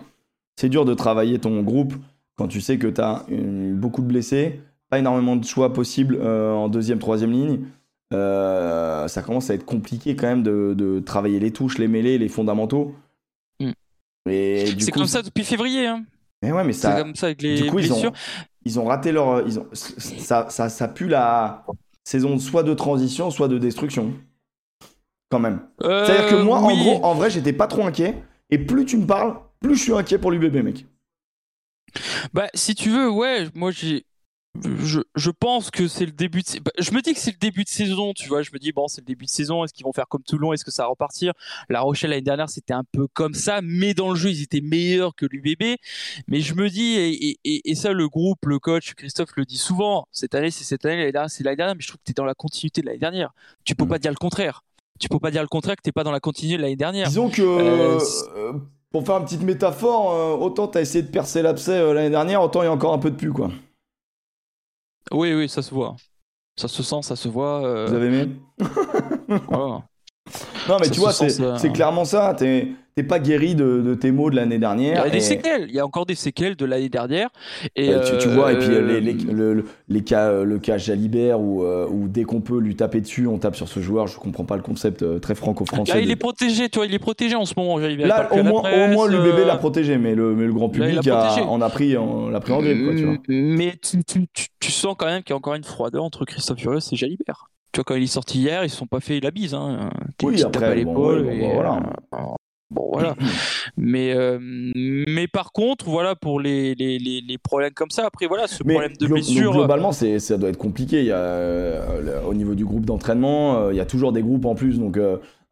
c'est 0.56 0.70
dur 0.70 0.86
de 0.86 0.94
travailler 0.94 1.40
ton 1.40 1.62
groupe 1.62 1.94
quand 2.38 2.48
tu 2.48 2.62
sais 2.62 2.78
que 2.78 2.88
tu 2.88 3.02
as 3.02 3.26
beaucoup 3.74 4.02
de 4.02 4.08
blessés, 4.08 4.62
pas 4.90 4.99
énormément 4.99 5.36
de 5.36 5.44
choix 5.44 5.74
possibles 5.74 6.18
euh, 6.22 6.53
en 6.53 6.70
deuxième, 6.70 6.99
troisième 6.99 7.32
ligne. 7.32 7.60
Euh, 8.14 9.10
ça 9.10 9.22
commence 9.22 9.49
à 9.49 9.56
être 9.56 9.66
compliqué 9.66 10.16
quand 10.16 10.28
même 10.28 10.41
de, 10.41 10.74
de 10.74 10.99
travailler 10.99 11.40
les 11.40 11.52
touches, 11.52 11.78
les 11.78 11.90
mêlées, 11.90 12.18
les 12.18 12.30
fondamentaux. 12.30 12.95
C'est 14.26 14.91
comme 14.94 15.08
ça 15.08 15.22
depuis 15.22 15.44
février. 15.44 15.88
Hein. 15.88 16.06
Mais 16.41 16.53
ouais, 16.53 16.64
mais 16.64 16.74
ça. 16.74 16.95
C'est 16.95 17.02
comme 17.02 17.16
ça 17.16 17.26
avec 17.28 17.41
les 17.41 17.62
du 17.62 17.70
coup, 17.70 17.80
Ils 17.80 18.80
ont, 18.80 18.86
raté 18.86 19.12
leur. 19.12 19.45
Ils 19.45 19.60
ont, 19.60 19.68
ça, 19.74 20.48
ça, 20.49 20.70
ça 20.70 20.88
pue 20.88 21.08
la 21.08 21.66
saison 22.06 22.38
soit 22.38 22.64
de 22.64 22.74
transition, 22.74 23.32
soit 23.32 23.49
de 23.49 23.58
destruction. 23.58 24.14
Quand 25.32 25.40
même. 25.40 25.62
C'est-à-dire 25.80 26.28
que 26.28 26.44
moi, 26.44 26.60
en 26.60 26.70
euh, 26.70 26.76
gros, 26.76 27.03
en 27.06 27.16
vrai, 27.16 27.30
j'étais 27.30 27.53
pas 27.53 27.68
trop 27.68 27.86
inquiet. 27.86 28.22
Et 28.49 28.58
plus 28.58 28.86
tu 28.86 28.98
me 28.98 29.08
parles, 29.08 29.36
plus 29.62 29.76
je 29.76 29.84
suis 29.84 29.94
inquiet 29.94 30.18
pour 30.18 30.30
l'UBB, 30.32 30.58
mec. 30.58 30.86
Bah, 32.34 32.48
si 32.53 32.76
tu 32.76 32.90
veux, 32.90 33.10
ouais, 33.10 33.48
moi 33.56 33.72
j'ai 33.72 34.06
je, 34.64 34.99
je, 35.16 35.32
pense 35.32 35.72
que 35.72 35.88
c'est 35.88 36.06
le 36.06 36.12
début 36.12 36.41
de 36.41 36.60
bah, 36.60 36.72
je 36.78 36.91
me 36.91 37.02
dis 37.02 37.14
que 37.14 37.20
c'est 37.20 37.32
le 37.32 37.38
début 37.38 37.64
de 37.64 37.70
saison 37.70 38.12
tu 38.14 38.28
vois 38.28 38.41
je 38.41 38.52
me 38.52 38.60
dis 38.60 38.74
bon 38.74 38.90
c'est 38.90 38.99
le 38.99 39.06
début 39.06 39.24
de 39.24 39.30
saison 39.30 39.64
est-ce 39.64 39.74
qu'ils 39.74 39.86
vont 39.86 39.94
faire 39.94 40.10
comme 40.10 40.24
Toulon? 40.24 40.52
Est-ce 40.52 40.66
que 40.66 40.72
ça 40.72 40.84
va 40.84 40.90
repartir? 40.90 41.32
La 41.70 41.80
Rochelle 41.80 42.10
l'année 42.10 42.22
dernière 42.22 42.49
c'était 42.49 42.74
un 42.74 42.84
peu 42.84 43.08
comme 43.08 43.34
ça 43.34 43.62
mais 43.64 43.94
dans 43.94 44.10
le 44.10 44.16
jeu 44.18 44.30
ils 44.30 44.44
étaient 44.44 44.60
meilleurs 44.60 45.16
que 45.16 45.26
l'UBB 45.26 45.78
mais 46.28 46.41
je 46.41 46.53
me 46.53 46.70
dis 46.70 46.95
et, 46.98 47.40
et, 47.45 47.72
et, 47.72 47.76
ça 47.76 47.94
le 47.94 48.10
groupe 48.10 48.45
le 48.45 48.60
coach 48.60 48.94
Christophe 48.94 49.32
le 49.38 49.45
dit 49.45 49.58
souvent 49.58 50.06
cette 50.12 50.36
année 50.36 50.52
c'est 50.52 50.66
cette 50.66 50.86
année 50.86 50.98
l'année 50.98 51.14
dernière 51.14 51.30
c'est 51.30 51.45
l'année 51.45 51.56
dernière 51.56 51.76
mais 51.76 51.82
je 51.82 51.88
trouve 51.88 51.99
que 51.99 52.06
tu 52.06 52.12
es 52.12 52.14
dans 52.14 52.26
la 52.26 52.36
continuité 52.36 52.82
de 52.82 52.88
l'année 52.88 52.99
dernière 52.99 53.34
tu 53.64 53.74
peux 53.76 53.86
mm. 53.86 53.90
pas 53.90 53.99
dire 53.99 54.12
le 54.12 54.18
contraire 54.18 54.64
tu 55.00 55.10
peux 55.10 55.20
pas 55.20 55.32
dire 55.32 55.42
le 55.42 55.48
contraire 55.48 55.76
que 55.76 55.82
t'es 55.82 55.92
pas 55.92 56.04
dans 56.04 56.12
la 56.12 56.20
continuité 56.20 56.58
de 56.58 56.62
l'année 56.62 56.76
dernière 56.76 57.08
disons 57.08 57.30
que 57.30 57.42
euh, 57.42 58.00
euh, 58.36 58.54
pour 58.92 59.06
faire 59.06 59.18
une 59.18 59.26
petite 59.26 59.44
métaphore 59.44 60.12
euh, 60.12 60.36
autant 60.36 60.68
t'as 60.68 60.82
essayé 60.82 61.04
de 61.04 61.12
percer 61.12 61.42
l'abcès 61.42 61.94
l'année 61.94 62.10
dernière 62.10 62.42
autant 62.42 62.62
il 62.62 62.66
y 62.66 62.68
a 62.68 62.72
encore 62.72 62.94
un 62.94 63.00
peu 63.00 63.12
de 63.12 63.16
pu 63.16 63.32
quoi 63.32 63.50
oui, 65.14 65.34
oui, 65.34 65.50
ça 65.50 65.62
se 65.62 65.74
voit. 65.74 65.96
Ça 66.56 66.68
se 66.68 66.84
sent, 66.84 67.02
ça 67.02 67.16
se 67.16 67.28
voit. 67.28 67.86
Vous 67.86 67.94
avez 67.94 68.08
aimé? 68.08 68.30
Non, 70.70 70.78
mais 70.80 70.90
tu 70.90 71.00
vois, 71.00 71.14
c'est 71.14 71.72
clairement 71.74 72.06
ça. 72.06 72.36
T'es 72.94 73.04
pas 73.04 73.20
guéri 73.20 73.56
de, 73.56 73.96
tes 73.96 74.12
mots 74.12 74.30
de 74.30 74.36
l'année 74.36 74.58
dernière. 74.58 75.04
Il 75.06 75.08
y 75.08 75.10
a 75.10 75.14
des 75.14 75.22
séquelles. 75.22 75.66
Il 75.70 75.76
y 75.76 75.80
a 75.80 75.86
encore 75.86 76.06
des 76.06 76.16
séquelles 76.16 76.58
de 76.58 76.66
l'année 76.66 76.90
dernière. 76.90 77.30
Et 77.78 77.94
euh, 77.94 78.18
tu, 78.20 78.28
vois, 78.28 78.52
et 78.52 78.58
puis 78.58 78.68
euh, 78.68 79.00
les, 79.00 79.14
le, 79.14 79.64
les, 79.88 80.04
cas, 80.04 80.44
le 80.44 80.60
cas 80.60 80.78
Jalibert 80.78 81.40
où, 81.40 81.64
où 81.64 82.08
dès 82.10 82.24
qu'on 82.24 82.42
peut 82.42 82.60
lui 82.60 82.76
taper 82.76 83.00
dessus, 83.00 83.28
on 83.28 83.38
tape 83.38 83.56
sur 83.56 83.70
ce 83.70 83.80
joueur. 83.80 84.08
Je 84.08 84.18
comprends 84.18 84.44
pas 84.44 84.58
le 84.58 84.62
concept 84.62 85.22
très 85.22 85.36
franco-français. 85.36 85.94
Là, 85.94 86.00
il 86.02 86.12
est 86.12 86.18
protégé, 86.18 86.68
tu 86.68 86.80
vois, 86.80 86.86
il 86.86 86.94
est 86.94 87.00
protégé 87.00 87.36
en 87.36 87.46
ce 87.46 87.54
moment, 87.56 87.80
Jalibert. 87.80 88.08
Là, 88.08 88.28
au 88.34 88.44
moins, 88.44 88.62
au 88.62 88.88
moins, 88.90 89.08
le 89.08 89.22
bébé 89.22 89.46
l'a 89.46 89.56
protégé, 89.56 89.98
mais 89.98 90.14
le, 90.14 90.36
mais 90.36 90.46
le 90.46 90.54
grand 90.54 90.68
public 90.68 91.08
a, 91.08 91.44
en 91.44 91.62
a 91.62 91.70
pris, 91.70 91.94
l'a 91.94 92.40
pris 92.42 92.52
en 92.52 92.62
grippe, 92.62 92.84
quoi, 92.84 92.96
tu 92.96 93.06
vois. 93.06 93.18
Mais 93.30 93.76
tu, 93.82 94.04
tu, 94.60 94.72
sens 94.72 94.96
quand 94.98 95.06
même 95.06 95.24
qu'il 95.24 95.32
y 95.32 95.34
a 95.34 95.38
encore 95.38 95.56
une 95.56 95.64
froideur 95.64 96.04
entre 96.04 96.26
Christophe 96.26 96.60
Furieux 96.60 96.80
et 96.92 96.96
Jalibert 96.96 97.48
tu 97.72 97.77
vois, 97.77 97.84
quand 97.85 97.95
il 97.95 98.03
est 98.03 98.07
sorti 98.07 98.39
hier, 98.39 98.64
ils 98.64 98.69
se 98.69 98.77
sont 98.77 98.88
pas 98.88 98.99
fait 98.99 99.19
la 99.19 99.31
bise. 99.31 99.53
Hein. 99.53 99.89
Oui, 100.23 100.43
après, 100.43 100.76
l'épaule. 100.76 101.30
voilà. 101.53 101.81
Bon 102.72 102.89
voilà. 102.93 103.15
mais 103.77 104.14
euh, 104.15 104.39
mais 104.41 105.27
par 105.27 105.52
contre 105.52 105.89
voilà 105.89 106.15
pour 106.15 106.39
les, 106.39 106.73
les, 106.73 106.99
les, 106.99 107.38
problèmes 107.38 107.73
comme 107.73 107.89
ça 107.89 108.06
après 108.06 108.27
voilà 108.27 108.48
ce 108.48 108.64
problème 108.64 108.95
de 108.98 109.07
blessure. 109.07 109.52
Globalement 109.52 109.91
c'est 109.91 110.19
ça 110.19 110.38
doit 110.38 110.49
être 110.49 110.57
compliqué. 110.57 111.02
Il 111.02 111.07
y 111.07 111.11
a, 111.11 111.18
euh, 111.18 112.22
au 112.26 112.34
niveau 112.34 112.56
du 112.56 112.64
groupe 112.64 112.85
d'entraînement 112.85 113.57
euh, 113.57 113.73
il 113.73 113.76
y 113.76 113.81
a 113.81 113.85
toujours 113.85 114.14
des 114.14 114.22
groupes 114.22 114.45
en 114.45 114.56
plus 114.56 114.80
donc 114.80 114.98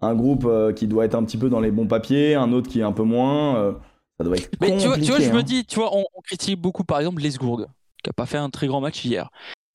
un 0.02 0.16
groupe 0.16 0.50
qui 0.76 0.88
doit 0.88 1.04
être 1.04 1.16
un 1.16 1.26
petit 1.26 1.38
peu 1.38 1.50
dans 1.50 1.60
les 1.60 1.72
bons 1.72 1.88
papiers, 1.88 2.36
un 2.36 2.54
autre 2.54 2.70
qui 2.70 2.80
est 2.80 2.84
un 2.84 2.94
peu 2.94 3.04
moins. 3.04 3.76
ça 4.18 4.24
doit 4.24 4.38
être 4.38 4.50
mais 4.62 4.78
tu 4.78 4.88
vois, 4.88 4.96
tu 4.96 5.12
vois 5.12 5.20
je 5.20 5.30
me 5.30 5.40
hein. 5.40 5.44
dis 5.44 5.66
tu 5.66 5.76
vois 5.76 5.94
on, 5.94 6.06
critique 6.24 6.62
beaucoup 6.62 6.86
par 6.86 7.00
exemple 7.00 7.22
Les 7.22 7.32
Gourdes 7.32 7.68
qui 8.02 8.10
a 8.10 8.14
pas 8.14 8.28
fait 8.28 8.38
un 8.38 8.50
très 8.50 8.68
grand 8.68 8.80
match 8.80 9.04
hier. 9.04 9.30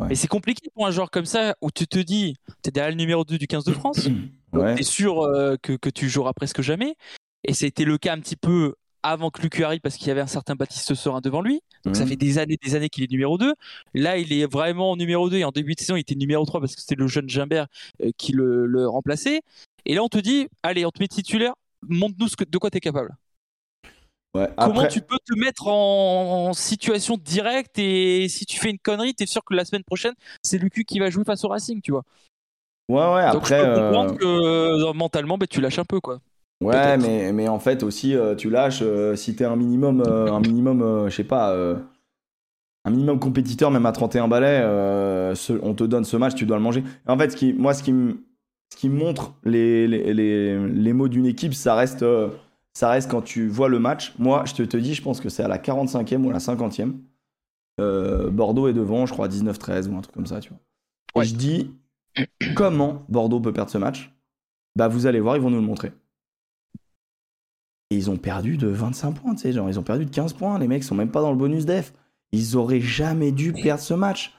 Mais 0.09 0.15
c'est 0.15 0.29
compliqué 0.29 0.69
pour 0.75 0.87
un 0.87 0.91
joueur 0.91 1.11
comme 1.11 1.27
ça 1.27 1.57
où 1.61 1.71
tu 1.71 1.87
te 1.87 1.99
dis, 1.99 2.37
tu 2.63 2.69
es 2.69 2.71
derrière 2.71 2.91
le 2.91 2.97
numéro 2.97 3.25
2 3.25 3.39
du 3.39 3.47
15 3.47 3.65
de 3.65 3.73
France, 3.73 4.09
ouais. 4.53 4.75
tu 4.75 4.81
es 4.81 4.85
sûr 4.85 5.29
que, 5.63 5.77
que, 5.77 5.91
tu 5.91 6.09
joueras 6.09 6.33
presque 6.33 6.63
jamais. 6.63 6.97
Et 7.45 7.53
c'était 7.53 7.85
le 7.85 7.99
cas 7.99 8.15
un 8.15 8.21
petit 8.21 8.37
peu 8.37 8.75
avant 9.05 9.31
que 9.31 9.43
Lucu 9.43 9.65
arrive 9.65 9.81
parce 9.81 9.97
qu'il 9.97 10.09
y 10.09 10.11
avait 10.11 10.23
un 10.23 10.27
certain 10.27 10.55
Baptiste 10.55 10.95
Sorin 10.95 11.21
devant 11.21 11.43
lui. 11.43 11.61
Donc 11.85 11.95
ça 11.95 12.05
mhm. 12.05 12.09
fait 12.09 12.17
des 12.17 12.39
années, 12.39 12.57
des 12.61 12.75
années 12.75 12.89
qu'il 12.89 13.05
est 13.05 13.11
numéro 13.11 13.37
2. 13.37 13.53
Là, 13.93 14.17
il 14.17 14.33
est 14.33 14.51
vraiment 14.51 14.97
numéro 14.97 15.29
2 15.29 15.37
et 15.37 15.45
en 15.45 15.51
début 15.51 15.75
de 15.75 15.81
saison, 15.81 15.95
il 15.97 16.01
était 16.01 16.15
numéro 16.15 16.45
3 16.45 16.61
parce 16.61 16.75
que 16.75 16.81
c'était 16.81 16.95
le 16.95 17.07
jeune 17.07 17.29
Gimbert 17.29 17.67
euh, 18.03 18.11
qui 18.17 18.33
le, 18.33 18.89
remplaçait. 18.89 19.43
Et 19.85 19.95
là, 19.95 20.03
on 20.03 20.09
te 20.09 20.19
dit, 20.19 20.49
allez, 20.63 20.87
on 20.87 20.91
te 20.91 21.01
met 21.01 21.09
titulaire, 21.09 21.53
montre-nous 21.87 22.29
de 22.49 22.59
quoi 22.59 22.71
tu 22.71 22.79
es 22.79 22.81
capable. 22.81 23.15
Comment 24.59 24.87
tu 24.87 25.01
peux 25.01 25.19
te 25.25 25.39
mettre 25.39 25.69
en, 25.69 26.53
situation 26.53 27.17
directe 27.17 27.79
et 27.79 28.29
si 28.29 28.47
tu 28.47 28.59
fais 28.59 28.71
une 28.71 28.79
connerie, 28.79 29.15
tu 29.15 29.25
es 29.25 29.27
sûr 29.27 29.45
que 29.45 29.55
la 29.55 29.65
semaine 29.65 29.85
prochaine, 29.85 30.15
c'est 30.43 30.59
Lucu 30.59 30.85
qui 30.85 30.99
va 30.99 31.11
jouer 31.11 31.25
face 31.25 31.45
au 31.45 31.49
Racing, 31.49 31.81
tu 31.81 31.93
vois. 31.93 32.03
Ouais, 32.89 33.15
ouais, 33.15 33.23
après. 33.23 33.65
Donc, 33.65 33.67
je 33.67 33.75
peux 33.75 33.81
comprendre 33.81 34.13
euh, 34.13 34.17
que 34.17 34.89
euh, 34.89 34.93
mentalement, 34.93 35.39
bah, 35.39 35.47
tu 35.47 35.61
lâches 35.61 35.79
un 35.79 35.85
peu, 35.85 36.01
quoi. 36.01 36.21
Ouais, 36.61 36.97
mais, 36.97 37.33
mais 37.33 37.49
en 37.49 37.59
fait 37.59 37.83
aussi, 37.83 38.15
euh, 38.15 38.35
tu 38.35 38.49
lâches 38.49 38.81
euh, 38.83 39.17
si 39.17 39.35
t'es 39.37 39.45
un 39.45 39.57
minimum, 39.57 40.03
euh, 40.07 40.33
un 40.33 40.41
minimum, 40.41 41.09
je 41.09 41.15
sais 41.15 41.25
pas, 41.25 41.55
un 42.85 42.91
minimum 42.91 43.19
compétiteur, 43.19 43.71
même 43.71 43.87
à 43.87 43.93
31 43.93 44.29
balais, 44.29 44.63
on 45.63 45.75
te 45.75 45.85
donne 45.85 46.05
ce 46.05 46.17
match, 46.17 46.35
tu 46.35 46.47
dois 46.47 46.57
le 46.57 46.63
manger. 46.63 46.85
en 47.07 47.19
fait, 47.19 47.31
ce 47.31 47.37
qui, 47.37 47.53
moi, 47.53 47.75
ce 47.75 47.83
qui, 47.83 47.93
ce 48.73 48.77
qui 48.77 48.89
montre 48.89 49.35
les, 49.45 49.87
les, 49.87 50.15
les, 50.15 50.69
les 50.69 50.93
mots 50.93 51.09
d'une 51.09 51.27
équipe, 51.27 51.55
ça 51.55 51.75
reste, 51.75 52.05
ça 52.75 52.91
reste 52.91 53.11
quand 53.11 53.23
tu 53.23 53.49
vois 53.49 53.69
le 53.69 53.79
match. 53.79 54.15
Moi, 54.19 54.45
je 54.47 54.55
te, 54.55 54.63
te 54.63 54.77
dis, 54.77 54.95
je 54.95 55.03
pense 55.03 55.21
que 55.21 55.29
c'est 55.29 55.43
à 55.43 55.49
la 55.49 55.59
45e 55.59 56.23
ou 56.25 56.31
à 56.31 56.33
la 56.33 56.39
50e. 56.39 56.93
Bordeaux 58.31 58.69
est 58.69 58.73
devant, 58.73 59.07
je 59.07 59.13
crois, 59.13 59.29
19-13 59.29 59.89
ou 59.89 59.97
un 59.97 60.01
truc 60.01 60.15
comme 60.15 60.27
ça, 60.27 60.41
tu 60.41 60.51
vois. 60.51 61.23
Et 61.23 61.27
je 61.27 61.35
dis, 61.35 61.75
comment 62.55 63.05
Bordeaux 63.09 63.41
peut 63.41 63.53
perdre 63.53 63.71
ce 63.71 63.79
match? 63.79 64.13
Bah, 64.77 64.89
vous 64.89 65.07
allez 65.07 65.21
voir, 65.21 65.37
ils 65.37 65.43
vont 65.43 65.51
nous 65.51 65.61
le 65.61 65.67
montrer. 65.67 65.93
Et 67.91 67.97
ils 67.97 68.11
ont 68.11 68.17
perdu 68.17 68.57
de 68.57 68.67
25 68.67 69.13
points, 69.13 69.35
tu 69.35 69.43
sais, 69.43 69.53
genre 69.53 69.69
ils 69.69 69.79
ont 69.79 69.85
perdu 69.85 70.07
de 70.07 70.11
15 70.11 70.33
points, 70.33 70.59
les 70.59 70.67
mecs 70.67 70.83
sont 70.83 70.97
même 70.97 71.11
pas 71.11 71.21
dans 71.21 71.31
le 71.31 71.37
bonus 71.37 71.65
def. 71.67 71.93
Ils 72.33 72.57
auraient 72.57 72.81
jamais 72.81 73.31
dû 73.31 73.53
perdre 73.53 73.83
ce 73.83 73.95
match. 73.95 74.35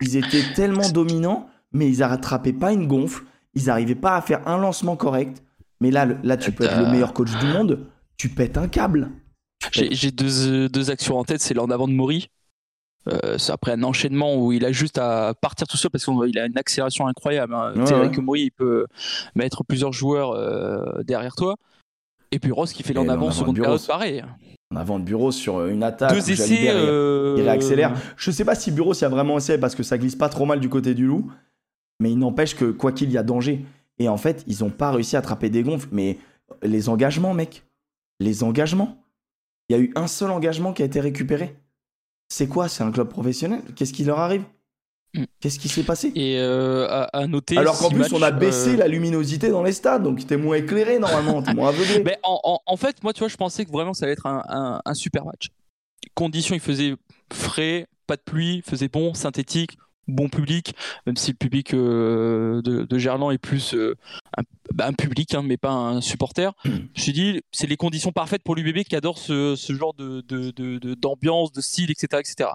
Ils 0.00 0.16
étaient 0.16 0.42
tellement 0.54 0.88
dominants, 0.90 1.48
mais 1.72 1.88
ils 1.88 2.02
rattrapaient 2.02 2.52
pas 2.52 2.72
une 2.72 2.88
gonfle, 2.88 3.24
ils 3.54 3.70
arrivaient 3.70 3.94
pas 3.94 4.16
à 4.16 4.22
faire 4.22 4.46
un 4.48 4.58
lancement 4.58 4.96
correct. 4.96 5.44
Mais 5.80 5.90
là, 5.90 6.06
là 6.22 6.36
tu 6.36 6.52
peux 6.52 6.64
être 6.64 6.78
le 6.78 6.90
meilleur 6.90 7.12
coach 7.12 7.30
du 7.38 7.46
monde, 7.46 7.86
tu 8.16 8.28
pètes 8.28 8.56
un 8.56 8.68
câble. 8.68 9.10
J'ai 9.72 10.10
deux, 10.10 10.68
deux, 10.68 10.90
actions 10.90 11.18
en 11.18 11.24
tête, 11.24 11.40
c'est 11.40 11.54
l'en 11.54 11.70
avant 11.70 11.88
de 11.88 11.92
Maury. 11.92 12.28
Euh, 13.08 13.38
c'est 13.38 13.52
après 13.52 13.72
un 13.72 13.82
enchaînement 13.84 14.36
où 14.36 14.52
il 14.52 14.64
a 14.64 14.72
juste 14.72 14.98
à 14.98 15.32
partir 15.40 15.66
tout 15.68 15.76
seul 15.76 15.90
parce 15.92 16.04
qu'il 16.04 16.38
a 16.38 16.46
une 16.46 16.58
accélération 16.58 17.06
incroyable. 17.06 17.54
Hein. 17.54 17.74
Ouais, 17.76 18.10
que 18.10 18.20
Maury 18.20 18.42
il 18.42 18.50
peut 18.50 18.86
mettre 19.34 19.62
plusieurs 19.64 19.92
joueurs 19.92 20.32
euh, 20.32 21.02
derrière 21.04 21.36
toi. 21.36 21.54
Et 22.32 22.38
puis 22.38 22.50
Ross 22.50 22.72
qui 22.72 22.82
fait 22.82 22.94
l'en 22.94 23.08
avant 23.08 23.30
seconde 23.30 23.56
période 23.56 23.86
pareil. 23.86 24.24
En 24.74 24.76
avant 24.76 24.98
de 24.98 25.04
Bureau 25.04 25.30
sur 25.30 25.64
une 25.66 25.84
attaque. 25.84 26.12
Deux 26.12 26.30
essais. 26.30 26.64
Il, 26.64 26.68
euh, 26.68 27.34
réaccélère. 27.36 27.94
Je 28.16 28.30
sais 28.32 28.44
pas 28.44 28.56
si 28.56 28.72
Bureau 28.72 28.94
s'y 28.94 29.04
a 29.04 29.08
vraiment 29.08 29.36
essayé 29.38 29.58
parce 29.58 29.76
que 29.76 29.84
ça 29.84 29.96
glisse 29.96 30.16
pas 30.16 30.28
trop 30.28 30.44
mal 30.44 30.58
du 30.58 30.68
côté 30.68 30.94
du 30.94 31.06
loup. 31.06 31.30
Mais 32.00 32.10
il 32.10 32.18
n'empêche 32.18 32.56
que 32.56 32.72
quoi 32.72 32.90
qu'il 32.90 33.12
y 33.12 33.18
a 33.18 33.22
danger. 33.22 33.64
Et 33.98 34.08
en 34.08 34.16
fait, 34.16 34.44
ils 34.46 34.64
ont 34.64 34.70
pas 34.70 34.90
réussi 34.90 35.16
à 35.16 35.20
attraper 35.20 35.50
des 35.50 35.62
gonfles. 35.62 35.88
Mais 35.92 36.18
les 36.62 36.88
engagements, 36.88 37.34
mec. 37.34 37.64
Les 38.20 38.42
engagements. 38.42 39.02
Il 39.68 39.76
y 39.76 39.78
a 39.78 39.82
eu 39.82 39.92
un 39.96 40.06
seul 40.06 40.30
engagement 40.30 40.72
qui 40.72 40.82
a 40.82 40.86
été 40.86 41.00
récupéré. 41.00 41.56
C'est 42.28 42.48
quoi? 42.48 42.68
C'est 42.68 42.82
un 42.82 42.90
club 42.90 43.08
professionnel? 43.08 43.62
Qu'est-ce 43.74 43.92
qui 43.92 44.04
leur 44.04 44.18
arrive? 44.18 44.42
Mm. 45.14 45.24
Qu'est-ce 45.40 45.58
qui 45.58 45.68
s'est 45.68 45.82
passé? 45.82 46.12
Et 46.14 46.38
euh, 46.38 47.06
à, 47.12 47.26
noter. 47.26 47.56
Alors 47.56 47.78
qu'en 47.78 47.90
plus, 47.90 48.12
on 48.12 48.22
a 48.22 48.30
baissé 48.30 48.74
euh, 48.74 48.76
la 48.76 48.88
luminosité 48.88 49.48
dans 49.48 49.62
les 49.62 49.72
stades, 49.72 50.02
donc 50.02 50.24
t'es 50.26 50.36
moins 50.36 50.56
éclairé 50.56 50.98
normalement, 50.98 51.42
t'es 51.42 51.54
moins 51.54 51.70
aveuglé. 51.70 52.02
Mais 52.04 52.18
en, 52.22 52.76
fait, 52.76 53.02
moi, 53.02 53.12
tu 53.12 53.20
vois, 53.20 53.28
je 53.28 53.36
pensais 53.36 53.64
que 53.64 53.70
vraiment 53.70 53.94
ça 53.94 54.04
allait 54.04 54.12
être 54.12 54.26
un, 54.26 54.94
super 54.94 55.24
match. 55.24 55.48
Conditions, 56.14 56.54
il 56.54 56.60
faisait 56.60 56.94
frais, 57.32 57.86
pas 58.06 58.16
de 58.16 58.22
pluie, 58.22 58.62
faisait 58.64 58.88
bon, 58.88 59.14
synthétique, 59.14 59.76
bon 60.08 60.28
public, 60.28 60.74
même 61.06 61.16
si 61.16 61.32
le 61.32 61.36
public 61.36 61.74
euh, 61.74 62.62
de, 62.62 62.98
Gerland 62.98 63.30
est 63.30 63.38
plus 63.38 63.74
bah, 64.72 64.86
un, 64.86 64.92
public, 64.92 65.34
hein, 65.34 65.42
mais 65.44 65.56
pas 65.56 65.70
un 65.70 66.00
supporter. 66.00 66.52
Mm. 66.64 66.70
Je 66.70 66.70
me 66.70 66.88
suis 66.94 67.12
dit, 67.12 67.42
c'est 67.52 67.66
les 67.66 67.76
conditions 67.76 68.12
parfaites 68.12 68.42
pour 68.42 68.54
l'UBB 68.54 68.84
qui 68.84 68.96
adore 68.96 69.18
ce, 69.18 69.56
genre 69.68 69.94
d'ambiance, 69.94 71.52
de, 71.52 71.56
de, 71.56 71.60
style, 71.60 71.90
etc., 71.90 72.20
etc. 72.20 72.50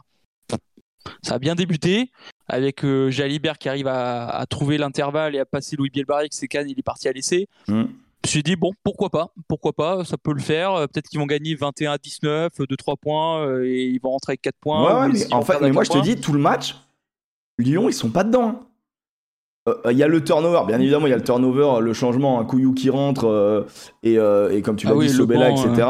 Ça 1.21 1.35
a 1.35 1.39
bien 1.39 1.55
débuté 1.55 2.11
avec 2.47 2.83
euh, 2.83 3.09
Jalibert 3.09 3.57
qui 3.57 3.69
arrive 3.69 3.87
à, 3.87 4.45
trouver 4.49 4.77
l'intervalle 4.77 5.35
et 5.35 5.39
à 5.39 5.45
passer 5.45 5.75
Louis 5.75 5.89
Bielbarrick, 5.89 6.33
c'est 6.33 6.47
Cannes, 6.47 6.69
il 6.69 6.77
est 6.77 6.83
parti 6.83 7.07
à 7.07 7.11
l'essai. 7.11 7.47
Mm. 7.67 7.83
Je 8.23 8.27
me 8.27 8.29
suis 8.29 8.43
dit, 8.43 8.55
bon, 8.55 8.71
pourquoi 8.83 9.09
pas 9.09 9.33
Pourquoi 9.47 9.73
pas 9.73 10.05
Ça 10.05 10.15
peut 10.17 10.33
le 10.33 10.41
faire. 10.41 10.73
Euh, 10.73 10.85
peut-être 10.85 11.07
qu'ils 11.09 11.19
vont 11.19 11.25
gagner 11.25 11.55
21 11.55 11.93
à 11.93 11.97
19, 11.97 12.51
2-3 12.59 12.95
points, 12.97 13.41
euh, 13.41 13.65
et 13.65 13.85
ils 13.85 13.99
vont 13.99 14.11
rentrer 14.11 14.31
avec 14.31 14.41
4 14.41 14.55
points. 14.59 15.07
Ouais, 15.07 15.13
mais 15.13 15.33
en 15.33 15.41
fait, 15.41 15.59
mais 15.59 15.71
moi 15.71 15.83
je 15.83 15.89
te 15.89 15.97
dis, 15.99 16.17
tout 16.17 16.33
le 16.33 16.39
match, 16.39 16.75
Lyon, 17.57 17.89
ils 17.89 17.93
sont 17.93 18.09
pas 18.09 18.23
dedans. 18.23 18.61
Hein. 19.67 19.73
Il 19.91 19.97
y 19.97 20.01
a 20.01 20.07
le 20.07 20.23
turnover, 20.23 20.61
bien 20.65 20.79
évidemment, 20.79 21.05
il 21.05 21.11
y 21.11 21.13
a 21.13 21.17
le 21.17 21.23
turnover, 21.23 21.81
le 21.81 21.93
changement, 21.93 22.39
un 22.39 22.45
Couillou 22.45 22.73
qui 22.73 22.89
rentre, 22.89 23.67
et, 24.01 24.15
comme 24.63 24.75
tu 24.75 24.87
l'as 24.87 24.93
ah 24.95 24.99
dit, 24.99 25.09
Sobella, 25.09 25.51
etc. 25.51 25.87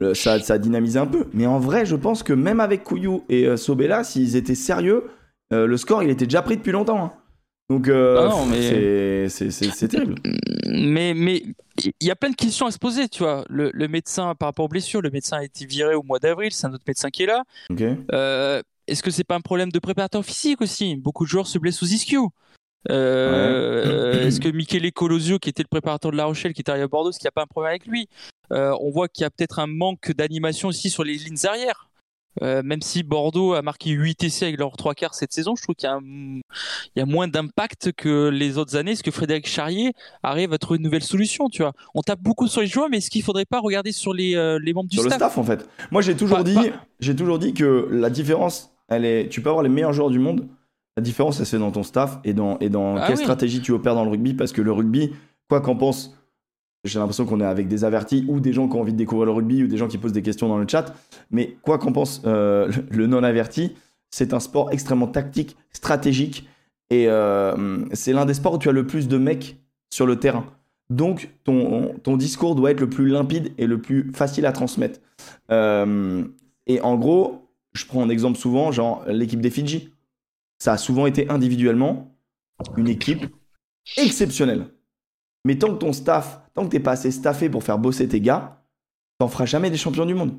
Mm. 0.00 0.14
ça, 0.14 0.40
ça 0.40 0.58
dynamise 0.58 0.96
un 0.96 1.06
peu. 1.06 1.26
Mais 1.32 1.46
en 1.46 1.60
vrai, 1.60 1.86
je 1.86 1.94
pense 1.94 2.24
que 2.24 2.32
même 2.32 2.58
avec 2.58 2.82
Couillou 2.82 3.22
et 3.28 3.56
Sobella, 3.56 4.02
s'ils 4.02 4.34
étaient 4.34 4.56
sérieux, 4.56 5.04
euh, 5.52 5.66
le 5.66 5.76
score, 5.76 6.02
il 6.02 6.10
était 6.10 6.26
déjà 6.26 6.42
pris 6.42 6.56
depuis 6.56 6.72
longtemps. 6.72 7.04
Hein. 7.04 7.12
Donc, 7.68 7.88
euh, 7.88 8.28
ah 8.30 9.28
c'est 9.28 9.88
terrible. 9.88 10.14
Mais 10.68 11.14
mais 11.14 11.42
il 11.78 12.06
y 12.06 12.10
a 12.10 12.16
plein 12.16 12.30
de 12.30 12.36
questions 12.36 12.66
à 12.66 12.70
se 12.70 12.78
poser, 12.78 13.08
tu 13.08 13.22
vois. 13.22 13.44
Le, 13.48 13.88
médecin, 13.88 14.34
par 14.34 14.48
rapport 14.48 14.64
aux 14.64 14.68
blessures, 14.68 15.00
le 15.00 15.10
médecin 15.10 15.38
a 15.38 15.44
été 15.44 15.66
viré 15.66 15.94
au 15.94 16.02
mois 16.02 16.18
d'avril, 16.18 16.52
c'est 16.52 16.66
un 16.66 16.72
autre 16.72 16.84
médecin 16.86 17.10
qui 17.10 17.24
est 17.24 17.26
là. 17.26 17.42
Euh, 18.12 18.62
est-ce 18.86 19.02
que 19.02 19.10
c'est 19.10 19.24
pas 19.24 19.34
un 19.34 19.40
problème 19.40 19.70
de 19.70 19.78
préparateur 19.78 20.24
physique 20.24 20.60
aussi? 20.60 20.96
Beaucoup 20.96 21.24
de 21.24 21.30
joueurs 21.30 21.46
se 21.46 21.58
blessent 21.58 21.82
aux 21.82 21.86
ischios. 21.86 22.30
Est-ce 22.88 24.40
que 24.40 24.48
Michele 24.48 24.92
Colosio, 24.92 25.38
qui 25.38 25.48
était 25.48 25.62
le 25.62 25.68
préparateur 25.68 26.12
de 26.12 26.16
La 26.16 26.26
Rochelle, 26.26 26.52
qui 26.52 26.62
est 26.62 26.68
arrivé 26.68 26.84
à 26.84 26.88
Bordeaux, 26.88 27.10
est-ce 27.10 27.18
qu'il 27.18 27.26
n'y 27.26 27.30
a 27.30 27.32
pas 27.32 27.42
un 27.42 27.46
problème 27.46 27.70
avec 27.70 27.86
lui? 27.86 28.08
On 28.50 28.90
voit 28.90 29.08
qu'il 29.08 29.22
y 29.22 29.26
a 29.26 29.30
peut-être 29.30 29.58
un 29.58 29.66
manque 29.66 30.12
d'animation 30.12 30.68
aussi 30.68 30.90
sur 30.90 31.04
les 31.04 31.14
lignes 31.14 31.46
arrières. 31.46 31.88
Euh, 32.42 32.62
même 32.62 32.82
si 32.82 33.02
Bordeaux 33.02 33.54
a 33.54 33.62
marqué 33.62 33.90
8 33.90 34.24
essais 34.24 34.46
avec 34.46 34.58
leurs 34.58 34.76
trois 34.76 34.94
quarts 34.94 35.14
cette 35.14 35.32
saison, 35.32 35.56
je 35.56 35.62
trouve 35.62 35.74
qu'il 35.74 35.88
y, 36.96 37.00
a, 37.00 37.06
moins 37.06 37.28
d'impact 37.28 37.92
que 37.92 38.28
les 38.28 38.58
autres 38.58 38.76
années. 38.76 38.92
Est-ce 38.92 39.02
que 39.02 39.10
Frédéric 39.10 39.48
Charrier 39.48 39.92
arrive 40.22 40.52
à 40.52 40.58
trouver 40.58 40.78
une 40.78 40.84
nouvelle 40.84 41.02
solution 41.02 41.48
tu 41.48 41.62
vois? 41.62 41.72
On 41.94 42.02
tape 42.02 42.20
beaucoup 42.20 42.46
sur 42.48 42.60
les 42.60 42.66
joueurs, 42.66 42.88
mais 42.90 42.98
est-ce 42.98 43.10
qu'il 43.10 43.20
ne 43.20 43.24
faudrait 43.24 43.46
pas 43.46 43.60
regarder 43.60 43.92
sur 43.92 44.12
les, 44.12 44.36
euh, 44.36 44.58
membres 44.74 44.88
du 44.88 44.96
staff 44.96 45.04
Sur 45.04 45.10
le 45.10 45.16
staff, 45.16 45.38
en 45.38 45.44
fait. 45.44 45.68
Moi, 45.90 46.02
j'ai 46.02 46.14
toujours, 46.14 46.44
dit, 46.44 46.58
j'ai 47.00 47.16
toujours 47.16 47.38
dit 47.38 47.54
que 47.54 47.88
la 47.90 48.10
différence, 48.10 48.75
elle 48.88 49.04
est. 49.04 49.28
Tu 49.28 49.40
peux 49.40 49.48
avoir 49.48 49.62
les 49.62 49.68
meilleurs 49.68 49.92
joueurs 49.92 50.10
du 50.10 50.18
monde. 50.18 50.46
La 50.96 51.02
différence, 51.02 51.42
c'est 51.42 51.58
dans 51.58 51.70
ton 51.70 51.82
staff 51.82 52.18
et 52.24 52.32
dans, 52.32 52.58
et 52.58 52.70
dans 52.70 52.96
ah 52.96 53.04
quelle 53.06 53.18
stratégie 53.18 53.60
tu 53.60 53.72
opères 53.72 53.94
dans 53.94 54.04
le 54.04 54.10
rugby. 54.10 54.32
Parce 54.32 54.52
que 54.52 54.62
le 54.62 54.72
rugby, 54.72 55.12
quoi 55.48 55.60
qu'en 55.60 55.76
pense 55.76 56.16
j'ai 56.86 56.98
l'impression 56.98 57.26
qu'on 57.26 57.40
est 57.40 57.44
avec 57.46 57.68
des 57.68 57.84
avertis 57.84 58.24
ou 58.28 58.40
des 58.40 58.52
gens 58.52 58.68
qui 58.68 58.76
ont 58.76 58.80
envie 58.80 58.92
de 58.92 58.98
découvrir 58.98 59.26
le 59.26 59.32
rugby 59.32 59.62
ou 59.64 59.66
des 59.66 59.76
gens 59.76 59.88
qui 59.88 59.98
posent 59.98 60.12
des 60.12 60.22
questions 60.22 60.48
dans 60.48 60.58
le 60.58 60.66
chat. 60.68 60.94
Mais 61.30 61.56
quoi 61.62 61.78
qu'en 61.78 61.92
pense 61.92 62.22
euh, 62.26 62.70
le 62.90 63.06
non-averti, 63.06 63.74
c'est 64.10 64.32
un 64.32 64.40
sport 64.40 64.72
extrêmement 64.72 65.08
tactique, 65.08 65.56
stratégique. 65.72 66.48
Et 66.90 67.08
euh, 67.08 67.84
c'est 67.92 68.12
l'un 68.12 68.24
des 68.24 68.34
sports 68.34 68.54
où 68.54 68.58
tu 68.58 68.68
as 68.68 68.72
le 68.72 68.86
plus 68.86 69.08
de 69.08 69.18
mecs 69.18 69.56
sur 69.90 70.06
le 70.06 70.16
terrain. 70.16 70.46
Donc, 70.88 71.30
ton, 71.42 71.94
ton 72.04 72.16
discours 72.16 72.54
doit 72.54 72.70
être 72.70 72.80
le 72.80 72.88
plus 72.88 73.08
limpide 73.08 73.52
et 73.58 73.66
le 73.66 73.80
plus 73.80 74.12
facile 74.14 74.46
à 74.46 74.52
transmettre. 74.52 75.00
Euh, 75.50 76.22
et 76.68 76.80
en 76.80 76.96
gros, 76.96 77.45
je 77.76 77.86
prends 77.86 78.02
un 78.02 78.08
exemple 78.08 78.38
souvent, 78.38 78.72
genre 78.72 79.04
l'équipe 79.06 79.40
des 79.40 79.50
Fidji. 79.50 79.90
Ça 80.58 80.72
a 80.72 80.78
souvent 80.78 81.06
été 81.06 81.28
individuellement 81.28 82.16
une 82.76 82.88
équipe 82.88 83.26
exceptionnelle. 83.96 84.68
Mais 85.44 85.58
tant 85.58 85.72
que 85.72 85.78
ton 85.78 85.92
staff 85.92 86.40
tant 86.56 86.64
que 86.64 86.70
t'es 86.70 86.80
pas 86.80 86.92
assez 86.92 87.10
staffé 87.10 87.50
pour 87.50 87.62
faire 87.62 87.78
bosser 87.78 88.08
tes 88.08 88.20
gars, 88.20 88.62
t'en 89.18 89.28
feras 89.28 89.44
jamais 89.44 89.70
des 89.70 89.76
champions 89.76 90.06
du 90.06 90.14
monde. 90.14 90.38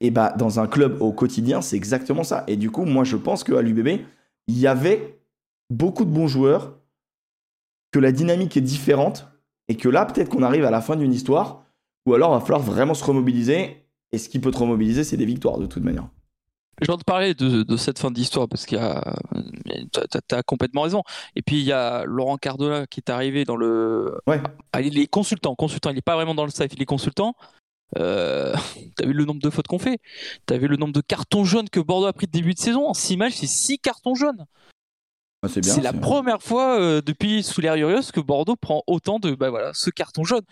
Et 0.00 0.10
bah 0.10 0.34
dans 0.36 0.60
un 0.60 0.68
club 0.68 1.00
au 1.00 1.10
quotidien, 1.10 1.62
c'est 1.62 1.76
exactement 1.76 2.22
ça. 2.22 2.44
Et 2.46 2.56
du 2.56 2.70
coup, 2.70 2.84
moi 2.84 3.02
je 3.02 3.16
pense 3.16 3.42
qu'à 3.42 3.62
l'UBB, 3.62 4.04
il 4.46 4.58
y 4.58 4.66
avait 4.66 5.18
beaucoup 5.70 6.04
de 6.04 6.10
bons 6.10 6.28
joueurs, 6.28 6.78
que 7.90 7.98
la 7.98 8.12
dynamique 8.12 8.56
est 8.58 8.62
différente 8.62 9.26
et 9.68 9.76
que 9.76 9.88
là, 9.88 10.04
peut-être 10.04 10.28
qu'on 10.28 10.42
arrive 10.42 10.66
à 10.66 10.70
la 10.70 10.82
fin 10.82 10.96
d'une 10.96 11.12
histoire, 11.12 11.64
ou 12.06 12.12
alors 12.12 12.30
il 12.30 12.38
va 12.38 12.40
falloir 12.40 12.60
vraiment 12.60 12.94
se 12.94 13.04
remobiliser. 13.04 13.87
Et 14.12 14.18
ce 14.18 14.28
qui 14.28 14.38
peut 14.38 14.50
te 14.50 14.58
remobiliser, 14.58 15.04
c'est 15.04 15.16
des 15.16 15.26
victoires 15.26 15.58
de 15.58 15.66
toute 15.66 15.82
manière. 15.82 16.08
Je 16.80 16.90
vais 16.90 16.96
te 16.96 17.04
parler 17.04 17.34
de, 17.34 17.76
cette 17.76 17.98
fin 17.98 18.10
d'histoire 18.10 18.48
parce 18.48 18.64
qu'il 18.64 18.78
y 18.78 18.80
a, 18.80 19.02
t'as 19.92 20.38
as 20.38 20.42
complètement 20.42 20.82
raison. 20.82 21.02
Et 21.34 21.42
puis 21.42 21.56
il 21.56 21.64
y 21.64 21.72
a 21.72 22.04
Laurent 22.04 22.36
Cardona 22.36 22.86
qui 22.86 23.00
est 23.00 23.10
arrivé 23.10 23.44
dans 23.44 23.56
le, 23.56 24.16
ouais. 24.26 24.40
Ah, 24.72 24.80
il 24.80 24.98
est 24.98 25.08
consultant, 25.08 25.54
consultant. 25.56 25.90
Il 25.90 25.96
n'est 25.96 26.02
pas 26.02 26.14
vraiment 26.14 26.34
dans 26.34 26.44
le 26.44 26.50
staff, 26.50 26.72
il 26.72 26.80
est 26.80 26.86
consultant. 26.86 27.34
Euh, 27.96 28.54
t'as 28.96 29.06
vu 29.06 29.12
le 29.12 29.24
nombre 29.24 29.40
de 29.40 29.50
fautes 29.50 29.66
qu'on 29.66 29.78
fait? 29.78 29.98
T'as 30.46 30.56
vu 30.56 30.68
le 30.68 30.76
nombre 30.76 30.92
de 30.92 31.00
cartons 31.00 31.44
jaunes 31.44 31.68
que 31.68 31.80
Bordeaux 31.80 32.06
a 32.06 32.12
pris 32.12 32.26
de 32.26 32.32
début 32.32 32.54
de 32.54 32.58
saison? 32.58 32.86
En 32.86 32.94
6 32.94 33.16
matchs, 33.16 33.34
c'est 33.34 33.46
6 33.46 33.78
cartons 33.78 34.14
jaunes. 34.14 34.46
Ah, 35.42 35.48
c'est 35.48 35.82
la 35.82 35.92
première 35.92 36.42
fois 36.42 36.80
euh, 36.80 37.00
depuis 37.00 37.44
sous 37.44 37.60
l'air 37.60 37.76
Urios 37.76 38.10
que 38.12 38.20
Bordeaux 38.20 38.56
prend 38.56 38.82
autant 38.88 39.20
de 39.20 39.36
bah 39.36 39.50
voilà 39.50 39.72
ce 39.72 39.90
carton 39.90 40.24
jaune. 40.24 40.42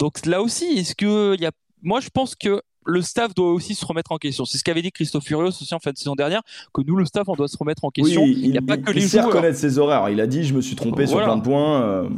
Donc 0.00 0.26
là 0.26 0.42
aussi, 0.42 0.64
est-ce 0.78 0.96
que 0.96 1.34
il 1.34 1.40
y 1.40 1.46
a 1.46 1.52
moi 1.82 2.00
je 2.00 2.08
pense 2.08 2.34
que 2.34 2.60
le 2.84 3.02
staff 3.02 3.34
doit 3.34 3.52
aussi 3.52 3.74
se 3.74 3.84
remettre 3.84 4.12
en 4.12 4.18
question. 4.18 4.44
C'est 4.44 4.58
ce 4.58 4.64
qu'avait 4.64 4.82
dit 4.82 4.92
Christophe 4.92 5.24
Furios 5.24 5.48
aussi 5.48 5.74
en 5.74 5.78
fin 5.78 5.92
de 5.92 5.98
saison 5.98 6.14
dernière, 6.14 6.42
que 6.72 6.82
nous, 6.82 6.96
le 6.96 7.04
staff, 7.04 7.28
on 7.28 7.34
doit 7.34 7.48
se 7.48 7.56
remettre 7.56 7.84
en 7.84 7.90
question. 7.90 8.24
il 8.24 8.50
n'y 8.50 8.58
a 8.58 8.62
pas 8.62 8.76
que 8.76 8.92
les 8.92 9.00
joueurs. 9.00 9.24
Il 9.24 9.28
reconnaître 9.28 9.58
ses 9.58 9.78
horaires. 9.78 10.08
Il 10.10 10.20
a 10.20 10.26
dit, 10.26 10.44
je 10.44 10.54
me 10.54 10.60
suis 10.60 10.76
trompé 10.76 11.06
sur 11.06 11.22
plein 11.22 11.36
de 11.36 11.42
points. 11.42 11.82
Euh, 11.82 12.08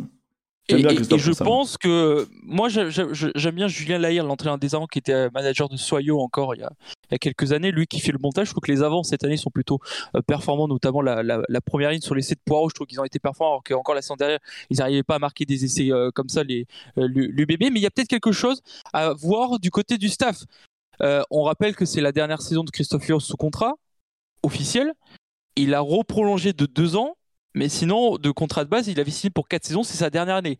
et, 0.68 0.78
je 0.78 1.32
pense 1.32 1.76
que 1.76 2.26
moi 2.42 2.68
j'aime 2.68 3.54
bien 3.54 3.68
Julien 3.68 3.98
Lahire, 3.98 4.24
l'entraîneur 4.24 4.58
des 4.58 4.74
avants 4.74 4.86
qui 4.86 4.98
était 4.98 5.28
manager 5.30 5.68
de 5.68 5.76
Soyo 5.76 6.20
encore 6.20 6.54
il 6.54 6.62
y, 6.62 6.64
a, 7.14 7.18
quelques 7.18 7.52
années, 7.52 7.70
lui 7.70 7.86
qui 7.86 8.00
fait 8.00 8.12
le 8.12 8.18
montage. 8.18 8.46
Je 8.46 8.52
trouve 8.52 8.62
que 8.62 8.72
les 8.72 8.82
avants 8.82 9.02
cette 9.02 9.24
année 9.24 9.36
sont 9.36 9.50
plutôt 9.50 9.78
euh, 10.16 10.22
performants, 10.22 10.66
notamment 10.66 11.02
la, 11.02 11.60
première 11.60 11.90
ligne 11.90 12.00
sur 12.00 12.14
l'essai 12.14 12.34
de 12.34 12.40
Poirot. 12.44 12.70
Je 12.70 12.74
trouve 12.74 12.86
qu'ils 12.86 13.00
ont 13.00 13.04
été 13.04 13.18
performants 13.18 13.52
alors 13.52 13.64
qu'encore 13.64 13.94
la 13.94 14.02
saison 14.02 14.16
dernière 14.16 14.38
ils 14.70 14.78
n'arrivaient 14.78 15.02
pas 15.02 15.16
à 15.16 15.18
marquer 15.18 15.44
des 15.44 15.64
essais 15.64 15.92
euh, 15.92 16.10
comme 16.10 16.28
ça 16.28 16.42
les 16.42 16.66
l'UBB. 16.96 17.64
Mais 17.70 17.80
il 17.80 17.82
y 17.82 17.86
a 17.86 17.90
peut-être 17.90 18.08
quelque 18.08 18.32
chose 18.32 18.62
à 18.92 19.12
voir 19.12 19.58
du 19.58 19.70
côté 19.70 19.98
du 19.98 20.08
staff. 20.08 20.44
Euh, 21.02 21.22
on 21.30 21.42
rappelle 21.42 21.74
que 21.76 21.84
c'est 21.84 22.00
la 22.00 22.12
dernière 22.12 22.40
saison 22.40 22.64
de 22.64 22.70
Christophe 22.70 23.02
Furios 23.02 23.20
sous 23.20 23.36
contrat 23.36 23.74
officiel. 24.42 24.92
Il 25.56 25.74
a 25.74 25.80
reprolongé 25.80 26.52
de 26.52 26.66
deux 26.66 26.96
ans, 26.96 27.16
mais 27.54 27.68
sinon, 27.68 28.16
de 28.16 28.30
contrat 28.30 28.64
de 28.64 28.70
base, 28.70 28.88
il 28.88 28.98
avait 29.00 29.10
signé 29.10 29.30
pour 29.30 29.48
quatre 29.48 29.64
saisons, 29.64 29.82
c'est 29.82 29.96
sa 29.96 30.10
dernière 30.10 30.36
année. 30.36 30.58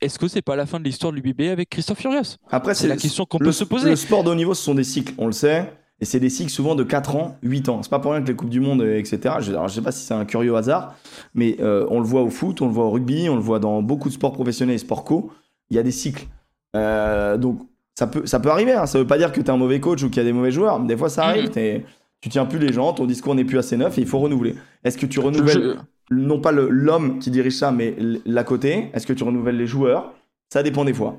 Est-ce 0.00 0.18
que 0.18 0.26
c'est 0.26 0.42
pas 0.42 0.56
la 0.56 0.66
fin 0.66 0.80
de 0.80 0.84
l'histoire 0.84 1.12
de 1.12 1.18
l'UBB 1.18 1.42
avec 1.42 1.70
Christophe 1.70 2.00
Furios 2.00 2.36
Après, 2.50 2.74
c'est 2.74 2.88
la 2.88 2.96
question 2.96 3.24
qu'on 3.24 3.38
peut 3.38 3.52
se 3.52 3.64
poser. 3.64 3.90
Le 3.90 3.96
sport 3.96 4.24
de 4.24 4.30
haut 4.30 4.34
niveau, 4.34 4.54
ce 4.54 4.62
sont 4.62 4.74
des 4.74 4.84
cycles, 4.84 5.14
on 5.16 5.26
le 5.26 5.32
sait. 5.32 5.72
Et 6.00 6.04
c'est 6.04 6.18
des 6.18 6.30
cycles 6.30 6.50
souvent 6.50 6.74
de 6.74 6.82
4 6.82 7.14
ans, 7.14 7.38
8 7.44 7.68
ans. 7.68 7.80
C'est 7.84 7.88
pas 7.88 8.00
pour 8.00 8.10
rien 8.10 8.22
que 8.22 8.26
les 8.26 8.34
Coupes 8.34 8.48
du 8.48 8.58
Monde, 8.58 8.82
etc. 8.82 9.36
Je, 9.38 9.52
alors, 9.52 9.68
je 9.68 9.74
sais 9.74 9.82
pas 9.82 9.92
si 9.92 10.04
c'est 10.04 10.14
un 10.14 10.24
curieux 10.24 10.56
hasard, 10.56 10.96
mais 11.32 11.56
euh, 11.60 11.86
on 11.90 12.00
le 12.00 12.04
voit 12.04 12.22
au 12.22 12.30
foot, 12.30 12.60
on 12.60 12.66
le 12.66 12.72
voit 12.72 12.86
au 12.86 12.90
rugby, 12.90 13.28
on 13.28 13.36
le 13.36 13.40
voit 13.40 13.60
dans 13.60 13.82
beaucoup 13.82 14.08
de 14.08 14.14
sports 14.14 14.32
professionnels 14.32 14.74
et 14.74 14.78
sports 14.78 15.04
co. 15.04 15.30
Il 15.70 15.76
y 15.76 15.78
a 15.78 15.84
des 15.84 15.92
cycles. 15.92 16.26
Euh, 16.74 17.36
donc, 17.36 17.60
ça 17.94 18.08
peut, 18.08 18.26
ça 18.26 18.40
peut 18.40 18.50
arriver. 18.50 18.72
Hein. 18.72 18.86
Ça 18.86 18.98
veut 18.98 19.06
pas 19.06 19.18
dire 19.18 19.30
que 19.30 19.40
tu 19.40 19.46
es 19.46 19.50
un 19.50 19.56
mauvais 19.56 19.78
coach 19.78 20.02
ou 20.02 20.08
qu'il 20.08 20.16
y 20.16 20.20
a 20.20 20.24
des 20.24 20.32
mauvais 20.32 20.50
joueurs. 20.50 20.80
des 20.80 20.96
fois, 20.96 21.08
ça 21.08 21.26
arrive. 21.26 21.56
Mhm. 21.56 21.82
Tu 22.20 22.28
tiens 22.28 22.46
plus 22.46 22.58
les 22.58 22.72
gens, 22.72 22.92
ton 22.92 23.06
discours 23.06 23.36
n'est 23.36 23.44
plus 23.44 23.58
assez 23.58 23.76
neuf 23.76 23.96
et 23.98 24.00
il 24.00 24.06
faut 24.08 24.18
renouveler. 24.18 24.56
Est-ce 24.82 24.98
que 24.98 25.06
tu 25.06 25.20
renouvelles 25.20 25.76
non 26.10 26.40
pas 26.40 26.52
l'homme 26.52 27.18
qui 27.18 27.30
dirige 27.30 27.54
ça, 27.54 27.72
mais 27.72 27.96
l'à 28.26 28.44
côté 28.44 28.90
Est-ce 28.92 29.06
que 29.06 29.12
tu 29.12 29.24
renouvelles 29.24 29.56
les 29.56 29.66
joueurs? 29.66 30.12
Ça 30.52 30.62
dépend 30.62 30.84
des 30.84 30.94
fois. 30.94 31.16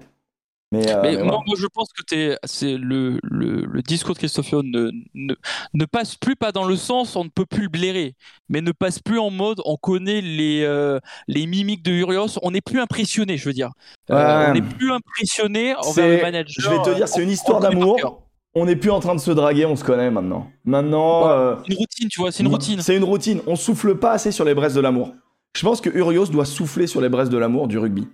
Mais, 0.74 0.90
euh, 0.90 1.24
moi, 1.24 1.44
je 1.56 1.68
pense 1.68 1.90
que 1.94 2.38
c'est 2.46 2.78
le, 2.78 3.20
le, 3.22 3.82
discours 3.84 4.16
de 4.16 4.18
Christophe 4.18 4.54
ne, 4.54 4.90
ne, 5.14 5.86
passe 5.86 6.16
plus 6.16 6.36
pas 6.36 6.52
dans 6.52 6.66
le 6.66 6.76
sens 6.76 7.16
on 7.16 7.26
ne 7.26 7.30
peut 7.30 7.46
plus 7.46 7.64
le 7.64 7.70
blairer, 7.70 8.16
mais 8.50 8.62
ne 8.62 8.72
passe 8.72 8.98
plus 8.98 9.20
en 9.20 9.30
mode 9.30 9.62
on 9.66 9.78
connaît 9.78 10.22
les, 10.22 10.64
euh, 10.64 11.00
les 11.28 11.46
mimiques 11.46 11.84
de 11.84 11.92
Urios, 11.92 12.40
on 12.42 12.50
n'est 12.50 12.62
plus 12.62 12.80
impressionné, 12.80 13.38
je 13.38 13.46
veux 13.46 13.54
dire. 13.54 13.70
Euh, 14.10 14.48
on 14.50 14.54
n'est 14.54 14.64
plus 14.64 14.92
impressionné 14.92 15.76
envers 15.76 16.08
le 16.08 16.22
manager. 16.24 16.56
Je 16.58 16.70
vais 16.70 16.82
te 16.82 16.96
dire, 16.96 17.08
c'est 17.08 17.22
une 17.22 17.30
histoire 17.30 17.60
d'amour. 17.60 18.24
On 18.56 18.66
n'est 18.66 18.76
plus 18.76 18.92
en 18.92 19.00
train 19.00 19.16
de 19.16 19.20
se 19.20 19.32
draguer, 19.32 19.66
on 19.66 19.76
se 19.76 19.84
connaît 19.84 20.12
maintenant. 20.12 20.52
Maintenant. 20.64 21.58
une 21.68 21.76
routine, 21.76 22.08
tu 22.10 22.22
vois, 22.22 22.32
c'est 22.32 22.44
une 22.44 22.50
routine. 22.50 22.82
C'est 22.82 22.96
une 22.96 23.04
routine. 23.04 23.42
On 23.48 23.56
souffle 23.56 23.96
pas 23.96 24.12
assez 24.12 24.32
sur 24.32 24.46
les 24.46 24.54
braises 24.54 24.76
de 24.76 24.82
l'amour. 24.82 25.14
Je 25.56 25.64
pense 25.64 25.82
que 25.82 25.90
Urios 25.90 26.28
doit 26.28 26.46
souffler 26.46 26.88
sur 26.88 27.02
les 27.02 27.10
braises 27.10 27.30
de 27.30 27.38
l'amour 27.38 27.68
du 27.68 27.78
rugby. 27.78 28.08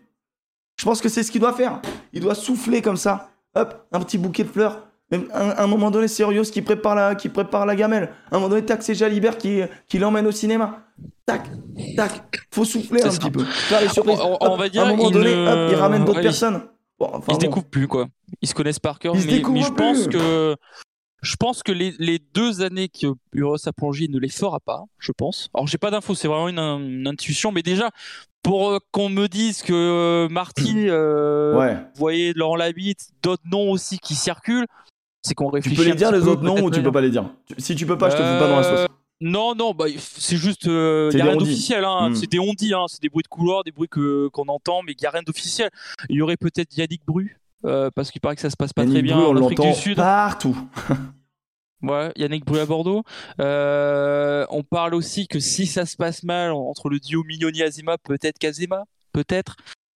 Je 0.77 0.85
pense 0.85 1.01
que 1.01 1.09
c'est 1.09 1.23
ce 1.23 1.31
qu'il 1.31 1.41
doit 1.41 1.53
faire. 1.53 1.81
Il 2.13 2.21
doit 2.21 2.35
souffler 2.35 2.81
comme 2.81 2.97
ça. 2.97 3.31
Hop, 3.55 3.85
un 3.91 3.99
petit 3.99 4.17
bouquet 4.17 4.43
de 4.43 4.49
fleurs. 4.49 4.87
Même 5.11 5.25
à 5.33 5.63
un 5.63 5.67
moment 5.67 5.89
donné, 5.91 6.07
c'est 6.07 6.23
Urios 6.23 6.43
qui 6.43 6.61
prépare 6.61 6.95
la, 6.95 7.15
qui 7.15 7.29
prépare 7.29 7.65
la 7.65 7.75
gamelle. 7.75 8.09
À 8.31 8.35
un 8.35 8.39
moment 8.39 8.49
donné, 8.49 8.63
tac, 8.63 8.83
c'est 8.83 8.93
Jalibert 8.93 9.37
qui, 9.37 9.61
qui 9.87 9.97
l'emmène 9.97 10.27
au 10.27 10.31
cinéma. 10.31 10.83
Tac, 11.25 11.49
tac. 11.95 12.21
Faut 12.51 12.63
souffler 12.63 13.03
un 13.03 13.09
petit 13.09 13.31
peu. 13.31 13.43
On, 14.41 14.55
va 14.55 14.69
dire, 14.69 14.83
à 14.83 14.87
un 14.87 14.95
moment 14.95 15.09
donné, 15.09 15.33
hop, 15.33 15.69
il 15.71 15.75
ramène 15.75 16.05
d'autres 16.05 16.21
personnes. 16.21 16.61
Ils 17.27 17.34
se 17.34 17.39
découvrent 17.39 17.69
plus, 17.69 17.88
quoi. 17.88 18.07
Ils 18.41 18.47
se 18.47 18.53
connaissent 18.53 18.80
par 18.80 18.99
cœur. 18.99 19.15
Mais, 19.15 19.21
mais, 19.26 19.61
je 19.61 19.71
pense 19.71 20.07
que 20.07 20.55
je 21.21 21.35
pense 21.35 21.63
que 21.63 21.71
les, 21.71 21.93
les, 21.99 22.19
deux 22.34 22.61
années 22.61 22.88
que 22.88 23.07
Uros 23.34 23.67
a 23.67 23.73
plongé, 23.73 24.05
il 24.05 24.11
ne 24.11 24.19
les 24.19 24.30
fera 24.30 24.59
pas, 24.59 24.84
je 24.99 25.11
pense. 25.11 25.49
Alors, 25.53 25.67
j'ai 25.67 25.77
pas 25.77 25.91
d'infos, 25.91 26.15
c'est 26.15 26.27
vraiment 26.27 26.47
une, 26.47 27.07
intuition, 27.07 27.51
mais 27.51 27.61
déjà, 27.61 27.89
pour 28.41 28.69
euh, 28.69 28.77
qu'on 28.91 29.09
me 29.09 29.27
dise 29.27 29.61
que 29.61 29.73
euh, 29.73 30.30
Marty, 30.30 30.85
euh, 30.89 31.76
vous 31.93 31.99
voyez 31.99 32.34
Laurent 32.34 32.55
Labitte, 32.55 33.09
d'autres 33.21 33.43
noms 33.51 33.71
aussi 33.71 33.99
qui 33.99 34.15
circulent, 34.15 34.67
c'est 35.21 35.34
qu'on 35.34 35.49
réfléchit. 35.49 35.76
Tu 35.76 35.81
peux 35.81 35.89
les 35.89 35.95
dire 35.95 36.11
les 36.11 36.26
autres 36.26 36.43
noms 36.43 36.61
ou 36.61 36.71
tu 36.71 36.81
peux 36.81 36.91
pas 36.91 37.01
les 37.01 37.09
dire? 37.09 37.30
Si 37.57 37.76
tu 37.76 37.85
peux 37.85 37.97
pas, 37.97 38.09
je 38.09 38.15
te 38.15 38.21
fous 38.21 38.39
pas 38.39 38.47
dans 38.47 38.57
la 38.57 38.63
sauce. 38.63 38.88
Non, 39.21 39.53
non, 39.55 39.73
bah, 39.73 39.85
c'est 39.97 40.37
juste. 40.37 40.65
Il 40.65 41.09
n'y 41.13 41.21
a 41.21 41.25
rien 41.25 41.35
d'officiel. 41.35 41.83
Hein. 41.83 42.09
Hmm. 42.09 42.15
C'est 42.15 42.27
des 42.31 42.39
on 42.39 42.51
hein. 42.51 42.85
c'est 42.87 43.01
des 43.01 43.09
bruits 43.09 43.23
de 43.23 43.27
couloir, 43.27 43.63
des 43.63 43.71
bruits 43.71 43.89
qu'on 43.89 44.47
entend, 44.47 44.81
mais 44.83 44.93
il 44.93 44.97
n'y 45.01 45.07
a 45.07 45.11
rien 45.11 45.23
d'officiel. 45.23 45.69
Il 46.09 46.15
y 46.15 46.21
aurait 46.21 46.37
peut-être 46.37 46.75
Yannick 46.77 47.05
Bru, 47.05 47.39
parce 47.61 48.11
qu'il 48.11 48.21
paraît 48.21 48.35
que 48.35 48.41
ça 48.41 48.49
se 48.49 48.57
passe 48.57 48.73
pas 48.73 48.85
très 48.85 49.01
bien 49.01 49.17
en 49.17 49.35
Afrique 49.35 49.61
du 49.61 49.73
Sud. 49.73 49.97
Partout. 49.97 50.57
Ouais, 51.81 52.11
Yannick 52.17 52.45
Bru 52.45 52.59
à 52.59 52.65
Bordeaux. 52.65 53.03
Euh, 53.39 54.45
on 54.49 54.63
parle 54.63 54.93
aussi 54.93 55.27
que 55.27 55.39
si 55.39 55.65
ça 55.65 55.85
se 55.85 55.95
passe 55.95 56.23
mal 56.23 56.51
entre 56.51 56.89
le 56.89 56.99
duo 56.99 57.23
Mignoni-Azema, 57.23 57.97
peut-être 57.97 58.37
Kazema, 58.37 58.83
peut-être. 59.13 59.55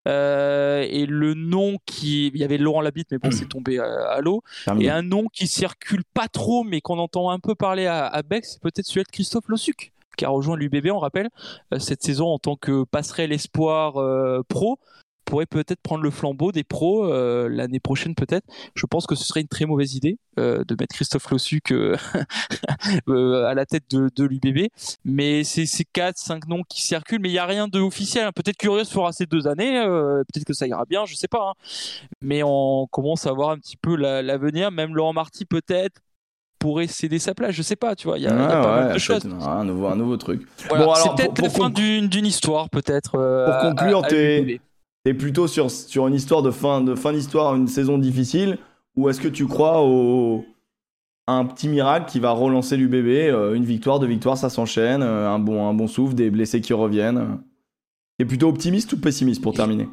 Euh, 0.08 0.86
et 0.88 1.06
le 1.06 1.34
nom 1.34 1.78
qui. 1.86 2.28
Il 2.28 2.36
y 2.36 2.44
avait 2.44 2.58
Laurent 2.58 2.80
Labitte, 2.80 3.08
mais 3.12 3.18
bon, 3.18 3.30
c'est 3.30 3.48
tombé 3.48 3.78
à, 3.78 4.20
l'eau. 4.20 4.42
Et 4.80 4.90
un 4.90 5.02
nom 5.02 5.26
qui 5.32 5.46
circule 5.46 6.02
pas 6.14 6.28
trop, 6.28 6.64
mais 6.64 6.80
qu'on 6.80 6.98
entend 6.98 7.30
un 7.30 7.38
peu 7.38 7.54
parler 7.54 7.86
à, 7.86 8.06
à 8.06 8.22
Bex, 8.22 8.52
c'est 8.52 8.62
peut-être 8.62 8.86
celui 8.86 9.04
de 9.04 9.10
Christophe 9.10 9.48
Lossuc, 9.48 9.92
qui 10.16 10.24
a 10.24 10.28
rejoint 10.28 10.56
l'UBB, 10.56 10.88
on 10.90 10.98
rappelle, 10.98 11.28
euh, 11.72 11.78
cette 11.78 12.02
saison 12.02 12.28
en 12.28 12.38
tant 12.38 12.56
que 12.56 12.84
passerelle 12.84 13.32
espoir 13.32 13.94
pro 14.48 14.78
pourrait 15.32 15.46
peut-être 15.46 15.80
prendre 15.80 16.02
le 16.02 16.10
flambeau 16.10 16.52
des 16.52 16.62
pros 16.62 17.06
euh, 17.06 17.48
l'année 17.48 17.80
prochaine 17.80 18.14
peut-être. 18.14 18.46
Je 18.74 18.84
pense 18.84 19.06
que 19.06 19.14
ce 19.14 19.24
serait 19.24 19.40
une 19.40 19.48
très 19.48 19.64
mauvaise 19.64 19.94
idée 19.94 20.18
euh, 20.38 20.62
de 20.62 20.76
mettre 20.78 20.94
Christophe 20.94 21.30
Lossuc 21.30 21.72
euh, 21.72 21.96
à 23.46 23.54
la 23.54 23.64
tête 23.64 23.84
de, 23.88 24.10
de 24.14 24.24
l'UBB. 24.24 24.68
Mais 25.06 25.42
c'est 25.42 25.64
ces 25.64 25.86
4, 25.90 26.18
5 26.18 26.48
noms 26.48 26.62
qui 26.68 26.82
circulent, 26.82 27.20
mais 27.22 27.30
il 27.30 27.32
n'y 27.32 27.38
a 27.38 27.46
rien 27.46 27.66
d'officiel. 27.66 28.26
Hein. 28.26 28.32
Peut-être 28.36 28.58
Curious 28.58 28.84
fera 28.84 29.12
ces 29.12 29.24
deux 29.24 29.48
années, 29.48 29.82
peut-être 29.82 30.44
que 30.44 30.52
ça 30.52 30.66
ira 30.66 30.84
bien, 30.84 31.06
je 31.06 31.14
sais 31.14 31.28
pas. 31.28 31.52
Hein. 31.52 31.54
Mais 32.20 32.42
on 32.44 32.86
commence 32.90 33.26
à 33.26 33.32
voir 33.32 33.48
un 33.48 33.56
petit 33.56 33.78
peu 33.78 33.96
l'avenir. 33.96 34.70
Même 34.70 34.94
Laurent 34.94 35.14
Marty 35.14 35.46
peut-être 35.46 36.02
pourrait 36.58 36.88
céder 36.88 37.18
sa 37.18 37.34
place, 37.34 37.52
je 37.52 37.62
sais 37.62 37.74
pas, 37.74 37.96
tu 37.96 38.06
vois, 38.06 38.18
il 38.18 38.24
y 38.24 38.26
a, 38.26 38.34
pas 38.34 38.82
mal 38.82 38.92
de 38.92 38.98
choses. 38.98 39.24
Un 39.24 39.64
nouveau, 39.64 39.86
un 39.86 39.96
nouveau 39.96 40.18
truc. 40.18 40.46
c'est 40.58 40.68
peut-être 40.68 41.40
la 41.40 41.48
fin 41.48 41.70
d'une 41.70 42.26
histoire, 42.26 42.68
peut-être. 42.68 43.12
pour 43.12 43.70
conclure, 43.70 44.02
t'es 44.02 44.60
T'es 45.04 45.14
plutôt 45.14 45.48
sur, 45.48 45.70
sur 45.70 46.06
une 46.06 46.14
histoire 46.14 46.42
de 46.42 46.50
fin 46.50 46.80
de 46.80 46.94
fin 46.94 47.12
d'histoire, 47.12 47.56
une 47.56 47.66
saison 47.66 47.98
difficile, 47.98 48.58
ou 48.94 49.08
est-ce 49.08 49.20
que 49.20 49.28
tu 49.28 49.46
crois 49.46 49.82
au 49.82 50.44
un 51.26 51.44
petit 51.44 51.68
miracle 51.68 52.10
qui 52.10 52.20
va 52.20 52.32
relancer 52.32 52.76
l'UBB, 52.76 53.06
euh, 53.06 53.54
une 53.54 53.64
victoire, 53.64 54.00
deux 54.00 54.06
victoires, 54.06 54.36
ça 54.36 54.50
s'enchaîne, 54.50 55.02
euh, 55.02 55.28
un 55.28 55.38
bon 55.38 55.66
un 55.68 55.74
bon 55.74 55.86
souffle, 55.86 56.14
des 56.14 56.30
blessés 56.30 56.60
qui 56.60 56.72
reviennent. 56.72 57.40
T'es 58.18 58.24
plutôt 58.24 58.48
optimiste 58.48 58.92
ou 58.92 59.00
pessimiste 59.00 59.42
pour 59.42 59.54
terminer? 59.54 59.88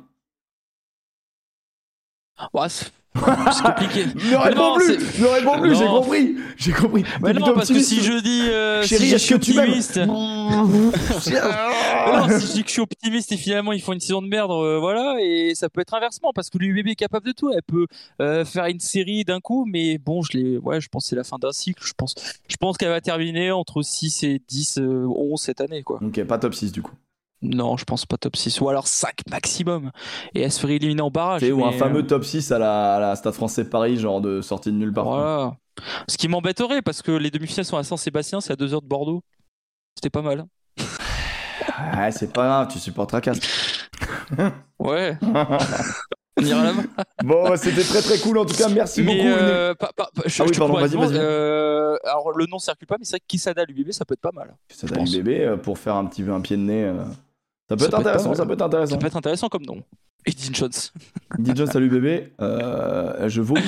C'est 3.16 3.64
compliqué. 3.64 4.06
ne 4.16 4.36
réponds 4.38 4.76
plus, 4.76 5.20
ne 5.20 5.26
réponds 5.26 5.60
plus, 5.60 5.76
j'ai 5.76 5.86
compris, 5.86 6.36
j'ai 6.58 6.72
compris. 6.72 7.04
Mais 7.22 7.34
non, 7.34 7.54
parce 7.54 7.70
que 7.70 7.80
si 7.80 8.02
je 8.02 8.22
dis, 8.22 8.48
euh, 8.50 8.84
Chérie, 8.84 9.08
si 9.08 9.16
est-ce 9.16 9.34
que 9.34 9.40
tu 9.40 9.58
optimiste, 9.58 9.98
non, 10.06 10.92
si 11.22 11.32
je 11.32 12.52
dis 12.54 12.62
que 12.64 12.68
je 12.68 12.74
suis 12.74 12.82
optimiste 12.82 13.32
et 13.32 13.38
finalement 13.38 13.74
ils 13.74 13.82
font 13.82 13.94
une 13.94 14.00
saison 14.00 14.22
de 14.22 14.28
merde, 14.28 14.52
euh, 14.52 14.80
voilà, 14.80 15.18
et 15.22 15.54
ça 15.56 15.70
peut 15.70 15.82
être 15.82 15.94
inversement 15.94 16.32
parce 16.34 16.50
que 16.50 16.58
l'UBB 16.60 16.90
est 16.90 16.96
capable 16.96 17.26
de 17.26 17.32
tout, 17.32 17.52
elle 17.52 17.64
peut 17.64 17.88
euh, 18.22 18.46
faire 18.46 18.66
une 18.66 18.80
série 18.80 19.26
d'un 19.26 19.40
coup, 19.40 19.66
mais 19.68 19.98
bon, 19.98 20.22
je 20.22 20.38
l'ai, 20.38 20.58
ouais, 20.58 20.80
je 20.80 20.88
pense 20.88 21.06
que 21.06 21.10
c'est 21.10 21.16
la 21.16 21.24
fin 21.24 21.38
d'un 21.38 21.52
cycle, 21.52 21.84
je 21.84 21.94
pense, 21.98 22.14
je 22.48 22.58
pense 22.58 22.78
qu'elle 22.78 22.90
va 22.90 23.02
terminer 23.02 23.52
entre 23.52 23.82
6 23.82 24.24
et 24.24 24.42
10, 24.48 24.80
11 24.80 25.42
cette 25.42 25.62
année, 25.62 25.84
quoi. 25.84 26.00
Ok, 26.04 26.24
pas 26.26 26.38
top 26.38 26.54
6 26.54 26.72
du 26.72 26.82
coup. 26.82 26.94
Non, 27.42 27.78
je 27.78 27.86
pense 27.86 28.06
pas 28.06 28.18
top 28.18 28.36
6. 28.36 28.60
Ou 28.62 28.70
alors 28.70 28.88
5 28.88 29.22
maximum. 29.30 29.92
Et 30.36 30.42
elle 30.42 30.52
se 30.52 30.60
ferait 30.60 30.76
éliminer 30.76 31.02
en 31.02 31.10
barrage. 31.10 31.42
Ou 31.44 31.66
un 31.66 31.72
fameux 31.72 32.00
euh, 32.00 32.08
top 32.08 32.26
6 32.26 32.52
à 32.52 32.60
la, 32.60 33.16
Stade 33.16 33.34
français 33.34 33.64
Paris, 33.70 33.98
genre 33.98 34.20
de 34.22 34.42
sortie 34.42 34.72
de 34.72 34.76
nulle 34.78 34.92
part. 34.94 35.06
Voilà. 35.06 35.54
Ce 36.08 36.18
qui 36.18 36.28
m'embêterait, 36.28 36.82
parce 36.82 37.02
que 37.02 37.12
les 37.12 37.32
demi-finales 37.32 37.66
sont 37.66 37.78
à 37.78 37.84
Saint-Sébastien, 37.84 38.42
c'est 38.42 38.52
à 38.54 38.56
2 38.58 38.74
heures 38.74 38.82
de 38.82 38.88
Bordeaux. 38.88 39.22
C'était 39.96 40.10
pas 40.10 40.22
mal. 40.22 40.46
ouais, 41.98 42.12
c'est 42.12 42.34
pas 42.34 42.46
grave, 42.46 42.68
tu 42.70 42.80
supporteras 42.80 43.22
Castres. 43.22 43.48
Ouais. 44.80 45.18
On 46.42 46.42
ira 46.46 46.64
là-bas. 46.64 46.84
Bon, 47.24 47.58
c'était 47.58 47.84
très 47.84 48.02
très 48.02 48.18
cool 48.20 48.38
en 48.38 48.46
tout 48.46 48.56
cas. 48.56 48.70
Merci 48.70 49.02
Mais 49.02 49.16
beaucoup. 49.18 49.28
euh, 49.28 49.74
je- 50.26 50.42
Ah 50.42 50.46
oui, 50.48 50.58
pardon, 50.58 50.74
vas-y, 50.76 50.96
vas-y. 50.96 51.18
euh, 51.18 51.98
alors 52.06 52.32
le 52.32 52.46
nom 52.46 52.60
circule 52.60 52.88
pas, 52.88 52.96
mais 52.98 53.04
c'est 53.04 53.14
vrai 53.14 53.20
que 53.20 53.26
Kisada 53.28 53.66
l'UBB, 53.66 53.92
ça 53.92 54.06
peut 54.06 54.14
être 54.14 54.22
pas 54.22 54.32
mal. 54.34 54.56
Bébé 55.12 55.42
euh, 55.42 55.58
pour 55.58 55.78
faire 55.78 55.96
un 55.96 56.06
petit 56.06 56.24
peu 56.24 56.32
un 56.32 56.40
pied 56.40 56.56
de 56.56 56.62
nez. 56.62 56.84
euh, 56.86 57.04
Ça 57.70 57.76
peut 57.76 57.80
Ça 57.82 57.86
être 57.86 57.92
peut 58.04 58.10
être 58.10 58.36
ça 58.36 58.46
peut 58.46 58.54
être 58.54 58.62
intéressant. 58.64 58.92
Ça 58.92 58.98
peut 58.98 59.08
être 59.08 59.16
intéressant 59.18 59.48
comme 59.50 59.64
nom. 59.64 59.84
Et 60.26 60.32
Dean 60.32 60.54
Jones. 60.54 60.72
Dis 61.38 61.52
John, 61.56 61.68
salut 61.68 61.88
bébé. 61.90 62.34
Euh, 62.42 63.30
je 63.30 63.42
vomis. 63.42 63.62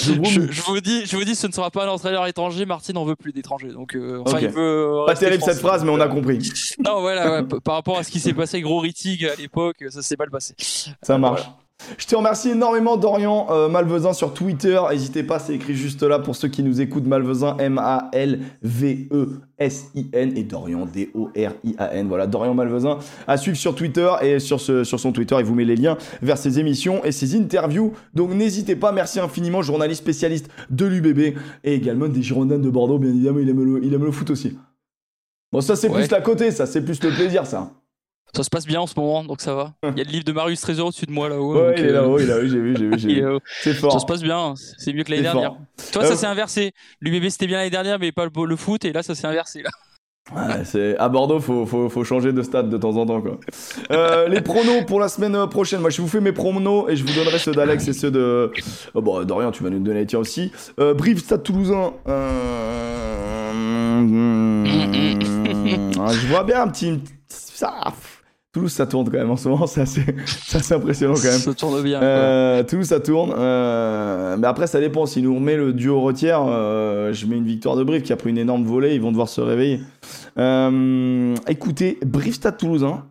Je 0.00 0.12
vomis. 0.12 0.30
Je, 0.30 0.40
je 0.50 0.62
vous 0.62 0.80
dis, 0.80 1.04
je 1.04 1.16
vous 1.16 1.24
dis, 1.24 1.34
ce 1.34 1.46
ne 1.46 1.52
sera 1.52 1.70
pas 1.70 1.84
un 1.84 1.88
entraîneur 1.88 2.26
étranger. 2.26 2.64
Martin 2.64 2.94
n'en 2.94 3.04
veut 3.04 3.14
plus 3.16 3.32
d'étrangers, 3.32 3.72
donc 3.72 3.94
euh, 3.94 4.22
enfin 4.24 4.36
Ok. 4.38 4.42
il 4.42 4.48
veut. 4.48 4.60
euh, 5.02 5.06
Pas 5.06 5.14
terrible 5.14 5.42
cette 5.42 5.58
phrase, 5.58 5.84
mais 5.84 5.90
on 5.90 6.00
a 6.00 6.08
compris. 6.08 6.38
Non, 6.84 7.00
voilà, 7.02 7.42
ouais, 7.42 7.48
par 7.62 7.74
rapport 7.74 7.98
à 7.98 8.04
ce 8.04 8.10
qui 8.10 8.20
s'est 8.20 8.32
passé, 8.32 8.60
gros 8.62 8.78
Rittig 8.78 9.26
à 9.26 9.34
l'époque, 9.34 9.84
ça 9.90 10.00
s'est 10.02 10.16
mal 10.18 10.30
passé. 10.30 10.54
Ça 11.02 11.18
marche. 11.18 11.42
Je 11.98 12.06
te 12.06 12.14
remercie 12.16 12.50
énormément 12.50 12.96
Dorian 12.96 13.46
euh, 13.50 13.68
Malvezin 13.68 14.12
sur 14.12 14.34
Twitter. 14.34 14.80
N'hésitez 14.90 15.22
pas, 15.22 15.38
c'est 15.38 15.54
écrit 15.54 15.74
juste 15.74 16.02
là 16.02 16.18
pour 16.18 16.36
ceux 16.36 16.48
qui 16.48 16.62
nous 16.62 16.80
écoutent. 16.80 17.06
Malvezin, 17.06 17.56
M-A-L-V-E-S-I-N 17.58 20.32
et 20.36 20.42
Dorian, 20.44 20.86
D-O-R-I-A-N. 20.86 22.08
Voilà, 22.08 22.26
Dorian 22.26 22.54
Malvezin 22.54 22.98
à 23.26 23.36
suivre 23.36 23.56
sur 23.56 23.74
Twitter 23.74 24.10
et 24.22 24.38
sur, 24.38 24.60
ce, 24.60 24.84
sur 24.84 25.00
son 25.00 25.12
Twitter, 25.12 25.36
il 25.38 25.44
vous 25.44 25.54
met 25.54 25.64
les 25.64 25.76
liens 25.76 25.96
vers 26.22 26.38
ses 26.38 26.58
émissions 26.58 27.04
et 27.04 27.12
ses 27.12 27.36
interviews. 27.36 27.92
Donc 28.14 28.32
n'hésitez 28.34 28.76
pas, 28.76 28.92
merci 28.92 29.20
infiniment, 29.20 29.62
journaliste 29.62 30.02
spécialiste 30.02 30.48
de 30.70 30.86
l'UBB 30.86 31.36
et 31.64 31.74
également 31.74 32.08
des 32.08 32.22
Girondins 32.22 32.58
de 32.58 32.70
Bordeaux, 32.70 32.98
bien 32.98 33.10
évidemment, 33.10 33.38
il 33.40 33.48
aime 33.48 33.64
le, 33.64 33.84
il 33.84 33.92
aime 33.94 34.04
le 34.04 34.12
foot 34.12 34.30
aussi. 34.30 34.56
Bon, 35.52 35.60
ça 35.60 35.76
c'est 35.76 35.88
Ouais. 35.88 36.00
plus 36.00 36.10
la 36.10 36.20
côté, 36.20 36.50
ça 36.50 36.66
c'est 36.66 36.82
plus 36.82 37.02
le 37.02 37.10
plaisir, 37.10 37.46
ça. 37.46 37.70
Ça 38.34 38.42
se 38.42 38.48
passe 38.48 38.64
bien 38.66 38.80
en 38.80 38.86
ce 38.86 38.94
moment, 38.98 39.24
donc 39.24 39.42
ça 39.42 39.54
va. 39.54 39.74
Il 39.82 39.98
y 39.98 40.00
a 40.00 40.04
le 40.04 40.10
livre 40.10 40.24
de 40.24 40.32
Marius 40.32 40.62
Trésor 40.62 40.86
au-dessus 40.86 41.04
de 41.04 41.12
moi 41.12 41.28
là-haut. 41.28 41.54
Ouais, 41.54 41.68
donc, 41.68 41.74
il 41.78 41.84
est 41.84 41.88
euh, 41.90 41.92
là-haut, 41.92 42.18
il 42.18 42.24
est 42.24 42.28
là-haut, 42.28 42.46
j'ai 42.46 42.58
vu, 42.60 42.74
j'ai 42.78 42.86
vu, 42.88 42.98
j'ai 42.98 43.20
vu. 43.20 43.26
C'est 43.62 43.74
fort. 43.74 43.92
Ça 43.92 43.98
se 43.98 44.06
passe 44.06 44.22
bien, 44.22 44.54
c'est 44.78 44.94
mieux 44.94 45.04
que 45.04 45.10
l'année 45.10 45.24
C'est 45.24 45.32
fort. 45.32 45.40
dernière. 45.42 45.58
Toi, 45.92 46.04
Euh, 46.04 46.06
ça 46.06 46.16
s'est 46.16 46.26
inversé. 46.26 46.72
L'UBB 47.02 47.28
c'était 47.28 47.46
bien 47.46 47.58
l'année 47.58 47.68
dernière, 47.70 47.98
mais 47.98 48.10
pas 48.10 48.24
le, 48.24 48.30
le 48.46 48.56
foot, 48.56 48.86
et 48.86 48.92
là 48.92 49.02
ça 49.02 49.14
s'est 49.14 49.26
inversé. 49.26 49.62
Là. 49.62 49.68
Ouais, 50.34 50.64
c'est 50.64 50.96
à 50.98 51.08
Bordeaux, 51.10 51.40
faut, 51.40 51.66
faut, 51.66 51.90
faut 51.90 52.04
changer 52.04 52.32
de 52.32 52.42
stade 52.42 52.70
de 52.70 52.78
temps 52.78 52.96
en 52.96 53.04
temps 53.04 53.20
quoi. 53.20 53.38
Euh, 53.90 54.28
les 54.28 54.40
pronos 54.40 54.82
pour 54.86 54.98
la 55.00 55.08
semaine 55.08 55.34
euh, 55.34 55.46
prochaine. 55.46 55.80
Moi, 55.80 55.90
je 55.90 56.00
vous 56.00 56.08
fais 56.08 56.20
mes 56.20 56.32
pronos 56.32 56.86
et 56.88 56.96
je 56.96 57.04
vous 57.04 57.12
donnerai 57.12 57.38
ceux 57.38 57.52
d'Alex 57.52 57.86
et 57.88 57.92
ceux 57.92 58.10
de. 58.12 58.50
Oh, 58.94 59.02
bon, 59.02 59.22
Dorian, 59.24 59.50
tu 59.50 59.62
vas 59.62 59.68
nous 59.68 59.80
donner 59.80 60.00
les 60.00 60.06
tiens 60.06 60.20
aussi. 60.20 60.50
Euh, 60.78 60.94
Brive, 60.94 61.18
Stade 61.18 61.42
Toulousain. 61.42 61.92
Euh... 62.08 62.28
ah, 66.00 66.12
je 66.12 66.26
vois 66.28 66.44
bien 66.44 66.62
un 66.62 66.68
petit. 66.68 67.00
Ça. 67.28 67.92
Toulouse, 68.52 68.70
ça 68.70 68.86
tourne 68.86 69.06
quand 69.06 69.16
même 69.16 69.30
en 69.30 69.38
ce 69.38 69.48
moment. 69.48 69.66
C'est 69.66 69.80
assez, 69.80 70.74
impressionnant 70.74 71.14
quand 71.14 71.22
même. 71.22 71.40
Ça 71.40 71.54
tourne 71.54 71.82
bien. 71.82 72.02
Euh, 72.02 72.62
Toulouse, 72.62 72.86
ça 72.86 73.00
tourne. 73.00 73.32
Euh, 73.34 74.36
mais 74.36 74.46
après, 74.46 74.66
ça 74.66 74.78
dépend. 74.78 75.06
Si 75.06 75.22
nous 75.22 75.34
remet 75.34 75.56
le 75.56 75.72
duo 75.72 76.02
retière, 76.02 76.42
euh, 76.46 77.14
je 77.14 77.24
mets 77.26 77.38
une 77.38 77.46
victoire 77.46 77.76
de 77.76 77.82
Brive 77.84 78.02
qui 78.02 78.12
a 78.12 78.16
pris 78.16 78.28
une 78.28 78.36
énorme 78.36 78.64
volée. 78.64 78.94
Ils 78.94 79.00
vont 79.00 79.10
devoir 79.10 79.30
se 79.30 79.40
réveiller. 79.40 79.80
Écoutez, 81.48 81.98
Brive 82.04 82.34
Stade 82.34 82.58
Toulousain. 82.58 83.06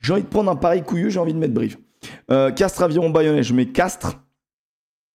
J'ai 0.00 0.12
envie 0.12 0.22
de 0.22 0.28
prendre 0.28 0.50
un 0.50 0.56
pari 0.56 0.82
couilleux. 0.82 1.08
J'ai 1.08 1.20
envie 1.20 1.34
de 1.34 1.38
mettre 1.38 1.54
Brive. 1.54 1.76
Castres 2.56 2.82
Aviron 2.82 3.10
Bayonnais. 3.10 3.44
Je 3.44 3.54
mets 3.54 3.66
Castres 3.66 4.18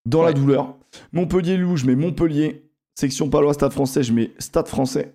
dans 0.05 0.23
la 0.23 0.31
douleur. 0.31 0.77
Montpellier 1.11 1.57
Loup. 1.57 1.75
Je 1.75 1.85
mets 1.85 1.95
Montpellier. 1.95 2.63
Section 2.95 3.29
Palois 3.29 3.55
Stade 3.55 3.73
Français. 3.73 4.03
Je 4.03 4.13
mets 4.13 4.31
Stade 4.39 4.69
Français. 4.69 5.13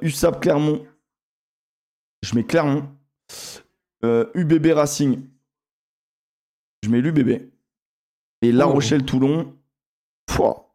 USAP 0.00 0.40
Clermont. 0.40 0.80
Je 2.22 2.34
mets 2.34 2.44
Clermont. 2.44 2.88
Euh, 4.04 4.30
UBB 4.34 4.72
Racing. 4.74 5.26
Je 6.82 6.88
mets 6.90 7.00
l'UBB. 7.00 7.50
Et 8.42 8.52
La 8.52 8.66
Oh. 8.68 8.72
Rochelle-Toulon. 8.72 9.56
Pouah. 10.26 10.72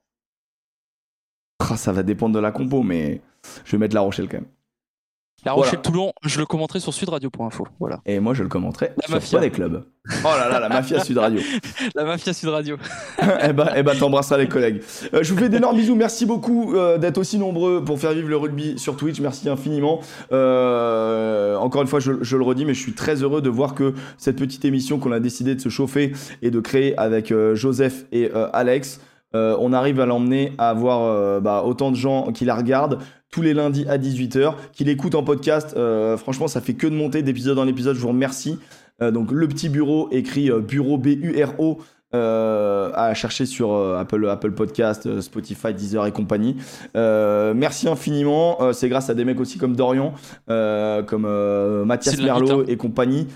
Ah, 1.59 1.77
ça 1.77 1.91
va 1.91 2.03
dépendre 2.03 2.35
de 2.35 2.39
la 2.39 2.51
compo, 2.51 2.83
mais 2.83 3.21
je 3.63 3.71
vais 3.71 3.77
mettre 3.77 3.95
La 3.95 4.01
Rochelle 4.01 4.27
quand 4.29 4.37
même. 4.39 4.49
La 5.45 5.53
voilà. 5.53 5.69
Rochelle-Toulon, 5.69 6.11
je 6.23 6.39
le 6.39 6.45
commenterai 6.47 6.79
sur 6.79 6.91
sudradio.info. 6.91 7.67
Voilà. 7.79 8.01
Et 8.07 8.19
moi, 8.19 8.33
je 8.33 8.41
le 8.41 8.49
commenterai 8.49 8.93
La 8.97 9.05
sur 9.05 9.15
mafia. 9.15 9.39
les 9.39 9.51
clubs. 9.51 9.85
Oh 10.23 10.27
là 10.27 10.49
là, 10.49 10.59
la 10.59 10.69
mafia 10.69 11.03
Sud 11.03 11.19
Radio. 11.19 11.39
La 11.95 12.03
mafia 12.03 12.33
Sud 12.33 12.49
Radio. 12.49 12.77
eh 13.43 13.53
ben, 13.53 13.69
eh 13.75 13.83
ben 13.83 13.95
t'embrasseras 13.95 14.37
les 14.37 14.47
collègues. 14.47 14.81
Euh, 15.13 15.21
je 15.21 15.33
vous 15.33 15.39
fais 15.39 15.49
d'énormes 15.49 15.75
bisous. 15.77 15.95
Merci 15.95 16.25
beaucoup 16.25 16.75
euh, 16.75 16.97
d'être 16.97 17.19
aussi 17.19 17.37
nombreux 17.37 17.83
pour 17.83 17.99
faire 17.99 18.13
vivre 18.13 18.27
le 18.27 18.37
rugby 18.37 18.77
sur 18.79 18.97
Twitch. 18.97 19.19
Merci 19.19 19.47
infiniment. 19.47 20.01
Euh, 20.31 21.55
encore 21.57 21.83
une 21.83 21.87
fois, 21.87 21.99
je, 21.99 22.13
je 22.21 22.37
le 22.37 22.43
redis, 22.43 22.65
mais 22.65 22.73
je 22.73 22.81
suis 22.81 22.93
très 22.93 23.21
heureux 23.21 23.41
de 23.41 23.49
voir 23.49 23.75
que 23.75 23.93
cette 24.17 24.37
petite 24.37 24.65
émission 24.65 24.97
qu'on 24.97 25.11
a 25.11 25.19
décidé 25.19 25.53
de 25.53 25.61
se 25.61 25.69
chauffer 25.69 26.13
et 26.41 26.49
de 26.49 26.59
créer 26.59 26.97
avec 26.97 27.31
Joseph 27.53 28.05
et 28.11 28.31
Alex, 28.53 28.99
euh, 29.35 29.57
on 29.59 29.73
arrive 29.73 29.99
à 29.99 30.05
l'emmener 30.05 30.53
à 30.57 30.69
avoir 30.69 31.03
euh, 31.03 31.41
bah, 31.41 31.63
autant 31.65 31.91
de 31.91 31.97
gens 31.97 32.31
qui 32.31 32.45
la 32.45 32.55
regardent 32.55 32.99
tous 33.35 33.41
les 33.41 33.53
lundis 33.53 33.85
à 33.89 33.97
18h, 33.97 34.53
qui 34.71 34.85
l'écoutent 34.85 35.13
en 35.13 35.21
podcast. 35.21 35.73
Euh, 35.75 36.15
franchement, 36.15 36.47
ça 36.47 36.61
fait 36.61 36.73
que 36.73 36.87
de 36.87 36.95
monter 36.95 37.21
d'épisode 37.21 37.59
en 37.59 37.67
épisode. 37.67 37.97
Je 37.97 38.01
vous 38.01 38.07
remercie. 38.07 38.57
Euh, 39.01 39.11
donc 39.11 39.29
le 39.29 39.45
petit 39.49 39.67
bureau 39.67 40.07
écrit 40.13 40.49
euh, 40.49 40.61
bureau 40.61 40.97
B 40.97 41.07
U 41.07 41.43
R 41.43 41.59
O 41.59 41.79
euh, 42.15 42.91
à 42.95 43.13
chercher 43.13 43.45
sur 43.45 43.73
euh, 43.73 43.97
Apple 43.97 44.27
Apple 44.29 44.51
Podcast, 44.51 45.05
euh, 45.05 45.21
Spotify, 45.21 45.73
Deezer 45.73 46.05
et 46.05 46.11
compagnie. 46.11 46.55
Merci 46.95 47.87
infiniment. 47.87 48.57
C'est 48.73 48.89
grâce 48.89 49.09
à 49.09 49.13
des 49.13 49.25
mecs 49.25 49.39
aussi 49.39 49.57
comme 49.57 49.75
Dorian, 49.75 50.13
comme 50.47 51.27
Mathias 51.85 52.17
Merlot 52.19 52.63
et 52.67 52.77
compagnie 52.77 53.27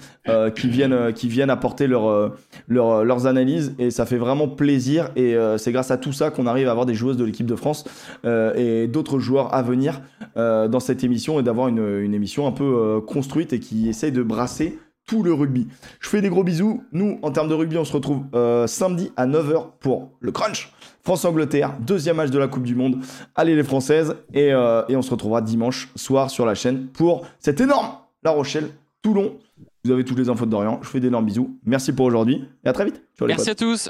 qui 0.56 0.70
viennent 0.70 1.14
qui 1.14 1.28
viennent 1.28 1.50
apporter 1.50 1.88
leur, 1.88 2.34
leur- 2.68 3.04
leurs 3.04 3.28
analyses 3.28 3.74
et 3.80 3.92
ça 3.92 4.06
fait 4.06 4.18
vraiment 4.18 4.48
plaisir 4.48 5.10
et 5.16 5.36
c'est 5.58 5.72
grâce 5.72 5.92
à 5.92 5.98
tout 5.98 6.14
ça 6.14 6.30
qu'on 6.32 6.48
arrive 6.48 6.68
à 6.68 6.72
avoir 6.72 6.86
des 6.86 6.94
joueuses 6.94 7.18
de 7.18 7.26
l'équipe 7.26 7.46
de 7.48 7.56
France 7.56 7.86
et 8.26 8.88
d'autres 8.88 9.20
joueurs 9.20 9.54
à 9.54 9.62
venir 9.62 10.02
dans 10.36 10.80
cette 10.80 11.04
émission 11.04 11.40
et 11.40 11.44
d'avoir 11.44 11.68
une, 11.68 12.02
une 12.02 12.14
émission 12.14 12.48
un 12.48 12.52
peu 12.52 13.02
construite 13.06 13.54
et 13.54 13.60
qui 13.60 13.90
essaye 13.90 14.12
de 14.12 14.24
brasser 14.24 14.78
tout 15.10 15.24
le 15.24 15.34
rugby. 15.34 15.68
Je 16.00 16.08
fais 16.08 16.22
des 16.22 16.30
gros 16.30 16.44
bisous. 16.44 16.84
Nous, 16.92 17.18
en 17.24 17.32
termes 17.32 17.50
de 17.50 17.56
rugby, 17.56 17.78
on 17.78 17.84
se 17.84 17.94
retrouve 17.94 18.22
euh, 18.36 18.68
samedi 18.68 19.12
à 19.18 19.26
9h 19.26 19.72
pour 19.80 20.12
le 20.20 20.32
crunch. 20.32 20.72
France-Angleterre, 21.02 21.74
deuxième 21.80 22.18
match 22.18 22.30
de 22.30 22.38
la 22.38 22.48
Coupe 22.48 22.64
du 22.64 22.76
Monde. 22.76 23.00
Allez 23.34 23.56
les 23.56 23.64
Françaises. 23.64 24.16
Et, 24.36 24.54
euh, 24.54 24.84
et 24.88 24.96
on 24.96 25.02
se 25.02 25.10
retrouvera 25.10 25.42
dimanche 25.42 25.90
soir 25.96 26.30
sur 26.30 26.46
la 26.46 26.54
chaîne 26.54 26.88
pour 26.88 27.26
cet 27.40 27.60
énorme 27.60 27.88
La 28.22 28.30
Rochelle, 28.30 28.70
Toulon. 29.02 29.38
Vous 29.84 29.92
avez 29.92 30.04
toutes 30.04 30.20
les 30.20 30.30
infos 30.30 30.46
de 30.46 30.52
Dorian. 30.52 30.80
Je 30.84 30.90
fais 30.90 31.00
d'énormes 31.00 31.26
bisous. 31.26 31.58
Merci 31.66 31.92
pour 31.92 32.06
aujourd'hui 32.06 32.48
et 32.64 32.68
à 32.68 32.74
très 32.74 32.86
vite. 32.86 33.02
Ciao, 33.18 33.28
Merci 33.28 33.50
à 33.50 33.56
tous. 33.56 33.88